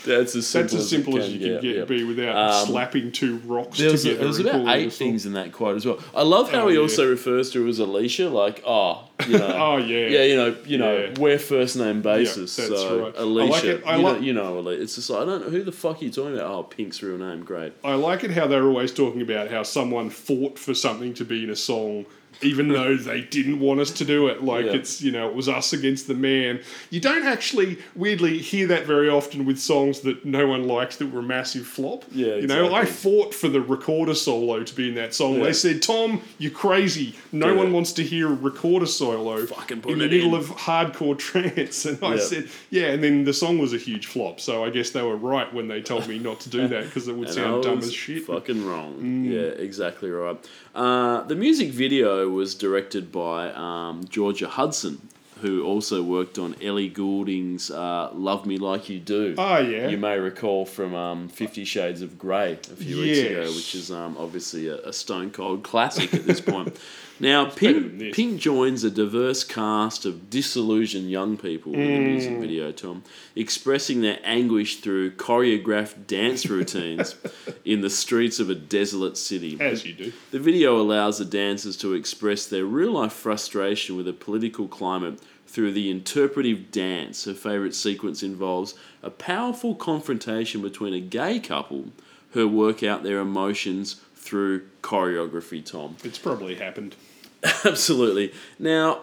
That's 0.05 0.35
as 0.37 0.47
simple 0.47 0.63
That's 0.63 0.75
as 0.75 0.89
simple 0.89 1.19
as 1.19 1.25
can 1.27 1.33
you 1.35 1.39
can 1.41 1.61
get, 1.63 1.65
yeah. 1.77 1.85
be 1.85 2.05
without 2.05 2.37
Um, 2.37 2.67
slapping 2.67 3.13
two 3.13 3.39
rocks 3.47 3.79
There 3.79 3.91
was, 3.91 4.03
together. 4.03 4.19
there 4.21 4.29
was 4.29 4.39
about 4.41 4.53
calling 4.53 4.69
it 4.69 4.71
a 4.73 4.77
eight 4.77 4.93
things 4.93 5.27
in 5.27 5.33
that 5.35 5.53
quote 5.53 5.77
as 5.77 5.87
well. 5.87 5.99
I 6.15 6.23
love 6.23 6.51
how 6.51 6.65
Oh, 6.67 6.69
he 6.69 6.77
also 6.79 7.09
refers 7.09 7.51
to 7.53 7.63
her 7.63 7.69
as 7.69 7.79
Alicia, 7.79 8.29
like, 8.29 8.63
oh, 8.67 9.09
you 9.29 9.39
know, 9.39 9.47
Oh 9.57 9.77
yeah. 9.79 10.07
yeah, 10.09 10.23
you 10.23 10.37
know, 10.37 10.57
you 10.65 10.79
know, 10.79 10.97
Yeah. 10.99 11.15
we're 11.19 11.39
first 11.39 11.77
name 11.77 12.03
basis. 12.03 12.57
that's 12.57 12.69
so 12.69 13.05
right. 13.07 13.15
I 13.17 13.23
like 13.23 13.51
Alicia, 13.63 13.77
it. 13.77 13.87
I 13.87 13.97
you, 13.97 14.03
know, 14.03 14.17
you 14.19 14.33
know, 14.33 14.69
it's 14.69 14.95
just 14.95 15.11
like 15.11 15.23
I 15.23 15.25
don't 15.27 15.43
know 15.43 15.51
who 15.51 15.63
the 15.63 15.73
fuck 15.73 16.01
are 16.01 16.05
you 16.05 16.11
talking 16.11 16.35
about. 16.35 16.51
Oh, 16.51 16.63
Pink's 16.65 17.03
real 17.03 17.19
name, 17.19 17.45
great. 17.45 17.73
I 17.85 17.95
like 17.95 18.25
it 18.25 18.31
how 18.31 18.47
they're 18.47 18.65
always 18.67 18.93
talking 18.93 19.23
about 19.23 19.51
how 19.51 19.63
someone 19.63 20.11
fought 20.11 20.59
for 20.59 20.75
something 20.75 21.15
to 21.15 21.25
be 21.25 21.45
in 21.45 21.51
a 21.51 21.57
song, 21.57 22.07
even 22.43 22.69
though 22.69 22.97
they 22.97 23.21
didn't 23.21 23.61
want 23.61 23.81
us 23.81 23.91
to 23.93 24.05
do 24.05 24.29
it. 24.29 24.43
Like 24.43 24.67
Yeah. 24.67 24.73
it's 24.73 25.03
you 25.03 25.13
know 25.13 25.29
it 25.29 25.35
was 25.35 25.49
us 25.49 25.73
against 25.73 26.07
the 26.09 26.15
man. 26.15 26.61
You 26.91 27.01
don't 27.01 27.25
actually 27.25 27.79
weirdly 27.95 28.39
hear 28.39 28.67
that 28.69 28.87
very 28.87 29.09
often 29.09 29.45
with 29.45 29.59
songs 29.59 30.01
that 30.01 30.25
no 30.25 30.47
one 30.47 30.67
likes 30.67 30.97
that 30.97 31.13
were 31.13 31.21
a 31.21 31.23
massive 31.23 31.67
flop. 31.67 32.05
Yeah, 32.13 32.37
you 32.37 32.47
know 32.47 32.75
I 32.75 32.85
fought 32.85 33.35
for 33.35 33.49
the 33.49 33.61
recorder 33.61 34.15
solo 34.15 34.63
to 34.63 34.75
be 34.75 34.89
in 34.89 34.95
that 34.95 35.15
song. 35.15 35.37
Yeah. 35.39 35.45
They 35.45 35.53
said, 35.53 35.83
"Tom, 35.83 36.23
you're 36.39 36.51
crazy. 36.51 37.15
No 37.33 37.49
Do 37.51 37.57
one 37.57 37.67
it. 37.69 37.73
wants 37.73 37.93
to 37.95 38.03
hear 38.03 38.29
a 38.29 38.35
recorder 38.35 38.87
solo 38.87 39.45
Fucking 39.47 39.81
put 39.83 39.93
in 39.93 39.99
the 39.99 40.09
middle 40.09 40.35
in." 40.35 40.41
of 40.41 40.47
hardcore 40.51 41.19
trance." 41.29 41.85
And 41.85 42.03
I 42.03 42.17
said, 42.19 42.49
"Yeah." 42.71 42.87
And 42.93 43.03
then 43.05 43.25
the 43.25 43.33
song 43.35 43.59
was 43.59 43.73
a 43.73 43.79
huge 43.79 44.07
flop. 44.07 44.41
So 44.41 44.65
I 44.65 44.71
guess 44.71 44.91
they 44.91 45.03
were 45.03 45.17
right 45.17 45.53
when 45.53 45.69
they 45.69 45.81
told 45.83 46.09
me 46.09 46.19
not 46.19 46.41
to 46.41 46.49
do 46.49 46.69
that 46.69 46.85
because 46.85 47.09
it 47.09 47.15
would 47.17 47.29
sound 47.41 47.65
dumb 47.65 47.79
as 47.79 47.93
shit. 47.93 48.25
Fucking 48.25 48.67
wrong. 48.67 48.95
Mm. 49.01 49.31
Yeah, 49.33 49.63
exactly 49.63 50.11
right. 50.11 50.37
Uh, 50.75 51.23
the 51.23 51.35
music 51.35 51.71
video 51.71 52.29
was 52.29 52.55
directed 52.55 53.11
by 53.11 53.51
um, 53.53 54.05
Georgia 54.09 54.49
Hudson, 54.49 55.09
who 55.41 55.65
also 55.65 56.03
worked 56.03 56.39
on 56.39 56.55
Ellie 56.63 56.89
Goulding's 56.89 57.71
uh, 57.71 58.11
"Love 58.13 58.47
Me 58.47 58.57
Like 58.59 58.89
You 58.89 59.01
Do." 59.01 59.35
Oh 59.37 59.59
yeah. 59.59 59.89
You 59.89 59.97
may 59.99 60.19
recall 60.19 60.65
from 60.65 60.95
um, 60.95 61.29
Fifty 61.29 61.65
Shades 61.65 62.03
of 62.03 62.19
Grey 62.19 62.53
a 62.53 62.77
few 62.77 63.01
weeks 63.01 63.19
ago, 63.19 63.43
which 63.55 63.75
is 63.75 63.91
um, 63.91 64.17
obviously 64.19 64.69
a, 64.69 64.77
a 64.83 64.93
stone 64.93 65.31
cold 65.31 65.63
classic 65.63 66.15
at 66.15 66.25
this 66.25 66.41
point. 66.41 66.79
Now, 67.21 67.51
Pink. 67.51 68.15
Pink 68.15 68.41
joins 68.41 68.83
a 68.83 68.91
diverse 68.91 69.45
cast 69.45 70.07
of 70.07 70.31
disillusioned 70.31 71.11
young 71.11 71.37
people 71.37 71.75
in 71.75 71.81
the 71.81 72.01
music 72.01 72.33
Mm. 72.33 72.41
video, 72.41 72.73
Tom, 72.73 73.03
expressing 73.37 74.01
their 74.01 74.19
anguish 74.25 74.77
through 74.77 75.11
choreographed 75.13 76.07
dance 76.07 76.47
routines 76.47 77.17
in 77.65 77.83
the 77.83 77.91
streets 77.91 78.41
of 78.41 78.49
a 78.49 78.55
desolate 78.55 79.19
city. 79.19 79.59
As 79.61 79.85
you 79.85 79.93
do. 79.93 80.13
The 80.31 80.39
video 80.39 80.81
allows 80.81 81.19
the 81.19 81.27
dancers 81.27 81.77
to 81.79 81.93
express 81.93 82.47
their 82.47 82.65
real 82.65 82.93
life 82.93 83.13
frustration 83.13 83.97
with 83.97 84.09
a 84.09 84.15
political 84.15 84.67
climate 84.67 85.19
through 85.47 85.73
the 85.73 85.91
interpretive 85.91 86.71
dance. 86.71 87.25
Her 87.25 87.35
favourite 87.35 87.75
sequence 87.75 88.23
involves 88.23 88.75
a 89.03 89.11
powerful 89.11 89.75
confrontation 89.75 90.63
between 90.63 90.95
a 90.95 91.01
gay 91.01 91.39
couple 91.39 91.87
who 92.31 92.49
work 92.49 92.83
out 92.83 93.03
their 93.03 93.19
emotions 93.19 93.97
through 94.17 94.63
choreography, 94.83 95.65
Tom. 95.65 95.97
It's 96.05 96.19
probably 96.19 96.55
happened. 96.55 96.95
Absolutely. 97.65 98.33
Now, 98.59 99.03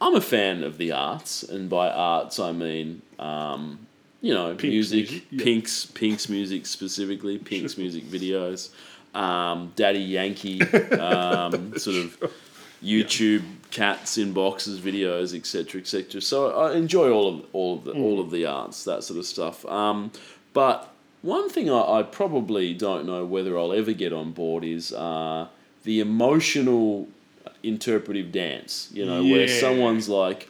I'm 0.00 0.14
a 0.14 0.20
fan 0.20 0.62
of 0.62 0.78
the 0.78 0.92
arts, 0.92 1.42
and 1.42 1.68
by 1.68 1.88
arts 1.90 2.38
I 2.38 2.52
mean, 2.52 3.02
um, 3.18 3.86
you 4.20 4.34
know, 4.34 4.54
Pink's 4.54 4.62
music, 4.62 5.10
music, 5.10 5.26
yeah. 5.30 5.44
Pink's 5.44 5.86
Pink's 5.86 6.28
music 6.28 6.66
specifically, 6.66 7.38
Pink's 7.38 7.76
music 7.76 8.04
videos, 8.04 8.70
um, 9.14 9.72
Daddy 9.76 10.00
Yankee, 10.00 10.62
um, 10.92 11.76
sort 11.78 11.96
of 11.96 12.32
YouTube 12.82 13.44
cats 13.70 14.18
in 14.18 14.32
boxes 14.32 14.80
videos, 14.80 15.34
etc., 15.36 15.80
etc. 15.80 16.20
So 16.20 16.56
I 16.56 16.74
enjoy 16.74 17.10
all 17.10 17.28
of 17.28 17.44
all 17.52 17.74
of 17.78 17.84
the 17.84 17.92
all 17.92 18.20
of 18.20 18.30
the 18.30 18.46
arts, 18.46 18.84
that 18.84 19.02
sort 19.04 19.18
of 19.18 19.26
stuff. 19.26 19.64
Um, 19.66 20.12
but 20.52 20.92
one 21.22 21.48
thing 21.48 21.70
I, 21.70 21.98
I 21.98 22.02
probably 22.02 22.74
don't 22.74 23.06
know 23.06 23.24
whether 23.24 23.58
I'll 23.58 23.72
ever 23.72 23.92
get 23.92 24.12
on 24.12 24.32
board 24.32 24.64
is 24.64 24.92
uh, 24.92 25.48
the 25.84 26.00
emotional 26.00 27.08
interpretive 27.62 28.32
dance. 28.32 28.88
You 28.92 29.06
know, 29.06 29.22
where 29.24 29.46
someone's 29.48 30.08
like, 30.08 30.48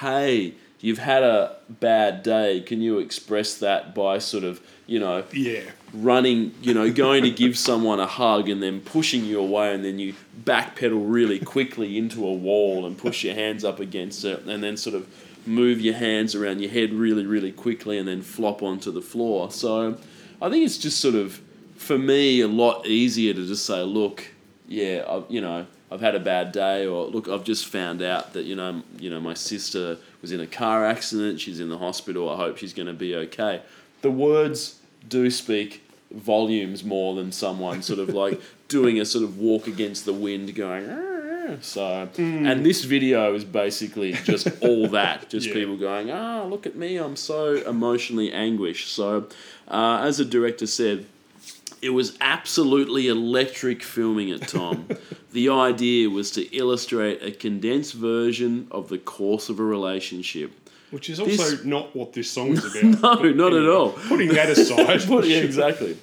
"Hey, 0.00 0.54
you've 0.80 0.98
had 0.98 1.22
a 1.22 1.56
bad 1.68 2.22
day. 2.22 2.60
Can 2.60 2.80
you 2.80 2.98
express 2.98 3.54
that 3.54 3.94
by 3.94 4.18
sort 4.18 4.44
of, 4.44 4.60
you 4.86 4.98
know, 5.00 5.24
Yeah. 5.32 5.60
running, 5.92 6.52
you 6.62 6.72
know, 6.72 6.88
going 6.92 7.24
to 7.24 7.30
give 7.30 7.58
someone 7.58 7.98
a 7.98 8.06
hug 8.06 8.48
and 8.48 8.62
then 8.62 8.80
pushing 8.80 9.24
you 9.24 9.40
away, 9.40 9.74
and 9.74 9.84
then 9.84 9.98
you 9.98 10.14
backpedal 10.44 11.02
really 11.04 11.38
quickly 11.40 11.98
into 11.98 12.24
a 12.26 12.32
wall 12.32 12.86
and 12.86 12.96
push 12.96 13.24
your 13.24 13.34
hands 13.34 13.64
up 13.64 13.80
against 13.80 14.24
it, 14.24 14.44
and 14.46 14.62
then 14.62 14.76
sort 14.76 14.94
of 14.94 15.06
move 15.46 15.80
your 15.80 15.94
hands 15.94 16.34
around 16.34 16.60
your 16.60 16.70
head 16.70 16.92
really, 16.92 17.26
really 17.26 17.50
quickly, 17.52 17.98
and 17.98 18.06
then 18.06 18.22
flop 18.22 18.62
onto 18.62 18.92
the 18.92 19.02
floor. 19.02 19.50
So 19.50 19.96
I 20.40 20.48
think 20.48 20.64
it's 20.64 20.78
just 20.78 21.00
sort 21.00 21.14
of, 21.16 21.40
for 21.76 21.98
me, 21.98 22.40
a 22.40 22.48
lot 22.48 22.86
easier 22.86 23.34
to 23.34 23.46
just 23.46 23.66
say, 23.66 23.82
look, 23.82 24.26
yeah, 24.68 25.04
I've, 25.08 25.24
you 25.28 25.40
know, 25.40 25.66
I've 25.90 26.00
had 26.00 26.14
a 26.14 26.20
bad 26.20 26.52
day, 26.52 26.86
or 26.86 27.06
look, 27.06 27.28
I've 27.28 27.44
just 27.44 27.66
found 27.66 28.02
out 28.02 28.32
that 28.34 28.44
you 28.44 28.54
know, 28.56 28.82
you 28.98 29.08
know, 29.10 29.20
my 29.20 29.34
sister 29.34 29.96
was 30.22 30.32
in 30.32 30.40
a 30.40 30.46
car 30.46 30.84
accident. 30.84 31.40
She's 31.40 31.60
in 31.60 31.68
the 31.68 31.78
hospital. 31.78 32.28
I 32.28 32.36
hope 32.36 32.58
she's 32.58 32.72
going 32.74 32.88
to 32.88 32.92
be 32.94 33.14
okay. 33.14 33.62
The 34.02 34.10
words 34.10 34.78
do 35.08 35.30
speak 35.30 35.82
volumes 36.10 36.84
more 36.84 37.14
than 37.14 37.32
someone 37.32 37.82
sort 37.82 37.98
of 37.98 38.10
like 38.10 38.40
doing 38.68 39.00
a 39.00 39.04
sort 39.04 39.24
of 39.24 39.38
walk 39.38 39.66
against 39.66 40.04
the 40.04 40.12
wind, 40.12 40.54
going. 40.54 40.88
"Ah." 40.88 41.04
So, 41.62 42.10
and 42.18 42.64
this 42.66 42.84
video 42.84 43.32
is 43.34 43.42
basically 43.42 44.12
just 44.12 44.48
all 44.60 44.86
that, 44.88 45.30
just 45.30 45.46
Yeah. 45.46 45.54
people 45.54 45.78
going, 45.78 46.10
ah, 46.10 46.44
look 46.44 46.66
at 46.66 46.76
me, 46.76 46.98
I'm 46.98 47.16
so 47.16 47.54
emotionally 47.66 48.30
anguished. 48.30 48.92
So, 48.92 49.28
uh, 49.66 50.00
as 50.02 50.18
the 50.18 50.26
director 50.26 50.66
said, 50.66 51.06
it 51.80 51.88
was 51.90 52.18
absolutely 52.20 53.08
electric 53.08 53.82
filming 53.82 54.28
it, 54.28 54.42
Tom. 54.46 54.88
the 55.32 55.48
idea 55.50 56.08
was 56.08 56.30
to 56.32 56.42
illustrate 56.56 57.22
a 57.22 57.30
condensed 57.30 57.94
version 57.94 58.66
of 58.70 58.88
the 58.88 58.98
course 58.98 59.48
of 59.48 59.58
a 59.60 59.64
relationship. 59.64 60.52
Which 60.90 61.10
is 61.10 61.20
also 61.20 61.30
This- 61.50 61.64
not 61.66 61.94
what 61.94 62.14
this 62.14 62.30
song 62.30 62.52
is 62.52 62.64
about. 62.94 63.22
No, 63.22 63.30
not 63.32 63.52
at 63.52 63.68
all. 63.68 63.90
Putting 63.92 64.28
that 64.30 64.48
aside. 64.48 65.02
Yeah, 65.26 65.38
exactly. 65.38 65.98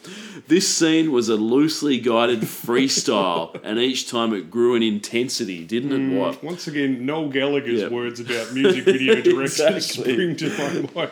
This 0.47 0.67
scene 0.67 1.11
was 1.11 1.27
a 1.27 1.35
loosely 1.37 1.97
guided 1.99 2.41
freestyle, 2.41 3.59
and 3.63 3.79
each 3.79 4.07
time 4.07 4.31
it 4.31 4.51
grew 4.51 4.75
in 4.75 4.83
intensity, 4.83 5.63
didn't 5.65 5.91
it? 5.91 5.99
Mm, 5.99 6.19
what? 6.19 6.43
Once 6.43 6.67
again, 6.67 7.03
Noel 7.03 7.29
Gallagher's 7.29 7.81
Yeah. 7.81 7.87
words 7.87 8.19
about 8.19 8.53
music 8.53 8.83
video 8.83 9.21
directors 9.21 9.87
spring 9.87 10.35
to 10.35 10.49
my 10.55 10.87
mind. 10.93 11.11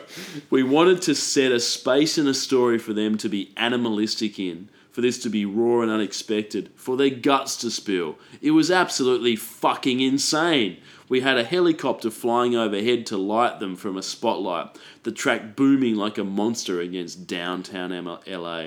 We 0.50 0.62
wanted 0.62 1.02
to 1.02 1.16
set 1.16 1.50
a 1.50 1.58
space 1.58 2.16
in 2.16 2.28
a 2.28 2.34
story 2.34 2.78
for 2.78 2.92
them 2.92 3.18
to 3.18 3.28
be 3.28 3.50
animalistic 3.56 4.38
in, 4.38 4.68
for 4.94 5.00
this 5.00 5.18
to 5.18 5.28
be 5.28 5.44
raw 5.44 5.80
and 5.80 5.90
unexpected, 5.90 6.70
for 6.76 6.96
their 6.96 7.10
guts 7.10 7.56
to 7.56 7.68
spill. 7.68 8.16
It 8.40 8.52
was 8.52 8.70
absolutely 8.70 9.34
fucking 9.34 10.00
insane. 10.00 10.76
We 11.08 11.20
had 11.20 11.36
a 11.36 11.42
helicopter 11.42 12.12
flying 12.12 12.54
overhead 12.54 13.04
to 13.06 13.16
light 13.16 13.58
them 13.58 13.74
from 13.74 13.96
a 13.96 14.02
spotlight, 14.02 14.78
the 15.02 15.10
track 15.10 15.56
booming 15.56 15.96
like 15.96 16.16
a 16.16 16.22
monster 16.22 16.80
against 16.80 17.26
downtown 17.26 17.90
LA. 18.24 18.66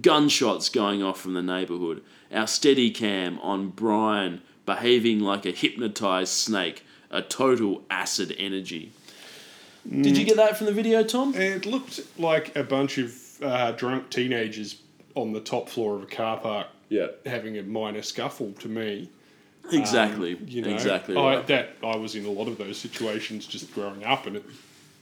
Gunshots 0.00 0.68
going 0.68 1.00
off 1.00 1.20
from 1.20 1.34
the 1.34 1.42
neighborhood. 1.42 2.02
Our 2.32 2.48
steady 2.48 2.90
cam 2.90 3.38
on 3.38 3.68
Brian 3.68 4.42
behaving 4.66 5.20
like 5.20 5.46
a 5.46 5.52
hypnotized 5.52 6.32
snake, 6.32 6.84
a 7.08 7.22
total 7.22 7.84
acid 7.88 8.34
energy. 8.36 8.90
Did 9.88 10.18
you 10.18 10.24
get 10.24 10.38
that 10.38 10.56
from 10.56 10.66
the 10.66 10.72
video, 10.72 11.04
Tom? 11.04 11.36
It 11.36 11.66
looked 11.66 12.00
like 12.18 12.56
a 12.56 12.64
bunch 12.64 12.98
of 12.98 13.14
uh, 13.40 13.70
drunk 13.72 14.10
teenagers 14.10 14.82
on 15.18 15.32
the 15.32 15.40
top 15.40 15.68
floor 15.68 15.96
of 15.96 16.02
a 16.02 16.06
car 16.06 16.38
park 16.38 16.68
Yeah. 16.88 17.08
having 17.26 17.58
a 17.58 17.62
minor 17.62 18.02
scuffle 18.02 18.52
to 18.60 18.68
me. 18.68 19.10
Exactly. 19.72 20.34
Um, 20.34 20.44
You 20.46 20.62
know, 20.62 20.70
exactly. 20.70 21.16
I, 21.16 21.42
that 21.42 21.76
I 21.82 21.96
was 21.96 22.14
in 22.14 22.24
a 22.24 22.30
lot 22.30 22.48
of 22.48 22.56
those 22.56 22.78
situations 22.78 23.46
just 23.46 23.72
growing 23.74 24.04
up, 24.04 24.26
and 24.26 24.36
it. 24.36 24.44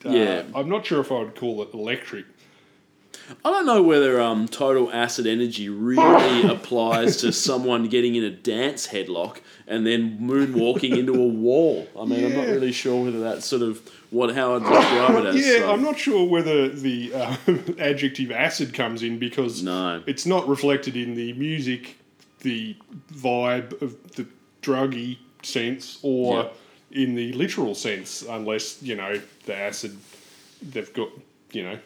Uh, 0.04 0.10
Yeah. 0.10 0.42
I'm 0.54 0.68
not 0.68 0.84
sure 0.86 1.00
if 1.00 1.12
I 1.12 1.18
would 1.20 1.36
call 1.36 1.62
it 1.62 1.72
electric. 1.72 2.24
I 3.44 3.50
don't 3.50 3.66
know 3.66 3.82
whether 3.82 4.20
um, 4.20 4.46
total 4.48 4.90
acid 4.92 5.26
energy 5.26 5.68
really 5.68 6.48
applies 6.50 7.16
to 7.18 7.32
someone 7.32 7.88
getting 7.88 8.14
in 8.14 8.24
a 8.24 8.30
dance 8.30 8.86
headlock 8.88 9.40
and 9.66 9.86
then 9.86 10.18
moonwalking 10.20 10.96
into 10.96 11.14
a 11.14 11.26
wall. 11.26 11.88
I 11.98 12.04
mean, 12.04 12.24
I'm 12.24 12.36
not 12.36 12.46
really 12.46 12.72
sure 12.72 13.04
whether 13.04 13.20
that's 13.20 13.44
sort 13.44 13.62
of 13.62 13.80
what 14.10 14.34
how 14.34 14.54
I'd 14.56 14.62
describe 14.62 15.24
it 15.24 15.26
as. 15.26 15.36
Yeah, 15.46 15.58
so- 15.58 15.72
I'm 15.72 15.82
not 15.82 15.98
sure 15.98 16.28
whether 16.28 16.68
the 16.68 17.12
uh, 17.14 17.36
adjective 17.78 18.30
acid 18.30 18.72
comes 18.74 19.02
in 19.02 19.18
because 19.18 19.62
No. 19.62 20.02
it's 20.06 20.26
not 20.26 20.46
reflected 20.48 20.96
in 20.96 21.14
the 21.16 21.32
music, 21.32 21.98
the 22.42 22.76
vibe 23.12 23.80
of 23.82 24.12
the 24.12 24.26
druggy 24.62 25.18
sense, 25.42 25.98
or 26.02 26.50
in 26.92 27.14
the 27.16 27.32
literal 27.32 27.74
sense, 27.74 28.22
unless 28.22 28.80
you 28.82 28.94
know 28.94 29.20
the 29.46 29.56
acid 29.56 29.96
they've 30.62 30.92
got, 30.92 31.08
you 31.52 31.62
know, 31.64 31.78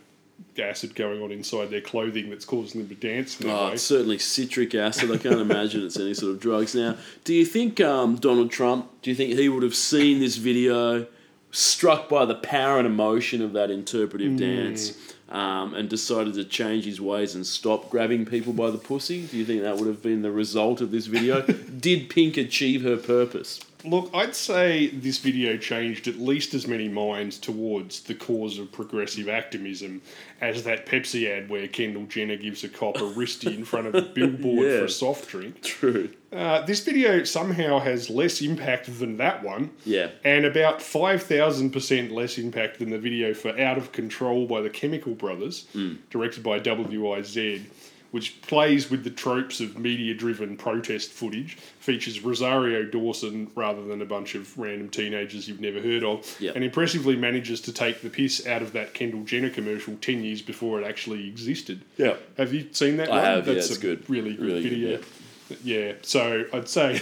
acid 0.58 0.94
going 0.94 1.22
on 1.22 1.30
inside 1.32 1.70
their 1.70 1.80
clothing 1.80 2.28
that's 2.30 2.44
causing 2.44 2.80
them 2.80 2.88
to 2.88 2.94
dance 2.94 3.40
in 3.40 3.48
Oh, 3.48 3.68
way. 3.68 3.72
it's 3.74 3.82
certainly 3.82 4.18
citric 4.18 4.74
acid. 4.74 5.10
I 5.10 5.16
can't 5.16 5.40
imagine 5.40 5.84
it's 5.84 5.98
any 5.98 6.12
sort 6.14 6.32
of 6.32 6.40
drugs. 6.40 6.74
Now, 6.74 6.96
do 7.24 7.32
you 7.34 7.46
think 7.46 7.80
um, 7.80 8.16
Donald 8.16 8.50
Trump? 8.50 8.88
Do 9.02 9.10
you 9.10 9.16
think 9.16 9.38
he 9.38 9.48
would 9.48 9.62
have 9.62 9.74
seen 9.74 10.20
this 10.20 10.36
video, 10.36 11.06
struck 11.50 12.08
by 12.08 12.24
the 12.26 12.34
power 12.34 12.78
and 12.78 12.86
emotion 12.86 13.40
of 13.42 13.52
that 13.54 13.70
interpretive 13.70 14.36
dance, 14.36 14.96
um, 15.30 15.74
and 15.74 15.88
decided 15.88 16.34
to 16.34 16.44
change 16.44 16.84
his 16.84 17.00
ways 17.00 17.34
and 17.34 17.46
stop 17.46 17.88
grabbing 17.88 18.26
people 18.26 18.52
by 18.52 18.70
the 18.70 18.78
pussy? 18.78 19.26
Do 19.26 19.36
you 19.38 19.44
think 19.44 19.62
that 19.62 19.76
would 19.76 19.86
have 19.86 20.02
been 20.02 20.22
the 20.22 20.30
result 20.32 20.80
of 20.80 20.90
this 20.90 21.06
video? 21.06 21.42
Did 21.80 22.10
Pink 22.10 22.36
achieve 22.36 22.82
her 22.82 22.96
purpose? 22.96 23.60
Look, 23.84 24.10
I'd 24.12 24.34
say 24.34 24.88
this 24.88 25.18
video 25.18 25.56
changed 25.56 26.06
at 26.06 26.16
least 26.18 26.52
as 26.54 26.66
many 26.66 26.88
minds 26.88 27.38
towards 27.38 28.00
the 28.02 28.14
cause 28.14 28.58
of 28.58 28.70
progressive 28.70 29.28
activism 29.28 30.02
as 30.40 30.64
that 30.64 30.86
Pepsi 30.86 31.28
ad 31.30 31.48
where 31.48 31.66
Kendall 31.66 32.04
Jenner 32.04 32.36
gives 32.36 32.62
a 32.64 32.68
cop 32.68 32.96
a 32.96 33.00
wristy 33.00 33.54
in 33.56 33.64
front 33.64 33.86
of 33.86 33.94
a 33.94 34.02
billboard 34.14 34.66
Yeah. 34.70 34.78
for 34.80 34.84
a 34.84 34.88
soft 34.90 35.28
drink. 35.28 35.62
True. 35.62 36.10
Uh, 36.32 36.60
this 36.64 36.80
video 36.84 37.24
somehow 37.24 37.78
has 37.80 38.08
less 38.10 38.40
impact 38.40 38.98
than 39.00 39.16
that 39.16 39.42
one, 39.42 39.70
Yeah. 39.84 40.10
and 40.24 40.44
about 40.44 40.80
5,000% 40.80 42.10
less 42.12 42.38
impact 42.38 42.78
than 42.78 42.90
the 42.90 42.98
video 42.98 43.34
for 43.34 43.58
Out 43.58 43.78
of 43.78 43.92
Control 43.92 44.46
by 44.46 44.60
the 44.60 44.70
Chemical 44.70 45.14
Brothers, 45.14 45.66
Hmm. 45.72 45.94
directed 46.10 46.42
by 46.44 46.60
WIZ, 46.60 47.62
which 48.10 48.40
plays 48.42 48.90
with 48.90 49.04
the 49.04 49.10
tropes 49.10 49.60
of 49.60 49.78
media 49.78 50.12
driven 50.14 50.56
protest 50.56 51.10
footage, 51.10 51.56
features 51.78 52.20
Rosario 52.20 52.82
Dawson 52.84 53.50
rather 53.54 53.84
than 53.84 54.02
a 54.02 54.04
bunch 54.04 54.34
of 54.34 54.56
random 54.58 54.88
teenagers 54.88 55.48
you've 55.48 55.60
never 55.60 55.80
heard 55.80 56.02
of, 56.02 56.36
Yep. 56.40 56.56
and 56.56 56.64
impressively 56.64 57.14
manages 57.16 57.60
to 57.62 57.72
take 57.72 58.00
the 58.02 58.10
piss 58.10 58.46
out 58.46 58.62
of 58.62 58.72
that 58.72 58.94
Kendall 58.94 59.22
Jenner 59.24 59.50
commercial 59.50 59.96
10 60.00 60.24
years 60.24 60.42
before 60.42 60.80
it 60.80 60.86
actually 60.86 61.28
existed. 61.28 61.82
Yeah. 61.96 62.16
Have 62.36 62.52
you 62.52 62.66
seen 62.72 62.96
that 62.96 63.08
I 63.08 63.16
one? 63.16 63.24
have, 63.24 63.46
yeah, 63.46 63.54
That's 63.54 63.68
it's 63.70 63.78
a 63.78 63.80
good. 63.80 64.08
Really 64.10 64.34
good 64.34 64.46
Really 64.46 64.62
good, 64.62 64.70
video. 64.70 65.00
yeah, 65.64 65.92
so 66.02 66.44
I'd 66.52 66.68
say 66.68 67.00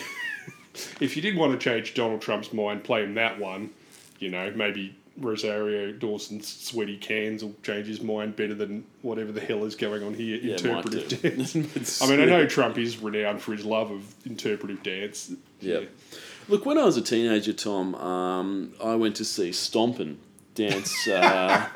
if 1.00 1.16
you 1.16 1.22
did 1.22 1.36
want 1.36 1.52
to 1.52 1.58
change 1.58 1.94
Donald 1.94 2.20
Trump's 2.20 2.52
mind, 2.52 2.84
play 2.84 3.02
him 3.02 3.14
that 3.14 3.38
one. 3.38 3.70
You 4.18 4.30
know, 4.30 4.52
maybe 4.54 4.94
Rosario 5.18 5.92
Dawson's 5.92 6.46
sweaty 6.46 6.96
cans 6.96 7.42
will 7.42 7.54
change 7.62 7.86
his 7.86 8.00
mind 8.00 8.36
better 8.36 8.54
than 8.54 8.84
whatever 9.02 9.32
the 9.32 9.40
hell 9.40 9.64
is 9.64 9.74
going 9.74 10.02
on 10.02 10.14
here. 10.14 10.36
Yeah, 10.36 10.52
interpretive 10.52 11.20
dance. 11.20 12.02
I 12.02 12.08
mean, 12.08 12.20
I 12.20 12.24
know. 12.24 12.46
Trump 12.46 12.78
is 12.78 12.98
renowned 12.98 13.42
for 13.42 13.52
his 13.52 13.64
love 13.64 13.90
of 13.90 14.14
interpretive 14.24 14.82
dance. 14.82 15.32
Yeah. 15.60 15.80
Look, 16.48 16.64
when 16.64 16.78
I 16.78 16.84
was 16.84 16.96
a 16.96 17.02
teenager, 17.02 17.52
Tom, 17.52 17.94
um, 17.96 18.74
I 18.82 18.94
went 18.94 19.16
to 19.16 19.24
see 19.24 19.52
Stompin' 19.52 20.18
dance, 20.58 21.06
uh, 21.08 21.66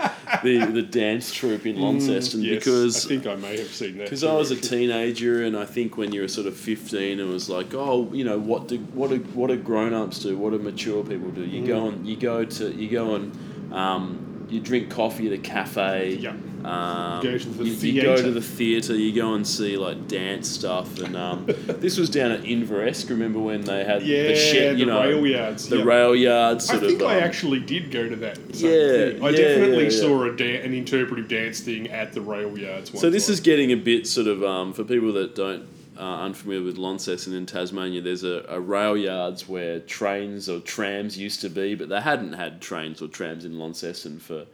the 0.43 0.67
the 0.67 0.83
dance 0.83 1.33
troupe 1.33 1.67
in 1.67 1.81
Launceston 1.81 2.43
Yes, 2.43 2.57
because 2.59 3.07
I 3.07 3.09
think 3.09 3.27
I 3.27 3.37
may 3.37 3.57
have 3.59 3.69
seen 3.69 3.97
that. 3.99 4.05
because 4.05 4.25
I 4.25 4.35
was 4.35 4.51
a 4.51 4.57
teenager, 4.57 5.43
and 5.45 5.57
I 5.57 5.65
think 5.65 5.97
when 5.97 6.13
you 6.13 6.21
were 6.23 6.29
sort 6.29 6.47
of 6.49 6.57
fifteen, 6.57 7.21
it 7.21 7.25
was 7.25 7.49
like, 7.49 7.73
oh, 7.75 8.11
you 8.13 8.25
know, 8.25 8.39
what 8.39 8.69
do 8.69 8.79
what 8.99 9.11
do 9.11 9.19
what 9.35 9.49
do 9.49 9.57
grown 9.57 9.95
ups 9.95 10.19
do? 10.19 10.37
What 10.37 10.51
do 10.51 10.59
mature 10.59 11.03
people 11.05 11.31
do? 11.31 11.45
You 11.45 11.63
Mm. 11.63 11.67
go 11.67 11.87
and 11.89 12.07
you 12.07 12.17
go 12.17 12.45
to 12.45 12.65
you 12.75 12.89
go 12.89 13.15
and 13.15 13.33
um, 13.73 14.47
you 14.51 14.61
drink 14.61 14.91
coffee 14.91 15.27
at 15.29 15.33
a 15.33 15.39
cafe. 15.39 16.17
Yeah. 16.17 16.35
Um, 16.65 17.23
Go 17.23 17.39
the 17.39 17.65
you, 17.65 17.93
you 17.93 18.03
go 18.03 18.17
to 18.17 18.31
the 18.31 18.41
theatre. 18.41 18.95
You 18.95 19.13
go 19.13 19.35
and 19.35 19.47
see 19.47 19.77
like 19.77 20.07
dance 20.07 20.49
stuff, 20.49 21.01
and 21.01 21.17
um, 21.17 21.47
this 21.47 21.99
was 21.99 22.09
down 22.09 22.31
at 22.31 22.43
Inveresk. 22.43 23.11
Remember 23.11 23.41
when 23.41 23.63
they 23.63 23.85
had 23.85 24.03
Yeah, 24.03 24.29
the 24.29 24.37
shed, 24.37 24.79
you 24.79 24.87
the 24.87 24.93
know, 24.93 25.01
rail 25.03 25.27
yards, 25.27 25.69
the 25.69 25.79
yeah. 25.79 25.85
rail 25.85 26.15
yards. 26.15 26.71
I 26.71 26.79
think 26.79 27.01
of, 27.01 27.09
I 27.09 27.19
um, 27.19 27.25
actually 27.25 27.61
did 27.61 27.91
go 27.91 28.09
to 28.09 28.17
that. 28.17 28.39
Yeah, 28.55 28.71
thing. 28.71 29.25
I 29.25 29.31
yeah, 29.31 29.37
definitely 29.37 29.91
saw 29.91 30.25
a 30.25 30.33
an 30.33 30.73
interpretive 30.73 31.29
dance 31.29 31.61
thing 31.61 31.89
at 31.89 32.13
the 32.13 32.21
rail 32.21 32.57
yards. 32.57 32.99
So 32.99 33.11
this 33.11 33.29
is 33.29 33.41
getting 33.41 33.73
a 33.73 33.77
bit 33.77 34.07
sort 34.07 34.27
of 34.27 34.45
um, 34.45 34.73
for 34.73 34.85
people 34.85 35.13
that 35.15 35.35
don't 35.35 35.67
uh, 35.99 36.21
unfamiliar 36.21 36.65
with 36.65 36.77
Launceston 36.77 37.35
in 37.35 37.47
Tasmania, 37.47 38.01
there's 38.01 38.25
a, 38.25 38.45
a 38.49 38.61
rail 38.61 38.97
yards 38.97 39.49
where 39.49 39.81
trains 39.81 40.49
or 40.49 40.61
trams 40.61 41.19
used 41.19 41.41
to 41.41 41.49
be, 41.49 41.75
but 41.75 41.89
they 41.89 42.01
hadn't 42.01 42.35
had 42.35 42.61
trains 42.61 43.03
or 43.03 43.09
trams 43.09 43.45
in 43.45 43.59
Launceston 43.59 44.19
for 44.19 44.47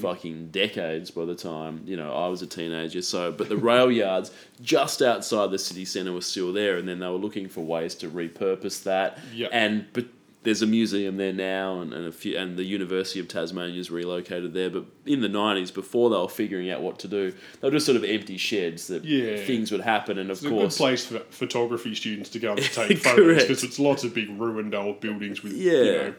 fucking 0.00 0.48
decades 0.48 1.10
by 1.10 1.24
the 1.24 1.34
time 1.34 1.82
you 1.84 1.96
know 1.96 2.12
I 2.12 2.28
was 2.28 2.42
a 2.42 2.46
teenager. 2.46 3.02
So, 3.02 3.32
but 3.32 3.48
the 3.48 3.56
rail 3.56 3.90
yards 3.90 4.30
just 4.62 5.02
outside 5.02 5.50
the 5.50 5.58
city 5.58 5.84
centre 5.84 6.12
were 6.12 6.20
still 6.20 6.52
there, 6.52 6.76
and 6.76 6.88
then 6.88 7.00
they 7.00 7.06
were 7.08 7.14
looking 7.14 7.48
for 7.48 7.60
ways 7.62 7.94
to 7.96 8.08
repurpose 8.08 8.82
that. 8.84 9.18
Yep. 9.34 9.50
And 9.52 9.86
but 9.92 10.06
there's 10.46 10.62
a 10.62 10.66
museum 10.66 11.18
there 11.18 11.32
now, 11.34 11.80
and, 11.82 11.92
and 11.92 12.06
a 12.06 12.12
few, 12.12 12.38
and 12.38 12.56
the 12.56 12.64
University 12.64 13.20
of 13.20 13.28
Tasmania 13.28 13.78
is 13.78 13.90
relocated 13.90 14.54
there. 14.54 14.70
But 14.70 14.86
in 15.04 15.20
the 15.20 15.28
'90s, 15.28 15.74
before 15.74 16.08
they 16.08 16.16
were 16.16 16.28
figuring 16.28 16.70
out 16.70 16.80
what 16.80 16.98
to 17.00 17.08
do, 17.08 17.32
they 17.32 17.68
were 17.68 17.70
just 17.72 17.84
sort 17.84 17.96
of 17.96 18.04
empty 18.04 18.38
sheds 18.38 18.86
that 18.86 19.04
Yeah. 19.04 19.36
things 19.44 19.70
would 19.72 19.82
happen. 19.82 20.18
And 20.18 20.30
of 20.30 20.38
It's 20.38 20.46
a 20.46 20.48
good 20.48 20.70
place 20.70 21.04
for 21.04 21.18
photography 21.30 21.94
students 21.94 22.30
to 22.30 22.38
go 22.38 22.52
and 22.52 22.62
take 22.72 22.98
photos 22.98 23.42
because 23.42 23.62
it's 23.64 23.78
lots 23.78 24.04
of 24.04 24.14
big 24.14 24.30
ruined 24.40 24.74
old 24.74 25.00
buildings 25.00 25.42
with 25.42 25.52
Yeah, 25.52 25.72
you 25.72 25.84
know, 25.92 26.14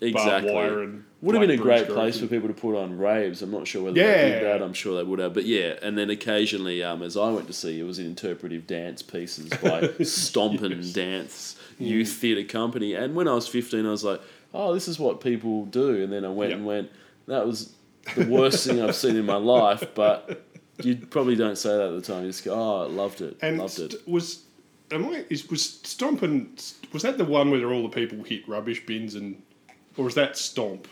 exactly. 0.00 0.52
wire 0.52 0.82
and 0.82 1.04
would 1.22 1.34
have 1.34 1.40
been 1.42 1.50
a 1.50 1.56
great 1.56 1.86
place 1.86 2.18
growth 2.18 2.20
for 2.20 2.34
people 2.34 2.48
to 2.48 2.54
put 2.54 2.74
on 2.76 2.96
raves. 2.98 3.42
I'm 3.42 3.50
not 3.50 3.66
sure 3.68 3.82
whether 3.84 3.94
they 3.94 4.00
Yeah. 4.00 4.28
did 4.40 4.42
that. 4.44 4.62
I'm 4.62 4.72
sure 4.72 4.96
they 4.96 5.04
would 5.04 5.18
have, 5.18 5.34
but 5.34 5.44
yeah. 5.44 5.74
And 5.82 5.98
then 5.98 6.08
occasionally, 6.10 6.82
um, 6.82 7.02
as 7.02 7.16
I 7.16 7.30
went 7.30 7.46
to 7.48 7.52
see, 7.52 7.78
it 7.80 7.82
was 7.84 7.98
interpretive 7.98 8.66
dance 8.66 9.02
pieces 9.02 9.50
by 9.62 9.88
Stompin' 10.04 10.92
Dance 10.92 11.56
Mm. 11.80 11.86
Youth 11.86 12.12
Theatre 12.12 12.44
Company. 12.44 12.94
And 12.94 13.14
when 13.14 13.26
I 13.28 13.34
was 13.34 13.48
15, 13.48 13.86
I 13.86 13.90
was 13.90 14.04
like, 14.04 14.20
oh, 14.54 14.74
this 14.74 14.86
is 14.88 14.98
what 14.98 15.20
people 15.20 15.64
do. 15.66 16.02
And 16.02 16.12
then 16.12 16.24
I 16.24 16.28
went 16.28 16.50
Yep. 16.50 16.56
and 16.58 16.66
went, 16.66 16.90
that 17.26 17.46
was 17.46 17.72
the 18.16 18.26
worst 18.26 18.66
thing 18.66 18.80
I've 18.82 18.94
seen 18.96 19.16
in 19.16 19.26
my 19.26 19.36
life. 19.36 19.94
But 19.94 20.44
you 20.82 20.96
probably 20.96 21.36
don't 21.36 21.56
say 21.58 21.70
that 21.70 21.88
at 21.88 21.94
the 21.94 22.00
time. 22.12 22.22
You 22.24 22.28
just 22.30 22.44
go, 22.44 22.54
oh, 22.54 22.82
I 22.84 22.86
loved 22.86 23.20
it, 23.20 23.36
And 23.42 23.58
loved 23.58 23.78
it. 23.78 23.92
st- 23.92 24.08
was 24.08 24.44
am 24.90 25.06
I 25.06 25.24
is 25.30 25.48
was 25.48 25.62
Stompin' 25.84 26.48
was 26.92 27.02
that 27.02 27.16
the 27.18 27.24
one 27.24 27.50
where 27.50 27.70
all 27.72 27.82
the 27.82 27.88
people 27.88 28.22
hit 28.24 28.48
rubbish 28.48 28.84
bins 28.86 29.14
and 29.14 29.40
or 29.96 30.04
was 30.04 30.14
that 30.16 30.36
Stomp? 30.36 30.88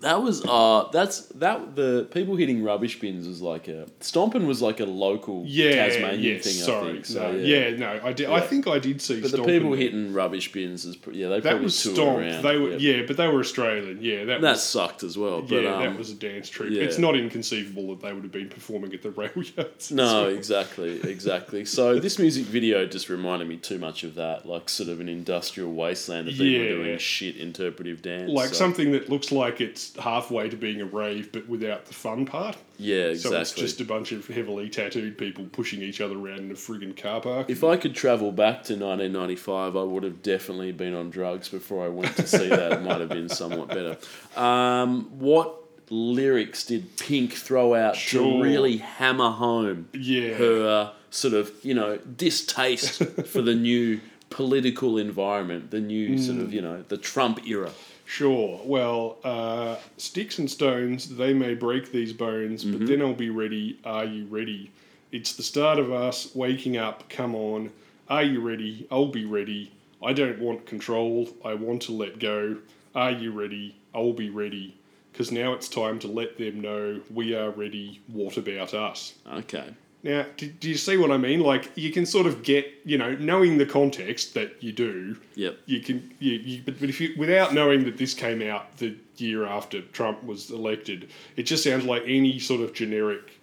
That 0.00 0.22
was 0.22 0.42
uh 0.46 0.88
that's 0.92 1.26
that 1.36 1.76
the 1.76 2.08
people 2.10 2.34
hitting 2.36 2.62
rubbish 2.62 2.98
bins 3.00 3.28
was 3.28 3.42
like 3.42 3.68
a 3.68 3.86
stomping 4.00 4.46
was 4.46 4.62
like 4.62 4.80
a 4.80 4.86
local 4.86 5.44
Yeah, 5.46 5.72
Tasmanian 5.88 6.40
thing 6.40 6.52
sorry, 6.54 6.88
I 6.88 6.92
think. 6.92 7.06
So, 7.06 7.32
no, 7.32 7.38
yeah. 7.38 7.68
yeah. 7.68 7.76
no, 7.76 8.00
I 8.02 8.12
did. 8.14 8.30
I 8.30 8.40
think 8.40 8.66
I 8.66 8.78
did 8.78 9.02
see. 9.02 9.20
But 9.20 9.32
the 9.32 9.42
people 9.44 9.74
hitting 9.74 10.12
rubbish 10.14 10.52
bins 10.52 10.86
is 10.86 10.96
yeah 11.12 11.28
they 11.28 11.40
that 11.40 11.42
probably 11.50 11.64
was 11.64 11.78
Stomp. 11.78 12.18
around. 12.20 12.42
They 12.42 12.56
were 12.56 12.70
yeah. 12.70 12.96
yeah, 12.96 13.02
but 13.06 13.18
they 13.18 13.28
were 13.28 13.40
Australian. 13.40 13.98
Yeah, 14.00 14.24
that 14.24 14.40
That 14.40 14.52
was 14.52 14.62
sucked 14.62 15.02
as 15.02 15.18
well. 15.18 15.42
But 15.42 15.64
yeah, 15.64 15.74
um, 15.74 15.82
that 15.82 15.98
was 15.98 16.10
a 16.10 16.14
dance 16.14 16.48
troupe. 16.48 16.70
yeah. 16.72 16.82
It's 16.82 16.96
not 16.98 17.14
inconceivable 17.14 17.88
that 17.94 18.00
they 18.00 18.12
would 18.14 18.22
have 18.22 18.32
been 18.32 18.48
performing 18.48 18.94
at 18.94 19.02
the 19.02 19.10
rail 19.20 19.30
yards. 19.56 19.90
no, 19.92 20.28
exactly, 20.28 21.00
exactly. 21.02 21.64
So 21.66 21.98
this 22.00 22.18
music 22.18 22.44
video 22.46 22.86
just 22.86 23.10
reminded 23.10 23.48
me 23.48 23.58
too 23.58 23.78
much 23.78 24.02
of 24.04 24.14
that, 24.14 24.46
like 24.46 24.68
sort 24.70 24.88
of 24.88 25.00
an 25.00 25.08
industrial 25.10 25.72
wasteland 25.72 26.28
of 26.28 26.32
people 26.34 26.46
Yeah. 26.46 26.68
doing 26.70 26.98
shit 26.98 27.36
interpretive 27.36 28.00
dance. 28.00 28.30
like 28.30 28.48
so- 28.48 28.54
something 28.54 28.92
that 28.92 29.10
looks 29.10 29.30
like 29.30 29.60
it's 29.60 29.89
halfway 29.98 30.48
to 30.48 30.56
being 30.56 30.80
a 30.80 30.84
rave, 30.84 31.32
but 31.32 31.48
without 31.48 31.86
the 31.86 31.94
fun 31.94 32.26
part. 32.26 32.56
Yeah, 32.78 33.06
exactly. 33.06 33.30
So 33.36 33.40
it's 33.40 33.52
just 33.52 33.80
a 33.80 33.84
bunch 33.84 34.12
of 34.12 34.26
heavily 34.26 34.68
tattooed 34.68 35.18
people 35.18 35.44
pushing 35.52 35.82
each 35.82 36.00
other 36.00 36.14
around 36.16 36.38
in 36.40 36.50
a 36.50 36.54
friggin' 36.54 36.96
car 36.96 37.20
park. 37.20 37.50
If 37.50 37.62
I 37.64 37.76
could 37.76 37.94
travel 37.94 38.32
back 38.32 38.62
to 38.64 38.74
1995, 38.74 39.76
I 39.76 39.82
would 39.82 40.02
have 40.02 40.22
definitely 40.22 40.72
been 40.72 40.94
on 40.94 41.10
drugs 41.10 41.48
before 41.48 41.84
I 41.84 41.88
went 41.88 42.16
to 42.16 42.26
see 42.26 42.48
that. 42.48 42.72
It 42.72 42.82
might 42.82 43.00
have 43.00 43.08
been 43.10 43.28
somewhat 43.28 43.68
better. 43.68 43.96
Um, 44.36 45.04
what 45.18 45.56
lyrics 45.90 46.64
did 46.64 46.96
Pink 46.98 47.32
throw 47.34 47.74
out 47.74 47.94
to 47.96 48.42
really 48.42 48.76
hammer 48.78 49.30
home 49.30 49.88
Yeah. 49.92 50.34
her 50.34 50.68
uh, 50.68 50.92
sort 51.10 51.34
of, 51.34 51.52
you 51.62 51.74
know, 51.74 51.96
distaste 51.96 53.02
for 53.26 53.42
the 53.42 53.54
new 53.54 54.00
political 54.30 54.96
environment, 54.98 55.72
the 55.72 55.80
new 55.80 56.16
sort 56.16 56.38
Mm. 56.38 56.42
of, 56.42 56.54
you 56.54 56.62
know, 56.62 56.84
the 56.88 56.96
Trump 56.96 57.46
era? 57.46 57.72
Sure. 58.10 58.60
Well, 58.64 59.18
uh, 59.22 59.76
sticks 59.96 60.40
and 60.40 60.50
stones, 60.50 61.16
they 61.16 61.32
may 61.32 61.54
break 61.54 61.92
these 61.92 62.12
bones, 62.12 62.64
Mm-hmm. 62.64 62.78
but 62.78 62.88
then 62.88 63.02
I'll 63.02 63.14
be 63.14 63.30
ready. 63.30 63.78
Are 63.84 64.04
you 64.04 64.24
ready? 64.26 64.72
It's 65.12 65.34
the 65.34 65.44
start 65.44 65.78
of 65.78 65.92
us 65.92 66.34
waking 66.34 66.76
up. 66.76 67.08
Come 67.08 67.36
on. 67.36 67.70
Are 68.08 68.24
you 68.24 68.40
ready? 68.40 68.88
I'll 68.90 69.06
be 69.06 69.24
ready. 69.26 69.70
I 70.02 70.12
don't 70.12 70.40
want 70.40 70.66
control. 70.66 71.28
I 71.44 71.54
want 71.54 71.82
to 71.82 71.92
let 71.92 72.18
go. 72.18 72.56
Are 72.96 73.12
you 73.12 73.30
ready? 73.30 73.76
I'll 73.94 74.12
be 74.12 74.28
ready. 74.28 74.76
Because 75.12 75.30
now 75.30 75.52
it's 75.52 75.68
time 75.68 76.00
to 76.00 76.08
let 76.08 76.36
them 76.36 76.60
know 76.60 77.00
we 77.14 77.36
are 77.36 77.50
ready. 77.50 78.00
What 78.08 78.36
about 78.36 78.74
us? 78.74 79.14
Okay. 79.34 79.72
Now, 80.02 80.24
do, 80.36 80.46
do 80.46 80.68
you 80.70 80.76
see 80.76 80.96
what 80.96 81.10
I 81.10 81.18
mean? 81.18 81.40
Like, 81.40 81.70
you 81.76 81.92
can 81.92 82.06
sort 82.06 82.26
of 82.26 82.42
get, 82.42 82.66
you 82.84 82.96
know, 82.96 83.14
knowing 83.16 83.58
the 83.58 83.66
context 83.66 84.32
that 84.34 84.62
you 84.62 84.72
do, 84.72 85.18
Yep. 85.34 85.58
you 85.66 85.80
can, 85.80 86.14
you, 86.18 86.32
you, 86.32 86.62
but, 86.64 86.80
but 86.80 86.88
if 86.88 87.00
you, 87.00 87.14
without 87.18 87.52
knowing 87.52 87.84
that 87.84 87.98
this 87.98 88.14
came 88.14 88.40
out 88.40 88.78
the 88.78 88.96
year 89.16 89.44
after 89.46 89.82
Trump 89.82 90.24
was 90.24 90.50
elected, 90.50 91.10
it 91.36 91.42
just 91.42 91.62
sounds 91.64 91.84
like 91.84 92.02
any 92.06 92.38
sort 92.38 92.62
of 92.62 92.72
generic, 92.72 93.39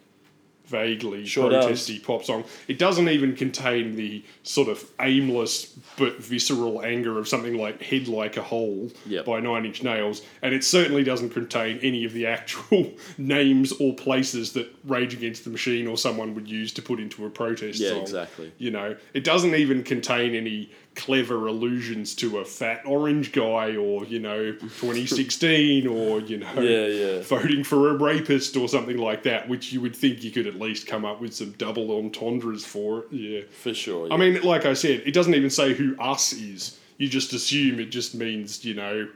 vaguely 0.68 1.26
Sure 1.26 1.49
does. 1.49 1.65
protesty 1.65 1.99
pop 1.99 2.23
song. 2.23 2.44
It 2.68 2.77
doesn't 2.77 3.10
even 3.10 3.35
contain 3.35 3.95
the 3.95 4.23
sort 4.44 4.68
of 4.68 4.84
aimless 5.02 5.65
but 5.98 6.18
visceral 6.22 6.81
anger 6.84 7.18
of 7.18 7.27
something 7.27 7.57
like 7.57 7.81
Head 7.81 8.07
Like 8.07 8.38
a 8.38 8.41
Hole 8.44 8.91
Yep. 9.07 9.26
by 9.26 9.39
Nine 9.39 9.65
Inch 9.65 9.84
Nails, 9.84 10.22
and 10.41 10.53
it 10.53 10.64
certainly 10.64 11.03
doesn't 11.03 11.30
contain 11.31 11.80
any 11.81 12.06
of 12.06 12.14
the 12.14 12.26
actual 12.27 12.91
names 13.18 13.72
or 13.73 13.94
places 13.95 14.53
that 14.53 14.68
Rage 14.84 15.14
Against 15.14 15.44
the 15.44 15.49
Machine 15.49 15.88
or 15.88 15.98
someone 15.98 16.35
would 16.35 16.48
use 16.49 16.72
to 16.73 16.81
put 16.81 16.99
into 16.99 17.26
a 17.26 17.30
protest 17.30 17.80
Yeah, 17.80 17.89
song. 17.91 18.02
exactly. 18.02 18.52
You 18.57 18.72
know, 18.72 18.95
it 19.14 19.23
doesn't 19.23 19.56
even 19.56 19.84
contain 19.84 20.35
any 20.35 20.69
clever 20.97 21.47
allusions 21.47 22.13
to 22.15 22.39
a 22.39 22.45
fat 22.45 22.81
orange 22.85 23.31
guy 23.31 23.75
or, 23.77 24.03
you 24.05 24.19
know, 24.19 24.51
2016 24.51 25.87
or, 25.97 26.19
you 26.19 26.39
know, 26.39 26.53
Yeah, 26.59 26.87
yeah. 26.87 27.21
voting 27.21 27.63
for 27.63 27.89
a 27.91 27.93
rapist 27.97 28.57
or 28.57 28.67
something 28.67 28.97
like 28.97 29.23
that, 29.23 29.47
which 29.47 29.71
you 29.71 29.79
would 29.81 29.95
think 29.95 30.23
you 30.23 30.31
could 30.31 30.47
at 30.47 30.59
least 30.59 30.87
come 30.87 31.05
up 31.05 31.21
with 31.21 31.33
some 31.33 31.51
double 31.53 31.97
entendres 31.97 32.65
for. 32.65 33.05
Yeah. 33.11 33.41
For 33.61 33.73
sure. 33.73 34.11
I 34.11 34.17
mean, 34.17 34.41
like 34.41 34.65
I 34.65 34.73
said, 34.73 35.03
it 35.05 35.13
doesn't 35.13 35.33
even 35.35 35.49
say 35.49 35.73
who 35.73 35.95
us 35.99 36.33
is. 36.33 36.77
You 36.97 37.07
just 37.07 37.31
assume 37.31 37.79
it 37.79 37.91
just 37.91 38.15
means, 38.15 38.65
you 38.65 38.73
know, 38.73 39.07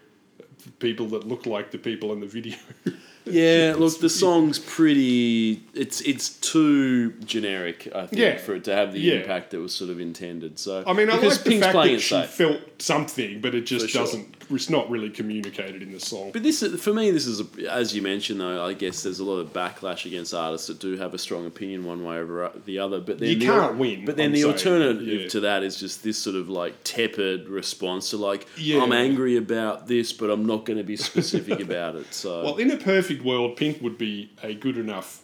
people 0.79 1.07
that 1.07 1.27
look 1.27 1.45
like 1.45 1.71
the 1.71 1.77
people 1.79 2.13
in 2.13 2.19
the 2.19 2.27
video. 2.27 2.55
Yeah, 3.26 3.76
look, 3.77 3.99
the 3.99 4.10
song's 4.10 4.57
pretty. 4.60 5.61
It's 5.73 6.02
it's 6.02 6.30
too 6.30 7.11
generic, 7.26 7.88
I 7.93 8.07
think, 8.07 8.19
Yeah. 8.19 8.38
for 8.38 8.56
it 8.56 8.64
to 8.65 8.73
have 8.76 8.93
the 8.93 8.99
Yeah. 8.99 9.14
impact 9.15 9.52
that 9.52 9.60
was 9.60 9.73
sort 9.73 9.89
of 9.91 9.99
intended. 9.99 10.57
So 10.60 10.84
I 10.88 10.93
mean, 10.93 11.10
I 11.10 11.18
like 11.18 11.43
the 11.43 11.60
fact 11.60 11.73
that 11.76 11.99
she 12.02 12.15
safe. 12.15 12.30
felt 12.30 12.61
something, 12.81 13.39
but 13.41 13.53
it 13.53 13.65
just 13.65 13.85
For 13.85 13.91
sure. 14.07 14.19
It's 14.56 14.69
not 14.69 14.90
really 14.90 15.10
communicated 15.10 15.82
in 15.82 15.91
the 15.91 15.99
song. 15.99 16.32
But 16.32 16.44
this, 16.44 16.61
for 16.82 16.94
me, 16.94 17.11
this 17.11 17.26
is 17.26 17.41
a, 17.41 17.72
as 17.72 17.95
you 17.95 18.02
mentioned 18.02 18.40
though. 18.41 18.64
I 18.65 18.73
guess 18.73 19.03
there's 19.03 19.19
a 19.19 19.23
lot 19.23 19.38
of 19.38 19.53
backlash 19.53 20.06
against 20.06 20.34
artists 20.34 20.68
that 20.68 20.80
do 20.80 20.98
have 20.98 21.14
a 21.14 21.18
strong 21.18 21.45
opinion 21.45 21.84
one 21.86 22.03
way 22.03 22.18
over 22.18 22.52
the 22.65 22.80
other. 22.80 22.99
But 22.99 23.19
then 23.19 23.30
You 23.30 23.36
the, 23.36 23.45
can't 23.45 23.78
win, 23.78 24.06
But 24.06 24.18
then 24.18 24.28
I'm 24.28 24.32
the 24.34 24.41
saying, 24.41 24.53
alternative 24.53 25.22
yeah. 25.22 25.28
to 25.30 25.40
that 25.41 25.64
is 25.64 25.80
just 25.80 26.03
this 26.03 26.18
sort 26.18 26.36
of 26.36 26.49
like 26.49 26.76
tepid 26.84 27.48
response 27.49 28.10
to 28.11 28.18
like, 28.18 28.48
Yeah. 28.57 28.82
I'm 28.84 28.91
angry 28.94 29.38
about 29.38 29.88
this, 29.88 30.11
but 30.14 30.30
I'm 30.30 30.45
not 30.45 30.65
going 30.65 30.78
to 30.78 30.84
be 30.84 30.98
specific 30.98 31.60
about 31.68 31.95
it. 31.95 32.14
So 32.14 32.44
Well, 32.44 32.57
in 32.57 32.69
a 32.72 32.78
perfect 32.78 33.23
world, 33.23 33.56
Pink 33.57 33.82
would 33.82 33.98
be 33.98 34.32
a 34.44 34.53
good 34.53 34.78
enough 34.78 35.22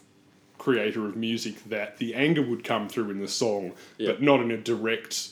creator 0.57 1.05
of 1.05 1.15
music 1.15 1.63
that 1.69 1.97
the 1.97 2.13
anger 2.15 2.41
would 2.41 2.63
come 2.63 2.89
through 2.89 3.09
in 3.11 3.19
the 3.19 3.27
song, 3.27 3.73
Yeah. 3.97 4.11
but 4.11 4.21
not 4.21 4.41
in 4.41 4.51
a 4.51 4.57
direct, 4.57 5.29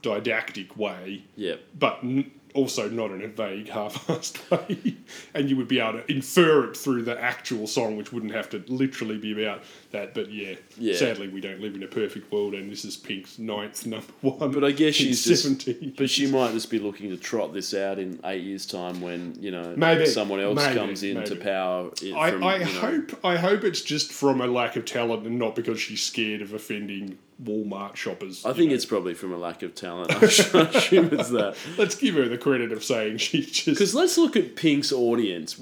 didactic 0.00 0.76
way. 0.76 1.22
yeah, 1.36 1.56
but 1.78 1.98
n- 2.02 2.30
also 2.54 2.88
not 2.88 3.10
in 3.10 3.22
a 3.22 3.28
vague, 3.28 3.68
half-assed 3.68 4.50
way. 4.84 4.96
and 5.34 5.48
you 5.48 5.56
would 5.56 5.68
be 5.68 5.80
able 5.80 6.00
to 6.00 6.12
infer 6.12 6.64
it 6.70 6.76
through 6.76 7.02
the 7.02 7.18
actual 7.20 7.66
song, 7.66 7.96
which 7.96 8.12
wouldn't 8.12 8.32
have 8.32 8.50
to 8.50 8.62
literally 8.68 9.16
be 9.18 9.32
about 9.42 9.62
that. 9.90 10.14
But 10.14 10.30
yeah, 10.32 10.54
Yeah. 10.78 10.94
sadly, 10.96 11.28
we 11.28 11.40
don't 11.40 11.60
live 11.60 11.74
in 11.74 11.82
a 11.82 11.86
perfect 11.86 12.30
world, 12.32 12.54
and 12.54 12.70
this 12.70 12.84
is 12.84 12.96
Pink's 12.96 13.38
ninth 13.38 13.86
number 13.86 14.06
one. 14.20 14.50
But 14.52 14.64
I 14.64 14.70
guess 14.72 14.98
in 15.00 15.06
she's. 15.06 15.24
17 15.42 15.94
But 15.96 16.10
she 16.10 16.26
might 16.30 16.52
just 16.52 16.70
be 16.70 16.78
looking 16.78 17.10
to 17.10 17.16
trot 17.16 17.52
this 17.54 17.72
out 17.74 17.98
in 17.98 18.20
eight 18.24 18.42
years' 18.42 18.66
time 18.66 19.00
when 19.00 19.34
you 19.40 19.50
know 19.50 19.74
Maybe, 19.76 20.06
someone 20.06 20.40
else 20.40 20.56
maybe, 20.56 20.74
comes 20.78 21.02
into 21.02 21.32
maybe. 21.34 21.44
power. 21.44 21.90
i- 22.02 22.12
I, 22.18 22.30
from, 22.32 22.44
I 22.44 22.56
you 22.56 22.64
know- 22.64 22.70
hope 22.80 23.20
I 23.24 23.36
hope 23.36 23.64
it's 23.64 23.80
just 23.82 24.12
from 24.12 24.40
a 24.40 24.46
lack 24.46 24.76
of 24.76 24.84
talent 24.84 25.26
and 25.26 25.38
not 25.38 25.54
because 25.56 25.80
she's 25.80 26.02
scared 26.02 26.42
of 26.42 26.52
offending 26.52 27.18
Walmart 27.44 27.96
shoppers. 27.96 28.44
I 28.46 28.52
think 28.52 28.68
know. 28.70 28.74
it's 28.74 28.84
probably 28.84 29.14
from 29.14 29.32
a 29.32 29.36
lack 29.36 29.62
of 29.62 29.74
talent. 29.74 30.12
I 30.14 30.26
assume 30.26 31.10
it's 31.12 31.30
that. 31.30 31.56
Let's 31.78 31.94
give 31.94 32.14
her 32.14 32.28
the 32.28 32.38
credit 32.38 32.72
of 32.72 32.84
saying 32.84 33.18
she 33.18 33.42
just 33.42 33.66
Because 33.66 33.94
let's 33.94 34.16
look 34.18 34.36
at 34.36 34.54
Pink's 34.56 34.92
audience. 34.92 35.58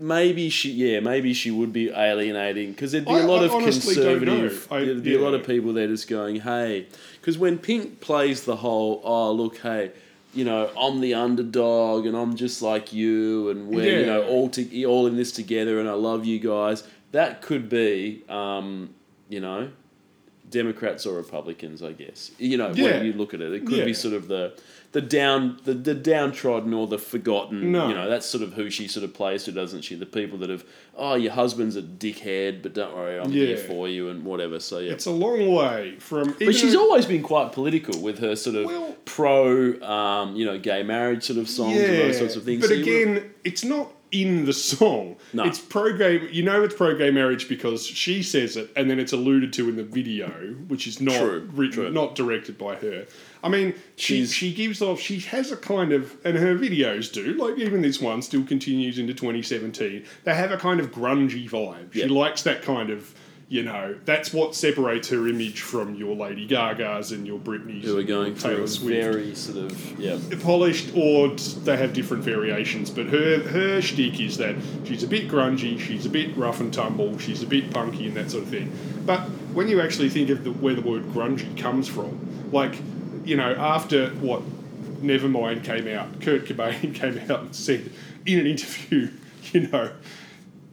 Maybe 0.00 0.48
she, 0.50 0.70
yeah, 0.70 1.00
maybe 1.00 1.34
she 1.34 1.50
would 1.50 1.72
be 1.72 1.90
alienating. 1.90 2.72
Because 2.72 2.92
there'd 2.92 3.04
be 3.04 3.10
I- 3.12 3.20
a 3.20 3.26
lot 3.26 3.42
I 3.42 3.46
of 3.46 3.62
conservative. 3.62 4.68
I- 4.70 4.84
there'd 4.84 5.02
be 5.02 5.14
a 5.14 5.20
lot 5.20 5.34
of 5.34 5.46
people 5.46 5.72
there 5.72 5.86
just 5.88 6.08
going, 6.08 6.40
"Hey," 6.40 6.86
because 7.20 7.38
when 7.38 7.58
Pink 7.58 8.00
plays 8.00 8.44
the 8.44 8.56
whole, 8.56 9.00
"Oh, 9.04 9.32
look, 9.32 9.58
hey." 9.58 9.92
You 10.34 10.44
know, 10.44 10.68
I'm 10.78 11.00
the 11.00 11.14
underdog, 11.14 12.04
and 12.04 12.14
I'm 12.14 12.36
just 12.36 12.60
like 12.60 12.92
you, 12.92 13.48
and 13.48 13.68
we're 13.68 14.00
you 14.00 14.04
know 14.06 14.22
all 14.26 14.50
to, 14.50 14.84
all 14.84 15.06
in 15.06 15.16
this 15.16 15.32
together, 15.32 15.80
and 15.80 15.88
I 15.88 15.94
love 15.94 16.26
you 16.26 16.38
guys. 16.38 16.82
That 17.12 17.40
could 17.40 17.70
be, 17.70 18.22
um, 18.28 18.90
you 19.30 19.40
know, 19.40 19.70
Democrats 20.50 21.06
or 21.06 21.14
Republicans, 21.16 21.82
I 21.82 21.92
guess. 21.92 22.30
You 22.38 22.56
know, 22.56 22.72
Yeah. 22.74 22.92
when 22.98 23.06
you 23.06 23.12
look 23.12 23.34
at 23.34 23.40
it, 23.40 23.52
it 23.52 23.66
could 23.66 23.78
Yeah. 23.78 23.84
be 23.84 23.94
sort 23.94 24.14
of 24.14 24.28
the 24.28 24.52
the 24.92 25.00
down 25.02 25.58
the, 25.64 25.74
the 25.74 25.94
downtrodden 25.94 26.72
or 26.72 26.86
the 26.86 26.96
forgotten. 26.98 27.70
No. 27.72 27.88
You 27.88 27.94
know, 27.94 28.08
that's 28.08 28.24
sort 28.24 28.42
of 28.42 28.54
who 28.54 28.70
she 28.70 28.88
sort 28.88 29.04
of 29.04 29.12
plays 29.12 29.44
to, 29.44 29.52
doesn't 29.52 29.82
she? 29.82 29.94
The 29.94 30.06
people 30.06 30.38
that 30.38 30.48
have, 30.48 30.64
oh, 30.96 31.16
your 31.16 31.32
husband's 31.32 31.76
a 31.76 31.82
dickhead, 31.82 32.62
but 32.62 32.72
don't 32.72 32.94
worry, 32.94 33.18
I'm 33.18 33.30
here 33.30 33.58
for 33.58 33.88
you 33.88 34.08
and 34.08 34.24
whatever. 34.24 34.58
So 34.58 34.78
yeah. 34.78 34.92
It's 34.92 35.04
a 35.04 35.10
long 35.10 35.52
way 35.52 35.96
from. 35.98 36.34
but 36.38 36.54
she's 36.54 36.74
always 36.76 37.04
been 37.04 37.22
quite 37.22 37.52
political 37.52 38.00
with 38.00 38.20
her 38.20 38.36
sort 38.36 38.56
of 38.56 38.66
Well- 38.66 38.96
pro, 39.04 39.78
um, 39.82 40.34
you 40.36 40.46
know, 40.46 40.58
gay 40.58 40.82
marriage 40.82 41.24
sort 41.24 41.38
of 41.40 41.48
songs 41.48 41.76
and 41.76 41.98
those 41.98 42.18
sorts 42.18 42.36
of 42.36 42.44
things. 42.44 42.60
But 42.62 42.68
So 42.70 42.74
would- 42.76 42.82
again, 42.82 43.30
it's 43.44 43.64
not 43.64 43.92
in 44.12 44.44
the 44.44 44.52
song. 44.52 45.16
No. 45.32 45.44
It's 45.44 45.58
pro 45.58 45.96
gay. 45.96 46.28
You 46.30 46.42
know, 46.44 46.62
it's 46.62 46.74
pro 46.74 46.96
gay 46.96 47.10
marriage 47.10 47.48
because 47.48 47.84
she 47.86 48.22
says 48.22 48.56
it, 48.56 48.70
and 48.76 48.88
then 48.90 48.98
it's 49.00 49.12
alluded 49.12 49.52
to 49.54 49.68
in 49.68 49.76
the 49.76 49.82
video, 49.82 50.28
which 50.68 50.86
is 50.86 51.00
not 51.00 51.18
True, 51.18 51.48
written, 51.52 51.74
true. 51.84 51.90
not 51.90 52.14
directed 52.14 52.56
by 52.56 52.76
her. 52.76 53.06
I 53.42 53.48
mean, 53.48 53.74
she 53.96 54.16
She's- 54.18 54.32
she 54.32 54.52
gives 54.52 54.80
off. 54.82 55.00
She 55.00 55.18
has 55.20 55.50
a 55.52 55.56
kind 55.56 55.92
of, 55.92 56.16
and 56.24 56.36
her 56.36 56.56
videos 56.56 57.12
do. 57.12 57.32
Like 57.34 57.58
even 57.58 57.82
this 57.82 58.00
one 58.00 58.22
still 58.22 58.44
continues 58.44 58.98
into 58.98 59.12
2017. 59.14 60.04
They 60.24 60.34
have 60.34 60.50
a 60.52 60.56
kind 60.56 60.80
of 60.80 60.90
grungy 60.92 61.48
vibe. 61.48 61.92
She 61.92 62.00
Yeah. 62.00 62.06
likes 62.06 62.42
that 62.42 62.62
kind 62.62 62.90
of. 62.90 63.14
You 63.48 63.62
know, 63.62 63.96
that's 64.04 64.32
what 64.32 64.56
separates 64.56 65.08
her 65.10 65.28
image 65.28 65.60
from 65.60 65.94
your 65.94 66.16
Lady 66.16 66.48
Gagas 66.48 67.12
and 67.12 67.24
your 67.24 67.38
Britneys. 67.38 67.82
who 67.84 67.96
are 67.96 68.02
going 68.02 68.34
through 68.34 68.64
a 68.64 68.66
very 68.66 69.36
sort 69.36 69.58
of 69.58 70.00
yeah. 70.00 70.18
polished 70.42 70.90
or 70.96 71.28
they 71.28 71.76
have 71.76 71.92
different 71.92 72.24
variations. 72.24 72.90
But 72.90 73.06
her 73.06 73.38
her 73.44 73.80
shtick 73.80 74.18
is 74.18 74.36
that 74.38 74.56
she's 74.84 75.04
a 75.04 75.06
bit 75.06 75.28
grungy, 75.28 75.78
she's 75.78 76.06
a 76.06 76.08
bit 76.08 76.36
rough 76.36 76.60
and 76.60 76.74
tumble, 76.74 77.18
she's 77.18 77.44
a 77.44 77.46
bit 77.46 77.72
punky 77.72 78.08
and 78.08 78.16
that 78.16 78.32
sort 78.32 78.42
of 78.42 78.48
thing. 78.48 78.72
But 79.06 79.20
when 79.54 79.68
you 79.68 79.80
actually 79.80 80.08
think 80.08 80.28
of 80.30 80.42
the, 80.42 80.50
where 80.50 80.74
the 80.74 80.82
word 80.82 81.04
grungy 81.04 81.56
comes 81.56 81.86
from, 81.86 82.50
like 82.50 82.74
you 83.24 83.36
know, 83.36 83.54
after 83.54 84.10
what 84.16 84.42
Nevermind 85.02 85.62
came 85.62 85.86
out, 85.86 86.20
Kurt 86.20 86.46
Cobain 86.46 86.94
came 86.96 87.18
out 87.30 87.40
and 87.42 87.54
said 87.54 87.92
in 88.24 88.40
an 88.40 88.46
interview, 88.46 89.12
you 89.52 89.68
know, 89.68 89.92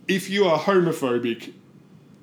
if 0.08 0.30
you 0.30 0.46
are 0.46 0.58
homophobic 0.58 1.54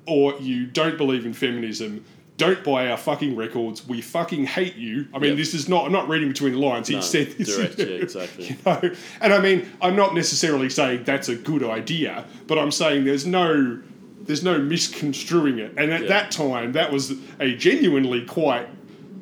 or 0.07 0.35
you 0.39 0.65
don't 0.65 0.97
believe 0.97 1.25
in 1.25 1.33
feminism, 1.33 2.03
don't 2.37 2.63
buy 2.63 2.87
our 2.89 2.97
fucking 2.97 3.35
records. 3.35 3.87
We 3.87 4.01
fucking 4.01 4.45
hate 4.45 4.75
you. 4.75 5.07
I 5.13 5.19
mean, 5.19 5.29
Yep. 5.31 5.37
this 5.37 5.53
is 5.53 5.69
not. 5.69 5.85
I'm 5.85 5.91
not 5.91 6.09
reading 6.09 6.27
between 6.29 6.53
the 6.53 6.59
lines. 6.59 6.87
He 6.87 6.95
No, 6.95 7.01
said 7.01 7.27
this. 7.37 7.55
direct, 7.55 7.77
yeah, 7.77 7.85
exactly. 7.85 8.47
You 8.47 8.55
know? 8.65 8.81
And 9.21 9.31
I 9.33 9.39
mean, 9.39 9.67
I'm 9.81 9.95
not 9.95 10.15
necessarily 10.15 10.69
saying 10.69 11.03
that's 11.03 11.29
a 11.29 11.35
good 11.35 11.63
idea, 11.63 12.25
but 12.47 12.57
I'm 12.57 12.71
saying 12.71 13.05
there's 13.05 13.27
no, 13.27 13.79
there's 14.21 14.43
no 14.43 14.57
misconstruing 14.59 15.59
it. 15.59 15.73
And 15.77 15.91
at 15.91 16.07
that 16.07 16.31
time, 16.31 16.71
that 16.71 16.91
was 16.91 17.13
a 17.39 17.53
genuinely 17.55 18.25
quite, 18.25 18.67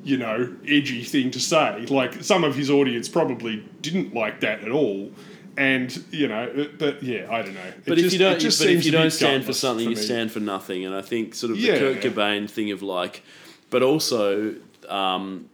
you 0.06 0.15
know, 0.15 0.56
edgy 0.65 1.03
thing 1.03 1.30
to 1.31 1.41
say. 1.41 1.85
Like 1.88 2.23
some 2.23 2.45
of 2.45 2.56
his 2.56 2.69
audience 2.69 3.10
probably 3.10 3.65
didn't 3.81 4.14
like 4.14 4.39
that 4.41 4.61
at 4.64 4.72
all. 4.72 5.11
And 5.60 6.03
you 6.10 6.30
know, 6.30 6.69
but 6.77 7.03
yeah, 7.03 7.27
I 7.30 7.41
don't 7.41 7.53
know. 7.53 7.60
It 7.60 7.84
But 7.86 7.98
just- 7.98 8.06
if 8.07 8.14
you 8.14 8.19
don't, 8.19 8.40
just 8.40 8.60
but 8.60 8.69
if 8.69 8.86
you 8.86 8.91
don't 8.91 9.11
stand 9.11 9.44
for 9.44 9.52
something, 9.52 9.90
you 9.90 9.95
stand 9.98 10.31
for 10.31 10.40
nothing. 10.40 10.86
And 10.86 10.95
I 10.95 11.02
think 11.02 11.36
sort 11.36 11.52
of 11.52 11.57
the 11.57 11.64
Yeah. 11.64 11.77
Kurt 11.77 11.99
Cobain 12.02 12.49
thing 12.49 12.72
of 12.72 12.81
like, 12.81 13.23
but 13.69 13.84
also 13.84 14.56
um, 14.88 15.49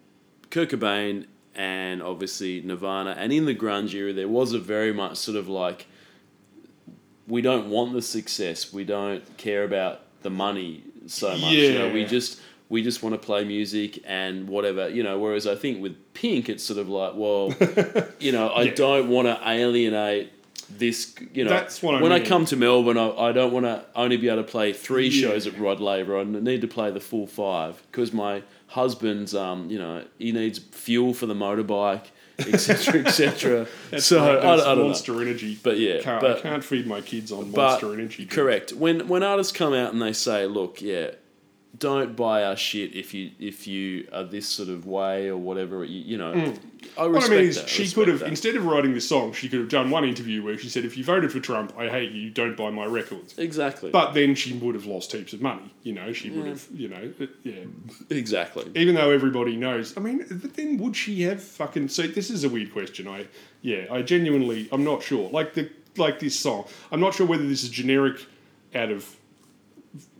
Kurt 0.51 0.69
Cobain 0.69 1.25
and 1.55 2.03
obviously 2.03 2.61
Nirvana, 2.61 3.15
and 3.17 3.33
in 3.33 3.45
the 3.45 3.55
grunge 3.55 3.93
era, 3.95 4.13
there 4.13 4.27
was 4.27 4.53
a 4.53 4.59
very 4.59 4.93
much 4.93 5.17
sort 5.17 5.37
of 5.37 5.47
like, 5.47 5.87
we 7.27 7.41
don't 7.41 7.69
want 7.69 7.93
the 7.93 8.01
success, 8.03 8.71
we 8.71 8.83
don't 8.83 9.23
care 9.37 9.63
about 9.63 10.01
the 10.21 10.29
money 10.29 10.83
so 11.07 11.35
much. 11.35 11.51
You 11.51 11.73
know, 11.79 11.89
we 11.91 12.05
just 12.05 12.39
we 12.69 12.81
just 12.81 13.03
want 13.03 13.13
to 13.13 13.19
play 13.23 13.43
music 13.45 14.01
and 14.05 14.47
whatever, 14.49 14.89
you 14.89 15.03
know. 15.03 15.19
Whereas 15.19 15.45
I 15.47 15.55
think 15.55 15.81
with 15.81 15.95
Pink, 16.13 16.49
it's 16.49 16.63
sort 16.63 16.79
of 16.79 16.89
like, 16.89 17.13
well, 17.15 17.53
you 18.19 18.31
know, 18.31 18.49
I 18.49 18.63
Yeah. 18.63 18.73
don't 18.75 19.09
want 19.09 19.27
to 19.27 19.39
alienate 19.47 20.31
this, 20.77 21.13
you 21.33 21.43
know. 21.43 21.51
That's 21.51 21.83
what 21.83 21.95
I 21.95 22.01
when 22.01 22.11
I 22.11 22.17
mean. 22.19 22.27
come 22.27 22.45
to 22.45 22.55
Melbourne, 22.55 22.97
I, 22.97 23.09
I 23.11 23.31
don't 23.31 23.51
want 23.53 23.65
to 23.67 23.85
only 23.95 24.17
be 24.17 24.29
able 24.29 24.43
to 24.43 24.49
play 24.49 24.73
three 24.73 25.07
Yeah. 25.09 25.29
shows 25.29 25.45
at 25.45 25.57
Rod 25.59 25.79
Laver. 25.79 26.17
I 26.19 26.23
need 26.23 26.61
to 26.61 26.67
play 26.67 26.89
the 26.91 26.99
full 26.99 27.27
five 27.27 27.81
because 27.91 28.11
my 28.11 28.41
husband's, 28.67 29.35
um, 29.35 29.69
you 29.69 29.77
know, 29.77 30.03
he 30.17 30.31
needs 30.31 30.57
fuel 30.59 31.13
for 31.13 31.27
the 31.27 31.35
motorbike, 31.35 32.05
etc., 32.39 33.01
etc. 33.05 33.67
So 33.99 34.19
right, 34.25 34.43
I, 34.43 34.53
I 34.53 34.55
don't 34.57 34.77
know. 34.79 34.85
Monster 34.85 35.21
Energy. 35.21 35.57
But 35.61 35.77
yeah, 35.77 36.01
can't, 36.01 36.19
but- 36.19 36.37
I 36.39 36.41
can't 36.41 36.63
feed 36.63 36.87
my 36.87 37.01
kids 37.01 37.31
on 37.31 37.51
Monster 37.51 37.93
Energy. 37.93 38.25
correct. 38.25 38.73
When 38.73 39.07
when 39.07 39.21
artists 39.21 39.53
come 39.53 39.73
out 39.73 39.93
and 39.93 40.01
they 40.01 40.13
say, 40.13 40.47
"Look, 40.47 40.81
yeah, 40.81 41.11
don't 41.79 42.15
buy 42.15 42.43
our 42.43 42.55
shit 42.55 42.95
if 42.95 43.13
you 43.13 43.31
if 43.39 43.67
you 43.67 44.07
are 44.13 44.23
this 44.23 44.47
sort 44.47 44.69
of 44.69 44.85
way 44.85 45.27
or 45.27 45.37
whatever," 45.37 45.83
you, 45.83 46.01
you 46.01 46.17
know, 46.17 46.53
I 46.97 47.07
What 47.07 47.23
I 47.25 47.29
mean 47.29 47.39
is, 47.39 47.57
that. 47.57 47.69
She 47.69 47.89
could 47.89 48.07
have 48.07 48.19
that. 48.19 48.29
instead 48.29 48.55
of 48.55 48.65
writing 48.65 48.93
this 48.93 49.07
song, 49.07 49.33
she 49.33 49.49
could 49.49 49.59
have 49.59 49.69
done 49.69 49.89
one 49.89 50.05
interview 50.05 50.43
where 50.43 50.57
she 50.57 50.69
said, 50.69 50.85
"If 50.85 50.97
you 50.97 51.03
voted 51.03 51.31
for 51.31 51.39
Trump, 51.39 51.73
I 51.77 51.89
hate 51.89 52.11
you. 52.11 52.29
Don't 52.29 52.55
buy 52.55 52.69
my 52.69 52.85
records." 52.85 53.37
exactly, 53.37 53.91
But 53.91 54.13
then 54.13 54.35
she 54.35 54.53
would 54.53 54.75
have 54.75 54.85
lost 54.85 55.11
heaps 55.11 55.33
of 55.33 55.41
money. 55.41 55.73
You 55.83 55.93
know, 55.93 56.13
she 56.13 56.29
would 56.29 56.47
have. 56.47 56.67
You 56.73 56.89
know, 56.89 57.13
uh, 57.19 57.25
yeah. 57.43 57.65
exactly. 58.09 58.71
Even 58.75 58.95
though 58.95 59.11
everybody 59.11 59.55
knows, 59.55 59.97
I 59.97 60.01
mean, 60.01 60.25
but 60.29 60.53
then 60.53 60.77
would 60.77 60.95
she 60.95 61.23
have 61.23 61.41
fucking? 61.41 61.89
So 61.89 62.03
this 62.03 62.29
is 62.29 62.43
a 62.43 62.49
weird 62.49 62.71
question. 62.71 63.07
I 63.07 63.27
yeah, 63.61 63.85
I 63.91 64.01
genuinely, 64.01 64.69
I'm 64.71 64.83
not 64.83 65.01
sure. 65.03 65.29
Like 65.29 65.53
the 65.53 65.69
like 65.97 66.19
this 66.19 66.39
song, 66.39 66.65
I'm 66.91 66.99
not 66.99 67.15
sure 67.15 67.25
whether 67.25 67.47
this 67.47 67.63
is 67.63 67.69
generic 67.69 68.25
out 68.73 68.91
of 68.91 69.15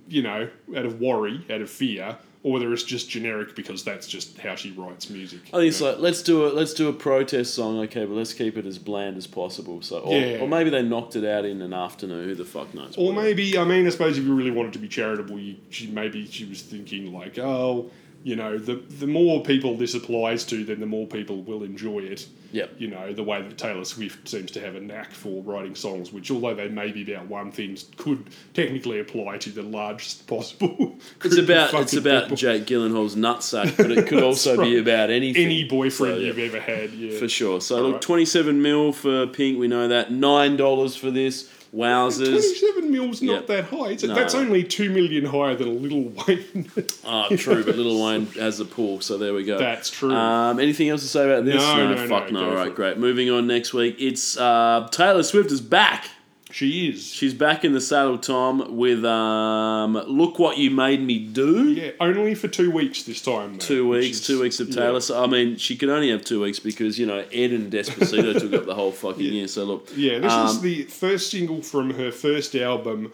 you 0.07 0.21
know 0.21 0.49
out 0.75 0.85
of 0.85 0.99
worry, 0.99 1.45
out 1.49 1.61
of 1.61 1.69
fear, 1.69 2.17
or 2.43 2.53
whether 2.53 2.71
it's 2.73 2.83
just 2.83 3.09
generic 3.09 3.55
because 3.55 3.83
that's 3.83 4.07
just 4.07 4.37
how 4.37 4.55
she 4.55 4.71
writes 4.71 5.09
music. 5.09 5.39
I 5.47 5.57
think 5.57 5.67
it's 5.69 5.81
like 5.81 5.99
let's 5.99 6.21
do 6.21 6.45
a 6.45 6.49
let's 6.49 6.73
do 6.73 6.87
a 6.89 6.93
protest 6.93 7.53
song, 7.55 7.79
okay, 7.81 8.05
but 8.05 8.13
let's 8.13 8.33
keep 8.33 8.57
it 8.57 8.65
as 8.65 8.77
bland 8.77 9.17
as 9.17 9.27
possible. 9.27 9.81
So, 9.81 9.99
or, 9.99 10.13
Yeah. 10.19 10.39
or 10.39 10.47
maybe 10.47 10.69
they 10.69 10.83
knocked 10.83 11.15
it 11.15 11.25
out 11.25 11.45
in 11.45 11.61
an 11.61 11.73
afternoon. 11.73 12.25
Who 12.25 12.35
the 12.35 12.45
fuck 12.45 12.73
knows? 12.73 12.95
Or 12.97 13.07
Whatever. 13.07 13.21
maybe, 13.23 13.57
I 13.57 13.63
mean, 13.63 13.85
I 13.87 13.89
suppose 13.89 14.17
if 14.17 14.25
you 14.25 14.33
really 14.35 14.51
wanted 14.51 14.73
to 14.73 14.79
be 14.79 14.87
charitable, 14.87 15.39
you, 15.39 15.55
she 15.69 15.87
maybe 15.87 16.27
she 16.27 16.45
was 16.45 16.61
thinking 16.61 17.11
like, 17.13 17.39
oh, 17.39 17.89
you 18.23 18.35
know, 18.35 18.57
the 18.57 18.75
the 18.75 19.07
more 19.07 19.41
people 19.43 19.75
this 19.77 19.93
applies 19.95 20.45
to, 20.45 20.63
then 20.63 20.79
the 20.79 20.85
more 20.85 21.07
people 21.07 21.41
will 21.43 21.63
enjoy 21.63 21.99
it. 21.99 22.27
Yep. 22.55 22.75
You 22.77 22.87
know, 22.87 23.11
the 23.11 23.21
way 23.23 23.41
that 23.41 23.57
Taylor 23.57 23.83
Swift 23.83 24.29
seems 24.29 24.49
to 24.51 24.61
have 24.61 24.75
a 24.75 24.79
knack 24.79 25.11
for 25.11 25.43
writing 25.43 25.75
songs, 25.75 26.13
which 26.13 26.31
although 26.31 26.55
they 26.55 26.69
may 26.69 26.89
be 26.89 27.11
about 27.13 27.27
one 27.27 27.51
thing, 27.51 27.77
could 27.97 28.29
technically 28.53 28.99
apply 29.01 29.37
to 29.39 29.49
the 29.49 29.61
largest 29.61 30.25
possible. 30.25 30.95
It's 31.23 31.37
about 31.37 31.73
it's 31.73 31.93
about 31.93 32.23
people. 32.23 32.37
Jake 32.37 32.65
Gyllenhaal's 32.65 33.15
nutsack, 33.15 33.75
but 33.77 33.91
it 33.91 34.07
could 34.07 34.23
also 34.23 34.61
be 34.61 34.77
about 34.77 35.09
anything. 35.09 35.45
any 35.45 35.63
boyfriend 35.65 36.15
So, 36.15 36.19
yeah. 36.19 36.27
you've 36.27 36.39
ever 36.39 36.59
had. 36.61 36.91
Yeah. 36.91 37.19
For 37.19 37.27
sure. 37.27 37.59
So 37.59 37.75
Alright. 37.77 37.91
look, 37.93 38.01
twenty 38.01 38.25
seven 38.25 38.61
mil 38.61 38.91
for 38.93 39.27
Pink. 39.27 39.59
We 39.59 39.67
know 39.67 39.87
that 39.89 40.11
nine 40.11 40.55
dollars 40.55 40.95
for 40.95 41.11
this. 41.11 41.49
Wowzers. 41.75 42.29
Twenty-seven 42.29 42.91
mil's 42.91 43.21
not 43.21 43.33
Yep. 43.33 43.47
that 43.47 43.63
high. 43.65 43.97
No. 44.07 44.15
That's 44.15 44.33
only 44.33 44.63
two 44.63 44.89
million 44.89 45.25
higher 45.25 45.55
than 45.55 45.67
a 45.67 45.71
Lil 45.71 46.13
Wayne. 46.27 46.71
Ah, 47.05 47.27
true, 47.35 47.63
but 47.65 47.75
Lil 47.75 48.03
Wayne 48.05 48.27
has 48.39 48.59
a 48.59 48.65
pool, 48.65 49.01
so 49.01 49.17
there 49.17 49.33
we 49.33 49.43
go. 49.43 49.57
That's 49.59 49.89
true. 49.89 50.13
Um, 50.13 50.59
anything 50.59 50.89
else 50.89 51.01
to 51.01 51.07
say 51.07 51.25
about 51.25 51.43
this? 51.45 51.55
No, 51.55 51.93
no, 51.93 52.07
fuck 52.07 52.31
no, 52.31 52.41
no. 52.41 52.49
All 52.49 52.55
right, 52.55 52.73
great. 52.73 52.97
Moving 52.97 53.29
on 53.29 53.45
next 53.47 53.73
week. 53.73 53.97
It's 53.99 54.37
uh, 54.37 54.87
Taylor 54.91 55.23
Swift 55.23 55.51
is 55.51 55.61
back. 55.61 56.07
She 56.55 56.87
is. 56.87 57.13
She's 57.13 57.33
back 57.33 57.65
in 57.65 57.73
the 57.73 57.81
saddle, 57.81 58.17
Tom, 58.17 58.77
with 58.77 59.03
um, 59.03 59.93
"Look 60.07 60.39
What 60.39 60.57
You 60.57 60.71
Made 60.71 61.01
Me 61.01 61.19
Do." 61.19 61.65
Yeah, 61.73 61.91
only 61.99 62.33
for 62.33 62.47
two 62.47 62.71
weeks 62.71 63.03
this 63.03 63.21
time. 63.21 63.53
Though, 63.53 63.59
Two 63.59 63.89
weeks, 63.89 64.17
is- 64.21 64.25
two 64.27 64.39
weeks 64.39 64.61
of 64.61 64.69
yeah. 64.69 64.75
Taylor. 64.75 65.01
So 65.01 65.21
I 65.21 65.27
mean, 65.27 65.57
she 65.57 65.75
could 65.75 65.89
only 65.89 66.09
have 66.11 66.23
two 66.23 66.41
weeks 66.41 66.59
because 66.59 66.97
you 66.97 67.05
know 67.07 67.25
Ed 67.33 67.51
and 67.51 67.69
Despacito 67.73 68.39
took 68.39 68.53
up 68.53 68.65
the 68.65 68.73
whole 68.73 68.93
fucking 68.93 69.21
year. 69.21 69.49
So 69.49 69.65
look, 69.65 69.89
Yeah, 69.97 70.19
this 70.19 70.31
is 70.31 70.55
um, 70.57 70.61
the 70.61 70.83
first 70.83 71.29
single 71.29 71.61
from 71.61 71.93
her 71.95 72.09
first 72.11 72.55
album. 72.55 73.11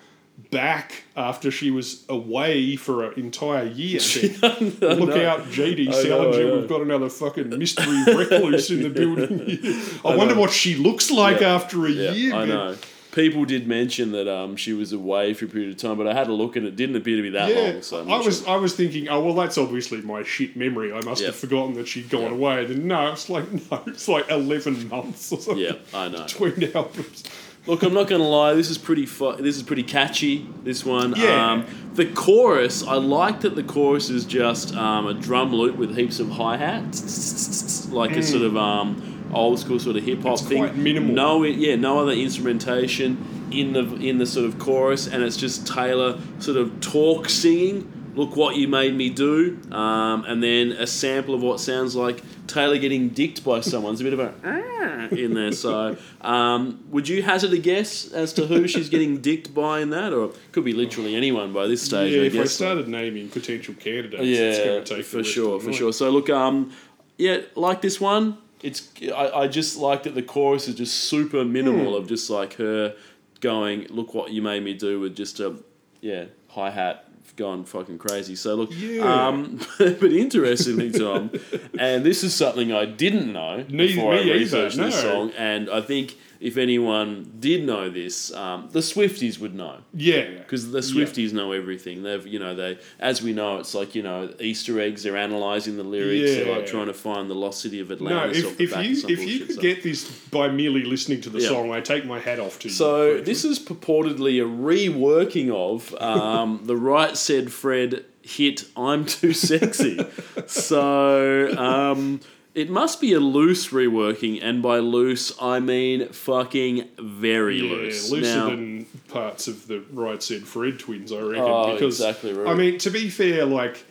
Back 0.49 1.03
after 1.15 1.51
she 1.51 1.69
was 1.71 2.03
away 2.09 2.75
for 2.75 3.03
an 3.03 3.13
entire 3.19 3.65
year. 3.65 3.99
Look 4.41 4.79
know. 4.81 5.27
out, 5.29 5.41
JD 5.51 5.89
I 5.89 5.91
Salinger. 5.91 6.43
Know. 6.47 6.55
We've 6.57 6.69
got 6.69 6.81
another 6.81 7.09
fucking 7.09 7.49
mystery 7.59 8.03
recluse 8.15 8.71
in 8.71 8.81
the 8.81 8.89
building. 9.01 9.59
I, 10.03 10.15
wonder 10.15 10.33
what 10.35 10.49
she 10.49 10.75
looks 10.75 11.11
like 11.11 11.41
Yeah. 11.41 11.53
after 11.55 11.85
a 11.85 11.91
Yeah, 11.91 12.11
year. 12.11 12.33
I 12.33 12.37
man. 12.39 12.47
know. 12.49 12.75
People 13.11 13.43
did 13.43 13.67
mention 13.67 14.13
that 14.13 14.27
um, 14.33 14.55
she 14.55 14.71
was 14.71 14.93
away 14.93 15.33
for 15.33 15.43
a 15.45 15.47
period 15.49 15.69
of 15.69 15.77
time, 15.77 15.97
but 15.97 16.07
I 16.07 16.13
had 16.13 16.27
a 16.27 16.33
look 16.33 16.55
and 16.55 16.65
it 16.65 16.77
didn't 16.77 16.95
appear 16.95 17.17
to 17.17 17.21
be 17.21 17.29
that 17.31 17.49
Yeah, 17.53 17.73
long. 17.73 17.81
So 17.81 18.07
I 18.09 18.17
was 18.25 18.39
sure. 18.43 18.49
I 18.49 18.55
was 18.55 18.73
thinking, 18.73 19.09
oh 19.09 19.21
well, 19.21 19.33
that's 19.33 19.57
obviously 19.57 20.01
my 20.01 20.23
shit 20.23 20.55
memory. 20.55 20.93
I 20.93 21.01
must 21.01 21.19
Yeah. 21.21 21.27
have 21.27 21.35
forgotten 21.35 21.73
that 21.75 21.87
she'd 21.89 22.09
gone 22.09 22.21
Yeah. 22.23 22.29
away. 22.31 22.65
Then 22.65 22.87
no, 22.87 23.11
it's 23.11 23.29
like 23.29 23.51
no, 23.71 23.83
it's 23.87 24.07
like 24.07 24.29
eleven 24.31 24.87
months 24.87 25.31
or 25.33 25.39
something 25.41 25.61
Yeah, 25.63 25.73
I 25.93 26.07
know. 26.07 26.23
between 26.23 26.71
albums. 26.73 27.23
Look, 27.67 27.83
I'm 27.83 27.93
not 27.93 28.07
going 28.07 28.21
to 28.21 28.27
lie. 28.27 28.53
This 28.55 28.71
is 28.71 28.79
pretty. 28.79 29.05
Fu- 29.05 29.35
this 29.35 29.55
is 29.55 29.61
pretty 29.61 29.83
catchy. 29.83 30.47
This 30.63 30.83
one. 30.83 31.13
Yeah. 31.15 31.51
Um, 31.51 31.65
the 31.93 32.07
chorus. 32.07 32.81
I 32.81 32.95
like 32.95 33.41
that 33.41 33.55
the 33.55 33.61
chorus 33.61 34.09
is 34.09 34.25
just 34.25 34.73
um, 34.75 35.05
a 35.05 35.13
drum 35.13 35.53
loop 35.53 35.75
with 35.75 35.95
heaps 35.95 36.19
of 36.19 36.29
hi 36.31 36.57
hats, 36.57 37.87
like 37.91 38.15
a 38.15 38.23
sort 38.23 38.43
of 38.43 38.57
um, 38.57 39.10
old 39.33 39.59
school 39.59 39.79
sort 39.79 39.95
of 39.97 40.03
hip 40.03 40.21
hop 40.23 40.39
thing. 40.39 40.59
quite 40.63 40.75
minimal. 40.75 41.13
No, 41.13 41.43
yeah, 41.43 41.75
no 41.75 41.99
other 41.99 42.11
instrumentation 42.13 43.49
in 43.51 43.73
the 43.73 43.95
in 43.97 44.17
the 44.17 44.25
sort 44.25 44.45
of 44.45 44.59
chorus, 44.59 45.07
and 45.07 45.23
it's 45.23 45.37
just 45.37 45.67
Taylor 45.67 46.19
sort 46.39 46.57
of 46.57 46.79
talk 46.81 47.29
singing 47.29 47.91
Look 48.15 48.35
What 48.35 48.55
You 48.57 48.67
Made 48.67 48.93
Me 48.95 49.09
Do, 49.09 49.57
um, 49.71 50.25
and 50.25 50.43
then 50.43 50.73
a 50.73 50.85
sample 50.87 51.33
of 51.33 51.41
what 51.41 51.59
sounds 51.61 51.95
like 51.95 52.21
Taylor 52.47 52.77
getting 52.77 53.09
dicked 53.09 53.43
by 53.45 53.61
someone. 53.61 53.93
There's 53.93 54.01
a 54.01 54.03
bit 54.03 54.13
of 54.13 54.19
a 54.19 54.33
"Ah" 54.43 55.07
in 55.15 55.33
there. 55.33 55.53
So, 55.53 55.95
um, 56.19 56.83
would 56.89 57.07
you 57.07 57.23
hazard 57.23 57.53
a 57.53 57.57
guess 57.57 58.11
as 58.11 58.33
to 58.33 58.47
who 58.47 58.67
she's 58.67 58.89
getting 58.89 59.21
dicked 59.21 59.53
by 59.53 59.79
in 59.79 59.91
that? 59.91 60.11
Or 60.11 60.25
it 60.25 60.35
could 60.51 60.65
be 60.65 60.73
literally 60.73 61.15
anyone 61.15 61.53
by 61.53 61.67
this 61.67 61.81
stage, 61.81 62.13
yeah, 62.13 62.21
I 62.23 62.25
if 62.25 62.35
I 62.37 62.43
started 62.45 62.87
naming 62.89 63.29
potential 63.29 63.75
candidates, 63.75 64.23
Yeah, 64.23 64.65
going 64.65 64.83
to 64.83 64.95
take 64.97 65.05
for 65.05 65.23
sure, 65.23 65.59
for 65.61 65.67
night. 65.67 65.75
sure. 65.75 65.93
So 65.93 66.09
look, 66.09 66.29
um, 66.29 66.71
yeah, 67.17 67.41
like 67.55 67.81
this 67.81 68.01
one, 68.01 68.37
it's 68.63 68.89
I, 69.15 69.41
I 69.41 69.47
just 69.47 69.77
like 69.77 70.03
that 70.03 70.15
the 70.15 70.23
chorus 70.23 70.67
is 70.67 70.75
just 70.75 70.95
super 70.95 71.43
minimal 71.45 71.95
of 71.95 72.07
just 72.07 72.29
like 72.29 72.53
her 72.55 72.95
going, 73.39 73.87
"Look 73.89 74.13
what 74.13 74.31
you 74.31 74.41
made 74.41 74.63
me 74.63 74.73
do," 74.73 74.99
with 74.99 75.15
just 75.15 75.39
a 75.39 75.55
yeah 76.01 76.25
hi 76.49 76.69
hat 76.69 77.05
going 77.37 77.63
fucking 77.63 77.97
crazy. 77.97 78.35
So 78.35 78.55
look, 78.55 78.69
Yeah. 78.73 79.27
um, 79.27 79.59
but 79.77 80.03
interestingly, 80.11 80.91
Tom, 80.91 81.31
and 81.79 82.03
this 82.05 82.23
is 82.23 82.33
something 82.33 82.71
I 82.73 82.85
didn't 82.85 83.31
know 83.31 83.57
Neither- 83.69 83.93
before 83.95 84.13
I 84.13 84.19
either, 84.21 84.33
researched 84.33 84.77
this 84.77 84.95
no. 85.03 85.09
song, 85.11 85.31
and 85.37 85.69
I 85.69 85.81
think 85.81 86.17
if 86.41 86.57
anyone 86.57 87.31
did 87.39 87.63
know 87.65 87.87
this, 87.89 88.33
um, 88.33 88.67
the 88.71 88.79
Swifties 88.79 89.39
would 89.39 89.53
know 89.53 89.77
Yeah. 89.93 90.27
because 90.39 90.71
the 90.71 90.79
Swifties 90.79 91.31
know 91.33 91.51
everything. 91.51 92.01
They've, 92.01 92.25
you 92.25 92.39
know, 92.39 92.55
they, 92.55 92.79
as 92.99 93.21
we 93.21 93.31
know, 93.31 93.59
it's 93.59 93.75
like 93.75 93.93
you 93.93 94.01
know, 94.01 94.33
Easter 94.39 94.79
eggs. 94.81 95.03
They're 95.03 95.15
analysing 95.15 95.77
the 95.77 95.83
lyrics. 95.83 96.31
They're 96.31 96.53
like 96.55 96.65
trying 96.65 96.87
to 96.87 96.93
find 96.95 97.29
the 97.29 97.35
lost 97.35 97.61
city 97.61 97.79
of 97.79 97.89
No, 97.89 97.95
Atlantis. 97.95 98.43
off 98.43 98.59
if, 98.59 98.73
if 98.73 98.85
you 98.85 99.07
if 99.13 99.19
you 99.29 99.39
could 99.45 99.51
stuff. 99.51 99.61
get 99.61 99.83
this 99.83 100.09
by 100.31 100.49
merely 100.49 100.83
listening 100.83 101.21
to 101.21 101.29
the 101.29 101.39
Yeah. 101.39 101.49
song, 101.49 101.71
I 101.71 101.79
take 101.79 102.05
my 102.05 102.19
hat 102.19 102.39
off 102.39 102.57
to 102.59 102.67
you. 102.69 102.73
So 102.73 103.21
this 103.21 103.45
is 103.45 103.59
purportedly 103.59 104.41
a 104.41 104.45
reworking 104.47 105.51
of 105.51 105.93
um, 106.01 106.61
the 106.65 106.75
Right 106.75 107.15
Said 107.15 107.51
Fred 107.53 108.03
hit 108.23 108.65
"I'm 108.75 109.05
Too 109.05 109.33
Sexy." 109.33 109.99
so 110.47 111.55
um, 111.57 112.19
it 112.53 112.69
must 112.69 112.99
be 112.99 113.13
a 113.13 113.19
loose 113.19 113.69
reworking, 113.69 114.39
and 114.41 114.61
by 114.61 114.79
loose 114.79 115.31
I 115.41 115.59
mean 115.59 116.09
fucking 116.09 116.89
very 116.99 117.57
yeah, 117.61 117.71
loose. 117.75 118.11
looser 118.11 118.35
Now- 118.35 118.49
than 118.49 118.85
parts 119.09 119.47
of 119.47 119.67
the 119.67 119.83
right 119.91 120.21
said 120.21 120.43
Fred 120.43 120.79
twins, 120.79 121.11
I 121.11 121.19
reckon. 121.19 121.43
Oh, 121.45 121.73
because 121.73 121.99
exactly 121.99 122.33
right. 122.33 122.51
I 122.51 122.53
mean, 122.55 122.77
to 122.79 122.89
be 122.89 123.09
fair, 123.09 123.45
like 123.45 123.83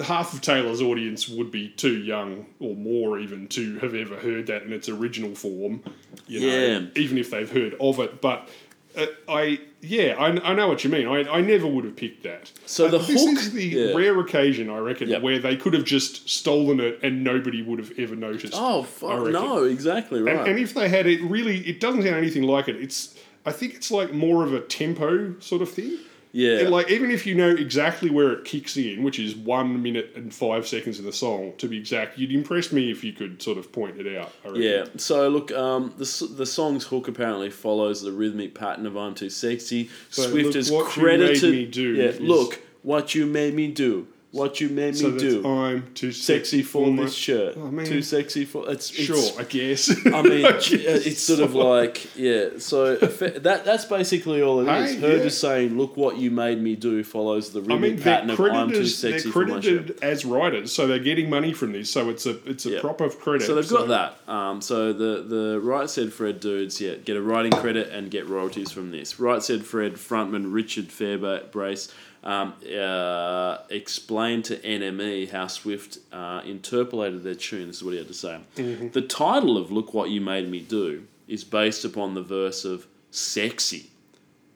half 0.00 0.32
of 0.32 0.40
Taylor's 0.40 0.80
audience 0.80 1.28
would 1.28 1.50
be 1.50 1.68
too 1.70 1.96
young 1.96 2.46
or 2.60 2.76
more 2.76 3.18
even 3.18 3.48
to 3.48 3.78
have 3.80 3.94
ever 3.94 4.16
heard 4.16 4.46
that 4.46 4.62
in 4.62 4.72
its 4.72 4.88
original 4.88 5.34
form. 5.34 5.82
You 6.28 6.40
know, 6.40 6.46
Yeah. 6.46 6.80
even 6.94 7.18
if 7.18 7.30
they've 7.30 7.50
heard 7.50 7.74
of 7.80 7.98
it, 8.00 8.20
but. 8.20 8.48
Uh, 8.96 9.06
I 9.28 9.60
yeah 9.80 10.14
I, 10.18 10.26
I 10.50 10.54
know 10.54 10.68
what 10.68 10.82
you 10.84 10.90
mean. 10.90 11.06
I, 11.06 11.20
I 11.30 11.40
never 11.40 11.66
would 11.66 11.84
have 11.84 11.96
picked 11.96 12.24
that. 12.24 12.50
So 12.66 12.86
Uh, 12.86 12.90
the 12.90 12.98
this 12.98 13.22
hook- 13.24 13.38
is 13.38 13.52
the 13.52 13.64
yeah. 13.64 13.94
rare 13.94 14.18
occasion 14.18 14.68
I 14.70 14.78
reckon 14.78 15.08
Yep. 15.08 15.22
where 15.22 15.38
they 15.38 15.56
could 15.56 15.72
have 15.74 15.84
just 15.84 16.28
stolen 16.28 16.80
it 16.80 16.98
and 17.02 17.22
nobody 17.22 17.62
would 17.62 17.78
have 17.78 17.92
ever 17.98 18.16
noticed. 18.16 18.54
Oh 18.56 18.82
fuck 18.82 19.28
no! 19.28 19.64
Exactly 19.64 20.20
right. 20.20 20.36
And, 20.38 20.48
and 20.48 20.58
if 20.58 20.74
they 20.74 20.88
had 20.88 21.06
it, 21.06 21.20
really, 21.22 21.58
it 21.68 21.80
doesn't 21.80 22.02
sound 22.02 22.14
anything 22.16 22.42
like 22.42 22.68
it. 22.68 22.76
It's, 22.76 23.14
I 23.46 23.52
think 23.52 23.74
it's 23.74 23.90
like 23.90 24.12
more 24.12 24.42
of 24.44 24.52
a 24.52 24.60
tempo 24.60 25.34
sort 25.40 25.62
of 25.62 25.70
thing. 25.70 25.96
Yeah, 26.32 26.58
And 26.60 26.70
like 26.70 26.90
even 26.90 27.10
if 27.10 27.26
you 27.26 27.34
know 27.34 27.48
exactly 27.50 28.10
where 28.10 28.32
it 28.32 28.44
kicks 28.44 28.76
in, 28.76 29.02
which 29.02 29.18
is 29.18 29.34
one 29.34 29.82
minute 29.82 30.12
and 30.14 30.32
five 30.32 30.66
seconds 30.66 30.98
of 30.98 31.04
the 31.04 31.12
song 31.12 31.54
to 31.58 31.68
be 31.68 31.78
exact, 31.78 32.18
you'd 32.18 32.32
impress 32.32 32.72
me 32.72 32.90
if 32.90 33.02
you 33.02 33.12
could 33.12 33.40
sort 33.42 33.58
of 33.58 33.72
point 33.72 33.98
it 33.98 34.16
out. 34.16 34.32
Yeah. 34.54 34.86
So 34.96 35.28
look, 35.28 35.50
um, 35.52 35.94
the 35.96 36.28
the 36.36 36.46
song's 36.46 36.84
hook 36.84 37.08
apparently 37.08 37.50
follows 37.50 38.02
the 38.02 38.12
rhythmic 38.12 38.54
pattern 38.54 38.86
of 38.86 38.96
"I'm 38.96 39.14
Too 39.14 39.30
Sexy." 39.30 39.90
So, 40.10 40.30
Swift 40.30 40.46
look, 40.46 40.54
has 40.54 40.70
what 40.70 40.96
you 40.96 41.02
made 41.02 41.18
credited. 41.18 41.50
me 41.52 41.66
do 41.66 41.94
yeah. 41.94 42.04
is- 42.04 42.20
Look 42.20 42.62
what 42.82 43.14
you 43.14 43.26
made 43.26 43.54
me 43.54 43.68
do. 43.68 44.06
What 44.30 44.60
you 44.60 44.68
made 44.68 44.94
So 44.94 45.06
me 45.06 45.12
that's 45.12 45.22
do. 45.22 45.46
I'm 45.48 45.94
too 45.94 46.12
sexy 46.12 46.62
for 46.62 46.94
this 46.94 47.14
shirt. 47.14 47.56
Oh. 47.56 47.70
Too 47.84 48.02
sexy 48.02 48.44
for 48.44 48.70
it's. 48.70 48.90
it's 48.90 49.00
Sure, 49.00 49.40
I 49.40 49.44
guess. 49.44 49.88
I 50.06 50.20
mean, 50.20 50.44
I 50.46 50.52
guess 50.52 50.62
it's 51.06 51.20
sort 51.22 51.40
of 51.40 51.54
like 51.54 52.14
yeah. 52.14 52.50
So 52.58 52.96
that 52.96 53.64
that's 53.64 53.86
basically 53.86 54.42
all 54.42 54.60
it 54.60 54.68
is. 54.68 54.94
Hey, 54.96 55.00
Her 55.00 55.16
yeah. 55.16 55.22
just 55.22 55.40
saying, 55.40 55.78
"Look 55.78 55.96
what 55.96 56.18
you 56.18 56.30
made 56.30 56.60
me 56.60 56.76
do," 56.76 57.02
follows 57.04 57.52
the 57.54 57.60
I 57.72 57.78
mean, 57.78 57.98
pattern 58.02 58.28
of 58.28 58.38
"I'm 58.38 58.68
too 58.68 58.74
they're 58.76 58.84
sexy 58.86 59.30
for 59.30 59.46
my 59.46 59.60
shirt." 59.60 59.86
credited 59.86 59.98
as 60.02 60.26
writers, 60.26 60.72
so 60.72 60.86
they're 60.86 60.98
getting 60.98 61.30
money 61.30 61.54
from 61.54 61.72
this. 61.72 61.90
So 61.90 62.10
it's 62.10 62.26
a 62.26 62.36
it's 62.46 62.66
a 62.66 62.72
Yeah. 62.72 62.80
proper 62.82 63.08
credit. 63.08 63.46
So 63.46 63.54
they've 63.54 63.66
got 63.68 63.88
that. 63.88 64.18
Um, 64.30 64.60
so 64.60 64.92
the 64.92 65.22
the 65.26 65.58
Right 65.60 65.88
Said 65.88 66.12
Fred 66.12 66.38
dudes, 66.40 66.82
yeah, 66.82 66.96
get 66.96 67.16
a 67.16 67.22
writing 67.22 67.52
credit 67.52 67.88
and 67.88 68.10
get 68.10 68.28
royalties 68.28 68.70
from 68.72 68.90
this. 68.90 69.18
Right 69.18 69.42
Said 69.42 69.64
Fred 69.64 69.94
frontman 69.94 70.52
Richard 70.52 70.88
Fairbrace 70.88 71.90
um, 72.24 72.54
uh, 72.76 73.58
explained 73.70 74.44
to 74.46 74.56
NME 74.56 75.30
how 75.30 75.46
Swift 75.46 75.98
uh, 76.12 76.42
interpolated 76.44 77.22
their 77.22 77.34
tune. 77.34 77.68
This 77.68 77.76
is 77.76 77.84
what 77.84 77.92
he 77.92 77.98
had 77.98 78.08
to 78.08 78.14
say. 78.14 78.40
The 78.56 79.02
title 79.02 79.56
of 79.56 79.70
"Look 79.70 79.94
What 79.94 80.10
You 80.10 80.20
Made 80.20 80.48
Me 80.48 80.60
Do" 80.60 81.04
is 81.26 81.44
based 81.44 81.84
upon 81.84 82.14
the 82.14 82.22
verse 82.22 82.64
of 82.64 82.86
"Sexy." 83.10 83.90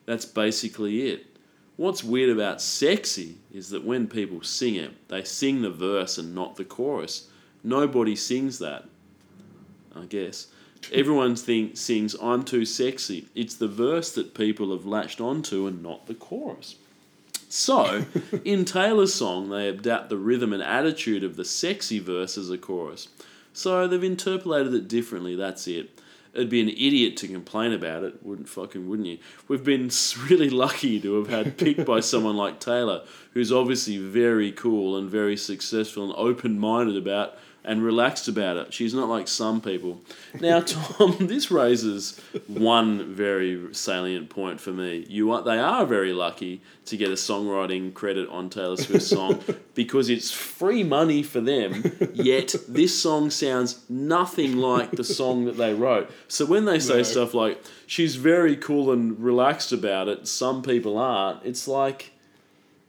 That's 0.06 0.24
basically 0.24 1.08
it. 1.08 1.26
What's 1.76 2.04
weird 2.04 2.30
about 2.30 2.60
sexy 2.60 3.38
is 3.52 3.70
that 3.70 3.84
when 3.84 4.06
people 4.06 4.42
sing 4.42 4.74
it, 4.74 5.08
they 5.08 5.24
sing 5.24 5.62
the 5.62 5.70
verse 5.70 6.18
and 6.18 6.34
not 6.34 6.56
the 6.56 6.64
chorus. 6.64 7.28
Nobody 7.64 8.14
sings 8.14 8.58
that, 8.58 8.84
I 9.94 10.04
guess. 10.04 10.48
Everyone 10.92 11.36
think, 11.36 11.76
sings 11.76 12.14
I'm 12.20 12.42
too 12.42 12.64
sexy. 12.64 13.28
It's 13.34 13.54
the 13.54 13.68
verse 13.68 14.12
that 14.12 14.34
people 14.34 14.72
have 14.72 14.84
latched 14.84 15.20
onto 15.20 15.66
and 15.66 15.82
not 15.82 16.06
the 16.06 16.14
chorus. 16.14 16.76
So, 17.54 18.06
in 18.46 18.64
Taylor's 18.64 19.12
song, 19.12 19.50
they 19.50 19.68
adapt 19.68 20.08
the 20.08 20.16
rhythm 20.16 20.54
and 20.54 20.62
attitude 20.62 21.22
of 21.22 21.36
the 21.36 21.44
sexy 21.44 21.98
verse 21.98 22.38
as 22.38 22.48
a 22.48 22.56
chorus. 22.56 23.08
So 23.52 23.86
they've 23.86 24.02
interpolated 24.02 24.72
it 24.72 24.88
differently, 24.88 25.36
that's 25.36 25.68
it. 25.68 26.00
It'd 26.32 26.48
be 26.48 26.62
an 26.62 26.70
idiot 26.70 27.18
to 27.18 27.28
complain 27.28 27.74
about 27.74 28.04
it, 28.04 28.24
wouldn't 28.24 28.48
fucking 28.48 28.88
wouldn't 28.88 29.06
you? 29.06 29.18
We've 29.48 29.62
been 29.62 29.90
really 30.30 30.48
lucky 30.48 30.98
to 31.02 31.22
have 31.22 31.28
had 31.28 31.58
picked 31.58 31.84
by 31.84 32.00
someone 32.12 32.38
like 32.38 32.58
Taylor, 32.58 33.02
who's 33.34 33.52
obviously 33.52 33.98
very 33.98 34.50
cool 34.50 34.96
and 34.96 35.10
very 35.10 35.36
successful 35.36 36.04
and 36.04 36.14
open-minded 36.16 36.96
about 36.96 37.36
and 37.64 37.82
relaxed 37.84 38.26
about 38.26 38.56
it. 38.56 38.74
She's 38.74 38.92
not 38.92 39.08
like 39.08 39.28
some 39.28 39.60
people. 39.60 40.00
Now, 40.40 40.60
Tom, 40.66 41.16
this 41.26 41.50
raises 41.50 42.20
one 42.48 43.14
very 43.14 43.72
salient 43.72 44.30
point 44.30 44.60
for 44.60 44.70
me. 44.72 45.06
You 45.08 45.30
are, 45.32 45.42
they 45.42 45.58
are 45.58 45.86
very 45.86 46.12
lucky 46.12 46.60
to 46.86 46.96
get 46.96 47.08
a 47.10 47.14
songwriting 47.14 47.94
credit 47.94 48.28
on 48.28 48.50
Taylor 48.50 48.76
Swift's 48.76 49.06
song 49.06 49.40
because 49.74 50.08
it's 50.10 50.32
free 50.32 50.82
money 50.82 51.22
for 51.22 51.40
them. 51.40 51.84
Yet 52.14 52.54
this 52.66 53.00
song 53.00 53.30
sounds 53.30 53.84
nothing 53.88 54.56
like 54.56 54.90
the 54.90 55.04
song 55.04 55.44
that 55.44 55.56
they 55.56 55.72
wrote. 55.72 56.10
So 56.26 56.44
when 56.44 56.64
they 56.64 56.80
say 56.80 56.96
No. 56.98 57.02
stuff 57.04 57.34
like 57.34 57.62
she's 57.86 58.16
very 58.16 58.56
cool 58.56 58.90
and 58.90 59.18
relaxed 59.20 59.70
about 59.72 60.08
it, 60.08 60.26
some 60.26 60.62
people 60.62 60.98
aren't. 60.98 61.44
It's 61.44 61.68
like 61.68 62.10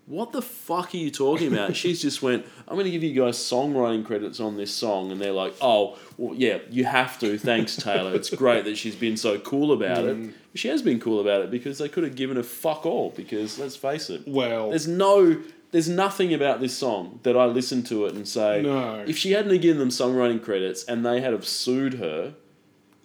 what 0.05 0.31
the 0.33 0.41
fuck 0.41 0.93
are 0.93 0.97
you 0.97 1.09
talking 1.11 1.51
about? 1.53 1.75
She's 1.81 2.01
just 2.01 2.21
went, 2.21 2.45
I'm 2.67 2.75
going 2.75 2.85
to 2.85 2.91
give 2.91 3.03
you 3.03 3.13
guys 3.13 3.37
songwriting 3.37 4.05
credits 4.05 4.39
on 4.39 4.57
this 4.57 4.73
song. 4.73 5.11
And 5.11 5.21
they're 5.21 5.31
like, 5.31 5.53
oh, 5.61 5.97
well, 6.17 6.35
yeah, 6.35 6.59
you 6.69 6.83
have 6.85 7.17
to. 7.19 7.37
Thanks, 7.37 7.75
Taylor. 7.77 8.13
It's 8.13 8.29
great 8.29 8.65
that 8.65 8.77
she's 8.77 8.95
been 8.95 9.15
so 9.17 9.39
cool 9.39 9.71
about 9.71 10.03
Mm. 10.05 10.29
it. 10.29 10.35
She 10.55 10.67
has 10.67 10.81
been 10.81 10.99
cool 10.99 11.19
about 11.21 11.41
it 11.41 11.49
because 11.51 11.77
they 11.77 11.89
could 11.89 12.03
have 12.03 12.15
given 12.15 12.37
a 12.37 12.43
fuck 12.43 12.85
all. 12.85 13.11
Because 13.15 13.57
let's 13.59 13.75
face 13.75 14.09
it, 14.09 14.23
Well, 14.27 14.69
there's 14.71 14.87
no, 14.87 15.41
there's 15.71 15.89
nothing 15.89 16.33
about 16.33 16.59
this 16.59 16.75
song 16.77 17.19
that 17.23 17.35
I 17.37 17.45
listen 17.45 17.81
to 17.83 18.05
it 18.05 18.13
and 18.13 18.27
say, 18.27 18.61
No. 18.61 19.03
if 19.07 19.17
she 19.17 19.31
hadn't 19.31 19.51
have 19.53 19.61
given 19.61 19.79
them 19.79 19.89
songwriting 19.89 20.43
credits 20.43 20.83
and 20.83 21.05
they 21.05 21.21
had 21.21 21.31
have 21.33 21.45
sued 21.47 21.95
her, 21.95 22.33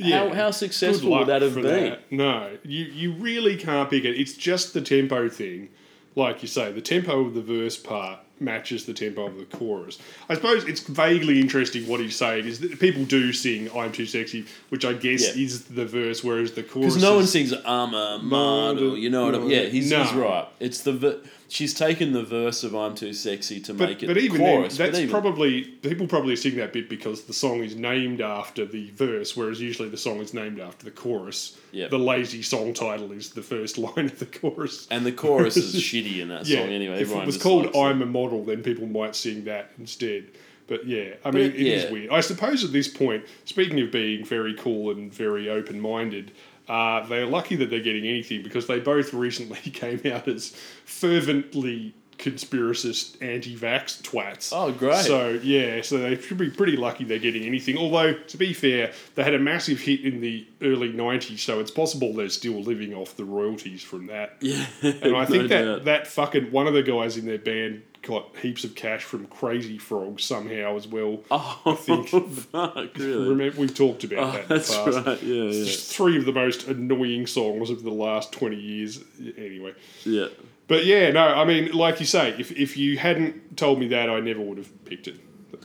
how, 0.02 0.32
how 0.34 0.50
successful 0.50 1.10
would 1.10 1.26
that 1.28 1.42
have 1.42 1.54
been? 1.54 1.64
that. 1.64 2.00
No, 2.12 2.56
you 2.62 2.84
you 2.84 3.12
really 3.14 3.56
can't 3.56 3.90
pick 3.90 4.04
it. 4.04 4.14
It's 4.20 4.34
just 4.34 4.72
the 4.72 4.80
tempo 4.80 5.28
thing, 5.28 5.70
like 6.14 6.42
you 6.42 6.48
say. 6.48 6.72
The 6.72 6.80
tempo 6.80 7.20
of 7.20 7.34
the 7.34 7.42
verse 7.42 7.76
part 7.76 8.20
matches 8.40 8.86
the 8.86 8.94
tempo 8.94 9.26
of 9.26 9.36
the 9.36 9.44
chorus. 9.44 9.98
I 10.28 10.34
suppose 10.34 10.64
it's 10.64 10.80
vaguely 10.80 11.40
interesting 11.40 11.86
what 11.88 12.00
he's 12.00 12.16
saying 12.16 12.46
is 12.46 12.60
that 12.60 12.78
people 12.80 13.04
do 13.04 13.32
sing 13.32 13.68
"I'm 13.76 13.92
too 13.92 14.06
sexy," 14.06 14.44
which 14.68 14.84
I 14.84 14.92
guess 14.92 15.36
Yeah. 15.36 15.42
is 15.44 15.64
the 15.64 15.84
verse, 15.86 16.22
whereas 16.24 16.52
the 16.52 16.62
chorus. 16.62 16.94
Because 16.94 17.02
no 17.02 17.16
one 17.16 17.26
sings 17.26 17.52
I'm 17.52 17.94
a 17.94 18.20
model, 18.22 18.96
you 18.96 19.10
know 19.10 19.26
what 19.26 19.34
I 19.34 19.38
mean? 19.38 19.50
Yeah, 19.50 19.62
he's, 19.64 19.90
he's 19.90 20.12
right. 20.12 20.46
It's 20.60 20.82
the 20.82 20.92
ver- 20.92 21.20
she's 21.48 21.72
taken 21.72 22.12
the 22.12 22.22
verse 22.22 22.62
of 22.62 22.74
I'm 22.74 22.94
too 22.94 23.12
sexy 23.14 23.58
to 23.60 23.72
But, 23.74 23.88
make 23.88 24.02
it 24.02 24.06
but 24.08 24.18
even 24.18 24.38
chorus. 24.38 24.76
then, 24.76 24.88
that's 24.88 24.98
even- 24.98 25.10
probably 25.10 25.62
people 25.62 26.06
probably 26.06 26.36
sing 26.36 26.56
that 26.56 26.72
bit 26.72 26.88
because 26.88 27.22
the 27.22 27.32
song 27.32 27.62
is 27.64 27.74
named 27.74 28.20
after 28.20 28.66
the 28.66 28.90
verse, 28.90 29.36
whereas 29.36 29.60
usually 29.60 29.88
the 29.88 29.96
song 29.96 30.18
is 30.20 30.34
named 30.34 30.60
after 30.60 30.84
the 30.84 30.90
chorus. 30.90 31.56
Yep. 31.72 31.90
The 31.90 31.98
lazy 31.98 32.42
song 32.42 32.72
title 32.74 33.12
is 33.12 33.30
the 33.30 33.42
first 33.42 33.78
line 33.86 34.06
of 34.06 34.18
the 34.18 34.26
chorus. 34.26 34.86
and 34.90 35.04
the 35.06 35.12
chorus 35.12 35.56
is 35.56 35.74
shitty 35.88 36.18
in 36.20 36.28
that 36.28 36.46
yeah, 36.46 36.60
song 36.60 36.68
anyway. 36.70 37.00
if 37.02 37.10
it 37.12 37.26
was 37.26 37.36
called 37.38 37.74
"I'm 37.76 38.02
a 38.02 38.06
Model," 38.06 38.27
then 38.44 38.62
people 38.62 38.86
might 38.86 39.14
sing 39.16 39.44
that 39.44 39.70
instead. 39.78 40.28
But 40.66 40.86
yeah, 40.86 41.14
I 41.24 41.30
mean, 41.30 41.44
it- 41.46 41.54
it 41.56 41.66
is 41.66 41.84
yeah. 41.84 41.90
weird. 41.90 42.10
I 42.10 42.20
suppose 42.20 42.62
at 42.64 42.72
this 42.72 42.88
point, 42.88 43.24
speaking 43.46 43.80
of 43.80 43.90
being 43.90 44.24
very 44.24 44.54
cool 44.54 44.90
and 44.90 45.12
very 45.12 45.48
open-minded, 45.48 46.32
uh, 46.68 47.06
they're 47.06 47.24
lucky 47.26 47.56
that 47.56 47.70
they're 47.70 47.80
getting 47.80 48.06
anything 48.06 48.42
because 48.42 48.66
they 48.66 48.78
both 48.78 49.14
recently 49.14 49.58
came 49.72 50.00
out 50.12 50.28
as 50.28 50.54
fervently 50.84 51.94
conspiracist 52.18 53.16
anti-vax 53.22 54.02
twats. 54.02 54.52
Oh, 54.52 54.72
great. 54.72 55.04
So 55.04 55.30
yeah, 55.42 55.82
so 55.82 55.98
they 55.98 56.20
should 56.20 56.36
be 56.36 56.50
pretty 56.50 56.76
lucky 56.76 57.04
they're 57.04 57.18
getting 57.20 57.44
anything. 57.44 57.78
Although 57.78 58.12
to 58.14 58.36
be 58.36 58.52
fair, 58.52 58.92
they 59.14 59.22
had 59.22 59.34
a 59.34 59.38
massive 59.38 59.78
hit 59.80 60.00
in 60.04 60.20
the 60.20 60.46
early 60.60 60.92
'90s, 60.92 61.38
so 61.38 61.60
it's 61.60 61.70
possible 61.70 62.12
they're 62.12 62.28
still 62.28 62.60
living 62.60 62.92
off 62.92 63.16
the 63.16 63.24
royalties 63.24 63.82
from 63.82 64.06
that. 64.08 64.36
Yeah, 64.40 64.66
And 64.82 65.16
I 65.16 65.20
no 65.20 65.24
think 65.26 65.48
that 65.48 65.64
doubt. 65.64 65.84
that 65.84 66.06
fucking 66.08 66.50
one 66.50 66.66
of 66.66 66.74
the 66.74 66.82
guys 66.82 67.16
in 67.16 67.24
their 67.24 67.38
band 67.38 67.82
got 68.02 68.36
heaps 68.36 68.64
of 68.64 68.74
cash 68.74 69.02
from 69.04 69.26
Crazy 69.26 69.78
Frog 69.78 70.20
somehow 70.20 70.76
as 70.76 70.86
well. 70.88 71.22
Oh, 71.30 71.60
I 71.66 71.74
think- 71.74 72.08
fuck, 72.08 72.96
really? 72.96 73.28
Remember, 73.28 73.60
we've 73.60 73.74
talked 73.74 74.04
about 74.04 74.18
Oh, 74.18 74.32
that 74.32 74.42
in 74.42 74.48
the 74.48 74.54
that's 74.54 74.76
past. 74.76 75.06
right. 75.06 75.22
Yeah, 75.22 75.42
yeah, 75.44 75.72
three 75.76 76.16
of 76.18 76.24
the 76.24 76.32
most 76.32 76.68
annoying 76.68 77.26
songs 77.26 77.70
of 77.70 77.82
the 77.82 77.90
last 77.90 78.32
20 78.32 78.56
years. 78.56 79.00
Anyway. 79.36 79.74
yeah. 80.04 80.26
But 80.66 80.84
yeah, 80.84 81.10
no, 81.12 81.22
I 81.26 81.44
mean, 81.44 81.72
like 81.72 81.98
you 82.00 82.04
say, 82.06 82.34
if, 82.38 82.52
if 82.52 82.76
you 82.76 82.98
hadn't 82.98 83.56
told 83.56 83.78
me 83.80 83.88
that, 83.88 84.10
I 84.10 84.20
never 84.20 84.40
would 84.40 84.58
have 84.58 84.84
picked 84.84 85.08
it. 85.08 85.16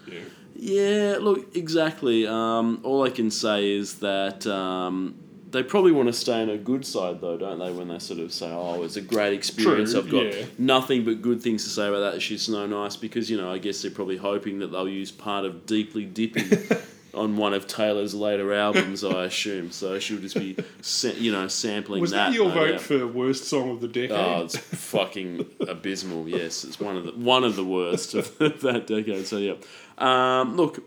Yeah. 0.08 0.20
Yeah, 0.56 1.18
look, 1.20 1.56
exactly. 1.58 2.26
Um, 2.26 2.80
all 2.84 3.04
I 3.04 3.10
can 3.10 3.30
say 3.30 3.70
is 3.72 3.96
that 3.96 4.48
um, 4.48 5.16
they 5.54 5.62
probably 5.64 5.92
want 5.92 6.08
to 6.08 6.14
stay 6.14 6.42
on 6.42 6.50
a 6.50 6.58
good 6.58 6.84
side, 6.86 7.22
though, 7.22 7.38
don't 7.38 7.60
they? 7.60 7.72
When 7.72 7.88
they 7.88 8.00
sort 8.00 8.20
of 8.20 8.34
say, 8.34 8.52
"Oh, 8.52 8.84
it's 8.84 8.98
a 8.98 9.02
great 9.02 9.34
experience. 9.34 9.92
True, 9.92 10.02
I've 10.02 10.10
got 10.10 10.26
yeah. 10.26 10.46
nothing 10.58 11.06
but 11.06 11.22
good 11.22 11.42
things 11.42 11.64
to 11.64 11.70
say 11.70 11.88
about 11.88 12.12
that. 12.12 12.22
She's 12.22 12.42
so 12.42 12.66
nice." 12.66 12.98
Because 12.98 13.30
you 13.30 13.38
know, 13.38 13.52
I 13.52 13.60
guess 13.60 13.82
they're 13.82 13.92
probably 13.92 14.18
hoping 14.18 14.60
that 14.60 14.68
they'll 14.68 14.90
use 14.90 15.12
part 15.12 15.46
of 15.46 15.66
"Deeply 15.66 16.06
Dippy." 16.06 16.44
On 17.14 17.38
one 17.38 17.54
of 17.54 17.68
Taylor's 17.68 18.16
later 18.16 18.52
albums, 18.56 19.04
I 19.04 19.26
assume. 19.26 19.70
So 19.70 20.00
she'll 20.00 20.18
just 20.18 20.34
be, 20.34 20.58
sa- 20.82 21.10
you 21.10 21.32
know, 21.32 21.48
sampling 21.48 22.02
Was 22.02 22.10
that, 22.10 22.30
that. 22.30 22.34
your 22.34 22.48
no 22.48 22.56
vote 22.56 22.72
doubt. 22.72 22.82
for 22.82 23.06
worst 23.06 23.44
song 23.44 23.70
of 23.70 23.82
the 23.82 23.88
decade? 23.88 24.10
Oh, 24.10 24.42
it's 24.46 24.58
fucking 24.58 25.46
abysmal. 25.60 26.28
Yes, 26.28 26.64
it's 26.64 26.80
one 26.80 26.98
of 26.98 27.04
the 27.06 27.12
one 27.12 27.44
of 27.44 27.56
the 27.56 27.64
worst 27.64 28.16
of 28.16 28.36
that 28.40 28.88
decade. 28.88 29.28
So 29.28 29.38
yeah, 29.38 29.54
um, 30.00 30.56
look, 30.56 30.84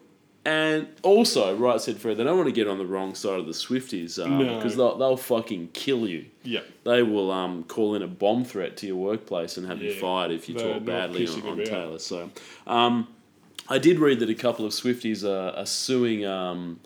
and 0.47 0.86
also, 1.02 1.57
right 1.57 1.81
said 1.81 1.99
Fred, 1.99 2.16
they 2.18 2.23
don't 2.23 2.36
want 2.36 2.47
to 2.47 2.52
get 2.52 2.68
on 2.68 2.78
the 2.78 2.86
wrong 2.86 3.16
side 3.16 3.41
of 3.41 3.47
the 3.47 3.52
Swifties 3.52 4.25
um, 4.25 4.39
No. 4.39 4.57
because 4.57 4.76
they'll, 4.76 4.97
they'll 4.97 5.16
fucking 5.16 5.70
kill 5.73 6.07
you. 6.07 6.26
yeah. 6.44 6.60
They 6.84 7.02
will 7.02 7.33
um, 7.33 7.65
call 7.65 7.97
in 7.97 8.02
a 8.02 8.07
bomb 8.07 8.44
threat 8.44 8.76
to 8.76 8.86
your 8.86 8.94
workplace 8.94 9.57
and 9.57 9.66
have 9.66 9.83
you 9.83 9.92
fired 9.94 10.31
if 10.31 10.49
you 10.49 10.55
they're 10.57 10.75
talk 10.75 10.84
badly 10.84 11.26
on, 11.26 11.42
on. 11.42 11.65
Taylor. 11.65 11.99
So, 11.99 12.31
um, 12.68 13.08
I 13.68 13.78
did 13.78 13.99
read 13.99 14.20
that 14.20 14.31
a 14.31 14.36
couple 14.36 14.65
of 14.65 14.70
Swifties 14.73 15.25
are, 15.25 15.57
are 15.58 15.66
suing 15.66 16.25
um, 16.25 16.78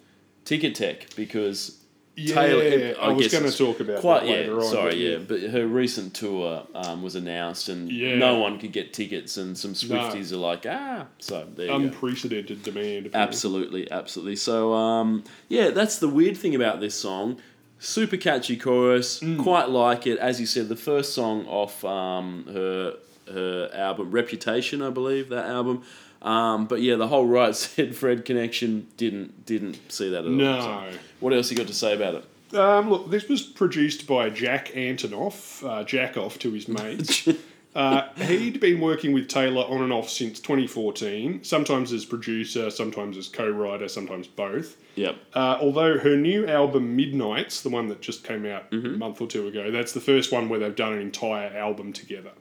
Ticketek 0.46 1.14
because 1.14 1.79
Yeah, 2.20 2.34
Taylor, 2.34 2.94
I, 3.00 3.08
was 3.12 3.28
going 3.28 3.50
to 3.50 3.56
talk 3.56 3.80
about 3.80 4.00
quite 4.00 4.24
yeah. 4.24 4.32
later 4.32 4.56
on. 4.56 4.62
sorry, 4.64 4.90
but 4.90 4.98
yeah. 4.98 5.16
but 5.18 5.40
her 5.52 5.66
recent 5.66 6.14
tour 6.14 6.66
um, 6.74 7.02
was 7.02 7.14
announced, 7.14 7.68
and 7.68 7.90
Yeah. 7.90 8.16
no 8.16 8.38
one 8.38 8.58
could 8.58 8.72
get 8.72 8.92
tickets, 8.92 9.36
and 9.36 9.56
some 9.56 9.74
Swifties 9.74 10.32
are 10.32 10.36
like, 10.36 10.66
ah, 10.68 11.06
so 11.18 11.46
there 11.56 11.66
you 11.66 11.72
go. 11.72 11.76
Unprecedented 11.76 12.62
demand. 12.62 13.10
Absolutely, 13.14 13.90
absolutely. 13.90 14.36
So, 14.36 14.72
um, 14.74 15.24
yeah, 15.48 15.70
that's 15.70 15.98
the 15.98 16.08
weird 16.08 16.36
thing 16.36 16.54
about 16.54 16.80
this 16.80 16.94
song. 16.94 17.38
Super 17.78 18.18
catchy 18.18 18.56
chorus, 18.58 19.20
Mm. 19.20 19.38
quite 19.38 19.70
like 19.70 20.06
it. 20.06 20.18
As 20.18 20.38
you 20.38 20.46
said, 20.46 20.68
the 20.68 20.76
first 20.76 21.14
song 21.14 21.46
off 21.46 21.82
um, 21.84 22.44
her 22.52 22.96
her 23.32 23.70
album 23.72 24.10
Reputation, 24.10 24.82
I 24.82 24.90
believe 24.90 25.28
that 25.28 25.46
album. 25.46 25.82
Um, 26.22 26.66
but 26.66 26.82
yeah, 26.82 26.96
the 26.96 27.08
whole 27.08 27.26
right 27.26 27.54
said 27.56 27.96
Fred 27.96 28.24
connection 28.24 28.88
didn't 28.96 29.46
didn't 29.46 29.92
see 29.92 30.10
that 30.10 30.20
at 30.20 30.24
all. 30.24 30.30
No. 30.30 30.60
So 30.60 30.98
what 31.20 31.32
else 31.32 31.50
you 31.50 31.56
got 31.56 31.66
to 31.68 31.74
say 31.74 31.94
about 31.94 32.14
it? 32.14 32.24
Um, 32.54 32.90
look, 32.90 33.10
this 33.10 33.28
was 33.28 33.42
produced 33.42 34.06
by 34.06 34.28
Jack 34.28 34.68
Antonoff, 34.68 35.66
uh, 35.66 35.84
Jack 35.84 36.16
off 36.16 36.38
to 36.40 36.50
his 36.50 36.66
mates. 36.66 37.28
uh, 37.76 38.12
he'd 38.14 38.58
been 38.58 38.80
working 38.80 39.12
with 39.12 39.28
Taylor 39.28 39.62
on 39.62 39.82
and 39.82 39.92
off 39.92 40.10
since 40.10 40.40
2014, 40.40 41.44
sometimes 41.44 41.92
as 41.92 42.04
producer, 42.04 42.68
sometimes 42.70 43.16
as 43.16 43.28
co 43.28 43.48
writer, 43.48 43.86
sometimes 43.86 44.26
both. 44.26 44.76
Yep. 44.96 45.16
Uh, 45.32 45.58
although 45.60 45.98
her 45.98 46.16
new 46.16 46.46
album 46.48 46.96
Midnights, 46.96 47.62
the 47.62 47.68
one 47.68 47.86
that 47.88 48.00
just 48.00 48.24
came 48.24 48.44
out 48.46 48.64
a 48.72 48.76
month 48.76 49.20
or 49.20 49.28
two 49.28 49.46
ago, 49.46 49.70
that's 49.70 49.92
the 49.92 50.00
first 50.00 50.32
one 50.32 50.48
where 50.48 50.58
they've 50.58 50.74
done 50.74 50.94
an 50.94 51.00
entire 51.00 51.56
album 51.56 51.92
together. 51.92 52.32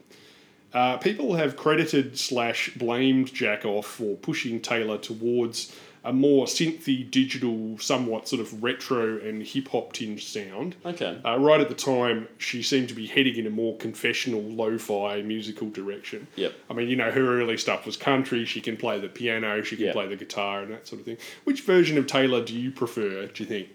Uh, 0.74 0.98
people 0.98 1.36
have 1.36 1.56
credited 1.58 2.18
slash 2.18 2.72
blamed 2.76 3.34
Jack 3.34 3.66
off 3.66 3.86
for 3.88 4.16
pushing 4.18 4.60
Taylor 4.62 4.98
towards 4.98 5.76
a 6.06 6.14
more 6.14 6.46
synthy, 6.46 7.10
digital, 7.12 7.78
somewhat 7.78 8.26
sort 8.28 8.40
of 8.42 8.64
retro 8.64 9.18
and 9.20 9.44
hip 9.44 9.68
hop 9.68 9.92
tinged 9.92 10.22
sound. 10.22 10.76
Okay. 10.86 11.20
Uh, 11.26 11.38
right 11.38 11.60
at 11.60 11.68
the 11.68 11.76
time, 11.76 12.28
she 12.38 12.64
seemed 12.64 12.88
to 12.88 12.94
be 12.96 13.06
heading 13.06 13.36
in 13.36 13.46
a 13.46 13.50
more 13.50 13.76
confessional, 13.78 14.42
lo-fi 14.42 15.22
musical 15.22 15.70
direction. 15.70 16.26
Yep. 16.38 16.54
I 16.70 16.74
mean, 16.74 16.88
you 16.88 16.96
know, 16.96 17.12
her 17.12 17.42
early 17.42 17.58
stuff 17.58 17.86
was 17.86 17.98
country. 17.98 18.46
She 18.46 18.62
can 18.62 18.78
play 18.78 18.98
the 19.00 19.10
piano, 19.10 19.62
she 19.62 19.76
can 19.76 19.88
Yeah. 19.88 19.92
play 19.92 20.08
the 20.08 20.16
guitar, 20.16 20.62
and 20.62 20.72
that 20.72 20.88
sort 20.88 21.00
of 21.02 21.06
thing. 21.06 21.18
Which 21.44 21.62
version 21.62 21.98
of 21.98 22.08
Taylor 22.08 22.46
do 22.46 22.56
you 22.58 22.72
prefer? 22.72 23.26
Do 23.26 23.44
you 23.44 23.50
think? 23.50 23.68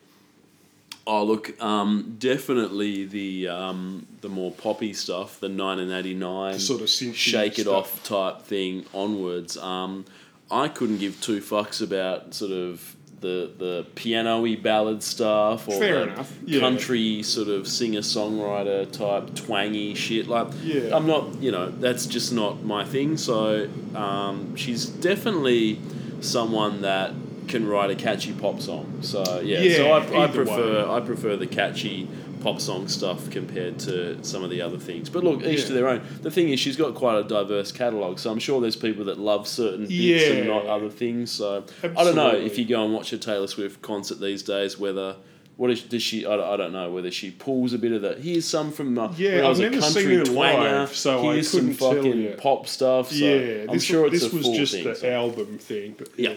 Oh 1.07 1.23
look, 1.24 1.60
um, 1.62 2.16
definitely 2.18 3.05
the 3.05 3.49
um, 3.49 4.07
the 4.23 4.28
more 4.28 4.50
poppy 4.50 4.94
stuff, 4.94 5.39
the 5.41 5.49
1989 5.49 6.58
sort 6.58 6.81
of 6.81 6.89
shake 6.89 7.58
it 7.58 7.62
stuff. 7.62 7.74
off 7.74 8.05
type 8.05 8.42
thing 8.42 8.86
onwards. 8.94 9.57
Um, 9.58 10.07
I 10.50 10.68
couldn't 10.68 10.99
give 10.99 11.20
two 11.20 11.41
fucks 11.41 11.83
about 11.83 12.33
sort 12.33 12.52
of 12.52 12.97
the 13.20 13.50
the 13.57 13.86
piano-y 13.94 14.57
ballad 14.57 15.02
stuff 15.02 15.66
or 15.68 15.78
Fair 15.78 16.02
enough, 16.08 16.33
yeah. 16.44 16.60
country 16.60 17.23
sort 17.23 17.49
of 17.49 17.66
singer 17.66 18.00
songwriter 18.00 18.91
type 18.91 19.34
twangy 19.34 19.94
shit. 19.94 20.26
Like 20.28 20.49
Yeah. 20.62 20.94
I'm 20.94 21.07
not, 21.07 21.34
you 21.42 21.50
know, 21.50 21.70
that's 21.70 22.07
just 22.07 22.33
not 22.33 22.62
my 22.65 22.84
thing. 22.84 23.16
So 23.16 23.68
um, 23.94 24.57
she's 24.57 24.86
definitely 24.86 25.81
someone 26.20 26.83
that 26.83 27.12
can 27.49 27.67
write 27.67 27.91
a 27.91 27.95
catchy 27.95 28.33
pop 28.33 28.61
song. 28.61 28.99
So 29.03 29.41
yeah, 29.41 29.77
so 29.77 29.91
I, 29.93 30.25
I 30.25 30.27
prefer 30.29 30.85
way. 30.87 30.91
I 30.91 31.01
prefer 31.01 31.37
the 31.37 31.47
catchy 31.47 32.09
pop 32.41 32.61
song 32.61 32.89
stuff 32.89 33.31
compared 33.31 33.79
to 33.79 34.23
some 34.23 34.45
of 34.45 34.51
the 34.51 34.61
other 34.61 34.77
things. 34.79 35.09
But 35.09 35.25
look, 35.25 35.43
each 35.43 35.61
Yeah. 35.61 35.67
to 35.69 35.73
their 35.73 35.89
own. 35.89 36.03
The 36.21 36.31
thing 36.31 36.51
is, 36.51 36.61
she's 36.61 36.77
got 36.77 36.95
quite 36.95 37.19
a 37.19 37.25
diverse 37.25 37.73
catalogue, 37.73 38.19
so 38.19 38.31
I'm 38.31 38.39
sure 38.39 38.61
there's 38.61 38.77
people 38.77 39.07
that 39.07 39.19
love 39.19 39.49
certain 39.49 39.87
bits 39.87 40.25
and 40.31 40.47
not 40.49 40.67
other 40.67 40.91
things. 40.91 41.31
So 41.31 41.65
I 41.83 42.05
don't 42.05 42.17
know 42.17 42.35
if 42.35 42.59
you 42.59 42.67
go 42.67 42.85
and 42.85 42.93
watch 42.93 43.13
a 43.15 43.19
Taylor 43.19 43.47
Swift 43.47 43.81
concert 43.83 44.21
these 44.21 44.43
days, 44.43 44.79
whether. 44.79 45.17
What 45.57 45.71
is, 45.71 45.83
does 45.83 46.03
she? 46.03 46.27
I 46.27 46.35
don't, 46.37 46.49
I 46.53 46.57
don't 46.57 46.73
know 46.73 46.91
whether 46.91 47.13
she 47.13 47.31
pulls 47.31 47.73
a 47.75 47.79
bit 47.79 47.93
of 47.93 48.03
that. 48.03 48.19
Here's 48.19 48.45
some 48.45 48.73
from 48.73 48.99
uh, 48.99 49.13
Yeah, 49.17 49.37
when 49.37 49.45
I 49.45 49.49
was 49.51 49.61
I've 49.61 49.67
a 49.69 49.71
never 49.71 49.83
country 49.83 50.03
seen 50.03 50.35
twanger. 50.35 50.57
live, 50.81 50.97
so 50.97 51.29
I 51.31 51.35
Here's 51.35 51.49
some 51.49 51.61
couldn't 51.61 51.77
tell 51.77 51.95
fucking 51.95 52.19
you. 52.23 52.35
pop 52.37 52.67
stuff. 52.67 53.13
So 53.13 53.25
yeah, 53.25 53.61
I'm 53.61 53.67
this, 53.69 53.85
sure 53.85 54.09
it's 54.09 54.21
this 54.21 54.33
a 54.33 54.37
was 54.37 54.49
just 54.49 54.73
thing. 54.75 54.83
the 54.83 54.97
so- 54.97 55.09
album 55.09 55.59
thing. 55.59 55.95
But 55.97 56.09
Yeah. 56.19 56.35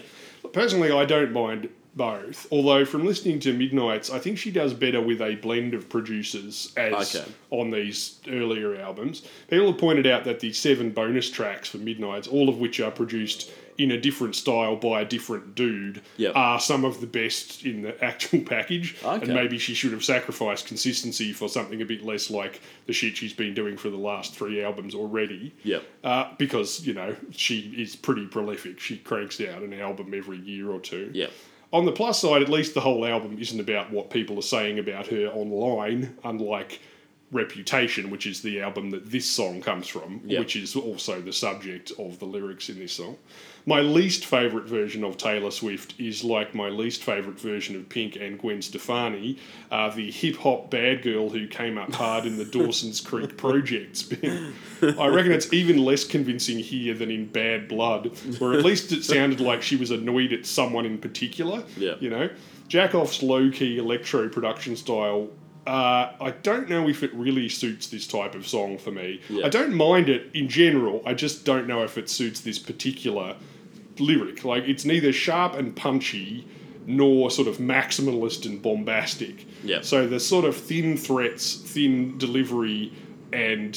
Personally, 0.52 0.90
I 0.90 1.04
don't 1.04 1.32
mind 1.32 1.68
both. 1.94 2.46
Although, 2.52 2.84
from 2.84 3.04
listening 3.04 3.40
to 3.40 3.52
Midnights, 3.52 4.10
I 4.10 4.18
think 4.20 4.38
she 4.38 4.50
does 4.52 4.72
better 4.72 5.00
with 5.00 5.20
a 5.20 5.34
blend 5.36 5.74
of 5.74 5.88
producers 5.88 6.72
as 6.76 7.14
Okay. 7.16 7.28
on 7.50 7.70
these 7.70 8.20
earlier 8.28 8.76
albums. 8.76 9.22
People 9.48 9.68
have 9.72 9.78
pointed 9.78 10.06
out 10.06 10.24
that 10.24 10.38
the 10.40 10.52
seven 10.52 10.90
bonus 10.90 11.28
tracks 11.30 11.68
for 11.68 11.78
Midnights, 11.78 12.28
all 12.28 12.48
of 12.48 12.58
which 12.58 12.78
are 12.80 12.90
produced 12.92 13.50
in 13.78 13.92
a 13.92 14.00
different 14.00 14.34
style 14.34 14.74
by 14.76 15.00
a 15.00 15.04
different 15.04 15.54
dude, 15.54 16.02
Yep. 16.16 16.32
are 16.34 16.58
some 16.60 16.84
of 16.84 17.00
the 17.00 17.06
best 17.06 17.64
in 17.64 17.82
the 17.82 18.04
actual 18.04 18.40
package. 18.40 18.96
Okay. 19.04 19.24
And 19.24 19.34
maybe 19.34 19.56
she 19.56 19.72
should 19.72 19.92
have 19.92 20.04
sacrificed 20.04 20.66
consistency 20.66 21.32
for 21.32 21.48
something 21.48 21.80
a 21.80 21.84
bit 21.84 22.04
less 22.04 22.28
like 22.28 22.60
the 22.86 22.92
shit 22.92 23.16
she's 23.16 23.32
been 23.32 23.54
doing 23.54 23.76
for 23.76 23.88
the 23.88 23.96
last 23.96 24.34
three 24.34 24.62
albums 24.62 24.94
already. 24.94 25.54
Yep. 25.62 25.84
Uh, 26.02 26.32
because, 26.38 26.84
you 26.86 26.92
know, 26.92 27.14
she 27.30 27.72
is 27.78 27.94
pretty 27.94 28.26
prolific. 28.26 28.80
She 28.80 28.98
cranks 28.98 29.40
out 29.40 29.62
an 29.62 29.72
album 29.72 30.12
every 30.12 30.38
year 30.38 30.70
or 30.70 30.80
two. 30.80 31.10
Yep. 31.14 31.30
On 31.72 31.84
the 31.84 31.92
plus 31.92 32.20
side, 32.22 32.40
at 32.42 32.48
least 32.48 32.74
the 32.74 32.80
whole 32.80 33.04
album 33.04 33.38
isn't 33.38 33.60
about 33.60 33.92
what 33.92 34.08
people 34.10 34.38
are 34.38 34.42
saying 34.42 34.78
about 34.78 35.06
her 35.08 35.26
online, 35.26 36.16
unlike 36.24 36.80
Reputation, 37.30 38.08
which 38.10 38.26
is 38.26 38.40
the 38.40 38.60
album 38.62 38.90
that 38.90 39.10
this 39.10 39.26
song 39.26 39.60
comes 39.60 39.86
from, 39.86 40.20
Yep. 40.24 40.38
which 40.40 40.56
is 40.56 40.74
also 40.74 41.20
the 41.20 41.32
subject 41.32 41.92
of 41.98 42.18
the 42.18 42.24
lyrics 42.24 42.70
in 42.70 42.78
this 42.78 42.92
song. 42.92 43.18
My 43.66 43.80
least 43.82 44.24
favourite 44.24 44.66
version 44.66 45.04
of 45.04 45.18
Taylor 45.18 45.50
Swift 45.50 45.92
is 45.98 46.24
like 46.24 46.54
my 46.54 46.70
least 46.70 47.04
favourite 47.04 47.38
version 47.38 47.76
of 47.76 47.86
Pink 47.90 48.16
and 48.16 48.38
Gwen 48.38 48.62
Stefani, 48.62 49.36
uh, 49.70 49.90
the 49.90 50.10
hip 50.10 50.36
hop 50.36 50.70
bad 50.70 51.02
girl 51.02 51.28
who 51.28 51.46
came 51.46 51.76
up 51.76 51.92
hard 51.92 52.24
in 52.24 52.38
the 52.38 52.44
Dawson's 52.56 52.98
Creek 53.00 53.36
project 53.36 53.98
spin. 53.98 54.54
I 54.82 55.08
reckon 55.08 55.32
it's 55.32 55.52
even 55.52 55.84
less 55.84 56.04
convincing 56.04 56.58
here 56.58 56.94
than 56.94 57.10
in 57.10 57.26
Bad 57.26 57.68
Blood, 57.68 58.06
where 58.38 58.54
at 58.54 58.64
least 58.64 58.90
it 58.92 59.04
sounded 59.04 59.40
like 59.40 59.60
she 59.60 59.76
was 59.76 59.90
annoyed 59.90 60.32
at 60.32 60.46
someone 60.46 60.86
in 60.86 60.96
particular. 60.96 61.62
Yeah. 61.76 61.96
You 62.00 62.08
know, 62.08 62.30
Jackoff's 62.68 63.22
low 63.22 63.50
key 63.50 63.76
electro 63.78 64.30
production 64.30 64.76
style. 64.76 65.28
Uh, 65.68 66.14
I 66.18 66.30
don't 66.30 66.70
know 66.70 66.88
if 66.88 67.02
it 67.02 67.12
really 67.12 67.50
suits 67.50 67.88
this 67.88 68.06
type 68.06 68.34
of 68.34 68.46
song 68.46 68.78
for 68.78 68.90
me. 68.90 69.20
Yeah. 69.28 69.44
I 69.44 69.50
don't 69.50 69.74
mind 69.74 70.08
it 70.08 70.30
in 70.32 70.48
general. 70.48 71.02
I 71.04 71.12
just 71.12 71.44
don't 71.44 71.66
know 71.66 71.82
if 71.82 71.98
it 71.98 72.08
suits 72.08 72.40
this 72.40 72.58
particular 72.58 73.36
lyric. 73.98 74.44
Like, 74.44 74.64
it's 74.64 74.86
neither 74.86 75.12
sharp 75.12 75.54
and 75.56 75.76
punchy 75.76 76.46
nor 76.86 77.30
sort 77.30 77.48
of 77.48 77.58
maximalist 77.58 78.46
and 78.46 78.62
bombastic. 78.62 79.46
Yep. 79.62 79.84
So 79.84 80.06
the 80.06 80.18
sort 80.18 80.46
of 80.46 80.56
thin 80.56 80.96
threats, 80.96 81.54
thin 81.54 82.16
delivery 82.16 82.94
and 83.30 83.74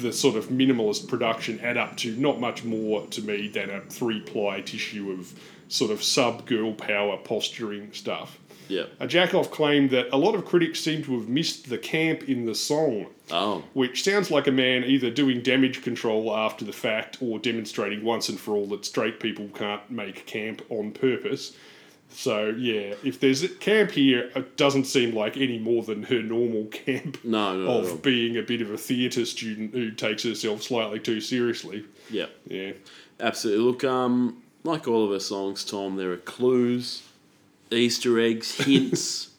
the 0.00 0.14
sort 0.14 0.36
of 0.36 0.46
minimalist 0.46 1.08
production 1.08 1.60
add 1.60 1.76
up 1.76 1.98
to 1.98 2.16
not 2.16 2.40
much 2.40 2.64
more 2.64 3.06
to 3.08 3.20
me 3.20 3.48
than 3.48 3.68
a 3.68 3.82
three 3.82 4.20
ply 4.20 4.62
tissue 4.62 5.12
of 5.12 5.38
sort 5.68 5.90
of 5.90 6.02
sub 6.02 6.46
girl 6.46 6.72
power 6.72 7.18
posturing 7.18 7.92
stuff. 7.92 8.38
Yeah. 8.68 8.84
A 9.00 9.06
Jackoff 9.06 9.50
claimed 9.50 9.90
that 9.90 10.08
a 10.12 10.16
lot 10.16 10.34
of 10.34 10.44
critics 10.44 10.80
seem 10.80 11.02
to 11.04 11.18
have 11.18 11.28
missed 11.28 11.68
the 11.68 11.78
camp 11.78 12.28
in 12.28 12.46
the 12.46 12.54
song, 12.54 13.06
Oh. 13.30 13.62
which 13.74 14.02
sounds 14.04 14.30
like 14.30 14.46
a 14.46 14.52
man 14.52 14.84
either 14.84 15.10
doing 15.10 15.40
damage 15.42 15.82
control 15.82 16.34
after 16.34 16.64
the 16.64 16.72
fact 16.72 17.18
or 17.20 17.38
demonstrating 17.38 18.04
once 18.04 18.28
and 18.28 18.38
for 18.40 18.54
all 18.56 18.66
that 18.66 18.84
straight 18.84 19.20
people 19.20 19.48
can't 19.54 19.90
make 19.90 20.26
camp 20.26 20.62
on 20.70 20.92
purpose. 20.92 21.56
So, 22.10 22.50
yeah, 22.56 22.94
if 23.02 23.18
there's 23.18 23.42
a 23.42 23.48
camp 23.48 23.90
here, 23.90 24.30
it 24.36 24.56
doesn't 24.56 24.84
seem 24.84 25.14
like 25.16 25.36
any 25.36 25.58
more 25.58 25.82
than 25.82 26.04
her 26.04 26.22
normal 26.22 26.66
camp 26.66 27.18
No, 27.24 27.58
no, 27.58 27.70
of 27.80 27.84
no. 27.88 27.96
being 27.96 28.36
a 28.36 28.42
bit 28.42 28.60
of 28.62 28.70
a 28.70 28.78
theatre 28.78 29.24
student 29.24 29.74
who 29.74 29.90
takes 29.90 30.22
herself 30.22 30.62
slightly 30.62 31.00
too 31.00 31.20
seriously. 31.20 31.84
Yeah. 32.10 32.26
Yeah. 32.46 32.72
Absolutely. 33.18 33.64
Look, 33.64 33.84
um, 33.84 34.42
like 34.62 34.86
all 34.86 35.04
of 35.04 35.10
her 35.10 35.18
songs, 35.18 35.64
Tom, 35.64 35.96
there 35.96 36.12
are 36.12 36.16
clues, 36.18 37.02
Easter 37.70 38.18
eggs, 38.20 38.54
hints 38.64 39.30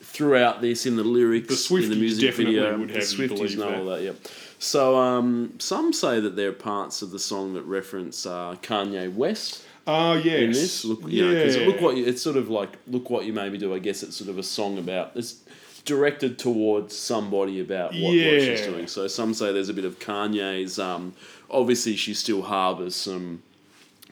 throughout 0.00 0.60
this 0.60 0.86
in 0.86 0.96
the 0.96 1.04
lyrics, 1.04 1.68
The 1.68 1.76
in 1.76 1.90
the 1.90 1.96
music 1.96 2.34
video. 2.34 2.78
would 2.78 2.88
the 2.88 2.94
have 2.94 3.02
you 3.12 3.28
Swifties 3.28 3.56
know 3.56 3.70
that. 3.70 3.78
all 3.78 3.84
that. 3.86 4.02
Yeah. 4.02 4.12
So 4.58 4.96
um, 4.98 5.54
some 5.58 5.92
say 5.92 6.20
that 6.20 6.36
there 6.36 6.50
are 6.50 6.52
parts 6.52 7.00
of 7.02 7.10
the 7.10 7.18
song 7.18 7.54
that 7.54 7.62
reference 7.62 8.26
uh, 8.26 8.56
Kanye 8.62 9.12
West 9.14 9.64
Oh, 9.86 10.12
yes. 10.14 10.26
in 10.42 10.52
this. 10.52 10.84
Look, 10.84 11.00
you 11.08 11.26
know, 11.26 11.42
'cause 11.44 11.56
look 11.58 11.80
what 11.80 11.96
you, 11.96 12.04
it's 12.04 12.20
sort 12.20 12.36
of 12.36 12.50
like 12.50 12.76
look 12.86 13.08
what 13.08 13.24
you 13.24 13.32
made 13.32 13.50
me 13.52 13.58
do. 13.58 13.74
I 13.74 13.78
guess 13.78 14.02
it's 14.02 14.16
sort 14.16 14.28
of 14.28 14.38
a 14.38 14.42
song 14.42 14.76
about 14.78 15.12
it's 15.14 15.36
directed 15.86 16.38
towards 16.38 16.94
somebody 16.94 17.60
about 17.60 17.92
what, 17.94 18.02
what 18.02 18.12
she's 18.12 18.60
doing. 18.60 18.86
So 18.86 19.08
some 19.08 19.32
say 19.32 19.52
there's 19.52 19.70
a 19.70 19.74
bit 19.74 19.86
of 19.86 19.98
Kanye's. 19.98 20.78
Um, 20.78 21.14
obviously, 21.50 21.96
she 21.96 22.12
still 22.12 22.42
harbors 22.42 22.94
some 22.94 23.42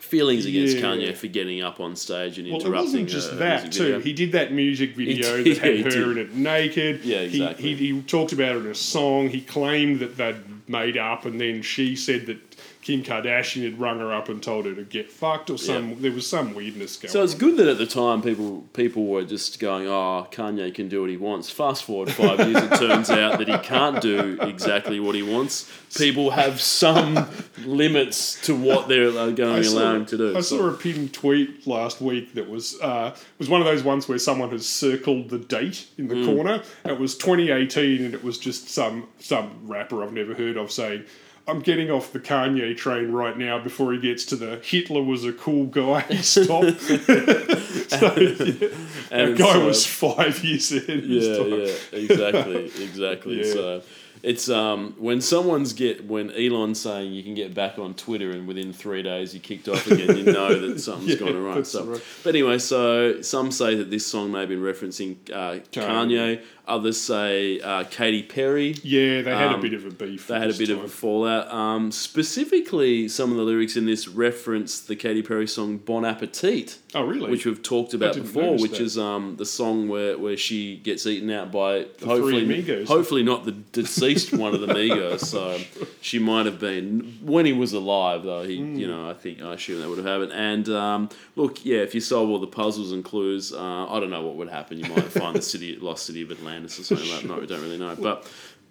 feelings 0.02 0.47
against 0.47 0.77
Yeah. 0.77 0.83
Kanye 0.83 1.17
for 1.17 1.27
getting 1.28 1.62
up 1.62 1.81
on 1.81 1.97
stage 1.97 2.39
and 2.39 2.47
Well, 2.49 2.57
it 2.60 2.65
interrupting. 2.65 2.85
wasn't 2.85 3.09
just 3.09 3.31
her 3.31 3.36
that 3.36 3.62
music 3.65 3.73
too. 3.78 3.85
video. 3.85 4.01
He 4.01 4.12
did 4.12 4.33
that 4.33 4.52
music 4.52 4.94
video 4.97 5.43
did, 5.43 5.57
that 5.57 5.62
had 5.62 5.75
he 5.77 5.83
her 5.83 5.91
did. 5.91 6.09
in 6.09 6.18
it 6.18 6.35
naked. 6.35 7.01
Yeah, 7.05 7.18
He- 7.20 7.25
exactly. 7.43 7.75
He, 7.75 7.93
he, 7.93 8.02
talked 8.02 8.33
about 8.33 8.57
it 8.57 8.60
in 8.65 8.67
a 8.67 8.75
song. 8.75 9.28
He 9.28 9.41
claimed 9.41 10.01
that 10.01 10.17
they'd 10.17 10.36
made 10.68 10.97
up, 10.97 11.25
and 11.25 11.41
then 11.41 11.62
she 11.62 11.97
said 11.97 12.27
that 12.27 12.48
Kim 12.81 13.03
Kardashian 13.03 13.65
had 13.65 13.79
rung 13.81 13.99
her 13.99 14.13
up 14.15 14.29
and 14.29 14.43
told 14.43 14.65
her 14.65 14.75
to 14.75 14.83
get 14.85 15.11
fucked, 15.11 15.51
or 15.51 15.59
some. 15.59 15.91
Yeah. 15.91 15.95
There 16.01 16.13
was 16.13 16.27
some 16.27 16.55
weirdness 16.55 16.97
going. 16.97 17.11
So 17.13 17.23
it's 17.23 17.35
on. 17.35 17.39
good 17.41 17.57
that 17.59 17.67
at 17.69 17.77
the 17.79 17.87
time 17.87 18.23
people 18.23 18.65
people 18.73 19.07
were 19.07 19.25
just 19.25 19.59
going, 19.61 19.87
"Oh, 19.89 20.27
Kanye 20.31 20.73
can 20.75 20.89
do 20.89 21.01
what 21.03 21.11
he 21.11 21.17
wants." 21.17 21.51
Fast 21.51 21.85
forward 21.85 22.11
five 22.13 22.39
years, 22.41 22.63
it 22.63 22.77
turns 22.79 23.11
out 23.11 23.39
that 23.39 23.49
he 23.49 23.59
can't 23.59 24.01
do 24.01 24.39
exactly 24.41 25.01
what 25.01 25.15
he 25.15 25.23
wants. 25.23 25.71
People 25.97 26.31
have 26.31 26.61
some 26.61 27.29
limits 27.67 28.41
to 28.47 28.55
what 28.55 28.89
they're 28.89 29.11
going 29.11 29.35
to 29.63 29.69
allow 29.69 29.95
him 29.97 30.07
to 30.07 30.17
do. 30.17 30.37
I 30.37 30.41
So- 30.41 30.59
saw 30.59 30.69
a 30.69 30.73
pinned 30.73 31.13
tweet 31.13 31.67
last 31.67 32.01
week 32.01 32.35
that 32.35 32.49
was 32.49 32.79
uh, 32.81 33.15
was 33.39 33.49
one 33.49 33.61
of 33.61 33.67
those 33.67 33.83
ones 33.83 34.09
where 34.09 34.19
someone 34.19 34.51
has 34.51 34.67
circled 34.67 35.29
the 35.31 35.39
date 35.39 35.87
in 35.99 36.09
the 36.09 36.15
Mm. 36.15 36.27
corner. 36.27 36.63
It 36.85 36.99
was 36.99 37.17
2018, 37.17 38.05
and 38.05 38.15
it 38.15 38.23
was 38.25 38.39
just 38.39 38.69
some 38.71 39.09
some 39.19 39.51
rapper 39.65 40.03
I've 40.03 40.13
never 40.13 40.35
heard 40.35 40.57
of 40.57 40.71
saying. 40.73 41.05
I'm 41.49 41.60
getting 41.60 41.91
off 41.91 42.12
the 42.12 42.20
Kanye 42.20 42.77
train 42.77 43.10
right 43.10 43.36
now 43.39 43.59
before 43.59 43.93
he 43.93 43.99
gets 43.99 44.25
to 44.27 44.36
the 44.36 44.60
Hitler 44.62 45.02
was 45.02 45.25
a 45.25 45.33
cool 45.33 45.65
guy 45.67 46.02
stop. 46.20 46.62
so, 46.78 48.15
yeah, 48.17 48.68
And 49.10 49.33
that 49.33 49.35
guy 49.39 49.52
so- 49.55 49.67
was 49.67 49.86
five 49.86 50.44
years 50.44 50.70
in. 50.73 51.02
yeah, 51.05 51.39
yeah, 51.39 51.73
exactly, 51.93 52.65
exactly. 52.85 53.39
Yeah. 53.47 53.52
So 53.52 53.83
it's 54.23 54.49
um 54.51 54.95
when 54.99 55.21
someone's 55.21 55.73
get 55.73 56.05
when 56.07 56.31
Elon's 56.33 56.81
saying 56.81 57.13
you 57.13 57.23
can 57.23 57.35
get 57.35 57.55
back 57.55 57.79
on 57.79 57.95
Twitter 57.95 58.31
and 58.31 58.47
within 58.49 58.73
three 58.73 59.03
days 59.03 59.35
you 59.35 59.41
kicked 59.41 59.69
off 59.69 59.87
again, 59.87 60.17
you 60.17 60.25
know 60.25 60.59
that 60.59 60.81
something's 60.89 61.21
Yeah, 61.21 61.27
gone 61.27 61.43
wrong. 61.43 61.65
So, 61.65 61.85
right. 61.85 62.03
but 62.25 62.31
anyway, 62.35 62.59
so 62.59 63.21
some 63.23 63.51
say 63.51 63.75
that 63.77 63.91
this 63.91 64.07
song 64.07 64.33
may 64.33 64.41
have 64.41 64.49
been 64.49 64.63
referencing 64.63 65.17
uh, 65.33 65.61
Kanye. 65.73 66.43
Others 66.67 67.01
say 67.01 67.61
uh, 67.61 67.85
Katy 67.85 68.25
Perry. 68.25 68.75
Yeah, 68.83 69.23
they 69.23 69.31
had 69.31 69.53
a 69.53 69.55
Um, 69.55 69.61
bit 69.63 69.73
of 69.73 69.87
a 69.87 69.91
beef. 69.91 70.27
They 70.27 70.39
had 70.39 70.51
a 70.51 70.55
bit 70.55 70.69
of 70.69 70.85
a 70.85 70.89
fallout. 70.89 71.51
Um, 71.51 71.91
specifically, 71.93 73.09
some 73.09 73.31
of 73.31 73.39
the 73.39 73.43
lyrics 73.43 73.75
in 73.77 73.87
this 73.87 74.07
reference 74.07 74.79
the 74.81 74.95
Katy 74.97 75.23
Perry 75.23 75.47
song 75.49 75.79
"Bon 75.79 76.05
Appetit." 76.05 76.79
Oh, 76.94 77.02
really? 77.02 77.31
which 77.31 77.44
we've 77.44 77.62
talked 77.62 77.92
about 77.92 78.15
before, 78.15 78.52
which 78.52 78.73
that. 78.73 78.81
is 78.81 78.97
um, 78.97 79.36
the 79.36 79.44
song 79.44 79.89
where, 79.89 80.17
where 80.17 80.39
she 80.39 80.78
gets 80.78 81.07
eaten 81.07 81.31
out 81.31 81.52
by 81.52 81.84
three 81.84 82.08
hopefully 82.08 82.42
amigos. 82.44 82.89
hopefully 82.89 83.23
not 83.23 83.44
the 83.44 83.52
deceased 83.52 84.33
one 84.33 84.55
of 84.55 84.60
the 84.62 84.68
Migos. 84.68 85.20
So 85.20 85.58
she 86.00 86.18
might 86.18 86.47
have 86.47 86.58
been 86.58 87.18
when 87.23 87.44
he 87.44 87.52
was 87.52 87.75
alive 87.75 88.23
though. 88.23 88.42
He 88.44 88.58
Hmm. 88.58 88.76
you 88.76 88.86
know 88.86 89.08
I 89.10 89.12
think 89.12 89.42
I 89.42 89.52
assume 89.55 89.81
that 89.81 89.89
would 89.89 89.99
have 89.99 90.07
happened. 90.07 90.33
And 90.33 90.68
um, 90.70 91.08
look, 91.36 91.65
yeah, 91.65 91.81
if 91.81 91.94
you 91.94 92.00
solve 92.00 92.31
all 92.31 92.39
the 92.39 92.47
puzzles 92.47 92.92
and 92.92 93.05
clues, 93.05 93.52
uh, 93.52 93.86
I 93.89 94.00
don't 94.00 94.10
know 94.10 94.23
what 94.23 94.36
would 94.36 94.49
happen. 94.49 94.78
You 94.78 94.89
might 94.89 95.05
find 95.12 95.36
the 95.36 95.42
city 95.42 95.76
lost 95.81 96.07
city 96.07 96.23
of 96.23 96.31
Atlantis 96.31 96.78
or 96.81 96.84
something 96.84 97.10
like 97.10 97.20
that. 97.23 97.28
No, 97.28 97.39
we 97.39 97.47
don't 97.47 97.60
really 97.60 97.76
know, 97.78 97.97
but 97.97 98.26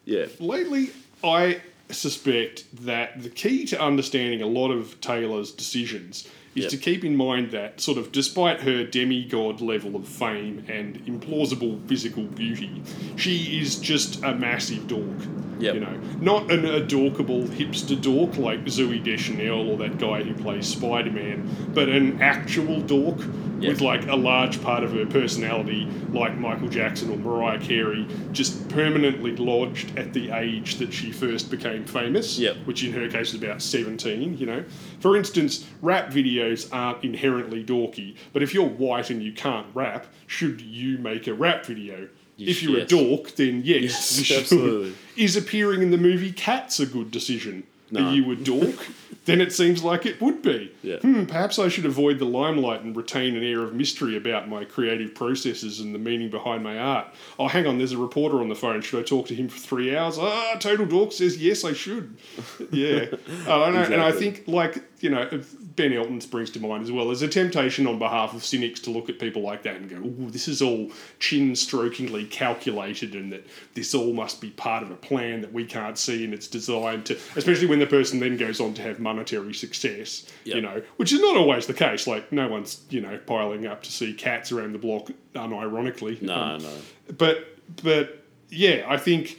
yeah. 0.05 0.25
lately 0.39 0.89
I 1.23 1.61
suspect 1.89 2.65
that 2.85 3.21
the 3.21 3.29
key 3.29 3.65
to 3.65 3.81
understanding 3.81 4.41
a 4.41 4.47
lot 4.47 4.71
of 4.71 4.99
Taylor's 5.01 5.51
decisions 5.51 6.27
is 6.57 6.63
Yep. 6.63 6.71
to 6.71 6.77
keep 6.77 7.05
in 7.05 7.15
mind 7.15 7.51
that 7.51 7.79
sort 7.79 7.97
of 7.97 8.11
despite 8.11 8.61
her 8.61 8.83
demigod 8.83 9.61
level 9.61 9.95
of 9.95 10.07
fame 10.07 10.63
and 10.67 11.05
implausible 11.05 11.79
physical 11.87 12.23
beauty, 12.23 12.81
she 13.15 13.59
is 13.59 13.75
just 13.77 14.23
a 14.23 14.33
massive 14.35 14.87
dork. 14.87 15.19
Yep. 15.59 15.73
You 15.73 15.79
know, 15.81 15.99
not 16.21 16.51
an 16.51 16.65
adorkable 16.65 17.43
hipster 17.43 17.99
dork 17.99 18.37
like 18.37 18.63
Zooey 18.65 19.03
Deschanel 19.03 19.69
or 19.71 19.77
that 19.77 19.97
guy 19.97 20.21
who 20.21 20.33
plays 20.35 20.67
Spider 20.67 21.09
Man, 21.11 21.49
but 21.73 21.89
an 21.89 22.21
actual 22.21 22.79
dork 22.81 23.17
Yep. 23.59 23.69
with 23.71 23.81
like 23.81 24.05
a 24.07 24.15
large 24.15 24.61
part 24.61 24.83
of 24.83 24.91
her 24.91 25.07
personality, 25.07 25.87
like 26.13 26.37
Michael 26.37 26.67
Jackson 26.67 27.09
or 27.09 27.17
Mariah 27.17 27.57
Carey, 27.59 28.05
just 28.31 28.69
permanently 28.69 29.35
lodged 29.35 29.97
at 29.97 30.13
the 30.13 30.29
age 30.29 30.75
that 30.75 30.93
she 30.93 31.11
first 31.11 31.49
became 31.49 31.83
famous, 31.85 32.37
Yep. 32.37 32.57
which 32.65 32.83
in 32.83 32.91
her 32.93 33.07
case 33.07 33.33
was 33.33 33.41
about 33.41 33.63
17, 33.63 34.37
you 34.37 34.45
know. 34.45 34.63
For 34.99 35.17
instance, 35.17 35.65
rap 35.81 36.11
videos 36.13 36.46
aren't 36.71 37.03
inherently 37.03 37.63
dorky, 37.63 38.15
but 38.33 38.43
if 38.43 38.53
you're 38.53 38.67
white 38.67 39.09
and 39.09 39.21
you 39.21 39.33
can't 39.33 39.67
rap, 39.73 40.07
should 40.25 40.61
you 40.61 40.97
make 40.97 41.27
a 41.27 41.33
rap 41.33 41.65
video? 41.65 42.07
if 42.37 42.61
you're 42.61 42.77
yes. 42.77 42.91
a 42.91 42.95
dork, 42.95 43.35
then 43.35 43.61
yes, 43.65 44.19
Yes, 44.19 44.29
you 44.29 44.37
absolutely. 44.37 44.93
Is 45.15 45.35
appearing 45.35 45.81
in 45.81 45.91
the 45.91 45.97
movie 45.97 46.31
Cats 46.31 46.79
a 46.79 46.85
good 46.85 47.11
decision? 47.11 47.63
No. 47.89 48.05
Are 48.05 48.13
you 48.13 48.29
a 48.31 48.35
dork? 48.35 48.75
then 49.25 49.39
it 49.41 49.53
seems 49.53 49.83
like 49.83 50.05
it 50.05 50.21
would 50.21 50.41
be. 50.41 50.71
Yeah. 50.83 50.97
Hmm, 50.97 51.25
perhaps 51.25 51.57
I 51.57 51.69
should 51.69 51.85
avoid 51.85 52.19
the 52.19 52.25
limelight 52.25 52.81
and 52.81 52.95
retain 52.95 53.35
an 53.35 53.43
air 53.43 53.61
of 53.61 53.73
mystery 53.73 54.17
about 54.17 54.49
my 54.49 54.65
creative 54.65 55.15
processes 55.15 55.79
and 55.79 55.95
the 55.95 55.99
meaning 55.99 56.29
behind 56.29 56.63
my 56.63 56.77
art. 56.77 57.07
Oh, 57.39 57.47
hang 57.47 57.65
on, 57.65 57.77
there's 57.77 57.93
a 57.93 57.97
reporter 57.97 58.39
on 58.41 58.49
the 58.49 58.55
phone. 58.55 58.81
Should 58.81 58.99
I 58.99 59.03
talk 59.03 59.27
to 59.27 59.35
him 59.35 59.47
for 59.47 59.59
three 59.59 59.95
hours? 59.95 60.17
Ah, 60.19 60.57
Total 60.59 60.85
Dork 60.85 61.11
says 61.11 61.37
yes, 61.37 61.63
I 61.63 61.73
should. 61.73 62.17
Yeah. 62.71 63.05
I 63.47 63.59
don't 63.59 63.73
know. 63.73 63.83
And 63.83 64.01
I 64.01 64.11
think, 64.11 64.43
like, 64.47 64.83
you 64.99 65.09
know, 65.09 65.29
Ben 65.77 65.93
Elton 65.93 66.19
springs 66.19 66.49
to 66.51 66.59
mind 66.59 66.83
as 66.83 66.91
well. 66.91 67.05
There's 67.05 67.21
a 67.21 67.27
temptation 67.29 67.87
on 67.87 67.97
behalf 67.99 68.33
of 68.33 68.43
cynics 68.43 68.79
to 68.81 68.89
look 68.91 69.07
at 69.09 69.19
people 69.19 69.41
like 69.43 69.63
that 69.63 69.75
and 69.77 69.89
go, 69.89 69.95
"Ooh, 69.95 70.29
this 70.29 70.47
is 70.49 70.61
all 70.61 70.91
chin 71.19 71.55
strokingly 71.55 72.25
calculated, 72.25 73.13
and 73.15 73.31
that 73.31 73.45
this 73.75 73.93
all 73.93 74.11
must 74.11 74.41
be 74.41 74.49
part 74.49 74.83
of 74.83 74.91
a 74.91 74.95
plan 74.95 75.39
that 75.41 75.53
we 75.53 75.63
can't 75.63 75.97
see, 75.97 76.25
and 76.25 76.33
it's 76.33 76.47
designed 76.47 77.05
to." 77.05 77.17
Especially 77.35 77.67
when 77.67 77.79
the 77.79 77.85
person 77.87 78.19
then 78.19 78.35
goes 78.37 78.59
on 78.59 78.73
to 78.73 78.81
have 78.81 78.99
monetary 78.99 79.53
success, 79.53 80.25
you 80.43 80.59
know, 80.61 80.81
which 80.97 81.13
is 81.13 81.21
not 81.21 81.37
always 81.37 81.67
the 81.67 81.73
case. 81.73 82.07
Like, 82.07 82.31
no 82.31 82.47
one's 82.49 82.81
you 82.89 82.99
know 82.99 83.17
piling 83.25 83.65
up 83.67 83.83
to 83.83 83.91
see 83.91 84.13
cats 84.13 84.51
around 84.51 84.73
the 84.73 84.79
block, 84.79 85.11
unironically. 85.35 86.21
No, 86.21 86.33
Um, 86.35 86.61
no. 86.63 86.71
but 87.17 87.55
but 87.83 88.23
yeah, 88.49 88.83
I 88.87 88.97
think 88.97 89.37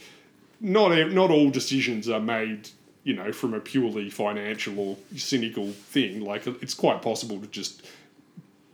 not 0.60 0.91
not 1.12 1.31
all 1.31 1.50
decisions 1.50 2.08
are 2.08 2.20
made, 2.20 2.68
you 3.05 3.15
know, 3.15 3.33
from 3.33 3.55
a 3.55 3.60
purely 3.60 4.10
financial 4.10 4.78
or 4.78 4.97
cynical 5.17 5.70
thing. 5.70 6.20
Like 6.20 6.47
it's 6.47 6.75
quite 6.75 7.02
possible 7.02 7.41
to 7.41 7.47
just 7.47 7.83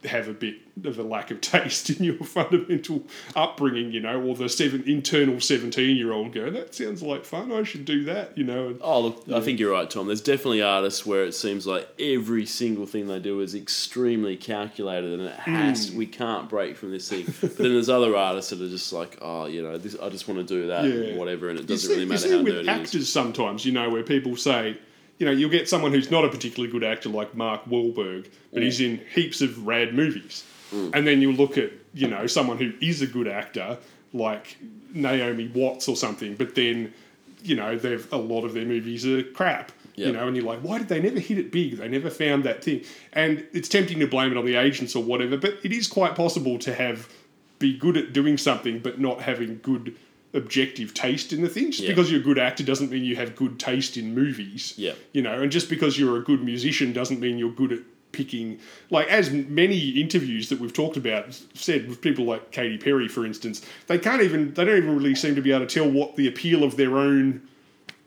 have 0.06 0.28
a 0.28 0.32
bit 0.32 0.56
of 0.84 0.98
a 0.98 1.02
lack 1.02 1.30
of 1.30 1.40
taste 1.40 1.88
in 1.90 2.02
your 2.04 2.16
fundamental 2.24 3.04
upbringing, 3.36 3.92
you 3.92 4.00
know, 4.00 4.20
or 4.22 4.34
the 4.34 4.48
seven 4.48 4.82
internal 4.86 5.40
seventeen 5.40 5.96
year 5.96 6.12
old 6.12 6.32
go, 6.32 6.50
that 6.50 6.74
sounds 6.74 7.02
like 7.02 7.24
fun. 7.24 7.52
I 7.52 7.62
should 7.62 7.84
do 7.84 8.04
that, 8.04 8.36
you 8.36 8.44
know. 8.44 8.68
And, 8.68 8.78
Oh, 8.82 9.00
look, 9.00 9.24
I 9.32 9.40
think 9.40 9.58
you're 9.60 9.72
right, 9.72 9.88
Tom. 9.88 10.06
There's 10.06 10.20
definitely 10.20 10.62
artists 10.62 11.06
where 11.06 11.24
it 11.24 11.32
seems 11.34 11.66
like 11.66 11.88
every 11.98 12.44
single 12.46 12.86
thing 12.86 13.06
they 13.06 13.18
do 13.20 13.40
is 13.40 13.54
extremely 13.54 14.36
calculated 14.36 15.12
and 15.18 15.22
it 15.28 15.34
has, 15.36 15.88
Hmm. 15.90 15.96
we 15.98 16.06
can't 16.06 16.48
break 16.48 16.76
from 16.76 16.90
this 16.90 17.08
thing. 17.08 17.24
But 17.40 17.56
then 17.56 17.72
there's 17.72 17.88
other 17.88 18.16
artists 18.16 18.50
that 18.50 18.60
are 18.60 18.68
just 18.68 18.92
like, 18.92 19.18
oh, 19.22 19.46
you 19.46 19.62
know, 19.62 19.78
this, 19.78 19.96
I 20.02 20.08
just 20.08 20.28
want 20.28 20.46
to 20.46 20.54
do 20.54 20.66
that, 20.68 20.84
Yeah. 20.84 21.16
whatever, 21.16 21.50
and 21.50 21.58
it 21.58 21.66
doesn't 21.66 21.88
see- 21.88 21.94
really 21.94 22.06
matter 22.06 22.28
how 22.30 22.38
with 22.38 22.46
dirty 22.46 22.58
it 22.58 22.62
is. 22.62 22.68
actors 22.68 23.08
sometimes, 23.08 23.64
you 23.64 23.72
know, 23.72 23.88
where 23.90 24.02
people 24.02 24.36
say, 24.36 24.76
you 25.18 25.26
know, 25.26 25.32
you'll 25.32 25.50
get 25.50 25.68
someone 25.68 25.92
who's 25.92 26.10
not 26.10 26.24
a 26.24 26.28
particularly 26.28 26.72
good 26.72 26.84
actor 26.84 27.08
like 27.08 27.34
Mark 27.34 27.64
Wahlberg, 27.66 28.28
but 28.52 28.62
he's 28.62 28.80
in 28.80 29.00
heaps 29.14 29.40
of 29.40 29.66
rad 29.66 29.94
movies. 29.94 30.44
Mm. 30.72 30.90
And 30.94 31.06
then 31.06 31.22
you 31.22 31.32
look 31.32 31.56
at, 31.56 31.70
you 31.92 32.08
know, 32.08 32.26
someone 32.26 32.58
who 32.58 32.72
is 32.80 33.00
a 33.02 33.06
good 33.06 33.28
actor 33.28 33.78
like 34.12 34.56
Naomi 34.92 35.48
Watts 35.48 35.88
or 35.88 35.96
something, 35.96 36.34
but 36.34 36.54
then 36.54 36.92
you 37.44 37.54
know, 37.54 37.76
they've 37.76 38.10
a 38.12 38.16
lot 38.16 38.44
of 38.44 38.54
their 38.54 38.64
movies 38.64 39.06
are 39.06 39.22
crap. 39.22 39.70
You 39.96 40.10
know, 40.10 40.26
and 40.26 40.36
you're 40.36 40.44
like, 40.44 40.58
why 40.58 40.78
did 40.78 40.88
they 40.88 41.00
never 41.00 41.20
hit 41.20 41.38
it 41.38 41.52
big? 41.52 41.76
They 41.76 41.86
never 41.86 42.10
found 42.10 42.42
that 42.44 42.64
thing. 42.64 42.82
And 43.12 43.46
it's 43.52 43.68
tempting 43.68 44.00
to 44.00 44.08
blame 44.08 44.32
it 44.32 44.36
on 44.36 44.44
the 44.44 44.56
agents 44.56 44.96
or 44.96 45.04
whatever, 45.04 45.36
but 45.36 45.58
it 45.62 45.70
is 45.70 45.86
quite 45.86 46.16
possible 46.16 46.58
to 46.58 46.74
have 46.74 47.08
be 47.60 47.78
good 47.78 47.96
at 47.96 48.12
doing 48.12 48.36
something 48.36 48.80
but 48.80 48.98
not 48.98 49.20
having 49.20 49.60
good 49.62 49.94
objective 50.34 50.92
taste 50.94 51.32
in 51.32 51.42
the 51.42 51.48
thing. 51.48 51.70
Just 51.70 51.84
Yeah. 51.84 51.90
because 51.90 52.10
you're 52.10 52.20
a 52.20 52.24
good 52.24 52.38
actor 52.38 52.62
doesn't 52.64 52.90
mean 52.90 53.04
you 53.04 53.16
have 53.16 53.36
good 53.36 53.58
taste 53.58 53.96
in 53.96 54.14
movies. 54.14 54.74
Yeah. 54.76 54.92
You 55.12 55.22
know, 55.22 55.40
and 55.42 55.50
just 55.50 55.70
because 55.70 55.98
you're 55.98 56.16
a 56.16 56.22
good 56.22 56.42
musician 56.42 56.92
doesn't 56.92 57.20
mean 57.20 57.38
you're 57.38 57.52
good 57.52 57.72
at 57.72 57.78
picking 58.12 58.58
like 58.90 59.08
as 59.08 59.32
many 59.32 59.90
interviews 59.90 60.48
that 60.48 60.60
we've 60.60 60.72
talked 60.72 60.96
about 60.96 61.36
said 61.54 61.88
with 61.88 62.00
people 62.00 62.24
like 62.24 62.52
Katy 62.52 62.78
Perry 62.78 63.08
for 63.08 63.26
instance 63.26 63.60
they 63.88 63.98
can't 63.98 64.22
even 64.22 64.54
they 64.54 64.64
don't 64.64 64.76
even 64.76 64.96
really 64.96 65.16
seem 65.16 65.34
to 65.34 65.42
be 65.42 65.50
able 65.50 65.66
to 65.66 65.74
tell 65.74 65.90
what 65.90 66.14
the 66.14 66.28
appeal 66.28 66.62
of 66.62 66.76
their 66.76 66.96
own 66.96 67.42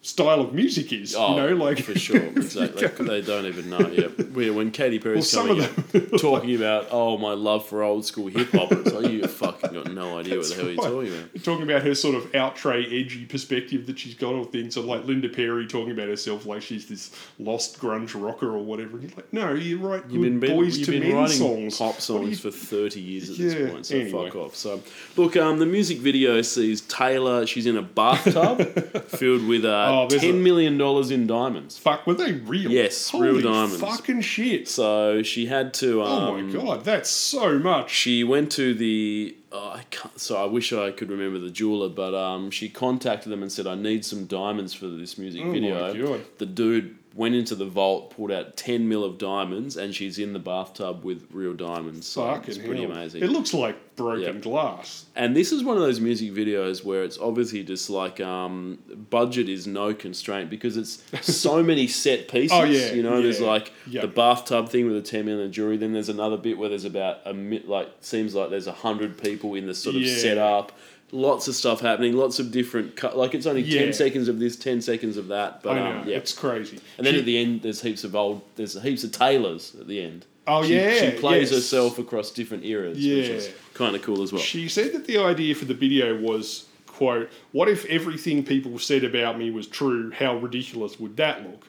style 0.08 0.40
of 0.40 0.54
music 0.54 0.94
is 0.94 1.14
Oh, 1.18 1.36
you 1.36 1.42
know 1.42 1.56
like 1.66 1.80
for 1.84 1.98
sure, 1.98 2.18
exactly. 2.36 3.06
They, 3.08 3.22
don't 3.22 3.46
even 3.46 3.70
know. 3.70 3.80
Yeah, 3.90 4.08
when 4.52 4.72
Katy 4.72 5.00
Perry's 5.00 5.34
Well, 5.36 5.48
coming 5.48 5.64
out 5.64 6.20
talking 6.20 6.56
about, 6.56 6.88
oh, 6.92 7.18
my 7.18 7.34
love 7.34 7.68
for 7.68 7.84
old 7.84 8.06
school 8.06 8.28
hip 8.28 8.50
hop, 8.52 8.72
it's 8.72 8.94
like 8.94 9.12
you 9.12 9.28
fucking 9.28 9.74
got 9.74 9.92
no 9.94 10.18
idea 10.18 10.38
what 10.38 10.48
the 10.48 10.56
hell 10.56 10.66
you're 10.70 10.76
talking 10.78 11.08
about. 11.14 11.44
talking 11.44 11.64
about 11.64 11.82
her 11.84 11.94
sort 11.94 12.16
of 12.16 12.34
outre 12.36 12.72
edgy 12.74 13.26
perspective 13.26 13.86
that 13.88 14.00
she's 14.00 14.16
got 14.16 14.34
on 14.34 14.46
things, 14.48 14.78
or 14.78 14.84
like 14.84 15.06
Linda 15.06 15.28
Perry 15.30 15.68
talking 15.68 15.92
about 15.92 16.08
herself 16.08 16.46
like 16.46 16.62
she's 16.62 16.88
this 16.88 17.12
lost 17.40 17.80
grunge 17.80 18.14
rocker 18.20 18.48
or 18.50 18.64
whatever. 18.64 18.98
And 18.98 19.04
you're 19.10 19.16
like, 19.18 19.34
no, 19.34 19.54
you 19.54 19.80
write 19.80 20.04
You've 20.10 20.40
been, 20.40 20.56
boys 20.56 20.78
you've 20.78 20.86
to 20.88 20.92
been 20.94 21.04
men 21.04 21.16
writing 21.16 21.38
songs. 21.38 21.78
pop 21.78 21.94
do 21.96 21.98
you- 21.98 22.02
songs 22.36 22.40
for 22.40 22.52
30 22.52 23.02
years 23.02 23.30
at 23.30 23.36
Yeah, 23.38 23.50
this 23.50 23.72
point, 23.72 23.86
so 23.86 23.96
anyway. 23.98 24.26
fuck 24.30 24.36
off. 24.36 24.56
So, 24.56 24.82
look, 25.18 25.36
um, 25.36 25.60
the 25.60 25.66
music 25.66 25.98
video 25.98 26.42
sees 26.42 26.82
Taylor, 26.82 27.46
she's 27.46 27.66
in 27.66 27.76
a 27.78 27.82
bathtub 27.82 28.62
filled 29.10 29.46
with 29.48 29.66
uh, 29.66 29.86
Oh, 29.97 29.97
there's 30.06 30.22
10 30.22 30.30
a- 30.32 30.34
million 30.38 30.78
dollars 30.78 31.10
in 31.10 31.26
diamonds. 31.26 31.78
Fuck, 31.78 32.06
were 32.06 32.14
they 32.14 32.34
real? 32.34 32.70
Yes, 32.70 33.10
Holy 33.10 33.30
real 33.42 33.52
diamonds. 33.52 33.80
Fucking 33.82 34.22
shit. 34.22 34.68
So 34.68 35.24
she 35.24 35.48
had 35.48 35.74
to. 35.76 36.04
Um, 36.04 36.08
oh 36.24 36.42
my 36.42 36.52
god, 36.54 36.84
that's 36.84 37.10
so 37.10 37.58
much. 37.58 37.90
She 37.92 38.24
went 38.24 38.52
to 38.54 38.74
the. 38.74 39.36
Oh, 39.50 39.70
I 39.70 39.84
can't, 39.90 40.20
so 40.20 40.36
I 40.36 40.46
wish 40.46 40.74
I 40.74 40.92
could 40.92 41.10
remember 41.10 41.40
the 41.40 41.50
jeweler, 41.50 41.88
but 41.88 42.14
um, 42.14 42.52
she 42.52 42.68
contacted 42.68 43.32
them 43.32 43.42
and 43.42 43.52
said, 43.52 43.66
"I 43.66 43.76
need 43.76 44.04
some 44.04 44.26
diamonds 44.26 44.74
for 44.74 44.88
this 44.88 45.18
music 45.18 45.42
Oh 45.46 45.52
video." 45.52 46.20
The 46.38 46.46
dude 46.46 46.97
went 47.18 47.36
into 47.36 47.56
the 47.56 47.66
vault, 47.66 48.12
pulled 48.16 48.32
out 48.32 48.56
ten 48.56 48.88
mil 48.88 49.04
of 49.04 49.18
diamonds, 49.18 49.76
and 49.76 49.94
she's 49.94 50.18
in 50.20 50.32
the 50.32 50.40
bathtub 50.40 51.04
with 51.04 51.28
real 51.32 51.54
diamonds. 51.54 52.08
So 52.08 52.22
Fucking 52.26 52.48
it's 52.50 52.58
pretty 52.58 52.84
hell. 52.84 52.92
amazing. 52.92 53.24
It 53.24 53.30
looks 53.32 53.54
like 53.54 53.96
broken 53.98 54.36
Yep. 54.36 54.42
glass. 54.44 55.06
And 55.16 55.36
this 55.36 55.52
is 55.52 55.64
one 55.64 55.76
of 55.76 55.82
those 55.82 56.00
music 56.00 56.32
videos 56.32 56.86
where 56.86 57.04
it's 57.04 57.18
obviously 57.18 57.64
just 57.64 57.90
like 57.90 58.22
um, 58.22 58.78
budget 59.10 59.50
is 59.50 59.66
no 59.66 59.94
constraint 59.96 60.50
because 60.52 60.78
it's 60.78 61.02
so 61.22 61.64
many 61.64 61.88
set 61.88 62.28
pieces. 62.28 62.52
Oh, 62.54 62.64
yeah, 62.64 62.94
you 62.94 63.02
know, 63.02 63.20
there's 63.22 63.40
yeah, 63.42 63.48
like 63.48 63.74
yeah. 63.88 64.02
the 64.02 64.08
bathtub 64.08 64.70
thing 64.70 64.86
with 64.86 64.94
the 64.96 65.02
ten 65.02 65.26
million 65.26 65.52
jury. 65.52 65.78
Then 65.78 65.94
there's 65.94 66.10
another 66.10 66.38
bit 66.38 66.58
where 66.58 66.70
there's 66.70 66.86
about 66.86 67.18
a 67.26 67.34
mi- 67.34 67.64
like 67.66 67.90
seems 68.02 68.36
like 68.36 68.52
there's 68.52 68.68
a 68.68 68.72
hundred 68.72 69.18
people 69.22 69.56
in 69.56 69.66
the 69.66 69.74
sort 69.74 69.96
of 69.96 70.04
Yeah. 70.04 70.16
setup. 70.16 70.72
Lots 71.12 71.48
of 71.48 71.56
stuff 71.56 71.80
happening. 71.80 72.18
Lots 72.18 72.38
of 72.40 72.52
different. 72.52 73.02
Like 73.16 73.34
it's 73.34 73.46
only 73.46 73.62
Yeah. 73.62 73.82
ten 73.84 73.94
seconds 73.94 74.28
of 74.28 74.40
this, 74.40 74.56
ten 74.58 74.82
seconds 74.82 75.16
of 75.16 75.30
that. 75.30 75.64
But 75.64 75.78
I 75.78 75.92
know, 75.92 76.00
um, 76.02 76.08
yeah. 76.10 76.18
it's 76.18 76.34
crazy. 76.34 76.80
And 76.98 77.08
then 77.08 77.14
She- 77.14 77.20
at 77.20 77.26
the 77.26 77.38
end, 77.38 77.62
there's 77.62 77.82
heaps 77.82 78.04
of 78.04 78.16
old. 78.16 78.42
There's 78.58 78.82
heaps 78.82 79.04
of 79.06 79.12
Taylors 79.14 79.74
at 79.80 79.88
the 79.88 80.02
end. 80.02 80.26
Oh, 80.50 80.64
she, 80.64 80.76
yeah, 80.76 81.12
she 81.12 81.18
plays 81.18 81.52
yes. 81.52 81.60
herself 81.60 81.98
across 82.00 82.32
different 82.32 82.66
eras, 82.66 82.98
which 82.98 83.06
is 83.06 83.48
Yeah. 83.48 83.52
kind 83.74 83.96
of 83.96 84.02
cool 84.02 84.22
as 84.22 84.32
well. 84.34 84.42
She 84.42 84.68
said 84.70 84.94
that 84.94 85.06
the 85.06 85.18
idea 85.18 85.56
for 85.56 85.66
the 85.66 85.74
video 85.74 86.16
was, 86.18 86.66
quote, 86.88 87.30
what 87.52 87.68
if 87.70 87.86
everything 87.86 88.44
people 88.44 88.80
said 88.80 89.04
about 89.04 89.38
me 89.38 89.52
was 89.52 89.68
true? 89.68 90.12
How 90.12 90.38
ridiculous 90.38 91.00
would 91.02 91.18
that 91.18 91.44
look? 91.44 91.68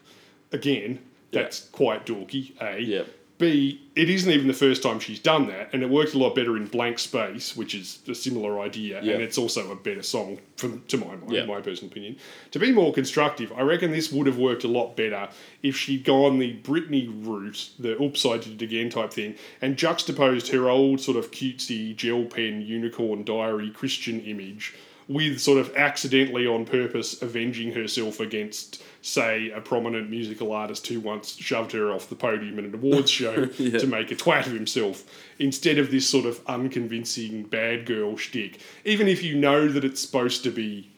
Again, 0.52 1.00
that's 1.32 1.68
quite 1.70 2.06
dorky, 2.06 2.52
A. 2.60 2.80
Yeah. 2.80 3.02
B, 3.38 3.80
it 3.94 4.10
isn't 4.10 4.30
even 4.30 4.48
the 4.48 4.52
first 4.52 4.82
time 4.82 4.98
she's 4.98 5.20
done 5.20 5.46
that, 5.46 5.70
and 5.72 5.82
it 5.82 5.88
works 5.88 6.12
a 6.12 6.18
lot 6.18 6.34
better 6.34 6.56
in 6.56 6.66
Blank 6.66 6.98
Space, 6.98 7.56
which 7.56 7.72
is 7.72 8.00
a 8.08 8.14
similar 8.14 8.58
idea, 8.60 9.00
Yeah. 9.02 9.12
and 9.14 9.22
it's 9.22 9.38
also 9.38 9.70
a 9.70 9.76
better 9.76 10.02
song, 10.02 10.40
from, 10.56 10.82
to 10.88 10.96
my 10.96 11.06
mind, 11.14 11.30
Yeah. 11.32 11.46
my 11.46 11.60
personal 11.60 11.90
opinion. 11.92 12.16
To 12.50 12.58
be 12.58 12.72
more 12.72 12.92
constructive, 12.92 13.52
I 13.52 13.60
reckon 13.62 13.92
this 13.92 14.10
would 14.10 14.26
have 14.26 14.38
worked 14.38 14.64
a 14.64 14.68
lot 14.68 14.96
better 14.96 15.28
if 15.62 15.76
she'd 15.76 16.04
gone 16.04 16.40
the 16.40 16.54
Britney 16.64 17.08
route, 17.08 17.70
the 17.78 18.00
oops, 18.02 18.26
I 18.26 18.38
did 18.38 18.60
it 18.60 18.64
again 18.64 18.90
type 18.90 19.12
thing, 19.12 19.36
and 19.62 19.76
juxtaposed 19.76 20.48
her 20.48 20.68
old 20.68 21.00
sort 21.00 21.16
of 21.16 21.30
cutesy 21.30 21.94
gel 21.94 22.24
pen 22.24 22.60
unicorn 22.62 23.22
diary 23.22 23.70
Christian 23.70 24.20
image 24.22 24.74
with 25.06 25.40
sort 25.40 25.58
of 25.58 25.74
accidentally 25.74 26.46
on 26.46 26.66
purpose 26.66 27.22
avenging 27.22 27.72
herself 27.72 28.20
against, 28.20 28.82
say, 29.00 29.50
a 29.50 29.60
prominent 29.60 30.10
musical 30.10 30.52
artist 30.52 30.86
who 30.88 31.00
once 31.00 31.36
shoved 31.36 31.72
her 31.72 31.92
off 31.92 32.08
the 32.08 32.14
podium 32.16 32.58
in 32.58 32.64
an 32.64 32.74
awards 32.74 33.10
show 33.10 33.48
Yeah. 33.58 33.78
to 33.78 33.86
make 33.86 34.10
a 34.10 34.16
twat 34.16 34.46
of 34.46 34.52
himself, 34.52 35.04
instead 35.38 35.78
of 35.78 35.90
this 35.90 36.08
sort 36.08 36.26
of 36.26 36.40
unconvincing 36.46 37.44
bad 37.44 37.86
girl 37.86 38.16
shtick. 38.16 38.60
Even 38.84 39.06
if 39.08 39.22
you 39.22 39.36
know 39.36 39.68
that 39.68 39.84
it's 39.84 40.00
supposed 40.00 40.42
to 40.44 40.50
be 40.50 40.90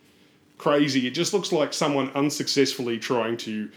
crazy, 0.59 1.07
it 1.07 1.11
just 1.11 1.33
looks 1.33 1.53
like 1.53 1.73
someone 1.73 2.11
unsuccessfully 2.15 2.99
trying 2.99 3.37
to 3.39 3.71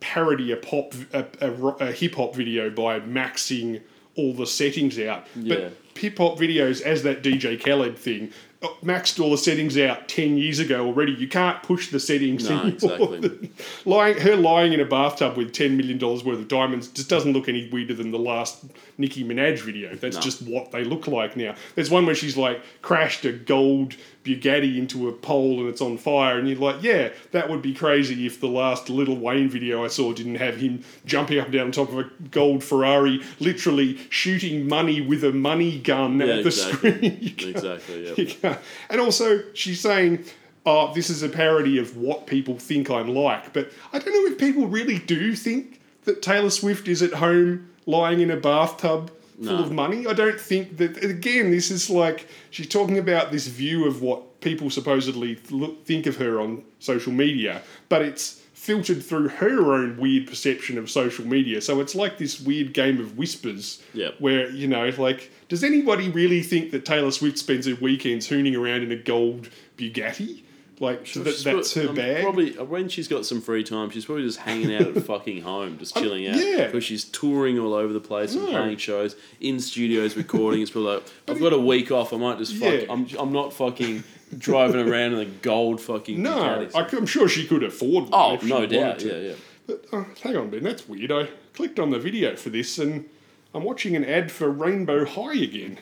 parody 0.00 0.50
a 0.52 0.56
pop 0.56 0.94
a, 1.12 1.26
a, 1.40 1.52
a 1.88 1.92
hip 1.92 2.14
hop 2.14 2.34
video 2.34 2.70
by 2.70 2.98
maxing 3.00 3.80
all 4.16 4.32
the 4.32 4.46
settings 4.46 4.98
out. 4.98 5.26
Yeah. 5.36 5.54
But 5.56 5.76
hip 6.00 6.16
hop 6.18 6.38
videos, 6.38 6.80
as 6.82 7.02
that 7.02 7.22
DJ 7.22 7.62
Khaled 7.62 7.98
thing, 7.98 8.32
Oh, 8.62 8.76
maxed 8.84 9.18
all 9.18 9.30
the 9.30 9.38
settings 9.38 9.78
out 9.78 10.06
ten 10.06 10.36
years 10.36 10.58
ago 10.58 10.84
already. 10.84 11.12
You 11.12 11.28
can't 11.28 11.62
push 11.62 11.90
the 11.90 11.98
settings 11.98 12.46
No, 12.48 12.60
anymore. 12.60 12.68
exactly. 12.74 13.50
lying, 13.86 14.18
her 14.18 14.36
lying 14.36 14.74
in 14.74 14.80
a 14.80 14.84
bathtub 14.84 15.38
with 15.38 15.52
ten 15.54 15.78
million 15.78 15.96
dollars 15.96 16.22
worth 16.24 16.38
of 16.40 16.48
diamonds 16.48 16.88
just 16.88 17.08
doesn't 17.08 17.32
look 17.32 17.48
any 17.48 17.70
weirder 17.70 17.94
than 17.94 18.10
the 18.10 18.18
last 18.18 18.64
Nicki 18.98 19.24
Minaj 19.24 19.60
video. 19.60 19.94
That's 19.94 20.16
No. 20.16 20.22
just 20.22 20.42
what 20.42 20.72
they 20.72 20.84
look 20.84 21.06
like 21.06 21.36
now. 21.38 21.54
There's 21.74 21.90
one 21.90 22.04
where 22.04 22.14
she's 22.14 22.36
like 22.36 22.60
crashed 22.82 23.24
a 23.24 23.32
gold 23.32 23.96
Bugatti 24.24 24.76
into 24.76 25.08
a 25.08 25.12
pole 25.12 25.60
and 25.60 25.68
it's 25.68 25.80
on 25.80 25.96
fire, 25.98 26.38
and 26.38 26.48
you're 26.48 26.58
like, 26.58 26.82
yeah, 26.82 27.10
that 27.32 27.48
would 27.48 27.62
be 27.62 27.72
crazy 27.74 28.26
if 28.26 28.40
the 28.40 28.48
last 28.48 28.90
Lil 28.90 29.16
Wayne 29.16 29.48
video 29.48 29.84
I 29.84 29.88
saw 29.88 30.12
didn't 30.12 30.34
have 30.36 30.56
him 30.56 30.84
jumping 31.06 31.38
up 31.38 31.46
and 31.46 31.54
down 31.54 31.66
on 31.66 31.72
top 31.72 31.88
of 31.90 31.98
a 31.98 32.10
gold 32.30 32.62
Ferrari, 32.62 33.22
literally 33.38 33.98
shooting 34.10 34.68
money 34.68 35.00
with 35.00 35.24
a 35.24 35.32
money 35.32 35.78
gun 35.78 36.18
Yeah, 36.18 36.26
at 36.26 36.42
the 36.44 36.48
exactly. 36.48 36.90
screen. 36.92 37.34
Exactly, 37.50 38.36
yeah. 38.42 38.58
And 38.90 39.00
also, 39.00 39.42
she's 39.54 39.80
saying, 39.80 40.24
oh, 40.66 40.92
this 40.94 41.08
is 41.10 41.22
a 41.22 41.28
parody 41.28 41.78
of 41.78 41.96
what 41.96 42.26
people 42.26 42.58
think 42.58 42.90
I'm 42.90 43.08
like. 43.14 43.52
But 43.52 43.72
I 43.92 43.98
don't 43.98 44.12
know 44.12 44.30
if 44.32 44.38
people 44.38 44.66
really 44.66 44.98
do 44.98 45.34
think 45.34 45.80
that 46.04 46.22
Taylor 46.22 46.50
Swift 46.50 46.88
is 46.88 47.02
at 47.02 47.14
home 47.14 47.70
lying 47.86 48.20
in 48.20 48.30
a 48.30 48.36
bathtub 48.36 49.10
full 49.42 49.56
No. 49.56 49.62
of 49.64 49.72
money. 49.72 50.06
I 50.06 50.12
don't 50.12 50.40
think 50.40 50.76
that, 50.78 51.02
again, 51.02 51.50
this 51.50 51.70
is 51.70 51.88
like 51.90 52.26
she's 52.50 52.68
talking 52.68 52.98
about 52.98 53.32
this 53.32 53.46
view 53.46 53.86
of 53.86 54.02
what 54.02 54.40
people 54.40 54.70
supposedly 54.70 55.38
look, 55.50 55.84
think 55.84 56.06
of 56.06 56.16
her 56.16 56.40
on 56.40 56.62
social 56.78 57.12
media, 57.12 57.62
but 57.88 58.02
it's 58.02 58.40
filtered 58.54 59.02
through 59.02 59.28
her 59.28 59.72
own 59.72 59.96
weird 59.96 60.26
perception 60.26 60.76
of 60.76 60.90
social 60.90 61.26
media. 61.26 61.60
So 61.62 61.80
it's 61.80 61.94
like 61.94 62.18
this 62.18 62.38
weird 62.40 62.74
game 62.74 63.00
of 63.00 63.16
whispers 63.16 63.82
Yep. 63.94 64.16
where, 64.18 64.50
you 64.50 64.66
know, 64.66 64.90
like, 64.98 65.30
does 65.48 65.64
anybody 65.64 66.10
really 66.10 66.42
think 66.42 66.70
that 66.72 66.84
Taylor 66.84 67.10
Swift 67.10 67.38
spends 67.38 67.66
her 67.66 67.74
weekends 67.76 68.28
hooning 68.28 68.54
around 68.54 68.82
in 68.82 68.92
a 68.92 68.96
gold 68.96 69.48
Bugatti? 69.78 70.42
Like, 70.80 71.00
that, 71.00 71.06
She's 71.06 71.44
that's 71.44 71.74
her 71.74 71.92
bag? 71.92 72.22
Probably 72.22 72.56
uh, 72.56 72.64
when 72.64 72.88
she's 72.88 73.06
got 73.06 73.26
some 73.26 73.42
free 73.42 73.62
time, 73.62 73.90
she's 73.90 74.06
probably 74.06 74.24
just 74.24 74.38
hanging 74.38 74.74
out 74.74 74.96
at 74.96 75.02
fucking 75.04 75.42
home, 75.42 75.76
just 75.76 75.94
chilling 75.94 76.26
out. 76.26 76.36
Yeah. 76.36 76.66
because 76.66 76.84
she's 76.84 77.04
touring 77.04 77.58
all 77.58 77.74
over 77.74 77.92
the 77.92 78.00
place 78.00 78.34
and 78.34 78.48
playing 78.48 78.78
shows 78.78 79.14
in 79.40 79.60
studios, 79.60 80.16
recording. 80.16 80.62
It's 80.62 80.70
probably 80.70 80.94
like 80.94 81.02
I've 81.28 81.38
got 81.38 81.52
a 81.52 81.60
week 81.60 81.92
off. 81.92 82.14
I 82.14 82.16
might 82.16 82.38
just 82.38 82.56
fuck. 82.56 82.72
Yeah. 82.72 82.86
I'm 82.88 83.06
I'm 83.18 83.30
not 83.30 83.52
fucking 83.52 84.04
driving 84.38 84.88
around 84.88 85.12
in 85.12 85.18
a 85.18 85.26
gold 85.26 85.82
fucking 85.82 86.22
no. 86.22 86.66
I, 86.74 86.96
am 86.96 87.04
sure 87.04 87.28
she 87.28 87.46
could 87.46 87.62
afford 87.62 88.08
oh 88.12 88.38
no 88.42 88.64
doubt, 88.64 89.02
yeah, 89.02 89.16
yeah. 89.16 89.34
But 89.66 89.84
uh, 89.92 90.04
hang 90.22 90.36
on, 90.36 90.48
Ben, 90.48 90.62
that's 90.62 90.88
weird. 90.88 91.12
I 91.12 91.28
clicked 91.52 91.78
on 91.78 91.90
the 91.90 91.98
video 91.98 92.36
for 92.36 92.48
this 92.48 92.78
and 92.78 93.06
I'm 93.54 93.64
watching 93.64 93.96
an 93.96 94.04
ad 94.04 94.32
for 94.32 94.48
Rainbow 94.48 95.04
High 95.04 95.34
again. 95.34 95.78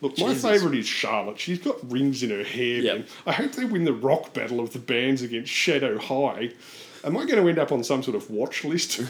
Look, 0.00 0.18
my 0.18 0.34
favourite 0.34 0.76
is 0.76 0.86
Charlotte. 0.86 1.40
She's 1.40 1.58
got 1.58 1.90
rings 1.90 2.22
in 2.22 2.30
her 2.30 2.44
hair. 2.44 2.80
Yep. 2.80 2.96
man. 2.96 3.06
I 3.26 3.32
hope 3.32 3.52
they 3.52 3.64
win 3.64 3.84
the 3.84 3.92
rock 3.92 4.32
battle 4.32 4.60
of 4.60 4.72
the 4.72 4.78
bands 4.78 5.22
against 5.22 5.50
Shadow 5.50 5.98
High. 5.98 6.52
Am 7.04 7.16
I 7.16 7.24
going 7.24 7.42
to 7.42 7.48
end 7.48 7.58
up 7.58 7.72
on 7.72 7.82
some 7.84 8.02
sort 8.02 8.16
of 8.16 8.30
watch 8.30 8.64
list? 8.64 9.00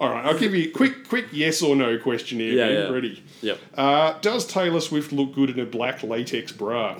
All 0.00 0.10
right, 0.10 0.26
I'll 0.26 0.38
give 0.38 0.54
you 0.54 0.68
a 0.68 0.72
quick, 0.72 1.08
quick 1.08 1.26
yes 1.32 1.62
or 1.62 1.74
no 1.74 1.98
question 1.98 2.38
here. 2.38 2.52
Yeah, 2.52 2.68
yeah. 2.68 2.88
Ready? 2.88 3.22
Yep. 3.40 3.58
Uh, 3.74 4.18
does 4.20 4.46
Taylor 4.46 4.80
Swift 4.80 5.12
look 5.12 5.34
good 5.34 5.50
in 5.50 5.58
a 5.60 5.64
black 5.64 6.02
latex 6.02 6.52
bra? 6.52 6.98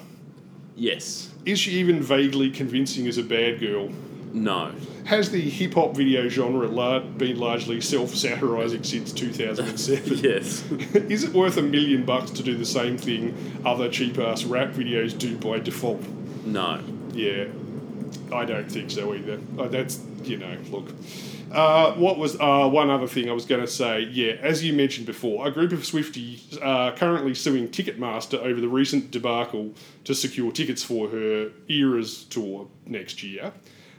Yes. 0.75 1.31
Is 1.45 1.59
she 1.59 1.73
even 1.73 2.03
vaguely 2.03 2.51
convincing 2.51 3.07
as 3.07 3.19
a 3.19 3.23
bad 3.23 3.61
girl? 3.61 3.91
No. 4.33 4.73
Has 5.05 5.31
the 5.31 5.41
hip 5.41 5.75
hop 5.75 5.97
video 5.97 6.29
genre 6.29 6.69
lar- 6.69 7.01
been 7.01 7.39
largely 7.39 7.81
self 7.81 8.15
satirizing 8.15 8.83
since 8.85 9.13
2007? 9.13 10.19
Yes. 10.23 10.65
Is 11.11 11.25
it 11.25 11.33
worth 11.33 11.57
a 11.57 11.63
million 11.63 12.05
bucks 12.05 12.31
to 12.33 12.43
do 12.43 12.57
the 12.57 12.67
same 12.67 12.99
thing 12.99 13.35
other 13.65 13.89
cheap 13.89 14.19
ass 14.19 14.45
rap 14.45 14.71
videos 14.73 15.17
do 15.17 15.37
by 15.37 15.59
default? 15.59 16.03
no. 16.45 16.81
Yeah. 17.13 17.47
I 18.33 18.45
don't 18.45 18.71
think 18.71 18.91
so 18.91 19.15
either. 19.15 19.41
Uh, 19.59 19.69
that's 19.69 20.01
you 20.25 20.37
know, 20.37 20.57
look. 20.71 20.89
Uh, 21.53 21.93
what 21.95 22.19
was 22.19 22.35
uh, 22.41 22.69
one 22.69 22.91
other 22.91 23.07
thing 23.07 23.31
I 23.31 23.33
was 23.33 23.45
going 23.47 23.61
to 23.61 23.67
say? 23.69 24.01
Yeah, 24.01 24.33
as 24.43 24.65
you 24.65 24.73
mentioned 24.73 25.07
before, 25.07 25.47
a 25.47 25.51
group 25.51 25.73
of 25.73 25.81
Swifties 25.81 26.61
are 26.63 26.93
currently 26.93 27.35
suing 27.35 27.69
Ticketmaster 27.69 28.39
over 28.39 28.61
the 28.61 28.69
recent 28.69 29.11
debacle 29.13 29.73
to 30.05 30.15
secure 30.15 30.51
tickets 30.51 30.83
for 30.83 31.09
her 31.09 31.51
Eras 31.69 32.25
tour 32.25 32.67
next 32.85 33.23
year. 33.23 33.53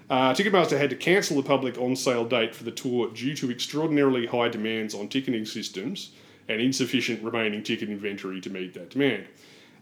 Uh, 0.09 0.33
Ticketmaster 0.33 0.77
had 0.77 0.89
to 0.89 0.95
cancel 0.95 1.35
the 1.35 1.43
public 1.43 1.77
on 1.77 1.95
sale 1.95 2.25
date 2.25 2.55
for 2.55 2.63
the 2.63 2.71
tour 2.71 3.09
due 3.11 3.35
to 3.35 3.51
extraordinarily 3.51 4.25
high 4.25 4.47
demands 4.47 4.95
on 4.95 5.09
ticketing 5.09 5.45
systems 5.45 6.11
and 6.47 6.61
insufficient 6.61 7.21
remaining 7.21 7.61
ticket 7.61 7.89
inventory 7.89 8.39
to 8.39 8.49
meet 8.49 8.73
that 8.73 8.89
demand. 8.89 9.25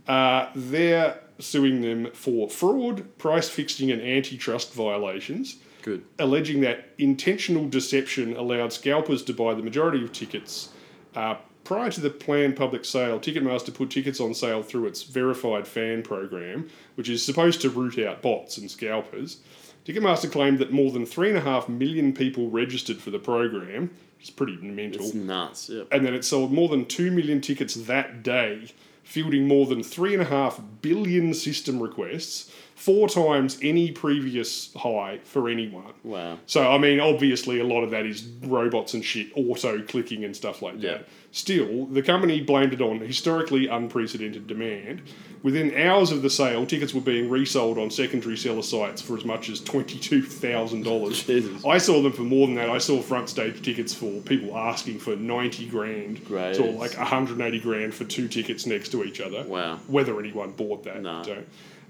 Uh, 0.08 0.50
they're 0.56 1.20
suing 1.40 1.82
them 1.82 2.10
for 2.14 2.50
fraud, 2.50 3.18
price 3.18 3.50
fixing, 3.50 3.92
and 3.92 4.02
antitrust 4.02 4.74
violations 4.74 5.58
Good. 5.82 6.04
alleging 6.18 6.62
that 6.62 6.90
intentional 6.98 7.68
deception 7.68 8.36
allowed 8.36 8.74
scalpers 8.74 9.24
to 9.24 9.34
buy 9.34 9.54
the 9.54 9.64
majority 9.64 10.04
of 10.04 10.12
tickets. 10.12 10.70
Uh, 11.16 11.36
prior 11.64 11.92
to 11.92 12.02
the 12.02 12.10
planned 12.10 12.56
public 12.56 12.86
sale, 12.86 13.20
Ticketmaster 13.20 13.74
put 13.74 13.90
tickets 13.90 14.20
on 14.20 14.34
sale 14.34 14.64
through 14.64 14.88
its 14.88 15.04
verified 15.04 15.68
fan 15.68 16.04
program, 16.04 16.70
which 16.96 17.10
is 17.10 17.24
supposed 17.24 17.62
to 17.62 17.70
root 17.70 18.00
out 18.00 18.22
bots 18.22 18.58
and 18.58 18.70
scalpers. 18.70 19.38
Ticketmaster 19.86 20.32
claimed 20.32 20.60
that 20.60 20.72
more 20.72 20.92
than 20.92 21.06
3.5 21.06 21.70
million 21.70 22.12
people 22.14 22.50
registered 22.50 22.98
for 22.98 23.12
the 23.12 23.20
program, 23.20 23.92
which 24.18 24.24
is 24.26 24.30
pretty 24.32 24.58
mental 24.58 25.06
It's 25.06 25.14
nuts. 25.14 25.70
Yeah. 25.70 25.84
and 25.92 26.06
then 26.06 26.14
it 26.14 26.26
sold 26.26 26.52
more 26.52 26.70
than 26.70 26.86
2 26.86 27.12
million 27.12 27.40
tickets 27.40 27.76
that 27.76 28.24
day, 28.24 28.70
fielding 29.04 29.48
more 29.48 29.68
than 29.68 29.82
3.5 29.82 30.62
billion 30.82 31.36
system 31.36 31.80
requests, 31.80 32.52
four 32.74 33.08
times 33.08 33.60
any 33.62 33.92
previous 33.92 34.74
high 34.74 35.20
for 35.24 35.48
anyone. 35.48 35.94
Wow. 36.04 36.40
So, 36.48 36.70
I 36.72 36.80
mean, 36.80 37.00
obviously, 37.00 37.60
a 37.60 37.64
lot 37.64 37.84
of 37.84 37.92
that 37.92 38.08
is 38.08 38.28
robots 38.42 38.96
and 38.96 39.06
shit, 39.06 39.28
auto 39.36 39.84
clicking 39.84 40.24
and 40.24 40.36
stuff 40.36 40.64
like 40.64 40.82
Yeah. 40.82 40.92
that. 40.94 41.08
Still, 41.32 41.86
the 41.86 42.02
company 42.02 42.42
blamed 42.42 42.74
it 42.74 42.82
on 42.82 43.00
historically 43.02 43.68
unprecedented 43.68 44.48
demand. 44.48 45.04
Within 45.46 45.78
hours 45.78 46.10
of 46.10 46.24
the 46.24 46.30
sale, 46.32 46.66
tickets 46.66 46.92
were 46.92 47.02
being 47.02 47.30
resold 47.30 47.78
on 47.78 47.92
secondary 47.92 48.36
seller 48.36 48.64
sites 48.64 49.00
for 49.00 49.16
as 49.16 49.24
much 49.24 49.48
as 49.48 49.62
$22,000. 49.62 51.70
I 51.70 51.78
saw 51.78 52.02
them 52.02 52.14
for 52.14 52.24
more 52.24 52.48
than 52.48 52.56
that. 52.56 52.72
I 52.72 52.80
saw 52.80 53.00
front 53.00 53.30
stage 53.30 53.62
tickets 53.62 53.94
for 53.94 54.22
people 54.22 54.58
asking 54.58 54.98
for 54.98 55.16
90 55.16 55.68
grand. 55.68 56.26
Great. 56.26 56.56
Saw 56.56 56.64
like 56.64 56.98
180 56.98 57.60
grand 57.60 57.94
for 57.94 58.06
two 58.06 58.28
tickets 58.28 58.66
next 58.66 58.90
to 58.90 59.04
each 59.04 59.22
other. 59.22 59.44
Wow. 59.44 59.78
Whether 59.86 60.20
anyone 60.20 60.54
bought 60.54 60.84
that. 60.86 61.04
No. 61.04 61.22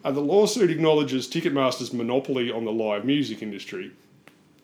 Uh, 0.04 0.12
the 0.12 0.20
lawsuit 0.20 0.70
acknowledges 0.70 1.26
Ticketmaster's 1.26 1.94
monopoly 1.94 2.52
on 2.52 2.66
the 2.66 2.74
live 2.74 3.06
music 3.06 3.42
industry. 3.42 3.94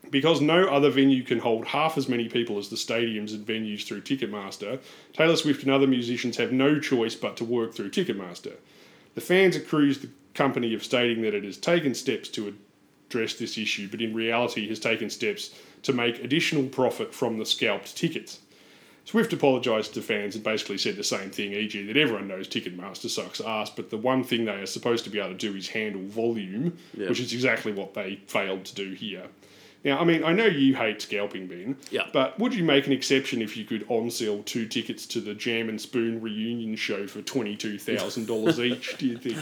Because 0.10 0.42
no 0.42 0.66
other 0.66 0.90
venue 0.90 1.24
can 1.24 1.40
hold 1.40 1.68
half 1.68 1.98
as 1.98 2.10
many 2.10 2.28
people 2.28 2.58
as 2.58 2.68
the 2.68 2.76
stadiums 2.76 3.34
and 3.34 3.48
venues 3.48 3.86
through 3.86 4.02
Ticketmaster, 4.02 4.80
Taylor 5.14 5.38
Swift 5.38 5.64
and 5.64 5.72
other 5.72 5.88
musicians 5.88 6.36
have 6.36 6.52
no 6.52 6.78
choice 6.78 7.16
but 7.16 7.38
to 7.38 7.46
work 7.46 7.74
through 7.74 7.92
Ticketmaster. 7.92 8.56
The 9.16 9.22
fans 9.22 9.56
accuse 9.56 10.00
the 10.00 10.10
company 10.34 10.74
of 10.74 10.84
stating 10.84 11.22
that 11.24 11.34
it 11.34 11.44
has 11.44 11.58
taken 11.58 11.94
steps 11.94 12.30
to 12.30 12.54
address 13.10 13.34
this 13.36 13.58
issue, 13.58 13.88
but 13.90 14.02
in 14.02 14.14
reality 14.14 14.68
has 14.70 14.80
taken 14.80 15.10
steps 15.10 15.54
to 15.84 15.94
make 15.94 16.24
additional 16.24 16.64
profit 16.64 17.14
from 17.14 17.38
the 17.38 17.46
scalped 17.46 17.96
tickets. 17.98 18.40
Swift 19.04 19.34
apologised 19.34 19.96
to 19.96 20.02
fans 20.02 20.36
and 20.36 20.44
basically 20.44 20.78
said 20.78 20.96
the 20.96 21.04
same 21.04 21.32
thing, 21.32 21.54
e.g., 21.54 21.84
that 21.88 21.98
everyone 21.98 22.28
knows 22.28 22.48
Ticketmaster 22.48 23.10
sucks 23.10 23.42
ass, 23.42 23.70
but 23.72 23.90
the 23.90 23.98
one 23.98 24.24
thing 24.24 24.46
they 24.46 24.52
are 24.52 24.66
supposed 24.68 25.04
to 25.04 25.10
be 25.10 25.20
able 25.20 25.30
to 25.32 25.36
do 25.36 25.56
is 25.58 25.68
handle 25.70 26.04
volume, 26.04 26.78
Yeah. 26.96 27.10
which 27.10 27.20
is 27.20 27.34
exactly 27.34 27.72
what 27.72 27.96
they 27.96 28.20
failed 28.28 28.64
to 28.66 28.76
do 28.76 28.92
here. 28.94 29.24
Now, 29.84 30.00
I 30.00 30.04
mean, 30.04 30.24
I 30.24 30.32
know 30.32 30.46
you 30.46 30.76
hate 30.76 31.02
scalping, 31.02 31.48
Ben, 31.48 31.76
Yeah. 31.90 32.04
but 32.14 32.38
would 32.40 32.54
you 32.54 32.64
make 32.64 32.86
an 32.86 32.94
exception 32.94 33.42
if 33.42 33.58
you 33.58 33.66
could 33.66 33.84
on 33.90 34.12
sell 34.12 34.44
two 34.44 34.68
tickets 34.68 35.08
to 35.08 35.20
the 35.22 35.34
Jam 35.34 35.70
and 35.70 35.82
Spoon 35.82 36.22
reunion 36.22 36.76
show 36.76 37.08
for 37.08 37.22
$22,000 37.22 38.60
each, 38.66 38.98
do 38.98 39.08
you 39.08 39.18
think? 39.18 39.38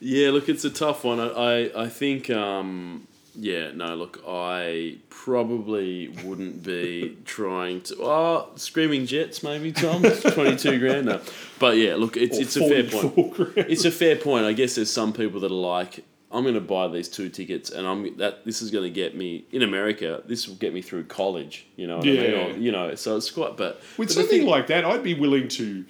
Yeah, 0.00 0.30
look, 0.32 0.48
it's 0.50 0.64
a 0.66 0.70
tough 0.70 1.04
one. 1.04 1.18
I, 1.18 1.28
I, 1.70 1.84
I 1.84 1.88
think, 1.88 2.28
um, 2.28 3.06
yeah, 3.34 3.70
no, 3.72 3.94
look, 3.94 4.22
I 4.28 4.98
probably 5.08 6.08
wouldn't 6.24 6.62
be 6.62 7.16
trying 7.24 7.80
to. 7.82 7.96
Oh, 8.02 8.50
Screaming 8.56 9.06
Jets, 9.06 9.42
maybe, 9.42 9.72
Tom? 9.72 10.02
22 10.02 10.78
grand? 10.78 11.06
No. 11.06 11.20
But 11.58 11.78
yeah, 11.78 11.94
look, 11.94 12.18
it's, 12.18 12.36
Or 12.38 12.42
it's 12.42 12.56
a 12.56 12.68
fair 12.68 12.82
point. 12.84 13.32
grand? 13.34 13.70
It's 13.70 13.86
a 13.86 13.90
fair 13.90 14.16
point. 14.16 14.44
I 14.44 14.52
guess 14.52 14.74
there's 14.74 14.92
some 14.92 15.14
people 15.14 15.40
that 15.40 15.50
are 15.50 15.54
like, 15.54 16.04
I'm 16.34 16.42
going 16.42 16.54
to 16.54 16.60
buy 16.60 16.88
these 16.88 17.08
two 17.08 17.28
tickets, 17.28 17.70
and 17.70 17.86
I'm 17.86 18.16
that 18.18 18.44
this 18.44 18.60
is 18.60 18.70
going 18.70 18.84
to 18.84 18.90
get 18.90 19.16
me 19.16 19.44
in 19.52 19.62
America. 19.62 20.22
This 20.26 20.48
will 20.48 20.56
get 20.56 20.74
me 20.74 20.82
through 20.82 21.04
college. 21.04 21.66
You 21.76 21.86
know, 21.86 21.98
what 21.98 22.06
I 22.06 22.10
mean? 22.10 22.20
Yeah. 22.22 22.46
Or, 22.46 22.50
you 22.56 22.72
know. 22.72 22.94
So 22.96 23.16
it's 23.16 23.30
quite. 23.30 23.56
But 23.56 23.80
With 23.96 24.08
but 24.08 24.14
something 24.14 24.40
thing- 24.40 24.46
like 24.48 24.66
that, 24.66 24.84
I'd 24.84 25.04
be 25.04 25.14
willing 25.14 25.48
to 25.48 25.84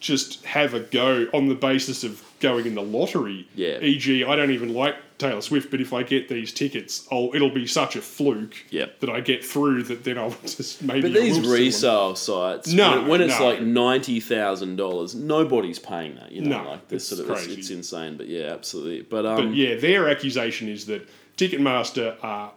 just 0.00 0.44
have 0.46 0.74
a 0.74 0.80
go 0.80 1.26
on 1.32 1.48
the 1.48 1.54
basis 1.54 2.02
of 2.04 2.20
going 2.42 2.66
in 2.66 2.74
the 2.74 2.82
lottery. 2.82 3.48
Yeah. 3.54 3.78
E.g., 3.80 4.24
I 4.24 4.36
don't 4.36 4.50
even 4.50 4.74
like 4.74 4.96
Taylor 5.16 5.40
Swift, 5.40 5.70
but 5.70 5.80
if 5.80 5.92
I 5.92 6.02
get 6.02 6.28
these 6.28 6.52
tickets, 6.52 7.06
oh, 7.10 7.32
it'll 7.34 7.48
be 7.54 7.66
such 7.66 7.96
a 7.96 8.02
fluke 8.02 8.56
Yep. 8.70 9.00
that 9.00 9.08
I 9.08 9.20
get 9.20 9.44
through 9.44 9.84
that 9.84 10.02
then 10.04 10.18
I'll 10.18 10.30
just 10.42 10.82
maybe. 10.82 11.02
But 11.02 11.12
these 11.14 11.36
will 11.36 11.42
sell 11.44 11.50
them. 11.52 11.60
resale 11.60 12.16
sites, 12.16 12.72
No, 12.72 12.90
when, 13.00 13.08
when 13.08 13.20
it's 13.22 13.38
no. 13.38 13.46
like 13.48 13.62
ninety 13.62 14.20
thousand 14.20 14.76
dollars, 14.76 15.14
nobody's 15.14 15.78
paying 15.78 16.16
that. 16.16 16.32
You 16.32 16.42
know, 16.42 16.62
No, 16.64 16.70
like 16.72 16.88
this 16.88 17.10
it's 17.12 17.20
sort 17.20 17.30
of 17.30 17.44
it's, 17.48 17.56
it's 17.58 17.70
insane. 17.70 18.16
But 18.16 18.26
yeah, 18.28 18.52
absolutely. 18.52 19.02
But 19.02 19.24
um, 19.24 19.36
But 19.48 19.54
yeah, 19.56 19.76
their 19.76 20.08
accusation 20.10 20.68
is 20.68 20.86
that 20.86 21.08
Ticketmaster 21.36 22.16
are 22.22 22.52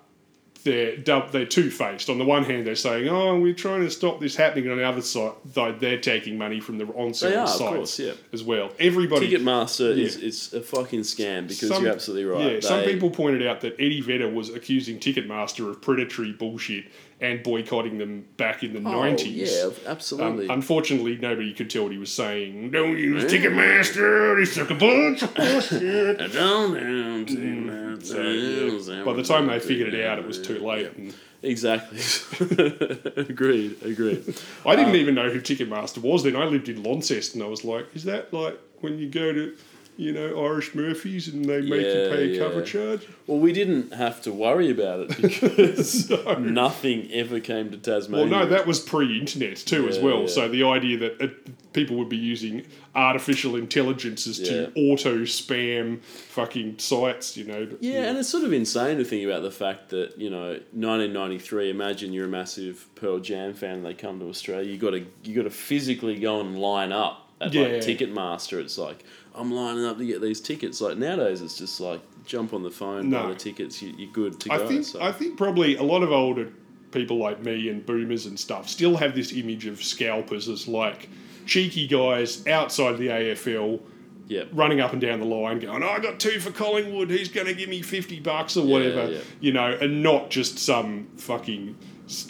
they're 0.66 0.98
they're 0.98 1.46
two 1.46 1.70
faced. 1.70 2.10
On 2.10 2.18
the 2.18 2.26
one 2.26 2.44
hand, 2.44 2.66
they're 2.68 2.76
saying, 2.76 3.08
"Oh, 3.08 3.40
we're 3.40 3.54
trying 3.54 3.82
to 3.82 3.92
stop 3.92 4.20
this 4.20 4.36
happening." 4.36 4.70
On 4.70 4.78
the 4.78 4.84
other 4.84 5.02
side, 5.02 5.32
though, 5.46 5.72
they're 5.72 6.00
taking 6.02 6.38
money 6.38 6.60
from 6.60 6.78
the 6.80 6.86
on 6.88 7.14
They 7.14 7.36
are, 7.36 7.48
sites 7.48 7.60
course, 7.60 8.00
yeah. 8.00 8.14
as 8.34 8.44
well. 8.44 8.72
Everybody 8.80 9.32
Ticketmaster 9.32 9.98
is 9.98 10.18
Yeah. 10.18 10.28
it's 10.28 10.54
a 10.54 10.62
fucking 10.62 11.02
scam 11.02 11.48
because 11.48 11.70
Some- 11.70 11.84
you're 11.84 11.94
absolutely 11.94 12.26
right. 12.26 12.54
Yeah, 12.56 12.60
some 12.60 12.84
people 12.84 13.12
pointed 13.12 13.46
out 13.48 13.62
that 13.62 13.76
Eddie 13.80 14.02
Vedder 14.02 14.28
was 14.28 14.50
accusing 14.50 15.00
Ticketmaster 15.00 15.70
of 15.70 15.82
predatory 15.82 16.34
bullshit 16.34 16.86
and 17.22 17.42
boycotting 17.44 17.98
them 17.98 18.26
back 18.38 18.62
in 18.64 18.74
the 18.74 18.80
Oh, 18.80 19.02
nineties. 19.02 19.52
yeah, 19.56 19.66
Um, 19.68 19.74
absolutely. 19.88 20.48
unfortunately, 20.50 21.18
nobody 21.18 21.54
could 21.54 21.70
tell 21.70 21.84
what 21.84 21.92
he 21.94 21.98
was 21.98 22.12
saying. 22.12 22.72
Don't 22.72 22.98
use 22.98 23.24
Ticketmaster. 23.26 24.36
They 24.38 24.46
suck 24.46 24.70
a 24.70 24.76
bunch 24.76 25.24
of 25.24 25.34
bullshit. 25.34 26.20
I 26.22 26.28
don't 26.34 26.74
know, 26.74 27.24
Ticketmaster. 27.26 28.06
So, 28.06 28.92
yeah, 28.94 29.04
by 29.04 29.14
the 29.14 29.24
time 29.24 29.48
they 29.48 29.60
figured 29.60 29.94
it 29.94 30.06
out, 30.06 30.20
it 30.20 30.26
was 30.28 30.42
too 30.42 30.60
late. 30.60 30.92
And 30.98 31.14
Exactly. 31.42 32.00
agreed. 33.18 33.78
Agreed. 33.84 34.36
I 34.66 34.76
didn't 34.76 34.96
even 34.96 35.16
know 35.16 35.30
who 35.30 35.40
Ticketmaster 35.42 36.00
was 36.00 36.24
then. 36.24 36.36
I 36.36 36.46
lived 36.46 36.70
in 36.70 36.82
Launceston. 36.84 37.42
I 37.42 37.46
was 37.48 37.64
like, 37.64 37.86
is 37.96 38.04
that 38.06 38.34
like 38.34 38.60
when 38.82 38.98
you 39.00 39.10
go 39.10 39.32
to, 39.32 39.56
you 39.98 40.12
know, 40.12 40.46
Irish 40.46 40.76
Murphy's 40.76 41.28
and 41.28 41.46
they 41.46 41.62
make 41.62 41.82
you 41.82 42.02
Yeah, 42.02 42.10
pay 42.10 42.36
a 42.36 42.40
cover 42.40 42.62
charge? 42.62 43.08
Well, 43.28 43.40
we 43.40 43.54
didn't 43.54 43.94
have 43.94 44.22
to 44.24 44.32
worry 44.32 44.70
about 44.70 45.00
it 45.02 45.08
because 45.22 46.10
nothing 46.40 47.10
ever 47.12 47.40
came 47.40 47.72
to 47.72 47.78
Tasmania. 47.78 48.26
Well, 48.26 48.30
Tasmania. 48.30 48.46
no, 48.46 48.58
that 48.58 48.68
was 48.68 48.80
pre-internet 48.80 49.58
too, 49.58 49.88
as 49.88 49.98
Yeah, 49.98 50.04
well. 50.04 50.22
yeah. 50.22 50.28
So 50.28 50.48
the 50.50 50.64
idea 50.64 50.98
that 50.98 51.22
uh, 51.22 51.28
people 51.74 51.96
would 51.98 52.10
be 52.10 52.18
using 52.18 52.66
artificial 52.94 53.56
intelligences 53.56 54.40
to 54.40 54.72
auto 54.76 55.20
spam 55.24 56.02
fucking 56.02 56.80
sites, 56.80 57.36
you 57.38 57.46
know. 57.46 57.68
Yeah, 57.80 58.04
and 58.04 58.18
it's 58.18 58.30
sort 58.30 58.44
of 58.44 58.54
insane 58.54 58.98
to 58.98 59.04
think 59.06 59.26
about 59.26 59.44
the 59.44 59.52
fact 59.52 59.90
that 59.90 60.18
you 60.18 60.30
know, 60.30 60.60
1993. 60.74 61.70
Imagine 61.70 62.14
you're 62.14 62.26
a 62.26 62.30
massive 62.30 62.88
Pearl 62.96 63.20
Jam 63.20 63.54
fan. 63.54 63.76
and 63.78 63.86
They 63.86 63.94
come 63.94 64.20
to 64.20 64.28
Australia. 64.30 64.70
You 64.72 64.78
got 64.78 64.92
to 64.92 65.06
you 65.24 65.36
got 65.36 65.44
to 65.44 65.50
physically 65.50 66.20
go 66.20 66.40
and 66.42 66.58
line 66.60 66.92
up 66.92 67.30
at 67.42 67.54
Yeah. 67.54 67.64
like 67.64 67.72
Ticketmaster. 67.82 68.60
It's 68.60 68.78
like 68.78 69.04
I'm 69.36 69.52
lining 69.52 69.86
up 69.86 69.98
to 69.98 70.06
get 70.06 70.22
these 70.22 70.42
tickets. 70.42 70.82
Like 70.82 70.98
nowadays, 70.98 71.42
it's 71.42 71.58
just 71.58 71.80
like 71.80 72.02
jump 72.26 72.54
on 72.54 72.64
the 72.64 72.72
phone, 72.72 73.10
buy 73.10 73.28
the 73.28 73.36
tickets. 73.36 73.82
You, 73.82 73.94
you're 73.98 74.12
good 74.12 74.40
to 74.42 74.54
I 74.54 74.58
go. 74.58 74.68
think 74.68 74.86
so. 74.86 75.02
I 75.02 75.12
think 75.12 75.38
probably 75.38 75.76
a 75.78 75.84
lot 75.84 76.04
of 76.04 76.12
older 76.12 76.52
people 76.92 77.18
like 77.18 77.42
me 77.42 77.70
and 77.70 77.86
boomers 77.86 78.26
and 78.26 78.40
stuff 78.40 78.70
still 78.70 78.96
have 78.96 79.16
this 79.16 79.34
image 79.34 79.66
of 79.66 79.84
scalpers 79.84 80.48
as 80.48 80.68
like 80.68 81.10
cheeky 81.46 81.88
guys 81.88 82.48
outside 82.48 82.98
the 82.98 83.08
AFL 83.08 83.82
yeah, 84.28 84.44
running 84.54 84.80
up 84.80 84.92
and 84.92 85.02
down 85.02 85.20
the 85.20 85.26
line 85.26 85.60
going, 85.60 85.84
oh, 85.84 85.88
I 85.88 86.00
got 86.00 86.20
two 86.20 86.40
for 86.40 86.52
Collingwood, 86.52 87.10
he's 87.10 87.30
going 87.30 87.48
to 87.48 87.54
give 87.54 87.70
me 87.70 87.82
50 87.82 88.20
bucks 88.22 88.58
or 88.58 88.66
whatever, 88.66 89.12
yeah. 89.12 89.20
you 89.40 89.54
know, 89.54 89.72
and 89.80 90.02
not 90.02 90.30
just 90.30 90.58
some 90.58 91.08
fucking 91.18 91.76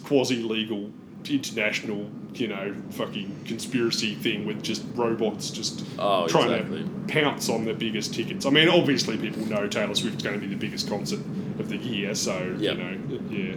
quasi 0.03 0.37
legal 0.37 0.91
international, 1.29 2.09
you 2.39 2.47
know, 2.47 2.75
fucking 2.91 3.41
conspiracy 3.45 4.15
thing 4.15 4.45
with 4.45 4.61
just 4.63 4.83
robots 4.95 5.49
just 5.49 5.85
Oh, 5.97 6.27
trying 6.27 6.51
exactly. 6.51 6.83
to 6.83 6.89
pounce 7.07 7.49
on 7.49 7.65
the 7.65 7.73
biggest 7.73 8.13
tickets. 8.13 8.45
I 8.45 8.49
mean, 8.49 8.69
obviously 8.69 9.17
people 9.17 9.45
know 9.47 9.67
Taylor 9.67 9.95
Swift's 9.95 10.23
going 10.23 10.39
to 10.39 10.45
be 10.45 10.53
the 10.53 10.59
biggest 10.59 10.89
concert 10.89 11.19
of 11.59 11.69
the 11.69 11.77
year, 11.77 12.13
so, 12.15 12.55
Yep. 12.59 12.77
you 12.77 12.83
know, 12.83 13.19
yeah. 13.29 13.55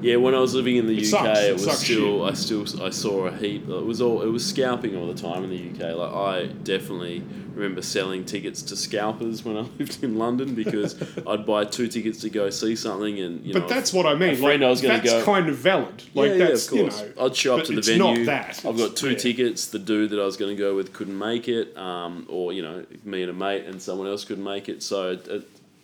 Yeah, 0.00 0.16
when 0.16 0.34
I 0.34 0.38
was 0.38 0.54
living 0.54 0.76
in 0.76 0.86
the 0.86 0.92
It 0.96 1.00
UK, 1.00 1.06
sucks. 1.06 1.38
it 1.40 1.52
was 1.54 1.78
still 1.78 2.24
I 2.24 2.32
still 2.34 2.82
I 2.84 2.90
saw 2.90 3.26
a 3.26 3.36
heap. 3.36 3.68
It 3.68 3.84
was 3.84 4.00
all 4.00 4.22
it 4.22 4.28
was 4.28 4.46
scalping 4.46 4.96
all 4.96 5.06
the 5.06 5.20
time 5.20 5.42
in 5.44 5.50
the 5.50 5.56
UK. 5.70 5.96
Like 5.96 6.12
I 6.14 6.46
definitely 6.62 7.22
remember 7.54 7.82
selling 7.82 8.24
tickets 8.24 8.62
to 8.62 8.76
scalpers 8.76 9.44
when 9.44 9.56
I 9.56 9.60
lived 9.78 10.04
in 10.04 10.16
London 10.16 10.54
because 10.54 10.94
I'd 11.26 11.44
buy 11.44 11.64
two 11.64 11.88
tickets 11.88 12.20
to 12.20 12.30
go 12.30 12.48
see 12.50 12.76
something, 12.76 13.18
and 13.18 13.44
you 13.44 13.52
But 13.54 13.62
know, 13.62 13.68
that's 13.68 13.92
what 13.92 14.06
I 14.06 14.14
mean. 14.14 14.36
friend 14.36 14.60
like, 14.62 14.66
I 14.68 14.70
was 14.70 14.80
gonna 14.80 14.94
that's 14.98 15.10
go- 15.10 15.24
kind 15.24 15.48
of 15.48 15.56
valid. 15.56 16.04
Like 16.14 16.30
yeah, 16.32 16.36
that's 16.46 16.72
yeah, 16.72 16.82
of 16.82 16.90
course. 16.90 17.00
you 17.02 17.14
know. 17.16 17.24
I'd 17.26 17.34
show 17.36 17.58
up 17.58 17.64
to 17.64 17.72
the 17.72 17.78
it's 17.78 17.88
venue. 17.88 18.24
not 18.24 18.26
that. 18.26 18.64
I've 18.64 18.76
got 18.78 18.94
two 18.94 19.10
Yeah. 19.10 19.16
tickets. 19.18 19.66
The 19.66 19.80
dude 19.80 20.10
that 20.10 20.20
I 20.20 20.24
was 20.24 20.36
going 20.36 20.56
to 20.56 20.62
go 20.62 20.76
with 20.76 20.92
couldn't 20.92 21.18
make 21.18 21.48
it, 21.48 21.76
um, 21.76 22.24
or 22.28 22.52
you 22.52 22.62
know, 22.62 22.84
me 23.04 23.22
and 23.22 23.30
a 23.30 23.34
mate 23.34 23.64
and 23.64 23.82
someone 23.82 24.06
else 24.06 24.24
couldn't 24.24 24.44
make 24.44 24.68
it. 24.68 24.80
So, 24.84 25.18
uh, 25.28 25.40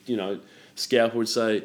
you 0.06 0.16
know, 0.16 0.38
Scalper 0.76 1.16
would 1.18 1.28
say, 1.28 1.64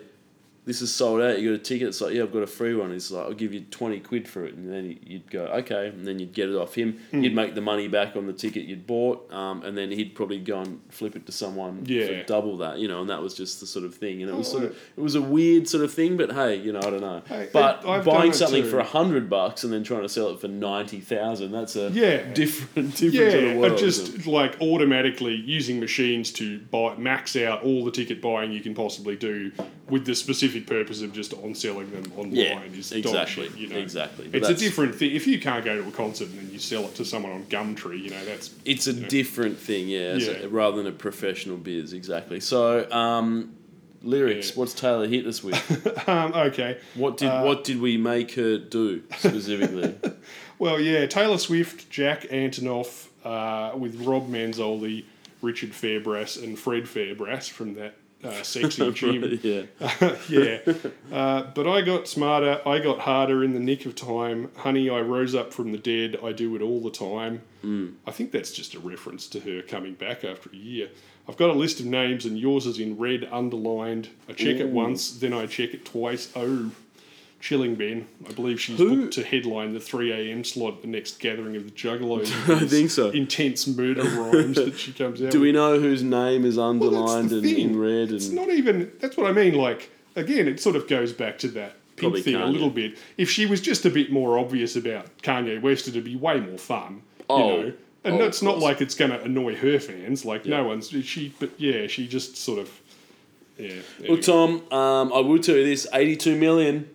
"This 0.69 0.81
is 0.81 0.93
sold 0.93 1.21
out. 1.21 1.39
You 1.39 1.49
got 1.51 1.55
a 1.59 1.63
ticket?" 1.63 1.87
It's 1.89 1.99
like, 2.01 2.13
"Yeah, 2.13 2.23
I've 2.23 2.31
got 2.31 2.43
a 2.43 2.47
free 2.47 2.75
one." 2.75 2.91
He's 2.91 3.11
like, 3.11 3.25
"I'll 3.25 3.33
give 3.33 3.53
you 3.53 3.61
twenty 3.71 3.99
quid 3.99 4.27
for 4.27 4.45
it," 4.45 4.53
and 4.53 4.71
then 4.71 4.97
you'd 5.05 5.29
go, 5.31 5.45
"Okay," 5.45 5.87
and 5.87 6.05
then 6.05 6.19
you'd 6.19 6.33
get 6.33 6.49
it 6.49 6.55
off 6.55 6.75
him. 6.75 6.99
Hmm. 7.11 7.23
You'd 7.23 7.35
make 7.35 7.55
the 7.55 7.61
money 7.61 7.87
back 7.87 8.15
on 8.15 8.27
the 8.27 8.33
ticket 8.33 8.65
you'd 8.65 8.85
bought, 8.87 9.31
um, 9.33 9.63
and 9.63 9.77
then 9.77 9.89
he'd 9.91 10.13
probably 10.15 10.37
go 10.39 10.59
and 10.59 10.79
flip 10.89 11.15
it 11.15 11.25
to 11.25 11.31
someone 11.31 11.83
Yeah. 11.87 12.05
for 12.05 12.23
double 12.23 12.57
that, 12.57 12.79
you 12.79 12.87
know. 12.87 13.01
And 13.01 13.09
that 13.09 13.21
was 13.21 13.33
just 13.33 13.59
the 13.59 13.65
sort 13.65 13.83
of 13.85 13.95
thing, 13.95 14.21
and 14.21 14.29
it 14.31 14.35
was 14.35 14.47
Oh, 14.49 14.51
sort 14.59 14.63
of 14.65 14.77
it 14.97 15.01
was 15.01 15.15
a 15.15 15.21
weird 15.21 15.67
sort 15.67 15.83
of 15.83 15.91
thing. 15.93 16.15
But 16.17 16.31
hey, 16.33 16.55
you 16.55 16.71
know, 16.71 16.79
I 16.79 16.89
don't 16.89 17.01
know. 17.01 17.21
Hey, 17.27 17.49
but 17.51 17.85
I've 17.87 18.05
buying 18.05 18.33
something 18.33 18.63
too. 18.63 18.69
for 18.69 18.79
a 18.79 18.83
hundred 18.83 19.29
bucks 19.29 19.63
and 19.63 19.73
then 19.73 19.83
trying 19.83 20.03
to 20.03 20.09
sell 20.09 20.29
it 20.29 20.39
for 20.39 20.47
ninety 20.47 20.99
thousand. 20.99 21.51
That's 21.51 21.75
a 21.75 21.89
Yeah. 21.93 22.31
different 22.33 22.91
different 22.97 23.13
Yeah, 23.13 23.31
sort 23.31 23.43
of 23.43 23.55
world. 23.57 23.77
just 23.77 24.27
like 24.27 24.61
automatically 24.61 25.35
using 25.35 25.79
machines 25.79 26.31
to 26.33 26.59
buy 26.59 26.95
max 26.97 27.35
out 27.35 27.63
all 27.63 27.83
the 27.85 27.91
ticket 27.91 28.21
buying 28.21 28.51
you 28.51 28.61
can 28.61 28.73
possibly 28.75 29.15
do 29.15 29.51
with 29.89 30.05
the 30.05 30.15
specific 30.15 30.67
purpose 30.67 31.01
of 31.01 31.13
just 31.13 31.33
on 31.33 31.55
selling 31.55 31.89
them 31.91 32.11
online 32.15 32.35
yeah, 32.35 32.61
is 32.63 32.91
exactly, 32.91 33.47
shit, 33.49 33.57
you 33.57 33.67
know. 33.67 33.77
exactly. 33.77 34.27
But 34.27 34.37
It's 34.37 34.49
a 34.49 34.55
different 34.55 34.95
thing. 34.95 35.11
If 35.11 35.27
you 35.27 35.39
can't 35.39 35.63
go 35.63 35.81
to 35.81 35.87
a 35.87 35.91
concert 35.91 36.29
and 36.29 36.39
then 36.39 36.51
you 36.51 36.59
sell 36.59 36.85
it 36.85 36.95
to 36.95 37.05
someone 37.05 37.31
on 37.31 37.43
Gumtree, 37.45 38.01
you 38.03 38.09
know 38.09 38.25
that's 38.25 38.53
It's 38.65 38.87
a 38.87 38.93
different 38.93 39.57
thing, 39.57 39.87
yeah, 39.87 40.15
Yeah. 40.15 40.45
rather 40.49 40.77
than 40.77 40.87
a 40.87 40.91
professional 40.91 41.57
biz, 41.57 41.93
exactly. 41.93 42.39
So, 42.39 42.89
um, 42.91 43.55
lyrics. 44.01 44.49
Yeah. 44.49 44.55
What's 44.55 44.73
Taylor 44.73 45.07
hit 45.07 45.25
us 45.25 45.43
with? 45.43 45.57
um, 46.07 46.33
okay. 46.33 46.77
What 46.95 47.17
did 47.17 47.29
Uh, 47.29 47.43
what 47.43 47.63
did 47.63 47.81
we 47.81 47.97
make 47.97 48.33
her 48.33 48.57
do 48.57 49.03
specifically? 49.17 49.95
Well, 50.59 50.81
yeah, 50.81 51.05
Taylor 51.05 51.37
Swift, 51.37 51.89
Jack 51.89 52.23
Antonoff, 52.23 53.07
uh, 53.23 53.77
with 53.77 53.95
Rob 54.05 54.29
Manzoli, 54.29 55.05
Richard 55.41 55.71
Fairbrass, 55.71 56.43
and 56.43 56.59
Fred 56.59 56.83
Fairbrass 56.83 57.49
from 57.49 57.75
that 57.75 57.95
uh, 58.23 58.31
sexy 58.43 58.91
gym. 58.91 59.39
yeah, 59.41 59.63
yeah. 60.29 60.59
Uh, 61.11 61.43
but 61.53 61.67
I 61.67 61.81
got 61.81 62.07
smarter. 62.07 62.61
I 62.65 62.79
got 62.79 62.99
harder 62.99 63.43
in 63.43 63.53
the 63.53 63.59
nick 63.59 63.85
of 63.85 63.95
time. 63.95 64.51
Honey, 64.57 64.89
I 64.89 65.01
rose 65.01 65.35
up 65.35 65.53
from 65.53 65.71
the 65.71 65.77
dead. 65.77 66.17
I 66.23 66.31
do 66.31 66.55
it 66.55 66.61
all 66.61 66.81
the 66.81 66.91
time. 66.91 67.41
Mm. 67.63 67.95
I 68.05 68.11
think 68.11 68.31
that's 68.31 68.51
just 68.51 68.73
a 68.75 68.79
reference 68.79 69.27
to 69.29 69.39
her 69.41 69.61
coming 69.61 69.93
back 69.93 70.23
after 70.23 70.49
a 70.49 70.55
year. 70.55 70.89
I've 71.27 71.37
got 71.37 71.51
a 71.51 71.53
list 71.53 71.79
of 71.79 71.85
names, 71.85 72.25
and 72.25 72.39
yours 72.39 72.65
is 72.65 72.79
in 72.79 72.97
red 72.97 73.27
underlined. 73.31 74.09
I 74.27 74.33
check 74.33 74.57
it 74.57 74.69
once, 74.69 75.11
then 75.11 75.31
I 75.31 75.45
check 75.45 75.75
it 75.75 75.85
twice. 75.85 76.31
Oh, 76.35 76.71
chilling, 77.39 77.75
Ben. 77.75 78.07
I 78.27 78.33
believe 78.33 78.59
she's 78.59 78.77
Who- 78.77 79.01
booked 79.01 79.13
to 79.13 79.23
headline 79.23 79.73
the 79.73 79.79
3 79.79 80.11
a.m. 80.11 80.43
slot 80.43 80.75
at 80.75 80.81
the 80.81 80.87
next 80.87 81.19
gathering 81.19 81.55
of 81.55 81.63
the 81.65 81.71
Juggalos. 81.71 82.29
I 82.55 82.67
think 82.67 82.91
so. 82.91 83.09
Intense 83.09 83.67
murder 83.67 84.03
rhymes 84.03 84.55
that 84.57 84.77
she 84.77 84.91
comes 84.93 85.21
out 85.21 85.31
Do 85.31 85.39
with. 85.39 85.43
we 85.47 85.51
know 85.51 85.79
whose 85.79 86.03
name 86.03 86.45
is 86.45 86.57
underlined 86.57 87.31
and 87.31 87.41
thing. 87.43 87.57
in 87.71 87.79
red? 87.79 88.11
It's 88.11 88.29
not 88.29 88.49
even. 88.49 88.91
That's 88.99 89.15
what 89.17 89.27
I 89.27 89.31
mean. 89.33 89.53
Like 89.55 89.89
again, 90.15 90.47
it 90.47 90.59
sort 90.59 90.75
of 90.75 90.87
goes 90.87 91.13
back 91.13 91.37
to 91.39 91.47
that 91.49 91.75
pink 91.95 91.99
Probably 92.13 92.21
thing 92.21 92.35
a 92.35 92.39
Kanye. 92.39 92.51
little 92.53 92.69
bit. 92.69 92.97
If 93.17 93.29
she 93.29 93.45
was 93.45 93.61
just 93.61 93.85
a 93.85 93.89
bit 93.89 94.11
more 94.11 94.37
obvious 94.39 94.75
about 94.75 95.17
Kanye 95.21 95.61
West, 95.61 95.87
it'd 95.87 96.03
be 96.03 96.15
way 96.15 96.39
more 96.39 96.57
fun. 96.57 97.01
Oh. 97.29 97.37
You 97.57 97.63
know? 97.63 97.73
And 98.05 98.21
Oh, 98.21 98.25
it's 98.25 98.41
not 98.41 98.51
course. 98.51 98.63
like 98.63 98.81
it's 98.81 98.95
going 98.95 99.11
to 99.11 99.21
annoy 99.21 99.55
her 99.55 99.77
fans. 99.77 100.23
Like 100.23 100.45
no 100.45 100.63
one's 100.63 100.89
she, 100.89 101.33
but 101.39 101.51
yeah, 101.57 101.87
she 101.87 102.07
just 102.07 102.37
sort 102.37 102.59
of. 102.59 102.71
Yeah. 103.57 103.73
well, 103.99 104.05
anyway. 104.11 104.21
Tom, 104.21 104.51
um, 104.71 105.11
I 105.13 105.19
will 105.19 105.39
tell 105.39 105.55
you 105.57 105.65
this: 105.65 105.85
eighty-two 105.93 106.37
million. 106.37 106.89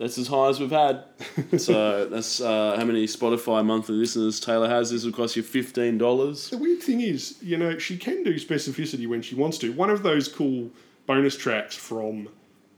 That's 0.00 0.16
as 0.16 0.28
high 0.28 0.48
as 0.48 0.58
we've 0.58 0.70
had. 0.70 1.04
so 1.58 2.06
that's 2.06 2.40
uh, 2.40 2.74
how 2.78 2.84
many 2.86 3.06
Spotify 3.06 3.62
monthly 3.62 3.96
listeners 3.96 4.40
Taylor 4.40 4.66
has. 4.66 4.90
This 4.90 5.04
will 5.04 5.12
cost 5.12 5.36
you 5.36 5.42
fifteen 5.42 5.98
dollars. 5.98 6.48
The 6.48 6.56
weird 6.56 6.82
thing 6.82 7.02
is, 7.02 7.36
you 7.42 7.58
know, 7.58 7.78
she 7.78 7.98
can 7.98 8.24
do 8.24 8.34
specificity 8.36 9.06
when 9.06 9.20
she 9.20 9.34
wants 9.34 9.58
to. 9.58 9.74
One 9.74 9.90
of 9.90 10.02
those 10.02 10.26
cool 10.26 10.70
bonus 11.06 11.36
tracks 11.36 11.76
from 11.76 12.30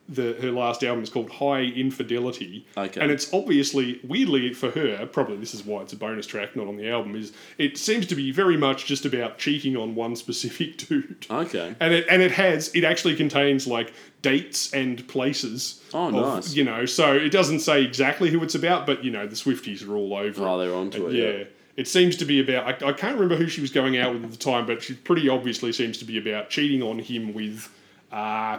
the 0.09 0.37
her 0.43 0.51
last 0.51 0.83
album 0.83 1.03
is 1.03 1.11
called 1.11 1.31
High 1.31 1.63
Infidelity. 1.63 2.67
Okay. 2.77 3.01
And 3.01 3.11
it's 3.11 3.33
obviously 3.33 4.01
weirdly 4.03 4.53
for 4.53 4.71
her, 4.71 5.07
probably 5.07 5.37
this 5.37 5.55
is 5.55 5.65
why 5.65 5.83
it's 5.83 5.93
a 5.93 5.97
bonus 5.97 6.27
track, 6.27 6.57
not 6.57 6.67
on 6.67 6.77
the 6.77 6.89
album, 6.91 7.15
is 7.15 7.33
it 7.59 7.79
seems 7.79 8.07
to 8.07 8.15
be 8.15 8.31
very 8.33 8.57
much 8.57 8.87
just 8.87 9.05
about 9.05 9.39
cheating 9.39 9.77
on 9.77 9.95
one 9.95 10.17
specific 10.25 10.77
dude. 10.79 11.27
Okay. 11.31 11.75
And 11.81 11.95
it 11.95 12.07
and 12.11 12.21
it 12.23 12.33
has 12.33 12.75
it 12.75 12.85
actually 12.85 13.17
contains 13.17 13.67
like 13.67 13.93
dates 14.23 14.73
and 14.75 15.07
places. 15.09 15.83
Oh, 15.95 16.09
of, 16.09 16.15
nice. 16.15 16.55
You 16.55 16.65
know, 16.65 16.85
so 16.87 17.15
it 17.15 17.31
doesn't 17.31 17.61
say 17.61 17.83
exactly 17.85 18.31
who 18.31 18.43
it's 18.43 18.55
about, 18.55 18.87
but 18.87 19.05
you 19.05 19.11
know, 19.11 19.27
the 19.27 19.37
Swifties 19.37 19.87
are 19.89 19.95
all 19.97 20.15
over. 20.15 20.47
Oh, 20.47 20.61
it. 20.61 20.67
they're 20.67 20.75
onto 20.77 21.07
And 21.07 21.15
it. 21.17 21.19
yeah. 21.19 21.39
Yeah. 21.39 21.45
It 21.75 21.89
seems 21.89 22.17
to 22.17 22.27
be 22.27 22.39
about. 22.39 22.83
I, 22.83 22.89
I 22.89 22.93
can't 22.93 23.15
remember 23.15 23.37
who 23.37 23.49
she 23.49 23.63
was 23.63 23.71
going 23.71 23.97
out 23.97 24.13
with 24.13 24.25
at 24.25 24.31
the 24.31 24.37
time, 24.37 24.67
but 24.67 24.83
she 24.83 24.93
pretty 24.93 25.29
obviously 25.31 25.73
seems 25.73 25.97
to 25.99 26.05
be 26.05 26.19
about 26.19 26.51
cheating 26.51 26.83
on 26.83 26.99
him 26.99 27.33
with, 27.33 27.75
uh, 28.13 28.59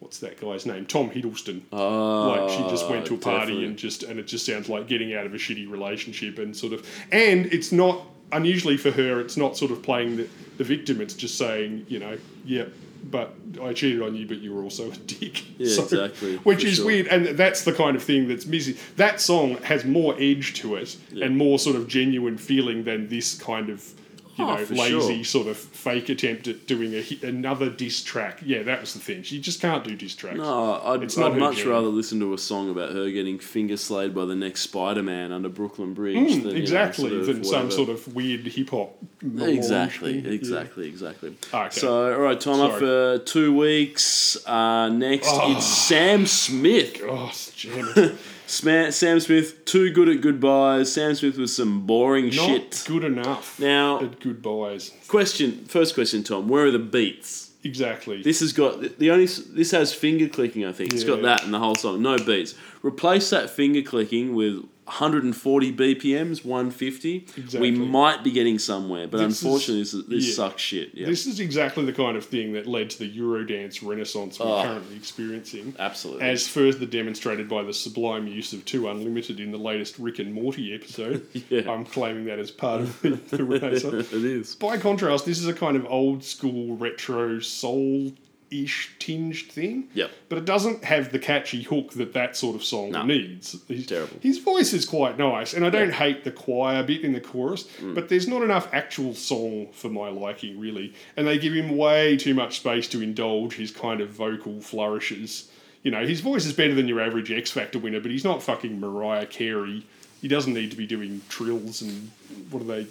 what's 0.00 0.18
that 0.18 0.40
guy's 0.40 0.66
name? 0.66 0.84
Tom 0.86 1.08
Hiddleston. 1.10 1.62
Oh, 1.72 2.28
like 2.28 2.50
she 2.50 2.68
just 2.70 2.88
went 2.90 3.06
to 3.06 3.14
a 3.14 3.18
party 3.18 3.38
definitely. 3.52 3.64
and 3.66 3.76
just, 3.78 4.02
and 4.02 4.18
it 4.18 4.26
just 4.26 4.44
sounds 4.44 4.68
like 4.68 4.88
getting 4.88 5.14
out 5.14 5.24
of 5.26 5.32
a 5.34 5.38
shitty 5.38 5.70
relationship 5.70 6.38
and 6.38 6.56
sort 6.56 6.72
of. 6.72 6.86
And 7.12 7.46
it's 7.46 7.70
not 7.72 8.02
unusually 8.32 8.76
for 8.76 8.90
her. 8.90 9.20
It's 9.20 9.36
not 9.36 9.56
sort 9.56 9.70
of 9.70 9.82
playing 9.82 10.16
the, 10.16 10.28
the 10.58 10.64
victim. 10.64 11.00
It's 11.00 11.14
just 11.14 11.36
saying, 11.38 11.86
you 11.88 11.98
know, 11.98 12.16
yeah, 12.44 12.64
but 13.04 13.34
I 13.62 13.72
cheated 13.72 14.02
on 14.02 14.14
you, 14.14 14.26
but 14.26 14.38
you 14.38 14.54
were 14.54 14.62
also 14.62 14.90
a 14.90 14.94
dick. 14.96 15.42
Yeah, 15.58 15.66
exactly, 15.82 16.36
Which 16.38 16.64
is 16.64 16.76
sure. 16.76 16.86
weird, 16.86 17.06
and 17.08 17.26
that's 17.36 17.64
the 17.64 17.72
kind 17.72 17.96
of 17.96 18.02
thing 18.02 18.28
that's 18.28 18.46
missing. 18.46 18.76
That 18.96 19.20
song 19.20 19.56
has 19.62 19.84
more 19.84 20.14
edge 20.18 20.54
to 20.60 20.76
it 20.76 20.96
Yeah. 21.12 21.26
and 21.26 21.36
more 21.36 21.58
sort 21.58 21.76
of 21.76 21.88
genuine 21.88 22.36
feeling 22.38 22.84
than 22.84 23.08
this 23.08 23.34
kind 23.40 23.68
of, 23.70 23.92
you 24.36 24.44
Oh, 24.44 24.54
know, 24.56 24.62
lazy 24.70 25.22
sure. 25.22 25.24
sort 25.24 25.46
of 25.48 25.56
fake 25.56 26.08
attempt 26.08 26.48
at 26.48 26.66
doing 26.66 26.94
a 26.94 27.26
another 27.26 27.68
diss 27.68 28.02
track. 28.02 28.40
Yeah, 28.44 28.62
that 28.62 28.80
was 28.80 28.94
the 28.94 29.00
thing. 29.00 29.22
She 29.22 29.40
just 29.40 29.60
can't 29.60 29.84
do 29.84 29.94
diss 29.96 30.14
tracks. 30.14 30.38
No, 30.38 30.80
I'd, 30.84 31.02
It's 31.02 31.18
I'd 31.18 31.36
much 31.36 31.58
jam. 31.58 31.68
rather 31.68 31.88
listen 31.88 32.20
to 32.20 32.32
a 32.34 32.38
song 32.38 32.70
about 32.70 32.92
her 32.92 33.10
getting 33.10 33.38
finger 33.38 33.76
slayed 33.76 34.14
by 34.14 34.24
the 34.24 34.36
next 34.36 34.60
Spider 34.62 35.02
Man 35.02 35.32
under 35.32 35.48
Brooklyn 35.48 35.94
Bridge. 35.94 36.16
Mm, 36.16 36.28
than, 36.28 36.38
you 36.42 36.44
know, 36.52 36.60
exactly, 36.60 37.08
sort 37.10 37.20
of 37.20 37.26
than 37.26 37.44
some 37.44 37.54
whatever. 37.54 37.70
sort 37.70 37.88
of 37.90 38.14
weird 38.14 38.46
hip 38.46 38.70
hop. 38.70 38.96
melange 39.22 39.56
Exactly, 39.58 40.20
thing. 40.22 40.32
exactly, 40.32 40.88
exactly. 40.88 41.36
Ah, 41.52 41.66
okay. 41.66 41.78
So, 41.80 42.14
all 42.14 42.20
right, 42.20 42.40
time 42.40 42.60
up 42.60 42.78
for 42.78 43.18
two 43.18 43.54
weeks. 43.56 44.38
Uh, 44.46 44.88
next, 44.88 45.28
Oh. 45.30 45.40
Ah. 45.42 45.56
it's 45.56 45.66
Sam 45.66 46.26
Smith. 46.26 46.98
Yeah. 47.00 48.10
Damn 48.62 48.68
it. 48.86 48.92
Sma- 48.92 48.92
Sam 48.92 49.20
Smith, 49.20 49.64
too 49.64 49.90
good 49.92 50.08
at 50.08 50.20
goodbyes. 50.20 50.92
Sam 50.92 51.14
Smith 51.14 51.36
with 51.38 51.50
some 51.50 51.86
boring 51.86 52.26
Not 52.26 52.32
shit. 52.32 52.84
good 52.86 53.04
enough 53.04 53.58
Now, 53.60 54.00
at 54.00 54.20
goodbyes. 54.20 54.92
question, 55.08 55.64
first 55.66 55.94
question, 55.94 56.22
Tom. 56.22 56.48
Where 56.48 56.66
are 56.66 56.70
the 56.70 56.78
beats? 56.78 57.50
Exactly. 57.62 58.22
This 58.22 58.40
has 58.40 58.52
got 58.54 58.98
the 58.98 59.10
only. 59.10 59.26
This 59.26 59.70
has 59.72 59.92
finger 59.92 60.28
clicking. 60.28 60.64
I 60.64 60.72
think 60.72 60.94
it's 60.94 61.04
got 61.04 61.20
that 61.22 61.44
in 61.44 61.50
the 61.50 61.58
whole 61.58 61.74
song. 61.74 62.00
No 62.00 62.16
beats. 62.16 62.54
Replace 62.82 63.28
that 63.30 63.50
finger 63.50 63.82
clicking 63.82 64.34
with 64.34 64.64
140 64.90 65.72
BPMs, 65.72 66.44
150. 66.44 67.16
Exactly. 67.36 67.60
We 67.60 67.70
might 67.78 68.24
be 68.24 68.32
getting 68.32 68.58
somewhere, 68.58 69.06
but 69.06 69.18
This 69.18 69.38
is- 69.38 69.42
unfortunately, 69.44 69.82
this, 69.84 69.92
this 70.08 70.28
yeah. 70.28 70.34
sucks 70.34 70.60
shit. 70.62 70.90
Yeah, 70.94 71.06
This 71.06 71.26
is 71.26 71.38
exactly 71.38 71.84
the 71.84 71.92
kind 71.92 72.16
of 72.16 72.24
thing 72.24 72.52
that 72.54 72.66
led 72.66 72.90
to 72.90 72.98
the 72.98 73.10
Eurodance 73.18 73.86
renaissance 73.86 74.38
we're 74.40 74.46
Oh. 74.46 74.62
currently 74.64 74.96
experiencing. 74.96 75.74
absolutely. 75.78 76.24
As 76.26 76.48
further 76.48 76.86
demonstrated 76.86 77.48
by 77.48 77.62
the 77.62 77.72
sublime 77.72 78.26
use 78.26 78.52
of 78.52 78.64
Two 78.64 78.88
Unlimited 78.88 79.38
in 79.38 79.52
the 79.52 79.58
latest 79.58 79.98
Rick 79.98 80.18
and 80.18 80.32
Morty 80.34 80.74
episode. 80.74 81.26
Yeah. 81.48 81.70
I'm 81.70 81.84
claiming 81.84 82.26
that 82.26 82.38
as 82.38 82.50
part 82.50 82.80
of 82.82 83.00
the, 83.02 83.10
the 83.36 83.42
renaissance. 83.44 84.12
it 84.12 84.24
is. 84.24 84.54
By 84.56 84.76
contrast, 84.76 85.24
this 85.24 85.38
is 85.38 85.46
a 85.46 85.54
kind 85.54 85.76
of 85.76 85.84
old 85.86 86.22
school 86.24 86.76
retro 86.76 87.40
soul 87.40 88.12
ish 88.50 88.90
tinged 88.98 89.36
thing. 89.50 89.88
Yep. 89.94 90.10
But 90.28 90.38
it 90.38 90.44
doesn't 90.44 90.82
have 90.84 91.12
the 91.12 91.18
catchy 91.18 91.62
hook 91.62 91.92
that 91.92 92.12
that 92.14 92.36
sort 92.36 92.56
of 92.56 92.64
song 92.64 92.90
No. 92.90 93.04
needs. 93.04 93.56
He's, 93.68 93.86
Terrible. 93.86 94.16
His 94.20 94.38
voice 94.38 94.72
is 94.72 94.84
quite 94.84 95.18
nice, 95.18 95.54
and 95.54 95.64
I 95.64 95.70
don't 95.70 95.92
hate 95.92 96.24
the 96.24 96.32
choir 96.32 96.82
bit 96.82 97.02
in 97.02 97.12
the 97.12 97.20
chorus, 97.20 97.64
Mm. 97.80 97.94
but 97.94 98.08
there's 98.08 98.26
not 98.26 98.42
enough 98.42 98.68
actual 98.72 99.14
song 99.14 99.68
for 99.72 99.88
my 99.88 100.08
liking, 100.08 100.58
really. 100.58 100.92
And 101.16 101.26
they 101.26 101.38
give 101.38 101.52
him 101.54 101.76
way 101.76 102.16
too 102.16 102.34
much 102.34 102.58
space 102.58 102.88
to 102.88 103.00
indulge 103.02 103.54
his 103.54 103.70
kind 103.70 104.00
of 104.00 104.10
vocal 104.10 104.60
flourishes. 104.60 105.48
You 105.82 105.90
know, 105.92 106.04
his 106.04 106.20
voice 106.20 106.44
is 106.44 106.52
better 106.52 106.74
than 106.74 106.88
your 106.88 107.00
average 107.00 107.30
X 107.30 107.50
Factor 107.50 107.78
winner, 107.78 108.00
but 108.00 108.10
he's 108.10 108.24
not 108.24 108.42
fucking 108.42 108.80
Mariah 108.80 109.26
Carey. 109.26 109.84
He 110.20 110.28
doesn't 110.28 110.52
need 110.52 110.70
to 110.72 110.76
be 110.76 110.86
doing 110.86 111.22
trills 111.28 111.80
and 111.82 112.10
what 112.50 112.60
are 112.62 112.66
they? 112.66 112.86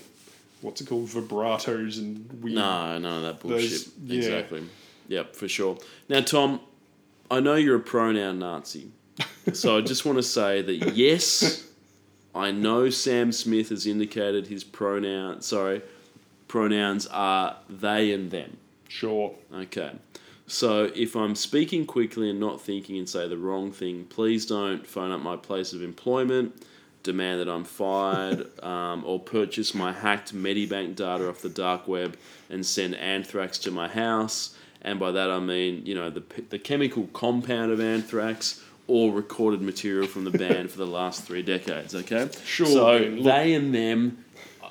What's 0.61 0.81
it 0.81 0.87
called? 0.87 1.07
Vibratos 1.07 1.99
and 1.99 2.27
weird. 2.41 2.55
No, 2.55 2.97
none 2.97 3.05
of 3.05 3.21
that 3.23 3.39
bullshit. 3.39 3.69
Those- 3.69 3.89
yeah. 4.07 4.15
Exactly. 4.17 4.63
Yep, 5.09 5.35
for 5.35 5.49
sure. 5.49 5.77
Now, 6.07 6.21
Tom, 6.21 6.61
I 7.29 7.41
know 7.41 7.55
you're 7.55 7.75
a 7.75 7.81
pronoun 7.81 8.39
Nazi. 8.39 8.91
So 9.53 9.77
I 9.77 9.81
just 9.81 10.05
want 10.05 10.17
to 10.17 10.23
say 10.23 10.61
that 10.61 10.95
yes, 10.95 11.67
I 12.33 12.51
know 12.51 12.89
Sam 12.89 13.31
Smith 13.31 13.69
has 13.69 13.85
indicated 13.85 14.47
his 14.47 14.63
pronoun. 14.63 15.41
Sorry, 15.41 15.81
pronouns 16.47 17.07
are 17.07 17.57
they 17.69 18.13
and 18.13 18.29
them. 18.31 18.57
Sure. 18.87 19.33
Okay. 19.53 19.91
So 20.47 20.91
if 20.95 21.15
I'm 21.15 21.35
speaking 21.35 21.85
quickly 21.85 22.29
and 22.29 22.39
not 22.39 22.61
thinking 22.61 22.97
and 22.97 23.07
say 23.07 23.27
the 23.27 23.37
wrong 23.37 23.71
thing, 23.71 24.05
please 24.05 24.45
don't 24.45 24.85
phone 24.85 25.11
up 25.11 25.21
my 25.21 25.35
place 25.35 25.73
of 25.73 25.83
employment, 25.83 26.63
demand 27.03 27.39
that 27.39 27.49
I'm 27.49 27.63
fired, 27.63 28.47
um, 28.63 29.03
or 29.05 29.19
purchase 29.19 29.73
my 29.73 29.91
hacked 29.91 30.33
Medibank 30.33 30.95
data 30.95 31.29
off 31.29 31.41
the 31.41 31.49
dark 31.49 31.87
web 31.87 32.17
and 32.49 32.65
send 32.65 32.95
anthrax 32.95 33.57
to 33.59 33.71
my 33.71 33.87
house. 33.87 34.55
And 34.81 34.99
by 34.99 35.11
that 35.11 35.29
I 35.29 35.39
mean, 35.39 35.85
you 35.85 35.95
know, 35.95 36.09
the, 36.09 36.23
the 36.49 36.59
chemical 36.59 37.07
compound 37.13 37.71
of 37.71 37.79
anthrax 37.81 38.63
or 38.87 39.11
recorded 39.13 39.61
material 39.61 40.07
from 40.07 40.23
the 40.23 40.31
band 40.31 40.71
for 40.71 40.77
the 40.77 40.87
last 40.87 41.23
three 41.23 41.41
decades, 41.43 41.93
okay? 41.93 42.29
Sure, 42.45 42.65
So 42.65 42.99
they 43.21 43.53
and 43.53 43.73
them. 43.75 44.23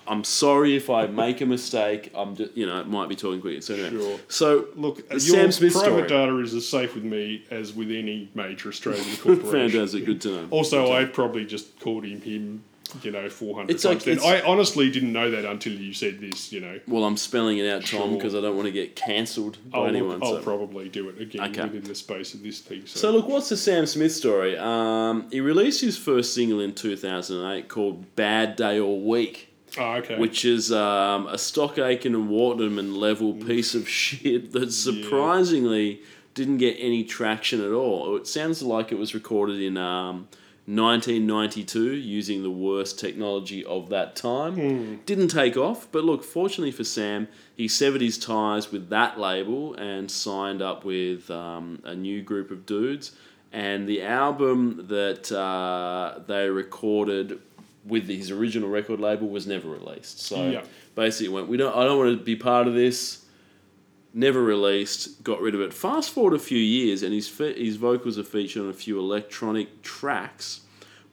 I'm 0.09 0.25
sorry 0.25 0.75
if 0.75 0.89
I 0.89 1.07
make 1.07 1.43
a 1.43 1.47
mistake. 1.47 2.11
I'm, 2.15 2.35
just, 2.35 2.57
you 2.57 2.65
know, 2.65 2.81
it 2.81 2.89
might 2.89 3.11
be 3.11 3.15
talking 3.15 3.43
quickly. 3.43 3.61
So 3.61 3.75
anyway, 3.75 3.91
Sure. 3.91 4.19
so 4.29 4.67
Look, 4.75 5.05
your 5.11 5.21
Sam 5.21 5.53
Smith 5.53 5.75
private 5.75 6.07
story. 6.07 6.09
data 6.09 6.39
is 6.39 6.55
as 6.55 6.67
safe 6.67 6.95
with 6.95 7.05
me 7.05 7.45
as 7.51 7.75
with 7.75 7.91
any 7.91 8.31
major 8.35 8.71
Australian 8.71 9.05
corporation. 9.23 9.71
Fantastic, 9.71 10.07
good 10.07 10.21
to 10.23 10.29
know. 10.31 10.47
Also, 10.51 10.93
I 10.93 11.05
probably 11.05 11.45
just 11.45 11.79
called 11.81 12.05
him 12.07 12.23
him, 12.23 12.65
you 13.03 13.11
know, 13.11 13.29
400 13.29 13.71
It's 13.75 13.83
times. 13.83 13.95
like- 13.97 14.05
then. 14.05 14.17
it's- 14.19 14.45
I 14.45 14.47
honestly 14.47 14.91
didn't 14.91 15.13
know 15.13 15.31
that 15.31 15.45
until 15.45 15.73
you 15.73 15.93
said 15.93 16.21
this, 16.21 16.53
you 16.53 16.61
know. 16.61 16.79
Well, 16.87 17.05
I'm 17.05 17.17
spelling 17.17 17.59
it 17.59 17.69
out, 17.69 17.83
Tom, 17.87 18.01
Sure. 18.01 18.17
because 18.17 18.35
I 18.35 18.41
don't 18.41 18.57
want 18.57 18.67
to 18.67 18.73
get 18.73 18.97
cancelled 18.97 19.59
by 19.71 19.79
I'll, 19.79 19.87
anyone. 19.87 20.23
I'll 20.23 20.37
so. 20.37 20.43
probably 20.43 20.89
do 20.89 21.09
it 21.09 21.21
again 21.21 21.51
Okay. 21.51 21.63
within 21.63 21.83
the 21.85 21.95
space 21.95 22.35
of 22.35 22.43
this 22.43 22.61
thing. 22.61 22.83
So, 22.87 22.99
so 23.01 23.11
look, 23.13 23.29
what's 23.29 23.49
the 23.49 23.57
Sam 23.57 23.87
Smith 23.87 24.13
story? 24.13 24.57
Um, 24.57 25.27
he 25.31 25.41
released 25.41 25.81
his 25.81 25.97
first 25.97 26.35
single 26.35 26.61
in 26.61 26.73
2008 26.75 27.69
called 27.69 28.15
"Bad 28.17 28.57
Day 28.57 28.79
All 28.81 29.01
Week." 29.01 29.45
oh, 29.77 29.97
okay. 29.97 30.17
which 30.19 30.45
is 30.47 30.73
um, 30.73 31.27
a 31.27 31.37
Stock 31.37 31.79
Aitken 31.79 32.15
and 32.15 32.29
Waterman 32.31 32.95
level 32.95 33.35
piece 33.35 33.75
of 33.75 33.87
shit 34.01 34.53
that 34.53 34.73
surprisingly 34.73 36.01
didn't 36.35 36.59
get 36.59 36.77
any 36.79 37.05
traction 37.05 37.61
at 37.65 37.73
all. 37.73 38.17
It 38.17 38.27
sounds 38.27 38.63
like 38.63 38.93
it 38.93 38.99
was 38.99 39.13
recorded 39.15 39.61
in 39.61 39.77
um, 39.77 40.29
1992 40.69 41.95
using 41.95 42.43
the 42.43 42.51
worst 42.51 42.99
technology 42.99 43.65
of 43.65 43.89
that 43.89 44.15
time. 44.15 45.01
Didn't 45.07 45.29
take 45.29 45.57
off, 45.57 45.89
but 45.91 46.05
look, 46.05 46.23
fortunately 46.23 46.73
for 46.73 46.85
Sam, 46.85 47.27
he 47.57 47.69
severed 47.69 48.01
his 48.03 48.19
ties 48.19 48.71
with 48.71 48.91
that 48.91 49.19
label 49.19 49.75
and 49.75 50.11
signed 50.11 50.61
up 50.61 50.85
with 50.85 51.31
um, 51.31 51.81
a 51.85 51.95
new 51.95 52.23
group 52.23 52.51
of 52.51 52.67
dudes. 52.67 53.13
And 53.51 53.89
the 53.89 54.03
album 54.03 54.87
that 54.89 55.33
uh, 55.33 56.21
they 56.27 56.51
recorded 56.51 57.41
with 57.87 58.07
his 58.07 58.31
original 58.31 58.69
record 58.69 59.01
label 59.01 59.29
was 59.29 59.47
never 59.47 59.69
released. 59.71 60.21
So 60.21 60.51
Yeah. 60.51 60.65
basically, 60.95 61.27
it 61.29 61.33
went. 61.33 61.49
We 61.49 61.57
don't. 61.57 61.75
I 61.75 61.85
don't 61.85 61.97
want 61.99 62.19
to 62.19 62.23
be 62.23 62.37
part 62.37 62.67
of 62.69 62.75
this. 62.75 63.25
Never 64.19 64.43
released. 64.43 65.23
Got 65.23 65.41
rid 65.41 65.55
of 65.55 65.61
it. 65.61 65.73
Fast 65.73 66.11
forward 66.11 66.35
a 66.35 66.39
few 66.41 66.59
years, 66.59 67.05
and 67.05 67.15
his 67.15 67.29
fe- 67.29 67.63
his 67.65 67.77
vocals 67.77 68.19
are 68.19 68.25
featured 68.25 68.65
on 68.65 68.69
a 68.69 68.73
few 68.73 68.99
electronic 68.99 69.83
tracks 69.83 70.63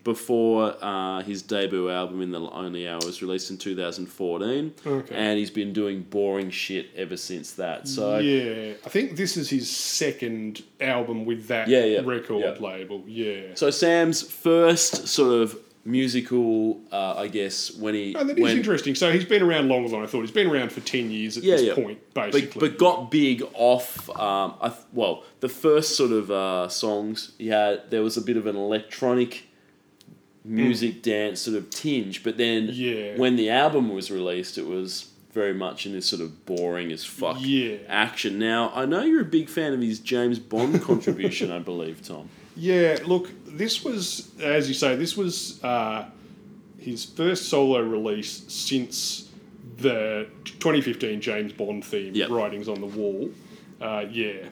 before 0.03 0.75
uh, 0.81 1.21
his 1.23 1.41
debut 1.41 1.89
album 1.89 2.21
in 2.21 2.31
the 2.31 2.39
Lonely 2.39 2.87
Hour 2.87 2.99
was 3.05 3.21
released 3.21 3.49
in 3.51 3.57
2014. 3.57 4.73
Okay. 4.85 5.15
And 5.15 5.37
he's 5.39 5.49
been 5.49 5.73
doing 5.73 6.01
boring 6.01 6.49
shit 6.51 6.89
ever 6.95 7.17
since 7.17 7.53
that. 7.53 7.87
So 7.87 8.17
yeah, 8.19 8.73
I 8.85 8.89
think 8.89 9.17
this 9.17 9.35
is 9.37 9.49
his 9.49 9.69
second 9.69 10.63
album 10.79 11.25
with 11.25 11.47
that 11.47 11.67
Yeah, 11.67 11.85
yeah, 11.85 12.01
record 12.03 12.41
yeah. 12.43 12.67
label. 12.67 13.03
Yeah. 13.07 13.55
so 13.55 13.69
Sam's 13.71 14.21
first 14.21 15.07
sort 15.07 15.41
of 15.41 15.57
musical, 15.85 16.81
uh, 16.91 17.13
I 17.15 17.27
guess, 17.27 17.73
when 17.75 17.93
he 17.93 18.15
Oh, 18.15 18.23
that 18.23 18.37
is 18.37 18.41
when, 18.43 18.57
interesting. 18.57 18.95
So 18.95 19.11
he's 19.11 19.23
been 19.25 19.43
around 19.43 19.69
longer 19.69 19.87
than 19.89 20.01
I 20.01 20.07
thought. 20.07 20.21
He's 20.21 20.31
been 20.31 20.47
around 20.47 20.71
for 20.71 20.81
10 20.81 21.11
years 21.11 21.37
at 21.37 21.43
Yeah, 21.43 21.55
this 21.57 21.65
yeah. 21.67 21.75
point, 21.75 21.99
but, 22.13 22.31
basically. 22.31 22.59
but 22.69 22.77
got 22.79 23.11
big 23.11 23.43
off. 23.53 24.09
Um, 24.09 24.55
I 24.61 24.73
well, 24.93 25.23
the 25.41 25.49
first 25.49 25.95
sort 25.95 26.11
of 26.11 26.31
uh, 26.31 26.67
songs 26.69 27.33
he 27.37 27.47
had, 27.49 27.89
there 27.91 28.01
was 28.01 28.17
a 28.17 28.21
bit 28.21 28.35
of 28.35 28.47
an 28.47 28.55
electronic 28.55 29.43
music 30.43 31.01
dance 31.01 31.41
sort 31.41 31.57
of 31.57 31.69
tinge, 31.69 32.23
but 32.23 32.37
then. 32.37 32.69
Yeah. 32.71 33.15
when 33.17 33.35
the 33.35 33.49
album 33.49 33.89
was 33.93 34.09
released, 34.11 34.57
it 34.57 34.65
was 34.65 35.11
very 35.33 35.53
much 35.53 35.85
in 35.85 35.91
this 35.91 36.05
sort 36.05 36.21
of 36.21 36.45
boring 36.45 36.91
as 36.91 37.03
fuck 37.03 37.37
Yeah. 37.41 37.75
action. 37.87 38.39
Now 38.39 38.71
I 38.73 38.85
know 38.85 39.03
you're 39.03 39.21
a 39.21 39.25
big 39.25 39.49
fan 39.49 39.73
of 39.73 39.81
his 39.81 39.99
James 39.99 40.39
Bond 40.39 40.81
contribution, 40.81 41.51
I 41.57 41.59
believe, 41.59 42.01
Tom. 42.01 42.29
Yeah, 42.55 42.99
look, 43.05 43.29
this 43.45 43.83
was, 43.83 44.31
as 44.41 44.67
you 44.67 44.73
say, 44.73 44.95
this 44.95 45.17
was 45.17 45.63
uh, 45.63 46.05
his 46.79 47.03
first 47.05 47.49
solo 47.49 47.81
release 47.81 48.43
since 48.47 49.29
the 49.77 50.27
2015 50.45 51.19
James 51.21 51.51
Bond 51.53 51.83
theme, 51.83 52.15
Yep. 52.15 52.29
Writings 52.29 52.69
on 52.69 52.79
the 52.79 52.87
Wall. 52.87 53.29
Uh, 53.81 54.05
yeah. 54.09 54.47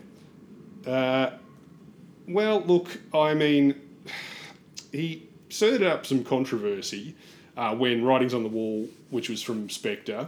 Uh, 0.86 1.32
well, 2.28 2.62
look, 2.62 2.90
I 3.14 3.34
mean, 3.34 3.80
he 4.92 5.30
stirred 5.50 5.84
up 5.84 6.06
some 6.06 6.24
controversy 6.24 7.16
uh, 7.56 7.74
when 7.76 8.04
Writings 8.04 8.34
on 8.34 8.44
the 8.44 8.50
Wall, 8.50 8.88
which 9.12 9.30
was 9.30 9.42
from 9.42 9.70
Spectre, 9.70 10.28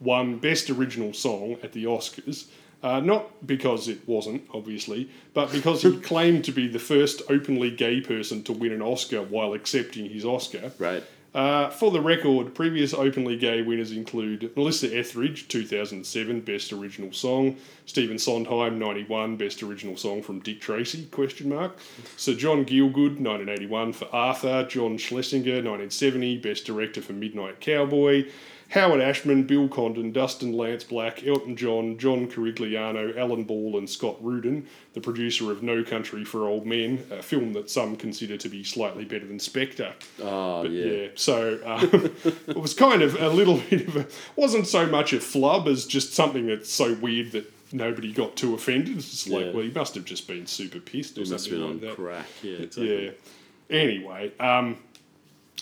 won 0.00 0.36
Best 0.38 0.68
Original 0.68 1.14
Song 1.14 1.56
at 1.62 1.72
the 1.72 1.84
Oscars. 1.84 2.48
Uh, 2.84 3.00
not 3.00 3.46
because 3.46 3.88
it 3.88 4.06
wasn't, 4.06 4.46
obviously, 4.52 5.08
but 5.32 5.50
because 5.50 5.80
he 5.80 5.96
claimed 6.00 6.44
to 6.44 6.52
be 6.52 6.68
the 6.68 6.78
first 6.78 7.22
openly 7.30 7.70
gay 7.70 7.98
person 7.98 8.42
to 8.42 8.52
win 8.52 8.72
an 8.72 8.82
Oscar 8.82 9.22
while 9.22 9.54
accepting 9.54 10.10
his 10.10 10.22
Oscar. 10.22 10.70
Right. 10.78 11.02
Uh, 11.34 11.70
for 11.70 11.90
the 11.90 12.00
record, 12.00 12.54
previous 12.54 12.92
openly 12.92 13.38
gay 13.38 13.62
winners 13.62 13.90
include 13.90 14.54
Melissa 14.54 14.94
Etheridge, 14.94 15.48
2007, 15.48 16.42
Best 16.42 16.74
Original 16.74 17.10
Song, 17.10 17.56
Stephen 17.86 18.18
Sondheim, 18.18 18.78
91, 18.78 19.36
Best 19.36 19.62
Original 19.62 19.96
Song 19.96 20.22
from 20.22 20.40
Dick 20.40 20.60
Tracy, 20.60 21.06
question 21.06 21.48
mark, 21.48 21.78
Sir 22.18 22.34
John 22.34 22.66
Gielgud, 22.66 23.18
1981 23.18 23.94
for 23.94 24.08
Arthur, 24.12 24.64
John 24.68 24.98
Schlesinger, 24.98 25.54
1970, 25.54 26.36
Best 26.36 26.66
Director 26.66 27.00
for 27.00 27.14
Midnight 27.14 27.60
Cowboy, 27.60 28.26
Howard 28.70 29.00
Ashman, 29.00 29.44
Bill 29.44 29.68
Condon, 29.68 30.10
Dustin 30.12 30.52
Lance 30.52 30.82
Black, 30.84 31.24
Elton 31.26 31.56
John, 31.56 31.96
John 31.98 32.28
Corigliano, 32.28 33.16
Alan 33.16 33.44
Ball, 33.44 33.78
and 33.78 33.88
Scott 33.88 34.16
Rudin, 34.20 34.66
the 34.94 35.00
producer 35.00 35.50
of 35.52 35.62
No 35.62 35.84
Country 35.84 36.24
for 36.24 36.46
Old 36.48 36.66
Men, 36.66 37.06
a 37.10 37.22
film 37.22 37.52
that 37.52 37.70
some 37.70 37.94
consider 37.96 38.36
to 38.36 38.48
be 38.48 38.64
slightly 38.64 39.04
better 39.04 39.26
than 39.26 39.38
Spectre. 39.38 39.92
Oh 40.22 40.62
But 40.62 40.72
yeah. 40.72 40.84
yeah, 40.86 41.08
so 41.14 41.60
um, 41.64 42.14
it 42.48 42.56
was 42.56 42.74
kind 42.74 43.02
of 43.02 43.20
a 43.20 43.28
little 43.28 43.58
bit 43.70 43.86
of 43.88 43.96
a 43.96 44.06
wasn't 44.36 44.66
so 44.66 44.86
much 44.86 45.12
a 45.12 45.20
flub 45.20 45.68
as 45.68 45.86
just 45.86 46.14
something 46.14 46.46
that's 46.46 46.72
so 46.72 46.94
weird 46.94 47.32
that 47.32 47.52
nobody 47.72 48.12
got 48.12 48.34
too 48.36 48.54
offended. 48.54 48.96
It's 48.96 49.10
just 49.10 49.28
like, 49.28 49.46
Yeah. 49.46 49.52
well, 49.52 49.62
he 49.62 49.70
must 49.70 49.94
have 49.94 50.04
just 50.04 50.26
been 50.26 50.46
super 50.46 50.78
pissed 50.80 51.16
or 51.18 51.22
He 51.24 51.30
must 51.30 51.46
have 51.46 51.58
something 51.58 51.78
been 51.80 51.82
like 51.82 51.82
on 51.82 51.88
that. 51.88 51.96
crack. 51.96 52.26
Yeah. 52.42 52.56
Exactly. 52.58 53.04
Yeah. 53.06 53.10
Anyway, 53.70 54.32
um, 54.40 54.76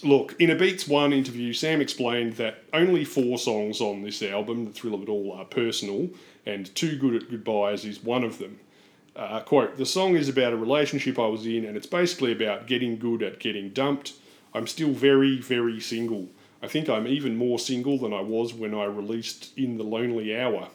look, 0.02 0.34
in 0.38 0.50
a 0.50 0.54
Beats 0.54 0.86
One 0.86 1.12
interview, 1.12 1.52
Sam 1.52 1.80
explained 1.80 2.34
that 2.34 2.64
only 2.72 3.04
four 3.04 3.38
songs 3.38 3.80
on 3.80 4.02
this 4.02 4.22
album, 4.22 4.66
The 4.66 4.72
Thrill 4.72 4.94
of 4.94 5.02
It 5.02 5.08
All, 5.08 5.32
are 5.32 5.44
personal, 5.44 6.10
and 6.46 6.74
Too 6.74 6.96
Good 6.96 7.14
at 7.14 7.30
Goodbyes 7.30 7.84
is 7.84 8.02
one 8.02 8.24
of 8.24 8.38
them. 8.38 8.60
Uh, 9.14 9.40
quote, 9.40 9.76
the 9.76 9.86
song 9.86 10.16
is 10.16 10.28
about 10.28 10.52
a 10.52 10.56
relationship 10.56 11.18
I 11.18 11.26
was 11.26 11.46
in, 11.46 11.64
and 11.64 11.76
it's 11.76 11.86
basically 11.86 12.32
about 12.32 12.66
getting 12.66 12.98
good 12.98 13.22
at 13.22 13.40
getting 13.40 13.70
dumped. 13.70 14.14
I'm 14.54 14.66
still 14.66 14.92
very, 14.92 15.38
very 15.38 15.80
single. 15.80 16.28
I 16.62 16.68
think 16.68 16.88
I'm 16.88 17.06
even 17.06 17.36
more 17.36 17.58
single 17.58 17.98
than 17.98 18.12
I 18.12 18.20
was 18.20 18.54
when 18.54 18.74
I 18.74 18.84
released 18.84 19.56
In 19.58 19.78
the 19.78 19.84
Lonely 19.84 20.38
Hour. 20.38 20.68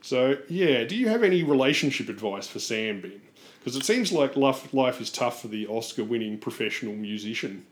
So, 0.00 0.38
yeah, 0.48 0.84
do 0.84 0.96
you 0.96 1.08
have 1.08 1.22
any 1.22 1.42
relationship 1.42 2.08
advice 2.08 2.46
for 2.46 2.58
Sam, 2.58 3.00
Ben? 3.00 3.20
Because 3.58 3.76
it 3.76 3.84
seems 3.84 4.10
like 4.12 4.36
life, 4.36 4.72
life 4.74 5.00
is 5.00 5.10
tough 5.10 5.42
for 5.42 5.48
the 5.48 5.66
Oscar 5.66 6.04
winning 6.04 6.38
professional 6.38 6.94
musician. 6.94 7.66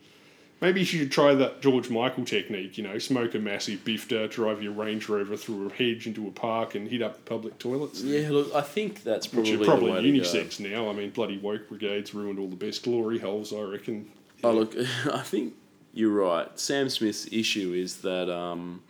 Maybe 0.60 0.80
you 0.80 0.86
should 0.86 1.10
try 1.10 1.34
that 1.34 1.62
George 1.62 1.88
Michael 1.88 2.24
technique, 2.26 2.76
you 2.76 2.84
know, 2.84 2.98
smoke 2.98 3.34
a 3.34 3.38
massive 3.38 3.82
bifter, 3.82 4.30
drive 4.30 4.62
your 4.62 4.72
Range 4.72 5.08
Rover 5.08 5.36
through 5.36 5.68
a 5.70 5.72
hedge 5.72 6.06
into 6.06 6.28
a 6.28 6.30
park 6.30 6.74
and 6.74 6.86
hit 6.88 7.00
up 7.00 7.14
the 7.16 7.22
public 7.22 7.58
toilets. 7.58 8.02
Yeah, 8.02 8.28
look, 8.30 8.54
I 8.54 8.60
think 8.60 9.02
that's 9.02 9.32
Which 9.32 9.48
probably 9.48 9.54
are 9.54 9.64
probably 9.64 9.86
the 9.86 9.92
way 9.92 10.02
to 10.02 10.18
go. 10.18 10.24
unisex 10.24 10.60
now. 10.60 10.90
I 10.90 10.92
mean, 10.92 11.10
bloody 11.10 11.38
woke 11.38 11.68
brigades 11.68 12.12
ruined 12.12 12.38
all 12.38 12.48
the 12.48 12.56
best 12.56 12.82
glory 12.82 13.18
holes, 13.18 13.52
I 13.54 13.60
reckon. 13.62 14.10
Oh, 14.44 14.52
look, 14.52 14.74
I 15.12 15.22
think 15.22 15.54
you're 15.94 16.10
right. 16.12 16.58
Sam 16.60 16.90
Smith's 16.90 17.26
issue 17.32 17.72
is 17.72 17.98
that, 18.02 18.30
um, 18.30 18.82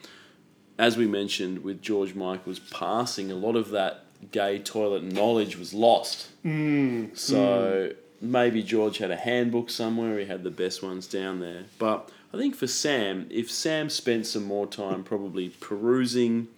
as 0.77 0.97
we 0.97 1.07
mentioned 1.07 1.63
with 1.63 1.81
George 1.83 2.17
Michael's 2.17 2.59
passing, 2.59 3.31
a 3.31 3.37
lot 3.37 3.55
of 3.55 3.71
that 3.71 4.07
gay 4.33 4.59
toilet 4.59 5.05
knowledge 5.05 5.57
was 5.57 5.73
lost. 5.73 6.29
Mm, 6.45 7.17
so 7.17 7.93
maybe 8.21 8.63
George 8.63 8.99
had 8.99 9.11
a 9.11 9.17
handbook 9.17 9.71
somewhere, 9.71 10.19
he 10.19 10.27
had 10.27 10.45
the 10.45 10.51
best 10.51 10.83
ones 10.83 11.07
down 11.07 11.41
there. 11.41 11.65
But 11.79 12.11
I 12.33 12.37
think 12.37 12.55
for 12.55 12.67
Sam, 12.67 13.27
if 13.31 13.51
Sam 13.51 13.91
spent 13.91 14.27
some 14.27 14.45
more 14.45 14.67
time 14.67 15.03
probably 15.05 15.49
perusing 15.61 16.49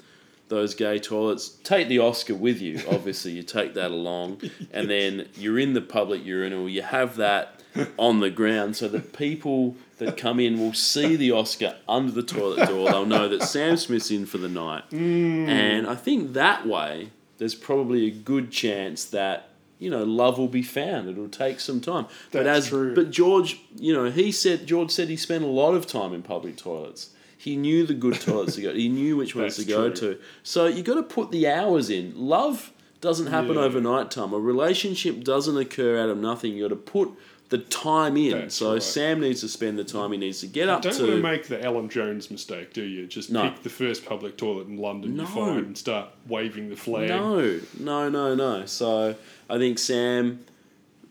those 0.48 0.74
gay 0.74 0.98
toilets, 0.98 1.48
take 1.64 1.88
the 1.88 1.98
Oscar 1.98 2.34
with 2.34 2.60
you. 2.60 2.80
Obviously, 2.90 3.32
you 3.32 3.42
take 3.42 3.74
that 3.74 3.90
along, 3.90 4.40
and 4.72 4.90
then 4.90 5.28
you're 5.36 5.58
in 5.58 5.72
the 5.72 5.80
public 5.80 6.24
urinal. 6.24 6.68
You 6.68 6.82
have 6.82 7.16
that 7.16 7.60
on 7.98 8.20
the 8.20 8.28
ground 8.28 8.76
so 8.76 8.86
that 8.88 9.14
people 9.14 9.76
that 9.96 10.18
come 10.18 10.38
in 10.38 10.58
will 10.58 10.74
see 10.74 11.16
the 11.16 11.30
Oscar 11.32 11.76
under 11.88 12.12
the 12.12 12.22
toilet 12.22 12.68
door. 12.68 12.90
They'll 12.90 13.06
know 13.06 13.28
that 13.30 13.44
Sam 13.44 13.78
Smith's 13.78 14.10
in 14.10 14.26
for 14.26 14.36
the 14.36 14.48
night, 14.48 14.84
Mm. 14.90 15.48
and 15.48 15.86
I 15.86 15.94
think 15.94 16.34
that 16.34 16.66
way 16.66 17.10
there's 17.38 17.54
probably 17.54 18.06
a 18.06 18.10
good 18.10 18.50
chance 18.50 19.04
that. 19.06 19.48
You 19.82 19.90
know, 19.90 20.04
love 20.04 20.38
will 20.38 20.48
be 20.48 20.62
found. 20.62 21.08
It'll 21.08 21.28
take 21.28 21.58
some 21.60 21.80
time, 21.80 22.06
but 22.30 22.44
That's 22.44 22.66
as 22.66 22.68
true. 22.68 22.94
but 22.94 23.10
George, 23.10 23.60
you 23.76 23.92
know, 23.92 24.10
he 24.10 24.30
said 24.32 24.66
George 24.66 24.90
said 24.90 25.08
he 25.08 25.16
spent 25.16 25.42
a 25.44 25.48
lot 25.48 25.74
of 25.74 25.86
time 25.86 26.12
in 26.14 26.22
public 26.22 26.56
toilets. 26.56 27.10
He 27.36 27.56
knew 27.56 27.84
the 27.84 27.94
good 27.94 28.20
toilets 28.20 28.54
to 28.54 28.62
go. 28.62 28.72
He 28.72 28.88
knew 28.88 29.16
which 29.16 29.34
ones 29.34 29.56
to 29.56 29.62
That's 29.62 29.74
go 29.76 29.90
true. 29.90 30.14
to. 30.14 30.20
So 30.44 30.66
you 30.66 30.82
got 30.84 30.94
to 30.94 31.02
put 31.02 31.32
the 31.32 31.48
hours 31.48 31.90
in. 31.90 32.12
Love 32.16 32.72
doesn't 33.00 33.26
happen 33.26 33.54
Yeah. 33.56 33.62
overnight, 33.62 34.12
Tom. 34.12 34.32
A 34.32 34.38
relationship 34.38 35.24
doesn't 35.24 35.56
occur 35.56 35.98
out 35.98 36.08
of 36.08 36.18
nothing. 36.18 36.54
You 36.54 36.62
got 36.68 36.68
to 36.68 36.76
put 36.76 37.10
the 37.52 37.58
time 37.58 38.16
in. 38.16 38.32
That's 38.32 38.56
so 38.56 38.72
right. 38.72 38.82
Sam 38.82 39.20
needs 39.20 39.40
to 39.42 39.48
spend 39.48 39.78
the 39.78 39.84
time 39.84 40.10
he 40.10 40.18
needs 40.18 40.40
to 40.40 40.46
get 40.48 40.68
up 40.68 40.82
Don't 40.82 40.94
to. 40.94 41.06
to 41.06 41.16
make 41.22 41.46
the 41.46 41.62
Alan 41.64 41.88
Jones 41.88 42.28
mistake, 42.30 42.72
do 42.72 42.82
you? 42.82 43.06
Just 43.06 43.30
No. 43.30 43.42
pick 43.48 43.62
the 43.62 43.68
first 43.70 44.04
public 44.04 44.36
toilet 44.36 44.66
in 44.66 44.78
London 44.78 45.14
No. 45.16 45.22
you 45.22 45.28
find 45.28 45.66
and 45.66 45.78
start 45.78 46.08
waving 46.28 46.70
the 46.70 46.76
flag. 46.76 47.08
No, 47.10 47.60
no, 47.78 48.08
no, 48.08 48.34
no. 48.34 48.66
So 48.66 49.14
I 49.48 49.58
think 49.58 49.78
Sam, 49.78 50.40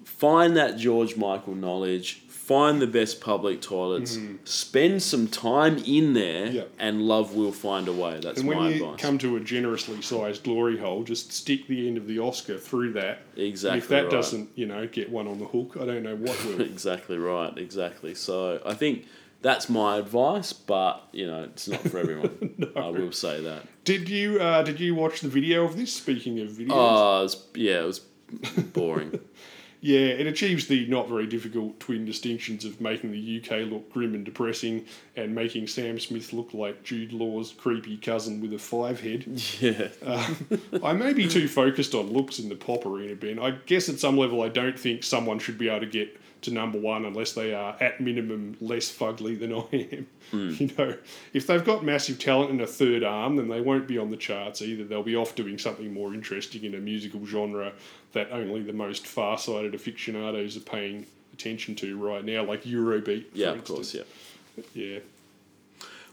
find 0.03 0.57
that 0.57 0.77
George 0.77 1.15
Michael 1.15 1.55
knowledge, 1.55 2.21
find 2.51 2.81
the 2.81 2.87
best 2.87 3.21
public 3.21 3.61
toilets, 3.61 4.17
spend 4.43 5.01
some 5.03 5.27
time 5.27 5.77
in 5.85 6.13
there, 6.13 6.47
Mm-hmm. 6.47 6.67
And 6.79 7.01
love 7.03 7.35
will 7.35 7.51
find 7.51 7.87
a 7.87 7.93
way. 7.93 8.19
That's 8.19 8.39
And 8.39 8.47
when 8.47 8.57
my 8.57 8.69
you 8.69 8.83
advice. 8.85 8.99
come 9.01 9.17
to 9.19 9.35
a 9.37 9.39
generously 9.39 10.01
sized 10.01 10.43
glory 10.43 10.77
hole, 10.77 11.03
just 11.03 11.31
stick 11.31 11.67
the 11.67 11.87
end 11.87 11.97
of 11.97 12.07
the 12.07 12.19
Oscar 12.19 12.57
through 12.57 12.93
that. 12.93 13.19
Exactly 13.35 13.75
And 13.75 13.83
if 13.83 13.89
that 13.89 14.01
right. 14.03 14.11
doesn't, 14.11 14.49
you 14.55 14.65
know, 14.65 14.87
get 14.87 15.09
one 15.09 15.27
on 15.27 15.37
the 15.39 15.45
hook, 15.45 15.77
I 15.79 15.85
don't 15.85 16.03
know 16.03 16.15
what 16.15 16.43
will. 16.45 16.61
exactly 16.61 17.17
right, 17.17 17.55
exactly. 17.57 18.13
So 18.15 18.61
I 18.65 18.73
think 18.73 19.05
that's 19.41 19.69
my 19.69 19.97
advice, 19.97 20.53
but 20.53 21.07
you 21.11 21.25
know 21.27 21.43
it's 21.43 21.67
not 21.67 21.81
for 21.81 21.97
everyone. 21.99 22.53
no. 22.57 22.69
I 22.75 22.89
will 22.89 23.11
say 23.11 23.41
that. 23.41 23.61
did 23.85 24.09
you 24.09 24.39
uh, 24.39 24.61
did 24.63 24.79
you 24.79 24.93
watch 24.95 25.21
the 25.21 25.29
video 25.29 25.63
of 25.65 25.77
this? 25.77 25.93
Speaking 25.93 26.39
of 26.41 26.49
videos, 26.49 26.69
Oh, 26.71 27.19
it 27.19 27.23
was, 27.23 27.45
yeah, 27.55 27.81
it 27.81 27.85
was 27.85 27.99
boring. 28.73 29.19
yeah, 29.81 29.99
it 29.99 30.27
achieves 30.27 30.67
the 30.67 30.85
not 30.85 31.09
very 31.09 31.25
difficult 31.25 31.79
twin 31.79 32.05
distinctions 32.05 32.65
of 32.65 32.79
making 32.79 33.11
the 33.11 33.41
UK 33.41 33.67
look 33.69 33.91
grim 33.91 34.13
and 34.13 34.23
depressing, 34.23 34.85
and 35.15 35.33
making 35.33 35.67
Sam 35.67 35.99
Smith 35.99 36.31
look 36.33 36.53
like 36.53 36.83
Jude 36.83 37.11
Law's 37.11 37.51
creepy 37.51 37.97
cousin 37.97 38.41
with 38.41 38.53
a 38.53 38.59
five 38.59 39.01
head. 39.01 39.25
yeah, 39.59 39.87
uh, 40.05 40.33
I 40.83 40.93
may 40.93 41.13
be 41.13 41.27
too 41.27 41.47
focused 41.47 41.95
on 41.95 42.13
looks 42.13 42.37
in 42.37 42.47
the 42.47 42.55
pop 42.55 42.85
arena, 42.85 43.15
Ben. 43.15 43.39
I 43.39 43.51
guess 43.65 43.89
at 43.89 43.99
some 43.99 44.17
level, 44.17 44.43
I 44.43 44.49
don't 44.49 44.77
think 44.77 45.03
someone 45.03 45.39
should 45.39 45.57
be 45.57 45.67
able 45.67 45.81
to 45.81 45.87
get 45.87 46.15
to 46.41 46.51
number 46.51 46.79
one 46.79 47.05
unless 47.05 47.33
they 47.33 47.53
are 47.53 47.75
at 47.79 48.01
minimum 48.01 48.57
less 48.59 48.91
fugly 48.91 49.39
than 49.39 49.53
I 49.53 49.95
am. 49.95 50.07
Hmm. 50.31 50.53
You 50.57 50.69
know, 50.77 50.97
if 51.33 51.47
they've 51.47 51.63
got 51.63 51.83
massive 51.83 52.19
talent 52.19 52.51
and 52.51 52.61
a 52.61 52.67
third 52.67 53.03
arm, 53.03 53.35
then 53.35 53.47
they 53.47 53.61
won't 53.61 53.87
be 53.87 53.97
on 53.97 54.11
the 54.11 54.17
charts 54.17 54.61
either. 54.61 54.83
They'll 54.83 55.03
be 55.03 55.15
off 55.15 55.35
doing 55.35 55.57
something 55.57 55.93
more 55.93 56.13
interesting 56.13 56.63
in 56.63 56.75
a 56.75 56.79
musical 56.79 57.25
genre 57.25 57.73
that 58.13 58.31
only 58.31 58.61
the 58.61 58.73
most 58.73 59.07
far-sighted 59.07 59.73
aficionados 59.75 60.57
are 60.57 60.61
paying 60.61 61.05
attention 61.33 61.75
to 61.75 61.97
right 61.97 62.23
now, 62.25 62.43
like 62.43 62.63
Eurobeat. 62.63 63.25
Yeah, 63.33 63.51
of 63.51 63.63
course, 63.65 63.93
yeah. 63.93 64.03
Yeah. 64.73 64.99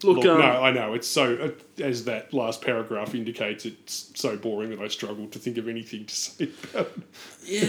Look, 0.05 0.19
Look, 0.19 0.27
um, 0.27 0.39
no, 0.39 0.63
I 0.63 0.71
know 0.71 0.95
it's 0.95 1.09
so. 1.09 1.35
Uh, 1.35 1.83
as 1.83 2.05
that 2.05 2.33
last 2.33 2.63
paragraph 2.63 3.17
indicates, 3.17 3.65
it's 3.67 4.13
so 4.15 4.37
boring 4.37 4.71
that 4.71 4.79
I 4.79 4.87
struggle 4.87 5.27
to 5.27 5.41
think 5.41 5.59
of 5.59 5.67
anything 5.67 6.07
to 6.07 6.15
say 6.15 6.49
about 6.73 6.93
it. 6.97 7.03
Yeah, 7.45 7.63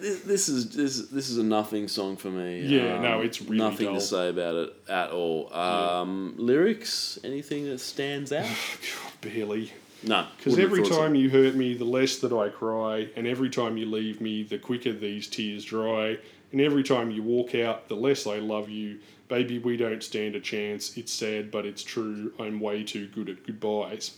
this, 0.00 0.20
this 0.22 0.48
is 0.48 0.70
this 0.70 1.02
this 1.08 1.30
is 1.30 1.38
a 1.38 1.44
nothing 1.44 1.86
song 1.86 2.16
for 2.16 2.26
me. 2.28 2.64
Um, 2.64 2.72
Yeah, 2.72 3.00
no, 3.00 3.20
it's 3.20 3.40
really 3.40 3.58
nothing 3.58 3.86
dull. 3.86 3.94
to 3.94 4.00
say 4.00 4.30
about 4.30 4.56
it 4.56 4.74
at 4.88 5.10
all. 5.10 5.52
Um, 5.54 6.34
Lyrics, 6.36 7.20
anything 7.22 7.66
that 7.66 7.78
stands 7.78 8.32
out? 8.32 8.48
Barely. 9.20 9.72
No, 10.06 10.24
Because 10.36 10.58
every 10.58 10.84
time 10.84 11.16
you 11.16 11.28
hurt 11.30 11.56
me, 11.56 11.74
the 11.74 11.84
less 11.84 12.18
that 12.18 12.32
I 12.32 12.48
cry, 12.48 13.08
and 13.16 13.26
every 13.26 13.50
time 13.50 13.76
you 13.76 13.86
leave 13.86 14.20
me, 14.20 14.44
the 14.44 14.56
quicker 14.56 14.92
these 14.92 15.26
tears 15.26 15.64
dry, 15.64 16.18
and 16.52 16.60
every 16.60 16.84
time 16.84 17.10
you 17.10 17.24
walk 17.24 17.56
out, 17.56 17.88
the 17.88 17.96
less 17.96 18.26
I 18.26 18.38
love 18.38 18.68
you. 18.68 19.00
Baby, 19.28 19.58
we 19.58 19.76
don't 19.76 20.02
stand 20.02 20.36
a 20.36 20.40
chance. 20.40 20.96
It's 20.96 21.12
sad, 21.12 21.50
but 21.50 21.66
it's 21.66 21.82
true. 21.82 22.32
I'm 22.38 22.60
way 22.60 22.84
too 22.84 23.08
good 23.08 23.28
at 23.28 23.44
goodbyes. 23.44 24.16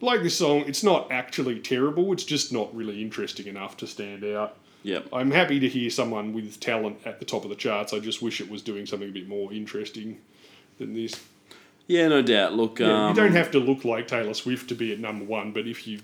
Like 0.00 0.22
this 0.22 0.38
song, 0.38 0.64
it's 0.66 0.82
not 0.82 1.12
actually 1.12 1.60
terrible, 1.60 2.10
it's 2.14 2.24
just 2.24 2.50
not 2.50 2.74
really 2.74 3.02
interesting 3.02 3.46
enough 3.46 3.76
to 3.78 3.86
stand 3.86 4.24
out. 4.24 4.56
Yep. 4.82 5.08
I'm 5.12 5.30
happy 5.30 5.60
to 5.60 5.68
hear 5.68 5.90
someone 5.90 6.32
with 6.32 6.58
talent 6.58 7.00
at 7.04 7.18
the 7.18 7.26
top 7.26 7.44
of 7.44 7.50
the 7.50 7.56
charts. 7.56 7.92
I 7.92 7.98
just 7.98 8.22
wish 8.22 8.40
it 8.40 8.50
was 8.50 8.62
doing 8.62 8.86
something 8.86 9.10
a 9.10 9.12
bit 9.12 9.28
more 9.28 9.52
interesting 9.52 10.18
than 10.78 10.94
this. 10.94 11.20
Yeah, 11.90 12.06
no 12.08 12.22
doubt. 12.22 12.54
Look, 12.54 12.78
Yeah, 12.78 13.06
um, 13.08 13.08
you 13.10 13.22
don't 13.22 13.32
have 13.32 13.50
to 13.50 13.58
look 13.58 13.84
like 13.84 14.06
Taylor 14.08 14.34
Swift 14.34 14.68
to 14.68 14.74
be 14.74 14.92
at 14.92 15.00
number 15.00 15.24
one, 15.24 15.50
but 15.52 15.66
if 15.66 15.86
you, 15.88 15.98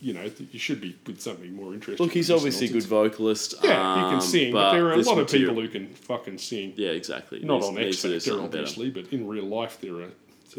you 0.00 0.12
know, 0.12 0.30
you 0.52 0.58
should 0.58 0.80
be 0.80 0.94
with 1.06 1.20
something 1.22 1.54
more 1.54 1.72
interesting. 1.72 2.04
look, 2.04 2.12
he's 2.12 2.30
obviously 2.30 2.66
a 2.68 2.72
good 2.72 2.82
vocalist. 2.84 3.54
Yeah, 3.64 3.94
he 3.96 4.00
um, 4.04 4.10
can 4.12 4.20
sing, 4.20 4.52
but, 4.52 4.72
there 4.72 4.86
are 4.88 4.92
a 4.92 4.96
lot 4.96 5.12
of 5.12 5.18
material- 5.18 5.54
people 5.54 5.62
who 5.62 5.68
can 5.68 5.94
fucking 5.94 6.38
sing. 6.38 6.74
Yeah, 6.76 6.90
exactly. 6.90 7.40
Not 7.40 7.62
Needs- 7.62 7.66
on 7.68 7.78
X 7.78 8.02
Factor, 8.02 8.20
something 8.20 8.46
better. 8.50 8.58
obviously, 8.58 8.90
but 8.90 9.06
in 9.12 9.26
real 9.26 9.44
life 9.44 9.78
there 9.80 9.94
are. 10.02 10.10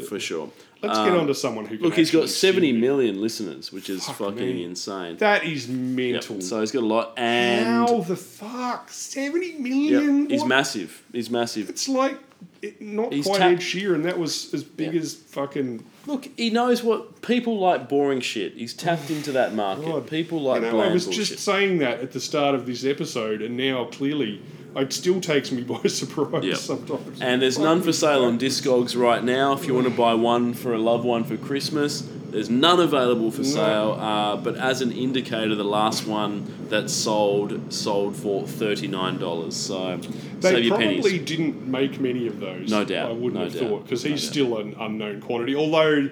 for 0.08 0.18
sure. 0.18 0.50
Let's 0.82 0.98
Um, 0.98 1.08
get 1.08 1.16
on 1.20 1.26
to 1.28 1.34
someone 1.36 1.66
who. 1.66 1.76
Look, 1.78 1.94
he's 1.94 2.10
got 2.10 2.28
seventy 2.28 2.72
million 2.72 3.20
listeners, 3.20 3.70
which 3.72 3.88
is 3.88 4.04
Fuck 4.04 4.16
fucking 4.16 4.58
insane. 4.58 5.18
That 5.18 5.44
is 5.44 5.68
Yep, 5.68 5.78
mental. 5.78 6.40
So 6.40 6.58
he's 6.58 6.72
got 6.72 6.82
a 6.82 6.86
lot, 6.86 7.12
and 7.16 7.64
How 7.64 8.00
the 8.00 8.16
fuck? 8.16 8.90
seventy 8.90 9.52
million? 9.52 10.22
yep, 10.22 10.30
he's 10.32 10.44
massive. 10.44 11.04
He's 11.12 11.30
massive. 11.30 11.70
It's 11.70 11.88
like 11.88 12.18
it, 12.64 12.80
not 12.82 13.12
He's 13.12 13.26
quite 13.26 13.38
tap- 13.38 13.52
Ed 13.52 13.58
Sheeran. 13.60 14.02
That 14.04 14.18
was 14.18 14.52
as 14.54 14.64
big 14.64 14.94
Yeah. 14.94 15.00
as 15.00 15.14
fucking. 15.14 15.84
Look, 16.06 16.28
he 16.36 16.50
knows 16.50 16.82
what 16.82 17.22
people 17.22 17.58
like. 17.58 17.88
Boring 17.88 18.20
shit. 18.20 18.54
He's 18.54 18.74
tapped 18.74 19.10
into 19.10 19.32
that 19.32 19.54
market. 19.54 19.86
God. 19.86 20.06
People 20.08 20.40
like 20.42 20.62
you 20.62 20.70
know, 20.70 20.80
I 20.80 20.92
was 20.92 21.04
bullshit. 21.04 21.26
just 21.28 21.44
saying 21.44 21.78
that 21.78 22.00
at 22.00 22.12
the 22.12 22.20
start 22.20 22.54
of 22.54 22.66
this 22.66 22.84
episode, 22.84 23.40
and 23.42 23.56
now 23.56 23.84
clearly 23.86 24.40
it 24.76 24.92
still 24.92 25.20
takes 25.20 25.50
me 25.52 25.62
by 25.62 25.82
surprise 25.88 26.44
Yep. 26.44 26.56
sometimes. 26.56 27.20
And 27.20 27.40
there's 27.42 27.58
none 27.58 27.82
for 27.82 27.92
sale 27.92 28.24
on 28.24 28.38
Discogs 28.38 28.96
right 29.00 29.22
now. 29.22 29.52
If 29.52 29.66
you 29.66 29.74
want 29.74 29.86
to 29.86 29.92
buy 29.94 30.14
one 30.14 30.54
for 30.54 30.74
a 30.74 30.78
loved 30.78 31.04
one 31.04 31.24
for 31.24 31.36
Christmas, 31.36 32.08
there's 32.30 32.50
none 32.50 32.80
available 32.80 33.30
for 33.30 33.44
sale. 33.44 33.92
Uh, 33.92 34.36
but 34.36 34.56
as 34.56 34.80
an 34.82 34.90
indicator, 34.90 35.54
the 35.54 35.62
last 35.64 36.06
one 36.06 36.44
that 36.68 36.90
sold 36.90 37.72
sold 37.72 38.16
for 38.16 38.46
thirty 38.46 38.88
nine 38.88 39.18
dollars. 39.18 39.54
So 39.56 39.98
They 40.40 40.50
save 40.54 40.64
your 40.64 40.76
probably 40.76 41.02
pennies. 41.02 41.24
didn't 41.28 41.66
make 41.66 42.00
many 42.00 42.26
of 42.26 42.40
those. 42.40 42.70
No 42.70 42.84
doubt, 42.84 43.10
I 43.10 43.12
wouldn't 43.12 43.34
no 43.34 43.44
have 43.44 43.52
doubt, 43.52 43.68
thought 43.68 43.82
because 43.84 44.02
he's 44.02 44.22
doubt. 44.24 44.32
still 44.32 44.58
an 44.58 44.74
unknown 44.80 45.20
quantity. 45.20 45.54
Although, 45.54 46.10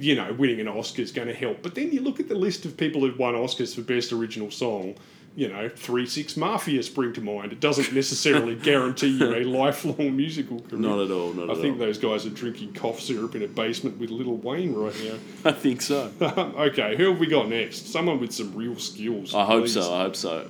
you 0.00 0.16
know, 0.16 0.32
winning 0.32 0.58
an 0.58 0.66
Oscar 0.66 1.02
is 1.02 1.12
going 1.12 1.28
to 1.28 1.34
help. 1.34 1.62
But 1.62 1.76
then 1.76 1.92
you 1.92 2.00
look 2.00 2.18
at 2.18 2.28
the 2.28 2.34
list 2.34 2.64
of 2.64 2.76
people 2.76 3.02
who've 3.02 3.16
won 3.18 3.34
Oscars 3.34 3.74
for 3.76 3.82
Best 3.82 4.12
Original 4.12 4.50
Song. 4.50 4.96
You 5.36 5.48
know, 5.48 5.68
Three 5.68 6.06
Six 6.06 6.36
Mafia 6.36 6.82
spring 6.84 7.12
to 7.14 7.20
mind. 7.20 7.50
It 7.50 7.58
doesn't 7.58 7.92
necessarily 7.92 8.54
guarantee 8.70 9.08
you 9.18 9.34
a 9.34 9.42
lifelong 9.42 10.16
musical 10.16 10.60
career. 10.60 10.80
Not 10.80 11.00
at 11.00 11.10
all. 11.10 11.32
Not 11.32 11.48
I 11.50 11.52
at 11.54 11.58
think 11.58 11.74
all. 11.74 11.86
those 11.86 11.98
guys 11.98 12.24
are 12.24 12.30
drinking 12.30 12.74
cough 12.74 13.00
syrup 13.00 13.34
in 13.34 13.42
a 13.42 13.48
basement 13.48 13.98
with 13.98 14.10
Lil 14.10 14.36
Wayne 14.36 14.74
right 14.74 14.94
now. 15.04 15.16
I 15.50 15.52
think 15.52 15.82
so. 15.82 16.12
okay, 16.20 16.96
who 16.96 17.10
have 17.10 17.18
we 17.18 17.26
got 17.26 17.48
next? 17.48 17.90
Someone 17.92 18.20
with 18.20 18.32
some 18.32 18.54
real 18.54 18.76
skills. 18.76 19.34
I 19.34 19.44
hope 19.44 19.64
please. 19.64 19.74
so. 19.74 19.92
I 19.92 20.02
hope 20.02 20.14
so. 20.16 20.48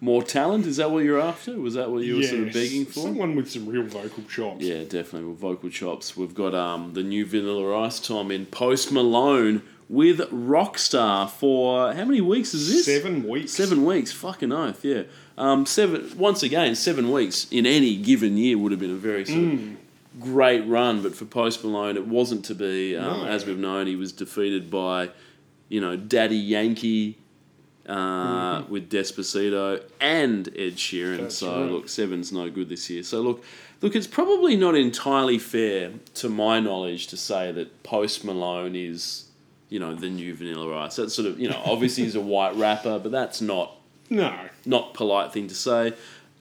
More 0.00 0.24
talent? 0.24 0.66
Is 0.66 0.78
that 0.78 0.90
what 0.90 1.04
you're 1.04 1.20
after? 1.20 1.56
Was 1.60 1.74
that 1.74 1.88
what 1.88 2.02
you 2.02 2.16
were 2.16 2.22
sort 2.24 2.48
of 2.48 2.52
begging 2.52 2.86
for? 2.86 3.02
Someone 3.02 3.36
with 3.36 3.48
some 3.52 3.68
real 3.68 3.84
vocal 3.84 4.24
chops. 4.24 4.64
Yeah, 4.64 4.82
definitely. 4.82 5.28
With 5.28 5.38
vocal 5.38 5.70
chops, 5.70 6.16
we've 6.16 6.34
got 6.34 6.56
um, 6.56 6.94
the 6.94 7.04
new 7.04 7.24
Vanilla 7.24 7.84
Ice 7.84 8.00
Tom 8.00 8.32
in 8.32 8.46
Post 8.46 8.90
Malone 8.90 9.62
with 9.92 10.20
Rockstar 10.30 11.28
for 11.28 11.92
how 11.92 12.04
many 12.06 12.22
weeks 12.22 12.54
is 12.54 12.66
this? 12.72 12.86
Seven 12.86 13.28
weeks. 13.28 13.52
Seven 13.52 13.84
weeks. 13.84 14.10
Fucking 14.10 14.50
oath. 14.50 14.82
Yeah. 14.84 15.02
Um, 15.36 15.66
seven. 15.66 16.10
Once 16.16 16.42
again, 16.42 16.74
seven 16.74 17.12
weeks 17.12 17.46
in 17.50 17.66
any 17.66 17.96
given 17.96 18.38
year 18.38 18.56
would 18.56 18.72
have 18.72 18.80
been 18.80 18.90
a 18.90 18.94
very 18.94 19.26
sort 19.26 19.44
of 19.52 19.60
great 20.18 20.62
run, 20.66 21.02
but 21.02 21.14
for 21.14 21.26
Post 21.26 21.62
Malone, 21.62 21.96
it 21.98 22.06
wasn't 22.06 22.42
to 22.46 22.54
be. 22.54 22.96
Um, 22.96 23.20
No. 23.20 23.26
As 23.26 23.44
we've 23.44 23.58
known, 23.58 23.86
he 23.86 23.94
was 23.96 24.12
defeated 24.12 24.70
by, 24.70 25.10
you 25.68 25.80
know, 25.80 25.94
Daddy 25.96 26.36
Yankee. 26.38 27.18
Uh, 27.84 28.62
with 28.68 28.88
Despacito 28.88 29.82
and 30.00 30.46
Ed 30.50 30.76
Sheeran, 30.76 31.18
That's 31.18 31.38
so 31.38 31.62
right. 31.62 31.70
look, 31.72 31.88
seven's 31.88 32.30
no 32.30 32.48
good 32.48 32.68
this 32.68 32.88
year. 32.88 33.02
So 33.02 33.20
look, 33.22 33.42
look, 33.80 33.96
it's 33.96 34.06
probably 34.06 34.54
not 34.56 34.76
entirely 34.76 35.36
fair, 35.36 35.90
to 36.14 36.28
my 36.28 36.60
knowledge, 36.60 37.08
to 37.08 37.16
say 37.16 37.50
that 37.50 37.82
Post 37.82 38.24
Malone 38.24 38.76
is, 38.76 39.24
you 39.72 39.78
know, 39.80 39.94
the 39.94 40.10
new 40.10 40.34
Vanilla 40.34 40.76
Ice. 40.84 40.96
That's 40.96 41.14
sort 41.14 41.28
of, 41.28 41.40
you 41.40 41.48
know, 41.48 41.60
obviously 41.64 42.04
he's 42.04 42.14
a 42.14 42.20
white 42.34 42.54
rapper, 42.56 42.98
but 42.98 43.10
that's 43.12 43.40
not 43.40 43.66
No. 44.10 44.32
not 44.66 44.94
polite 44.94 45.32
thing 45.32 45.48
to 45.48 45.54
say. 45.54 45.94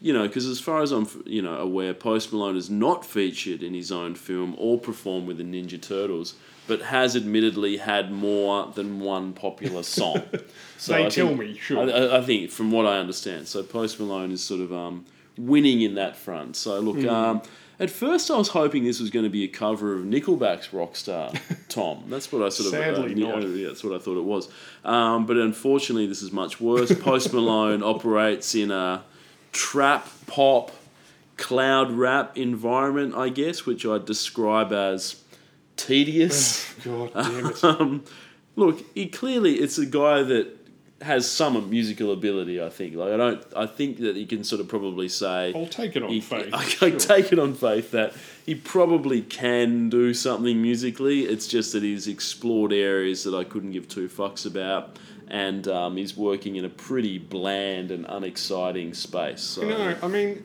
you 0.03 0.11
know, 0.13 0.25
because 0.27 0.47
as 0.47 0.59
far 0.59 0.81
as 0.81 0.91
I'm, 0.91 1.07
you 1.27 1.43
know, 1.43 1.57
aware, 1.57 1.93
Post 1.93 2.33
Malone 2.33 2.57
is 2.57 2.69
not 2.71 3.05
featured 3.05 3.61
in 3.61 3.73
his 3.75 3.91
own 3.91 4.15
film 4.15 4.55
or 4.57 4.79
performed 4.79 5.27
with 5.27 5.37
the 5.37 5.43
Ninja 5.43 5.79
Turtles, 5.79 6.33
but 6.65 6.81
has 6.81 7.15
admittedly 7.15 7.77
had 7.77 8.11
more 8.11 8.65
than 8.73 8.99
one 8.99 9.31
popular 9.33 9.83
song. 9.83 10.23
So 10.79 10.93
They 10.93 11.05
I 11.05 11.09
tell 11.09 11.27
think- 11.27 11.39
me, 11.39 11.57
sure. 11.67 11.77
I, 11.87 12.17
I- 12.17 12.21
think, 12.23 12.49
from 12.49 12.71
what 12.71 12.87
I 12.87 12.97
understand, 12.97 13.47
so 13.47 13.61
Post 13.61 13.99
Malone 13.99 14.31
is 14.31 14.41
sort 14.43 14.61
of 14.61 14.73
um, 14.73 15.05
winning 15.37 15.81
in 15.83 15.93
that 16.01 16.17
front. 16.17 16.55
So 16.55 16.79
look, 16.79 16.97
Hmm. 17.03 17.09
um, 17.09 17.41
at 17.81 17.89
first 17.89 18.29
I 18.29 18.37
was 18.37 18.49
hoping 18.49 18.83
this 18.83 18.99
was 18.99 19.09
going 19.09 19.23
to 19.25 19.29
be 19.29 19.43
a 19.43 19.47
cover 19.47 19.95
of 19.95 20.01
Nickelback's 20.05 20.67
Rockstar, 20.67 21.37
Tom. 21.67 22.03
That's 22.07 22.31
what 22.31 22.43
I 22.43 22.49
sort 22.49 22.67
of 22.67 22.79
Sadly 22.79 23.11
uh, 23.11 23.15
knew- 23.15 23.27
not. 23.27 23.41
yeah, 23.43 23.67
that's 23.67 23.83
what 23.83 23.93
I 23.93 23.97
thought 23.97 24.17
it 24.17 24.23
was. 24.23 24.47
Um, 24.85 25.25
but 25.25 25.35
unfortunately, 25.37 26.05
this 26.05 26.21
is 26.21 26.31
much 26.31 26.61
worse. 26.61 26.93
Post 26.93 27.33
Malone 27.33 27.81
operates 27.81 28.53
in 28.53 28.69
a 28.69 29.03
trap 29.51 30.07
pop, 30.27 30.71
cloud 31.37 31.91
rap 31.91 32.37
environment, 32.37 33.15
I 33.15 33.29
guess, 33.29 33.65
which 33.65 33.83
I'd 33.83 34.05
describe 34.05 34.71
as 34.71 35.21
tedious. 35.75 36.71
God 36.83 37.11
damn 37.15 37.45
it. 37.47 37.63
um, 37.63 38.03
look, 38.55 38.85
he 38.93 39.07
clearly 39.07 39.55
it's 39.55 39.79
a 39.79 39.87
guy 39.87 40.21
that 40.21 40.60
has 41.01 41.29
some 41.29 41.69
musical 41.69 42.11
ability. 42.11 42.61
I 42.61 42.69
think. 42.69 42.95
Like 42.95 43.13
I 43.13 43.17
don't. 43.17 43.43
I 43.55 43.65
think 43.65 43.99
that 43.99 44.15
he 44.15 44.25
can 44.25 44.43
sort 44.43 44.61
of 44.61 44.67
probably 44.67 45.09
say. 45.09 45.53
I'll 45.55 45.67
take 45.67 45.95
it 45.95 46.03
on 46.03 46.09
he- 46.09 46.21
faith. 46.21 46.49
I, 46.53 46.65
I 46.81 46.89
take 46.91 47.31
it 47.31 47.39
on 47.39 47.53
faith 47.53 47.91
that 47.91 48.13
he 48.45 48.55
probably 48.55 49.21
can 49.21 49.89
do 49.89 50.13
something 50.13 50.61
musically. 50.61 51.21
It's 51.23 51.47
just 51.47 51.73
that 51.73 51.83
he's 51.83 52.07
explored 52.07 52.73
areas 52.73 53.23
that 53.23 53.35
I 53.35 53.43
couldn't 53.43 53.71
give 53.71 53.87
two 53.87 54.07
fucks 54.09 54.45
about, 54.45 54.97
and 55.27 55.67
um, 55.67 55.97
he's 55.97 56.15
working 56.17 56.55
in 56.55 56.65
a 56.65 56.69
pretty 56.69 57.17
bland 57.17 57.91
and 57.91 58.05
unexciting 58.07 58.93
space. 58.93 59.41
So. 59.41 59.61
You 59.63 59.69
know, 59.69 59.95
I 60.01 60.07
mean, 60.07 60.43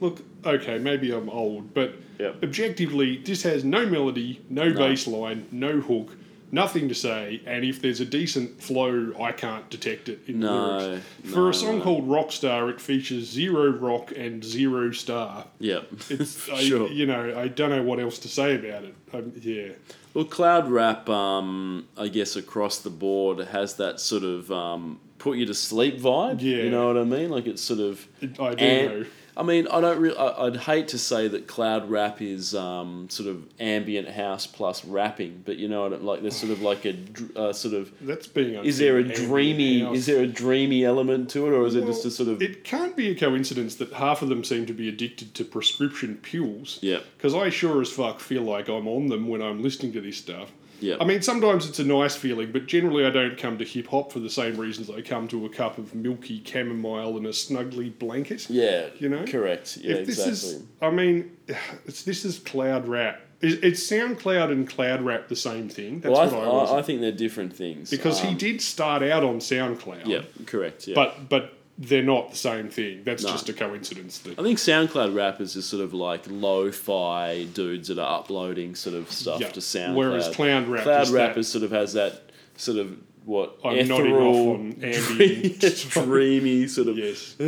look, 0.00 0.20
okay, 0.44 0.78
maybe 0.78 1.12
I'm 1.12 1.28
old, 1.28 1.74
but 1.74 1.94
Yep. 2.18 2.44
objectively, 2.44 3.16
this 3.18 3.42
has 3.42 3.64
no 3.64 3.86
melody, 3.86 4.40
no, 4.48 4.72
bass 4.72 5.06
line, 5.08 5.46
no 5.50 5.80
hook, 5.80 6.16
nothing 6.54 6.88
to 6.88 6.94
say, 6.94 7.42
and 7.46 7.64
if 7.64 7.82
there's 7.82 8.00
a 8.00 8.04
decent 8.06 8.62
flow, 8.62 9.12
I 9.20 9.32
can't 9.32 9.68
detect 9.68 10.08
it 10.08 10.20
in 10.26 10.40
the 10.40 10.46
No, 10.46 10.78
lyrics. 10.78 11.04
no, 11.24 11.30
For 11.32 11.50
a 11.50 11.54
song 11.54 11.78
no. 11.78 11.84
called 11.84 12.08
Rockstar, 12.08 12.70
it 12.70 12.80
features 12.80 13.24
zero 13.28 13.70
rock 13.70 14.12
and 14.16 14.42
zero 14.44 14.90
star. 14.92 15.46
yeah, 15.58 15.80
It's, 16.08 16.48
I, 16.50 16.62
sure. 16.62 16.88
you 16.88 17.06
know, 17.06 17.38
I 17.38 17.48
don't 17.48 17.70
know 17.70 17.82
what 17.82 18.00
else 18.00 18.18
to 18.20 18.28
say 18.28 18.54
about 18.54 18.84
it. 18.84 18.94
Um, 19.12 19.32
yeah. 19.40 19.72
Well, 20.14 20.24
cloud 20.24 20.70
rap, 20.70 21.08
um, 21.10 21.88
I 21.96 22.08
guess 22.08 22.36
across 22.36 22.78
the 22.78 22.90
board 22.90 23.38
has 23.48 23.74
that 23.76 23.98
sort 24.00 24.22
of 24.22 24.50
um, 24.52 25.00
put 25.18 25.36
you 25.38 25.46
to 25.46 25.54
sleep 25.54 25.98
vibe. 26.00 26.40
Yeah. 26.40 26.58
you 26.58 26.70
know 26.70 26.86
what 26.86 26.96
I 26.96 27.02
mean. 27.04 27.30
Like 27.30 27.46
it's 27.46 27.62
sort 27.62 27.80
of. 27.80 28.06
I 28.38 28.54
do 28.54 28.64
am- 28.64 28.86
know. 29.00 29.06
I 29.36 29.42
mean, 29.42 29.66
I 29.68 29.80
don't 29.80 29.98
really. 30.00 30.16
I'd 30.16 30.56
hate 30.56 30.88
to 30.88 30.98
say 30.98 31.26
that 31.28 31.48
cloud 31.48 31.90
rap 31.90 32.22
is 32.22 32.54
um, 32.54 33.08
sort 33.10 33.28
of 33.28 33.44
ambient 33.58 34.08
house 34.08 34.46
plus 34.46 34.84
rapping, 34.84 35.42
but 35.44 35.56
you 35.56 35.66
know 35.66 35.82
what? 35.82 35.92
I- 35.92 35.96
Like 35.96 36.22
there's 36.22 36.36
sort 36.36 36.52
of 36.52 36.62
like 36.62 36.84
a 36.84 36.96
uh, 37.34 37.52
sort 37.52 37.74
of. 37.74 37.92
That's 38.00 38.26
being 38.28 38.64
Is 38.64 38.78
there 38.78 38.98
a 38.98 39.02
dreamy? 39.02 39.80
house. 39.80 39.96
Is 39.96 40.06
there 40.06 40.22
a 40.22 40.26
dreamy 40.28 40.84
element 40.84 41.30
to 41.30 41.46
it, 41.46 41.50
or 41.50 41.66
is 41.66 41.74
it 41.74 41.84
just 41.84 42.04
a 42.04 42.10
sort 42.12 42.28
of? 42.28 42.40
It 42.42 42.62
can't 42.62 42.96
be 42.96 43.08
a 43.10 43.14
coincidence 43.14 43.74
that 43.76 43.92
half 43.94 44.22
of 44.22 44.28
them 44.28 44.44
seem 44.44 44.66
to 44.66 44.72
be 44.72 44.88
addicted 44.88 45.34
to 45.34 45.44
prescription 45.44 46.16
pills. 46.22 46.78
Yeah. 46.80 47.00
Because 47.16 47.34
I 47.34 47.50
sure 47.50 47.80
as 47.80 47.90
fuck 47.90 48.20
feel 48.20 48.42
like 48.42 48.68
I'm 48.68 48.86
on 48.86 49.08
them 49.08 49.26
when 49.26 49.42
I'm 49.42 49.62
listening 49.62 49.92
to 49.94 50.00
this 50.00 50.16
stuff. 50.18 50.52
Yeah. 50.84 50.96
I 51.00 51.04
mean, 51.04 51.22
sometimes 51.22 51.68
it's 51.68 51.78
a 51.78 51.84
nice 51.84 52.14
feeling, 52.14 52.52
but 52.52 52.66
generally 52.66 53.06
I 53.06 53.10
don't 53.10 53.38
come 53.38 53.58
to 53.58 53.64
hip 53.64 53.88
hop 53.88 54.12
for 54.12 54.20
the 54.20 54.30
same 54.30 54.56
reasons 54.56 54.90
I 54.90 55.00
come 55.00 55.26
to 55.28 55.46
a 55.46 55.48
cup 55.48 55.78
of 55.78 55.94
milky 55.94 56.42
chamomile 56.44 57.16
and 57.16 57.26
a 57.26 57.30
snuggly 57.30 57.96
blanket. 57.98 58.48
yeah, 58.50 58.88
you 58.98 59.08
know? 59.08 59.24
correct. 59.24 59.78
Yeah, 59.78 59.96
if 59.96 60.06
this 60.06 60.18
exactly. 60.26 60.60
is, 60.60 60.62
I 60.82 60.90
mean, 60.90 61.36
it's, 61.86 62.02
this 62.04 62.24
is 62.24 62.38
cloud 62.38 62.86
rap. 62.86 63.20
Is, 63.40 63.54
it's 63.62 63.90
SoundCloud 63.90 64.52
and 64.52 64.68
cloud 64.68 65.02
rap 65.02 65.28
the 65.28 65.36
same 65.36 65.68
thing? 65.68 66.00
That's 66.00 66.12
well, 66.12 66.22
I, 66.22 66.26
what 66.26 66.44
I 66.44 66.48
was. 66.48 66.70
I, 66.70 66.78
I 66.78 66.82
think 66.82 67.00
they're 67.00 67.12
different 67.12 67.54
things 67.54 67.90
because 67.90 68.20
he 68.20 68.28
Um, 68.28 68.36
did 68.38 68.60
start 68.62 69.02
out 69.02 69.22
on 69.24 69.38
SoundCloud. 69.38 70.06
Yeah, 70.06 70.22
correct. 70.46 70.86
Yeah, 70.86 70.94
But 70.94 71.28
but 71.28 71.52
they're 71.76 72.02
not 72.02 72.30
the 72.30 72.36
same 72.36 72.68
thing. 72.68 73.02
That's 73.04 73.22
No. 73.24 73.30
just 73.30 73.48
a 73.48 73.52
coincidence. 73.52 74.18
That 74.18 74.38
I 74.38 74.42
think 74.42 74.58
SoundCloud 74.58 75.14
rappers 75.14 75.56
is 75.56 75.64
sort 75.66 75.82
of 75.82 75.92
like 75.92 76.22
lo-fi 76.28 77.44
dudes 77.52 77.88
that 77.88 77.98
are 77.98 78.18
uploading 78.20 78.74
sort 78.74 78.94
of 78.96 79.10
stuff 79.10 79.40
Yeah. 79.40 79.48
to 79.48 79.60
SoundCloud. 79.60 79.94
Whereas 79.94 80.28
Cloud 80.28 80.68
Rap 80.68 80.82
Cloud 80.84 81.02
is 81.02 81.10
rappers 81.10 81.48
sort 81.48 81.64
of 81.64 81.70
has 81.72 81.92
that 81.94 82.30
sort 82.56 82.78
of 82.78 82.96
what 83.24 83.56
I'm 83.64 83.88
nodding 83.88 84.06
ethereal, 84.14 84.28
off 84.50 84.54
on 84.58 84.78
ambient. 84.82 85.88
dreamy 85.90 86.66
sort 86.68 86.88
of. 86.88 86.98
yes, 86.98 87.34
uh, 87.40 87.44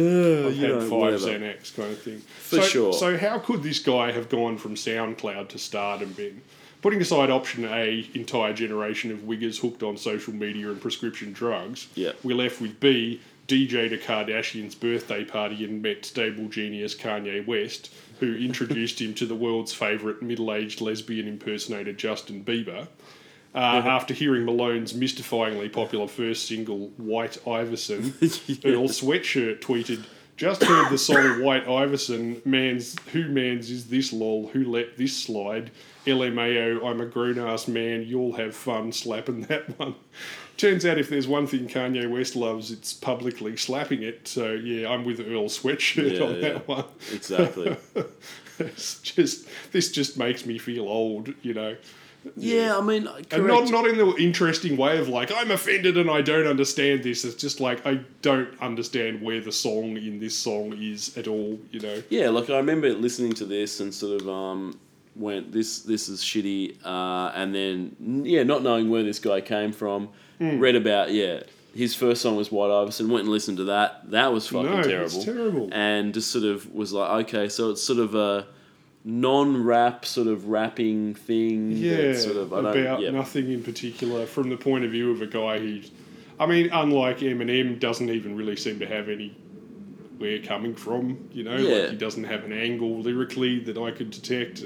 I've 0.48 0.56
had 0.56 0.68
know, 0.70 0.80
five 0.80 0.90
whatever. 0.90 1.18
Xanax 1.18 1.76
kind 1.76 1.92
of 1.92 2.00
thing. 2.02 2.18
For 2.38 2.56
so, 2.56 2.62
sure. 2.62 2.92
So 2.94 3.16
how 3.18 3.38
could 3.38 3.62
this 3.62 3.78
guy 3.78 4.10
have 4.10 4.28
gone 4.30 4.56
from 4.56 4.74
SoundCloud 4.74 5.48
to 5.50 5.58
stardom, 5.58 6.12
Ben? 6.12 6.40
Putting 6.82 7.00
aside 7.00 7.30
option 7.30 7.64
A, 7.66 8.08
entire 8.14 8.52
generation 8.54 9.10
of 9.10 9.18
wiggers 9.20 9.58
hooked 9.60 9.82
on 9.82 9.96
social 9.96 10.32
media 10.32 10.68
and 10.70 10.80
prescription 10.80 11.32
drugs, 11.32 11.88
Yeah. 11.94 12.12
we're 12.22 12.36
left 12.36 12.60
with 12.60 12.78
B, 12.80 13.20
DJ'd 13.46 13.92
a 13.92 13.98
Kardashian's 13.98 14.74
birthday 14.74 15.24
party 15.24 15.64
and 15.64 15.80
met 15.82 16.04
stable 16.04 16.48
genius 16.48 16.94
Kanye 16.94 17.46
West, 17.46 17.92
who 18.20 18.34
introduced 18.36 19.00
him 19.00 19.14
to 19.14 19.26
the 19.26 19.34
world's 19.34 19.72
favourite 19.72 20.22
middle-aged 20.22 20.80
lesbian 20.80 21.28
impersonator 21.28 21.92
Justin 21.92 22.44
Bieber. 22.44 22.88
Uh, 23.54 23.82
After 23.86 24.12
hearing 24.12 24.44
Malone's 24.44 24.92
mystifyingly 24.92 25.72
popular 25.72 26.08
first 26.08 26.46
single, 26.46 26.88
White 26.98 27.38
Iverson, 27.46 28.12
Earl 28.64 28.88
Sweatshirt 28.88 29.60
tweeted, 29.60 30.04
Just 30.36 30.62
heard 30.62 30.90
the 30.90 30.98
song 30.98 31.42
White 31.42 31.66
Iverson, 31.66 32.42
man's 32.44 32.96
who 33.12 33.28
man's 33.28 33.70
is 33.70 33.86
this 33.88 34.12
lol, 34.12 34.48
who 34.48 34.64
let 34.70 34.98
this 34.98 35.16
slide? 35.16 35.70
LMAO, 36.04 36.84
I'm 36.84 37.00
a 37.00 37.06
grown 37.06 37.38
ass 37.38 37.66
man, 37.66 38.02
you'll 38.02 38.34
have 38.34 38.54
fun 38.54 38.92
slapping 38.92 39.42
that 39.42 39.78
one. 39.78 39.94
Turns 40.56 40.86
out 40.86 40.98
if 40.98 41.08
there's 41.10 41.28
one 41.28 41.46
thing 41.46 41.68
Kanye 41.68 42.10
West 42.10 42.34
loves, 42.34 42.70
it's 42.70 42.92
publicly 42.94 43.56
slapping 43.56 44.02
it. 44.02 44.26
So 44.26 44.52
yeah, 44.52 44.88
I'm 44.88 45.04
with 45.04 45.20
Earl 45.20 45.44
Sweatshirt 45.50 46.18
Yeah, 46.18 46.24
on 46.24 46.34
yeah. 46.36 46.40
that 46.40 46.68
one. 46.68 46.84
Exactly. 47.12 47.76
It's 48.58 49.00
just 49.00 49.46
this 49.72 49.92
just 49.92 50.16
makes 50.16 50.46
me 50.46 50.56
feel 50.56 50.88
old, 50.88 51.34
you 51.42 51.52
know. 51.52 51.76
yeah, 52.38 52.78
I 52.78 52.80
mean, 52.80 53.04
correct. 53.04 53.32
And 53.34 53.46
not 53.46 53.68
not 53.68 53.86
in 53.86 53.98
the 53.98 54.14
interesting 54.16 54.78
way 54.78 54.96
of 54.96 55.08
like 55.10 55.30
I'm 55.30 55.50
offended 55.50 55.98
and 55.98 56.10
I 56.10 56.22
don't 56.22 56.46
understand 56.46 57.02
this. 57.04 57.22
It's 57.26 57.34
just 57.34 57.60
like 57.60 57.86
I 57.86 58.00
don't 58.22 58.48
understand 58.62 59.20
where 59.20 59.42
the 59.42 59.52
song 59.52 59.98
in 59.98 60.20
this 60.20 60.34
song 60.38 60.72
is 60.80 61.14
at 61.18 61.28
all. 61.28 61.58
You 61.70 61.80
know. 61.80 62.02
Yeah, 62.08 62.30
like 62.30 62.48
I 62.48 62.56
remember 62.56 62.88
listening 62.94 63.34
to 63.34 63.44
this 63.44 63.80
and 63.80 63.92
sort 63.92 64.22
of 64.22 64.26
um, 64.28 64.80
went, 65.14 65.52
"This 65.52 65.80
this 65.80 66.08
is 66.08 66.22
shitty," 66.22 66.78
uh, 66.82 67.32
and 67.34 67.54
then 67.54 67.94
yeah, 68.24 68.42
not 68.42 68.62
knowing 68.62 68.88
where 68.88 69.02
this 69.02 69.18
guy 69.18 69.42
came 69.42 69.70
from, 69.70 70.08
Hmm. 70.38 70.58
read 70.58 70.74
about 70.76 71.12
yeah, 71.12 71.40
his 71.74 71.94
first 71.94 72.20
song 72.22 72.36
was 72.36 72.50
White 72.52 72.70
Iverson. 72.70 73.08
Went 73.08 73.22
and 73.24 73.30
listened 73.32 73.56
to 73.58 73.64
that. 73.64 74.10
That 74.10 74.32
was 74.32 74.46
fucking 74.48 74.70
No, 74.70 74.82
terrible. 74.82 75.22
terrible. 75.22 75.68
And 75.72 76.12
just 76.14 76.30
sort 76.30 76.44
of 76.44 76.72
was 76.74 76.92
like, 76.92 77.24
okay, 77.26 77.48
so 77.48 77.70
it's 77.70 77.82
sort 77.82 77.98
of 77.98 78.14
a 78.14 78.46
non-rap 79.04 80.04
sort 80.04 80.26
of 80.26 80.48
rapping 80.48 81.14
thing. 81.14 81.70
Yeah, 81.72 82.12
sort 82.14 82.36
of 82.36 82.52
about. 82.52 83.00
Yeah, 83.00 83.10
nothing 83.10 83.50
in 83.50 83.62
particular 83.62 84.26
from 84.26 84.50
the 84.50 84.56
point 84.56 84.84
of 84.84 84.90
view 84.90 85.10
of 85.12 85.22
a 85.22 85.26
guy 85.26 85.58
who's, 85.58 85.90
I 86.40 86.46
mean, 86.46 86.68
unlike 86.72 87.18
Eminem, 87.20 87.78
doesn't 87.78 88.10
even 88.10 88.36
really 88.36 88.56
seem 88.56 88.78
to 88.80 88.86
have 88.86 89.08
any 89.08 89.34
where 90.18 90.38
coming 90.40 90.74
from. 90.74 91.28
You 91.32 91.44
know, 91.44 91.56
Yeah. 91.56 91.74
like 91.82 91.90
he 91.90 91.96
doesn't 91.96 92.24
have 92.24 92.44
an 92.44 92.52
angle 92.52 93.00
lyrically 93.00 93.60
that 93.60 93.78
I 93.78 93.90
could 93.90 94.10
detect. 94.10 94.64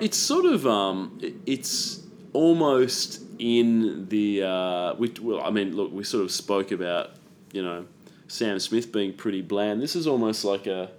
It's 0.00 0.18
sort 0.18 0.44
of 0.44 0.66
um, 0.66 1.18
it's 1.46 2.00
almost 2.34 3.22
in 3.38 4.08
the 4.08 4.42
uh, 4.42 4.94
we 4.94 5.12
well, 5.20 5.40
I 5.42 5.50
mean, 5.50 5.76
look, 5.76 5.92
we 5.92 6.04
sort 6.04 6.24
of 6.24 6.30
spoke 6.30 6.70
about 6.70 7.10
you 7.52 7.62
know 7.62 7.86
Sam 8.28 8.58
Smith 8.58 8.92
being 8.92 9.12
pretty 9.12 9.42
bland. 9.42 9.80
This 9.80 9.96
is 9.96 10.06
almost 10.06 10.44
like 10.44 10.66
a 10.66 10.90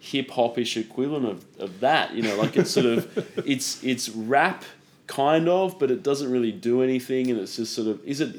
hip 0.00 0.30
hopish 0.30 0.76
equivalent 0.76 1.26
of, 1.26 1.60
of 1.60 1.80
that. 1.80 2.14
You 2.14 2.22
know, 2.22 2.36
like 2.36 2.56
it's 2.56 2.70
sort 2.70 2.86
of 2.86 3.42
it's 3.46 3.82
it's 3.82 4.08
rap 4.08 4.64
kind 5.06 5.48
of, 5.48 5.78
but 5.78 5.90
it 5.90 6.02
doesn't 6.02 6.30
really 6.30 6.52
do 6.52 6.82
anything, 6.82 7.30
and 7.30 7.40
it's 7.40 7.56
just 7.56 7.74
sort 7.74 7.88
of 7.88 8.04
is 8.04 8.20
it. 8.20 8.36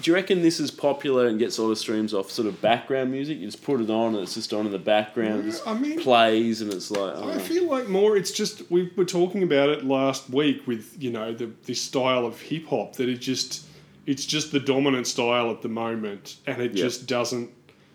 Do 0.00 0.10
you 0.10 0.14
reckon 0.14 0.42
this 0.42 0.60
is 0.60 0.70
popular 0.70 1.26
and 1.26 1.38
gets 1.38 1.58
all 1.58 1.68
the 1.68 1.76
streams 1.76 2.12
off 2.14 2.30
sort 2.30 2.46
of 2.48 2.60
background 2.60 3.10
music? 3.10 3.38
You 3.38 3.46
just 3.46 3.62
put 3.62 3.80
it 3.80 3.90
on 3.90 4.14
and 4.14 4.22
it's 4.22 4.34
just 4.34 4.52
on 4.52 4.66
in 4.66 4.72
the 4.72 4.78
background, 4.78 5.40
it 5.46 5.50
just 5.50 5.66
I 5.66 5.74
mean- 5.74 6.00
plays, 6.00 6.60
and 6.60 6.72
it's 6.72 6.90
like 6.90 7.16
I 7.16 7.34
I 7.34 7.38
feel 7.38 7.68
like 7.68 7.88
more. 7.88 8.16
It's 8.16 8.30
just 8.30 8.70
we 8.70 8.90
were 8.96 9.04
talking 9.06 9.42
about 9.42 9.68
it 9.70 9.84
last 9.84 10.28
week 10.30 10.66
with 10.66 10.96
you 11.02 11.10
know 11.10 11.32
the 11.32 11.50
this 11.64 11.80
style 11.80 12.26
of 12.26 12.40
hip 12.40 12.66
hop 12.66 12.96
that 12.96 13.08
it 13.08 13.18
just 13.18 13.64
it's 14.06 14.24
just 14.26 14.52
the 14.52 14.60
dominant 14.60 15.06
style 15.06 15.50
at 15.50 15.62
the 15.62 15.68
moment, 15.68 16.36
and 16.46 16.60
it 16.62 16.72
Yeah. 16.72 16.84
just 16.84 17.06
doesn't. 17.06 17.50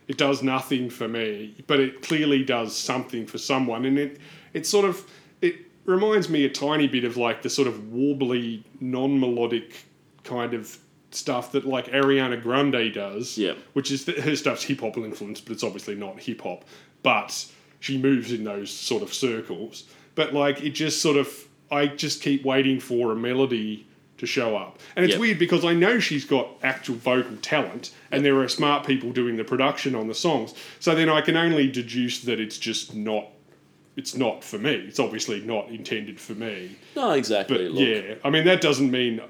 It 0.07 0.17
does 0.17 0.43
nothing 0.43 0.89
for 0.89 1.07
me, 1.07 1.55
but 1.67 1.79
it 1.79 2.01
clearly 2.01 2.43
does 2.43 2.75
something 2.75 3.25
for 3.27 3.37
someone, 3.37 3.85
and 3.85 3.97
it 3.97 4.17
it 4.53 4.65
sort 4.67 4.85
of 4.85 5.05
it 5.41 5.55
reminds 5.85 6.27
me 6.29 6.43
a 6.45 6.49
tiny 6.49 6.87
bit 6.87 7.03
of 7.05 7.15
like 7.15 7.41
the 7.43 7.49
sort 7.49 7.67
of 7.67 7.75
warbly, 7.91 8.63
non 8.81 9.19
melodic 9.19 9.85
kind 10.23 10.53
of 10.53 10.77
stuff 11.11 11.51
that 11.53 11.65
like 11.65 11.87
Ariana 11.87 12.41
Grande 12.41 12.93
does. 12.93 13.37
Yep. 13.37 13.57
Which 13.73 13.91
is 13.91 14.05
her 14.05 14.35
stuff's 14.35 14.63
hip 14.63 14.81
hop 14.81 14.97
influenced, 14.97 15.45
but 15.45 15.53
it's 15.53 15.63
obviously 15.63 15.95
not 15.95 16.19
hip 16.19 16.41
hop. 16.41 16.65
But 17.03 17.45
she 17.79 17.97
moves 17.97 18.31
in 18.31 18.43
those 18.43 18.69
sort 18.71 19.03
of 19.03 19.13
circles. 19.13 19.85
But 20.15 20.33
like 20.33 20.61
it 20.61 20.71
just 20.71 21.01
sort 21.01 21.17
of, 21.17 21.29
I 21.71 21.87
just 21.87 22.21
keep 22.21 22.43
waiting 22.43 22.79
for 22.79 23.11
a 23.11 23.15
melody 23.15 23.87
to 24.17 24.27
show 24.27 24.55
up, 24.55 24.77
and 24.95 25.03
it's 25.03 25.13
Yep. 25.13 25.19
weird 25.21 25.39
because 25.39 25.65
I 25.65 25.73
know 25.73 25.99
she's 25.99 26.25
got 26.25 26.47
actual 26.61 26.93
vocal 26.95 27.37
talent, 27.41 27.89
and 28.11 28.23
there 28.23 28.39
are 28.39 28.47
smart 28.47 28.85
people 28.85 29.11
doing 29.11 29.35
the 29.35 29.43
production 29.43 29.95
on 29.95 30.07
the 30.07 30.13
songs. 30.13 30.53
So 30.79 30.93
then 30.93 31.09
I 31.09 31.21
can 31.21 31.35
only 31.35 31.71
deduce 31.71 32.19
that 32.21 32.39
it's 32.39 32.59
just 32.59 32.93
not. 32.95 33.29
It's 33.97 34.15
not 34.15 34.43
for 34.43 34.57
me. 34.59 34.73
It's 34.73 34.99
obviously 34.99 35.41
not 35.41 35.69
intended 35.69 36.19
for 36.19 36.33
me. 36.33 36.75
No, 36.95 37.11
exactly. 37.11 37.57
But 37.57 37.71
Look, 37.73 37.87
yeah, 37.87 38.15
I 38.23 38.29
mean 38.29 38.45
that 38.45 38.61
doesn't 38.61 38.91
mean 38.91 39.21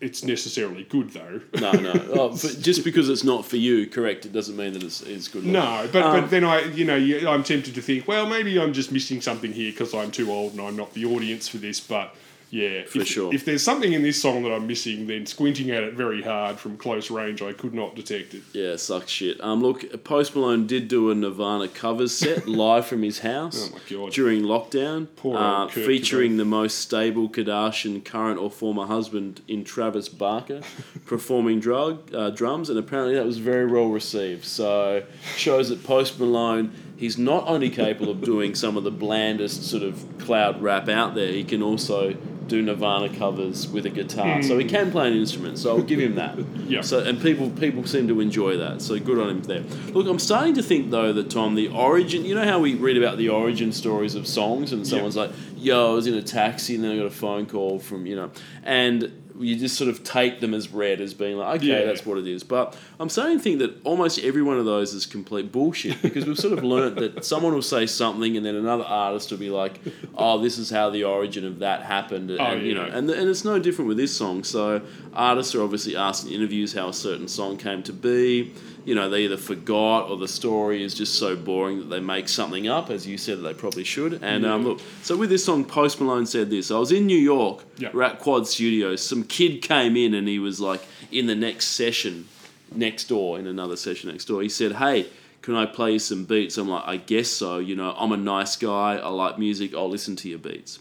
it's 0.00 0.22
necessarily 0.24 0.84
good 0.84 1.10
though. 1.10 1.40
No, 1.60 1.72
no. 1.72 1.92
Oh, 2.12 2.28
but 2.30 2.58
just 2.60 2.84
because 2.84 3.08
it's 3.08 3.24
not 3.24 3.44
for 3.46 3.56
you, 3.56 3.86
correct, 3.86 4.26
it 4.26 4.32
doesn't 4.32 4.56
mean 4.56 4.72
that 4.74 4.82
it's, 4.82 5.00
it's 5.02 5.28
good. 5.28 5.44
No, 5.44 5.88
but 5.92 6.02
Um, 6.02 6.20
but 6.20 6.30
then 6.30 6.44
I 6.44 6.64
you 6.64 6.84
know 6.84 7.30
I'm 7.30 7.42
tempted 7.42 7.74
to 7.74 7.82
think 7.82 8.06
well 8.06 8.26
maybe 8.26 8.58
I'm 8.60 8.72
just 8.72 8.92
missing 8.92 9.20
something 9.22 9.52
here 9.52 9.70
because 9.70 9.94
I'm 9.94 10.10
too 10.10 10.30
old 10.30 10.52
and 10.52 10.60
I'm 10.60 10.76
not 10.76 10.92
the 10.94 11.04
audience 11.06 11.48
for 11.48 11.56
this. 11.58 11.80
But 11.80 12.14
yeah, 12.50 12.84
For 12.84 13.00
if, 13.00 13.08
sure. 13.08 13.34
If 13.34 13.44
there's 13.44 13.62
something 13.62 13.92
in 13.92 14.02
this 14.02 14.20
song 14.22 14.44
that 14.44 14.52
I'm 14.52 14.66
missing, 14.66 15.06
then 15.08 15.26
squinting 15.26 15.70
at 15.70 15.82
it 15.82 15.94
very 15.94 16.22
hard 16.22 16.58
from 16.58 16.76
close 16.76 17.10
range, 17.10 17.42
I 17.42 17.52
could 17.52 17.74
not 17.74 17.96
detect 17.96 18.34
it. 18.34 18.42
Yeah, 18.52 18.76
sucks 18.76 19.10
shit. 19.10 19.40
Um, 19.40 19.60
look, 19.60 20.04
Post 20.04 20.36
Malone 20.36 20.66
did 20.66 20.86
do 20.86 21.10
a 21.10 21.14
Nirvana 21.14 21.66
covers 21.68 22.16
set 22.16 22.46
live 22.48 22.86
from 22.86 23.02
his 23.02 23.20
house 23.20 23.72
Oh 23.94 24.10
during 24.10 24.42
lockdown, 24.42 25.08
Poor 25.16 25.36
uh, 25.36 25.68
featuring 25.68 26.36
the 26.36 26.44
most 26.44 26.78
stable 26.78 27.28
Kardashian 27.28 28.04
current 28.04 28.38
or 28.38 28.50
former 28.50 28.86
husband 28.86 29.40
in 29.48 29.64
Travis 29.64 30.08
Barker 30.08 30.60
performing 31.06 31.58
drug 31.58 32.14
uh, 32.14 32.30
drums, 32.30 32.70
and 32.70 32.78
apparently 32.78 33.16
that 33.16 33.26
was 33.26 33.38
very 33.38 33.66
well 33.66 33.88
received. 33.88 34.44
So 34.44 35.02
shows 35.36 35.68
that 35.70 35.82
Post 35.84 36.18
Malone. 36.20 36.72
He's 36.96 37.18
not 37.18 37.46
only 37.46 37.70
capable 37.70 38.10
of 38.10 38.22
doing 38.22 38.54
some 38.54 38.76
of 38.76 38.84
the 38.84 38.90
blandest 38.90 39.64
sort 39.64 39.82
of 39.82 40.04
cloud 40.18 40.62
rap 40.62 40.88
out 40.88 41.14
there, 41.14 41.28
he 41.28 41.44
can 41.44 41.62
also 41.62 42.16
do 42.48 42.62
Nirvana 42.62 43.08
covers 43.08 43.68
with 43.68 43.86
a 43.86 43.90
guitar. 43.90 44.42
So 44.42 44.56
he 44.58 44.64
hmm. 44.64 44.70
can 44.70 44.90
play 44.90 45.08
an 45.08 45.14
instrument. 45.14 45.58
So 45.58 45.76
I'll 45.76 45.82
give 45.82 46.00
him 46.00 46.14
that. 46.16 46.38
Yeah. 46.66 46.80
So 46.80 46.98
and 46.98 47.22
people 47.22 47.50
people 47.50 47.86
seem 47.86 48.08
to 48.08 48.20
enjoy 48.20 48.56
that. 48.56 48.82
So 48.82 48.98
good 48.98 49.20
on 49.20 49.30
him 49.30 49.42
there. 49.42 49.60
Look, 49.92 50.08
I'm 50.08 50.18
starting 50.18 50.54
to 50.54 50.64
think 50.64 50.90
though 50.90 51.12
that 51.12 51.30
Tom, 51.30 51.54
the 51.54 51.68
origin. 51.68 52.24
You 52.24 52.34
know 52.34 52.44
how 52.44 52.58
we 52.58 52.74
read 52.74 52.96
about 52.96 53.18
the 53.18 53.28
origin 53.28 53.70
stories 53.70 54.16
of 54.16 54.26
songs, 54.26 54.72
and 54.72 54.84
someone's 54.84 55.14
like, 55.14 55.30
"Yo, 55.56 55.92
I 55.92 55.94
was 55.94 56.08
in 56.08 56.14
a 56.14 56.22
taxi, 56.22 56.74
and 56.74 56.82
then 56.82 56.90
I 56.90 56.96
got 56.96 57.06
a 57.06 57.10
phone 57.10 57.46
call 57.46 57.78
from 57.78 58.04
you 58.04 58.16
know," 58.16 58.32
and 58.64 59.12
you 59.38 59.56
just 59.56 59.76
sort 59.76 59.90
of 59.90 60.02
take 60.04 60.40
them 60.40 60.54
as 60.54 60.72
read 60.72 61.00
as 61.00 61.14
being 61.14 61.36
like, 61.36 61.58
"Okay, 61.60 61.66
Yeah. 61.68 61.84
that's 61.84 62.04
what 62.06 62.18
it 62.18 62.26
is." 62.26 62.42
But 62.42 62.76
I'm 63.00 63.08
starting 63.08 63.38
to 63.38 63.42
think 63.42 63.58
that 63.60 63.74
almost 63.84 64.18
every 64.20 64.42
one 64.42 64.58
of 64.58 64.64
those 64.64 64.94
is 64.94 65.06
complete 65.06 65.52
bullshit 65.52 66.00
because 66.02 66.24
we've 66.26 66.38
sort 66.38 66.56
of 66.56 66.64
learnt 66.64 66.96
that 66.96 67.24
someone 67.24 67.52
will 67.54 67.62
say 67.62 67.86
something, 67.86 68.36
and 68.36 68.44
then 68.46 68.54
another 68.54 68.84
artist 68.84 69.30
will 69.30 69.38
be 69.38 69.50
like, 69.50 69.80
"Oh, 70.16 70.38
this 70.40 70.58
is 70.58 70.70
how 70.70 70.90
the 70.90 71.04
origin 71.04 71.44
of 71.44 71.58
that 71.60 71.82
happened," 71.82 72.30
oh, 72.30 72.34
and 72.34 72.62
Oh, 72.62 72.64
you 72.64 72.74
know, 72.74 72.84
and 72.84 73.10
and 73.10 73.28
it's 73.28 73.44
no 73.44 73.58
different 73.58 73.88
with 73.88 73.96
this 73.96 74.16
song. 74.16 74.44
So 74.44 74.80
artists 75.14 75.54
are 75.54 75.62
obviously 75.62 75.96
asked 75.96 76.26
in 76.26 76.32
interviews 76.32 76.72
how 76.74 76.88
a 76.88 76.92
certain 76.92 77.28
song 77.28 77.56
came 77.56 77.82
to 77.84 77.92
be. 77.92 78.52
You 78.86 78.94
know, 78.94 79.10
they 79.10 79.24
either 79.24 79.36
forgot 79.36 80.08
or 80.08 80.16
the 80.16 80.28
story 80.28 80.82
is 80.82 80.94
just 80.94 81.16
so 81.18 81.34
boring 81.36 81.80
that 81.80 81.86
they 81.86 81.98
make 82.00 82.28
something 82.28 82.68
up, 82.68 82.88
as 82.88 83.06
you 83.06 83.18
said 83.18 83.42
they 83.42 83.52
probably 83.52 83.82
should. 83.84 84.22
And 84.22 84.46
um, 84.46 84.62
look, 84.64 84.80
so 85.02 85.16
with 85.16 85.28
this 85.28 85.44
song, 85.44 85.64
Post 85.64 86.00
Malone 86.00 86.24
said 86.24 86.50
this. 86.50 86.70
I 86.70 86.78
was 86.78 86.92
in 86.92 87.04
New 87.04 87.18
York, 87.18 87.64
Yeah. 87.78 87.90
we're 87.92 88.04
at 88.04 88.20
Quad 88.20 88.46
Studios. 88.46 89.02
Some 89.02 89.24
kid 89.24 89.60
came 89.60 89.96
in 89.96 90.14
and 90.14 90.28
he 90.28 90.38
was 90.38 90.60
like 90.60 90.80
in 91.10 91.26
the 91.26 91.34
next 91.34 91.66
session 91.66 92.28
next 92.72 93.08
door, 93.08 93.38
in 93.40 93.46
another 93.48 93.74
session 93.76 94.08
next 94.10 94.26
door. 94.26 94.40
He 94.40 94.48
said, 94.48 94.72
Hey, 94.74 95.08
can 95.42 95.56
I 95.56 95.66
play 95.66 95.94
you 95.94 95.98
some 95.98 96.24
beats? 96.24 96.56
I'm 96.56 96.68
like, 96.68 96.84
I 96.86 96.96
guess 96.96 97.28
so. 97.28 97.58
You 97.58 97.74
know, 97.74 97.92
I'm 97.98 98.12
a 98.12 98.16
nice 98.16 98.54
guy. 98.56 98.96
I 98.98 99.08
like 99.08 99.36
music. 99.36 99.74
I'll 99.74 99.90
listen 99.90 100.14
to 100.16 100.28
your 100.28 100.38
beats. 100.38 100.78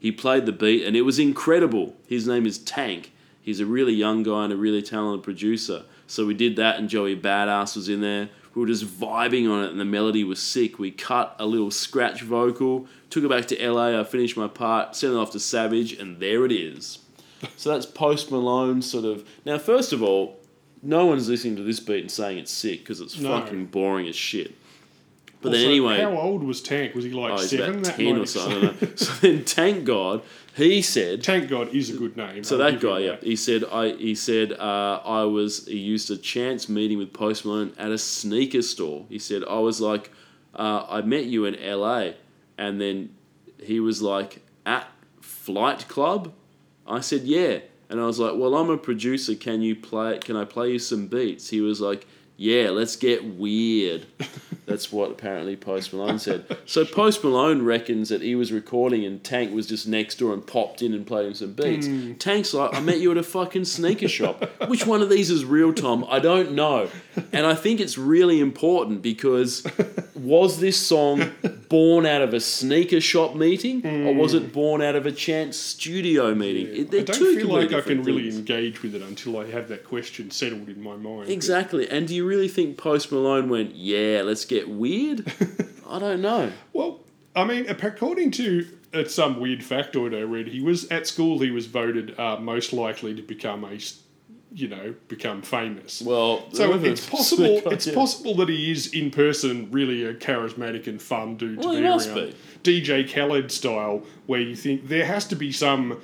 He 0.00 0.10
played 0.10 0.46
the 0.46 0.52
beat 0.52 0.84
and 0.84 0.96
it 0.96 1.02
was 1.02 1.20
incredible. 1.20 1.94
His 2.08 2.26
name 2.26 2.44
is 2.44 2.58
Tank. 2.58 3.12
He's 3.40 3.60
a 3.60 3.66
really 3.66 3.92
young 3.94 4.24
guy 4.24 4.44
and 4.44 4.52
a 4.52 4.56
really 4.56 4.82
talented 4.82 5.22
producer. 5.22 5.84
So 6.06 6.24
we 6.26 6.34
did 6.34 6.56
that 6.56 6.78
and 6.78 6.88
Joey 6.88 7.16
Badass 7.16 7.76
was 7.76 7.88
in 7.88 8.00
there. 8.00 8.28
We 8.54 8.60
were 8.62 8.68
just 8.68 8.86
vibing 8.86 9.50
on 9.50 9.64
it 9.64 9.70
and 9.70 9.78
the 9.80 9.84
melody 9.84 10.24
was 10.24 10.40
sick. 10.40 10.78
We 10.78 10.90
cut 10.90 11.36
a 11.38 11.44
little 11.46 11.70
scratch 11.70 12.22
vocal, 12.22 12.86
took 13.10 13.22
it 13.24 13.28
back 13.28 13.46
to 13.48 13.68
LA. 13.70 14.00
I 14.00 14.04
finished 14.04 14.36
my 14.36 14.48
part, 14.48 14.96
sent 14.96 15.12
it 15.12 15.16
off 15.16 15.30
to 15.32 15.40
Savage, 15.40 15.92
and 15.92 16.18
there 16.20 16.44
it 16.46 16.52
is. 16.52 17.00
So 17.56 17.70
that's 17.70 17.84
Post 17.84 18.30
Malone 18.30 18.80
sort 18.80 19.04
of. 19.04 19.28
Now, 19.44 19.58
first 19.58 19.92
of 19.92 20.02
all, 20.02 20.38
no 20.82 21.04
one's 21.04 21.28
listening 21.28 21.56
to 21.56 21.62
this 21.62 21.80
beat 21.80 22.00
and 22.00 22.10
saying 22.10 22.38
it's 22.38 22.50
sick 22.52 22.80
because 22.80 23.00
it's 23.00 23.18
No. 23.18 23.28
fucking 23.40 23.66
boring 23.66 24.06
as 24.08 24.16
shit. 24.16 24.54
But 25.42 25.50
Also, 25.50 25.58
then 25.60 25.68
anyway, 25.68 26.00
how 26.00 26.16
old 26.18 26.42
was 26.42 26.62
Tank? 26.62 26.94
Was 26.94 27.04
he 27.04 27.10
like 27.10 27.32
oh, 27.32 27.36
seven? 27.36 27.70
about 27.80 27.84
That 27.84 27.96
ten 27.96 28.16
or 28.16 28.26
something. 28.26 28.56
I 28.56 28.60
don't 28.62 28.82
know. 28.82 28.88
So 28.96 29.12
then, 29.20 29.44
Tank 29.44 29.84
God, 29.84 30.22
he 30.56 30.80
said, 30.80 31.22
Tank 31.22 31.50
God 31.50 31.74
is 31.74 31.90
a 31.90 31.92
good 31.98 32.16
name. 32.16 32.42
so 32.42 32.58
I'll 32.58 32.70
that 32.70 32.80
guy, 32.80 33.00
yeah, 33.00 33.16
he 33.20 33.36
said, 33.36 33.62
I 33.64 33.90
he 33.90 34.14
said, 34.14 34.52
uh, 34.52 35.00
I 35.04 35.24
was 35.24 35.66
he 35.66 35.76
used 35.76 36.10
a 36.10 36.16
chance 36.16 36.66
meeting 36.66 36.96
with 36.96 37.12
Post 37.12 37.44
Malone 37.44 37.74
at 37.76 37.90
a 37.90 37.98
sneaker 37.98 38.62
store. 38.62 39.04
He 39.10 39.18
said, 39.18 39.42
I 39.44 39.58
was 39.58 39.82
like, 39.82 40.10
uh, 40.54 40.86
I 40.88 41.02
met 41.02 41.24
you 41.24 41.44
in 41.44 41.56
L.A. 41.56 42.14
and 42.56 42.80
then 42.80 43.14
he 43.62 43.80
was 43.80 44.00
like 44.00 44.42
at 44.64 44.88
Flight 45.20 45.88
Club. 45.88 46.32
I 46.86 47.00
said, 47.00 47.22
yeah, 47.22 47.58
and 47.90 48.00
I 48.00 48.06
was 48.06 48.18
like, 48.18 48.32
well, 48.36 48.54
I'm 48.54 48.70
a 48.70 48.78
producer. 48.78 49.34
Can 49.34 49.60
you 49.60 49.76
play? 49.76 50.18
Can 50.20 50.36
I 50.36 50.46
play 50.46 50.72
you 50.72 50.78
some 50.78 51.06
beats? 51.06 51.50
He 51.50 51.60
was 51.60 51.80
like. 51.80 52.06
Yeah, 52.36 52.70
let's 52.70 52.96
get 52.96 53.24
weird. 53.24 54.06
That's 54.66 54.90
what 54.90 55.12
apparently 55.12 55.56
Post 55.56 55.92
Malone 55.92 56.18
said. 56.18 56.44
So 56.66 56.84
Post 56.84 57.22
Malone 57.22 57.62
reckons 57.62 58.08
that 58.08 58.20
he 58.20 58.34
was 58.34 58.50
recording 58.50 59.04
and 59.04 59.22
Tank 59.22 59.54
was 59.54 59.68
just 59.68 59.86
next 59.86 60.18
door 60.18 60.34
and 60.34 60.44
popped 60.44 60.82
in 60.82 60.92
and 60.92 61.06
played 61.06 61.26
him 61.26 61.34
some 61.34 61.52
beats. 61.52 61.86
Hmm. 61.86 62.14
Tank's 62.14 62.52
like, 62.52 62.74
I 62.74 62.80
met 62.80 62.98
you 62.98 63.12
at 63.12 63.16
a 63.16 63.22
fucking 63.22 63.64
sneaker 63.64 64.08
shop. 64.08 64.44
Which 64.68 64.84
one 64.84 65.02
of 65.02 65.08
these 65.08 65.30
is 65.30 65.44
real, 65.44 65.72
Tom? 65.72 66.04
I 66.08 66.18
don't 66.18 66.52
know. 66.52 66.90
And 67.32 67.46
I 67.46 67.54
think 67.54 67.78
it's 67.78 67.96
really 67.96 68.40
important 68.40 69.02
because 69.02 69.64
was 70.16 70.58
this 70.58 70.84
song 70.84 71.30
born 71.68 72.04
out 72.04 72.22
of 72.22 72.34
a 72.34 72.40
sneaker 72.40 73.00
shop 73.00 73.36
meeting 73.36 73.86
or 74.06 74.14
was 74.14 74.34
it 74.34 74.42
hmm. 74.42 74.48
born 74.48 74.82
out 74.82 74.96
of 74.96 75.06
a 75.06 75.12
chance 75.12 75.56
studio 75.56 76.34
meeting? 76.34 76.66
It- 76.74 76.90
They're 76.90 77.02
I 77.02 77.04
don't 77.04 77.36
feel 77.36 77.48
like 77.48 77.66
I 77.66 77.68
can 77.68 77.76
different 77.76 78.06
really 78.06 78.28
engage 78.30 78.82
with 78.82 78.96
it 78.96 79.02
until 79.02 79.38
I 79.38 79.46
have 79.50 79.68
that 79.68 79.84
question 79.84 80.32
settled 80.32 80.68
in 80.68 80.82
my 80.82 80.96
mind. 80.96 81.30
Exactly. 81.30 81.88
And 81.88 82.08
do 82.08 82.14
you 82.14 82.25
really 82.26 82.48
think 82.48 82.76
Post 82.76 83.10
Malone 83.12 83.48
went, 83.48 83.74
yeah, 83.74 84.22
let's 84.24 84.44
get 84.44 84.68
weird? 84.68 85.32
I 85.88 85.98
don't 85.98 86.20
know. 86.20 86.52
Well, 86.72 87.00
I 87.34 87.44
mean, 87.44 87.66
according 87.68 88.30
to 88.32 88.66
uh, 88.92 89.04
some 89.04 89.40
weird 89.40 89.60
factoid 89.60 90.16
I 90.16 90.22
read, 90.22 90.48
he 90.48 90.60
was 90.60 90.86
at 90.88 91.06
school. 91.06 91.38
He 91.38 91.50
was 91.50 91.66
voted 91.66 92.18
uh, 92.18 92.38
most 92.38 92.72
likely 92.72 93.14
to 93.14 93.22
become 93.22 93.64
a, 93.64 93.78
you 94.52 94.68
know, 94.68 94.94
become 95.08 95.42
famous. 95.42 96.02
Well, 96.02 96.46
so 96.52 96.74
it's 96.74 97.06
possible. 97.10 97.62
It's 97.66 97.88
possible 97.90 98.34
that 98.36 98.48
he 98.48 98.70
is 98.70 98.92
in 98.92 99.10
person 99.10 99.70
really 99.70 100.04
a 100.04 100.14
charismatic 100.14 100.86
and 100.86 101.00
fun 101.00 101.36
dude 101.36 101.60
to 101.60 101.68
Well, 101.68 101.76
he 101.76 101.82
be 101.82 101.86
around. 101.86 102.34
DJ 102.62 103.12
Khaled 103.12 103.52
style, 103.52 104.02
where 104.26 104.40
you 104.40 104.56
think 104.56 104.88
there 104.88 105.04
has 105.04 105.26
to 105.28 105.36
be 105.36 105.52
some 105.52 106.00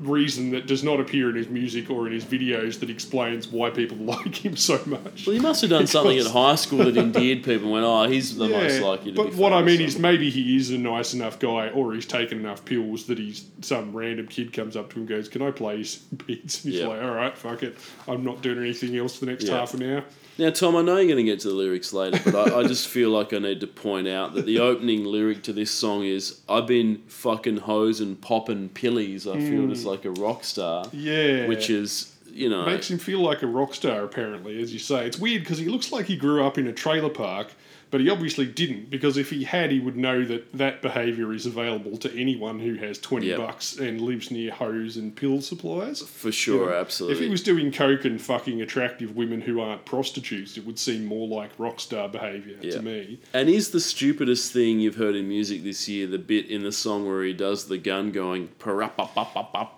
reason 0.00 0.50
that 0.50 0.66
does 0.66 0.84
not 0.84 1.00
appear 1.00 1.28
in 1.30 1.36
his 1.36 1.48
music 1.48 1.90
or 1.90 2.06
in 2.06 2.12
his 2.12 2.24
videos 2.24 2.78
that 2.80 2.88
explains 2.90 3.48
why 3.48 3.70
people 3.70 3.96
like 4.14 4.44
him 4.44 4.56
so 4.56 4.80
much. 4.86 5.26
Well, 5.26 5.34
he 5.34 5.40
must 5.40 5.60
have 5.62 5.70
done 5.70 5.86
something 5.86 6.18
at 6.18 6.26
high 6.26 6.54
school 6.54 6.78
that 6.84 6.96
endeared 6.96 7.42
people 7.42 7.64
and 7.64 7.72
went, 7.72 7.84
oh, 7.84 8.04
he's 8.04 8.36
the 8.36 8.48
most 8.48 8.80
likely 8.80 9.12
to 9.12 9.16
but 9.24 9.34
what 9.34 9.52
I 9.52 9.62
mean 9.62 9.80
is 9.80 9.98
maybe 9.98 10.30
he 10.30 10.56
is 10.56 10.70
a 10.70 10.78
nice 10.78 11.14
enough 11.14 11.38
guy, 11.38 11.68
or 11.70 11.92
he's 11.94 12.06
taken 12.06 12.38
enough 12.38 12.64
pills 12.64 13.06
that 13.06 13.18
he's 13.18 13.46
some 13.60 13.92
random 13.96 14.26
kid 14.28 14.52
comes 14.52 14.76
up 14.76 14.90
to 14.90 14.94
him 14.96 15.00
and 15.02 15.08
goes, 15.08 15.28
"Can 15.28 15.42
I 15.42 15.50
play 15.50 15.82
some 15.82 16.18
beats?" 16.26 16.64
And 16.64 16.72
he's 16.72 16.82
Yeah. 16.82 16.88
like, 16.88 17.02
"All 17.02 17.14
right, 17.14 17.36
fuck 17.36 17.62
it, 17.62 17.76
I'm 18.06 18.24
not 18.24 18.40
doing 18.42 18.58
anything 18.58 18.96
else 18.96 19.18
for 19.18 19.24
the 19.24 19.30
next 19.32 19.44
Yeah. 19.46 19.58
half 19.58 19.74
an 19.74 19.82
hour." 19.82 20.04
Now, 20.38 20.50
Tom, 20.50 20.76
I 20.76 20.82
know 20.82 20.96
you're 20.98 21.06
going 21.06 21.16
to 21.16 21.24
get 21.24 21.40
to 21.40 21.48
the 21.48 21.54
lyrics 21.54 21.92
later, 21.92 22.20
but 22.24 22.52
I, 22.52 22.60
I 22.60 22.62
just 22.62 22.86
feel 22.86 23.10
like 23.10 23.32
I 23.32 23.38
need 23.38 23.60
to 23.60 23.66
point 23.66 24.06
out 24.06 24.34
that 24.34 24.46
the 24.46 24.60
opening 24.60 25.04
lyric 25.04 25.42
to 25.44 25.52
this 25.52 25.70
song 25.70 26.04
is 26.04 26.40
I've 26.48 26.66
been 26.66 27.02
fucking 27.08 27.56
hoes 27.56 28.00
and 28.00 28.20
popping 28.20 28.68
pillies. 28.68 29.26
I 29.26 29.40
feel 29.40 29.66
just 29.66 29.84
like 29.84 30.04
a 30.04 30.10
rock 30.12 30.44
star. 30.44 30.84
Hmm. 30.84 30.96
Yeah, 30.96 31.46
Which 31.48 31.70
is, 31.70 32.14
you 32.30 32.48
know. 32.48 32.64
makes 32.66 32.88
him 32.88 32.98
feel 32.98 33.20
like 33.20 33.42
a 33.42 33.48
rock 33.48 33.74
star. 33.74 34.04
Apparently, 34.04 34.62
as 34.62 34.72
you 34.72 34.78
say, 34.78 35.04
it's 35.06 35.18
weird 35.18 35.42
because 35.42 35.58
he 35.58 35.66
looks 35.66 35.90
like 35.90 36.06
he 36.06 36.16
grew 36.16 36.44
up 36.44 36.56
in 36.56 36.68
a 36.68 36.72
trailer 36.72 37.10
park, 37.10 37.48
But 37.90 38.00
he 38.02 38.10
obviously 38.10 38.44
didn't 38.46 38.90
because 38.90 39.16
if 39.16 39.30
he 39.30 39.44
had, 39.44 39.70
he 39.70 39.80
would 39.80 39.96
know 39.96 40.24
that 40.24 40.52
that 40.52 40.82
behaviour 40.82 41.32
is 41.32 41.46
available 41.46 41.96
to 41.98 42.14
anyone 42.18 42.60
who 42.60 42.74
has 42.74 42.98
twenty 42.98 43.28
Yep. 43.28 43.38
bucks 43.38 43.78
and 43.78 44.00
lives 44.00 44.30
near 44.30 44.50
hose 44.52 44.96
and 44.96 45.14
pill 45.16 45.40
suppliers. 45.40 46.02
For 46.02 46.30
sure, 46.30 46.70
Yeah. 46.70 46.80
absolutely. 46.80 47.16
If 47.18 47.24
he 47.24 47.30
was 47.30 47.42
doing 47.42 47.72
coke 47.72 48.04
and 48.04 48.20
fucking 48.20 48.60
attractive 48.60 49.16
women 49.16 49.40
who 49.40 49.60
aren't 49.60 49.84
prostitutes, 49.86 50.56
it 50.58 50.66
would 50.66 50.78
seem 50.78 51.06
more 51.06 51.26
like 51.26 51.50
rock 51.58 51.80
star 51.80 52.08
behaviour 52.08 52.56
Yeah. 52.60 52.72
to 52.72 52.82
me. 52.82 53.18
And 53.32 53.48
is 53.48 53.70
the 53.70 53.80
stupidest 53.80 54.52
thing 54.52 54.80
you've 54.80 54.96
heard 54.96 55.16
in 55.16 55.28
music 55.28 55.62
this 55.64 55.88
year 55.88 56.06
the 56.06 56.18
bit 56.18 56.46
in 56.50 56.62
the 56.64 56.72
song 56.72 57.06
where 57.06 57.24
he 57.24 57.32
does 57.32 57.68
the 57.68 57.78
gun 57.78 58.12
going? 58.12 58.48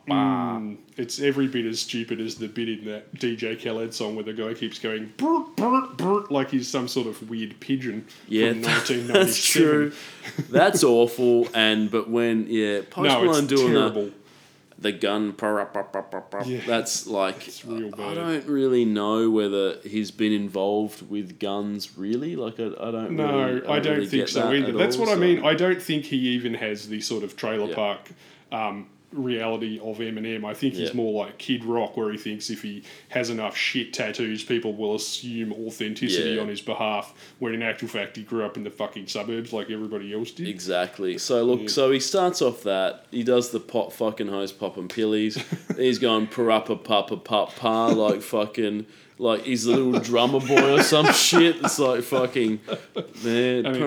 Mm, 0.09 0.77
it's 1.01 1.21
every 1.21 1.47
bit 1.49 1.65
as 1.67 1.81
stupid 1.81 2.21
as 2.21 2.37
the 2.37 2.47
bit 2.49 2.69
in 2.69 2.85
that 2.85 3.13
DJ 3.15 3.61
Khaled 3.63 3.93
song 3.95 4.15
where 4.15 4.25
the 4.25 4.33
guy 4.33 4.55
keeps 4.55 4.79
going 4.79 5.13
brr, 5.17 5.41
brr, 5.57 5.87
brr, 5.97 6.25
like 6.31 6.51
he's 6.51 6.69
some 6.69 6.87
sort 6.89 7.07
of 7.07 7.29
weird 7.29 7.59
pigeon 7.61 8.07
Yeah, 8.29 8.53
from 8.53 8.63
that's 9.09 9.43
true. 9.45 9.93
That's 10.51 10.85
awful. 10.85 11.49
And 11.55 11.91
but 11.91 12.09
when 12.09 12.47
yeah, 12.49 12.83
Post 12.89 13.09
No, 13.09 13.25
Malone 13.25 13.47
doing 13.47 13.73
the, 13.73 13.79
terrible. 13.81 14.11
the 14.79 14.93
gun, 14.93 15.33
parapapapapa, 15.33 16.47
Yeah. 16.47 16.61
that's 16.67 17.07
like 17.07 17.49
I 17.67 18.15
don't 18.15 18.47
really 18.47 18.85
know 18.85 19.31
whether 19.31 19.79
he's 19.85 20.11
been 20.11 20.33
involved 20.33 21.09
with 21.11 21.39
guns. 21.39 21.97
Really, 21.99 22.37
like 22.37 22.61
I, 22.61 22.67
I 22.81 22.91
don't. 22.91 23.13
No, 23.13 23.45
really, 23.47 23.67
I 23.67 23.79
don't 23.81 23.95
really 23.97 24.07
think 24.07 24.29
so 24.29 24.43
that 24.43 24.55
either. 24.55 24.73
That's 24.73 24.97
all, 24.97 25.07
what 25.07 25.13
I 25.17 25.21
mean. 25.21 25.45
I 25.45 25.55
don't 25.55 25.83
think 25.83 26.05
he 26.07 26.17
even 26.17 26.55
has 26.55 26.89
the 26.89 27.01
sort 27.01 27.25
of 27.25 27.37
trailer 27.37 27.69
Yeah. 27.69 27.75
park 27.75 28.11
um, 28.53 28.87
reality 29.13 29.79
of 29.83 29.99
Eminem. 29.99 30.45
I 30.45 30.55
think 30.55 30.75
he's 30.75 30.89
Yeah. 30.91 30.95
more 30.97 31.25
like 31.25 31.39
Kid 31.39 31.65
Rock, 31.65 31.97
where 31.97 32.11
he 32.13 32.17
thinks 32.19 32.49
if 32.51 32.63
he 32.63 32.83
has 33.09 33.29
enough 33.31 33.57
shit 33.57 33.93
tattoos, 33.93 34.45
people 34.45 34.73
will 34.73 34.95
assume 34.95 35.53
authenticity 35.53 36.31
Yeah. 36.31 36.43
on 36.43 36.49
his 36.49 36.61
behalf. 36.61 37.13
When 37.39 37.55
in 37.55 37.63
actual 37.63 37.89
fact, 37.89 38.17
he 38.17 38.23
grew 38.23 38.45
up 38.45 38.57
in 38.57 38.65
the 38.65 38.71
fucking 38.71 39.09
suburbs 39.09 39.53
like 39.53 39.71
everybody 39.71 40.13
else 40.15 40.31
did. 40.31 40.49
Exactly. 40.49 41.19
So 41.19 41.43
look, 41.45 41.69
so 41.69 41.91
he 41.91 42.01
starts 42.01 42.41
off 42.41 42.63
that 42.63 43.07
he 43.11 43.23
does 43.23 43.51
the 43.51 43.61
pop 43.61 43.93
fucking 43.93 44.29
hose 44.29 44.53
popping 44.53 44.89
pillies. 44.89 45.39
he's 45.77 45.99
going 45.99 46.27
parappa 46.29 46.83
papa 46.83 47.17
pop 47.17 47.57
pa 47.57 47.87
like 47.89 48.23
fucking 48.23 48.87
like 49.21 49.43
he's 49.43 49.67
a 49.67 49.71
little 49.77 50.01
drummer 50.01 50.41
boy 50.41 50.79
or 50.79 50.83
some 50.83 51.13
shit. 51.13 51.57
It's 51.63 51.79
like 51.79 52.03
fucking 52.03 52.61
man 53.23 53.67
I 53.67 53.71
mean. 53.73 53.83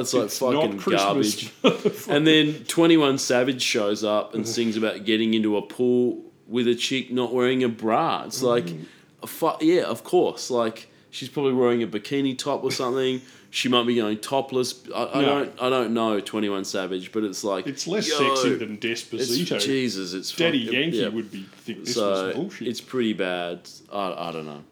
It's 0.00 0.14
like 0.14 0.24
It's 0.26 0.38
fucking 0.38 0.78
garbage. 0.96 1.52
and 2.08 2.26
then 2.26 2.64
Twenty 2.64 2.96
One 2.96 3.18
Savage 3.18 3.62
shows 3.62 4.04
up 4.04 4.34
and 4.34 4.46
sings 4.48 4.76
about 4.76 5.04
getting 5.04 5.34
into 5.34 5.56
a 5.56 5.62
pool 5.62 6.22
with 6.46 6.66
a 6.68 6.74
chick 6.74 7.10
not 7.10 7.32
wearing 7.34 7.62
a 7.64 7.68
bra. 7.68 8.24
It's 8.26 8.42
like, 8.42 8.66
Mm. 8.66 8.86
fu- 9.26 9.64
yeah, 9.64 9.82
of 9.82 10.02
course. 10.04 10.50
Like 10.50 10.88
she's 11.10 11.28
probably 11.28 11.52
wearing 11.54 11.82
a 11.82 11.86
bikini 11.86 12.36
top 12.38 12.62
or 12.64 12.70
something. 12.70 13.20
She 13.52 13.68
might 13.68 13.84
be 13.84 13.96
going 13.96 14.18
topless. 14.18 14.80
I, 14.94 15.04
I 15.06 15.20
No. 15.22 15.26
don't. 15.44 15.62
I 15.62 15.68
don't 15.70 15.92
know 15.92 16.20
Twenty 16.20 16.48
One 16.48 16.64
Savage, 16.64 17.10
but 17.10 17.24
it's 17.24 17.42
like 17.42 17.66
It's 17.66 17.86
less 17.88 18.08
yo, 18.08 18.16
sexy 18.34 18.54
than 18.54 18.78
it's, 18.80 19.02
Despacito. 19.04 19.60
Jesus, 19.60 20.12
it's 20.12 20.30
Daddy 20.34 20.66
fucking- 20.66 20.80
Yankee 20.80 20.96
yeah. 20.98 21.08
would 21.08 21.30
be 21.32 21.46
think 21.56 21.84
this 21.84 21.94
So 21.94 22.26
was 22.28 22.34
bullshit. 22.36 22.68
it's 22.68 22.80
pretty 22.80 23.12
bad. 23.12 23.68
I, 23.92 24.28
I 24.28 24.32
don't 24.32 24.46
know. 24.46 24.62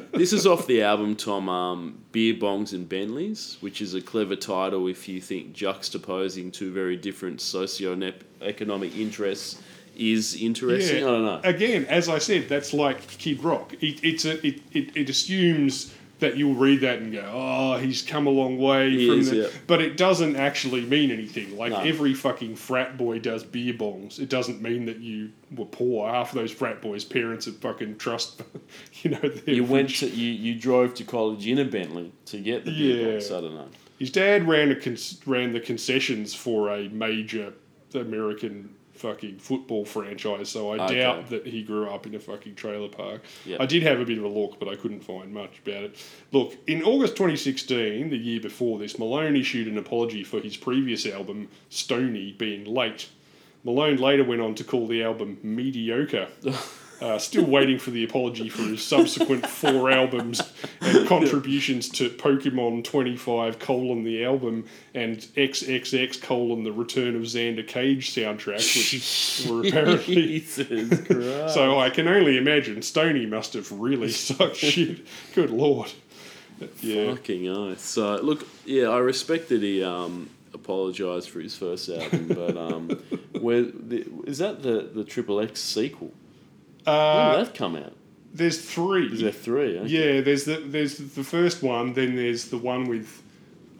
this 0.12 0.32
is 0.32 0.46
off 0.46 0.66
the 0.66 0.80
album 0.82 1.16
Tom 1.16 1.50
um, 1.50 1.98
Beer 2.12 2.32
Bongs 2.34 2.72
and 2.72 2.88
Bentleys, 2.88 3.58
which 3.60 3.82
is 3.82 3.92
a 3.94 4.00
clever 4.00 4.36
title 4.36 4.86
if 4.88 5.06
you 5.06 5.20
think 5.20 5.52
juxtaposing 5.54 6.50
two 6.50 6.72
very 6.72 6.96
different 6.96 7.42
socio-economic 7.42 8.96
interests 8.96 9.60
is 9.96 10.40
interesting. 10.42 11.04
I 11.04 11.06
don't 11.08 11.24
know. 11.24 11.40
Again, 11.44 11.84
as 11.86 12.08
I 12.08 12.16
said, 12.18 12.48
that's 12.48 12.72
like 12.72 13.06
Kid 13.06 13.44
Rock. 13.44 13.74
It, 13.82 14.02
it's 14.02 14.24
a, 14.24 14.44
it, 14.46 14.62
it, 14.72 14.96
it 14.96 15.10
assumes 15.10 15.92
that 16.22 16.36
you'll 16.36 16.54
read 16.54 16.80
that 16.80 16.98
and 17.00 17.12
go, 17.12 17.30
"Oh, 17.32 17.76
he's 17.76 18.02
come 18.02 18.26
a 18.26 18.30
long 18.30 18.58
way 18.58 18.90
He 18.90 19.06
from 19.06 19.18
is, 19.20 19.30
the," 19.30 19.36
yeah. 19.36 19.46
but 19.68 19.80
it 19.82 19.96
doesn't 19.96 20.34
actually 20.36 20.80
mean 20.80 21.10
anything. 21.12 21.56
Like 21.56 21.70
No. 21.72 21.80
every 21.80 22.14
fucking 22.14 22.56
frat 22.56 22.96
boy 22.96 23.18
does 23.20 23.44
beer 23.44 23.74
bongs. 23.74 24.18
It 24.18 24.28
doesn't 24.28 24.60
mean 24.62 24.86
that 24.86 24.98
you 25.00 25.30
were 25.54 25.66
poor. 25.66 26.08
Half 26.08 26.30
of 26.32 26.36
those 26.38 26.50
frat 26.50 26.80
boys' 26.80 27.04
parents 27.04 27.46
are 27.46 27.52
fucking 27.52 27.98
trust. 27.98 28.42
You 29.02 29.10
know, 29.10 29.30
You 29.46 29.64
went 29.64 29.88
rich. 29.88 30.00
to 30.00 30.08
you, 30.08 30.30
you 30.32 30.54
drove 30.54 30.94
to 30.94 31.04
college 31.04 31.46
in 31.46 31.58
a 31.58 31.64
Bentley 31.64 32.12
to 32.26 32.38
get 32.38 32.64
the 32.64 32.70
beer 32.70 33.06
Yeah. 33.08 33.12
box. 33.14 33.30
I 33.30 33.40
don't 33.40 33.54
know. 33.54 33.68
His 33.98 34.10
dad 34.10 34.48
ran 34.48 34.70
a 34.70 34.76
con- 34.76 34.96
ran 35.26 35.52
the 35.52 35.60
concessions 35.60 36.34
for 36.34 36.70
a 36.70 36.88
major 36.88 37.52
American 37.94 38.70
fucking 39.02 39.38
football 39.38 39.84
franchise, 39.84 40.48
so 40.48 40.70
I 40.70 40.84
Okay. 40.84 41.00
doubt 41.00 41.28
that 41.30 41.46
he 41.46 41.62
grew 41.62 41.86
up 41.88 42.06
in 42.06 42.14
a 42.14 42.18
fucking 42.20 42.54
trailer 42.54 42.88
park. 42.88 43.22
Yeah. 43.44 43.56
I 43.60 43.66
did 43.66 43.82
have 43.82 44.00
a 44.00 44.04
bit 44.04 44.16
of 44.18 44.24
a 44.24 44.28
look, 44.28 44.58
but 44.58 44.68
I 44.68 44.76
couldn't 44.76 45.02
find 45.04 45.34
much 45.34 45.58
about 45.66 45.82
it. 45.84 45.96
Look, 46.30 46.56
in 46.66 46.82
August 46.84 47.16
2016, 47.16 48.10
the 48.10 48.16
year 48.16 48.40
before 48.40 48.78
this, 48.78 48.98
Malone 48.98 49.36
issued 49.36 49.66
an 49.68 49.76
apology 49.76 50.22
for 50.24 50.40
his 50.40 50.56
previous 50.56 51.04
album, 51.04 51.48
Stoney, 51.68 52.32
being 52.38 52.64
late. 52.64 53.08
Malone 53.64 53.96
later 53.96 54.24
went 54.24 54.40
on 54.40 54.54
to 54.56 54.64
call 54.64 54.86
the 54.86 55.02
album 55.02 55.38
mediocre. 55.42 56.28
Uh, 57.02 57.18
still 57.18 57.44
waiting 57.44 57.80
for 57.80 57.90
the 57.90 58.04
apology 58.04 58.48
for 58.48 58.62
his 58.62 58.80
subsequent 58.80 59.44
four 59.44 59.90
albums 59.90 60.52
and 60.80 61.04
contributions 61.08 61.88
to 61.88 62.08
Pokemon 62.08 62.84
25 62.84 63.58
colon 63.58 64.04
the 64.04 64.24
album 64.24 64.64
and 64.94 65.18
XXX 65.36 66.22
colon 66.22 66.62
the 66.62 66.70
Return 66.70 67.16
of 67.16 67.22
Xander 67.22 67.66
Cage 67.66 68.14
soundtrack, 68.14 68.62
which 68.76 69.46
were 69.50 69.66
apparently. 69.66 70.14
Jesus 70.14 71.52
So 71.52 71.80
I 71.80 71.90
can 71.90 72.06
only 72.06 72.38
imagine 72.38 72.82
Stoney 72.82 73.26
must 73.26 73.54
have 73.54 73.72
really 73.72 74.08
sucked 74.12 74.56
shit. 74.56 75.04
Good 75.34 75.50
lord. 75.50 75.90
Yeah. 76.80 77.16
Fucking 77.16 77.48
oath. 77.48 77.80
So 77.80 78.20
look, 78.22 78.46
yeah, 78.64 78.90
I 78.90 78.98
respect 78.98 79.48
that 79.48 79.60
he 79.60 79.82
um, 79.82 80.30
apologized 80.54 81.30
for 81.30 81.40
his 81.40 81.56
first 81.56 81.88
album, 81.88 82.28
but 82.28 82.56
um, 82.56 82.88
where 83.40 83.62
the, 83.62 84.06
is 84.24 84.38
that 84.38 84.62
the 84.62 84.88
the 84.94 85.02
Triple 85.02 85.40
X 85.40 85.60
sequel? 85.60 86.12
When 86.84 86.94
Uh, 86.94 87.36
did 87.38 87.46
that 87.46 87.54
come 87.54 87.76
out? 87.76 87.92
there's 88.34 88.60
three. 88.60 89.06
Is 89.12 89.20
there 89.20 89.32
three? 89.32 89.78
Okay. 89.78 89.88
Yeah, 89.88 90.20
there's 90.20 90.44
the 90.44 90.56
there's 90.66 90.96
the 90.98 91.24
first 91.24 91.62
one, 91.62 91.92
then 91.94 92.16
there's 92.16 92.46
the 92.48 92.58
one 92.58 92.84
with 92.88 93.22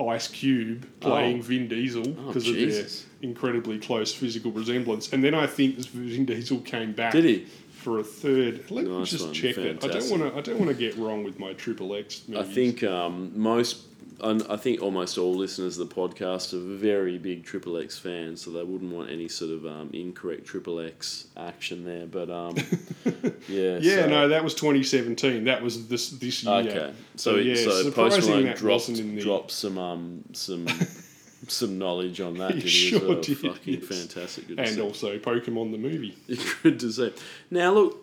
Ice 0.00 0.28
Cube 0.28 0.86
playing 1.00 1.38
Oh. 1.38 1.42
Vin 1.42 1.68
Diesel 1.68 2.02
Oh, 2.06 2.26
because 2.28 2.48
of 2.48 2.54
their 2.56 2.84
incredibly 3.22 3.78
close 3.78 4.12
physical 4.12 4.50
resemblance. 4.50 5.12
And 5.12 5.22
then 5.22 5.34
I 5.34 5.46
think 5.46 5.76
Vin 5.78 6.24
Diesel 6.26 6.58
came 6.60 6.92
back 6.92 7.12
Did 7.12 7.24
he? 7.24 7.46
for 7.70 7.98
a 7.98 8.04
third. 8.04 8.70
Let 8.70 8.86
me 8.86 9.04
just 9.04 9.24
one, 9.26 9.34
check 9.34 9.54
that. 9.56 9.84
I 9.84 9.88
don't 9.88 10.10
want 10.10 10.22
to. 10.32 10.38
I 10.38 10.40
don't 10.40 10.58
want 10.58 10.70
to 10.70 10.76
get 10.76 10.96
wrong 10.96 11.24
with 11.24 11.38
my 11.38 11.52
Triple 11.54 11.94
X. 11.94 12.22
I 12.36 12.42
think 12.42 12.82
um, 12.84 13.32
most, 13.34 13.82
and 14.22 14.42
I 14.48 14.56
think 14.56 14.80
almost 14.82 15.18
all 15.18 15.34
listeners 15.34 15.78
of 15.78 15.88
the 15.88 15.94
podcast 15.94 16.52
are 16.54 16.58
very 16.76 17.18
big 17.18 17.44
Triple 17.44 17.76
X 17.76 17.98
fans, 17.98 18.40
so 18.42 18.50
they 18.50 18.62
wouldn't 18.62 18.92
want 18.92 19.10
any 19.10 19.28
sort 19.28 19.50
of 19.50 19.66
um, 19.66 19.90
incorrect 19.92 20.44
Triple 20.46 20.80
X 20.80 21.26
action 21.36 21.84
there. 21.84 22.06
But 22.06 22.30
um, 22.30 22.54
yeah, 23.48 23.78
Yeah, 23.80 24.02
so- 24.02 24.08
no, 24.08 24.28
that 24.28 24.42
was 24.44 24.54
2017. 24.54 25.44
That 25.44 25.62
was 25.62 25.88
this 25.88 26.10
this 26.10 26.44
year. 26.44 26.54
Okay, 26.54 26.92
so 27.16 27.32
So, 27.34 27.36
yeah, 27.38 27.54
so 27.56 27.90
Post 27.90 28.20
Malone 28.28 28.54
dropped 28.54 29.20
dropped 29.22 29.50
some 29.50 29.78
um 29.78 30.24
some 30.32 30.66
some 31.48 31.78
knowledge 31.78 32.20
on 32.20 32.34
that. 32.38 32.52
He 32.52 32.60
did 32.60 32.62
he 32.64 32.68
sure 32.70 33.08
well? 33.08 33.20
did, 33.20 33.38
Fucking 33.38 33.74
yes. 33.80 33.84
fantastic. 33.84 34.48
Good 34.48 34.58
And 34.60 34.68
see. 34.68 34.80
also 34.80 35.18
Pokemon 35.18 35.72
the 35.72 35.78
movie. 35.78 36.16
Good 36.62 36.78
to 36.80 36.92
see. 36.92 37.12
Now, 37.50 37.72
look, 37.72 37.98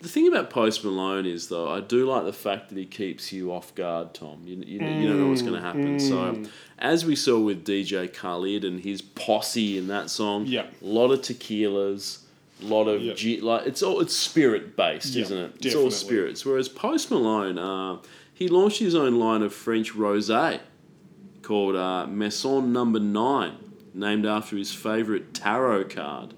the 0.00 0.08
thing 0.08 0.28
about 0.28 0.50
Post 0.50 0.84
Malone 0.84 1.26
is, 1.26 1.48
though, 1.48 1.68
I 1.70 1.80
do 1.80 2.06
like 2.06 2.24
the 2.24 2.32
fact 2.32 2.68
that 2.68 2.78
he 2.78 2.84
keeps 2.86 3.32
you 3.32 3.52
off 3.52 3.74
guard, 3.74 4.12
Tom. 4.14 4.42
You, 4.44 4.56
you, 4.56 4.86
you 4.86 5.08
don't 5.08 5.20
know 5.20 5.28
what's 5.28 5.42
going 5.42 5.54
to 5.54 5.60
happen. 5.60 5.96
Mm. 5.98 6.00
So, 6.00 6.50
as 6.78 7.04
we 7.06 7.16
saw 7.16 7.38
with 7.38 7.64
DJ 7.64 8.12
Khaled 8.12 8.64
and 8.64 8.80
his 8.80 9.00
posse 9.00 9.78
in 9.78 9.88
that 9.88 10.10
song, 10.10 10.44
Yeah. 10.46 10.66
a 10.82 10.84
lot 10.84 11.10
of 11.12 11.20
tequilas. 11.20 12.20
A 12.62 12.64
lot 12.66 12.88
of 12.88 13.02
Yeah. 13.02 13.12
G, 13.14 13.40
like 13.40 13.66
it's 13.66 13.82
all 13.82 14.00
it's 14.00 14.16
spirit 14.16 14.76
based, 14.76 15.14
Yeah, 15.14 15.22
isn't 15.24 15.38
it? 15.38 15.66
It's 15.66 15.74
all 15.74 15.90
spirits. 15.90 16.44
Whereas 16.46 16.68
Post 16.70 17.10
Malone, 17.10 17.58
uh, 17.58 17.98
he 18.32 18.48
launched 18.48 18.78
his 18.78 18.94
own 18.94 19.18
line 19.18 19.42
of 19.42 19.52
French 19.52 19.92
rosé 19.94 20.60
called 21.42 21.76
uh, 21.76 22.06
Maison 22.06 22.72
Number 22.72 22.98
Nine, 22.98 23.56
named 23.94 24.24
after 24.26 24.56
his 24.56 24.72
favourite 24.72 25.34
tarot 25.34 25.84
card, 25.84 26.32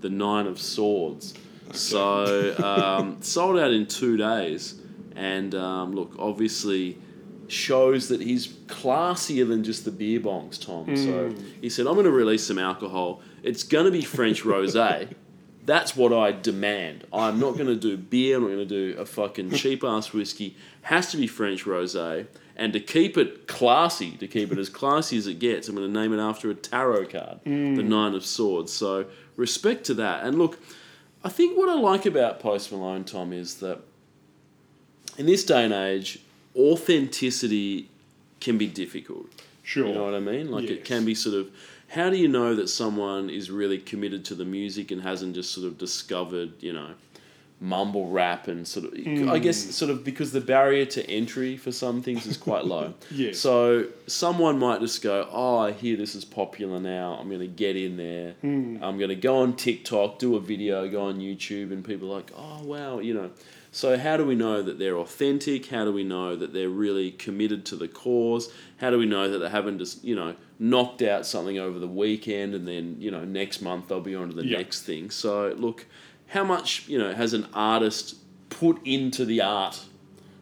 the 0.00 0.08
Nine 0.10 0.46
of 0.46 0.60
Swords. 0.60 1.34
So 1.74 2.54
um, 2.62 3.20
sold 3.22 3.58
out 3.58 3.72
in 3.72 3.86
two 3.86 4.16
days, 4.16 4.80
and 5.16 5.54
um, 5.54 5.94
look, 5.94 6.14
obviously 6.18 6.98
shows 7.48 8.08
that 8.08 8.20
he's 8.20 8.48
classier 8.48 9.46
than 9.46 9.64
just 9.64 9.84
the 9.84 9.90
beer 9.90 10.20
bongs, 10.20 10.64
Tom. 10.64 10.96
So 10.96 11.34
he 11.60 11.68
said, 11.68 11.86
"I'm 11.86 11.94
going 11.94 12.04
to 12.06 12.12
release 12.12 12.46
some 12.46 12.58
alcohol. 12.58 13.22
It's 13.42 13.62
going 13.64 13.86
to 13.86 13.90
be 13.90 14.02
French 14.02 14.42
rosé." 14.42 15.14
That's 15.66 15.96
what 15.96 16.12
I 16.12 16.30
demand. 16.32 17.06
I'm 17.10 17.40
not 17.40 17.54
going 17.54 17.68
to 17.68 17.76
do 17.76 17.96
beer. 17.96 18.36
I'm 18.36 18.42
not 18.42 18.48
going 18.48 18.68
to 18.68 18.92
do 18.92 18.98
a 19.00 19.06
fucking 19.06 19.50
cheap 19.52 19.82
ass 19.82 20.12
whiskey. 20.12 20.56
Has 20.82 21.10
to 21.12 21.16
be 21.16 21.26
French 21.26 21.64
rosé. 21.64 22.26
And 22.54 22.72
to 22.74 22.80
keep 22.80 23.16
it 23.16 23.48
classy, 23.48 24.10
to 24.18 24.28
keep 24.28 24.52
it 24.52 24.58
as 24.58 24.68
classy 24.68 25.16
as 25.16 25.26
it 25.26 25.38
gets, 25.38 25.66
I'm 25.68 25.74
going 25.74 25.90
to 25.90 26.00
name 26.00 26.12
it 26.12 26.20
after 26.20 26.50
a 26.50 26.54
tarot 26.54 27.06
card, 27.06 27.40
the 27.44 27.82
Nine 27.82 28.14
of 28.14 28.26
Swords. 28.26 28.74
So 28.74 29.06
respect 29.36 29.84
to 29.86 29.94
that. 29.94 30.24
And 30.24 30.36
look, 30.38 30.58
I 31.24 31.30
think 31.30 31.56
what 31.56 31.70
I 31.70 31.74
like 31.74 32.04
about 32.04 32.38
Post 32.38 32.70
Malone, 32.70 33.04
Tom, 33.04 33.32
is 33.32 33.56
that 33.56 33.80
in 35.16 35.24
this 35.26 35.42
day 35.44 35.64
and 35.64 35.72
age, 35.72 36.20
authenticity 36.54 37.88
can 38.40 38.58
be 38.58 38.66
difficult. 38.66 39.26
Sure. 39.62 39.86
You 39.86 39.94
know 39.94 40.04
what 40.04 40.14
I 40.14 40.20
mean? 40.20 40.50
Like 40.50 40.64
it 40.64 40.84
can 40.84 41.04
be 41.04 41.14
sort 41.14 41.34
of. 41.34 41.50
How 41.88 42.10
do 42.10 42.16
you 42.16 42.28
know 42.28 42.54
that 42.56 42.68
someone 42.68 43.30
is 43.30 43.50
really 43.50 43.78
committed 43.78 44.24
to 44.26 44.34
the 44.34 44.44
music 44.44 44.90
and 44.90 45.00
hasn't 45.02 45.34
just 45.34 45.52
sort 45.52 45.66
of 45.66 45.78
discovered, 45.78 46.52
you 46.60 46.72
know, 46.72 46.90
mumble 47.60 48.08
rap 48.10 48.48
and 48.48 48.66
sort 48.66 48.86
of? 48.86 48.94
I 49.28 49.38
guess 49.38 49.64
Hmm. 49.64 49.70
sort 49.70 49.90
of 49.90 50.04
because 50.04 50.32
the 50.32 50.40
barrier 50.40 50.84
to 50.86 51.08
entry 51.10 51.56
for 51.56 51.72
some 51.72 52.02
things 52.02 52.26
is 52.26 52.36
quite 52.36 52.64
low. 52.66 52.94
yeah. 53.10 53.32
So 53.32 53.86
someone 54.06 54.58
might 54.58 54.80
just 54.80 55.02
go, 55.02 55.28
"Oh, 55.32 55.58
I 55.58 55.72
hear 55.72 55.96
this 55.96 56.14
is 56.14 56.24
popular 56.24 56.78
now. 56.80 57.16
I'm 57.20 57.28
going 57.28 57.40
to 57.40 57.46
get 57.46 57.76
in 57.76 57.96
there. 57.96 58.32
Hmm. 58.42 58.76
I'm 58.82 58.98
going 58.98 59.08
to 59.10 59.14
go 59.16 59.38
on 59.38 59.54
TikTok, 59.56 60.18
do 60.18 60.36
a 60.36 60.40
video, 60.40 60.88
go 60.88 61.02
on 61.02 61.18
YouTube, 61.20 61.72
and 61.72 61.84
people 61.84 62.10
are 62.12 62.16
like, 62.16 62.30
oh 62.36 62.62
wow, 62.64 62.98
you 62.98 63.14
know." 63.14 63.30
So 63.72 63.98
how 63.98 64.16
do 64.16 64.24
we 64.24 64.36
know 64.36 64.62
that 64.62 64.78
they're 64.78 64.96
authentic? 64.98 65.66
How 65.66 65.84
do 65.84 65.92
we 65.92 66.04
know 66.04 66.36
that 66.36 66.52
they're 66.52 66.68
really 66.68 67.10
committed 67.10 67.64
to 67.66 67.76
the 67.76 67.88
cause? 67.88 68.52
How 68.76 68.90
do 68.90 68.98
we 68.98 69.06
know 69.06 69.28
that 69.28 69.38
they 69.38 69.48
haven't 69.50 69.78
just 69.78 70.04
you 70.04 70.14
know 70.14 70.34
knocked 70.60 71.02
out 71.02 71.26
something 71.26 71.58
over 71.58 71.80
the 71.80 71.88
weekend 71.88 72.54
and 72.54 72.68
then 72.68 72.96
you 73.00 73.10
know 73.10 73.24
next 73.24 73.60
month 73.62 73.88
they'll 73.88 74.00
be 74.00 74.14
on 74.14 74.28
to 74.28 74.34
the 74.36 74.46
Yeah. 74.46 74.58
next 74.58 74.82
thing? 74.82 75.10
So 75.10 75.54
look, 75.58 75.86
how 76.28 76.44
much 76.44 76.88
you 76.88 76.98
know 76.98 77.12
has 77.14 77.32
an 77.32 77.46
artist 77.54 78.16
put 78.50 78.78
into 78.86 79.24
the 79.24 79.40
art, 79.40 79.80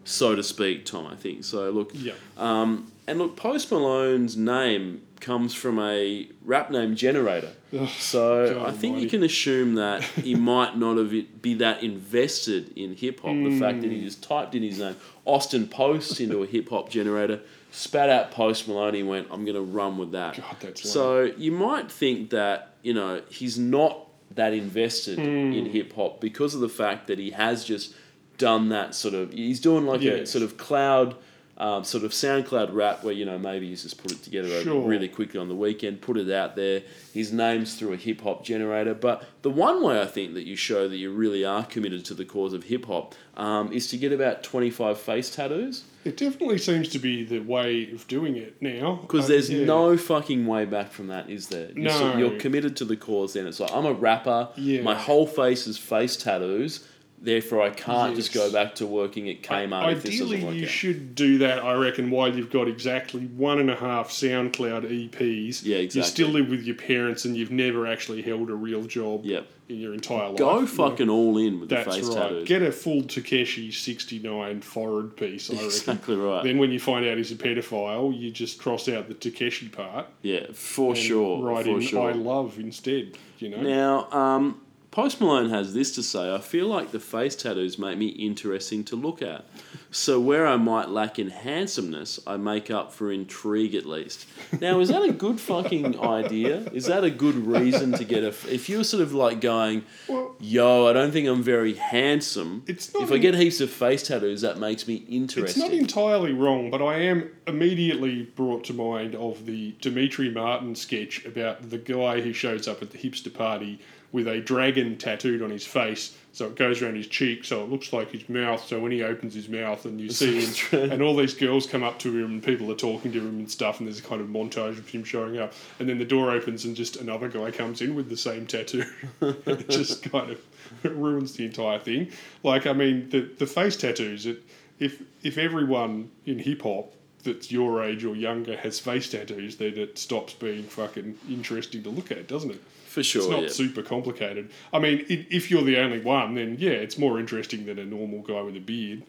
so 0.04 0.34
to 0.34 0.42
speak, 0.42 0.84
Tom? 0.84 1.06
I 1.06 1.16
think 1.16 1.44
so. 1.44 1.70
Look, 1.70 1.92
Yeah. 1.94 2.12
um, 2.36 2.92
and 3.06 3.18
look, 3.18 3.36
Post 3.36 3.70
Malone's 3.72 4.36
name 4.36 5.02
comes 5.20 5.54
from 5.54 5.78
a 5.78 6.28
rap 6.44 6.70
name 6.70 6.96
generator. 6.96 7.52
So 7.98 8.52
God 8.54 8.68
I 8.68 8.72
think 8.72 8.98
you 8.98 9.08
can 9.08 9.22
assume 9.22 9.76
that 9.76 10.02
he 10.02 10.34
might 10.52 10.76
not 10.76 10.96
have 10.98 11.14
it- 11.14 11.40
be 11.40 11.54
that 11.54 11.82
invested 11.82 12.72
in 12.76 12.94
hip 12.96 13.20
hop. 13.20 13.34
The 13.34 13.58
fact 13.58 13.80
that 13.82 13.90
he 13.90 13.98
Hmm. 13.98 14.04
just 14.04 14.22
typed 14.22 14.54
in 14.54 14.62
his 14.62 14.78
name, 14.78 14.96
Austin 15.24 15.68
Post, 15.68 16.20
into 16.20 16.42
a 16.42 16.46
hip 16.46 16.68
hop 16.70 16.90
generator, 16.90 17.40
spat 17.70 18.10
out 18.10 18.30
Post 18.32 18.66
Malone, 18.68 18.96
and 18.96 19.08
went, 19.08 19.28
I'm 19.30 19.44
going 19.44 19.54
to 19.54 19.62
run 19.62 19.96
with 19.96 20.10
that. 20.12 20.38
God, 20.60 20.76
so 20.76 21.22
you 21.22 21.52
might 21.52 21.90
think 21.90 22.30
that, 22.30 22.74
you 22.82 22.92
know, 22.92 23.22
he's 23.30 23.56
not 23.58 24.08
that 24.34 24.52
invested 24.52 25.18
Hmm. 25.18 25.52
in 25.52 25.66
hip 25.66 25.92
hop 25.94 26.20
because 26.20 26.54
of 26.54 26.60
the 26.60 26.68
fact 26.68 27.06
that 27.08 27.18
he 27.18 27.30
has 27.30 27.64
just 27.64 27.94
done 28.38 28.68
that 28.70 28.94
sort 28.94 29.14
of, 29.14 29.32
he's 29.32 29.60
doing 29.60 29.86
like 29.86 30.02
a 30.02 30.26
sort 30.26 30.42
of 30.44 30.56
cloud. 30.56 31.14
Um, 31.58 31.84
sort 31.84 32.02
of 32.02 32.12
SoundCloud 32.12 32.70
rap 32.72 33.04
where 33.04 33.12
you 33.12 33.24
know 33.26 33.38
maybe 33.38 33.68
he's 33.68 33.82
just 33.82 34.02
put 34.02 34.10
it 34.10 34.22
together 34.22 34.48
Sure. 34.62 34.80
really 34.88 35.06
quickly 35.06 35.38
on 35.38 35.48
the 35.48 35.54
weekend, 35.54 36.00
put 36.00 36.16
it 36.16 36.28
out 36.32 36.56
there. 36.56 36.82
His 37.12 37.30
name's 37.30 37.74
through 37.74 37.92
a 37.92 37.96
hip 37.96 38.22
hop 38.22 38.42
generator. 38.42 38.94
But 38.94 39.22
the 39.42 39.50
one 39.50 39.82
way 39.82 40.00
I 40.00 40.06
think 40.06 40.32
that 40.34 40.44
you 40.44 40.56
show 40.56 40.88
that 40.88 40.96
you 40.96 41.12
really 41.12 41.44
are 41.44 41.64
committed 41.64 42.04
to 42.06 42.14
the 42.14 42.24
cause 42.24 42.52
of 42.54 42.64
hip 42.64 42.86
hop 42.86 43.14
um, 43.36 43.70
is 43.70 43.86
to 43.88 43.98
get 43.98 44.12
about 44.12 44.42
25 44.42 44.98
face 44.98 45.28
tattoos. 45.36 45.84
It 46.04 46.16
definitely 46.16 46.58
seems 46.58 46.88
to 46.90 46.98
be 46.98 47.22
the 47.24 47.38
way 47.40 47.90
of 47.92 48.06
doing 48.08 48.36
it 48.36 48.56
now. 48.60 49.00
Because 49.02 49.26
Uh, 49.26 49.28
there's 49.28 49.50
yeah. 49.50 49.64
no 49.64 49.96
fucking 49.96 50.46
way 50.46 50.64
back 50.64 50.90
from 50.90 51.06
that, 51.08 51.30
is 51.30 51.48
there? 51.48 51.70
You're, 51.76 51.90
so- 51.90 52.12
No. 52.12 52.18
you're 52.18 52.38
committed 52.40 52.76
to 52.76 52.84
the 52.84 52.96
cause 52.96 53.34
then. 53.34 53.46
It's 53.46 53.60
like, 53.60 53.70
I'm 53.72 53.86
a 53.86 53.92
rapper. 53.92 54.48
Yeah. 54.56 54.82
My 54.82 54.94
whole 54.96 55.26
face 55.26 55.66
is 55.66 55.78
face 55.78 56.16
tattoos. 56.16 56.80
Therefore, 57.24 57.62
I 57.62 57.70
can't 57.70 58.16
just 58.16 58.34
go 58.34 58.50
back 58.52 58.74
to 58.76 58.86
working 58.86 59.28
at 59.30 59.42
Kmart 59.42 59.84
Ideally, 59.84 60.40
you 60.56 60.64
out. 60.64 60.68
should 60.68 61.14
do 61.14 61.38
that, 61.38 61.64
I 61.64 61.74
reckon, 61.74 62.10
while 62.10 62.34
you've 62.34 62.50
got 62.50 62.66
exactly 62.66 63.26
one 63.26 63.60
and 63.60 63.70
a 63.70 63.76
half 63.76 64.08
SoundCloud 64.10 65.10
EPs. 65.10 65.64
Yeah, 65.64 65.76
exactly. 65.76 66.00
You 66.00 66.04
still 66.04 66.28
live 66.30 66.48
with 66.50 66.62
your 66.64 66.74
parents 66.74 67.24
and 67.24 67.36
you've 67.36 67.52
never 67.52 67.86
actually 67.86 68.22
held 68.22 68.50
a 68.50 68.54
real 68.54 68.82
job 68.84 69.24
Yep. 69.24 69.46
in 69.68 69.76
your 69.78 69.94
entire 69.94 70.30
life. 70.30 70.38
Go 70.38 70.54
you 70.54 70.60
know? 70.62 70.66
fucking 70.66 71.08
all 71.08 71.38
in 71.38 71.60
with 71.60 71.68
That's 71.68 71.84
the 71.86 71.92
face 71.92 72.06
right. 72.08 72.16
tattoos. 72.16 72.48
Get 72.48 72.62
a 72.62 72.72
full 72.72 73.02
Tekashi 73.02 73.72
69 73.72 74.60
forehead 74.62 75.16
piece, 75.16 75.48
I 75.48 75.52
reckon. 75.52 75.66
exactly 75.66 76.16
right. 76.16 76.42
Then 76.42 76.58
when 76.58 76.72
you 76.72 76.80
find 76.80 77.06
out 77.06 77.18
he's 77.18 77.30
a 77.30 77.36
pedophile, 77.36 78.18
you 78.18 78.32
just 78.32 78.58
cross 78.58 78.88
out 78.88 79.06
the 79.08 79.14
Tekashi 79.14 79.70
part. 79.70 80.06
yeah, 80.22 80.46
for 80.52 80.96
sure. 80.96 81.40
Right 81.44 81.64
for 81.64 81.76
in 81.76 81.82
sure. 81.82 82.08
I 82.10 82.14
love 82.14 82.58
instead, 82.58 83.16
you 83.38 83.50
know? 83.50 83.60
Now, 83.60 84.10
um, 84.10 84.60
Post 84.92 85.22
Malone 85.22 85.48
has 85.48 85.72
this 85.72 85.94
to 85.94 86.02
say 86.02 86.32
I 86.34 86.38
feel 86.38 86.66
like 86.66 86.90
the 86.92 87.00
face 87.00 87.34
tattoos 87.34 87.78
make 87.78 87.96
me 87.96 88.08
interesting 88.08 88.84
to 88.84 88.94
look 88.94 89.22
at. 89.22 89.46
So, 89.90 90.20
where 90.20 90.46
I 90.46 90.56
might 90.56 90.90
lack 90.90 91.18
in 91.18 91.30
handsomeness, 91.30 92.20
I 92.26 92.36
make 92.36 92.70
up 92.70 92.92
for 92.92 93.10
intrigue 93.10 93.74
at 93.74 93.86
least. 93.86 94.26
Now, 94.60 94.80
is 94.80 94.90
that 94.90 95.02
a 95.02 95.10
good 95.12 95.40
fucking 95.40 95.98
idea? 95.98 96.58
Is 96.74 96.86
that 96.86 97.04
a 97.04 97.10
good 97.10 97.34
reason 97.34 97.92
to 97.92 98.04
get 98.04 98.22
a. 98.22 98.28
F- 98.28 98.46
if 98.48 98.68
you're 98.68 98.84
sort 98.84 99.02
of 99.02 99.14
like 99.14 99.40
going, 99.40 99.84
Well- 100.08 100.36
yo, 100.38 100.86
I 100.86 100.92
don't 100.92 101.10
think 101.10 101.26
I'm 101.26 101.42
very 101.42 101.72
handsome. 101.74 102.62
It's 102.66 102.92
not 102.92 103.02
if 103.02 103.12
I 103.12 103.16
get 103.16 103.34
heaps 103.34 103.62
of 103.62 103.70
face 103.70 104.02
tattoos, 104.06 104.42
that 104.42 104.58
makes 104.58 104.86
me 104.86 105.04
interesting. 105.08 105.62
It's 105.62 105.70
not 105.70 105.72
entirely 105.72 106.32
wrong, 106.32 106.70
but 106.70 106.82
I 106.82 106.98
am 106.98 107.30
immediately 107.46 108.24
brought 108.24 108.64
to 108.64 108.74
mind 108.74 109.14
of 109.14 109.46
the 109.46 109.74
Demetri 109.80 110.30
Martin 110.30 110.74
sketch 110.74 111.24
about 111.24 111.70
the 111.70 111.78
guy 111.78 112.20
who 112.20 112.34
shows 112.34 112.68
up 112.68 112.82
at 112.82 112.90
the 112.90 112.98
hipster 112.98 113.32
party 113.32 113.80
with 114.12 114.28
a 114.28 114.40
dragon 114.40 114.96
tattooed 114.98 115.42
on 115.42 115.50
his 115.50 115.66
face, 115.66 116.16
so 116.32 116.46
it 116.46 116.54
goes 116.54 116.82
around 116.82 116.96
his 116.96 117.06
cheek, 117.06 117.44
so 117.44 117.62
it 117.62 117.70
looks 117.70 117.92
like 117.92 118.10
his 118.10 118.28
mouth. 118.28 118.64
So 118.66 118.78
when 118.78 118.92
he 118.92 119.02
opens 119.02 119.34
his 119.34 119.48
mouth, 119.48 119.84
and 119.86 120.00
you 120.00 120.10
see 120.10 120.44
him, 120.44 120.90
and 120.92 121.02
all 121.02 121.16
these 121.16 121.34
girls 121.34 121.66
come 121.66 121.82
up 121.82 121.98
to 122.00 122.16
him, 122.16 122.26
and 122.26 122.42
people 122.42 122.70
are 122.70 122.76
talking 122.76 123.10
to 123.12 123.18
him 123.18 123.38
and 123.38 123.50
stuff, 123.50 123.80
and 123.80 123.86
there's 123.86 124.00
a 124.00 124.02
kind 124.02 124.20
of 124.20 124.28
montage 124.28 124.78
of 124.78 124.88
him 124.88 125.02
showing 125.02 125.38
up, 125.38 125.54
and 125.78 125.88
then 125.88 125.98
the 125.98 126.04
door 126.04 126.30
opens, 126.30 126.64
and 126.64 126.76
just 126.76 126.96
another 126.96 127.28
guy 127.28 127.50
comes 127.50 127.80
in 127.80 127.94
with 127.94 128.08
the 128.08 128.16
same 128.16 128.46
tattoo. 128.46 128.84
it 129.20 129.68
just 129.68 130.02
kind 130.10 130.30
of 130.30 130.40
ruins 130.84 131.32
the 131.34 131.46
entire 131.46 131.78
thing. 131.78 132.10
Like, 132.42 132.66
I 132.66 132.72
mean, 132.74 133.08
the 133.08 133.30
the 133.38 133.46
face 133.46 133.76
tattoos. 133.76 134.26
It 134.26 134.42
if 134.78 135.02
if 135.22 135.38
everyone 135.38 136.10
in 136.26 136.38
hip 136.38 136.62
hop 136.62 136.92
that's 137.22 137.52
your 137.52 137.84
age 137.84 138.04
or 138.04 138.16
younger 138.16 138.56
has 138.56 138.80
face 138.80 139.08
tattoos, 139.08 139.56
then 139.56 139.78
it 139.78 139.96
stops 139.96 140.34
being 140.34 140.64
fucking 140.64 141.16
interesting 141.30 141.82
to 141.84 141.90
look 141.90 142.10
at, 142.10 142.26
doesn't 142.26 142.50
it? 142.50 142.62
For 142.92 143.02
sure. 143.02 143.22
It's 143.22 143.30
not 143.30 143.42
yeah. 143.42 143.48
super 143.48 143.82
complicated. 143.82 144.50
I 144.72 144.78
mean, 144.78 145.04
i 145.10 145.26
if 145.30 145.50
you're 145.50 145.64
the 145.64 145.78
only 145.78 146.00
one, 146.00 146.34
then 146.34 146.56
yeah, 146.58 146.70
it's 146.70 146.98
more 146.98 147.18
interesting 147.18 147.66
than 147.66 147.78
a 147.78 147.84
normal 147.84 148.20
guy 148.20 148.40
with 148.42 148.56
a 148.56 148.60
beard. 148.60 149.02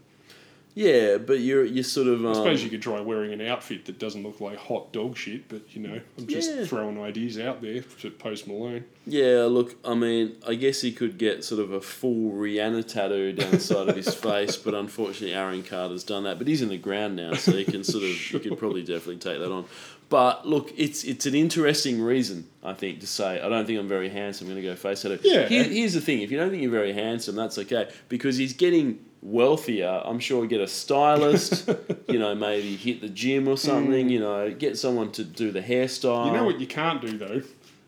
yeah, 0.75 1.17
but 1.17 1.39
you're, 1.39 1.65
you're 1.65 1.83
sort 1.83 2.07
of. 2.07 2.25
Um, 2.25 2.31
I 2.31 2.33
suppose 2.33 2.63
you 2.63 2.69
could 2.71 2.81
try 2.81 2.99
wearing 2.99 3.31
an 3.31 3.41
outfit 3.41 3.85
that 3.85 3.99
doesn't 3.99 4.23
look 4.23 4.41
like 4.41 4.57
hot 4.57 4.91
dog 4.91 5.15
shit, 5.15 5.47
but 5.47 5.61
you 5.75 5.81
know, 5.87 5.99
I'm 6.17 6.25
just 6.27 6.49
Yeah. 6.51 6.65
throwing 6.65 6.99
ideas 6.99 7.37
out 7.37 7.61
there 7.61 7.81
to 8.01 8.09
Post 8.09 8.47
Malone. 8.47 8.85
Yeah, 9.05 9.43
look, 9.49 9.75
I 9.85 9.93
mean, 9.93 10.37
I 10.47 10.55
guess 10.55 10.81
he 10.81 10.91
could 10.93 11.17
get 11.19 11.43
sort 11.43 11.61
of 11.61 11.73
a 11.73 11.81
full 11.81 12.31
Rihanna 12.31 12.87
tattoo 12.87 13.33
down 13.33 13.51
the 13.51 13.59
side 13.59 13.89
of 13.89 13.95
his 13.97 14.15
face, 14.27 14.55
but 14.55 14.73
unfortunately, 14.73 15.33
Aaron 15.35 15.61
Carter's 15.61 16.05
done 16.05 16.23
that. 16.23 16.37
But 16.39 16.47
he's 16.47 16.61
in 16.63 16.69
the 16.69 16.77
ground 16.77 17.17
now, 17.17 17.33
so 17.33 17.51
he 17.51 17.65
can 17.65 17.83
sort 17.83 18.03
of, 18.05 18.31
you 18.31 18.39
could 18.39 18.57
probably 18.57 18.81
definitely 18.81 19.17
take 19.17 19.39
that 19.39 19.51
on. 19.51 19.65
But 20.13 20.47
look, 20.47 20.71
it's 20.77 21.03
it's 21.03 21.25
an 21.25 21.33
interesting 21.33 21.99
reason, 21.99 22.47
I 22.63 22.73
think, 22.73 22.99
to 22.99 23.07
say 23.07 23.41
I 23.41 23.49
don't 23.49 23.65
think 23.65 23.79
I'm 23.79 23.87
very 23.87 24.09
handsome. 24.09 24.45
I'm 24.45 24.53
going 24.53 24.61
to 24.61 24.69
go 24.69 24.75
face 24.75 25.01
tattoo. 25.01 25.17
Yeah. 25.23 25.47
Here, 25.47 25.63
here's 25.63 25.95
the 25.95 26.01
thing: 26.01 26.21
if 26.21 26.29
you 26.29 26.37
don't 26.37 26.51
think 26.51 26.61
you're 26.61 26.69
very 26.69 26.93
handsome, 26.93 27.35
that's 27.35 27.57
okay 27.57 27.89
because 28.09 28.37
he's 28.37 28.53
getting 28.53 29.03
wealthier. 29.23 30.03
I'm 30.05 30.19
sure 30.19 30.41
he'll 30.41 30.49
get 30.51 30.61
a 30.61 30.67
stylist. 30.67 31.67
you 32.07 32.19
know, 32.19 32.35
maybe 32.35 32.75
hit 32.75 33.01
the 33.01 33.09
gym 33.09 33.47
or 33.47 33.57
something. 33.57 34.07
You 34.07 34.19
know, 34.19 34.51
get 34.51 34.77
someone 34.77 35.11
to 35.13 35.23
do 35.23 35.49
the 35.51 35.61
hairstyle. 35.61 36.27
You 36.27 36.33
know 36.33 36.43
what 36.43 36.59
you 36.59 36.67
can't 36.67 37.01
do 37.01 37.17
though? 37.17 37.41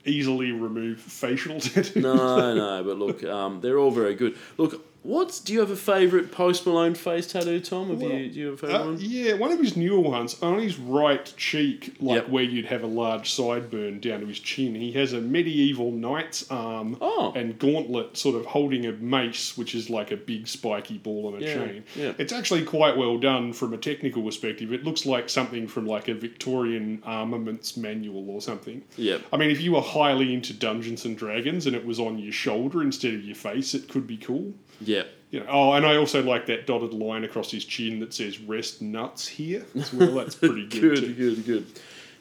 Easily 0.03 0.51
remove 0.51 0.99
facial 1.01 1.59
tattoos. 1.59 1.95
No, 1.95 2.55
no, 2.55 2.83
but 2.83 2.97
look, 2.97 3.23
um, 3.23 3.61
they're 3.61 3.77
all 3.77 3.91
very 3.91 4.15
good. 4.15 4.35
Look, 4.57 4.83
what's 5.05 5.39
do 5.39 5.53
you 5.53 5.59
have 5.59 5.71
a 5.71 5.75
favourite 5.75 6.31
Post 6.31 6.65
Malone 6.65 6.95
face 6.95 7.27
tattoo, 7.27 7.59
Tom? 7.59 7.89
Have 7.89 8.01
Well, 8.01 8.11
you 8.11 8.29
do 8.29 8.39
you 8.39 8.45
have 8.47 8.53
a 8.55 8.57
favourite 8.57 8.81
Uh, 8.81 8.85
one? 8.85 8.97
yeah, 8.99 9.33
one 9.33 9.51
of 9.51 9.59
his 9.59 9.77
newer 9.77 9.99
ones 9.99 10.35
on 10.41 10.59
his 10.59 10.77
right 10.77 11.31
cheek, 11.37 11.93
like 11.99 12.23
Yep. 12.23 12.29
where 12.29 12.43
you'd 12.43 12.65
have 12.65 12.83
a 12.83 12.87
large 12.87 13.29
sideburn 13.31 14.01
down 14.01 14.21
to 14.21 14.25
his 14.25 14.39
chin. 14.39 14.75
He 14.75 14.91
has 14.93 15.13
a 15.13 15.21
medieval 15.21 15.91
knight's 15.91 16.49
arm 16.49 16.97
Oh. 17.01 17.31
and 17.35 17.57
gauntlet, 17.59 18.17
sort 18.17 18.35
of 18.35 18.45
holding 18.47 18.85
a 18.85 18.91
mace, 18.93 19.57
which 19.57 19.75
is 19.75 19.89
like 19.89 20.11
a 20.11 20.17
big 20.17 20.47
spiky 20.47 20.97
ball 20.97 21.27
on 21.27 21.41
a 21.41 21.45
Yeah, 21.45 21.53
chain. 21.53 21.83
yeah. 21.95 22.13
It's 22.17 22.33
actually 22.33 22.63
quite 22.63 22.97
well 22.97 23.17
done 23.17 23.53
from 23.53 23.73
a 23.73 23.77
technical 23.77 24.23
perspective. 24.23 24.73
It 24.73 24.83
looks 24.83 25.05
like 25.05 25.29
something 25.29 25.67
from 25.67 25.85
like 25.85 26.07
a 26.07 26.13
Victorian 26.13 27.01
armaments 27.05 27.77
manual 27.77 28.29
or 28.29 28.41
something. 28.41 28.81
Yep. 28.97 29.21
I 29.31 29.37
mean, 29.37 29.51
if 29.51 29.61
you 29.61 29.73
were 29.73 29.81
highly 29.81 30.33
into 30.33 30.53
Dungeons 30.53 31.05
and 31.05 31.17
Dragons 31.17 31.67
and 31.67 31.75
it 31.75 31.85
was 31.85 31.99
on 31.99 32.17
your 32.17 32.31
shoulder 32.31 32.81
instead 32.81 33.13
of 33.13 33.23
your 33.23 33.35
face, 33.35 33.73
it 33.73 33.87
could 33.87 34.07
be 34.07 34.17
cool. 34.17 34.53
Yep. 34.81 35.09
You 35.31 35.39
know, 35.41 35.45
oh, 35.49 35.71
and 35.73 35.85
I 35.85 35.95
also 35.97 36.23
like 36.23 36.45
that 36.47 36.65
dotted 36.67 36.93
line 36.93 37.23
across 37.23 37.51
his 37.51 37.65
chin 37.65 37.99
that 37.99 38.13
says 38.13 38.39
"rest 38.39 38.81
nuts 38.81 39.27
here" 39.27 39.65
as 39.75 39.91
well. 39.93 40.11
That's 40.15 40.35
pretty 40.35 40.65
good. 40.67 40.81
Good, 40.81 40.95
too. 41.01 41.13
good, 41.13 41.45
good. 41.45 41.65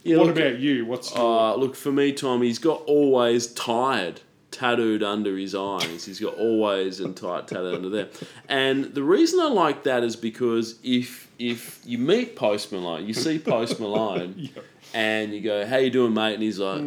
Yeah, 0.03 0.17
What 0.19 0.27
look, 0.29 0.37
about 0.37 0.59
you? 0.59 0.85
What's 0.87 1.15
your, 1.15 1.53
Uh, 1.53 1.55
look 1.57 1.77
for 1.77 1.93
me, 1.93 2.13
Tom. 2.13 2.43
He's 2.43 2.59
got 2.59 2.83
always 2.87 3.47
tired 3.49 4.21
tattooed 4.51 5.03
under 5.03 5.37
his 5.37 5.55
eyes. 5.55 6.05
He's 6.05 6.21
got 6.21 6.35
always 6.35 7.01
and 7.01 7.17
tight 7.17 7.49
tattooed 7.49 7.75
under 7.75 7.89
there. 7.89 8.09
And 8.49 8.85
the 8.95 9.03
reason 9.03 9.41
I 9.41 9.49
like 9.49 9.83
that 9.85 10.03
is 10.05 10.15
because 10.17 10.79
if 10.83 11.29
if 11.39 11.81
you 11.85 11.99
meet 11.99 12.37
Post 12.37 12.71
Malone, 12.73 13.07
you 13.07 13.15
see 13.15 13.39
Post 13.39 13.81
Malone, 13.81 14.35
Yeah. 14.39 14.63
and 14.93 15.33
you 15.35 15.41
go, 15.41 15.67
"How 15.67 15.77
you 15.79 15.91
doing, 15.91 16.15
mate?" 16.15 16.35
And 16.35 16.43
he's 16.43 16.59
like, 16.59 16.83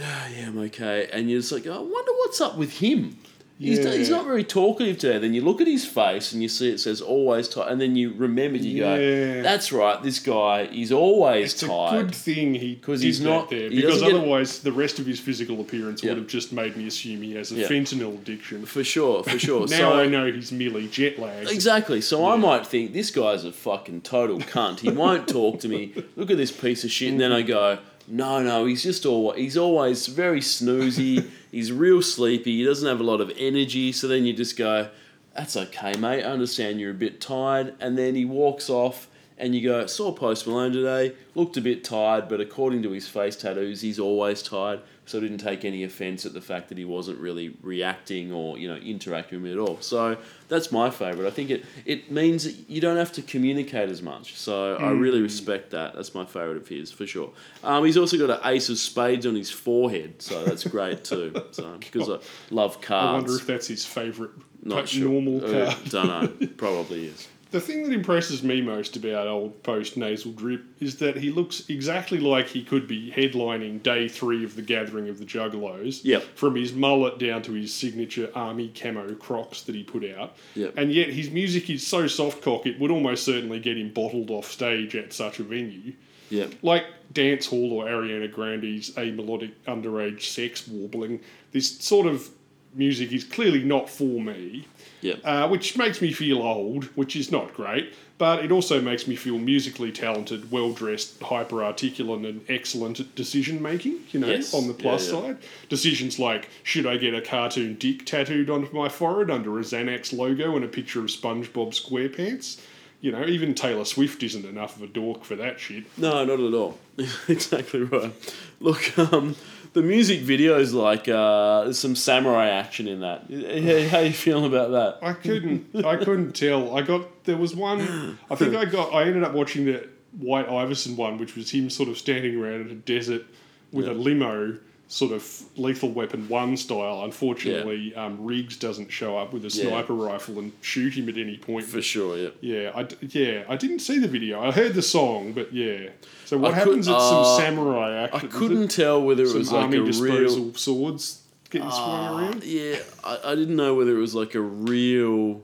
"Ah, 0.00 0.28
"Yeah, 0.34 0.46
I'm 0.48 0.58
okay." 0.58 1.08
And 1.12 1.30
you're 1.30 1.40
just 1.40 1.52
like, 1.52 1.66
"I 1.66 1.78
wonder 1.78 2.12
what's 2.12 2.40
up 2.40 2.56
with 2.56 2.78
him." 2.78 3.18
He's, 3.60 3.80
Yeah. 3.80 3.92
he's 3.96 4.08
not 4.08 4.24
very 4.24 4.44
talkative 4.44 4.98
today. 4.98 5.18
Then 5.18 5.34
you 5.34 5.40
look 5.40 5.60
at 5.60 5.66
his 5.66 5.84
face 5.84 6.32
and 6.32 6.40
you 6.40 6.48
see 6.48 6.68
it 6.70 6.78
says 6.78 7.00
always 7.00 7.48
tired, 7.48 7.72
and 7.72 7.80
then 7.80 7.96
you 7.96 8.12
remember 8.16 8.56
you 8.58 8.82
Yeah. 8.84 8.96
go, 8.96 9.42
"That's 9.42 9.72
right, 9.72 10.00
this 10.00 10.20
guy 10.20 10.68
is 10.72 10.92
always 10.92 11.54
It's 11.54 11.62
a 11.64 11.66
tired." 11.66 12.06
good 12.06 12.14
thing 12.14 12.54
he 12.54 12.76
'Cause 12.76 13.00
did 13.00 13.06
he's 13.06 13.20
not- 13.20 13.50
there 13.50 13.68
because 13.68 13.94
doesn't 13.94 14.08
get- 14.10 14.16
otherwise 14.16 14.60
the 14.60 14.70
rest 14.70 15.00
of 15.00 15.06
his 15.06 15.18
physical 15.18 15.60
appearance 15.60 16.04
Yeah. 16.04 16.10
would 16.10 16.18
have 16.18 16.26
just 16.28 16.52
made 16.52 16.76
me 16.76 16.86
assume 16.86 17.20
he 17.22 17.32
has 17.34 17.50
a 17.50 17.56
fentanyl 17.56 18.14
addiction. 18.14 18.64
For 18.64 18.84
sure, 18.84 19.24
for 19.24 19.38
sure. 19.46 19.66
now 19.66 19.76
so, 19.76 19.92
I 19.94 20.06
know 20.06 20.30
he's 20.30 20.52
merely 20.52 20.86
jet 20.86 21.18
lagged. 21.18 21.50
Exactly. 21.50 22.00
So 22.00 22.26
I 22.26 22.36
might 22.36 22.64
think 22.64 22.92
this 22.92 23.10
guy's 23.10 23.44
a 23.44 23.50
fucking 23.50 24.02
total 24.02 24.38
cunt. 24.38 24.80
He 24.80 24.90
won't 24.90 25.26
talk 25.26 25.58
to 25.60 25.68
me. 25.68 25.94
Look 26.16 26.30
at 26.30 26.36
this 26.36 26.52
piece 26.52 26.84
of 26.84 26.92
shit. 26.92 27.10
And 27.10 27.20
then 27.20 27.32
I 27.32 27.42
go, 27.42 27.78
no, 28.06 28.40
no, 28.40 28.66
he's 28.66 28.84
just 28.84 29.04
always 29.04 29.38
he's 29.38 29.56
always 29.56 30.06
very 30.06 30.40
snoozy. 30.40 31.24
He's 31.50 31.72
real 31.72 32.02
sleepy. 32.02 32.58
He 32.58 32.64
doesn't 32.64 32.88
have 32.88 33.00
a 33.00 33.04
lot 33.04 33.20
of 33.20 33.32
energy. 33.36 33.92
So 33.92 34.08
then 34.08 34.24
you 34.24 34.32
just 34.32 34.56
go, 34.56 34.90
that's 35.34 35.56
okay, 35.56 35.96
mate. 35.96 36.24
I 36.24 36.30
understand 36.30 36.80
you're 36.80 36.90
a 36.90 36.94
bit 36.94 37.20
tired. 37.20 37.74
And 37.80 37.96
then 37.96 38.14
he 38.14 38.24
walks 38.24 38.68
off. 38.68 39.08
And 39.40 39.54
you 39.54 39.62
go, 39.62 39.86
saw 39.86 40.10
Post 40.10 40.48
Malone 40.48 40.72
today, 40.72 41.14
looked 41.36 41.56
a 41.56 41.60
bit 41.60 41.84
tired, 41.84 42.28
but 42.28 42.40
according 42.40 42.82
to 42.82 42.90
his 42.90 43.06
face 43.06 43.36
tattoos, 43.36 43.82
he's 43.82 44.00
always 44.00 44.42
tired. 44.42 44.80
So 45.08 45.18
I 45.18 45.20
didn't 45.22 45.38
take 45.38 45.64
any 45.64 45.84
offence 45.84 46.26
at 46.26 46.34
the 46.34 46.40
fact 46.40 46.68
that 46.68 46.76
he 46.78 46.84
wasn't 46.84 47.18
really 47.18 47.56
reacting 47.62 48.30
or, 48.30 48.58
you 48.58 48.68
know, 48.68 48.76
interacting 48.76 49.40
with 49.40 49.50
me 49.50 49.52
at 49.52 49.58
all. 49.58 49.78
So 49.80 50.18
that's 50.48 50.70
my 50.70 50.90
favourite. 50.90 51.26
I 51.26 51.30
think 51.30 51.50
it, 51.50 51.64
it 51.86 52.10
means 52.10 52.44
that 52.44 52.54
you 52.68 52.80
don't 52.80 52.96
have 52.98 53.12
to 53.12 53.22
communicate 53.22 53.88
as 53.88 54.02
much. 54.02 54.36
So 54.36 54.76
I 54.76 54.90
really 54.90 55.22
respect 55.22 55.70
that. 55.70 55.94
That's 55.94 56.14
my 56.14 56.24
favourite 56.26 56.58
of 56.58 56.68
his, 56.68 56.92
for 56.92 57.06
sure. 57.06 57.32
Um, 57.64 57.84
he's 57.84 57.96
also 57.96 58.18
got 58.18 58.38
an 58.38 58.52
ace 58.52 58.68
of 58.68 58.78
spades 58.78 59.24
on 59.26 59.34
his 59.34 59.50
forehead, 59.50 60.20
so 60.20 60.44
that's 60.44 60.64
great 60.64 61.04
too. 61.04 61.34
So 61.52 61.76
Because 61.78 62.10
I 62.10 62.18
love 62.54 62.80
cards. 62.80 63.08
I 63.08 63.12
wonder 63.14 63.36
if 63.36 63.46
that's 63.46 63.66
his 63.68 63.84
favourite 63.84 64.32
Not 64.62 64.88
sure. 64.88 65.08
normal 65.08 65.44
Uh, 65.44 65.74
don't 65.88 66.06
know. 66.40 66.46
Probably 66.56 67.06
is. 67.06 67.28
The 67.50 67.60
thing 67.60 67.84
that 67.84 67.92
impresses 67.92 68.42
me 68.42 68.60
most 68.60 68.96
about 68.96 69.26
old 69.26 69.62
post 69.62 69.96
nasal 69.96 70.32
drip 70.32 70.64
is 70.80 70.96
that 70.96 71.16
he 71.16 71.30
looks 71.30 71.68
exactly 71.70 72.18
like 72.18 72.48
he 72.48 72.62
could 72.62 72.86
be 72.86 73.10
headlining 73.10 73.82
day 73.82 74.06
three 74.06 74.44
of 74.44 74.54
the 74.54 74.62
Gathering 74.62 75.08
of 75.08 75.18
the 75.18 75.24
Juggalos. 75.24 76.04
Yep. 76.04 76.22
From 76.34 76.56
his 76.56 76.74
mullet 76.74 77.18
down 77.18 77.42
to 77.42 77.52
his 77.52 77.72
signature 77.72 78.30
army 78.34 78.68
camo 78.68 79.14
Crocs 79.14 79.62
that 79.62 79.74
he 79.74 79.82
put 79.82 80.04
out. 80.04 80.36
Yep. 80.54 80.74
And 80.76 80.92
yet 80.92 81.08
his 81.08 81.30
music 81.30 81.70
is 81.70 81.86
so 81.86 82.06
soft 82.06 82.42
cock 82.42 82.66
it 82.66 82.78
would 82.78 82.90
almost 82.90 83.24
certainly 83.24 83.60
get 83.60 83.78
him 83.78 83.92
bottled 83.92 84.30
off 84.30 84.50
stage 84.50 84.94
at 84.94 85.12
such 85.14 85.38
a 85.38 85.42
venue. 85.42 85.94
Yeah. 86.28 86.48
Like 86.60 86.84
Dance 87.12 87.46
Hall 87.46 87.72
or 87.72 87.86
Ariana 87.86 88.30
Grande's 88.30 88.96
a 88.98 89.10
melodic 89.10 89.64
underage 89.64 90.22
sex 90.22 90.68
warbling, 90.68 91.20
this 91.52 91.78
sort 91.78 92.06
of 92.06 92.28
music 92.74 93.12
is 93.12 93.24
clearly 93.24 93.64
not 93.64 93.88
for 93.88 94.20
me 94.20 94.66
Yeah. 95.00 95.14
uh, 95.24 95.48
which 95.48 95.76
makes 95.76 96.00
me 96.02 96.12
feel 96.12 96.42
old, 96.42 96.84
which 96.96 97.14
is 97.16 97.30
not 97.30 97.54
great. 97.54 97.92
But 98.18 98.44
it 98.44 98.50
also 98.50 98.80
makes 98.80 99.06
me 99.06 99.14
feel 99.14 99.38
musically 99.38 99.92
talented, 99.92 100.50
well 100.50 100.72
dressed, 100.72 101.22
hyper 101.22 101.62
articulate, 101.62 102.24
and 102.26 102.40
excellent 102.48 102.98
at 102.98 103.14
decision 103.14 103.62
making. 103.62 104.00
You 104.10 104.18
know, 104.18 104.26
Yes. 104.26 104.52
on 104.52 104.66
the 104.66 104.74
plus 104.74 105.08
Yeah, 105.08 105.14
yeah. 105.14 105.22
side, 105.28 105.36
decisions 105.68 106.18
like 106.18 106.48
should 106.64 106.84
I 106.84 106.96
get 106.96 107.14
a 107.14 107.20
cartoon 107.20 107.76
dick 107.78 108.04
tattooed 108.06 108.50
onto 108.50 108.74
my 108.74 108.88
forehead 108.88 109.30
under 109.30 109.56
a 109.58 109.62
Xanax 109.62 110.12
logo 110.12 110.56
and 110.56 110.64
a 110.64 110.68
picture 110.68 110.98
of 110.98 111.06
SpongeBob 111.06 111.72
SquarePants. 111.80 112.60
You 113.00 113.12
know, 113.12 113.24
even 113.24 113.54
Taylor 113.54 113.84
Swift 113.84 114.24
isn't 114.24 114.44
enough 114.44 114.74
of 114.74 114.82
a 114.82 114.88
dork 114.88 115.22
for 115.22 115.36
that 115.36 115.60
shit. 115.60 115.84
No, 115.96 116.24
not 116.24 116.40
at 116.40 116.52
all. 116.54 116.76
exactly 117.28 117.82
right. 117.82 118.12
Look, 118.58 118.98
um, 118.98 119.36
the 119.78 119.86
music 119.86 120.20
video 120.20 120.58
is 120.58 120.74
like 120.74 121.08
uh, 121.08 121.64
there's 121.64 121.78
some 121.78 121.94
samurai 121.94 122.48
action 122.48 122.88
in 122.88 123.00
that. 123.00 123.22
How, 123.30 123.88
how 123.98 123.98
you 124.04 124.12
feeling 124.12 124.44
about 124.44 124.70
that? 124.72 125.06
I 125.06 125.12
couldn't. 125.12 125.84
I 125.84 125.96
couldn't 125.96 126.32
tell. 126.32 126.76
I 126.76 126.82
got 126.82 127.24
there 127.24 127.36
was 127.36 127.54
one. 127.54 128.18
I 128.30 128.34
think 128.34 128.54
I 128.54 128.64
got. 128.64 128.92
I 128.92 129.04
ended 129.04 129.22
up 129.22 129.32
watching 129.32 129.66
the 129.66 129.88
White 130.18 130.48
Iverson 130.48 130.96
one, 130.96 131.18
which 131.18 131.36
was 131.36 131.50
him 131.50 131.70
sort 131.70 131.88
of 131.88 131.96
standing 131.96 132.36
around 132.40 132.62
in 132.62 132.70
a 132.70 132.74
desert 132.74 133.24
with 133.72 133.86
a 133.86 133.94
limo, 133.94 134.58
sort 134.90 135.12
of 135.12 135.42
Lethal 135.56 135.90
Weapon 135.90 136.26
one 136.28 136.56
style. 136.56 137.02
Unfortunately, 137.04 137.94
um, 137.94 138.24
Riggs 138.24 138.56
doesn't 138.56 138.90
show 138.90 139.18
up 139.18 139.32
with 139.34 139.44
a 139.44 139.48
Yeah. 139.48 139.68
sniper 139.68 139.92
rifle 139.92 140.38
and 140.38 140.52
shoot 140.62 140.94
him 140.94 141.08
at 141.10 141.18
any 141.18 141.36
point. 141.36 141.66
For 141.66 141.82
sure, 141.82 142.16
yeah. 142.16 142.28
yeah, 142.40 142.72
I 142.74 142.86
yeah, 143.10 143.44
I 143.48 143.56
didn't 143.56 143.80
see 143.80 143.98
the 143.98 144.08
video. 144.08 144.40
I 144.40 144.50
heard 144.50 144.72
the 144.74 144.82
song, 144.82 145.32
but 145.32 145.52
yeah. 145.52 145.90
So 146.24 146.38
what 146.38 146.52
I 146.54 146.58
could- 146.60 146.68
happens 146.68 146.88
at 146.88 146.94
uh, 146.96 147.24
some 147.24 147.36
samurai 147.44 148.00
I 148.00 148.04
action? 148.04 148.28
Is 148.28 148.34
couldn't 148.34 148.68
tell 148.68 149.02
whether 149.02 149.24
it 149.24 149.34
was 149.34 149.52
like 149.52 149.72
a 149.74 149.84
disposal 149.84 150.44
real. 150.46 150.54
swords 150.54 151.22
getting 151.50 151.70
swung 151.70 152.06
Uh, 152.06 152.18
around. 152.18 152.44
yeah, 152.44 152.76
I, 153.04 153.18
I 153.32 153.34
didn't 153.34 153.56
know 153.56 153.74
whether 153.74 153.94
it 153.96 154.00
was 154.00 154.14
like 154.14 154.34
a 154.34 154.40
real 154.40 155.42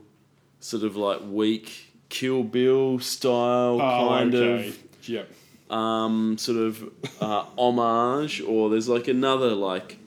sort 0.59 0.81
of 0.83 0.95
like 0.95 1.21
weak 1.29 1.93
Kill 2.09 2.43
Bill 2.43 2.97
style 2.99 3.75
Oh, 3.81 4.07
kind 4.09 4.33
okay. 4.33 4.69
of 4.69 4.77
Yep. 5.07 5.29
Um, 5.69 6.37
sort 6.37 6.57
of 6.57 6.91
uh, 7.21 7.45
homage, 7.57 8.41
or 8.41 8.69
there's 8.69 8.89
like 8.89 9.07
another 9.07 9.53
like 9.53 9.97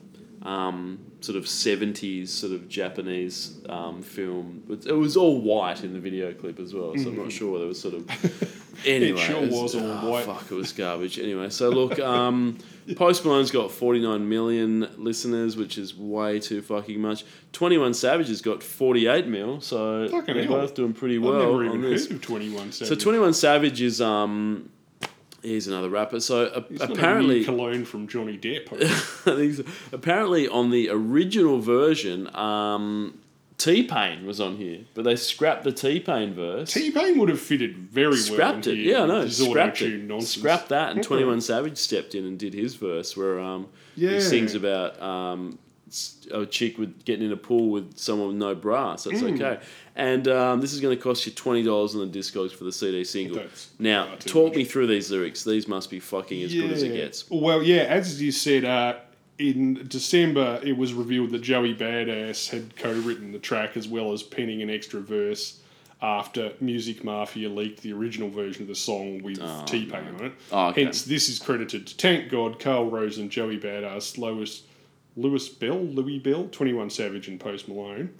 um, 0.43 0.99
sort 1.21 1.37
of 1.37 1.47
seventies 1.47 2.31
sort 2.31 2.53
of 2.53 2.69
Japanese 2.69 3.59
um, 3.67 4.01
film. 4.01 4.63
It 4.69 4.85
it 4.87 4.93
was 4.93 5.17
all 5.17 5.41
white 5.41 5.83
in 5.83 5.93
the 5.93 5.99
video 5.99 6.33
clip 6.33 6.59
as 6.59 6.73
well, 6.73 6.95
so 6.97 7.09
I'm 7.09 7.17
not 7.17 7.31
sure 7.31 7.53
whether 7.53 7.65
it 7.65 7.69
was 7.69 7.81
sort 7.81 7.95
of. 7.95 8.55
Anyway, 8.85 9.19
it 9.19 9.25
sure 9.25 9.43
it 9.43 9.51
was 9.51 9.75
all 9.75 9.83
oh, 9.83 10.09
white. 10.09 10.25
Fuck, 10.25 10.51
it 10.51 10.55
was 10.55 10.71
garbage. 10.71 11.19
Anyway, 11.19 11.49
so 11.49 11.69
look, 11.69 11.99
um, 11.99 12.57
Post 12.95 13.25
Malone's 13.25 13.51
got 13.51 13.71
49 13.71 14.27
million 14.29 14.89
listeners, 14.97 15.57
which 15.57 15.77
is 15.77 15.95
way 15.95 16.39
too 16.39 16.61
fucking 16.61 16.99
much. 16.99 17.25
21 17.51 17.93
Savage 17.93 18.29
has 18.29 18.41
got 18.41 18.63
48 18.63 19.27
mil, 19.27 19.59
so 19.61 20.07
Fucking 20.07 20.33
they're 20.33 20.45
hell. 20.45 20.61
both 20.61 20.75
doing 20.75 20.93
pretty 20.93 21.17
well. 21.17 21.35
I've 21.35 21.41
never 21.41 21.63
even 21.65 21.77
on 21.77 21.81
this. 21.81 22.07
heard 22.07 22.15
of 22.15 22.21
Twenty 22.21 22.49
One 22.49 22.71
Savage. 22.71 22.97
So 22.97 23.03
21 23.03 23.33
Savage 23.33 23.81
is 23.81 23.99
um 23.99 24.69
here's 25.43 25.67
another 25.67 25.89
rapper. 25.89 26.19
So 26.19 26.45
uh, 26.45 26.63
It's 26.69 26.79
not 26.81 26.89
a 26.89 26.93
apparently 26.93 27.43
cologne 27.43 27.85
from 27.85 28.07
Johnny 28.07 28.37
Depp. 28.37 28.69
So. 29.23 29.63
apparently 29.91 30.47
on 30.47 30.69
the 30.71 30.89
original 30.89 31.59
version 31.59 32.33
um 32.35 33.19
T 33.57 33.83
Pain 33.83 34.25
was 34.25 34.39
on 34.39 34.55
here, 34.55 34.85
but 34.93 35.03
they 35.03 35.17
scrapped 35.17 35.65
the 35.65 35.73
T 35.73 35.99
Pain 35.99 36.33
verse. 36.33 36.71
T 36.73 36.91
Pain 36.91 37.17
would 37.19 37.27
have 37.27 37.41
fitted 37.41 37.75
very 37.77 38.15
scrapped 38.15 38.67
well. 38.67 38.75
it. 38.75 38.79
Yeah, 38.79 39.03
I 39.03 39.05
know. 39.07 39.21
his 39.21 39.37
Scrapped 39.45 39.81
it. 39.81 40.01
Nonsense. 40.03 40.29
Scrapped 40.39 40.69
that, 40.69 40.93
and. 40.93 41.03
Twenty 41.03 41.25
One 41.25 41.41
Savage 41.41 41.77
stepped 41.77 42.15
in 42.15 42.25
and 42.25 42.39
did 42.39 42.53
his 42.53 42.75
verse, 42.75 43.17
where 43.17 43.37
um 43.39 43.67
Yeah. 43.95 44.11
he 44.11 44.21
sings 44.21 44.55
about 44.55 45.01
um 45.01 45.59
a 46.31 46.45
chick 46.45 46.77
with 46.77 47.03
getting 47.05 47.25
in 47.25 47.31
a 47.31 47.37
pool 47.37 47.69
with 47.69 47.97
someone 47.97 48.29
with 48.29 48.37
no 48.37 48.55
bra, 48.55 48.95
so 48.95 49.09
that's 49.09 49.21
Mm. 49.23 49.35
okay. 49.41 49.61
And 49.95 50.27
um, 50.27 50.61
this 50.61 50.73
is 50.73 50.79
going 50.79 50.95
to 50.95 51.01
cost 51.01 51.25
you 51.25 51.31
twenty 51.33 51.63
dollars 51.63 51.95
on 51.95 52.09
the 52.09 52.19
Discogs 52.19 52.51
for 52.53 52.63
the 52.63 52.71
CD 52.71 53.03
single. 53.03 53.37
That's 53.37 53.69
now, 53.79 54.15
talk 54.19 54.49
much. 54.49 54.57
me 54.57 54.63
through 54.65 54.87
these 54.87 55.11
lyrics. 55.11 55.43
These 55.43 55.67
must 55.67 55.89
be 55.89 55.99
fucking 55.99 56.41
as 56.43 56.53
good 56.53 56.71
as 56.71 56.83
it 56.83 56.93
gets. 56.93 57.29
Well, 57.29 57.61
yeah, 57.63 57.81
as 57.83 58.21
you 58.21 58.31
said, 58.31 58.63
uh, 58.65 58.95
in 59.37 59.85
December 59.87 60.59
it 60.63 60.77
was 60.77 60.93
revealed 60.93 61.31
that 61.31 61.41
Joey 61.41 61.73
Badass 61.75 62.49
had 62.49 62.75
co-written 62.75 63.31
the 63.31 63.39
track 63.39 63.77
as 63.77 63.87
well 63.87 64.11
as 64.13 64.21
penning 64.21 64.61
an 64.61 64.69
extra 64.69 64.99
verse 64.99 65.61
after 66.01 66.53
Music 66.61 67.03
Mafia 67.03 67.49
leaked 67.49 67.81
the 67.81 67.91
original 67.91 68.29
version 68.29 68.61
of 68.61 68.67
the 68.69 68.75
song 68.75 69.21
with 69.21 69.37
T 69.65 69.85
Pain 69.85 70.03
on 70.17 70.25
it. 70.27 70.33
Oh, 70.51 70.67
okay. 70.67 70.85
Hence, 70.85 71.03
this 71.03 71.27
is 71.27 71.39
credited 71.39 71.87
to 71.87 71.97
Tank 71.97 72.29
God, 72.29 72.57
Carl 72.59 72.89
Rose, 72.89 73.17
and 73.17 73.29
Joey 73.29 73.59
Badass, 73.59 74.17
Lois, 74.17 74.63
Lewis 75.19 75.49
Bell, 75.49 75.77
Louis 75.79 76.19
Bell, 76.19 76.47
Twenty 76.51 76.73
One 76.73 76.89
Savage, 76.89 77.27
and 77.27 77.39
Post 77.39 77.67
Malone. 77.67 78.13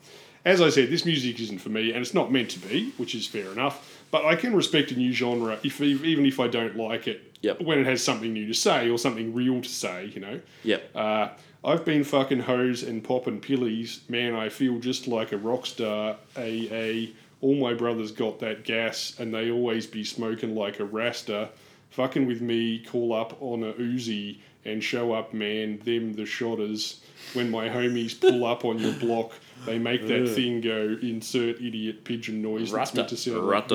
As 0.46 0.62
I 0.62 0.70
said, 0.70 0.90
this 0.90 1.06
music 1.06 1.40
isn't 1.40 1.60
for 1.60 1.70
me, 1.70 1.92
and 1.92 2.00
it's 2.02 2.14
not 2.14 2.32
meant 2.32 2.50
to 2.52 2.60
be, 2.60 2.92
which 2.98 3.14
is 3.14 3.28
fair 3.28 3.52
enough. 3.52 4.02
But 4.10 4.26
I 4.26 4.36
can 4.36 4.56
respect 4.56 4.92
a 4.92 4.96
new 4.96 5.12
genre, 5.12 5.60
if 5.64 5.82
even 5.82 6.26
if 6.26 6.40
I 6.40 6.48
don't 6.48 6.76
like 6.78 7.08
it, 7.08 7.24
Yep. 7.42 7.62
when 7.62 7.78
it 7.80 7.86
has 7.86 8.04
something 8.04 8.34
new 8.34 8.48
to 8.48 8.54
say 8.54 8.90
or 8.90 8.98
something 8.98 9.34
real 9.34 9.62
to 9.62 9.70
say, 9.70 10.06
you 10.14 10.20
know. 10.22 10.40
Yep. 10.64 10.96
Uh, 10.96 11.30
I've 11.64 11.84
been 11.86 12.04
fucking 12.06 12.40
hoes 12.42 12.84
and 12.84 13.04
popping 13.04 13.40
pillies. 13.42 14.00
Man, 14.08 14.34
I 14.34 14.48
feel 14.50 14.80
just 14.80 15.08
like 15.08 15.32
a 15.34 15.38
rock 15.38 15.66
star. 15.66 16.16
AA. 16.38 17.08
All 17.42 17.56
my 17.56 17.74
brothers 17.74 18.12
got 18.12 18.40
that 18.40 18.64
gas, 18.64 19.16
and 19.20 19.34
they 19.34 19.52
always 19.52 19.86
be 19.88 20.04
smoking 20.04 20.56
like 20.56 20.80
a 20.80 20.86
rasta. 20.86 21.50
Fucking 21.92 22.26
with 22.28 22.42
me, 22.42 22.80
call 22.80 23.14
up 23.14 23.38
on 23.42 23.64
a 23.64 23.74
Uzi 23.74 24.38
and 24.66 24.84
show 24.84 25.14
up, 25.14 25.34
man. 25.34 25.80
Them 25.84 26.14
the 26.14 26.26
shotters. 26.26 27.02
When 27.34 27.52
my 27.52 27.70
homies 27.70 28.20
pull 28.20 28.46
up 28.46 28.66
on 28.66 28.80
your 28.80 28.94
block, 28.94 29.34
they 29.66 29.78
make 29.78 30.08
that 30.08 30.30
thing 30.30 30.62
go. 30.62 30.98
Insert 31.02 31.58
idiot 31.62 32.04
pigeon 32.04 32.42
noise. 32.42 32.72
That's 32.72 32.94
meant 32.94 33.10
to 33.10 33.18
sound 33.18 33.38
like 33.38 33.68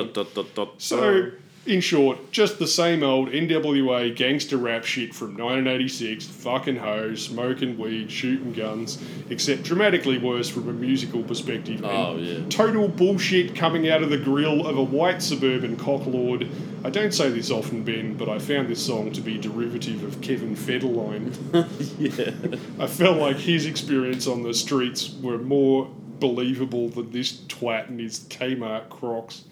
So, 0.81 1.31
in 1.65 1.81
short, 1.81 2.31
just 2.31 2.59
the 2.59 2.67
same 2.67 3.03
old 3.03 3.29
NWA 3.29 4.15
gangster 4.15 4.57
rap 4.57 4.83
shit 4.83 5.13
from 5.13 5.29
1986, 5.29 6.25
fucking 6.25 6.77
hoes, 6.77 7.23
smoking 7.23 7.77
weed, 7.77 8.11
shooting 8.11 8.53
guns, 8.53 9.03
except 9.29 9.63
dramatically 9.63 10.17
worse 10.17 10.49
from 10.49 10.69
a 10.69 10.73
musical 10.73 11.23
perspective. 11.23 11.83
Oh, 11.83 12.17
yeah. 12.17 12.47
Total 12.49 12.87
bullshit 12.87 13.55
coming 13.55 13.89
out 13.89 14.03
of 14.03 14.09
the 14.09 14.17
grill 14.17 14.65
of 14.67 14.77
a 14.77 14.83
white 14.83 15.21
suburban 15.21 15.77
cocklord. 15.77 16.49
I 16.83 16.89
don't 16.89 17.13
say 17.13 17.29
this 17.29 17.49
often, 17.49 17.83
Ben, 17.83 18.15
but 18.15 18.29
I 18.29 18.37
found 18.37 18.67
this 18.67 18.85
song 18.85 19.11
to 19.13 19.21
be 19.21 19.37
derivative 19.37 20.03
of 20.03 20.21
Kevin 20.21 20.55
Federline. 20.55 21.33
yeah. 21.99 22.83
I 22.83 22.87
felt 22.87 23.17
like 23.17 23.37
his 23.37 23.65
experience 23.65 24.27
on 24.27 24.43
the 24.43 24.53
streets 24.53 25.15
were 25.21 25.39
more 25.39 25.89
believable 26.19 26.89
than 26.89 27.11
this 27.11 27.41
twat 27.47 27.89
and 27.89 27.99
his 27.99 28.19
Kmart 28.21 28.89
Crocs. 28.89 29.43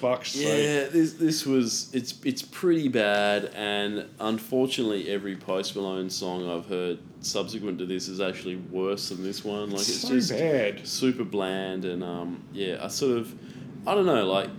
Fuck's 0.00 0.32
sake. 0.32 0.44
Yeah, 0.44 0.88
this 0.88 1.14
this 1.14 1.46
was 1.46 1.88
it's 1.92 2.14
it's 2.24 2.42
pretty 2.42 2.88
bad, 2.88 3.50
and 3.54 4.06
unfortunately, 4.18 5.08
every 5.08 5.36
Post 5.36 5.76
Malone 5.76 6.10
song 6.10 6.50
I've 6.50 6.66
heard 6.66 6.98
subsequent 7.20 7.78
to 7.78 7.86
this 7.86 8.08
is 8.08 8.20
actually 8.20 8.56
worse 8.56 9.10
than 9.10 9.22
this 9.22 9.44
one. 9.44 9.70
Like 9.70 9.80
it's 9.80 10.00
so 10.00 10.08
just 10.08 10.30
bad. 10.30 10.86
super 10.86 11.24
bland, 11.24 11.84
and 11.84 12.02
um, 12.02 12.42
yeah, 12.52 12.78
I 12.82 12.88
sort 12.88 13.18
of, 13.18 13.32
I 13.86 13.94
don't 13.94 14.06
know, 14.06 14.26
like 14.26 14.50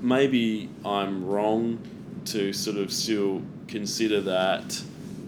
maybe 0.00 0.68
I'm 0.84 1.26
wrong 1.26 1.78
to 2.26 2.52
sort 2.52 2.76
of 2.76 2.92
still 2.92 3.42
consider 3.68 4.20
that. 4.22 4.82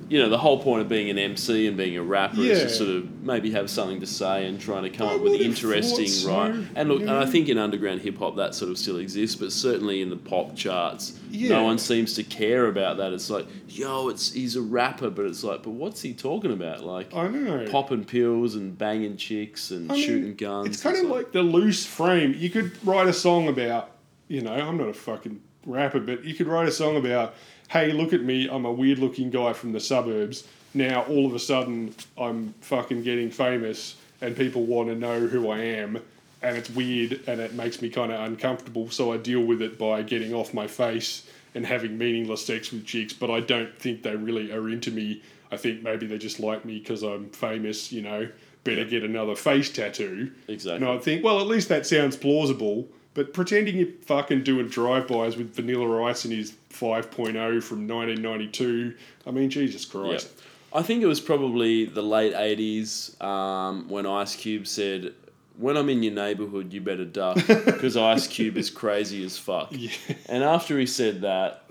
You 0.09 0.21
know, 0.23 0.29
the 0.31 0.39
whole 0.39 0.63
point 0.63 0.81
of 0.81 0.89
being 0.89 1.11
an 1.11 1.19
MC 1.19 1.67
and 1.67 1.77
being 1.77 1.97
a 1.97 2.03
rapper 2.03 2.41
is 2.41 2.61
to 2.63 2.69
sort 2.71 2.89
of 2.91 3.23
maybe 3.23 3.51
have 3.51 3.69
something 3.69 4.01
to 4.01 4.07
say 4.07 4.47
and 4.47 4.59
trying 4.59 4.85
to 4.85 4.91
come 4.91 5.09
I 5.09 5.15
up 5.17 5.21
with 5.21 5.35
interesting, 5.41 6.07
so, 6.07 6.31
right? 6.35 6.67
And 6.75 6.89
look, 6.89 7.03
and 7.03 7.11
I 7.11 7.27
think 7.27 7.49
in 7.51 7.59
underground 7.59 8.01
hip 8.01 8.17
hop 8.19 8.37
that 8.37 8.55
sort 8.55 8.71
of 8.71 8.79
still 8.79 8.99
exists, 8.99 9.37
but 9.37 9.53
certainly 9.53 10.01
in 10.01 10.09
the 10.09 10.17
pop 10.17 10.57
charts, 10.57 11.19
Yeah. 11.31 11.51
no 11.51 11.65
one 11.65 11.77
seems 11.79 12.15
to 12.15 12.23
care 12.23 12.69
about 12.69 12.97
that. 12.97 13.13
It's 13.13 13.29
like, 13.29 13.47
yo, 13.69 14.09
it's 14.09 14.33
he's 14.33 14.57
a 14.57 14.63
rapper, 14.63 15.11
but 15.11 15.27
it's 15.27 15.45
like, 15.45 15.63
but 15.63 15.71
what's 15.73 16.01
he 16.01 16.15
talking 16.15 16.53
about? 16.53 16.83
Like 16.85 17.15
I 17.15 17.29
know. 17.29 17.67
popping 17.71 18.05
pills 18.05 18.55
and 18.55 18.79
banging 18.79 19.19
chicks 19.19 19.71
and 19.71 19.93
I 19.93 19.95
mean, 19.95 20.07
shooting 20.07 20.35
guns. 20.37 20.69
It's 20.69 20.83
kind 20.83 20.97
of 20.97 21.05
like 21.11 21.33
the 21.33 21.43
loose 21.43 21.85
frame. 21.85 22.35
You 22.39 22.49
could 22.49 22.73
write 22.87 23.09
a 23.09 23.13
song 23.13 23.49
about, 23.49 23.91
you 24.29 24.41
know, 24.41 24.53
I'm 24.53 24.79
not 24.79 24.89
a 24.89 24.95
fucking 24.95 25.43
rapper, 25.67 26.01
but 26.01 26.25
you 26.25 26.35
could 26.35 26.47
write 26.47 26.67
a 26.67 26.73
song 26.73 26.97
about, 26.97 27.35
hey, 27.69 27.93
look 27.93 28.13
at 28.13 28.23
me, 28.23 28.49
I'm 28.49 28.65
a 28.65 28.73
weird 28.73 28.99
looking 28.99 29.31
guy 29.31 29.53
from 29.53 29.73
the 29.73 29.81
suburbs. 29.81 30.47
Now 30.75 31.03
all 31.05 31.27
of 31.27 31.35
a 31.35 31.39
sudden 31.39 31.95
I'm 32.17 32.55
fucking 32.61 33.03
getting 33.03 33.31
famous 33.31 33.97
and 34.21 34.37
people 34.37 34.65
want 34.65 34.89
to 34.89 34.95
know 34.95 35.27
who 35.27 35.51
I 35.51 35.61
am 35.61 36.03
and 36.43 36.57
it's 36.57 36.71
weird 36.71 37.23
and 37.27 37.41
it 37.41 37.55
makes 37.55 37.83
me 37.83 37.89
kind 37.89 38.13
of 38.13 38.21
uncomfortable. 38.21 38.91
So 38.91 39.13
I 39.13 39.17
deal 39.17 39.43
with 39.43 39.63
it 39.63 39.79
by 39.79 40.03
getting 40.03 40.35
off 40.35 40.55
my 40.55 40.67
face 40.67 41.29
and 41.55 41.65
having 41.67 41.99
meaningless 41.99 42.45
sex 42.45 42.71
with 42.71 42.85
chicks, 42.85 43.13
but 43.13 43.31
I 43.31 43.41
don't 43.41 43.77
think 43.79 44.03
they 44.03 44.15
really 44.15 44.53
are 44.53 44.69
into 44.69 44.91
me. 44.91 45.23
I 45.51 45.57
think 45.57 45.83
maybe 45.83 46.07
they 46.07 46.19
just 46.19 46.41
like 46.41 46.65
me 46.65 46.79
because 46.79 47.03
I'm 47.03 47.31
famous, 47.31 47.91
you 47.91 48.03
know. 48.03 48.29
Better 48.65 48.85
get 48.85 49.03
another 49.03 49.35
face 49.35 49.71
tattoo. 49.71 50.31
Exactly. 50.47 50.87
And 50.87 50.99
I 50.99 51.01
think, 51.01 51.25
well, 51.25 51.41
at 51.41 51.47
least 51.47 51.69
that 51.71 51.87
sounds 51.87 52.17
plausible. 52.17 52.87
But 53.19 53.33
pretending 53.33 53.77
you're 53.79 53.89
fucking 54.03 54.45
doing 54.45 54.69
drive-bys 54.69 55.37
with 55.37 55.53
Vanilla 55.53 56.05
Ice 56.05 56.25
in 56.25 56.31
his 56.31 56.53
5.0 56.71 57.35
from 57.61 57.89
1992, 57.89 58.95
I 59.27 59.33
mean, 59.33 59.51
Jesus. 59.51 59.85
Christ. 59.85 60.31
I 60.73 60.83
think 60.83 61.03
it 61.03 61.07
was 61.07 61.19
probably 61.19 61.85
the 61.85 62.01
late 62.01 62.33
'80s 62.33 63.21
um, 63.21 63.89
when 63.89 64.07
Ice 64.07 64.37
Cube 64.37 64.69
said, 64.69 65.15
"When 65.57 65.77
I'm 65.77 65.89
in 65.89 66.05
your 66.05 66.13
neighborhood, 66.15 66.73
you 66.73 66.81
better 66.81 67.05
duck 67.05 67.35
because 67.49 67.97
Ice 67.97 68.29
Cube 68.29 68.57
is 68.57 68.71
crazy 68.71 69.25
as 69.25 69.37
fuck." 69.37 69.73
Yeah. 69.73 69.91
And 70.29 70.45
after 70.45 70.79
he 70.79 70.87
said 70.87 71.23
that, 71.23 71.65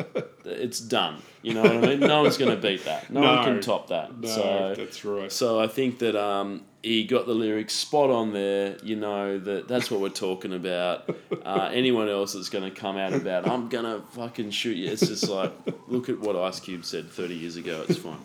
it's 0.43 0.82
done. 0.82 1.22
You 1.43 1.53
know 1.53 1.61
what 1.61 1.72
I 1.72 1.80
mean? 1.80 2.00
No 2.01 2.24
one's 2.24 2.38
going 2.38 2.53
to 2.53 2.61
beat 2.61 2.84
that. 2.84 3.09
No, 3.09 3.22
one 3.22 3.45
can 3.45 3.61
top 3.61 3.88
that. 3.88 4.19
No, 4.19 4.27
so, 4.27 4.74
that's 4.76 5.06
right. 5.06 5.32
so 5.32 5.61
I 5.61 5.67
think 5.67 6.00
that 6.00 6.17
um, 6.17 6.66
he 6.88 7.03
got 7.03 7.25
the 7.25 7.33
lyrics 7.33 7.74
spot 7.74 8.09
on 8.09 8.33
there. 8.33 8.77
You 8.83 8.95
know 8.95 9.38
that 9.40 9.67
that's 9.67 9.91
what 9.91 9.99
we're 9.99 10.09
talking 10.09 10.53
about. 10.53 11.16
Uh, 11.43 11.69
anyone 11.72 12.09
else 12.09 12.33
that's 12.33 12.49
going 12.49 12.64
to 12.64 12.72
come 12.72 12.98
out 12.98 13.14
about 13.14 13.48
I'm 13.48 13.69
gonna 13.69 14.01
fucking 14.11 14.51
shoot 14.51 14.75
you. 14.75 14.91
It's 14.91 15.07
just 15.07 15.30
like 15.30 15.53
look 15.88 16.09
at 16.09 16.19
what 16.19 16.35
Ice 16.35 16.59
Cube 16.59 16.83
said 16.83 17.09
30 17.09 17.35
years 17.35 17.56
ago. 17.56 17.85
It's 17.88 17.99
fine. 17.99 18.19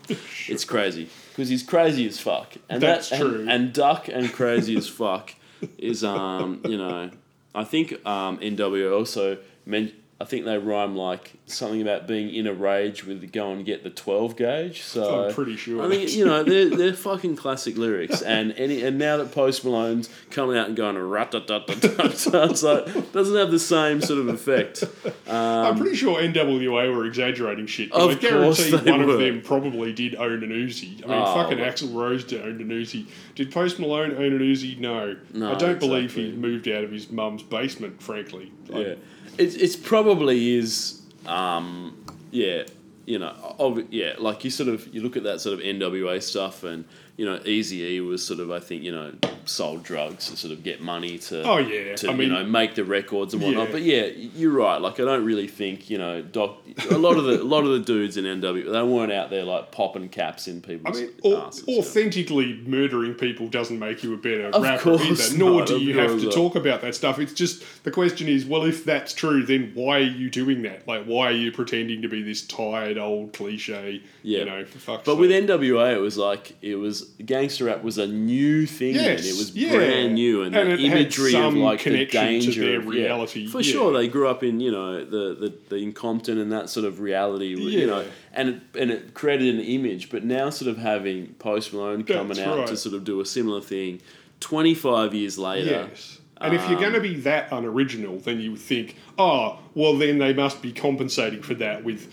It's 0.49 0.65
crazy 0.65 1.09
because 1.31 1.49
he's 1.49 1.63
crazy 1.63 2.07
as 2.07 2.19
fuck. 2.19 2.55
And 2.69 2.83
That's 2.83 3.11
that, 3.11 3.21
true. 3.21 3.41
And, 3.41 3.51
and 3.51 3.73
duck 3.73 4.09
and 4.09 4.33
crazy 4.33 4.77
as 4.77 4.89
fuck 4.89 5.35
is 5.79 6.03
um 6.03 6.61
you 6.65 6.77
know 6.77 7.11
I 7.55 7.65
think 7.65 7.93
um, 8.07 8.39
NWA 8.39 8.97
also 8.97 9.39
meant. 9.67 9.93
I 10.23 10.25
think 10.25 10.45
they 10.45 10.57
rhyme 10.57 10.95
like 10.95 11.33
something 11.47 11.83
about 11.83 12.07
being 12.07 12.33
in 12.33 12.47
a 12.47 12.53
rage 12.55 13.05
with 13.05 13.33
go 13.33 13.51
and 13.51 13.67
get 13.67 13.83
the 13.83 13.91
twelve 13.91 14.37
gauge. 14.37 14.81
So 14.83 15.25
I'm 15.25 15.35
pretty 15.35 15.57
sure 15.57 15.81
I 15.83 15.89
think 15.89 15.95
that's- 16.03 16.15
you 16.15 16.25
know 16.25 16.45
they're, 16.45 16.71
they're 16.71 16.93
fucking 16.95 17.35
classic 17.35 17.77
lyrics, 17.77 18.23
and 18.23 18.53
any 18.53 18.83
and 18.85 18.99
now 19.01 19.17
that 19.17 19.33
Post 19.33 19.65
Malone's 19.65 20.09
coming 20.31 20.57
out 20.57 20.69
and 20.69 20.77
going 20.77 20.97
rat 20.97 21.33
tat 21.33 21.49
tat 21.49 21.67
tat 21.67 21.83
tat, 21.83 22.51
it's 22.53 22.63
like 22.63 23.11
doesn't 23.13 23.37
have 23.37 23.51
the 23.51 23.59
same 23.59 24.01
sort 24.01 24.21
of 24.21 24.29
effect. 24.29 24.85
I'm 25.27 25.73
um, 25.73 25.79
pretty 25.79 25.97
sure 25.97 26.21
NWA 26.23 26.95
were 26.95 27.05
exaggerating 27.05 27.67
shit. 27.67 27.91
But 27.91 28.01
Of 28.03 28.11
I 28.11 28.15
guarantee 28.15 28.71
course 28.71 28.83
they 28.83 28.91
one 28.93 29.05
were. 29.05 29.15
of 29.15 29.19
them 29.19 29.43
probably 29.43 29.93
did 29.93 30.15
own 30.15 30.45
an 30.45 30.51
Uzi. 30.51 31.03
I 31.05 31.09
mean, 31.09 31.19
Oh, 31.19 31.35
fucking 31.35 31.59
well. 31.59 31.69
Axl 31.73 31.93
Rose 31.93 32.33
owned 32.33 32.61
an 32.61 32.69
Uzi. 32.69 33.07
Did 33.35 33.51
Post 33.51 33.81
Malone 33.81 34.13
own 34.13 34.33
an 34.35 34.39
Uzi? 34.39 34.79
No. 34.79 35.17
No, 35.33 35.53
I 35.53 35.59
don't 35.59 35.81
believe 35.81 36.15
he 36.15 36.31
moved 36.31 36.69
out 36.69 36.85
of 36.85 36.93
his 36.93 37.11
mum's 37.11 37.43
basement, 37.43 38.01
frankly. 38.01 38.53
Like, 38.69 38.87
Yeah, 38.87 38.95
it's 39.39 39.55
it's 39.55 39.77
probably 39.77 40.57
is 40.57 41.01
um 41.27 41.97
yeah 42.31 42.65
you 43.07 43.19
know 43.19 43.35
ob- 43.59 43.87
yeah 43.91 44.15
like 44.19 44.45
you 44.45 44.51
sort 44.51 44.69
of 44.69 44.87
you 44.95 45.03
look 45.03 45.17
at 45.17 45.23
that 45.25 45.41
sort 45.41 45.59
of 45.59 45.65
NWA 45.65 46.23
stuff 46.23 46.65
and 46.65 46.85
you 47.17 47.25
know 47.27 47.41
Easy 47.45 47.83
E 47.83 48.01
was 48.01 48.25
sort 48.25 48.41
of 48.41 48.51
I 48.51 48.61
think 48.61 48.83
you 48.83 48.93
know 48.93 49.13
sold 49.45 49.83
drugs 49.83 50.31
to 50.31 50.37
sort 50.37 50.53
of 50.53 50.63
get 50.63 50.81
money 50.81 51.19
to 51.19 51.43
Oh, 51.43 51.59
yeah. 51.59 51.97
to 51.97 52.09
I 52.09 52.13
you 52.13 52.17
mean- 52.17 52.29
know 52.29 52.45
make 52.45 52.77
the 52.77 52.85
records 52.85 53.35
and 53.35 53.43
whatnot 53.43 53.67
Yeah. 53.69 53.73
but 53.73 53.83
yeah 53.83 54.05
you're 54.07 54.53
right 54.53 54.81
like 54.81 55.01
I 55.01 55.05
don't 55.05 55.25
really 55.25 55.49
think 55.49 55.91
you 55.91 55.99
know 55.99 56.23
doc 56.23 56.59
a 56.91 56.97
lot 56.97 57.17
of 57.17 57.25
the 57.25 57.43
a 57.43 57.45
lot 57.45 57.65
of 57.65 57.71
the 57.71 57.81
dudes 57.81 58.17
in 58.17 58.25
NWA 58.25 58.71
they 58.73 58.83
weren't 58.83 59.11
out 59.13 59.31
there 59.31 59.43
like 59.45 59.73
popping 59.73 60.09
caps 60.09 60.47
in 60.49 60.63
people's. 60.63 60.97
I 60.97 61.01
mean, 61.03 61.37
asses, 61.37 61.65
you 61.67 61.75
know. 61.75 61.81
authentically 61.81 62.63
murdering 62.67 63.15
people 63.15 63.49
doesn't 63.49 63.79
make 63.79 64.03
you 64.03 64.15
a 64.15 64.17
better 64.17 64.47
Of 64.47 64.63
rapper 64.63 64.93
either. 64.95 65.37
Nor 65.37 65.59
not, 65.61 65.69
do 65.69 65.79
you 65.81 65.99
have 65.99 66.19
to 66.19 66.25
not. 66.27 66.33
talk 66.35 66.55
about 66.57 66.81
that 66.83 66.95
stuff. 66.95 67.19
It's 67.19 67.33
just 67.35 67.63
the 67.85 67.91
question 67.91 68.29
is, 68.29 68.45
well, 68.47 68.65
if 68.65 68.85
that's 68.85 69.13
true, 69.13 69.45
then 69.45 69.73
why 69.75 69.99
are 69.99 70.01
you 70.01 70.31
doing 70.31 70.63
that? 70.63 70.87
Like, 70.87 71.05
why 71.05 71.27
are 71.29 71.33
you 71.33 71.53
pretending 71.53 72.03
to 72.03 72.09
be 72.09 72.23
this 72.23 72.43
tired 72.47 72.97
old 72.99 73.33
cliche? 73.33 74.03
Yeah. 74.23 74.39
You 74.41 74.45
know, 74.47 74.65
for 74.65 74.79
fuck's 74.79 74.87
sake. 75.01 75.05
But 75.05 75.13
sake. 75.13 75.21
with 75.21 75.31
NWA, 75.31 75.95
it 75.95 76.01
was 76.01 76.17
like 76.17 76.57
it 76.63 76.77
was 76.77 77.02
gangster 77.25 77.67
rap 77.67 77.83
was 77.83 77.99
a 77.99 78.07
new 78.07 78.67
thing. 78.67 78.95
Yes, 78.95 79.21
and 79.21 79.29
it 79.29 79.39
was 79.39 79.55
yeah. 79.55 79.75
brand 79.75 80.15
new, 80.15 80.43
and, 80.43 80.55
And 80.55 80.73
the 80.73 80.87
imagery 80.87 81.35
of 81.35 81.55
like 81.55 81.85
the 81.85 82.07
danger 82.07 82.61
their 82.61 82.81
of 82.81 82.85
yeah. 82.87 82.91
reality, 82.91 83.47
For 83.47 83.61
yeah. 83.61 83.73
sure, 83.73 83.93
they 83.93 84.09
grew 84.09 84.29
up 84.29 84.43
in 84.43 84.61
you 84.61 84.71
know 84.71 85.05
the 85.05 85.35
the, 85.35 85.55
the 85.69 85.77
in 85.77 85.93
Compton 85.93 86.39
and 86.39 86.53
that 86.53 86.71
sort 86.71 86.87
of 86.87 87.01
reality. 87.01 87.55
You 87.57 87.87
know, 87.87 88.05
and 88.33 88.49
it, 88.49 88.61
and 88.79 88.91
it 88.91 89.15
created 89.15 89.55
an 89.55 89.61
image. 89.61 90.11
But 90.11 90.25
now, 90.25 90.51
sort 90.51 90.71
of 90.71 90.79
having 90.79 91.35
Post 91.35 91.73
Malone 91.73 92.05
coming 92.05 92.29
That's 92.29 92.41
out 92.41 92.59
right. 92.59 92.69
to 92.69 92.77
sort 92.77 92.95
of 92.95 93.05
do 93.05 93.21
a 93.21 93.27
similar 93.27 93.61
thing, 93.61 94.01
twenty 94.41 94.75
five 94.75 95.15
years 95.15 95.39
later. 95.39 95.89
Yes. 95.91 96.19
And 96.43 96.55
if 96.55 96.63
you're 96.63 96.75
um, 96.75 96.81
going 96.81 96.95
to 96.95 97.01
be 97.01 97.21
that 97.21 97.53
unoriginal, 97.53 98.19
then 98.19 98.41
you 98.41 98.51
would 98.51 98.61
think, 98.61 98.97
oh, 99.17 99.61
well, 99.75 99.97
then 99.97 100.19
they 100.19 100.35
must 100.35 100.61
be 100.61 100.73
compensating 100.73 101.41
for 101.41 101.55
that 101.55 101.85
with 101.85 102.13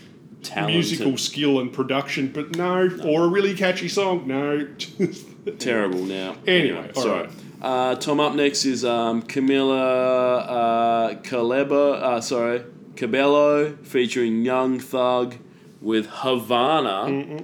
Musical 0.66 1.18
skill 1.18 1.60
and 1.60 1.72
production. 1.72 2.32
But 2.32 2.56
no, 2.56 2.90
or 3.04 3.26
a 3.26 3.28
really 3.28 3.56
catchy 3.56 3.88
song. 3.88 4.28
No. 4.28 4.68
Terrible 5.60 6.04
now. 6.04 6.36
Anyway, 6.48 6.92
all 6.96 7.02
sorry. 7.02 7.28
right. 7.28 7.32
Uh, 7.62 7.96
Tom, 7.96 8.20
up 8.20 8.36
next 8.36 8.66
is 8.66 8.86
um, 8.86 9.22
Camila 9.24 10.46
uh, 10.48 11.16
Calebo, 11.22 11.94
uh, 11.94 12.22
sorry, 12.22 12.64
Cabello 12.96 13.76
featuring 13.84 14.46
Young 14.46 14.80
Thug 14.80 15.36
with 15.82 16.08
Havana. 16.10 17.44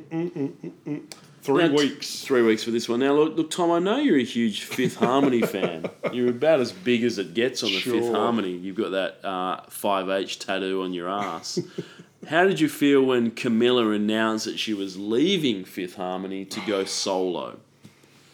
Three 1.46 1.68
That's 1.68 1.80
weeks. 1.80 2.22
Three 2.22 2.42
weeks 2.42 2.64
for 2.64 2.72
this 2.72 2.90
one. 2.90 3.02
Now, 3.02 3.14
look, 3.14 3.38
look, 3.38 3.52
Tom, 3.52 3.70
I 3.70 3.78
know 3.78 3.98
you're 3.98 4.18
a 4.18 4.24
huge 4.24 4.64
Fifth 4.64 4.96
Harmony 4.96 5.42
fan. 5.44 5.86
You're 6.12 6.32
about 6.32 6.60
as 6.60 6.72
big 6.72 7.04
as 7.04 7.20
it 7.20 7.36
gets 7.36 7.62
on 7.62 7.70
the 7.70 7.80
Fifth 7.82 8.12
Harmony. 8.12 8.52
You've 8.52 8.76
got 8.76 8.92
that 8.92 9.20
uh, 9.24 9.62
5H 9.68 10.40
tattoo 10.40 10.82
on 10.82 10.92
your 10.94 11.08
ass. 11.08 11.60
How 12.28 12.46
did 12.46 12.60
you 12.60 12.70
feel 12.70 13.04
when 13.04 13.32
Camilla 13.32 13.90
announced 13.92 14.46
that 14.46 14.60
she 14.60 14.74
was 14.74 14.98
leaving 14.98 15.64
Fifth 15.66 15.96
Harmony 15.96 16.46
to 16.46 16.60
go 16.62 16.86
solo? 16.86 17.60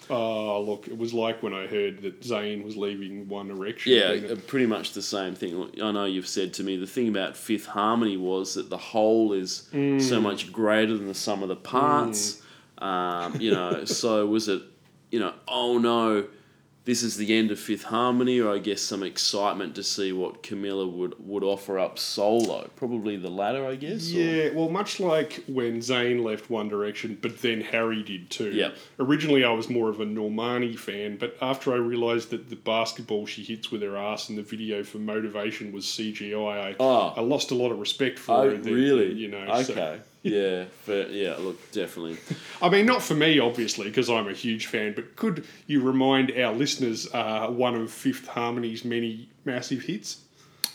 Oh, 0.10 0.61
look, 0.61 0.90
it 0.90 0.98
was 0.98 1.14
like 1.14 1.42
when 1.42 1.53
I 1.53 1.68
heard 1.68 2.02
that 2.02 2.20
Zayn 2.20 2.66
was 2.66 2.76
leaving 2.76 3.30
One 3.30 3.48
Direction. 3.48 3.94
Yeah, 3.94 4.34
uh, 4.34 4.36
pretty 4.45 4.66
much 4.66 4.92
the 4.92 5.02
same 5.02 5.36
thing. 5.36 5.72
I 5.82 5.92
know 5.92 6.03
you've 6.03 6.28
said 6.28 6.53
to 6.56 6.64
me 6.64 6.76
the 6.76 6.88
thing 6.88 7.08
about 7.08 7.38
Fifth 7.38 7.66
Harmony 7.66 8.18
was 8.18 8.56
that 8.56 8.70
the 8.70 8.78
whole 8.78 9.32
is 9.32 9.70
so 9.72 10.20
much 10.20 10.52
greater 10.52 10.98
than 10.98 11.08
the 11.08 11.14
sum 11.14 11.44
of 11.44 11.50
the 11.50 11.56
parts. 11.56 12.42
Um, 12.80 13.40
you 13.40 13.52
know, 13.52 13.86
so 13.86 14.26
was 14.26 14.50
it, 14.50 14.61
you 15.11 15.20
know, 15.20 15.34
oh 15.48 15.78
no, 15.78 16.26
this 16.84 17.03
is 17.03 17.16
the 17.18 17.38
end 17.38 17.51
of 17.51 17.60
Fifth 17.60 17.84
Harmony, 17.84 18.40
or 18.40 18.51
I 18.53 18.58
guess 18.58 18.82
some 18.82 19.03
excitement 19.03 19.76
to 19.76 19.84
see 19.84 20.11
what 20.11 20.42
Camilla 20.42 20.88
would, 20.88 21.14
would 21.19 21.43
offer 21.43 21.77
up 21.77 22.00
solo? 22.00 22.69
Probably 22.76 23.18
the 23.18 23.30
latter, 23.30 23.66
I 23.68 23.76
guess. 23.76 24.11
or- 24.11 24.18
Yeah, 24.18 24.50
well, 24.53 24.68
much 24.69 25.00
like 25.00 25.43
when 25.48 25.77
Zayn 25.80 26.24
left 26.24 26.50
One 26.50 26.69
Direction, 26.69 27.18
but 27.22 27.40
then 27.42 27.61
Harry 27.61 28.01
did 28.01 28.30
too. 28.32 28.51
Yep. 28.51 28.76
Originally, 29.00 29.43
I 29.43 29.51
was 29.51 29.69
more 29.69 29.90
of 29.90 30.00
a 30.00 30.06
Normani 30.06 30.77
fan, 30.77 31.18
but 31.18 31.38
after 31.42 31.72
I 31.74 31.77
realised 31.77 32.32
that 32.32 32.50
the 32.50 32.56
basketball 32.56 33.26
she 33.27 33.43
hits 33.43 33.72
with 33.72 33.82
her 33.84 33.95
ass 33.95 34.30
in 34.30 34.35
the 34.35 34.42
video 34.42 34.84
for 34.84 34.98
Motivation 34.98 35.72
was 35.72 35.85
CGI, 35.85 36.72
I, 36.72 36.76
Oh. 36.80 37.14
I 37.16 37.22
lost 37.22 37.51
a 37.51 37.56
lot 37.56 37.72
of 37.72 37.80
respect 37.80 38.18
for 38.18 38.32
Oh, 38.35 38.50
her. 38.50 38.58
then, 38.58 38.74
really? 38.74 39.14
You 39.14 39.27
know, 39.27 39.45
Okay. 39.50 39.64
so- 39.64 40.00
yeah, 40.24 40.66
for, 40.83 41.08
yeah. 41.08 41.35
Look, 41.38 41.72
definitely. 41.72 42.17
I 42.61 42.69
mean, 42.69 42.85
not 42.85 43.01
for 43.01 43.16
me, 43.16 43.40
obviously, 43.40 43.88
because 43.88 44.09
I'm 44.09 44.27
a 44.27 44.33
huge 44.33 44.67
fan, 44.67 44.93
but 44.93 45.16
could 45.16 45.45
you 45.67 45.82
remind 45.82 46.32
our 46.38 46.53
listeners 46.53 47.08
uh, 47.14 47.48
one 47.48 47.75
of 47.75 47.91
Fifth 47.91 48.27
Harmony's 48.27 48.85
many 48.85 49.30
massive 49.45 49.83
hits? 49.83 50.22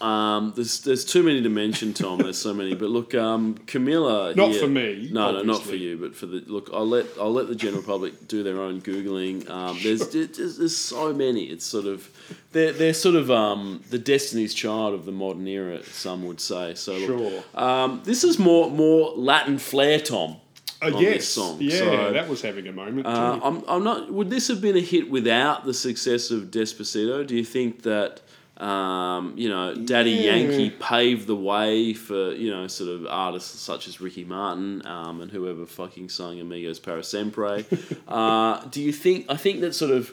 Um, 0.00 0.52
there's 0.54 0.80
there's 0.80 1.04
too 1.04 1.22
many 1.22 1.42
to 1.42 1.48
mention, 1.48 1.94
Tom. 1.94 2.18
There's 2.18 2.36
so 2.38 2.52
many. 2.52 2.74
But 2.74 2.90
look, 2.90 3.14
um, 3.14 3.54
Camilla. 3.66 4.34
Not 4.34 4.50
here- 4.50 4.60
for 4.60 4.68
me, 4.68 5.08
No, 5.10 5.32
no, 5.32 5.42
not 5.42 5.62
for 5.62 5.74
you. 5.74 5.96
But 5.96 6.14
for 6.14 6.26
the 6.26 6.42
look, 6.46 6.68
I'll 6.72 6.86
let 6.86 7.06
I'll 7.18 7.32
let 7.32 7.48
the 7.48 7.54
general 7.54 7.82
public 7.82 8.28
do 8.28 8.42
their 8.42 8.60
own 8.60 8.82
googling. 8.82 9.48
Um, 9.48 9.78
there's, 9.82 10.08
there's 10.10 10.58
there's 10.58 10.76
so 10.76 11.14
many. 11.14 11.44
It's 11.44 11.64
sort 11.64 11.86
of 11.86 12.10
they're 12.52 12.72
they're 12.72 12.92
sort 12.94 13.14
of 13.14 13.30
um, 13.30 13.82
the 13.90 13.98
Destiny's 13.98 14.52
Child 14.52 14.92
of 14.94 15.06
the 15.06 15.12
modern 15.12 15.46
era. 15.48 15.82
Some 15.84 16.26
would 16.26 16.40
say. 16.40 16.74
So 16.74 16.92
look, 16.98 17.06
Sure. 17.06 17.42
um, 17.54 18.02
this 18.04 18.22
is 18.22 18.38
more 18.38 18.70
more 18.70 19.12
Latin 19.16 19.56
flair, 19.58 19.98
Tom. 19.98 20.36
Uh, 20.82 20.88
yes, 20.98 21.14
this 21.14 21.28
song. 21.30 21.56
yeah, 21.58 21.78
So- 21.78 22.12
that 22.12 22.28
was 22.28 22.42
having 22.42 22.68
a 22.68 22.72
moment. 22.72 23.06
Uh. 23.06 23.40
I'm, 23.42 23.64
I'm 23.66 23.82
not. 23.82 24.12
Would 24.12 24.28
this 24.28 24.48
have 24.48 24.60
been 24.60 24.76
a 24.76 24.80
hit 24.80 25.08
without 25.10 25.64
the 25.64 25.72
success 25.72 26.30
of 26.30 26.50
Despacito? 26.50 27.26
Do 27.26 27.34
you 27.34 27.44
think 27.46 27.80
that 27.84 28.20
um, 28.58 29.34
you 29.36 29.48
know 29.48 29.74
Daddy 29.74 30.10
Yeah. 30.12 30.36
Yankee 30.36 30.70
paved 30.70 31.26
the 31.26 31.36
way 31.36 31.92
for 31.94 32.32
you 32.32 32.50
know 32.50 32.66
sort 32.66 32.90
of 32.90 33.06
artists 33.06 33.60
such 33.60 33.86
as 33.88 34.00
Ricky 34.00 34.24
Martin 34.24 34.86
um, 34.86 35.20
and 35.20 35.30
whoever 35.30 35.66
fucking 35.66 36.08
sung 36.08 36.40
Amigos 36.40 36.78
Para 36.78 37.02
Siempre? 37.02 37.64
uh, 38.08 38.64
do 38.66 38.80
you 38.82 38.92
think? 38.92 39.26
I 39.28 39.36
think 39.36 39.60
that 39.60 39.74
sort 39.74 39.90
of 39.90 40.12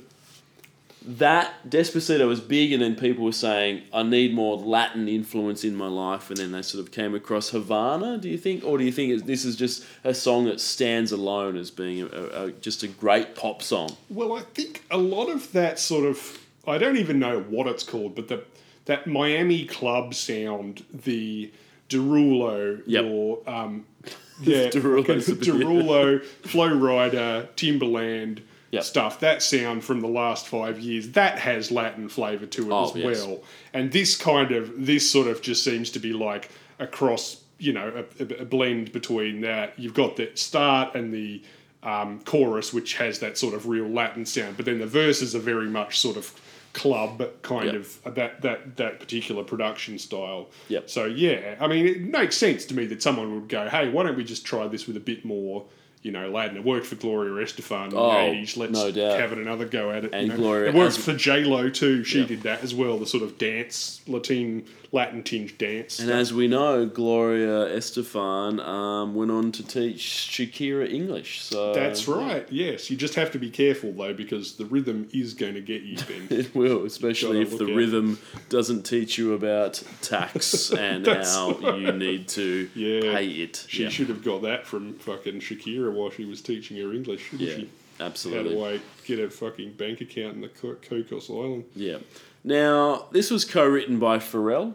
that 1.06 1.70
Despacito 1.70 2.26
was 2.28 2.40
big, 2.40 2.72
and 2.72 2.82
then 2.82 2.96
people 2.96 3.26
were 3.26 3.32
saying, 3.34 3.82
"I 3.94 4.04
need 4.04 4.34
more 4.34 4.56
Latin 4.58 5.08
influence 5.10 5.64
in 5.64 5.76
my 5.76 5.88
life," 5.88 6.30
and 6.30 6.38
then 6.38 6.52
they 6.54 6.62
sort 6.62 6.82
of 6.84 6.92
came 6.92 7.14
across 7.14 7.50
Havana. 7.50 8.18
Do 8.18 8.30
you 8.30 8.38
think, 8.38 8.64
or 8.64 8.78
do 8.78 8.86
you 8.86 8.92
think 8.92 9.12
it's, 9.12 9.24
this 9.24 9.44
is 9.44 9.56
just 9.56 9.86
a 10.04 10.14
song 10.14 10.46
that 10.46 10.62
stands 10.62 11.12
alone 11.12 11.58
as 11.58 11.72
being 11.72 12.04
a, 12.04 12.08
a, 12.46 12.52
just 12.52 12.84
a 12.84 12.88
great 12.88 13.36
pop 13.36 13.62
song? 13.62 13.98
Well, 14.10 14.34
I 14.34 14.42
think 14.42 14.84
a 14.90 14.98
lot 14.98 15.30
of 15.30 15.52
that 15.52 15.78
sort 15.78 16.06
of 16.06 16.40
I 16.66 16.78
don't 16.78 16.98
even 16.98 17.20
know 17.20 17.42
what 17.42 17.68
it's 17.68 17.84
called, 17.84 18.16
but 18.16 18.28
the 18.28 18.44
that 18.86 19.08
Miami 19.08 19.66
club 19.66 20.14
sound, 20.14 20.84
the 20.94 21.52
Derulo, 21.90 22.82
Yep. 22.86 23.04
your 23.06 23.40
um, 23.50 23.86
yeah, 24.42 24.70
bit- 24.70 24.74
Derulo, 24.74 26.24
Flo 26.44 26.70
Rida, 26.70 27.48
Timbaland. 27.56 28.40
Yep. 28.72 28.84
Stuff 28.84 29.20
that 29.20 29.44
sound 29.44 29.84
from 29.84 30.02
the 30.02 30.08
last 30.08 30.48
five 30.48 30.80
years 30.80 31.10
that 31.12 31.38
has 31.38 31.70
Latin 31.70 32.10
flavour 32.10 32.48
to 32.48 32.64
it 32.66 32.72
Oh, 32.72 32.90
as 32.90 32.96
yes. 32.96 33.22
well, 33.28 33.44
and 33.72 33.92
this 33.92 34.16
kind 34.16 34.52
of 34.52 34.86
this 34.88 35.08
sort 35.10 35.28
of 35.28 35.44
just 35.44 35.64
seems 35.64 35.92
to 35.92 36.00
be 36.00 36.12
like 36.12 36.50
a 36.80 36.88
cross, 36.88 37.44
you 37.60 37.72
know, 37.72 38.04
a, 38.20 38.24
a- 38.24 38.42
a 38.42 38.46
blend 38.46 38.92
between 38.92 39.42
that. 39.42 39.78
You've 39.78 39.94
got 39.94 40.16
the 40.16 40.32
start 40.34 40.96
and 40.96 41.14
the 41.14 41.44
um, 41.84 42.22
chorus, 42.26 42.74
which 42.74 42.96
has 42.96 43.20
that 43.20 43.38
sort 43.38 43.54
of 43.54 43.68
real 43.68 43.86
Latin 43.88 44.26
sound, 44.26 44.58
but 44.58 44.66
then 44.66 44.80
the 44.80 44.88
verses 44.88 45.36
are 45.36 45.40
very 45.40 45.68
much 45.70 46.00
sort 46.00 46.18
of 46.18 46.34
club 46.74 47.24
kind 47.44 47.66
Yep. 47.68 47.76
of 47.76 47.98
uh, 48.06 48.10
that 48.12 48.42
that 48.42 48.78
that 48.78 49.00
particular 49.00 49.44
production 49.44 49.98
style. 50.00 50.50
Yep. 50.70 50.90
So 50.90 51.06
yeah, 51.06 51.56
I 51.60 51.68
mean, 51.68 51.86
it 51.86 52.02
makes 52.02 52.36
sense 52.36 52.66
to 52.66 52.74
me 52.76 52.86
that 52.88 53.02
someone 53.02 53.34
would 53.36 53.48
go, 53.50 53.70
"Hey, 53.70 53.90
why 53.90 54.04
don't 54.04 54.18
we 54.18 54.24
just 54.24 54.46
try 54.46 54.68
this 54.68 54.88
with 54.88 54.98
a 54.98 55.02
bit 55.02 55.24
more?" 55.24 55.66
You 56.02 56.12
know, 56.12 56.30
Latin. 56.30 56.58
It 56.58 56.66
worked 56.66 56.86
for 56.86 56.96
Gloria 56.96 57.32
Estefan 57.46 57.92
in 57.92 57.98
Oh, 57.98 58.12
the 58.12 58.18
eighties. 58.20 58.58
Let's 58.58 58.74
no 58.74 58.92
doubt. 58.92 59.20
have 59.20 59.32
it 59.32 59.38
another 59.38 59.64
go 59.66 59.90
at 59.92 60.04
it. 60.04 60.14
And 60.14 60.24
you 60.24 60.30
know. 60.34 60.36
Gloria 60.38 60.70
it 60.70 60.76
worked 60.76 60.98
as- 60.98 61.06
for 61.06 61.14
J 61.16 61.46
Lo 61.46 61.70
too. 61.70 62.04
She 62.04 62.26
did 62.26 62.42
that 62.42 62.62
as 62.62 62.74
well. 62.76 62.98
The 62.98 63.06
sort 63.08 63.24
of 63.24 63.38
dance, 63.38 64.02
Latin, 64.06 64.66
Latin 64.94 65.24
tinged 65.24 65.58
dance. 65.58 66.00
And 66.00 66.12
as 66.12 66.32
we 66.32 66.48
know, 66.48 66.86
Gloria 66.86 67.68
Estefan 67.76 68.64
um, 68.64 69.16
went 69.16 69.32
on 69.32 69.52
to 69.54 69.66
teach 69.66 70.00
Shakira 70.32 70.88
English. 70.90 71.42
So 71.42 71.74
That's 71.74 72.08
right. 72.08 72.46
Yes, 72.52 72.92
you 72.92 72.96
just 72.96 73.16
have 73.16 73.32
to 73.32 73.40
be 73.40 73.50
careful 73.50 73.92
though, 73.92 74.14
because 74.14 74.56
the 74.56 74.66
rhythm 74.66 75.10
is 75.12 75.34
going 75.34 75.56
to 75.56 75.62
get 75.62 75.82
you. 75.82 75.98
Ben. 75.98 76.28
It 76.44 76.56
will, 76.56 76.86
especially 76.86 77.42
if 77.42 77.58
the 77.58 77.66
out. 77.66 77.76
rhythm 77.76 78.20
doesn't 78.50 78.84
teach 78.84 79.18
you 79.18 79.34
about 79.34 79.82
tax 80.02 80.72
and 80.78 81.08
how 81.08 81.76
you 81.76 81.92
need 81.92 82.28
to 82.30 82.70
Yeah. 82.76 83.02
pay 83.18 83.28
it. 83.28 83.66
She 83.68 83.84
yeah, 83.84 83.90
should 83.90 84.10
have 84.10 84.24
got 84.24 84.44
that 84.44 84.68
from 84.68 84.94
fucking 85.00 85.40
Shakira 85.40 85.92
while 85.92 86.12
she 86.12 86.26
was 86.26 86.40
teaching 86.42 86.78
her 86.78 86.94
English. 86.94 87.30
Shouldn't 87.32 87.50
yeah 87.50 87.56
she? 87.56 87.70
How 87.98 88.06
absolutely. 88.06 88.54
do 88.56 88.66
I 88.66 88.80
get 89.06 89.20
a 89.20 89.30
fucking 89.30 89.74
bank 89.74 90.02
account 90.02 90.36
in 90.36 90.42
the 90.42 90.50
Cocos 90.50 91.30
Island? 91.30 91.66
Yeah. 91.76 91.98
Now, 92.44 93.08
this 93.12 93.32
was 93.32 93.46
co-written 93.46 94.00
by 94.00 94.18
Pharrell. 94.18 94.74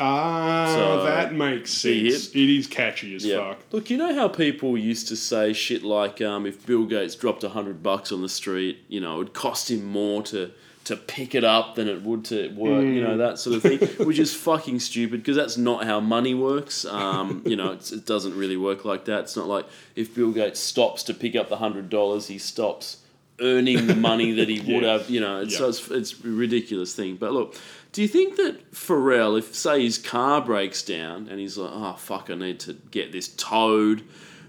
Ah, 0.00 0.72
So, 0.74 1.04
that 1.04 1.34
makes 1.34 1.70
sense. 1.72 2.30
It 2.34 2.48
is 2.50 2.66
catchy 2.66 3.14
as 3.14 3.24
Yeah. 3.24 3.36
fuck. 3.50 3.58
Look, 3.70 3.90
you 3.90 3.96
know 3.98 4.14
how 4.14 4.28
people 4.28 4.76
used 4.78 5.08
to 5.08 5.16
say 5.16 5.52
shit 5.52 5.82
like, 5.84 6.20
um, 6.22 6.46
if 6.46 6.64
Bill 6.66 6.84
Gates 6.84 7.14
dropped 7.14 7.44
a 7.44 7.50
hundred 7.50 7.82
bucks 7.82 8.10
on 8.10 8.22
the 8.22 8.28
street, 8.28 8.78
you 8.88 9.00
know, 9.00 9.16
it 9.16 9.18
would 9.18 9.32
cost 9.34 9.70
him 9.70 9.84
more 9.84 10.22
to 10.24 10.50
to 10.82 10.96
pick 10.96 11.34
it 11.34 11.44
up 11.44 11.74
than 11.74 11.86
it 11.86 12.02
would 12.02 12.24
to 12.24 12.48
work. 12.54 12.82
You 12.82 13.02
know 13.02 13.18
that 13.18 13.38
sort 13.38 13.54
of 13.56 13.62
thing, 13.62 13.78
which 14.06 14.18
is 14.18 14.34
fucking 14.34 14.80
stupid 14.80 15.20
because 15.20 15.36
that's 15.36 15.58
not 15.58 15.84
how 15.84 16.00
money 16.00 16.32
works. 16.34 16.86
Um, 16.86 17.42
you 17.44 17.54
know, 17.54 17.72
it's, 17.72 17.92
it 17.92 18.06
doesn't 18.06 18.34
really 18.34 18.56
work 18.56 18.84
like 18.86 19.04
that. 19.04 19.20
It's 19.20 19.36
not 19.36 19.46
like 19.46 19.66
if 19.94 20.14
Bill 20.14 20.32
Gates 20.32 20.58
stops 20.58 21.02
to 21.04 21.14
pick 21.14 21.36
up 21.36 21.50
the 21.50 21.58
hundred 21.58 21.90
dollars, 21.90 22.26
he 22.28 22.38
stops 22.38 22.96
earning 23.40 23.86
the 23.86 23.94
money 23.94 24.32
that 24.32 24.48
he 24.48 24.58
would 24.60 24.82
Yeah. 24.84 24.92
have. 24.94 25.10
You 25.10 25.20
know, 25.20 25.42
it's, 25.42 25.52
Yeah. 25.52 25.58
so 25.58 25.68
it's 25.68 25.90
it's 25.90 26.24
a 26.24 26.28
ridiculous 26.28 26.94
thing. 26.94 27.16
But 27.16 27.32
look, 27.32 27.54
do 27.92 28.02
you 28.02 28.08
think 28.08 28.36
that 28.36 28.70
Pharrell, 28.72 29.38
if 29.38 29.54
say 29.54 29.82
his 29.82 29.98
car 29.98 30.40
breaks 30.40 30.82
down 30.82 31.28
and 31.28 31.40
he's 31.40 31.58
like, 31.58 31.70
oh 31.72 31.94
fuck, 31.94 32.30
I 32.30 32.34
need 32.34 32.60
to 32.60 32.74
get 32.90 33.10
this 33.10 33.28
towed, 33.28 34.04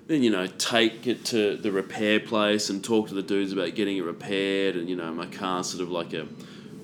then 0.08 0.24
you 0.24 0.30
know 0.30 0.45
take 0.45 1.08
it 1.08 1.26
to 1.26 1.56
the 1.58 1.72
repair 1.72 2.20
place 2.20 2.70
and 2.70 2.84
talk 2.84 3.08
to 3.08 3.14
the 3.14 3.24
dudes 3.24 3.52
about 3.52 3.74
getting 3.76 3.98
it 3.98 4.02
repaired, 4.02 4.76
and 4.76 4.90
you 4.90 4.95
know 4.95 5.11
my 5.11 5.26
car's 5.26 5.70
sort 5.70 5.82
of 5.82 5.90
like 5.90 6.14
a 6.14 6.28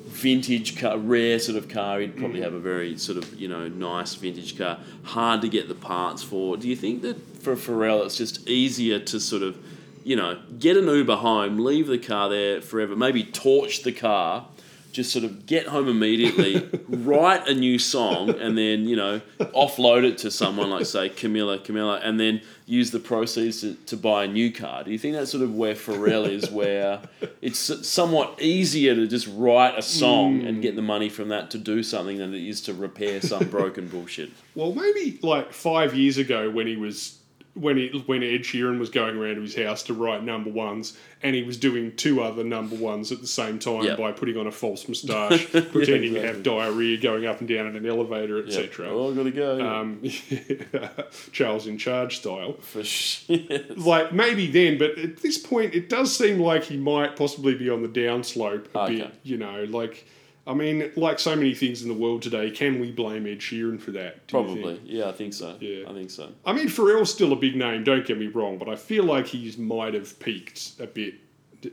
vintage 0.08 0.80
car, 0.80 0.98
rare 0.98 1.38
sort 1.38 1.58
of 1.58 1.70
car. 1.70 2.00
He'd 2.00 2.18
probably 2.18 2.40
mm. 2.40 2.44
have 2.44 2.54
a 2.54 2.60
very 2.60 2.98
sort 2.98 3.18
of 3.18 3.40
you 3.40 3.48
know 3.48 3.68
nice 3.68 4.16
vintage 4.16 4.58
car, 4.58 4.80
hard 5.04 5.42
to 5.42 5.50
get 5.50 5.68
the 5.68 5.76
parts 5.76 6.24
for. 6.24 6.58
Do 6.58 6.68
you 6.68 6.76
think 6.76 7.04
that 7.04 7.18
for 7.42 7.56
Pharrell 7.56 8.06
it's 8.06 8.18
just 8.18 8.48
easier 8.48 9.00
to 9.00 9.20
sort 9.20 9.44
of 9.44 9.58
you 10.04 10.16
know 10.16 10.40
get 10.58 10.76
an 10.76 10.88
Uber 10.88 11.18
home, 11.18 11.60
leave 11.60 11.88
the 11.88 12.00
car 12.00 12.30
there 12.30 12.62
forever, 12.62 12.96
maybe 12.96 13.24
torch 13.24 13.84
the 13.84 13.92
car. 13.92 14.48
Just 14.92 15.12
sort 15.12 15.26
of 15.26 15.46
get 15.46 15.68
home 15.68 15.88
immediately, 15.88 16.68
write 16.88 17.48
a 17.48 17.54
new 17.54 17.78
song, 17.78 18.30
and 18.30 18.58
then 18.58 18.88
you 18.88 18.96
know 18.96 19.22
offload 19.40 20.04
it 20.04 20.18
to 20.20 20.32
someone 20.32 20.70
like 20.70 20.86
say 20.86 21.10
Camilla, 21.10 21.60
Camilla, 21.60 22.00
and 22.04 22.20
then 22.20 22.42
use 22.66 22.92
the 22.92 23.00
proceeds 23.00 23.62
to, 23.62 23.74
to 23.86 23.96
buy 23.96 24.26
a 24.26 24.28
new 24.28 24.52
car. 24.52 24.84
Do 24.84 24.92
you 24.92 24.98
think 24.98 25.16
that's 25.16 25.32
sort 25.32 25.44
of 25.44 25.56
where 25.56 25.74
Pharrell 25.74 26.30
is, 26.30 26.52
where 26.52 27.02
it's 27.42 27.88
somewhat 27.88 28.42
easier 28.42 28.94
to 28.94 29.08
just 29.08 29.28
write 29.32 29.78
a 29.78 29.82
song 29.82 30.42
hmm. 30.42 30.48
and 30.48 30.62
get 30.62 30.76
the 30.76 30.82
money 30.82 31.10
from 31.10 31.30
that 31.30 31.50
to 31.52 31.58
do 31.58 31.82
something 31.82 32.18
than 32.18 32.34
it 32.34 32.46
is 32.46 32.62
to 32.62 32.74
repair 32.74 33.22
some 33.22 33.48
broken 33.50 33.88
bullshit? 33.88 34.32
Well, 34.54 34.74
maybe 34.74 35.20
like 35.24 35.54
five 35.54 35.96
years 35.96 36.18
ago 36.18 36.50
when 36.50 36.68
he 36.68 36.76
was 36.76 37.17
when 37.60 37.78
he 37.78 38.04
when 38.06 38.24
Ed 38.24 38.42
Sheeran 38.42 38.80
was 38.80 38.90
going 38.90 39.18
around 39.18 39.36
to 39.36 39.42
his 39.42 39.56
house 39.56 39.84
to 39.84 39.94
write 39.94 40.24
number 40.24 40.50
ones, 40.50 40.98
and 41.24 41.36
he 41.36 41.44
was 41.44 41.58
doing 41.58 41.96
two 41.96 42.22
other 42.22 42.44
number 42.44 42.76
ones 42.76 43.12
at 43.12 43.22
the 43.22 43.28
same 43.28 43.60
time 43.60 43.84
Yep. 43.84 43.98
by 43.98 44.12
putting 44.12 44.38
on 44.38 44.48
a 44.48 44.52
false 44.52 44.88
moustache, 44.90 45.48
pretending 45.52 46.14
to 46.14 46.22
have 46.22 46.44
diarrhea, 46.44 46.98
going 46.98 47.26
up 47.26 47.40
and 47.40 47.50
down 47.50 47.68
in 47.68 47.76
an 47.76 47.86
elevator, 47.86 48.38
Yeah. 48.40 48.46
etc. 48.60 48.90
Oh, 48.90 49.12
I 49.12 49.16
gotta 49.16 49.32
go. 49.32 49.68
Um, 49.68 50.02
Charles 51.32 51.68
in 51.68 51.78
charge 51.78 52.18
style. 52.20 52.54
for 52.54 52.84
shit. 52.84 53.78
Like 53.78 54.14
maybe 54.14 54.48
then, 54.48 54.78
but 54.78 54.98
at 54.98 55.18
this 55.18 55.38
point, 55.38 55.74
it 55.74 55.90
does 55.90 56.16
seem 56.16 56.40
like 56.40 56.64
he 56.64 56.78
might 56.78 57.16
possibly 57.16 57.56
be 57.56 57.70
on 57.70 57.82
the 57.82 57.88
downslope 57.90 58.68
a 58.76 58.80
Okay. 58.82 58.96
bit. 59.00 59.14
You 59.24 59.38
know, 59.38 59.66
like 59.70 60.06
I 60.48 60.54
mean, 60.54 60.92
like 60.96 61.20
so 61.20 61.36
many 61.36 61.54
things 61.54 61.82
in 61.82 61.90
the 61.90 61.94
world 61.94 62.22
today, 62.22 62.50
can 62.50 62.80
we 62.80 62.92
blame 62.92 63.28
Ed 63.28 63.40
Sheeran 63.40 63.80
for 63.82 63.92
that? 63.92 64.26
do 64.28 64.38
you 64.38 64.46
think? 64.46 64.62
Probably. 64.62 64.82
Yeah, 64.86 65.10
I 65.10 65.12
think 65.12 65.34
so. 65.34 65.58
Yeah. 65.60 65.90
I 65.90 65.94
think 65.94 66.10
so. 66.10 66.30
I 66.46 66.54
mean, 66.54 66.68
Pharrell's 66.68 67.14
still 67.14 67.34
a 67.34 67.36
big 67.36 67.56
name. 67.58 67.84
Don't 67.84 68.06
get 68.06 68.18
me 68.18 68.28
wrong, 68.28 68.58
but 68.58 68.70
I 68.70 68.78
feel 68.78 69.04
like 69.04 69.28
he's 69.28 69.58
might 69.58 69.94
have 69.94 70.18
peaked 70.20 70.80
a 70.80 70.88
bit. 70.88 71.16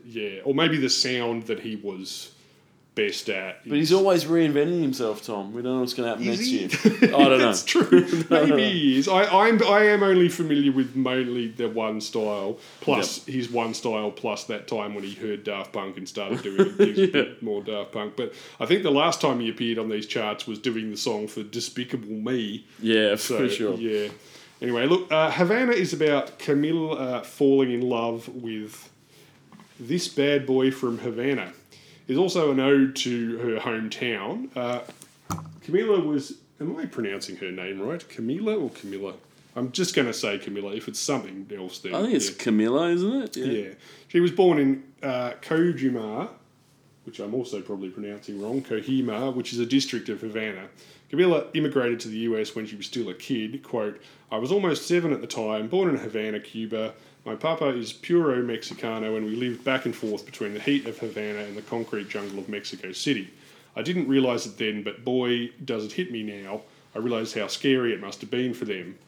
Yeah, 0.05 0.41
or 0.45 0.55
maybe 0.55 0.79
the 0.79 0.91
sound 0.91 1.45
that 1.45 1.61
he 1.61 1.77
was 1.77 2.34
best 2.95 3.29
at. 3.29 3.67
But 3.67 3.77
he's 3.77 3.93
always 3.93 4.25
reinventing 4.25 4.81
himself, 4.81 5.25
Tom. 5.25 5.53
We 5.53 5.63
don't 5.63 5.75
know 5.75 5.81
what's 5.81 5.95
going 5.95 6.07
to 6.07 6.11
happen 6.11 6.27
next 6.27 6.41
he? 6.41 6.59
year. 6.61 6.69
I 7.15 7.29
don't 7.29 7.39
know. 7.39 7.39
That's 7.39 7.65
true. 7.65 8.25
Maybe 8.31 8.71
he 8.71 8.99
is. 8.99 9.09
I, 9.09 9.25
I'm 9.25 9.63
I 9.65 9.87
am 9.87 10.03
only 10.03 10.29
familiar 10.29 10.73
with 10.73 10.95
mainly 10.95 11.49
the 11.49 11.69
one 11.69 12.01
style 12.01 12.59
plus 12.81 13.25
his 13.27 13.51
one 13.51 13.75
style 13.75 14.11
plus 14.11 14.45
that 14.45 14.69
time 14.69 14.95
when 14.95 15.05
he 15.05 15.15
heard 15.15 15.45
Daft 15.45 15.73
Punk 15.73 15.97
and 15.97 16.09
started 16.09 16.43
doing 16.43 16.73
things 16.77 16.99
a 16.99 17.07
bit 17.09 17.43
more 17.43 17.63
Daft 17.63 17.93
Punk. 17.93 18.17
But 18.17 18.33
I 18.61 18.67
think 18.67 18.83
the 18.83 18.91
last 18.91 19.21
time 19.21 19.41
he 19.41 19.49
appeared 19.49 19.79
on 19.79 19.89
these 19.89 20.07
charts 20.07 20.47
was 20.47 20.59
doing 20.59 20.91
the 20.91 20.97
song 20.97 21.27
for 21.27 21.43
Despicable 21.43 22.09
Me. 22.09 22.65
Yeah, 22.81 23.17
So 23.17 23.39
for 23.39 23.49
sure. 23.49 23.75
yeah. 23.75 24.09
Anyway, 24.63 24.87
look, 24.87 25.11
uh, 25.13 25.31
Havana 25.33 25.73
is 25.73 25.93
about 25.93 26.39
Camille 26.39 26.97
uh, 26.97 27.23
falling 27.23 27.73
in 27.73 27.83
love 27.83 28.29
with 28.29 28.89
this 29.79 30.09
bad 30.09 30.47
boy 30.47 30.71
from 30.71 30.99
Havana. 30.99 31.53
Is 32.07 32.19
also 32.19 32.51
an 32.51 32.61
ode 32.61 32.97
to 32.97 33.39
her 33.39 33.57
hometown. 33.59 34.55
Uh, 34.57 34.81
Camila 35.65 36.05
was. 36.05 36.39
Am 36.61 36.77
I 36.77 36.87
pronouncing 36.87 37.37
her 37.37 37.51
name 37.51 37.81
right? 37.81 38.01
Camila 38.09 38.63
or 38.63 38.71
Camilla? 38.71 39.15
I'm 39.57 39.73
just 39.73 39.95
going 39.95 40.07
to 40.07 40.13
say 40.13 40.39
Camilla. 40.39 40.75
If 40.75 40.89
it's 40.89 41.01
something 41.01 41.51
else, 41.57 41.79
then 41.79 41.95
I 41.95 42.03
think 42.03 42.15
it's 42.15 42.31
yeah. 42.31 42.37
Camilla, 42.39 42.91
isn't 42.91 43.23
it? 43.23 43.37
Yeah. 43.37 43.75
She 44.09 44.21
was 44.21 44.31
born 44.31 44.59
in 44.59 44.85
uh, 45.03 45.33
Kojima, 45.41 46.29
which 47.05 47.21
I'm 47.21 47.35
also 47.35 47.61
probably 47.61 47.91
pronouncing 47.91 48.41
wrong, 48.41 48.63
Kohima, 48.63 49.35
which 49.35 49.53
is 49.53 49.59
a 49.59 49.67
district 49.67 50.09
of 50.09 50.21
Havana. 50.21 50.69
Camilla 51.11 51.47
immigrated 51.55 52.01
to 52.01 52.09
the 52.09 52.19
US 52.19 52.55
when 52.55 52.67
she 52.67 52.77
was 52.77 52.87
still 52.87 53.09
a 53.09 53.15
kid. 53.15 53.63
Quote, 53.63 54.01
I 54.33 54.39
was 54.39 54.51
almost 54.51 54.89
seven 54.89 55.13
at 55.13 55.21
the 55.21 55.27
time, 55.27 55.69
born 55.69 55.89
in 55.89 55.97
Havana, 55.97 56.41
Cuba. 56.41 56.95
My 57.25 57.35
papa 57.35 57.69
is 57.69 57.93
puro 57.93 58.43
Mexicano, 58.43 59.17
and 59.17 59.25
we 59.25 59.35
lived 59.35 59.65
back 59.65 59.87
and 59.87 59.97
forth 59.97 60.27
between 60.27 60.53
the 60.53 60.61
heat 60.61 60.87
of 60.87 60.99
Havana 60.99 61.39
and 61.39 61.57
the 61.57 61.63
concrete 61.63 62.11
jungle 62.11 62.39
of 62.39 62.51
Mexico 62.51 62.93
City. 62.93 63.31
I 63.75 63.83
didn't 63.83 64.09
realise 64.09 64.45
it 64.45 64.59
then, 64.59 64.83
but 64.83 65.05
boy, 65.05 65.51
does 65.65 65.87
it 65.87 65.93
hit 65.93 66.13
me 66.13 66.23
now. 66.23 66.63
I 66.95 66.99
realise 66.99 67.33
how 67.33 67.47
scary 67.47 67.95
it 67.95 68.01
must 68.01 68.21
have 68.21 68.31
been 68.31 68.53
for 68.53 68.67
them. 68.67 68.99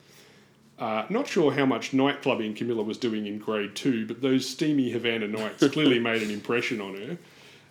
Uh, 0.78 1.04
not 1.10 1.28
sure 1.28 1.52
how 1.52 1.66
much 1.66 1.92
nightclubbing 1.92 2.56
Camilla 2.56 2.82
was 2.82 2.98
doing 2.98 3.26
in 3.26 3.38
grade 3.38 3.74
two, 3.74 4.06
but 4.06 4.22
those 4.22 4.48
steamy 4.48 4.90
Havana 4.90 5.28
nights 5.28 5.66
clearly 5.72 5.98
made 5.98 6.22
an 6.22 6.30
impression 6.30 6.80
on 6.80 6.96
her. 6.96 7.18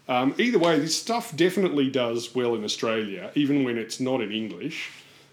Um, 0.08 0.36
either 0.38 0.60
way, 0.60 0.78
this 0.80 0.96
stuff 0.96 1.36
definitely 1.36 1.90
does 1.90 2.36
well 2.36 2.54
in 2.54 2.64
Australia, 2.64 3.32
even 3.34 3.64
when 3.64 3.78
it's 3.80 4.00
not 4.00 4.22
in 4.22 4.32
English. 4.32 4.92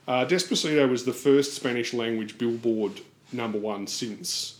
Uh, 0.08 0.24
Despacito 0.24 0.88
was 0.88 1.04
the 1.04 1.12
first 1.12 1.52
Spanish 1.52 1.92
language 1.92 2.38
Billboard 2.38 3.02
number 3.32 3.58
one 3.58 3.86
since 3.86 4.58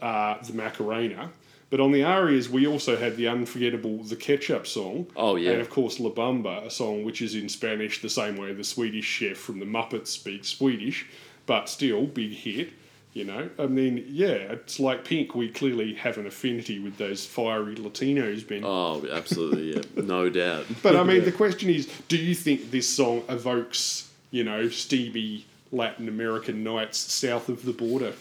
uh, 0.00 0.36
the 0.42 0.52
Macarena. 0.52 1.30
But 1.68 1.80
on 1.80 1.90
the 1.90 2.04
ARIAs, 2.04 2.48
we 2.48 2.66
also 2.66 2.96
had 2.96 3.16
the 3.16 3.26
unforgettable 3.26 4.04
The 4.04 4.14
Ketchup 4.14 4.66
song. 4.66 5.08
Oh, 5.16 5.34
yeah. 5.34 5.50
And 5.50 5.60
of 5.60 5.68
course, 5.68 5.98
La 5.98 6.10
Bamba, 6.10 6.64
a 6.64 6.70
song 6.70 7.04
which 7.04 7.20
is 7.20 7.34
in 7.34 7.48
Spanish 7.48 8.00
the 8.00 8.08
same 8.08 8.36
way 8.36 8.52
the 8.52 8.62
Swedish 8.62 9.04
chef 9.04 9.36
from 9.36 9.58
the 9.58 9.66
Muppets 9.66 10.08
speaks 10.08 10.48
Swedish, 10.48 11.06
but 11.46 11.68
still, 11.68 12.06
big 12.06 12.32
hit. 12.32 12.70
You 13.14 13.24
know, 13.24 13.48
I 13.58 13.64
mean, 13.64 14.04
yeah, 14.10 14.52
it's 14.52 14.78
like 14.78 15.06
Pink. 15.06 15.34
We 15.34 15.48
clearly 15.48 15.94
have 15.94 16.18
an 16.18 16.26
affinity 16.26 16.78
with 16.78 16.98
those 16.98 17.24
fiery 17.24 17.74
Latinos, 17.74 18.46
Ben. 18.46 18.60
Oh, 18.62 19.06
absolutely, 19.10 19.74
yeah, 19.74 20.02
no 20.04 20.28
doubt. 20.28 20.66
But 20.82 20.96
I 20.96 21.02
mean, 21.02 21.24
the 21.24 21.32
question 21.32 21.70
is, 21.70 21.86
do 22.08 22.18
you 22.18 22.34
think 22.34 22.70
this 22.70 22.86
song 22.86 23.22
evokes, 23.30 24.10
you 24.30 24.44
know, 24.44 24.68
steamy 24.68 25.46
Latin 25.72 26.08
American 26.08 26.62
nights 26.62 26.98
south 26.98 27.48
of 27.48 27.64
the 27.64 27.72
border, 27.72 28.12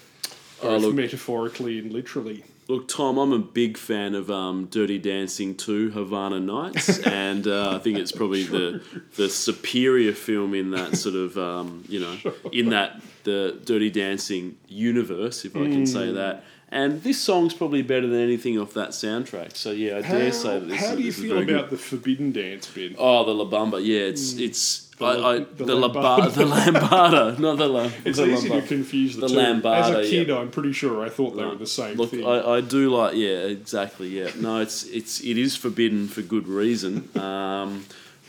Both 0.62 0.82
look- 0.82 0.96
metaphorically 0.96 1.80
and 1.80 1.92
literally? 1.92 2.44
Look, 2.68 2.88
Tom, 2.88 3.20
I'm 3.20 3.32
a 3.32 3.38
big 3.38 3.78
fan 3.78 4.16
of 4.16 4.32
um, 4.32 4.66
Dirty 4.72 4.98
Dancing 4.98 5.54
2 5.54 5.92
Havana 5.92 6.40
Nights, 6.40 6.98
and 7.06 7.46
uh, 7.48 7.76
I 7.76 7.78
think 7.78 8.00
it's 8.00 8.12
probably 8.12 8.44
the 8.44 8.82
the 9.18 9.30
superior 9.30 10.14
film 10.14 10.56
in 10.56 10.72
that 10.72 10.98
sort 10.98 11.14
of 11.14 11.38
um, 11.38 11.84
you 11.88 12.00
know 12.00 12.18
in 12.52 12.70
that 12.70 13.02
the 13.24 13.60
Dirty 13.66 13.92
Dancing 13.92 14.58
universe, 14.68 15.46
if 15.46 15.56
I 15.56 15.66
can 15.70 15.86
say 15.86 16.10
Hmm. 16.10 16.16
that. 16.16 16.44
And 16.70 17.04
this 17.04 17.22
song's 17.22 17.54
probably 17.54 17.84
better 17.84 18.08
than 18.08 18.20
anything 18.20 18.60
off 18.60 18.74
that 18.74 18.90
soundtrack. 18.90 19.56
So 19.56 19.70
yeah, 19.72 19.98
I 19.98 20.02
dare 20.02 20.32
say 20.32 20.60
that 20.60 20.68
this, 20.68 20.80
how 20.84 20.96
do 20.96 21.04
you 21.04 21.12
feel 21.14 21.38
about 21.38 21.46
good. 21.48 21.70
the 21.70 21.78
forbidden 21.78 22.32
dance, 22.32 22.68
Ben? 22.68 22.96
Oh, 22.98 23.24
the 23.24 23.32
La 23.34 23.46
Bamba, 23.46 23.86
yeah, 23.86 24.00
it's 24.00 24.34
it's 24.38 24.85
The 24.98 25.06
I, 25.06 25.10
I, 25.36 25.40
the 25.40 25.66
the, 25.66 25.76
Lambada. 25.76 26.34
the 26.34 26.46
Lambada, 26.46 27.38
not 27.40 27.58
the 27.58 27.68
La. 27.68 27.92
It's 28.06 28.18
the 28.18 28.28
easy 28.28 28.50
to 28.50 28.62
confuse 28.62 29.16
the, 29.18 29.28
The 29.28 29.60
two. 29.62 29.68
As 29.68 29.90
a 29.90 30.10
kid, 30.10 30.30
yeah. 30.30 30.38
I'm 30.38 30.52
pretty 30.52 30.72
sure 30.72 31.04
I 31.04 31.10
thought 31.10 31.36
they 31.36 31.44
were 31.44 31.56
the 31.56 31.68
same 31.68 31.98
Look, 31.98 32.12
thing. 32.12 32.26
I, 32.26 32.56
I 32.56 32.62
do 32.62 32.90
like 32.90 33.16
yeah, 33.16 33.40
exactly 33.40 34.08
yeah. 34.08 34.30
No, 34.40 34.62
it's 34.62 34.84
it's 34.86 35.20
it 35.22 35.38
is 35.38 35.58
forbidden 35.58 36.08
for 36.08 36.22
good 36.22 36.48
reason, 36.48 37.10
um, 37.20 37.86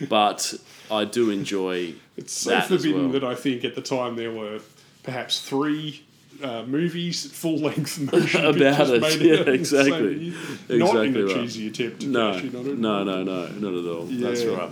but 0.08 0.54
I 0.90 1.04
do 1.04 1.30
enjoy 1.30 1.94
it's 2.16 2.32
so 2.32 2.50
that 2.50 2.66
forbidden 2.66 3.10
well. 3.10 3.20
that 3.20 3.24
I 3.24 3.36
think 3.36 3.64
at 3.64 3.76
the 3.76 3.82
time 3.82 4.16
there 4.16 4.32
were 4.32 4.58
perhaps 5.04 5.40
three 5.40 6.02
uh, 6.42 6.64
movies, 6.64 7.30
full 7.30 7.58
length 7.58 7.98
motion 8.12 8.44
About 8.44 8.56
pictures 8.58 8.90
it, 8.90 9.00
made 9.00 9.20
yeah, 9.20 9.40
in 9.42 9.48
exactly. 9.48 10.34
Not 10.68 10.96
in 10.96 11.14
Exactly 11.14 11.20
a 11.20 11.26
right. 11.26 11.34
cheesy 11.36 11.68
attempt 11.68 12.02
no, 12.06 12.32
cash 12.32 12.42
in 12.42 12.56
on 12.56 12.66
it. 12.66 12.78
no, 12.78 13.04
no, 13.04 13.22
no, 13.22 13.46
not 13.48 13.72
at 13.72 13.90
all. 13.90 14.04
That's 14.06 14.44
right. 14.44 14.70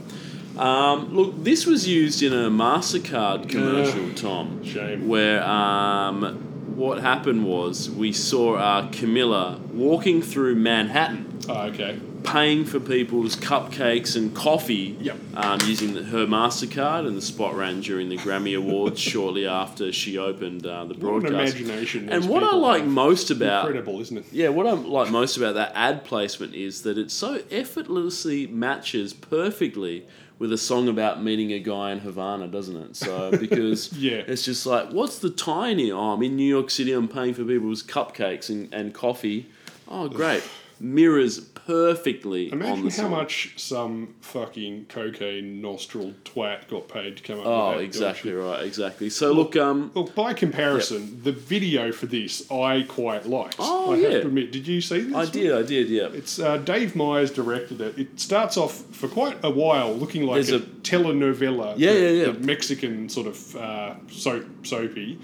Um, 0.58 1.14
look, 1.14 1.42
this 1.42 1.66
was 1.66 1.86
used 1.88 2.22
in 2.22 2.32
a 2.32 2.50
Mastercard 2.50 3.48
commercial, 3.48 4.12
Tom. 4.14 4.62
Shame. 4.64 5.08
Where 5.08 5.42
um, 5.44 6.76
what 6.76 7.00
happened 7.00 7.44
was 7.44 7.90
we 7.90 8.12
saw 8.12 8.54
uh, 8.56 8.88
Camilla 8.92 9.60
walking 9.72 10.22
through 10.22 10.54
Manhattan. 10.56 11.30
Oh, 11.46 11.66
okay. 11.66 11.98
paying 12.22 12.64
for 12.64 12.80
people's 12.80 13.36
cupcakes 13.36 14.16
and 14.16 14.34
coffee 14.34 14.96
Yep. 14.98 15.16
um, 15.34 15.58
using 15.66 15.92
the, 15.92 16.02
her 16.04 16.24
MasterCard, 16.26 17.06
and 17.06 17.14
the 17.14 17.20
spot 17.20 17.54
ran 17.54 17.82
during 17.82 18.08
the 18.08 18.16
Grammy 18.16 18.56
Awards 18.56 18.98
shortly 19.12 19.46
after 19.46 19.92
she 19.92 20.16
opened 20.16 20.66
uh, 20.66 20.84
the 20.86 20.94
What 20.94 21.24
an 21.24 21.34
imagination. 21.34 22.08
And 22.08 22.26
what 22.30 22.42
I 22.42 22.54
like 22.54 22.86
most 22.86 23.30
about 23.30 23.66
Incredible, 23.66 24.00
isn't 24.00 24.16
it? 24.16 24.24
yeah, 24.32 24.48
what 24.48 24.66
I 24.66 24.70
like 24.72 25.10
most 25.10 25.36
about 25.36 25.54
that 25.56 25.72
ad 25.74 26.04
placement 26.04 26.54
is 26.54 26.80
that 26.84 26.96
it 26.96 27.10
so 27.10 27.42
effortlessly 27.50 28.46
matches 28.46 29.12
perfectly 29.12 30.06
with 30.38 30.52
a 30.52 30.58
song 30.58 30.88
about 30.88 31.22
meeting 31.22 31.52
a 31.52 31.58
guy 31.60 31.92
in 31.92 32.00
Havana, 32.00 32.48
doesn't 32.48 32.76
it? 32.76 32.96
So 32.96 33.30
because 33.38 33.92
Yeah. 33.92 34.22
it's 34.26 34.44
just 34.44 34.66
like, 34.66 34.90
what's 34.90 35.18
the 35.20 35.30
tie 35.30 35.68
in 35.68 35.78
here? 35.78 35.94
Oh, 35.96 36.12
I'm 36.12 36.22
in 36.22 36.36
New 36.36 36.48
York 36.48 36.70
City. 36.70 36.92
I'm 36.92 37.08
paying 37.08 37.34
for 37.34 37.44
people's 37.44 37.82
cupcakes 37.82 38.48
and, 38.50 38.72
and 38.74 38.92
coffee. 38.94 39.46
Oh, 39.88 40.08
great! 40.08 40.42
Mirrors 40.80 41.38
perfectly 41.66 42.50
on 42.52 42.60
Imagine 42.62 42.90
how 42.90 43.08
much 43.08 43.54
some 43.56 44.14
fucking 44.20 44.86
cocaine 44.88 45.60
nostril 45.60 46.14
twat 46.24 46.68
got 46.68 46.88
paid 46.88 47.16
to 47.16 47.22
come 47.22 47.40
up 47.40 47.46
Oh, 47.46 47.68
with 47.70 47.78
that. 47.78 47.84
exactly 47.84 48.32
right, 48.32 48.62
exactly. 48.64 49.10
So 49.10 49.32
look, 49.32 49.56
um, 49.56 49.90
Look, 49.94 50.14
by 50.14 50.34
comparison, 50.34 51.20
the 51.22 51.32
video 51.32 51.92
for 51.92 52.06
this 52.06 52.50
I 52.50 52.82
quite 52.88 53.26
liked. 53.26 53.56
Oh, 53.58 53.92
I 53.92 53.96
yeah. 53.96 54.08
have 54.10 54.20
to 54.22 54.26
admit. 54.28 54.52
Did 54.52 54.66
you 54.66 54.80
see 54.80 55.00
this? 55.00 55.14
I 55.14 55.18
one? 55.24 55.30
did, 55.30 55.52
I 55.52 55.62
did, 55.62 55.88
yeah. 55.88 56.08
It's 56.12 56.38
uh, 56.38 56.58
Dave 56.58 56.94
Meyers 56.96 57.30
directed 57.30 57.80
it. 57.80 57.98
It 57.98 58.20
starts 58.20 58.56
off 58.56 58.74
for 58.94 59.08
quite 59.08 59.38
a 59.42 59.50
while 59.50 59.92
looking 59.94 60.24
like 60.26 60.44
There's 60.46 60.52
a, 60.52 60.56
a- 60.56 60.60
telenovela. 60.60 61.74
Yeah, 61.76 61.92
the, 61.92 62.00
yeah, 62.00 62.08
yeah. 62.08 62.24
the 62.32 62.40
Mexican 62.40 63.08
sort 63.08 63.26
of 63.26 63.56
uh, 63.56 63.94
soap 64.10 64.44
soapy, 64.66 65.18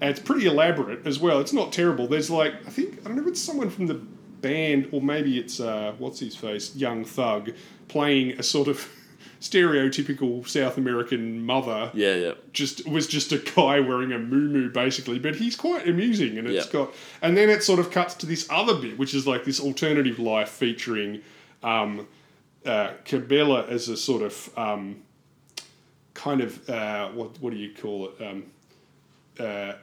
and 0.00 0.10
it's 0.10 0.20
pretty 0.20 0.46
elaborate 0.46 1.06
as 1.06 1.18
well. 1.18 1.40
It's 1.40 1.52
not 1.52 1.72
terrible. 1.72 2.06
There's 2.06 2.30
like 2.30 2.54
I 2.66 2.70
think 2.70 3.00
I 3.00 3.08
don't 3.08 3.16
know 3.16 3.22
if 3.22 3.28
it's 3.28 3.40
someone 3.40 3.70
from 3.70 3.86
the 3.86 4.00
band 4.40 4.88
or 4.92 5.00
maybe 5.00 5.38
it's 5.38 5.60
uh, 5.60 5.94
what's 5.98 6.20
his 6.20 6.34
face, 6.36 6.74
Young 6.76 7.04
Thug, 7.04 7.50
playing 7.88 8.32
a 8.38 8.42
sort 8.42 8.68
of 8.68 8.88
stereotypical 9.40 10.46
South 10.48 10.76
American 10.78 11.44
mother 11.44 11.90
Yeah, 11.94 12.14
yeah. 12.14 12.32
just 12.52 12.86
was 12.88 13.06
just 13.06 13.32
a 13.32 13.38
guy 13.38 13.80
wearing 13.80 14.12
a 14.12 14.18
moo 14.18 14.70
basically, 14.70 15.18
but 15.18 15.36
he's 15.36 15.56
quite 15.56 15.88
amusing, 15.88 16.38
and 16.38 16.48
it's 16.48 16.66
Yeah. 16.66 16.72
got 16.72 16.94
and 17.22 17.36
then 17.36 17.48
it 17.50 17.62
sort 17.62 17.78
of 17.78 17.90
cuts 17.90 18.14
to 18.16 18.26
this 18.26 18.46
other 18.50 18.74
bit, 18.74 18.98
which 18.98 19.14
is 19.14 19.26
like 19.26 19.44
this 19.44 19.60
alternative 19.60 20.18
life 20.18 20.48
featuring 20.48 21.22
um, 21.62 22.06
uh, 22.64 22.90
Cabela 23.04 23.68
as 23.68 23.88
a 23.88 23.96
sort 23.96 24.22
of 24.22 24.50
um, 24.56 24.96
kind 26.14 26.40
of 26.40 26.68
uh, 26.68 27.08
what 27.10 27.40
what 27.40 27.52
do 27.52 27.58
you 27.58 27.72
call 27.74 28.08
it? 28.08 28.22
Um, 28.26 28.44
uh, 29.38 29.74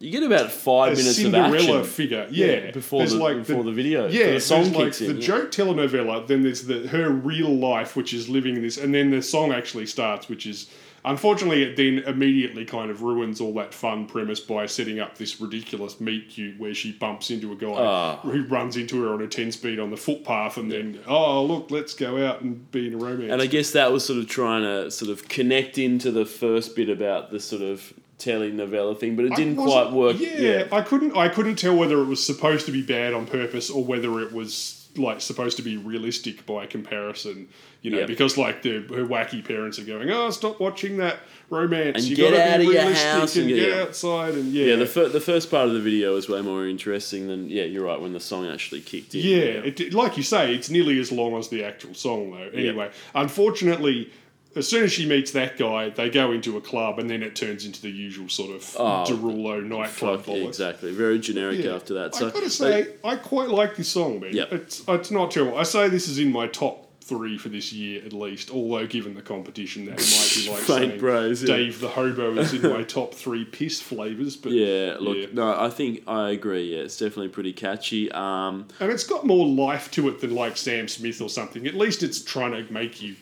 You 0.00 0.12
get 0.12 0.22
about 0.22 0.52
five 0.52 0.92
a 0.92 0.96
minutes 0.96 1.16
Cinderella 1.16 1.54
of 1.56 1.60
action 1.80 1.84
figure, 1.84 2.28
yeah. 2.30 2.70
before 2.70 3.00
There's 3.00 3.14
the 3.14 3.34
before 3.34 3.64
the 3.64 3.72
video. 3.72 4.08
yeah, 4.08 4.32
the 4.32 4.40
song 4.40 4.70
there's 4.70 4.76
like 4.76 4.94
the 4.94 5.10
in. 5.10 5.16
yeah. 5.16 5.22
joke 5.22 5.50
telenovela, 5.50 6.24
then 6.26 6.42
there's 6.42 6.62
the 6.66 6.86
her 6.88 7.10
real 7.10 7.50
life, 7.50 7.96
which 7.96 8.12
is 8.14 8.28
living 8.28 8.62
this, 8.62 8.78
and 8.78 8.94
then 8.94 9.10
the 9.10 9.20
song 9.22 9.50
actually 9.52 9.86
starts, 9.86 10.28
which 10.28 10.46
is 10.46 10.70
unfortunately 11.04 11.62
it 11.64 11.76
then 11.76 11.98
immediately 12.06 12.64
kind 12.64 12.90
of 12.92 13.02
ruins 13.02 13.40
all 13.40 13.52
that 13.54 13.74
fun 13.74 14.06
premise 14.06 14.38
by 14.40 14.66
setting 14.66 15.00
up 15.00 15.18
this 15.18 15.40
ridiculous 15.40 16.00
meet 16.00 16.28
cute 16.28 16.58
where 16.60 16.74
she 16.74 16.92
bumps 16.92 17.30
into 17.30 17.50
a 17.52 17.56
guy 17.56 17.68
Ah. 17.76 18.16
who 18.22 18.44
runs 18.44 18.76
into 18.76 19.02
her 19.02 19.12
on 19.14 19.20
a 19.22 19.26
ten 19.26 19.50
speed 19.50 19.80
on 19.80 19.90
the 19.90 19.96
footpath, 19.96 20.56
and 20.58 20.70
then 20.70 21.00
oh 21.08 21.44
look, 21.44 21.72
let's 21.72 21.94
go 21.94 22.24
out 22.24 22.40
and 22.42 22.70
be 22.70 22.86
in 22.86 22.94
a 22.94 22.98
romance. 22.98 23.32
And 23.32 23.42
I 23.42 23.46
guess 23.46 23.72
that 23.72 23.90
was 23.90 24.04
sort 24.04 24.20
of 24.20 24.28
trying 24.28 24.62
to 24.62 24.92
sort 24.92 25.10
of 25.10 25.28
connect 25.28 25.76
into 25.76 26.12
the 26.12 26.24
first 26.24 26.76
bit 26.76 26.88
about 26.88 27.32
the 27.32 27.40
sort 27.40 27.62
of 27.62 27.92
telenovela 28.18 28.98
thing, 28.98 29.16
but 29.16 29.24
it 29.24 29.34
didn't 29.36 29.56
quite 29.56 29.92
work. 29.92 30.16
Yeah, 30.18 30.66
I 30.72 30.82
couldn't. 30.82 31.16
I 31.16 31.28
couldn't 31.28 31.56
tell 31.56 31.76
whether 31.76 31.98
it 32.00 32.06
was 32.06 32.24
supposed 32.24 32.66
to 32.66 32.72
be 32.72 32.82
bad 32.82 33.14
on 33.14 33.26
purpose 33.26 33.70
or 33.70 33.84
whether 33.84 34.20
it 34.20 34.32
was 34.32 34.74
like 34.96 35.20
supposed 35.20 35.56
to 35.58 35.62
be 35.62 35.76
realistic 35.76 36.44
by 36.46 36.66
comparison. 36.66 37.48
You 37.80 37.92
know, 37.92 37.98
Yeah. 38.00 38.06
because 38.06 38.36
like 38.36 38.62
the 38.62 38.80
her 38.88 39.06
wacky 39.06 39.44
parents 39.44 39.78
are 39.78 39.84
going, 39.84 40.10
"Oh, 40.10 40.30
stop 40.30 40.58
watching 40.58 40.96
that 40.96 41.20
romance. 41.48 41.98
And 41.98 42.04
you 42.06 42.16
get 42.16 42.32
gotta 42.32 42.42
out 42.54 42.58
be 42.58 42.66
of 42.66 42.72
your 42.72 42.82
realistic 42.82 43.08
house 43.08 43.36
and 43.36 43.46
and 43.50 43.54
get 43.54 43.68
yeah. 43.68 43.82
outside." 43.82 44.34
And 44.34 44.52
yeah, 44.52 44.64
Yeah, 44.66 44.76
the, 44.76 44.86
fir- 44.86 45.08
the 45.10 45.20
first 45.20 45.48
part 45.48 45.68
of 45.68 45.74
the 45.74 45.80
video 45.80 46.16
is 46.16 46.28
way 46.28 46.42
more 46.42 46.66
interesting 46.66 47.28
than 47.28 47.48
yeah. 47.48 47.62
You're 47.62 47.84
right 47.84 48.00
when 48.00 48.12
the 48.14 48.18
song 48.20 48.48
actually 48.48 48.80
kicked 48.80 49.14
in. 49.14 49.20
Yeah, 49.20 49.70
it, 49.70 49.94
like 49.94 50.16
you 50.16 50.24
say, 50.24 50.52
it's 50.52 50.68
nearly 50.68 50.98
as 50.98 51.12
long 51.12 51.36
as 51.38 51.50
the 51.50 51.62
actual 51.62 51.94
song, 51.94 52.32
though. 52.32 52.50
Anyway, 52.58 52.90
unfortunately, 53.14 54.10
as 54.56 54.66
soon 54.68 54.84
as 54.84 54.92
she 54.92 55.06
meets 55.06 55.30
that 55.32 55.56
guy, 55.58 55.90
they 55.90 56.10
go 56.10 56.32
into 56.32 56.56
a 56.56 56.60
club, 56.60 56.98
and 56.98 57.08
then 57.08 57.22
it 57.22 57.36
turns 57.36 57.64
into 57.64 57.80
the 57.82 57.90
usual 57.90 58.28
sort 58.28 58.50
of 58.56 58.76
Oh, 58.78 59.04
Derulo 59.06 59.62
nightclub. 59.64 60.24
Fuck, 60.24 60.34
exactly. 60.36 60.90
Very 60.92 61.18
generic 61.18 61.62
Yeah. 61.64 61.74
after 61.74 61.94
that. 61.94 62.14
So, 62.14 62.28
I 62.28 62.30
gotta 62.30 62.50
say, 62.50 62.88
I 63.04 63.16
quite 63.16 63.48
like 63.50 63.76
this 63.76 63.88
song, 63.88 64.20
man. 64.20 64.34
Yep. 64.34 64.52
It's 64.52 64.82
it's 64.88 65.10
not 65.10 65.30
terrible. 65.30 65.58
I 65.58 65.62
say 65.64 65.88
this 65.88 66.08
is 66.08 66.18
in 66.18 66.32
my 66.32 66.46
top 66.48 66.84
three 67.02 67.38
for 67.38 67.48
this 67.48 67.72
year 67.72 68.02
at 68.04 68.12
least. 68.12 68.50
Although 68.50 68.86
given 68.86 69.14
the 69.14 69.22
competition, 69.22 69.86
that 69.86 69.92
might 69.98 70.32
be 70.34 70.50
like 70.50 70.62
saying 70.64 70.98
praise, 70.98 71.42
yeah. 71.42 71.56
Dave 71.56 71.80
the 71.80 71.88
Hobo 71.88 72.36
is 72.36 72.52
in 72.52 72.70
my 72.70 72.82
top 72.98 73.14
three 73.14 73.46
piss 73.46 73.80
flavors. 73.80 74.36
But 74.36 74.52
Yeah, 74.52 74.96
look, 75.00 75.16
Yeah. 75.16 75.26
no, 75.32 75.58
I 75.58 75.70
think 75.70 76.02
I 76.06 76.30
agree. 76.30 76.74
Yeah, 76.74 76.82
it's 76.82 76.98
definitely 76.98 77.28
pretty 77.28 77.52
catchy. 77.54 78.10
Um, 78.12 78.68
and 78.80 78.90
it's 78.92 79.04
got 79.04 79.24
more 79.24 79.46
life 79.46 79.90
to 79.92 80.08
it 80.08 80.20
than 80.20 80.34
like 80.34 80.56
Sam 80.58 80.86
Smith 80.88 81.22
or 81.22 81.30
something. 81.30 81.66
At 81.66 81.74
least 81.74 82.02
it's 82.02 82.22
trying 82.22 82.52
to 82.52 82.70
make 82.72 83.00
you 83.00 83.14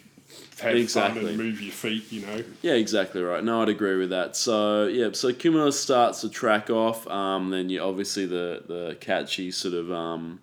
have 0.58 0.72
fun 0.72 0.76
Exactly. 0.76 1.28
and 1.28 1.36
move 1.38 1.60
your 1.60 1.72
feet. 1.72 2.10
You 2.10 2.26
know. 2.26 2.44
yeah, 2.62 2.72
exactly 2.74 3.22
right. 3.22 3.42
No, 3.44 3.62
I'd 3.62 3.68
agree 3.68 3.96
with 3.96 4.10
that. 4.10 4.36
So 4.36 4.86
yeah, 4.86 5.10
so 5.12 5.32
Cumulus 5.32 5.78
starts 5.78 6.22
the 6.22 6.28
track 6.28 6.70
off. 6.70 7.06
Um, 7.08 7.50
then 7.50 7.68
you 7.68 7.80
obviously 7.82 8.26
the 8.26 8.62
the 8.66 8.96
catchy 9.00 9.50
sort 9.50 9.74
of 9.74 9.90
um, 9.92 10.40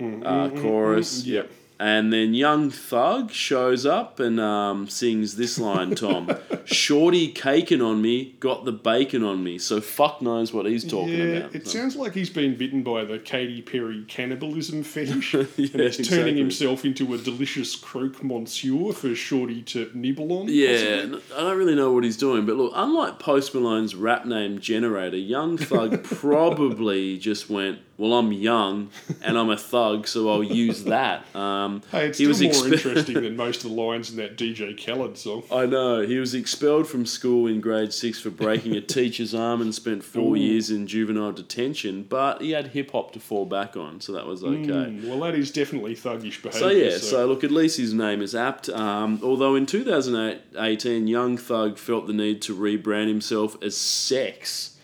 uh, 0.00 0.50
chorus. 0.50 1.22
mm, 1.22 1.26
yeah. 1.26 1.42
And 1.80 2.12
then 2.12 2.34
Young 2.34 2.70
Thug 2.70 3.30
shows 3.30 3.86
up 3.86 4.18
and 4.18 4.40
um, 4.40 4.88
sings 4.88 5.36
this 5.36 5.60
line, 5.60 5.94
Tom. 5.94 6.28
Shorty 6.64 7.28
caking 7.28 7.80
on 7.80 8.02
me, 8.02 8.34
got 8.40 8.64
the 8.64 8.72
bacon 8.72 9.22
on 9.22 9.44
me. 9.44 9.58
So 9.58 9.80
fuck 9.80 10.20
knows 10.20 10.52
what 10.52 10.66
he's 10.66 10.84
talking 10.84 11.14
yeah, 11.16 11.24
about. 11.24 11.54
it 11.54 11.68
So- 11.68 11.78
sounds 11.78 11.94
like 11.94 12.14
he's 12.14 12.30
been 12.30 12.56
bitten 12.56 12.82
by 12.82 13.04
the 13.04 13.20
Katy 13.20 13.62
Perry 13.62 14.04
cannibalism 14.08 14.82
fetish, 14.82 15.34
Yeah, 15.34 15.40
and 15.40 15.48
he's 15.56 15.70
exactly. 15.74 16.04
turning 16.04 16.36
himself 16.36 16.84
into 16.84 17.14
a 17.14 17.18
delicious 17.18 17.76
croque 17.76 18.24
monsieur 18.24 18.92
for 18.92 19.14
Shorty 19.14 19.62
to 19.62 19.88
nibble 19.94 20.32
on. 20.32 20.46
Yeah, 20.48 20.96
possibly. 20.96 21.20
I 21.36 21.40
don't 21.42 21.58
really 21.58 21.76
know 21.76 21.92
what 21.92 22.02
he's 22.02 22.16
doing, 22.16 22.44
but 22.44 22.56
look, 22.56 22.72
unlike 22.74 23.20
Post 23.20 23.54
Malone's 23.54 23.94
rap 23.94 24.26
name 24.26 24.58
generator, 24.58 25.16
Young 25.16 25.56
Thug 25.56 26.02
probably 26.48 27.18
just 27.18 27.48
went, 27.48 27.78
"Well, 27.98 28.14
I'm 28.14 28.32
young 28.32 28.88
and 29.22 29.36
I'm 29.36 29.50
a 29.50 29.56
thug, 29.58 30.08
so 30.08 30.30
I'll 30.30 30.42
use 30.42 30.84
that." 30.84 31.24
Um, 31.36 31.82
Hey, 31.90 32.06
it's 32.06 32.18
he 32.18 32.26
was 32.26 32.40
more 32.40 32.50
expe- 32.52 32.72
interesting 32.72 33.14
than 33.22 33.36
most 33.44 33.64
of 33.64 33.70
the 33.70 33.76
lines 33.76 34.10
in 34.10 34.16
that 34.16 34.36
DJ 34.38 34.74
Khaled 34.82 35.18
song. 35.18 35.42
I 35.52 35.66
know 35.66 36.00
he 36.06 36.18
was 36.18 36.34
expelled 36.34 36.88
from 36.88 37.04
school 37.04 37.46
in 37.46 37.60
grade 37.60 37.92
six 37.92 38.20
for 38.20 38.30
breaking 38.30 38.74
a 38.76 38.80
teacher's 38.80 39.34
arm 39.34 39.60
and 39.60 39.74
spent 39.74 40.02
four 40.04 40.32
Ooh. 40.36 40.38
years 40.38 40.70
in 40.70 40.86
juvenile 40.86 41.32
detention. 41.32 42.04
But 42.08 42.40
he 42.40 42.52
had 42.52 42.68
hip 42.68 42.92
hop 42.92 43.12
to 43.12 43.20
fall 43.20 43.44
back 43.44 43.76
on, 43.76 44.00
so 44.00 44.12
that 44.12 44.26
was 44.26 44.42
okay. 44.44 44.56
Mm, 44.56 45.08
well, 45.08 45.20
that 45.20 45.34
is 45.34 45.50
definitely 45.50 45.94
thuggish 45.94 46.42
behaviour. 46.42 46.50
So 46.52 46.68
yeah, 46.68 46.98
so 46.98 47.26
look, 47.26 47.44
at 47.44 47.50
least 47.50 47.76
his 47.76 47.92
name 47.92 48.22
is 48.22 48.34
apt. 48.34 48.68
Um, 48.68 49.20
although 49.22 49.54
in 49.54 49.66
2018, 49.66 51.06
Young 51.06 51.36
Thug 51.36 51.78
felt 51.78 52.06
the 52.06 52.12
need 52.12 52.40
to 52.42 52.54
rebrand 52.56 53.08
himself 53.08 53.56
as 53.62 53.76
Sex 53.76 54.76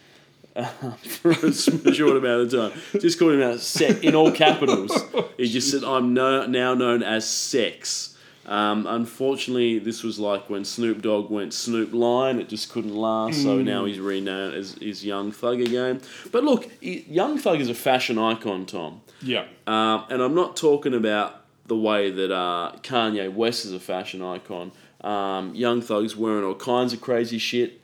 uh, 0.57 0.65
for 0.97 1.31
a 1.31 1.53
short 1.53 2.17
amount 2.17 2.55
of 2.55 2.73
time. 2.73 3.01
Just 3.01 3.19
called 3.19 3.35
him 3.35 3.43
out 3.43 3.61
Sex 3.61 4.01
in 4.01 4.15
all 4.15 4.31
capitals. 4.31 4.93
He 5.37 5.49
just 5.49 5.71
said, 5.71 5.85
"I'm 5.85 6.15
no, 6.15 6.47
now 6.47 6.75
known 6.75 7.03
as 7.03 7.29
Sex." 7.29 8.11
Um, 8.47 8.87
unfortunately, 8.87 9.79
this 9.79 10.03
was 10.03 10.19
like 10.19 10.51
when 10.51 10.65
Snoop 10.65 11.01
Dogg 11.01 11.31
went 11.31 11.55
Snoop 11.55 11.95
Lion. 11.95 12.39
It 12.39 12.49
just 12.49 12.71
couldn't 12.71 12.95
last, 12.95 13.43
so 13.43 13.63
now 13.63 13.87
he's 13.87 13.99
renamed 13.99 14.55
as 14.55 15.05
Young 15.05 15.33
Thug 15.33 15.61
again. 15.61 16.03
But 16.31 16.45
look, 16.45 16.69
he, 16.81 17.07
Young 17.09 17.39
Thug 17.39 17.61
is 17.61 17.71
a 17.71 17.75
fashion 17.75 18.19
icon, 18.19 18.67
Tom. 18.67 19.01
yeah, 19.23 19.47
Um, 19.67 20.05
and 20.11 20.21
I'm 20.23 20.35
not 20.35 20.57
talking 20.57 20.93
about 20.95 21.43
the 21.67 21.77
way 21.77 22.11
that 22.11 22.31
uh, 22.31 22.73
Kanye 22.83 23.33
West 23.33 23.65
is 23.65 23.73
a 23.73 23.81
fashion 23.81 24.21
icon. 24.23 24.73
Um, 25.01 25.55
Young 25.55 25.81
Thug's 25.81 26.15
wearing 26.15 26.45
all 26.45 26.55
kinds 26.55 26.93
of 26.93 27.01
crazy 27.01 27.39
shit. 27.39 27.81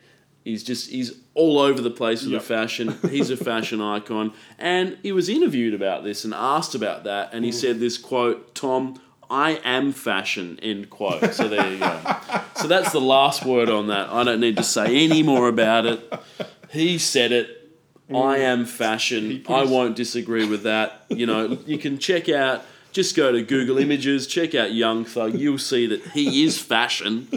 He's 0.50 0.62
just 0.64 0.90
he's 0.90 1.12
all 1.34 1.58
over 1.58 1.80
the 1.80 1.90
place 1.90 2.22
with 2.22 2.32
Yep. 2.32 2.40
the 2.42 2.46
fashion. 2.46 2.98
He's 3.10 3.30
a 3.30 3.36
fashion 3.36 3.80
icon, 3.96 4.32
and 4.58 4.98
he 5.02 5.12
was 5.12 5.28
interviewed 5.28 5.74
about 5.74 6.04
this 6.04 6.24
and 6.24 6.34
asked 6.34 6.74
about 6.74 7.04
that, 7.04 7.30
and 7.32 7.44
he 7.44 7.52
said 7.52 7.80
this 7.80 7.96
quote, 7.98 8.54
"Tom." 8.54 9.00
I 9.32 9.60
am 9.62 9.92
fashion, 9.92 10.58
end 10.60 10.90
quote. 10.90 11.34
So 11.34 11.46
there 11.46 11.72
you 11.72 11.78
go. 11.78 12.00
so 12.56 12.66
that's 12.66 12.90
the 12.90 13.00
last 13.00 13.46
word 13.46 13.70
on 13.70 13.86
that. 13.86 14.08
I 14.08 14.24
don't 14.24 14.40
need 14.40 14.56
to 14.56 14.64
say 14.64 15.04
any 15.04 15.22
more 15.22 15.46
about 15.46 15.86
it. 15.86 16.12
He 16.70 16.98
said 16.98 17.30
it. 17.30 17.46
I 18.12 18.38
am 18.38 18.64
fashion. 18.64 19.44
I 19.48 19.62
won't 19.66 19.94
disagree 19.94 20.44
with 20.48 20.64
that. 20.64 21.04
You 21.10 21.26
know, 21.26 21.56
you 21.64 21.78
can 21.78 21.98
check 22.00 22.28
out, 22.28 22.64
just 22.90 23.14
go 23.14 23.30
to 23.30 23.40
Google 23.40 23.78
Images, 23.78 24.26
check 24.26 24.56
out 24.56 24.72
Young 24.74 25.04
Thug. 25.04 25.36
You'll 25.38 25.58
see 25.58 25.86
that 25.86 26.02
he 26.08 26.42
is 26.42 26.58
fashion, 26.58 27.28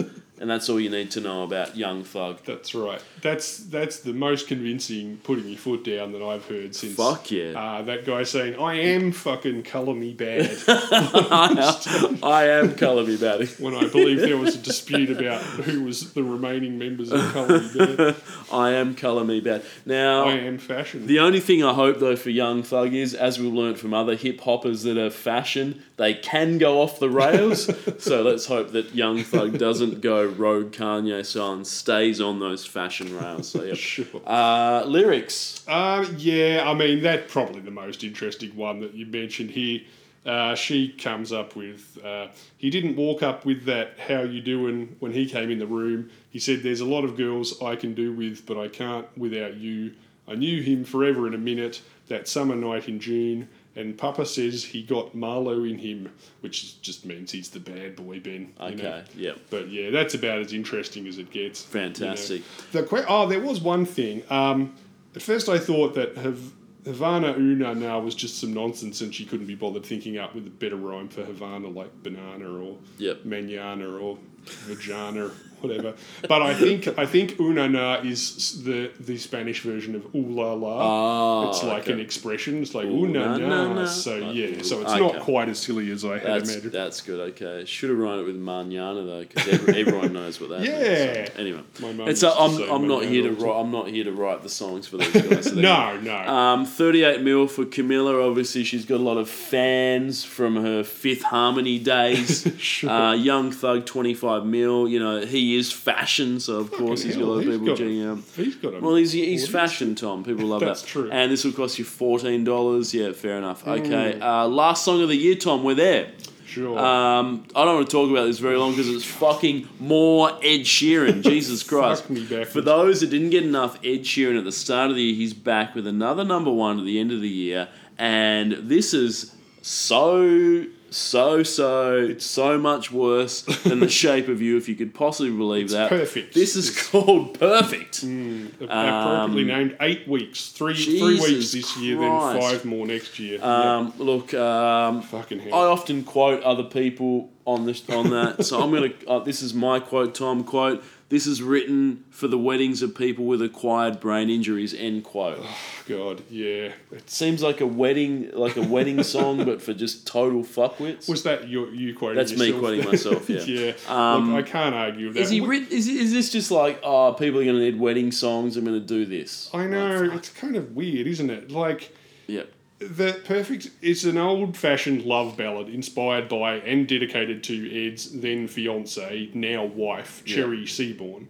and 0.44 0.50
that's 0.50 0.68
all 0.68 0.78
you 0.78 0.90
need 0.90 1.10
to 1.10 1.22
know 1.22 1.42
about 1.42 1.74
Young 1.74 2.04
Thug. 2.04 2.36
that's 2.44 2.74
right. 2.74 3.02
That's 3.24 3.56
that's 3.56 4.00
the 4.00 4.12
most 4.12 4.48
convincing 4.48 5.16
putting 5.24 5.48
your 5.48 5.56
foot 5.56 5.82
down 5.82 6.12
that 6.12 6.22
I've 6.22 6.44
heard 6.44 6.76
since. 6.76 6.94
Fuck 6.94 7.30
yeah. 7.30 7.58
Uh, 7.58 7.80
that 7.80 8.04
guy 8.04 8.22
saying, 8.22 8.60
"I 8.60 8.74
am 8.74 9.12
fucking 9.12 9.62
Color 9.62 9.94
Me 9.94 10.14
Badd." 10.14 10.62
I 12.22 12.48
am 12.48 12.74
Color 12.74 13.04
Me 13.04 13.16
Badd. 13.16 13.58
when 13.58 13.74
I 13.74 13.88
believe 13.88 14.20
there 14.20 14.36
was 14.36 14.56
a 14.56 14.58
dispute 14.58 15.08
about 15.08 15.40
who 15.40 15.84
was 15.84 16.12
the 16.12 16.22
remaining 16.22 16.78
members 16.78 17.12
of 17.12 17.22
Color 17.32 17.60
Me 17.60 17.68
Badd. 17.70 18.52
I 18.52 18.72
am 18.72 18.94
Color 18.94 19.24
Me 19.24 19.40
Badd. 19.40 19.64
Now, 19.86 20.24
I 20.24 20.34
am 20.34 20.58
fashion. 20.58 21.06
The 21.06 21.20
only 21.20 21.40
thing 21.40 21.64
I 21.64 21.72
hope 21.72 22.00
though 22.00 22.16
for 22.16 22.28
Young 22.28 22.62
Thug 22.62 22.92
is, 22.92 23.14
as 23.14 23.38
we've 23.38 23.54
learned 23.54 23.78
from 23.78 23.94
other 23.94 24.16
hip 24.16 24.42
hoppers 24.42 24.82
that 24.82 24.98
are 24.98 25.08
fashion, 25.08 25.82
they 25.96 26.12
can 26.12 26.58
go 26.58 26.82
off 26.82 26.98
the 27.00 27.08
rails. 27.08 27.70
so 28.02 28.20
let's 28.20 28.44
hope 28.44 28.72
that 28.72 28.94
Young 28.94 29.22
Thug 29.22 29.56
doesn't 29.56 30.02
go 30.02 30.26
rogue 30.26 30.72
Kanye 30.72 31.24
style 31.24 31.54
and 31.54 31.66
stays 31.66 32.20
on 32.20 32.38
those 32.40 32.66
fashion 32.66 33.13
rails. 33.14 33.48
So 33.48 33.62
yeah. 33.62 33.74
Sure. 33.84 34.06
Uh, 34.26 34.84
lyrics. 34.86 35.64
Um, 35.68 36.16
yeah, 36.18 36.64
I 36.66 36.74
mean 36.74 37.02
that's 37.02 37.32
probably 37.32 37.60
the 37.60 37.70
most 37.70 38.02
interesting 38.04 38.54
one 38.56 38.80
that 38.80 38.94
you 38.94 39.06
mentioned 39.06 39.50
here. 39.50 39.80
Uh, 40.24 40.54
she 40.54 40.88
comes 40.88 41.32
up 41.32 41.54
with. 41.54 41.98
Uh, 42.02 42.28
he 42.56 42.70
didn't 42.70 42.96
walk 42.96 43.22
up 43.22 43.44
with 43.44 43.64
that 43.66 43.98
"How 43.98 44.22
you 44.22 44.40
doing?" 44.40 44.96
when 45.00 45.12
he 45.12 45.26
came 45.26 45.50
in 45.50 45.58
the 45.58 45.66
room. 45.66 46.10
He 46.30 46.38
said, 46.38 46.62
"There's 46.62 46.80
a 46.80 46.86
lot 46.86 47.04
of 47.04 47.16
girls 47.16 47.60
I 47.62 47.76
can 47.76 47.94
do 47.94 48.12
with, 48.12 48.46
but 48.46 48.56
I 48.58 48.68
can't 48.68 49.06
without 49.18 49.56
you." 49.56 49.92
I 50.26 50.34
knew 50.34 50.62
him 50.62 50.84
forever 50.84 51.26
in 51.26 51.34
a 51.34 51.38
minute. 51.38 51.82
That 52.08 52.28
summer 52.28 52.54
night 52.54 52.88
in 52.88 53.00
June, 53.00 53.48
and 53.76 53.96
Papa 53.98 54.24
says 54.26 54.64
he 54.64 54.82
got 54.82 55.14
malo 55.14 55.64
in 55.64 55.78
him, 55.78 56.12
which 56.40 56.80
just 56.82 57.04
means 57.04 57.32
he's 57.32 57.50
the 57.50 57.60
bad 57.60 57.96
boy, 57.96 58.20
Ben. 58.20 58.52
you 58.60 58.66
Okay. 58.66 58.82
know. 58.82 59.02
Yep. 59.16 59.38
But 59.50 59.68
yeah, 59.70 59.90
that's 59.90 60.14
about 60.14 60.38
as 60.38 60.52
interesting 60.52 61.06
as 61.08 61.18
it 61.18 61.30
gets. 61.30 61.66
you 61.72 61.80
know. 61.80 61.86
Fantastic. 61.86 62.42
The 62.72 62.82
que- 62.84 63.04
oh, 63.08 63.26
there 63.28 63.40
was 63.40 63.60
one 63.60 63.84
thing. 63.86 64.22
Um, 64.30 64.74
at 65.16 65.22
first, 65.22 65.48
I 65.48 65.58
thought 65.58 65.94
that 65.94 66.16
Hav- 66.16 66.52
Havana 66.84 67.34
Una 67.38 67.74
now 67.74 67.98
was 68.00 68.14
just 68.14 68.38
some 68.38 68.52
nonsense, 68.52 69.00
and 69.00 69.14
she 69.14 69.24
couldn't 69.24 69.46
be 69.46 69.54
bothered 69.54 69.84
thinking 69.86 70.18
up 70.18 70.34
with 70.34 70.46
a 70.46 70.50
better 70.50 70.76
rhyme 70.76 71.08
for 71.08 71.24
Havana, 71.24 71.68
like 71.68 71.90
banana 72.02 72.46
or 72.52 72.76
Yep. 72.98 73.24
manana 73.24 73.88
or 73.88 74.18
vagina, 74.66 75.30
whatever. 75.64 75.94
But 76.28 76.42
I 76.42 76.54
think 76.54 76.86
I 76.98 77.06
think 77.06 77.40
Una 77.40 77.68
na 77.68 77.94
is 78.02 78.62
the 78.64 78.90
the 79.00 79.16
Spanish 79.18 79.60
version 79.62 79.94
of 79.94 80.04
ooh 80.14 80.28
la 80.28 80.52
la. 80.52 80.76
Ah, 80.80 81.48
it's 81.50 81.62
like 81.62 81.82
okay. 81.84 81.92
an 81.92 82.00
expression. 82.00 82.62
It's 82.62 82.74
like 82.74 82.86
Ooh, 82.86 83.04
ooh 83.04 83.08
na. 83.08 83.84
So 83.86 84.16
yeah, 84.16 84.62
so 84.62 84.80
it's 84.82 84.92
Okay. 84.92 85.00
not 85.00 85.20
quite 85.20 85.48
as 85.48 85.58
silly 85.58 85.90
as 85.90 86.04
I 86.04 86.18
had 86.18 86.22
That's, 86.26 86.50
imagined. 86.52 86.72
that's 86.72 87.00
good. 87.00 87.20
Okay, 87.30 87.64
should 87.64 87.90
have 87.90 87.98
run 87.98 88.18
it 88.20 88.24
with 88.24 88.36
manana 88.36 89.02
though, 89.04 89.20
because 89.24 89.48
every, 89.48 89.80
everyone 89.80 90.12
knows 90.12 90.40
what 90.40 90.50
that 90.50 90.60
means. 90.60 90.70
Yeah. 90.72 91.24
So, 91.26 91.32
anyway, 91.40 91.62
it's 92.10 92.20
to 92.20 92.30
I'm, 92.32 92.60
I'm 92.70 92.86
not 92.88 93.04
here 93.04 93.22
to 93.22 93.32
write. 93.32 93.60
I'm 93.60 93.70
not 93.70 93.88
here 93.88 94.04
to 94.04 94.12
write 94.12 94.42
the 94.42 94.48
songs 94.48 94.86
for 94.86 94.98
these 94.98 95.12
guys. 95.12 95.44
So 95.46 95.50
there 95.54 95.56
you 95.56 95.62
go. 95.62 96.00
No, 96.04 96.24
no. 96.24 96.28
Um, 96.28 96.66
38 96.66 97.22
mil 97.22 97.46
for 97.48 97.64
Camila. 97.64 98.28
Obviously, 98.28 98.64
she's 98.64 98.84
got 98.84 98.96
a 98.96 99.02
lot 99.02 99.16
of 99.16 99.28
fans 99.28 100.24
from 100.24 100.56
her 100.56 100.84
Fifth 100.84 101.22
Harmony 101.22 101.78
days. 101.78 102.44
Sure. 102.64 102.88
uh, 102.90 103.12
Young 103.14 103.50
Thug, 103.52 103.84
25 103.84 104.46
mil. 104.46 104.88
You 104.88 104.98
know, 104.98 105.20
he 105.26 105.53
is 105.56 105.72
fashion, 105.72 106.40
so 106.40 106.56
of 106.56 106.70
course 106.72 107.02
he's 107.02 107.16
got 107.16 107.24
a 107.24 107.26
lot 107.26 107.38
of 107.38 107.44
he's 107.44 107.52
people 107.52 107.66
got- 107.66 107.76
checking 107.78 108.04
out. 108.04 108.18
He's 108.36 108.56
got 108.56 108.74
a 108.74 108.80
Well, 108.80 108.94
he's, 108.96 109.12
he's 109.12 109.22
audience. 109.44 109.48
fashion, 109.48 109.94
Tom. 109.94 110.24
People 110.24 110.46
love 110.46 110.60
That's 110.62 110.82
that. 110.82 110.88
true. 110.88 111.10
And 111.10 111.30
this 111.32 111.44
will 111.44 111.52
cost 111.52 111.78
you 111.78 111.84
$14. 111.84 112.94
Yeah, 112.94 113.12
fair 113.12 113.38
enough. 113.38 113.64
Mm. 113.64 113.80
Okay. 113.84 114.20
Uh, 114.20 114.46
last 114.48 114.84
song 114.84 115.02
of 115.02 115.08
the 115.08 115.16
year, 115.16 115.34
Tom. 115.34 115.64
We're 115.64 115.74
there. 115.74 116.12
Sure. 116.46 116.78
Um, 116.78 117.44
I 117.56 117.64
don't 117.64 117.74
want 117.76 117.88
to 117.88 117.92
talk 117.92 118.10
about 118.10 118.26
this 118.26 118.38
very 118.38 118.56
long 118.56 118.70
because 118.72 118.88
it's 118.88 119.04
fucking 119.04 119.68
more 119.80 120.30
Ed 120.42 120.60
Sheeran. 120.60 121.22
Jesus 121.32 121.62
Christ. 121.64 122.02
Fuck 122.02 122.10
me 122.10 122.20
backwards. 122.22 122.52
For 122.52 122.60
those 122.60 123.00
that 123.00 123.08
didn't 123.10 123.30
get 123.30 123.42
enough 123.42 123.76
Ed 123.78 124.02
Sheeran 124.02 124.38
at 124.38 124.44
the 124.44 124.52
start 124.52 124.90
of 124.90 124.96
the 124.96 125.02
year, 125.02 125.14
he's 125.16 125.34
back 125.34 125.74
with 125.74 125.86
another 125.86 126.22
number 126.22 126.52
one 126.52 126.78
at 126.78 126.84
the 126.84 127.00
end 127.00 127.10
of 127.10 127.20
the 127.20 127.28
year. 127.28 127.68
And 127.98 128.52
this 128.52 128.94
is 128.94 129.34
so, 129.62 130.64
so, 130.94 131.42
so, 131.42 131.96
it's 131.96 132.24
so 132.24 132.58
much 132.58 132.90
worse 132.92 133.42
than 133.64 133.80
The 133.80 133.88
Shape 133.88 134.28
of 134.28 134.40
You, 134.40 134.56
if 134.56 134.68
you 134.68 134.74
could 134.74 134.94
possibly 134.94 135.30
believe 135.36 135.70
that. 135.70 135.88
perfect. 135.88 136.34
This 136.34 136.56
is 136.56 136.70
called 136.88 137.38
Perfect. 137.38 138.02
appropriately 138.02 139.44
named 139.44 139.76
eight 139.80 140.06
weeks, 140.08 140.48
three 140.50 140.74
three 140.74 141.18
Um, 141.18 141.22
weeks 141.22 141.52
this 141.52 141.76
year, 141.78 141.98
then 141.98 142.40
five 142.40 142.64
more 142.64 142.86
next 142.86 143.18
year. 143.18 143.42
Um, 143.42 143.92
Look, 143.98 144.32
um. 144.34 145.02
Fucking 145.02 145.40
hell. 145.40 145.54
I 145.54 145.66
often 145.66 146.04
quote 146.04 146.42
other 146.42 146.64
people 146.64 147.30
on 147.46 147.66
this 147.66 147.88
on 147.90 148.10
that, 148.10 148.44
so 148.44 148.62
I'm 148.62 148.72
gonna. 148.72 148.92
Uh, 149.06 149.18
this 149.20 149.42
is 149.42 149.54
my 149.54 149.80
quote, 149.80 150.14
Tom. 150.14 150.44
Quote: 150.44 150.82
This 151.10 151.26
is 151.26 151.42
written 151.42 152.02
for 152.10 152.28
the 152.28 152.38
weddings 152.38 152.80
of 152.82 152.94
people 152.96 153.26
with 153.26 153.42
acquired 153.42 154.00
brain 154.00 154.30
injuries. 154.30 154.72
End 154.72 155.04
quote. 155.04 155.38
Oh 155.42 155.56
God, 155.86 156.22
yeah. 156.30 156.72
It 156.90 157.08
Seems 157.10 157.42
like 157.42 157.60
a 157.60 157.66
wedding, 157.66 158.30
like 158.32 158.56
a 158.56 158.62
wedding 158.62 159.02
song, 159.14 159.44
but 159.44 159.60
for 159.60 159.74
just 159.74 160.06
total 160.06 160.42
fuckwits. 160.42 161.08
was 161.08 161.22
that 161.24 161.46
you, 161.46 161.68
you 161.68 161.94
quoting 161.94 162.16
That's 162.16 162.36
me 162.36 162.58
quoting 162.58 162.84
myself, 162.84 163.28
yeah. 163.28 163.40
yeah. 163.46 163.72
Um, 163.86 164.34
Look, 164.34 164.46
I 164.46 164.50
can't 164.50 164.74
argue 164.74 165.06
with 165.08 165.16
that. 165.16 165.20
Is 165.20 165.30
he 165.30 165.40
Look, 165.40 165.50
writ- 165.50 165.70
is, 165.70 165.86
is 165.88 166.12
this 166.12 166.32
just 166.32 166.50
like 166.50 166.80
oh 166.82 167.12
people 167.12 167.38
are 167.38 167.44
going 167.44 167.56
to 167.56 167.62
need 167.62 167.78
wedding 167.78 168.10
songs? 168.10 168.56
I'm 168.56 168.64
going 168.64 168.80
to 168.80 168.84
do 168.86 169.04
this. 169.04 169.50
I 169.52 169.66
know, 169.66 170.08
fuck. 170.08 170.18
it's 170.18 170.30
kind 170.30 170.56
of 170.56 170.74
weird, 170.74 171.06
isn't 171.06 171.28
it? 171.30 171.50
Like, 171.50 171.94
Yep. 172.26 172.50
The 172.78 173.20
Perfect 173.24 173.70
is 173.80 174.04
an 174.04 174.18
old 174.18 174.56
fashioned 174.56 175.02
love 175.02 175.36
ballad 175.36 175.68
inspired 175.68 176.28
by 176.28 176.56
and 176.56 176.88
dedicated 176.88 177.42
to 177.44 177.86
Ed's 177.86 178.10
then 178.10 178.48
fiance, 178.48 179.30
now 179.32 179.64
wife, 179.64 180.24
Cherry 180.24 180.66
Seaborn. 180.66 181.28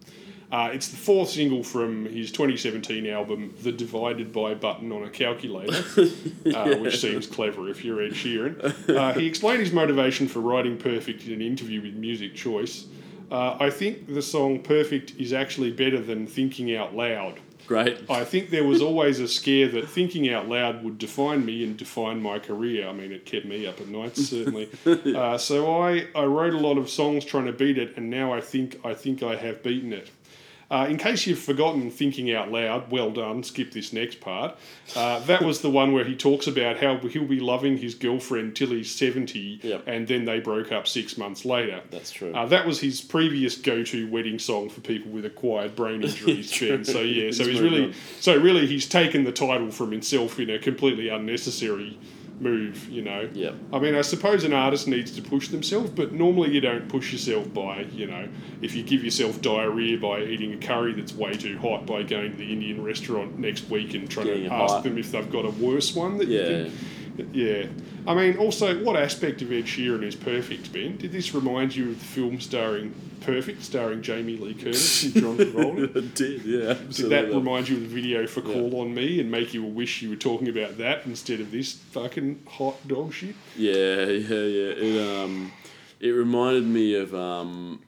Uh, 0.50 0.70
it's 0.72 0.88
the 0.88 0.96
fourth 0.96 1.30
single 1.30 1.62
from 1.62 2.06
his 2.06 2.30
2017 2.30 3.06
album, 3.08 3.52
The 3.62 3.72
Divided 3.72 4.32
by 4.32 4.54
Button 4.54 4.92
on 4.92 5.02
a 5.02 5.10
Calculator, 5.10 5.84
uh, 6.54 6.76
which 6.76 7.00
seems 7.00 7.26
clever 7.26 7.68
if 7.68 7.84
you're 7.84 8.00
Ed 8.00 8.12
Sheeran. 8.12 8.88
Uh, 8.88 9.12
he 9.14 9.26
explained 9.26 9.60
his 9.60 9.72
motivation 9.72 10.28
for 10.28 10.40
writing 10.40 10.76
Perfect 10.76 11.26
in 11.26 11.32
an 11.32 11.42
interview 11.42 11.82
with 11.82 11.94
Music 11.94 12.34
Choice. 12.34 12.86
Uh, 13.30 13.56
I 13.58 13.68
think 13.70 14.06
the 14.06 14.22
song 14.22 14.60
Perfect 14.60 15.16
is 15.18 15.32
actually 15.32 15.72
better 15.72 15.98
than 16.00 16.26
Thinking 16.26 16.76
Out 16.76 16.94
Loud. 16.94 17.40
Great. 17.66 18.10
I 18.10 18.24
think 18.24 18.50
there 18.50 18.64
was 18.64 18.82
always 18.82 19.20
a 19.20 19.28
scare 19.28 19.68
that 19.68 19.88
thinking 19.88 20.28
out 20.28 20.48
loud 20.48 20.84
would 20.84 20.98
define 20.98 21.44
me 21.44 21.64
and 21.64 21.76
define 21.76 22.20
my 22.20 22.38
career. 22.38 22.88
I 22.88 22.92
mean, 22.92 23.12
it 23.12 23.24
kept 23.24 23.46
me 23.46 23.66
up 23.66 23.80
at 23.80 23.88
night, 23.88 24.16
certainly. 24.16 24.68
uh, 24.86 25.38
so 25.38 25.82
I, 25.82 26.06
I 26.14 26.24
wrote 26.24 26.54
a 26.54 26.58
lot 26.58 26.78
of 26.78 26.90
songs 26.90 27.24
trying 27.24 27.46
to 27.46 27.52
beat 27.52 27.78
it, 27.78 27.96
and 27.96 28.10
now 28.10 28.32
I 28.32 28.40
think 28.40 28.80
I 28.84 28.94
think 28.94 29.22
I 29.22 29.36
have 29.36 29.62
beaten 29.62 29.92
it. 29.92 30.10
Uh, 30.70 30.86
in 30.88 30.96
case 30.96 31.26
you've 31.26 31.38
forgotten 31.38 31.90
thinking 31.90 32.32
out 32.32 32.50
loud, 32.50 32.90
well 32.90 33.10
done. 33.10 33.42
Skip 33.42 33.70
this 33.72 33.92
next 33.92 34.20
part. 34.20 34.56
Uh, 34.96 35.20
that 35.20 35.42
was 35.42 35.60
the 35.60 35.70
one 35.70 35.92
where 35.92 36.04
he 36.04 36.16
talks 36.16 36.46
about 36.46 36.78
how 36.78 36.96
he'll 36.96 37.26
be 37.26 37.38
loving 37.40 37.76
his 37.76 37.94
girlfriend 37.94 38.56
till 38.56 38.68
he's 38.70 38.90
seventy, 38.94 39.60
Yep. 39.62 39.84
and 39.86 40.08
then 40.08 40.24
they 40.24 40.40
broke 40.40 40.72
up 40.72 40.88
six 40.88 41.18
months 41.18 41.44
later. 41.44 41.80
That's 41.90 42.10
true. 42.10 42.32
Uh, 42.34 42.46
that 42.46 42.66
was 42.66 42.80
his 42.80 43.00
previous 43.00 43.56
go-to 43.56 44.08
wedding 44.10 44.38
song 44.38 44.68
for 44.70 44.80
people 44.80 45.12
with 45.12 45.24
acquired 45.26 45.76
brain 45.76 46.02
injuries. 46.04 46.58
Ben. 46.58 46.84
So 46.84 47.00
yeah, 47.02 47.30
so 47.30 47.44
He's 47.44 47.52
he's 47.52 47.60
really, 47.60 47.84
on. 47.84 47.94
so 48.20 48.36
really, 48.40 48.66
he's 48.66 48.88
taken 48.88 49.24
the 49.24 49.32
title 49.32 49.70
from 49.70 49.92
himself 49.92 50.40
in 50.40 50.50
a 50.50 50.58
completely 50.58 51.08
unnecessary 51.08 51.98
move. 52.40 52.88
You 52.88 53.02
know. 53.02 53.28
Yeah. 53.32 53.52
I 53.72 53.78
mean, 53.78 53.94
I 53.94 54.02
suppose 54.02 54.44
an 54.44 54.52
artist 54.52 54.88
needs 54.88 55.10
to 55.12 55.22
push 55.22 55.48
themselves, 55.48 55.90
but 55.90 56.12
normally 56.12 56.50
you 56.52 56.60
don't 56.60 56.88
push 56.88 57.12
yourself 57.12 57.52
by, 57.54 57.82
you 57.92 58.06
know, 58.06 58.28
if 58.62 58.74
you 58.74 58.82
give 58.82 59.04
yourself 59.04 59.40
diarrhea 59.40 59.98
by 59.98 60.22
eating 60.22 60.52
a 60.52 60.56
curry 60.56 60.92
that's 60.92 61.14
way 61.14 61.32
too 61.34 61.58
hot 61.58 61.86
by 61.86 62.02
going 62.02 62.32
to 62.32 62.36
the 62.36 62.52
Indian 62.52 62.82
restaurant 62.82 63.38
next 63.38 63.68
week 63.70 63.94
and 63.94 64.10
trying 64.10 64.26
Getting 64.26 64.44
to 64.44 64.52
ask 64.54 64.74
hot. 64.74 64.84
them 64.84 64.98
if 64.98 65.12
they've 65.12 65.30
got 65.30 65.44
a 65.44 65.50
worse 65.50 65.94
one 65.94 66.18
that 66.18 66.28
Yeah. 66.28 66.40
you 66.40 66.46
think. 66.70 66.74
Yeah. 67.32 67.66
I 68.06 68.14
mean, 68.14 68.36
also, 68.36 68.82
what 68.82 68.96
aspect 68.96 69.42
of 69.42 69.52
Ed 69.52 69.64
Sheeran 69.64 70.02
is 70.02 70.14
perfect, 70.14 70.72
Ben? 70.72 70.96
Did 70.96 71.12
this 71.12 71.34
remind 71.34 71.74
you 71.74 71.90
of 71.90 71.98
the 71.98 72.04
film 72.04 72.40
starring 72.40 72.94
Perfect, 73.24 73.62
starring 73.62 74.02
Jamie 74.02 74.36
Lee 74.36 74.52
Curtis 74.52 75.04
and 75.04 75.14
John 75.14 75.36
Travolta? 75.38 75.96
it 75.96 76.14
did, 76.14 76.44
yeah. 76.44 76.74
Did 76.90 77.08
that 77.08 77.32
remind 77.32 77.70
you 77.70 77.76
of 77.76 77.82
the 77.82 77.88
video 77.88 78.26
for 78.26 78.42
Call 78.42 78.80
on 78.82 78.94
Me 78.94 79.18
and 79.18 79.30
make 79.30 79.54
you 79.54 79.64
wish 79.64 80.02
you 80.02 80.10
were 80.10 80.16
talking 80.16 80.48
about 80.48 80.76
that 80.76 81.06
instead 81.06 81.40
of 81.40 81.50
this 81.50 81.72
fucking 81.72 82.42
hot 82.46 82.86
dog 82.86 83.14
shit? 83.14 83.34
Yeah, 83.56 84.04
yeah, 84.04 84.28
yeah. 84.28 84.72
It 84.76 85.22
um, 85.24 85.52
it 86.00 86.10
reminded 86.10 86.66
me 86.66 86.96
of 86.96 87.14
um, 87.14 87.80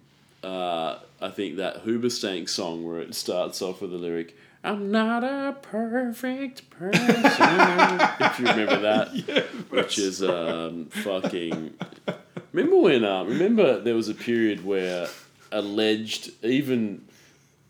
uh, 0.43 1.01
I 1.21 1.29
think 1.31 1.57
that 1.57 1.85
Hoobastank 1.85 2.49
song 2.49 2.87
where 2.87 3.01
it 3.01 3.15
starts 3.15 3.61
off 3.61 3.83
with 3.83 3.91
the 3.91 3.99
lyric, 3.99 4.35
"I'm 4.67 4.91
not 4.91 5.25
a 5.25 5.57
perfect 5.62 6.69
person." 6.70 7.01
if 7.25 8.39
you 8.41 8.47
remember 8.47 8.81
that, 8.81 9.47
which 9.70 9.99
is 9.99 10.23
um, 10.23 10.86
fucking. 10.86 11.75
Remember 12.53 12.77
when? 12.78 13.05
Uh, 13.05 13.25
remember 13.25 13.81
there 13.81 13.95
was 13.95 14.09
a 14.09 14.15
period 14.15 14.65
where 14.65 15.09
alleged 15.53 16.31
even 16.45 17.05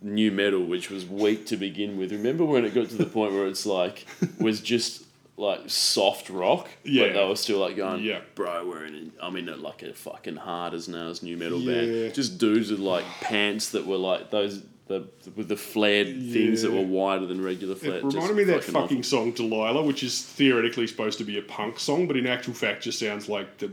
new 0.02 0.30
metal, 0.30 0.64
which 0.64 0.90
was 0.90 1.06
weak 1.06 1.46
to 1.46 1.56
begin 1.56 1.96
with. 1.96 2.12
Remember 2.12 2.44
when 2.44 2.64
it 2.64 2.74
got 2.74 2.88
to 2.90 2.96
the 2.96 3.06
point 3.06 3.32
where 3.32 3.46
it's 3.46 3.66
like 3.66 4.06
was 4.38 4.60
just 4.60 5.02
like 5.38 5.60
soft 5.66 6.30
rock, 6.30 6.68
Yeah. 6.84 7.08
but 7.08 7.12
they 7.14 7.28
were 7.28 7.36
still 7.36 7.58
like 7.58 7.76
going, 7.76 8.02
Yeah. 8.02 8.20
bro, 8.34 8.66
we're 8.66 8.84
in. 8.86 9.12
A, 9.20 9.26
I'm 9.26 9.36
in 9.36 9.48
a, 9.48 9.56
like 9.56 9.82
a 9.82 9.92
fucking 9.92 10.36
hard 10.36 10.72
as 10.72 10.88
nails 10.88 11.22
new 11.22 11.36
metal 11.36 11.58
Yeah. 11.60 11.74
band. 12.04 12.14
Just 12.14 12.38
dudes 12.38 12.70
with 12.70 12.80
like 12.80 13.04
pants 13.20 13.70
that 13.70 13.86
were 13.86 13.98
like 13.98 14.30
those 14.30 14.62
the 14.86 15.08
with 15.34 15.48
the 15.48 15.56
flared 15.56 16.06
things 16.06 16.62
that 16.62 16.72
were 16.72 16.82
wider 16.82 17.26
than 17.26 17.42
regular 17.42 17.74
flared. 17.74 17.96
It 17.96 18.02
just 18.04 18.14
reminded 18.16 18.36
me 18.36 18.42
of 18.42 18.48
that 18.48 18.64
fucking 18.64 18.82
fucking 18.82 19.02
song 19.02 19.32
Delilah, 19.32 19.82
which 19.82 20.02
is 20.02 20.22
theoretically 20.22 20.86
supposed 20.86 21.18
to 21.18 21.24
be 21.24 21.38
a 21.38 21.42
punk 21.42 21.78
song, 21.80 22.06
but 22.06 22.16
in 22.16 22.26
actual 22.26 22.54
fact 22.54 22.84
just 22.84 22.98
sounds 22.98 23.28
like 23.28 23.58
the 23.58 23.72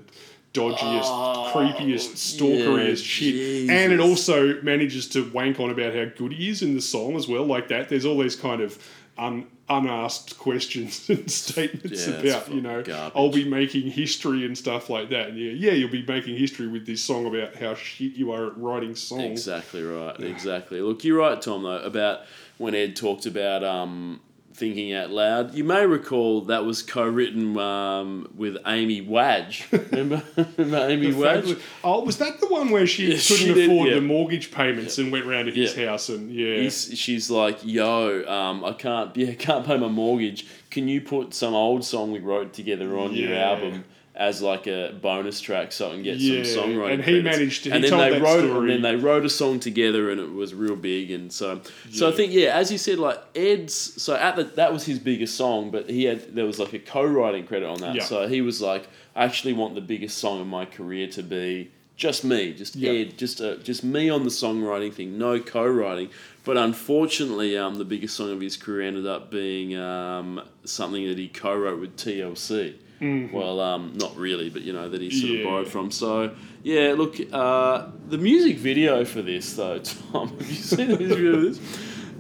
dodgiest, 0.54 1.04
Oh, 1.06 1.52
creepiest, 1.54 2.14
stalkeriest 2.14 2.88
yeah, 2.88 2.96
shit. 2.96 3.70
And 3.70 3.92
it 3.92 4.00
also 4.00 4.62
manages 4.62 5.08
to 5.10 5.30
wank 5.32 5.60
on 5.60 5.70
about 5.70 5.96
how 5.96 6.06
good 6.06 6.34
he 6.34 6.50
is 6.50 6.62
in 6.62 6.76
the 6.76 6.82
song 6.82 7.16
as 7.16 7.28
well, 7.28 7.46
like 7.46 7.68
that. 7.70 7.90
There's 7.90 8.06
all 8.06 8.20
these 8.20 8.36
kind 8.36 8.62
of 8.62 8.78
un, 9.18 9.48
unasked 9.70 10.38
questions 10.38 11.10
and 11.10 11.30
statements 11.30 12.08
Yeah, 12.08 12.16
about, 12.16 12.52
you 12.52 12.62
know, 12.62 12.82
garbage. 12.84 13.14
I'll 13.16 13.32
be 13.32 13.48
making 13.48 13.92
history 13.92 14.46
and 14.46 14.58
stuff 14.58 14.90
like 14.90 15.10
that. 15.10 15.30
And 15.30 15.38
yeah, 15.38 15.52
yeah, 15.52 15.72
you'll 15.72 15.90
be 15.90 16.06
making 16.06 16.38
history 16.38 16.68
with 16.68 16.86
this 16.86 17.04
song 17.04 17.26
about 17.26 17.56
how 17.56 17.76
shit 17.76 18.14
you 18.14 18.32
are 18.32 18.48
at 18.48 18.58
writing 18.58 18.96
songs. 18.96 19.24
Exactly 19.24 19.84
right. 19.84 20.20
Exactly. 20.20 20.82
Look, 20.82 21.04
you're 21.04 21.20
right, 21.20 21.42
Tom. 21.42 21.64
Though 21.64 21.78
about 21.80 22.22
when 22.58 22.76
Ed 22.76 22.96
talked 22.96 23.26
about 23.26 23.64
um, 23.64 24.22
thinking 24.54 24.94
out 24.94 25.10
loud. 25.10 25.54
You 25.54 25.64
may 25.64 25.86
recall 25.86 26.42
that 26.42 26.64
was 26.66 26.84
co-written 26.84 27.58
um, 27.58 28.32
with 28.36 28.58
Amy 28.66 29.02
Wadge. 29.02 29.68
Remember, 29.72 30.22
Remember 30.58 30.90
Amy 30.90 31.12
Wadge? 31.14 31.40
Fabulous. 31.42 31.64
Oh, 31.84 32.04
was 32.04 32.18
that 32.20 32.40
the 32.40 32.48
one 32.48 32.70
where 32.70 32.86
she 32.88 33.08
Yeah, 33.14 33.20
couldn't 33.28 33.54
did, 33.56 33.70
afford 33.70 33.90
yeah. 33.90 33.96
the 33.96 34.02
mortgage 34.02 34.52
payments 34.52 34.98
and 34.98 35.12
went 35.12 35.26
round 35.26 35.48
to 35.48 35.54
his 35.54 35.76
Yeah. 35.76 35.88
house 35.90 36.10
and 36.10 36.32
yeah, 36.32 36.56
He's, 36.58 36.98
she's 36.98 37.30
like, 37.32 37.60
"Yo, 37.64 38.24
um, 38.28 38.64
I 38.64 38.74
can't, 38.74 39.16
yeah, 39.18 39.34
can't 39.34 39.66
pay 39.66 39.78
my 39.78 39.88
mortgage. 39.88 40.46
Can 40.70 40.88
you 40.88 41.02
put 41.02 41.34
some 41.34 41.54
old 41.54 41.84
song 41.86 42.12
we 42.12 42.20
wrote 42.20 42.54
together 42.54 42.98
on 42.98 43.14
your 43.14 43.34
album 43.36 43.86
as 44.16 44.42
like 44.42 44.68
a 44.68 44.94
bonus 45.02 45.42
track 45.42 45.72
so 45.72 45.88
I 45.90 45.94
can 45.94 46.04
get 46.04 46.18
Yeah, 46.18 46.44
some 46.44 46.70
songwriting?" 46.70 46.94
and 46.94 47.04
he 47.04 47.22
credits?" 47.22 47.38
managed 47.38 47.64
to- 47.64 47.72
and 47.72 47.84
then 47.84 47.98
they 47.98 48.20
wrote, 48.20 48.44
story. 48.46 48.60
and 48.60 48.70
then 48.70 48.82
they 48.82 48.96
wrote 49.04 49.26
a 49.26 49.30
song 49.30 49.60
together, 49.60 50.12
and 50.12 50.20
it 50.22 50.32
was 50.32 50.54
real 50.54 50.76
big. 50.76 51.10
And 51.12 51.32
so, 51.34 51.62
so 51.92 52.10
I 52.10 52.12
think, 52.12 52.32
yeah, 52.34 52.56
as 52.56 52.72
you 52.72 52.78
said, 52.78 53.00
like 53.00 53.20
Ed's. 53.36 53.74
So 54.02 54.16
at 54.16 54.36
the 54.36 54.44
that 54.44 54.72
was 54.72 54.86
his 54.86 55.00
biggest 55.00 55.36
song, 55.36 55.72
but 55.72 55.90
he 55.90 56.04
had 56.06 56.36
there 56.36 56.46
was 56.46 56.60
like 56.60 56.74
a 56.74 56.80
co-writing 56.80 57.46
credit 57.48 57.68
on 57.68 57.80
that. 57.82 57.96
Yeah. 57.96 58.04
So 58.04 58.28
he 58.28 58.42
was 58.42 58.62
like, 58.62 58.88
"I 59.16 59.24
actually 59.26 59.54
want 59.54 59.76
the 59.76 59.82
biggest 59.82 60.18
song 60.20 60.40
of 60.42 60.48
my 60.48 60.66
career 60.66 61.08
to 61.08 61.24
be." 61.24 61.70
Just 61.96 62.24
me, 62.24 62.54
just 62.54 62.76
Yeah. 62.76 62.90
Ed, 62.92 63.20
just 63.20 63.40
uh, 63.40 63.58
just 63.58 63.84
me 63.84 64.10
on 64.10 64.24
the 64.24 64.32
songwriting 64.32 64.92
thing, 64.92 65.20
no 65.20 65.40
co-writing. 65.40 66.10
But 66.44 66.58
unfortunately, 66.58 67.56
um, 67.58 67.76
the 67.76 67.86
biggest 67.86 68.16
song 68.16 68.32
of 68.32 68.42
his 68.42 68.58
career 68.58 68.82
ended 68.88 69.06
up 69.06 69.30
being 69.32 69.76
um, 69.78 70.42
something 70.66 71.08
that 71.08 71.18
he 71.20 71.28
co-wrote 71.28 71.80
with 71.80 71.96
TLC. 71.96 72.74
Well, 73.32 73.60
um, 73.60 73.94
not 73.96 74.16
really, 74.18 74.50
but 74.50 74.62
you 74.62 74.74
know 74.74 74.88
that 74.90 75.02
he 75.02 75.10
sort 75.12 75.24
Mm-hmm. 75.24 75.34
Yeah. 75.34 75.40
of 75.40 75.46
borrowed 75.46 75.68
from. 75.68 75.92
So 75.92 76.36
yeah, 76.64 76.94
look, 76.98 77.18
uh, 77.34 77.88
the 78.08 78.18
music 78.18 78.58
video 78.58 79.04
for 79.06 79.22
this 79.22 79.54
though, 79.54 79.80
Tom, 80.12 80.30
have 80.38 80.48
you 80.50 80.56
seen 80.56 80.88
the 80.90 80.98
music 80.98 81.18
video 81.18 81.36
of 81.36 81.42
this? 81.44 81.60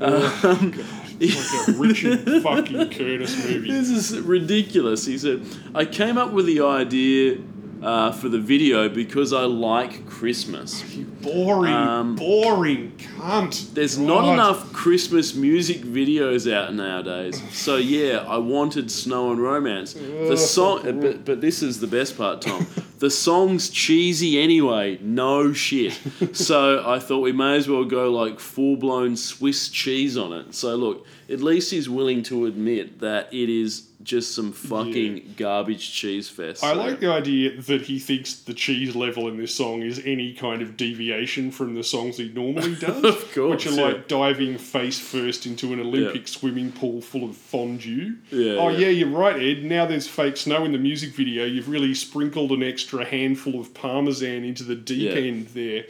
Um, 0.01 0.71
like 1.19 1.67
a 1.67 1.71
Richard 1.73 2.19
fucking 2.43 2.89
Curtis 2.89 3.35
movie. 3.47 3.71
this 3.71 3.89
is 3.89 4.19
ridiculous. 4.19 5.05
He 5.05 5.17
said, 5.17 5.45
I 5.75 5.85
came 5.85 6.17
up 6.17 6.31
with 6.31 6.47
the 6.47 6.61
idea 6.61 7.37
uh, 7.83 8.11
for 8.13 8.29
the 8.29 8.39
video 8.39 8.87
because 8.89 9.33
I 9.33 9.43
like 9.43 10.05
Christmas. 10.07 10.83
You 10.95 11.05
boring, 11.05 11.73
Um, 11.73 12.15
boring 12.15 12.93
cunt. 12.97 13.73
There's 13.73 13.97
God. 13.97 14.07
not 14.07 14.33
enough 14.33 14.71
Christmas 14.73 15.35
music 15.35 15.81
videos 15.81 16.51
out 16.51 16.73
nowadays. 16.73 17.41
So 17.51 17.75
yeah, 17.77 18.25
I 18.27 18.37
wanted 18.37 18.89
snow 18.89 19.31
and 19.31 19.41
romance. 19.41 19.93
The 19.93 20.37
song, 20.37 20.87
uh, 20.87 20.91
but, 20.93 21.25
but 21.25 21.41
this 21.41 21.61
is 21.61 21.79
the 21.79 21.87
best 21.87 22.17
part, 22.17 22.41
Tom. 22.41 22.65
The 23.03 23.09
song's 23.09 23.69
cheesy 23.69 24.39
anyway. 24.41 24.97
No 25.01 25.51
shit. 25.51 25.99
So 26.31 26.81
I 26.87 26.99
thought 26.99 27.19
we 27.19 27.33
may 27.33 27.57
as 27.57 27.67
well 27.67 27.83
go 27.83 28.09
like 28.09 28.39
full 28.39 28.77
blown 28.77 29.17
Swiss 29.17 29.67
cheese 29.67 30.15
on 30.17 30.31
it. 30.31 30.55
So 30.55 30.77
look, 30.77 31.05
at 31.29 31.41
least 31.41 31.71
he's 31.71 31.89
willing 31.89 32.23
to 32.23 32.45
admit 32.45 33.01
that 33.01 33.27
it 33.33 33.49
is 33.49 33.89
just 34.03 34.35
some 34.35 34.51
fucking 34.51 35.35
garbage 35.37 35.93
cheese 35.93 36.29
fest. 36.29 36.63
I 36.63 36.73
like 36.73 36.99
the 36.99 37.11
idea 37.11 37.59
that 37.61 37.83
he 37.83 37.99
thinks 37.99 38.33
the 38.35 38.53
cheese 38.53 38.95
level 38.95 39.27
in 39.27 39.37
this 39.37 39.55
song 39.55 39.81
is 39.81 40.01
any 40.05 40.33
kind 40.33 40.61
of 40.61 40.75
deviation 40.77 41.51
from 41.51 41.75
the 41.75 41.83
songs 41.83 42.17
he 42.17 42.29
normally 42.29 42.75
does. 42.79 43.03
Of 43.03 43.33
course, 43.33 43.65
Which 43.65 43.67
are 43.67 43.75
yeah. 43.75 43.85
like 43.85 44.07
diving 44.07 44.57
face 44.57 44.99
first 44.99 45.45
into 45.45 45.73
an 45.73 45.79
Olympic 45.79 46.27
swimming 46.27 46.71
pool 46.71 47.01
full 47.01 47.23
of 47.23 47.35
fondue. 47.35 48.15
Yeah, 48.31 48.53
oh, 48.55 48.69
yeah. 48.69 48.79
yeah. 48.79 48.87
you're 48.89 49.09
right, 49.09 49.41
Ed. 49.41 49.63
Now 49.63 49.85
there's 49.85 50.07
fake 50.07 50.37
snow 50.37 50.65
in 50.65 50.71
the 50.71 50.77
music 50.77 51.11
video. 51.11 51.45
You've 51.45 51.69
really 51.69 51.93
sprinkled 51.93 52.51
an 52.51 52.63
extra 52.63 53.05
handful 53.05 53.59
of 53.59 53.73
parmesan 53.73 54.43
into 54.43 54.63
the 54.63 54.75
deep 54.75 55.11
Yeah. 55.13 55.21
end 55.21 55.47
there. 55.53 55.85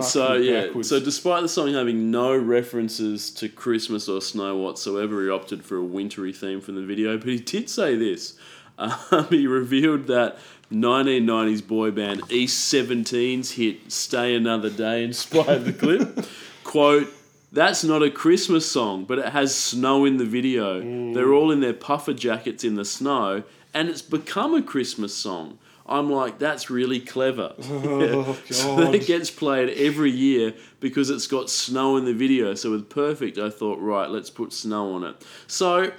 So 0.00 0.34
yeah, 0.34 0.66
backwards. 0.66 0.88
so 0.88 1.00
despite 1.00 1.42
the 1.42 1.48
song 1.48 1.74
having 1.74 2.10
no 2.10 2.34
references 2.34 3.30
to 3.32 3.48
Christmas 3.48 4.08
or 4.08 4.22
snow 4.22 4.56
whatsoever, 4.56 5.22
he 5.22 5.28
opted 5.28 5.64
for 5.64 5.76
a 5.76 5.84
wintry 5.84 6.32
theme 6.32 6.62
from 6.62 6.76
the 6.76 6.82
video. 6.82 7.18
But 7.18 7.28
he 7.28 7.38
did 7.38 7.68
say 7.68 7.96
this. 7.96 8.34
Um, 8.78 9.26
he 9.28 9.46
revealed 9.46 10.06
that 10.06 10.38
1990s 10.72 11.64
boy 11.64 11.90
band 11.90 12.22
East 12.30 12.72
17's 12.72 13.52
hit 13.52 13.92
"Stay 13.92 14.34
Another 14.34 14.70
Day" 14.70 15.04
inspired 15.04 15.66
the 15.66 15.74
clip. 15.74 16.26
Quote. 16.64 17.12
That's 17.52 17.84
not 17.84 18.02
a 18.02 18.10
Christmas 18.10 18.68
song, 18.68 19.04
but 19.04 19.18
it 19.18 19.26
has 19.26 19.54
snow 19.54 20.06
in 20.06 20.16
the 20.16 20.24
video. 20.24 20.80
Mm. 20.80 21.12
They're 21.12 21.34
all 21.34 21.50
in 21.50 21.60
their 21.60 21.74
puffer 21.74 22.14
jackets 22.14 22.64
in 22.64 22.76
the 22.76 22.84
snow, 22.86 23.42
and 23.74 23.90
it's 23.90 24.00
become 24.00 24.54
a 24.54 24.62
Christmas 24.62 25.14
song. 25.14 25.58
I'm 25.92 26.10
like, 26.10 26.38
that's 26.38 26.70
really 26.70 27.00
clever. 27.00 27.54
Oh, 27.62 28.38
So 28.50 28.76
God. 28.76 28.94
it 28.94 29.06
gets 29.06 29.30
played 29.30 29.68
every 29.70 30.10
year 30.10 30.54
because 30.80 31.10
it's 31.10 31.26
got 31.26 31.50
snow 31.50 31.96
in 31.96 32.04
the 32.04 32.14
video. 32.14 32.54
So 32.54 32.70
with 32.70 32.88
Perfect, 32.88 33.38
I 33.38 33.50
thought, 33.50 33.78
right, 33.80 34.08
let's 34.08 34.30
put 34.30 34.52
snow 34.52 34.94
on 34.94 35.04
it. 35.04 35.16
So 35.46 35.92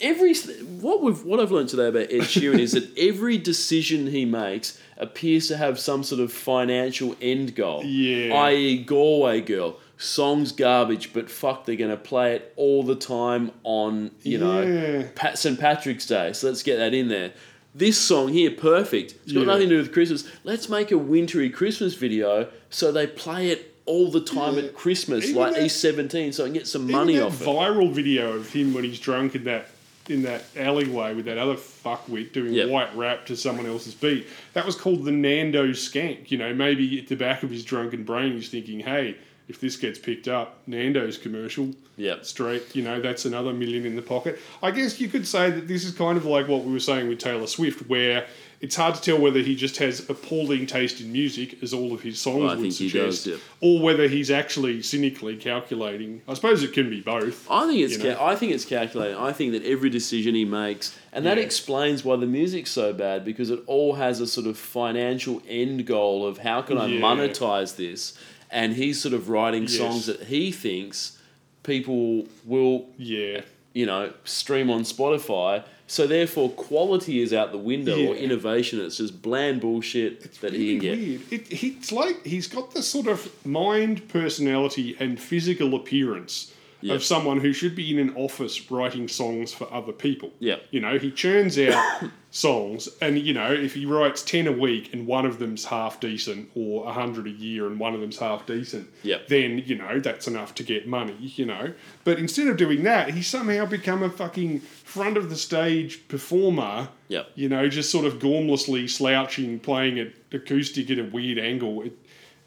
every 0.00 0.34
what 0.80 1.02
we've 1.02 1.24
what 1.24 1.40
I've 1.40 1.52
learned 1.52 1.68
today 1.68 1.88
about 1.88 2.12
Ed 2.12 2.22
Sheeran 2.22 2.58
is 2.58 2.72
that 2.72 2.90
every 2.98 3.38
decision 3.38 4.08
he 4.08 4.24
makes 4.24 4.80
appears 4.98 5.48
to 5.48 5.56
have 5.56 5.78
some 5.78 6.02
sort 6.02 6.20
of 6.20 6.32
financial 6.32 7.16
end 7.20 7.54
goal. 7.54 7.82
Yeah. 7.84 8.34
I.e., 8.34 8.82
Galway 8.84 9.40
Girl. 9.40 9.78
Song's 9.98 10.50
garbage, 10.50 11.12
but 11.12 11.30
fuck, 11.30 11.64
they're 11.64 11.76
going 11.76 11.90
to 11.92 11.96
play 11.96 12.34
it 12.34 12.52
all 12.56 12.82
the 12.82 12.96
time 12.96 13.52
on, 13.62 14.10
you 14.22 14.38
Yeah. 14.38 14.44
know, 14.44 15.08
Pat 15.14 15.38
St. 15.38 15.60
Patrick's 15.60 16.06
Day. 16.06 16.32
So 16.32 16.48
let's 16.48 16.64
get 16.64 16.78
that 16.78 16.92
in 16.92 17.06
there. 17.06 17.32
This 17.74 17.96
song 17.98 18.28
here, 18.28 18.50
perfect. 18.50 19.14
It's 19.24 19.32
got 19.32 19.40
Yeah. 19.40 19.46
nothing 19.46 19.68
to 19.70 19.76
do 19.76 19.78
with 19.78 19.92
Christmas. 19.92 20.24
Let's 20.44 20.68
make 20.68 20.90
a 20.90 20.98
wintry 20.98 21.48
Christmas 21.48 21.94
video 21.94 22.48
so 22.70 22.92
they 22.92 23.06
play 23.06 23.50
it 23.50 23.74
all 23.86 24.10
the 24.10 24.20
time 24.20 24.56
Yeah. 24.56 24.64
at 24.64 24.74
Christmas, 24.74 25.24
Even 25.24 25.36
like 25.36 25.54
that- 25.54 25.62
E17, 25.64 26.32
so 26.32 26.44
I 26.44 26.46
can 26.48 26.54
get 26.54 26.66
some 26.66 26.90
money 26.90 27.16
that 27.16 27.24
off 27.24 27.40
it. 27.40 27.44
viral 27.46 27.90
video 27.90 28.32
of 28.36 28.52
him 28.52 28.74
when 28.74 28.84
he's 28.84 28.98
drunk 29.00 29.34
in 29.34 29.44
that 29.44 29.68
in 30.08 30.22
that 30.24 30.44
alleyway 30.56 31.14
with 31.14 31.26
that 31.26 31.38
other 31.38 31.54
fuckwit 31.54 32.32
doing 32.32 32.52
Yep. 32.52 32.68
white 32.70 32.96
rap 32.96 33.24
to 33.24 33.36
someone 33.36 33.66
else's 33.66 33.94
beat. 33.94 34.26
That 34.52 34.66
was 34.66 34.74
called 34.74 35.04
the 35.04 35.12
Nando 35.12 35.68
Skank. 35.68 36.28
You 36.32 36.38
know, 36.38 36.52
maybe 36.52 36.98
at 36.98 37.06
the 37.06 37.14
back 37.14 37.44
of 37.44 37.50
his 37.50 37.62
drunken 37.64 38.02
brain, 38.02 38.32
he's 38.32 38.48
thinking, 38.48 38.80
"Hey, 38.80 39.14
if 39.52 39.60
this 39.60 39.76
gets 39.76 39.98
picked 39.98 40.28
up, 40.28 40.58
Nando's 40.66 41.18
commercial, 41.18 41.70
Yep. 41.98 42.24
straight, 42.24 42.62
you 42.74 42.82
know, 42.82 43.00
that's 43.00 43.24
another 43.26 43.52
million 43.52 43.84
in 43.86 43.96
the 43.96 44.02
pocket." 44.02 44.38
I 44.62 44.70
guess 44.70 45.00
you 45.00 45.08
could 45.08 45.26
say 45.26 45.50
that 45.50 45.68
this 45.68 45.84
is 45.84 45.92
kind 45.92 46.16
of 46.16 46.24
like 46.24 46.48
what 46.48 46.64
we 46.64 46.72
were 46.72 46.80
saying 46.80 47.08
with 47.08 47.18
Taylor 47.18 47.46
Swift, 47.46 47.88
where 47.88 48.26
it's 48.62 48.76
hard 48.76 48.94
to 48.94 49.02
tell 49.02 49.18
whether 49.18 49.40
he 49.40 49.56
just 49.56 49.76
has 49.78 50.08
appalling 50.08 50.66
taste 50.66 51.00
in 51.00 51.10
music, 51.12 51.56
as 51.62 51.74
all 51.74 51.92
of 51.92 52.00
his 52.02 52.20
songs 52.20 52.44
I 52.44 52.54
would 52.54 52.60
think 52.62 52.74
he 52.74 52.88
suggest, 52.88 53.24
does, 53.24 53.32
yeah. 53.34 53.38
or 53.60 53.80
whether 53.82 54.06
he's 54.08 54.30
actually 54.30 54.82
cynically 54.82 55.34
calculating. 55.36 56.22
I 56.28 56.34
suppose 56.34 56.62
it 56.62 56.72
can 56.72 56.88
be 56.88 57.00
both. 57.00 57.46
I 57.50 57.66
think 57.66 57.80
it's 57.80 57.98
you 57.98 58.04
know? 58.04 58.14
ca- 58.14 58.24
I 58.24 58.36
think 58.36 58.52
it's 58.52 58.64
calculated. 58.64 59.16
I 59.16 59.32
think 59.32 59.50
that 59.52 59.64
every 59.64 59.90
decision 59.90 60.34
he 60.36 60.44
makes, 60.44 60.96
and 61.12 61.26
that 61.26 61.38
Yeah. 61.38 61.42
explains 61.44 62.04
why 62.04 62.14
the 62.16 62.26
music's 62.26 62.70
so 62.70 62.92
bad 62.92 63.24
because 63.24 63.50
it 63.50 63.60
all 63.66 63.94
has 63.94 64.20
a 64.20 64.26
sort 64.28 64.46
of 64.46 64.56
financial 64.56 65.42
end 65.48 65.84
goal 65.84 66.24
of 66.26 66.38
how 66.38 66.62
can 66.62 66.78
I 66.78 66.86
Yeah. 66.86 67.00
monetize 67.00 67.74
this, 67.76 68.14
and 68.52 68.74
he's 68.74 69.00
sort 69.00 69.14
of 69.14 69.28
writing 69.28 69.62
Yes. 69.62 69.76
songs 69.76 70.06
that 70.06 70.24
he 70.24 70.52
thinks 70.52 71.18
people 71.62 72.26
will 72.44 72.86
Yeah. 72.98 73.42
you 73.72 73.86
know 73.86 74.12
stream 74.24 74.70
on 74.70 74.82
Spotify. 74.82 75.64
So 75.88 76.06
therefore, 76.06 76.48
quality 76.50 77.20
is 77.20 77.34
out 77.34 77.52
the 77.52 77.58
window 77.58 77.98
or 78.06 78.14
innovation. 78.14 78.80
It's 78.80 78.96
just 78.96 79.20
bland 79.20 79.60
bullshit 79.60 80.40
that 80.40 80.54
he 80.54 80.58
Really 80.58 80.78
can 80.78 80.80
get. 80.80 80.98
weird. 80.98 81.20
It, 81.50 81.62
it's 81.64 81.92
like 81.92 82.24
he's 82.24 82.46
got 82.46 82.72
the 82.72 82.82
sort 82.82 83.08
of 83.08 83.30
mind, 83.44 84.08
personality, 84.08 84.96
and 84.98 85.20
physical 85.20 85.74
appearance 85.74 86.50
Yep. 86.80 86.96
of 86.96 87.04
someone 87.04 87.40
who 87.40 87.52
should 87.52 87.76
be 87.76 87.90
in 87.92 87.98
an 87.98 88.16
office 88.16 88.70
writing 88.70 89.06
songs 89.06 89.52
for 89.52 89.70
other 89.72 89.92
people. 89.92 90.32
Yeah, 90.40 90.56
You 90.70 90.80
know, 90.80 90.98
he 90.98 91.10
churns 91.12 91.58
out 91.58 91.78
songs, 92.34 92.88
and 93.02 93.18
you 93.18 93.34
know, 93.34 93.52
if 93.52 93.74
he 93.74 93.84
writes 93.86 94.22
ten 94.22 94.46
a 94.46 94.52
week 94.52 94.92
and 94.92 95.06
one 95.06 95.26
of 95.26 95.38
them's 95.38 95.66
half 95.66 96.00
decent, 96.00 96.50
or 96.54 96.88
a 96.88 96.92
hundred 96.92 97.26
a 97.26 97.30
year 97.30 97.66
and 97.66 97.78
one 97.78 97.94
of 97.94 98.00
them's 98.00 98.18
half 98.18 98.46
decent, 98.46 98.88
Yep. 99.04 99.28
then 99.28 99.62
you 99.64 99.76
know 99.76 100.00
that's 100.00 100.26
enough 100.26 100.54
to 100.56 100.62
get 100.64 100.88
money. 100.88 101.14
You 101.20 101.46
know, 101.46 101.74
but 102.04 102.18
instead 102.18 102.48
of 102.48 102.56
doing 102.56 102.82
that, 102.84 103.10
he's 103.10 103.26
somehow 103.28 103.66
become 103.66 104.02
a 104.02 104.10
fucking 104.10 104.60
front 104.60 105.16
of 105.16 105.30
the 105.30 105.36
stage 105.36 106.08
performer. 106.08 106.88
Yep. 107.08 107.28
You 107.34 107.48
know, 107.50 107.68
just 107.68 107.90
sort 107.90 108.06
of 108.06 108.14
gormlessly 108.14 108.88
slouching, 108.88 109.60
playing 109.60 109.98
it 109.98 110.16
acoustic 110.32 110.90
at 110.90 110.98
a 110.98 111.04
weird 111.04 111.38
angle. 111.38 111.82
It, 111.82 111.92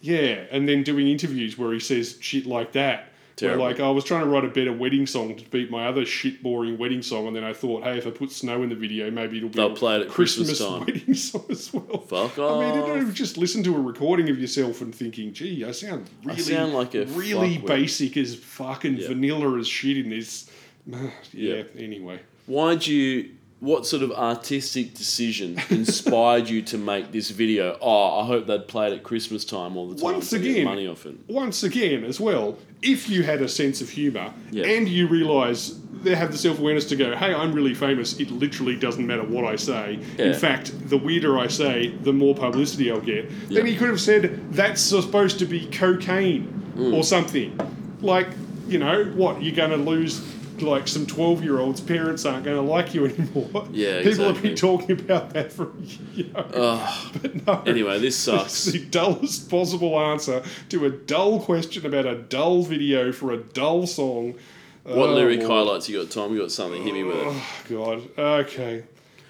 yeah, 0.02 0.46
and 0.52 0.68
then 0.68 0.84
doing 0.84 1.08
interviews 1.08 1.58
where 1.58 1.72
he 1.74 1.80
says 1.80 2.18
shit 2.20 2.46
like 2.46 2.74
that. 2.74 3.12
Where 3.42 3.58
like 3.58 3.80
I 3.82 3.90
was 3.90 4.04
trying 4.04 4.22
to 4.24 4.30
write 4.30 4.46
a 4.46 4.50
better 4.50 4.72
wedding 4.72 5.06
song 5.06 5.36
to 5.36 5.44
beat 5.50 5.70
my 5.70 5.88
other 5.88 6.06
shit 6.06 6.42
boring 6.42 6.78
wedding 6.78 7.02
song, 7.02 7.28
and 7.28 7.36
then 7.36 7.44
I 7.44 7.52
thought, 7.54 7.84
hey, 7.84 7.98
if 7.98 8.08
I 8.08 8.12
put 8.12 8.32
snow 8.32 8.64
in 8.64 8.70
the 8.70 8.76
video, 8.76 9.12
maybe 9.12 9.38
it'll 9.38 9.50
be 9.50 9.56
They'll 9.56 9.74
a 9.74 9.76
play 9.76 9.98
it 9.98 10.04
at 10.04 10.08
Christmas 10.10 10.58
time. 10.60 10.82
wedding 10.82 11.14
song 11.16 11.46
as 11.50 11.74
well. 11.74 12.00
Fuck 12.00 12.40
off! 12.40 12.62
I 12.64 12.66
mean, 12.66 12.76
you 12.76 12.94
don't 12.94 13.14
just 13.14 13.38
listen 13.38 13.62
to 13.64 13.76
a 13.76 13.80
recording 13.82 14.30
of 14.30 14.40
yourself 14.40 14.82
and 14.82 14.96
thinking, 14.96 15.34
gee, 15.34 15.66
I 15.66 15.72
sound 15.72 16.10
really, 16.24 16.38
I 16.40 16.42
sound 16.42 16.74
like 16.74 16.96
a 16.96 17.06
really 17.08 17.58
basic 17.58 18.16
as 18.16 18.36
fucking 18.36 18.98
Yeah. 18.98 19.08
vanilla 19.10 19.60
as 19.60 19.68
shit 19.68 19.98
in 19.98 20.10
this. 20.10 20.50
yeah. 20.88 21.10
Yeah. 21.34 21.64
Anyway. 21.78 22.20
Why'd 22.46 22.86
you? 22.88 23.32
What 23.66 23.88
sort 23.88 24.03
of 24.03 24.11
artistic 24.11 24.94
decision 24.94 25.60
inspired 25.72 26.48
you 26.48 26.61
to 26.64 26.77
make 26.77 27.11
this 27.11 27.32
video? 27.32 27.76
Oh, 27.82 28.19
I 28.22 28.26
hope 28.27 28.45
they'd 28.45 28.68
play 28.68 28.92
it 28.92 28.94
at 28.94 29.02
Christmas 29.02 29.44
time 29.44 29.76
all 29.76 29.90
the 29.90 29.95
time. 29.95 30.03
Once 30.03 30.34
again, 30.34 30.66
money 30.66 30.88
off 30.88 31.08
it. 31.08 31.16
once 31.27 31.64
again, 31.64 32.03
as 32.03 32.19
well, 32.19 32.60
if 32.84 33.10
you 33.10 33.24
had 33.24 33.42
a 33.42 33.50
sense 33.50 33.82
of 33.82 33.90
humour 33.90 34.32
Yeah. 34.52 34.68
and 34.68 34.88
you 34.88 35.08
realise 35.08 35.80
they 36.03 36.14
have 36.14 36.32
the 36.32 36.38
self 36.38 36.60
awareness 36.60 36.85
to 36.90 36.95
go, 36.95 37.16
hey, 37.16 37.34
I'm 37.34 37.53
really 37.53 37.74
famous, 37.74 38.19
it 38.19 38.30
literally 38.30 38.76
doesn't 38.76 39.08
matter 39.08 39.24
what 39.24 39.45
I 39.45 39.56
say. 39.56 39.98
Yeah. 40.19 40.26
In 40.26 40.34
fact, 40.35 40.72
the 40.88 40.98
weirder 41.00 41.40
I 41.40 41.48
say, 41.48 41.88
the 42.03 42.14
more 42.14 42.35
publicity 42.35 42.92
I'll 42.92 43.02
get. 43.02 43.32
Then 43.50 43.66
he 43.66 43.76
could 43.76 43.90
have 43.90 44.00
said, 44.00 44.53
that's 44.53 44.80
supposed 44.80 45.40
to 45.40 45.45
be 45.48 45.66
cocaine 45.72 46.52
Mm. 46.77 46.94
or 46.94 47.03
something. 47.03 47.58
Like, 48.02 48.27
you 48.68 48.77
know, 48.77 49.06
what, 49.16 49.42
you're 49.42 49.56
going 49.56 49.72
to 49.72 49.77
lose. 49.77 50.19
Like 50.61 50.88
some 50.88 51.06
twelve-year-olds, 51.06 51.82
parents 51.82 52.25
aren't 52.25 52.45
going 52.45 52.56
to 52.58 52.61
like 52.72 52.93
you 52.93 53.06
anymore. 53.06 53.67
Yeah, 53.72 54.01
people 54.03 54.25
have 54.25 54.42
been 54.42 54.56
talking 54.56 54.92
about 55.00 55.32
that 55.32 55.51
for 55.51 55.72
you 56.14 56.25
know. 56.32 56.40
Ugh. 56.40 57.11
But 57.22 57.45
no. 57.48 57.64
Anyway, 57.66 58.00
this 58.00 58.16
sucks. 58.16 58.66
the 58.66 58.80
dullest 58.85 59.50
possible 59.50 60.00
answer 60.00 60.43
to 60.69 60.85
a 60.85 60.90
dull 60.90 61.40
question 61.42 61.85
about 61.85 62.06
a 62.06 62.16
dull 62.16 62.64
video 62.64 63.11
for 63.11 63.32
a 63.34 63.38
dull 63.38 63.85
song. 63.88 64.35
What 64.84 65.09
Oh, 65.09 65.14
lyric 65.16 65.40
Lord. 65.40 65.51
highlights 65.51 65.90
you 65.90 66.00
got, 66.01 66.11
Tom? 66.11 66.34
You 66.34 66.42
got 66.42 66.51
something? 66.51 66.84
Hit 66.84 66.93
me 66.93 67.03
with 67.03 67.16
it. 67.17 67.24
Oh, 67.25 67.45
God. 67.69 68.09
Okay. 68.17 68.84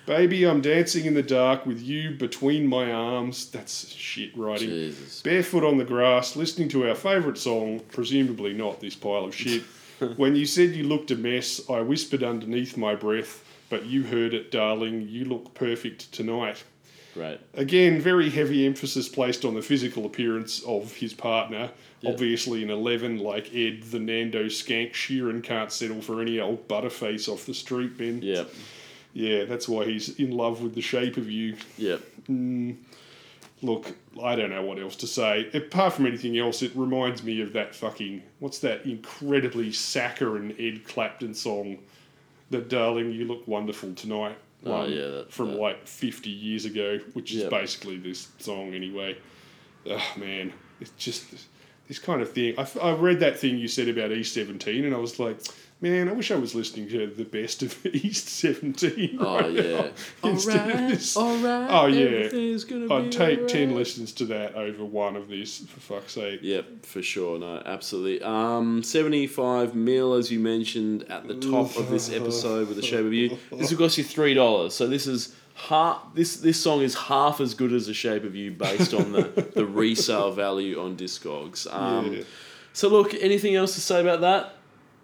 Baby, 0.05 0.43
I'm 0.45 0.61
dancing 0.61 1.05
in 1.05 1.15
the 1.15 1.23
dark 1.23 1.65
with 1.65 1.81
you 1.81 2.11
between 2.11 2.67
my 2.67 2.91
arms. 2.91 3.49
That's 3.49 3.87
shit 3.87 4.37
writing. 4.37 4.69
Jesus. 4.69 5.21
Barefoot 5.23 5.63
on 5.63 5.77
the 5.79 5.85
grass, 5.85 6.35
listening 6.35 6.69
to 6.69 6.87
our 6.87 6.93
favourite 6.93 7.37
song, 7.39 7.79
presumably 7.91 8.53
not 8.53 8.79
this 8.81 8.93
pile 8.95 9.23
of 9.25 9.33
shit. 9.33 9.63
when 10.17 10.35
you 10.35 10.45
said 10.45 10.71
you 10.71 10.83
looked 10.83 11.11
a 11.11 11.15
mess, 11.15 11.61
I 11.69 11.81
whispered 11.81 12.23
underneath 12.23 12.77
my 12.77 12.95
breath, 12.95 13.43
but 13.69 13.85
you 13.85 14.03
heard 14.03 14.33
it, 14.33 14.51
darling. 14.51 15.07
You 15.07 15.25
look 15.25 15.53
perfect 15.53 16.11
tonight. 16.11 16.63
Great. 17.15 17.39
Again, 17.53 18.01
very 18.01 18.29
heavy 18.29 18.65
emphasis 18.65 19.07
placed 19.07 19.45
on 19.45 19.53
the 19.53 19.61
physical 19.61 20.05
appearance 20.05 20.61
of 20.63 20.93
his 20.93 21.13
partner. 21.13 21.71
Yeah. 22.01 22.09
Obviously, 22.11 22.61
an 22.61 22.69
11 22.69 23.19
like 23.19 23.55
Ed, 23.55 23.83
the 23.83 23.99
Nando 23.99 24.45
skank, 24.45 24.91
Sheeran 24.91 25.41
can't 25.41 25.71
settle 25.71 26.01
for 26.01 26.21
any 26.21 26.41
old 26.41 26.67
butterface 26.67 27.29
off 27.29 27.45
the 27.45 27.53
street, 27.53 27.97
Ben. 27.97 28.21
Yep. 28.21 28.53
Yeah, 29.13 29.45
that's 29.45 29.69
why 29.69 29.85
he's 29.85 30.09
in 30.19 30.31
love 30.31 30.61
with 30.61 30.75
the 30.75 30.81
shape 30.81 31.15
of 31.15 31.31
you. 31.31 31.55
Yep. 31.77 32.01
Mm. 32.29 32.75
Look, 33.61 33.95
I 34.23 34.35
don't 34.35 34.49
know 34.49 34.61
what 34.63 34.79
else 34.79 34.95
to 34.97 35.07
say. 35.07 35.49
Apart 35.53 35.93
from 35.93 36.05
anything 36.05 36.37
else, 36.37 36.61
it 36.61 36.71
reminds 36.75 37.23
me 37.23 37.41
of 37.41 37.53
that 37.53 37.75
fucking. 37.75 38.23
What's 38.39 38.59
that 38.59 38.85
incredibly 38.85 39.71
saccharine 39.71 40.55
Ed 40.59 40.85
Clapton 40.87 41.33
song? 41.33 41.79
That 42.51 42.69
Darling, 42.69 43.11
You 43.11 43.25
Look 43.25 43.47
Wonderful 43.47 43.93
Tonight. 43.95 44.37
Oh, 44.65 44.71
one 44.71 44.91
yeah, 44.91 45.07
that- 45.07 45.31
from 45.31 45.51
that. 45.53 45.59
like 45.59 45.87
50 45.87 46.29
years 46.29 46.65
ago, 46.65 46.99
which 47.13 47.31
is 47.33 47.43
Yeah. 47.43 47.49
basically 47.49 47.97
this 47.97 48.29
song 48.39 48.73
anyway. 48.73 49.17
Oh, 49.87 50.13
man. 50.17 50.53
It's 50.81 50.91
just 50.97 51.25
this 51.87 51.99
kind 51.99 52.21
of 52.21 52.31
thing. 52.31 52.55
I 52.81 52.91
read 52.93 53.19
that 53.19 53.37
thing 53.39 53.57
you 53.57 53.67
said 53.67 53.87
about 53.89 54.11
E 54.11 54.23
seventeen, 54.23 54.85
and 54.85 54.93
I 54.95 54.97
was 54.97 55.19
like, 55.19 55.37
man, 55.89 56.09
I 56.09 56.13
wish 56.13 56.31
I 56.31 56.35
was 56.35 56.55
listening 56.55 56.89
to 56.89 57.07
the 57.07 57.23
best 57.25 57.61
of 57.61 57.85
East 57.93 58.27
17. 58.29 59.17
Oh 59.19 59.39
right 59.39 59.51
yeah. 59.51 59.61
now 59.61 59.89
instead 60.29 60.69
of 60.69 60.89
this. 60.89 61.15
Alright. 61.15 61.69
Oh, 61.69 61.85
yeah. 61.85 62.29
Gonna 62.67 62.93
I'd 62.95 63.03
be 63.05 63.09
take 63.09 63.47
10 63.47 63.61
alright. 63.61 63.75
listens 63.77 64.11
to 64.13 64.25
that 64.25 64.55
over 64.55 64.83
one 64.83 65.15
of 65.15 65.27
this, 65.29 65.59
for 65.59 65.79
fuck's 65.79 66.13
sake. 66.13 66.39
Yep, 66.41 66.85
for 66.85 67.01
sure. 67.01 67.37
No, 67.37 67.61
absolutely. 67.65 68.23
Um, 68.25 68.81
75 68.81 69.75
mil, 69.75 70.13
as 70.15 70.31
you 70.31 70.39
mentioned 70.39 71.03
at 71.09 71.27
the 71.27 71.35
top 71.35 71.75
of 71.77 71.89
this 71.89 72.11
episode 72.11 72.67
with 72.67 72.77
the 72.77 72.83
shape 72.83 73.05
of 73.05 73.13
you. 73.13 73.37
This 73.51 73.69
will 73.71 73.77
cost 73.77 73.97
you 73.97 74.03
$3. 74.03 74.71
So 74.71 74.87
this 74.87 75.05
is 75.05 75.35
half 75.55 76.13
this 76.13 76.35
this 76.37 76.61
song 76.61 76.81
is 76.81 76.93
half 76.95 77.39
as 77.39 77.53
good 77.53 77.71
as 77.71 77.87
the 77.87 77.93
shape 77.93 78.25
of 78.25 78.35
you 78.35 78.51
based 78.51 78.93
on 78.93 79.13
the, 79.13 79.21
the 79.55 79.65
resale 79.65 80.29
value 80.31 80.77
on 80.81 80.97
discogs 80.97 81.65
um, 81.73 82.11
Yeah. 82.13 82.23
so 82.73 82.89
look 82.89 83.13
anything 83.13 83.55
else 83.55 83.73
to 83.75 83.79
say 83.79 84.01
about 84.01 84.19
that 84.19 84.55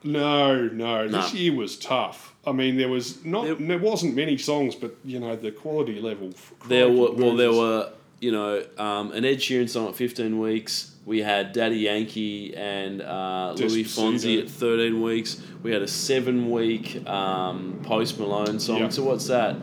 No, 0.03 0.67
no, 0.67 1.07
this 1.07 1.33
year 1.33 1.53
was 1.53 1.77
tough. 1.77 2.33
I 2.45 2.51
mean, 2.51 2.75
there 2.77 2.89
was 2.89 3.23
not, 3.23 3.45
There- 3.45 3.55
there, 3.55 3.77
wasn't 3.77 4.15
many 4.15 4.37
songs, 4.37 4.73
but 4.75 4.95
you 5.05 5.19
know 5.19 5.35
the 5.35 5.51
quality 5.51 6.01
level. 6.01 6.31
there 6.67 6.89
were 6.89 7.11
well 7.11 7.35
there 7.35 7.51
were 7.53 7.91
you 8.19 8.31
know 8.31 8.63
um, 8.77 9.11
an 9.11 9.25
Ed 9.25 9.37
Sheeran 9.37 9.69
song 9.69 9.87
at 9.89 9.95
15 9.95 10.39
weeks 10.39 10.95
we 11.05 11.19
had 11.19 11.53
Daddy 11.53 11.77
Yankee 11.77 12.55
and 12.55 13.01
uh, 13.01 13.53
Luis 13.57 13.73
Despacito. 13.95 14.13
Fonsi 14.13 14.41
at 14.43 14.49
13 14.49 15.01
weeks 15.01 15.41
we 15.63 15.71
had 15.71 15.81
a 15.81 15.87
seven 15.87 16.51
week 16.51 17.07
um, 17.09 17.79
Post 17.83 18.19
Malone 18.19 18.59
song 18.59 18.77
Yeah. 18.79 18.89
so 18.89 19.03
what's 19.03 19.25
that 19.27 19.55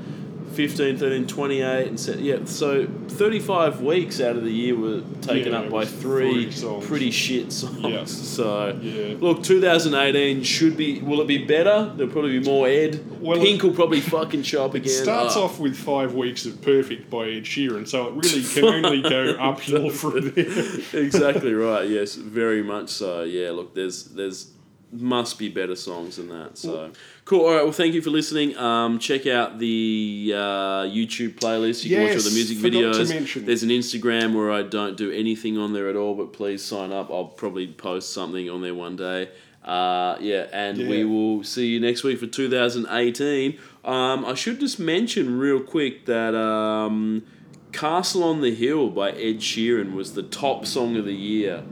15 0.52 0.96
13 0.98 1.26
28 1.26 1.86
and 1.88 1.98
se- 2.00 2.18
yeah 2.20 2.38
so 2.44 2.86
35 3.08 3.80
weeks 3.82 4.20
out 4.20 4.36
of 4.36 4.44
the 4.44 4.50
year 4.50 4.74
were 4.76 5.00
taken 5.22 5.52
Yeah, 5.52 5.60
up 5.60 5.70
by 5.70 5.84
three 5.84 6.50
pretty 6.82 7.10
shit 7.10 7.52
songs 7.52 7.78
Yeah. 7.80 8.04
so 8.04 8.78
Yeah. 8.82 9.16
look 9.20 9.42
2018 9.42 10.42
should 10.42 10.76
be 10.76 11.00
will 11.00 11.20
it 11.20 11.26
be 11.26 11.38
better 11.44 11.92
there'll 11.96 12.12
probably 12.12 12.38
be 12.38 12.44
more 12.46 12.66
Ed 12.68 13.04
Well, 13.20 13.38
Pink 13.40 13.62
it- 13.62 13.66
will 13.66 13.74
probably 13.74 14.00
fucking 14.00 14.42
show 14.42 14.64
up 14.64 14.74
again 14.74 14.86
It 14.92 15.02
starts 15.04 15.36
Ah. 15.36 15.42
off 15.44 15.58
with 15.60 15.76
five 15.76 16.14
weeks 16.14 16.46
of 16.46 16.60
perfect 16.62 17.10
by 17.10 17.28
Ed 17.28 17.44
Sheeran, 17.44 17.86
so 17.88 18.06
it 18.08 18.14
really 18.14 18.42
can 18.42 18.64
only 18.84 19.02
go 19.02 19.36
uphill 19.40 19.90
from 19.90 20.30
there. 20.30 20.46
exactly 21.04 21.52
right. 21.54 21.88
Yes, 21.88 22.14
very 22.14 22.62
much 22.62 22.88
so. 22.90 23.22
Yeah. 23.22 23.50
Look, 23.50 23.74
there's 23.74 24.04
there's 24.04 24.46
must 24.90 25.38
be 25.38 25.48
better 25.48 25.76
songs 25.76 26.16
than 26.16 26.28
that. 26.28 26.56
So 26.56 26.90
cool. 27.24 27.42
All 27.42 27.54
right. 27.54 27.62
Well, 27.62 27.72
thank 27.72 27.94
you 27.94 28.02
for 28.02 28.10
listening. 28.10 28.56
Um, 28.56 28.98
check 28.98 29.26
out 29.26 29.58
the 29.58 30.32
uh, 30.34 30.38
YouTube 30.84 31.34
playlist. 31.34 31.84
You 31.84 31.96
can 31.96 32.06
watch 32.06 32.16
all 32.16 32.22
the 32.22 32.30
music 32.30 32.58
videos. 32.58 33.44
There's 33.44 33.62
an 33.62 33.70
Instagram 33.70 34.34
where 34.34 34.50
I 34.50 34.62
don't 34.62 34.96
do 34.96 35.10
anything 35.10 35.58
on 35.58 35.72
there 35.72 35.88
at 35.88 35.96
all. 35.96 36.14
But 36.14 36.32
please 36.32 36.64
sign 36.64 36.92
up. 36.92 37.10
I'll 37.10 37.26
probably 37.26 37.66
post 37.66 38.12
something 38.12 38.48
on 38.48 38.62
there 38.62 38.74
one 38.74 38.96
day. 38.96 39.30
Uh, 39.64 40.16
yeah, 40.20 40.46
and 40.52 40.78
we 40.88 41.04
will 41.04 41.44
see 41.44 41.66
you 41.66 41.78
next 41.80 42.02
week 42.02 42.18
for 42.18 42.26
2018. 42.26 43.58
Um, 43.84 44.24
I 44.24 44.32
should 44.32 44.60
just 44.60 44.78
mention 44.78 45.38
real 45.38 45.60
quick 45.60 46.06
that 46.06 46.34
um, 46.34 47.26
Castle 47.72 48.24
on 48.24 48.40
the 48.40 48.54
Hill 48.54 48.88
by 48.88 49.10
Ed 49.10 49.40
Sheeran 49.40 49.92
was 49.92 50.14
the 50.14 50.22
top 50.22 50.64
song 50.64 50.96
of 50.96 51.04
the 51.04 51.14
year 51.14 51.64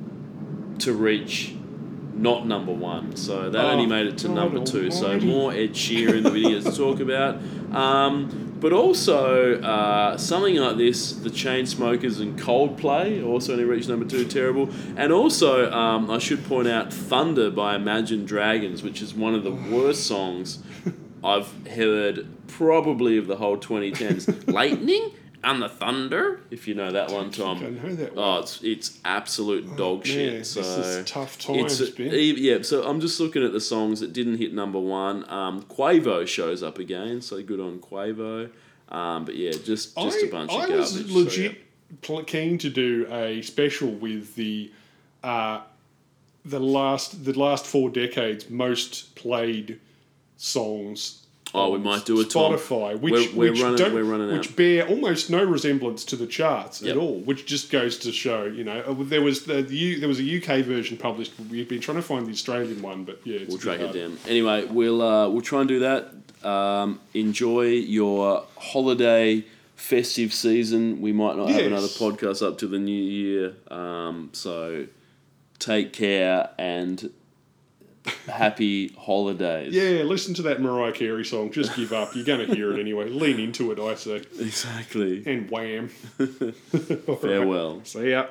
to 0.80 0.92
reach 0.92 1.55
not 2.16 2.46
number 2.46 2.72
one. 2.72 3.14
So 3.16 3.50
that 3.50 3.64
Oh, 3.64 3.70
only 3.70 3.86
made 3.86 4.06
it 4.06 4.18
to 4.18 4.28
number 4.28 4.64
two. 4.64 4.90
So 4.90 5.18
more 5.20 5.52
Ed 5.52 5.72
Sheeran 5.72 6.22
the 6.22 6.30
videos 6.30 6.64
to 6.64 6.76
talk 6.76 7.00
about. 7.00 7.36
Um, 7.74 8.54
but 8.58 8.72
also 8.72 9.60
uh, 9.60 10.16
something 10.16 10.56
like 10.56 10.78
this, 10.78 11.12
the 11.12 11.28
Chainsmokers 11.28 12.20
and 12.20 12.38
Coldplay 12.38 13.24
also 13.24 13.52
only 13.52 13.64
reached 13.64 13.88
number 13.88 14.06
two. 14.06 14.24
Terrible. 14.24 14.70
And 14.96 15.12
also, 15.12 15.70
um, 15.70 16.10
I 16.10 16.18
should 16.18 16.44
point 16.46 16.66
out 16.68 16.92
Thunder 16.92 17.50
by 17.50 17.76
Imagine 17.76 18.24
Dragons, 18.24 18.82
which 18.82 19.02
is 19.02 19.14
one 19.14 19.34
of 19.34 19.44
the 19.44 19.52
worst 19.52 20.06
songs 20.06 20.60
I've 21.22 21.52
heard 21.68 22.26
probably 22.48 23.18
of 23.18 23.26
the 23.26 23.36
whole 23.36 23.58
2010s. 23.58 24.52
Lightning 24.52 25.10
and 25.44 25.62
the 25.62 25.68
Thunder, 25.68 26.40
if 26.50 26.66
you 26.66 26.74
know 26.74 26.90
that 26.90 27.10
one, 27.10 27.30
Tom. 27.30 27.58
I 27.58 27.70
know 27.70 27.94
that 27.94 28.14
one. 28.14 28.24
Oh, 28.24 28.38
it's 28.40 28.62
it's 28.62 28.98
absolute 29.04 29.76
dog 29.76 30.06
Yeah, 30.06 30.12
shit. 30.14 30.38
this 30.38 30.50
So 30.50 30.60
is 30.60 31.10
tough 31.10 31.38
times, 31.38 31.80
it's 31.80 32.00
e- 32.00 32.34
yeah. 32.38 32.62
So 32.62 32.84
I'm 32.88 33.00
just 33.00 33.20
looking 33.20 33.44
at 33.44 33.52
the 33.52 33.60
songs 33.60 34.00
that 34.00 34.12
didn't 34.12 34.38
hit 34.38 34.54
number 34.54 34.78
one. 34.78 35.28
Um, 35.30 35.62
Quavo 35.64 36.26
shows 36.26 36.62
up 36.62 36.78
again, 36.78 37.20
so 37.20 37.42
good 37.42 37.60
on 37.60 37.78
Quavo. 37.78 38.50
Um, 38.88 39.24
but 39.24 39.36
yeah, 39.36 39.52
just 39.52 39.96
just 39.96 40.24
I, 40.24 40.26
a 40.26 40.30
bunch 40.30 40.52
I 40.52 40.54
of 40.54 40.68
garbage. 40.68 40.74
I 40.74 40.76
was 40.78 41.10
so, 41.10 41.18
legit 41.18 41.58
yeah. 42.08 42.22
keen 42.26 42.58
to 42.58 42.70
do 42.70 43.06
a 43.10 43.42
special 43.42 43.90
with 43.90 44.34
the 44.36 44.72
uh, 45.22 45.60
the 46.44 46.60
last 46.60 47.24
the 47.24 47.38
last 47.38 47.66
four 47.66 47.90
decades 47.90 48.48
most 48.48 49.14
played 49.16 49.80
songs. 50.36 51.25
Oh, 51.58 51.70
we 51.70 51.78
might 51.78 52.04
do 52.04 52.20
a 52.20 52.24
Tom. 52.24 52.52
Spotify, 52.52 52.98
which 53.00 53.12
We're- 53.12 53.28
we're 53.34 53.50
which 53.52 53.62
running- 53.62 53.78
don't, 53.78 53.94
we're 53.94 54.04
running 54.04 54.32
which 54.36 54.48
out. 54.50 54.56
bear 54.56 54.86
almost 54.88 55.30
no 55.30 55.42
resemblance 55.44 56.04
to 56.04 56.16
the 56.16 56.26
charts 56.26 56.82
Yep. 56.82 56.96
at 56.96 57.00
all. 57.00 57.20
Which 57.20 57.46
just 57.46 57.70
goes 57.70 57.98
to 57.98 58.12
show, 58.12 58.44
you 58.44 58.64
know, 58.64 58.80
uh, 58.86 58.94
there 58.98 59.22
was 59.22 59.44
the, 59.44 59.62
the 59.62 59.98
there 60.00 60.08
was 60.08 60.20
a 60.20 60.24
UK 60.36 60.62
version 60.64 60.96
published. 60.96 61.32
We've 61.50 61.68
been 61.68 61.80
trying 61.80 61.96
to 61.98 62.02
find 62.02 62.26
the 62.26 62.32
Australian 62.32 62.82
one, 62.82 63.04
but 63.04 63.20
yeah, 63.24 63.38
it's 63.38 63.48
We'll 63.48 63.58
track 63.58 63.80
it 63.80 63.92
down. 63.92 64.18
Anyway, 64.28 64.64
we'll 64.66 65.00
uh, 65.02 65.28
we'll 65.28 65.42
try 65.42 65.60
and 65.60 65.68
do 65.68 65.80
that. 65.80 66.12
Um, 66.46 67.00
enjoy 67.14 67.66
your 67.68 68.44
holiday 68.56 69.44
festive 69.74 70.32
season. 70.32 71.00
We 71.00 71.12
might 71.12 71.36
not 71.36 71.48
have 71.50 71.64
another 71.66 71.86
podcast 71.88 72.46
up 72.46 72.58
to 72.58 72.66
the 72.66 72.78
new 72.78 72.92
year. 73.02 73.54
Um, 73.70 74.30
so 74.32 74.86
take 75.58 75.92
care 75.92 76.50
and 76.58 77.10
happy 78.28 78.88
holidays. 78.98 79.74
Yeah, 79.74 80.02
listen 80.02 80.34
to 80.34 80.42
that 80.42 80.60
Mariah 80.60 80.92
Carey 80.92 81.24
song. 81.24 81.50
Just 81.50 81.74
give 81.76 81.92
up. 81.92 82.14
You're 82.14 82.24
going 82.24 82.46
to 82.46 82.54
hear 82.54 82.72
it 82.72 82.80
anyway. 82.80 83.08
Lean 83.08 83.38
into 83.38 83.72
it, 83.72 83.78
I 83.78 83.94
say. 83.94 84.22
Exactly. 84.38 85.22
And 85.26 85.50
wham. 85.50 85.88
Farewell. 87.20 87.80
See 87.84 88.10
ya. 88.10 88.26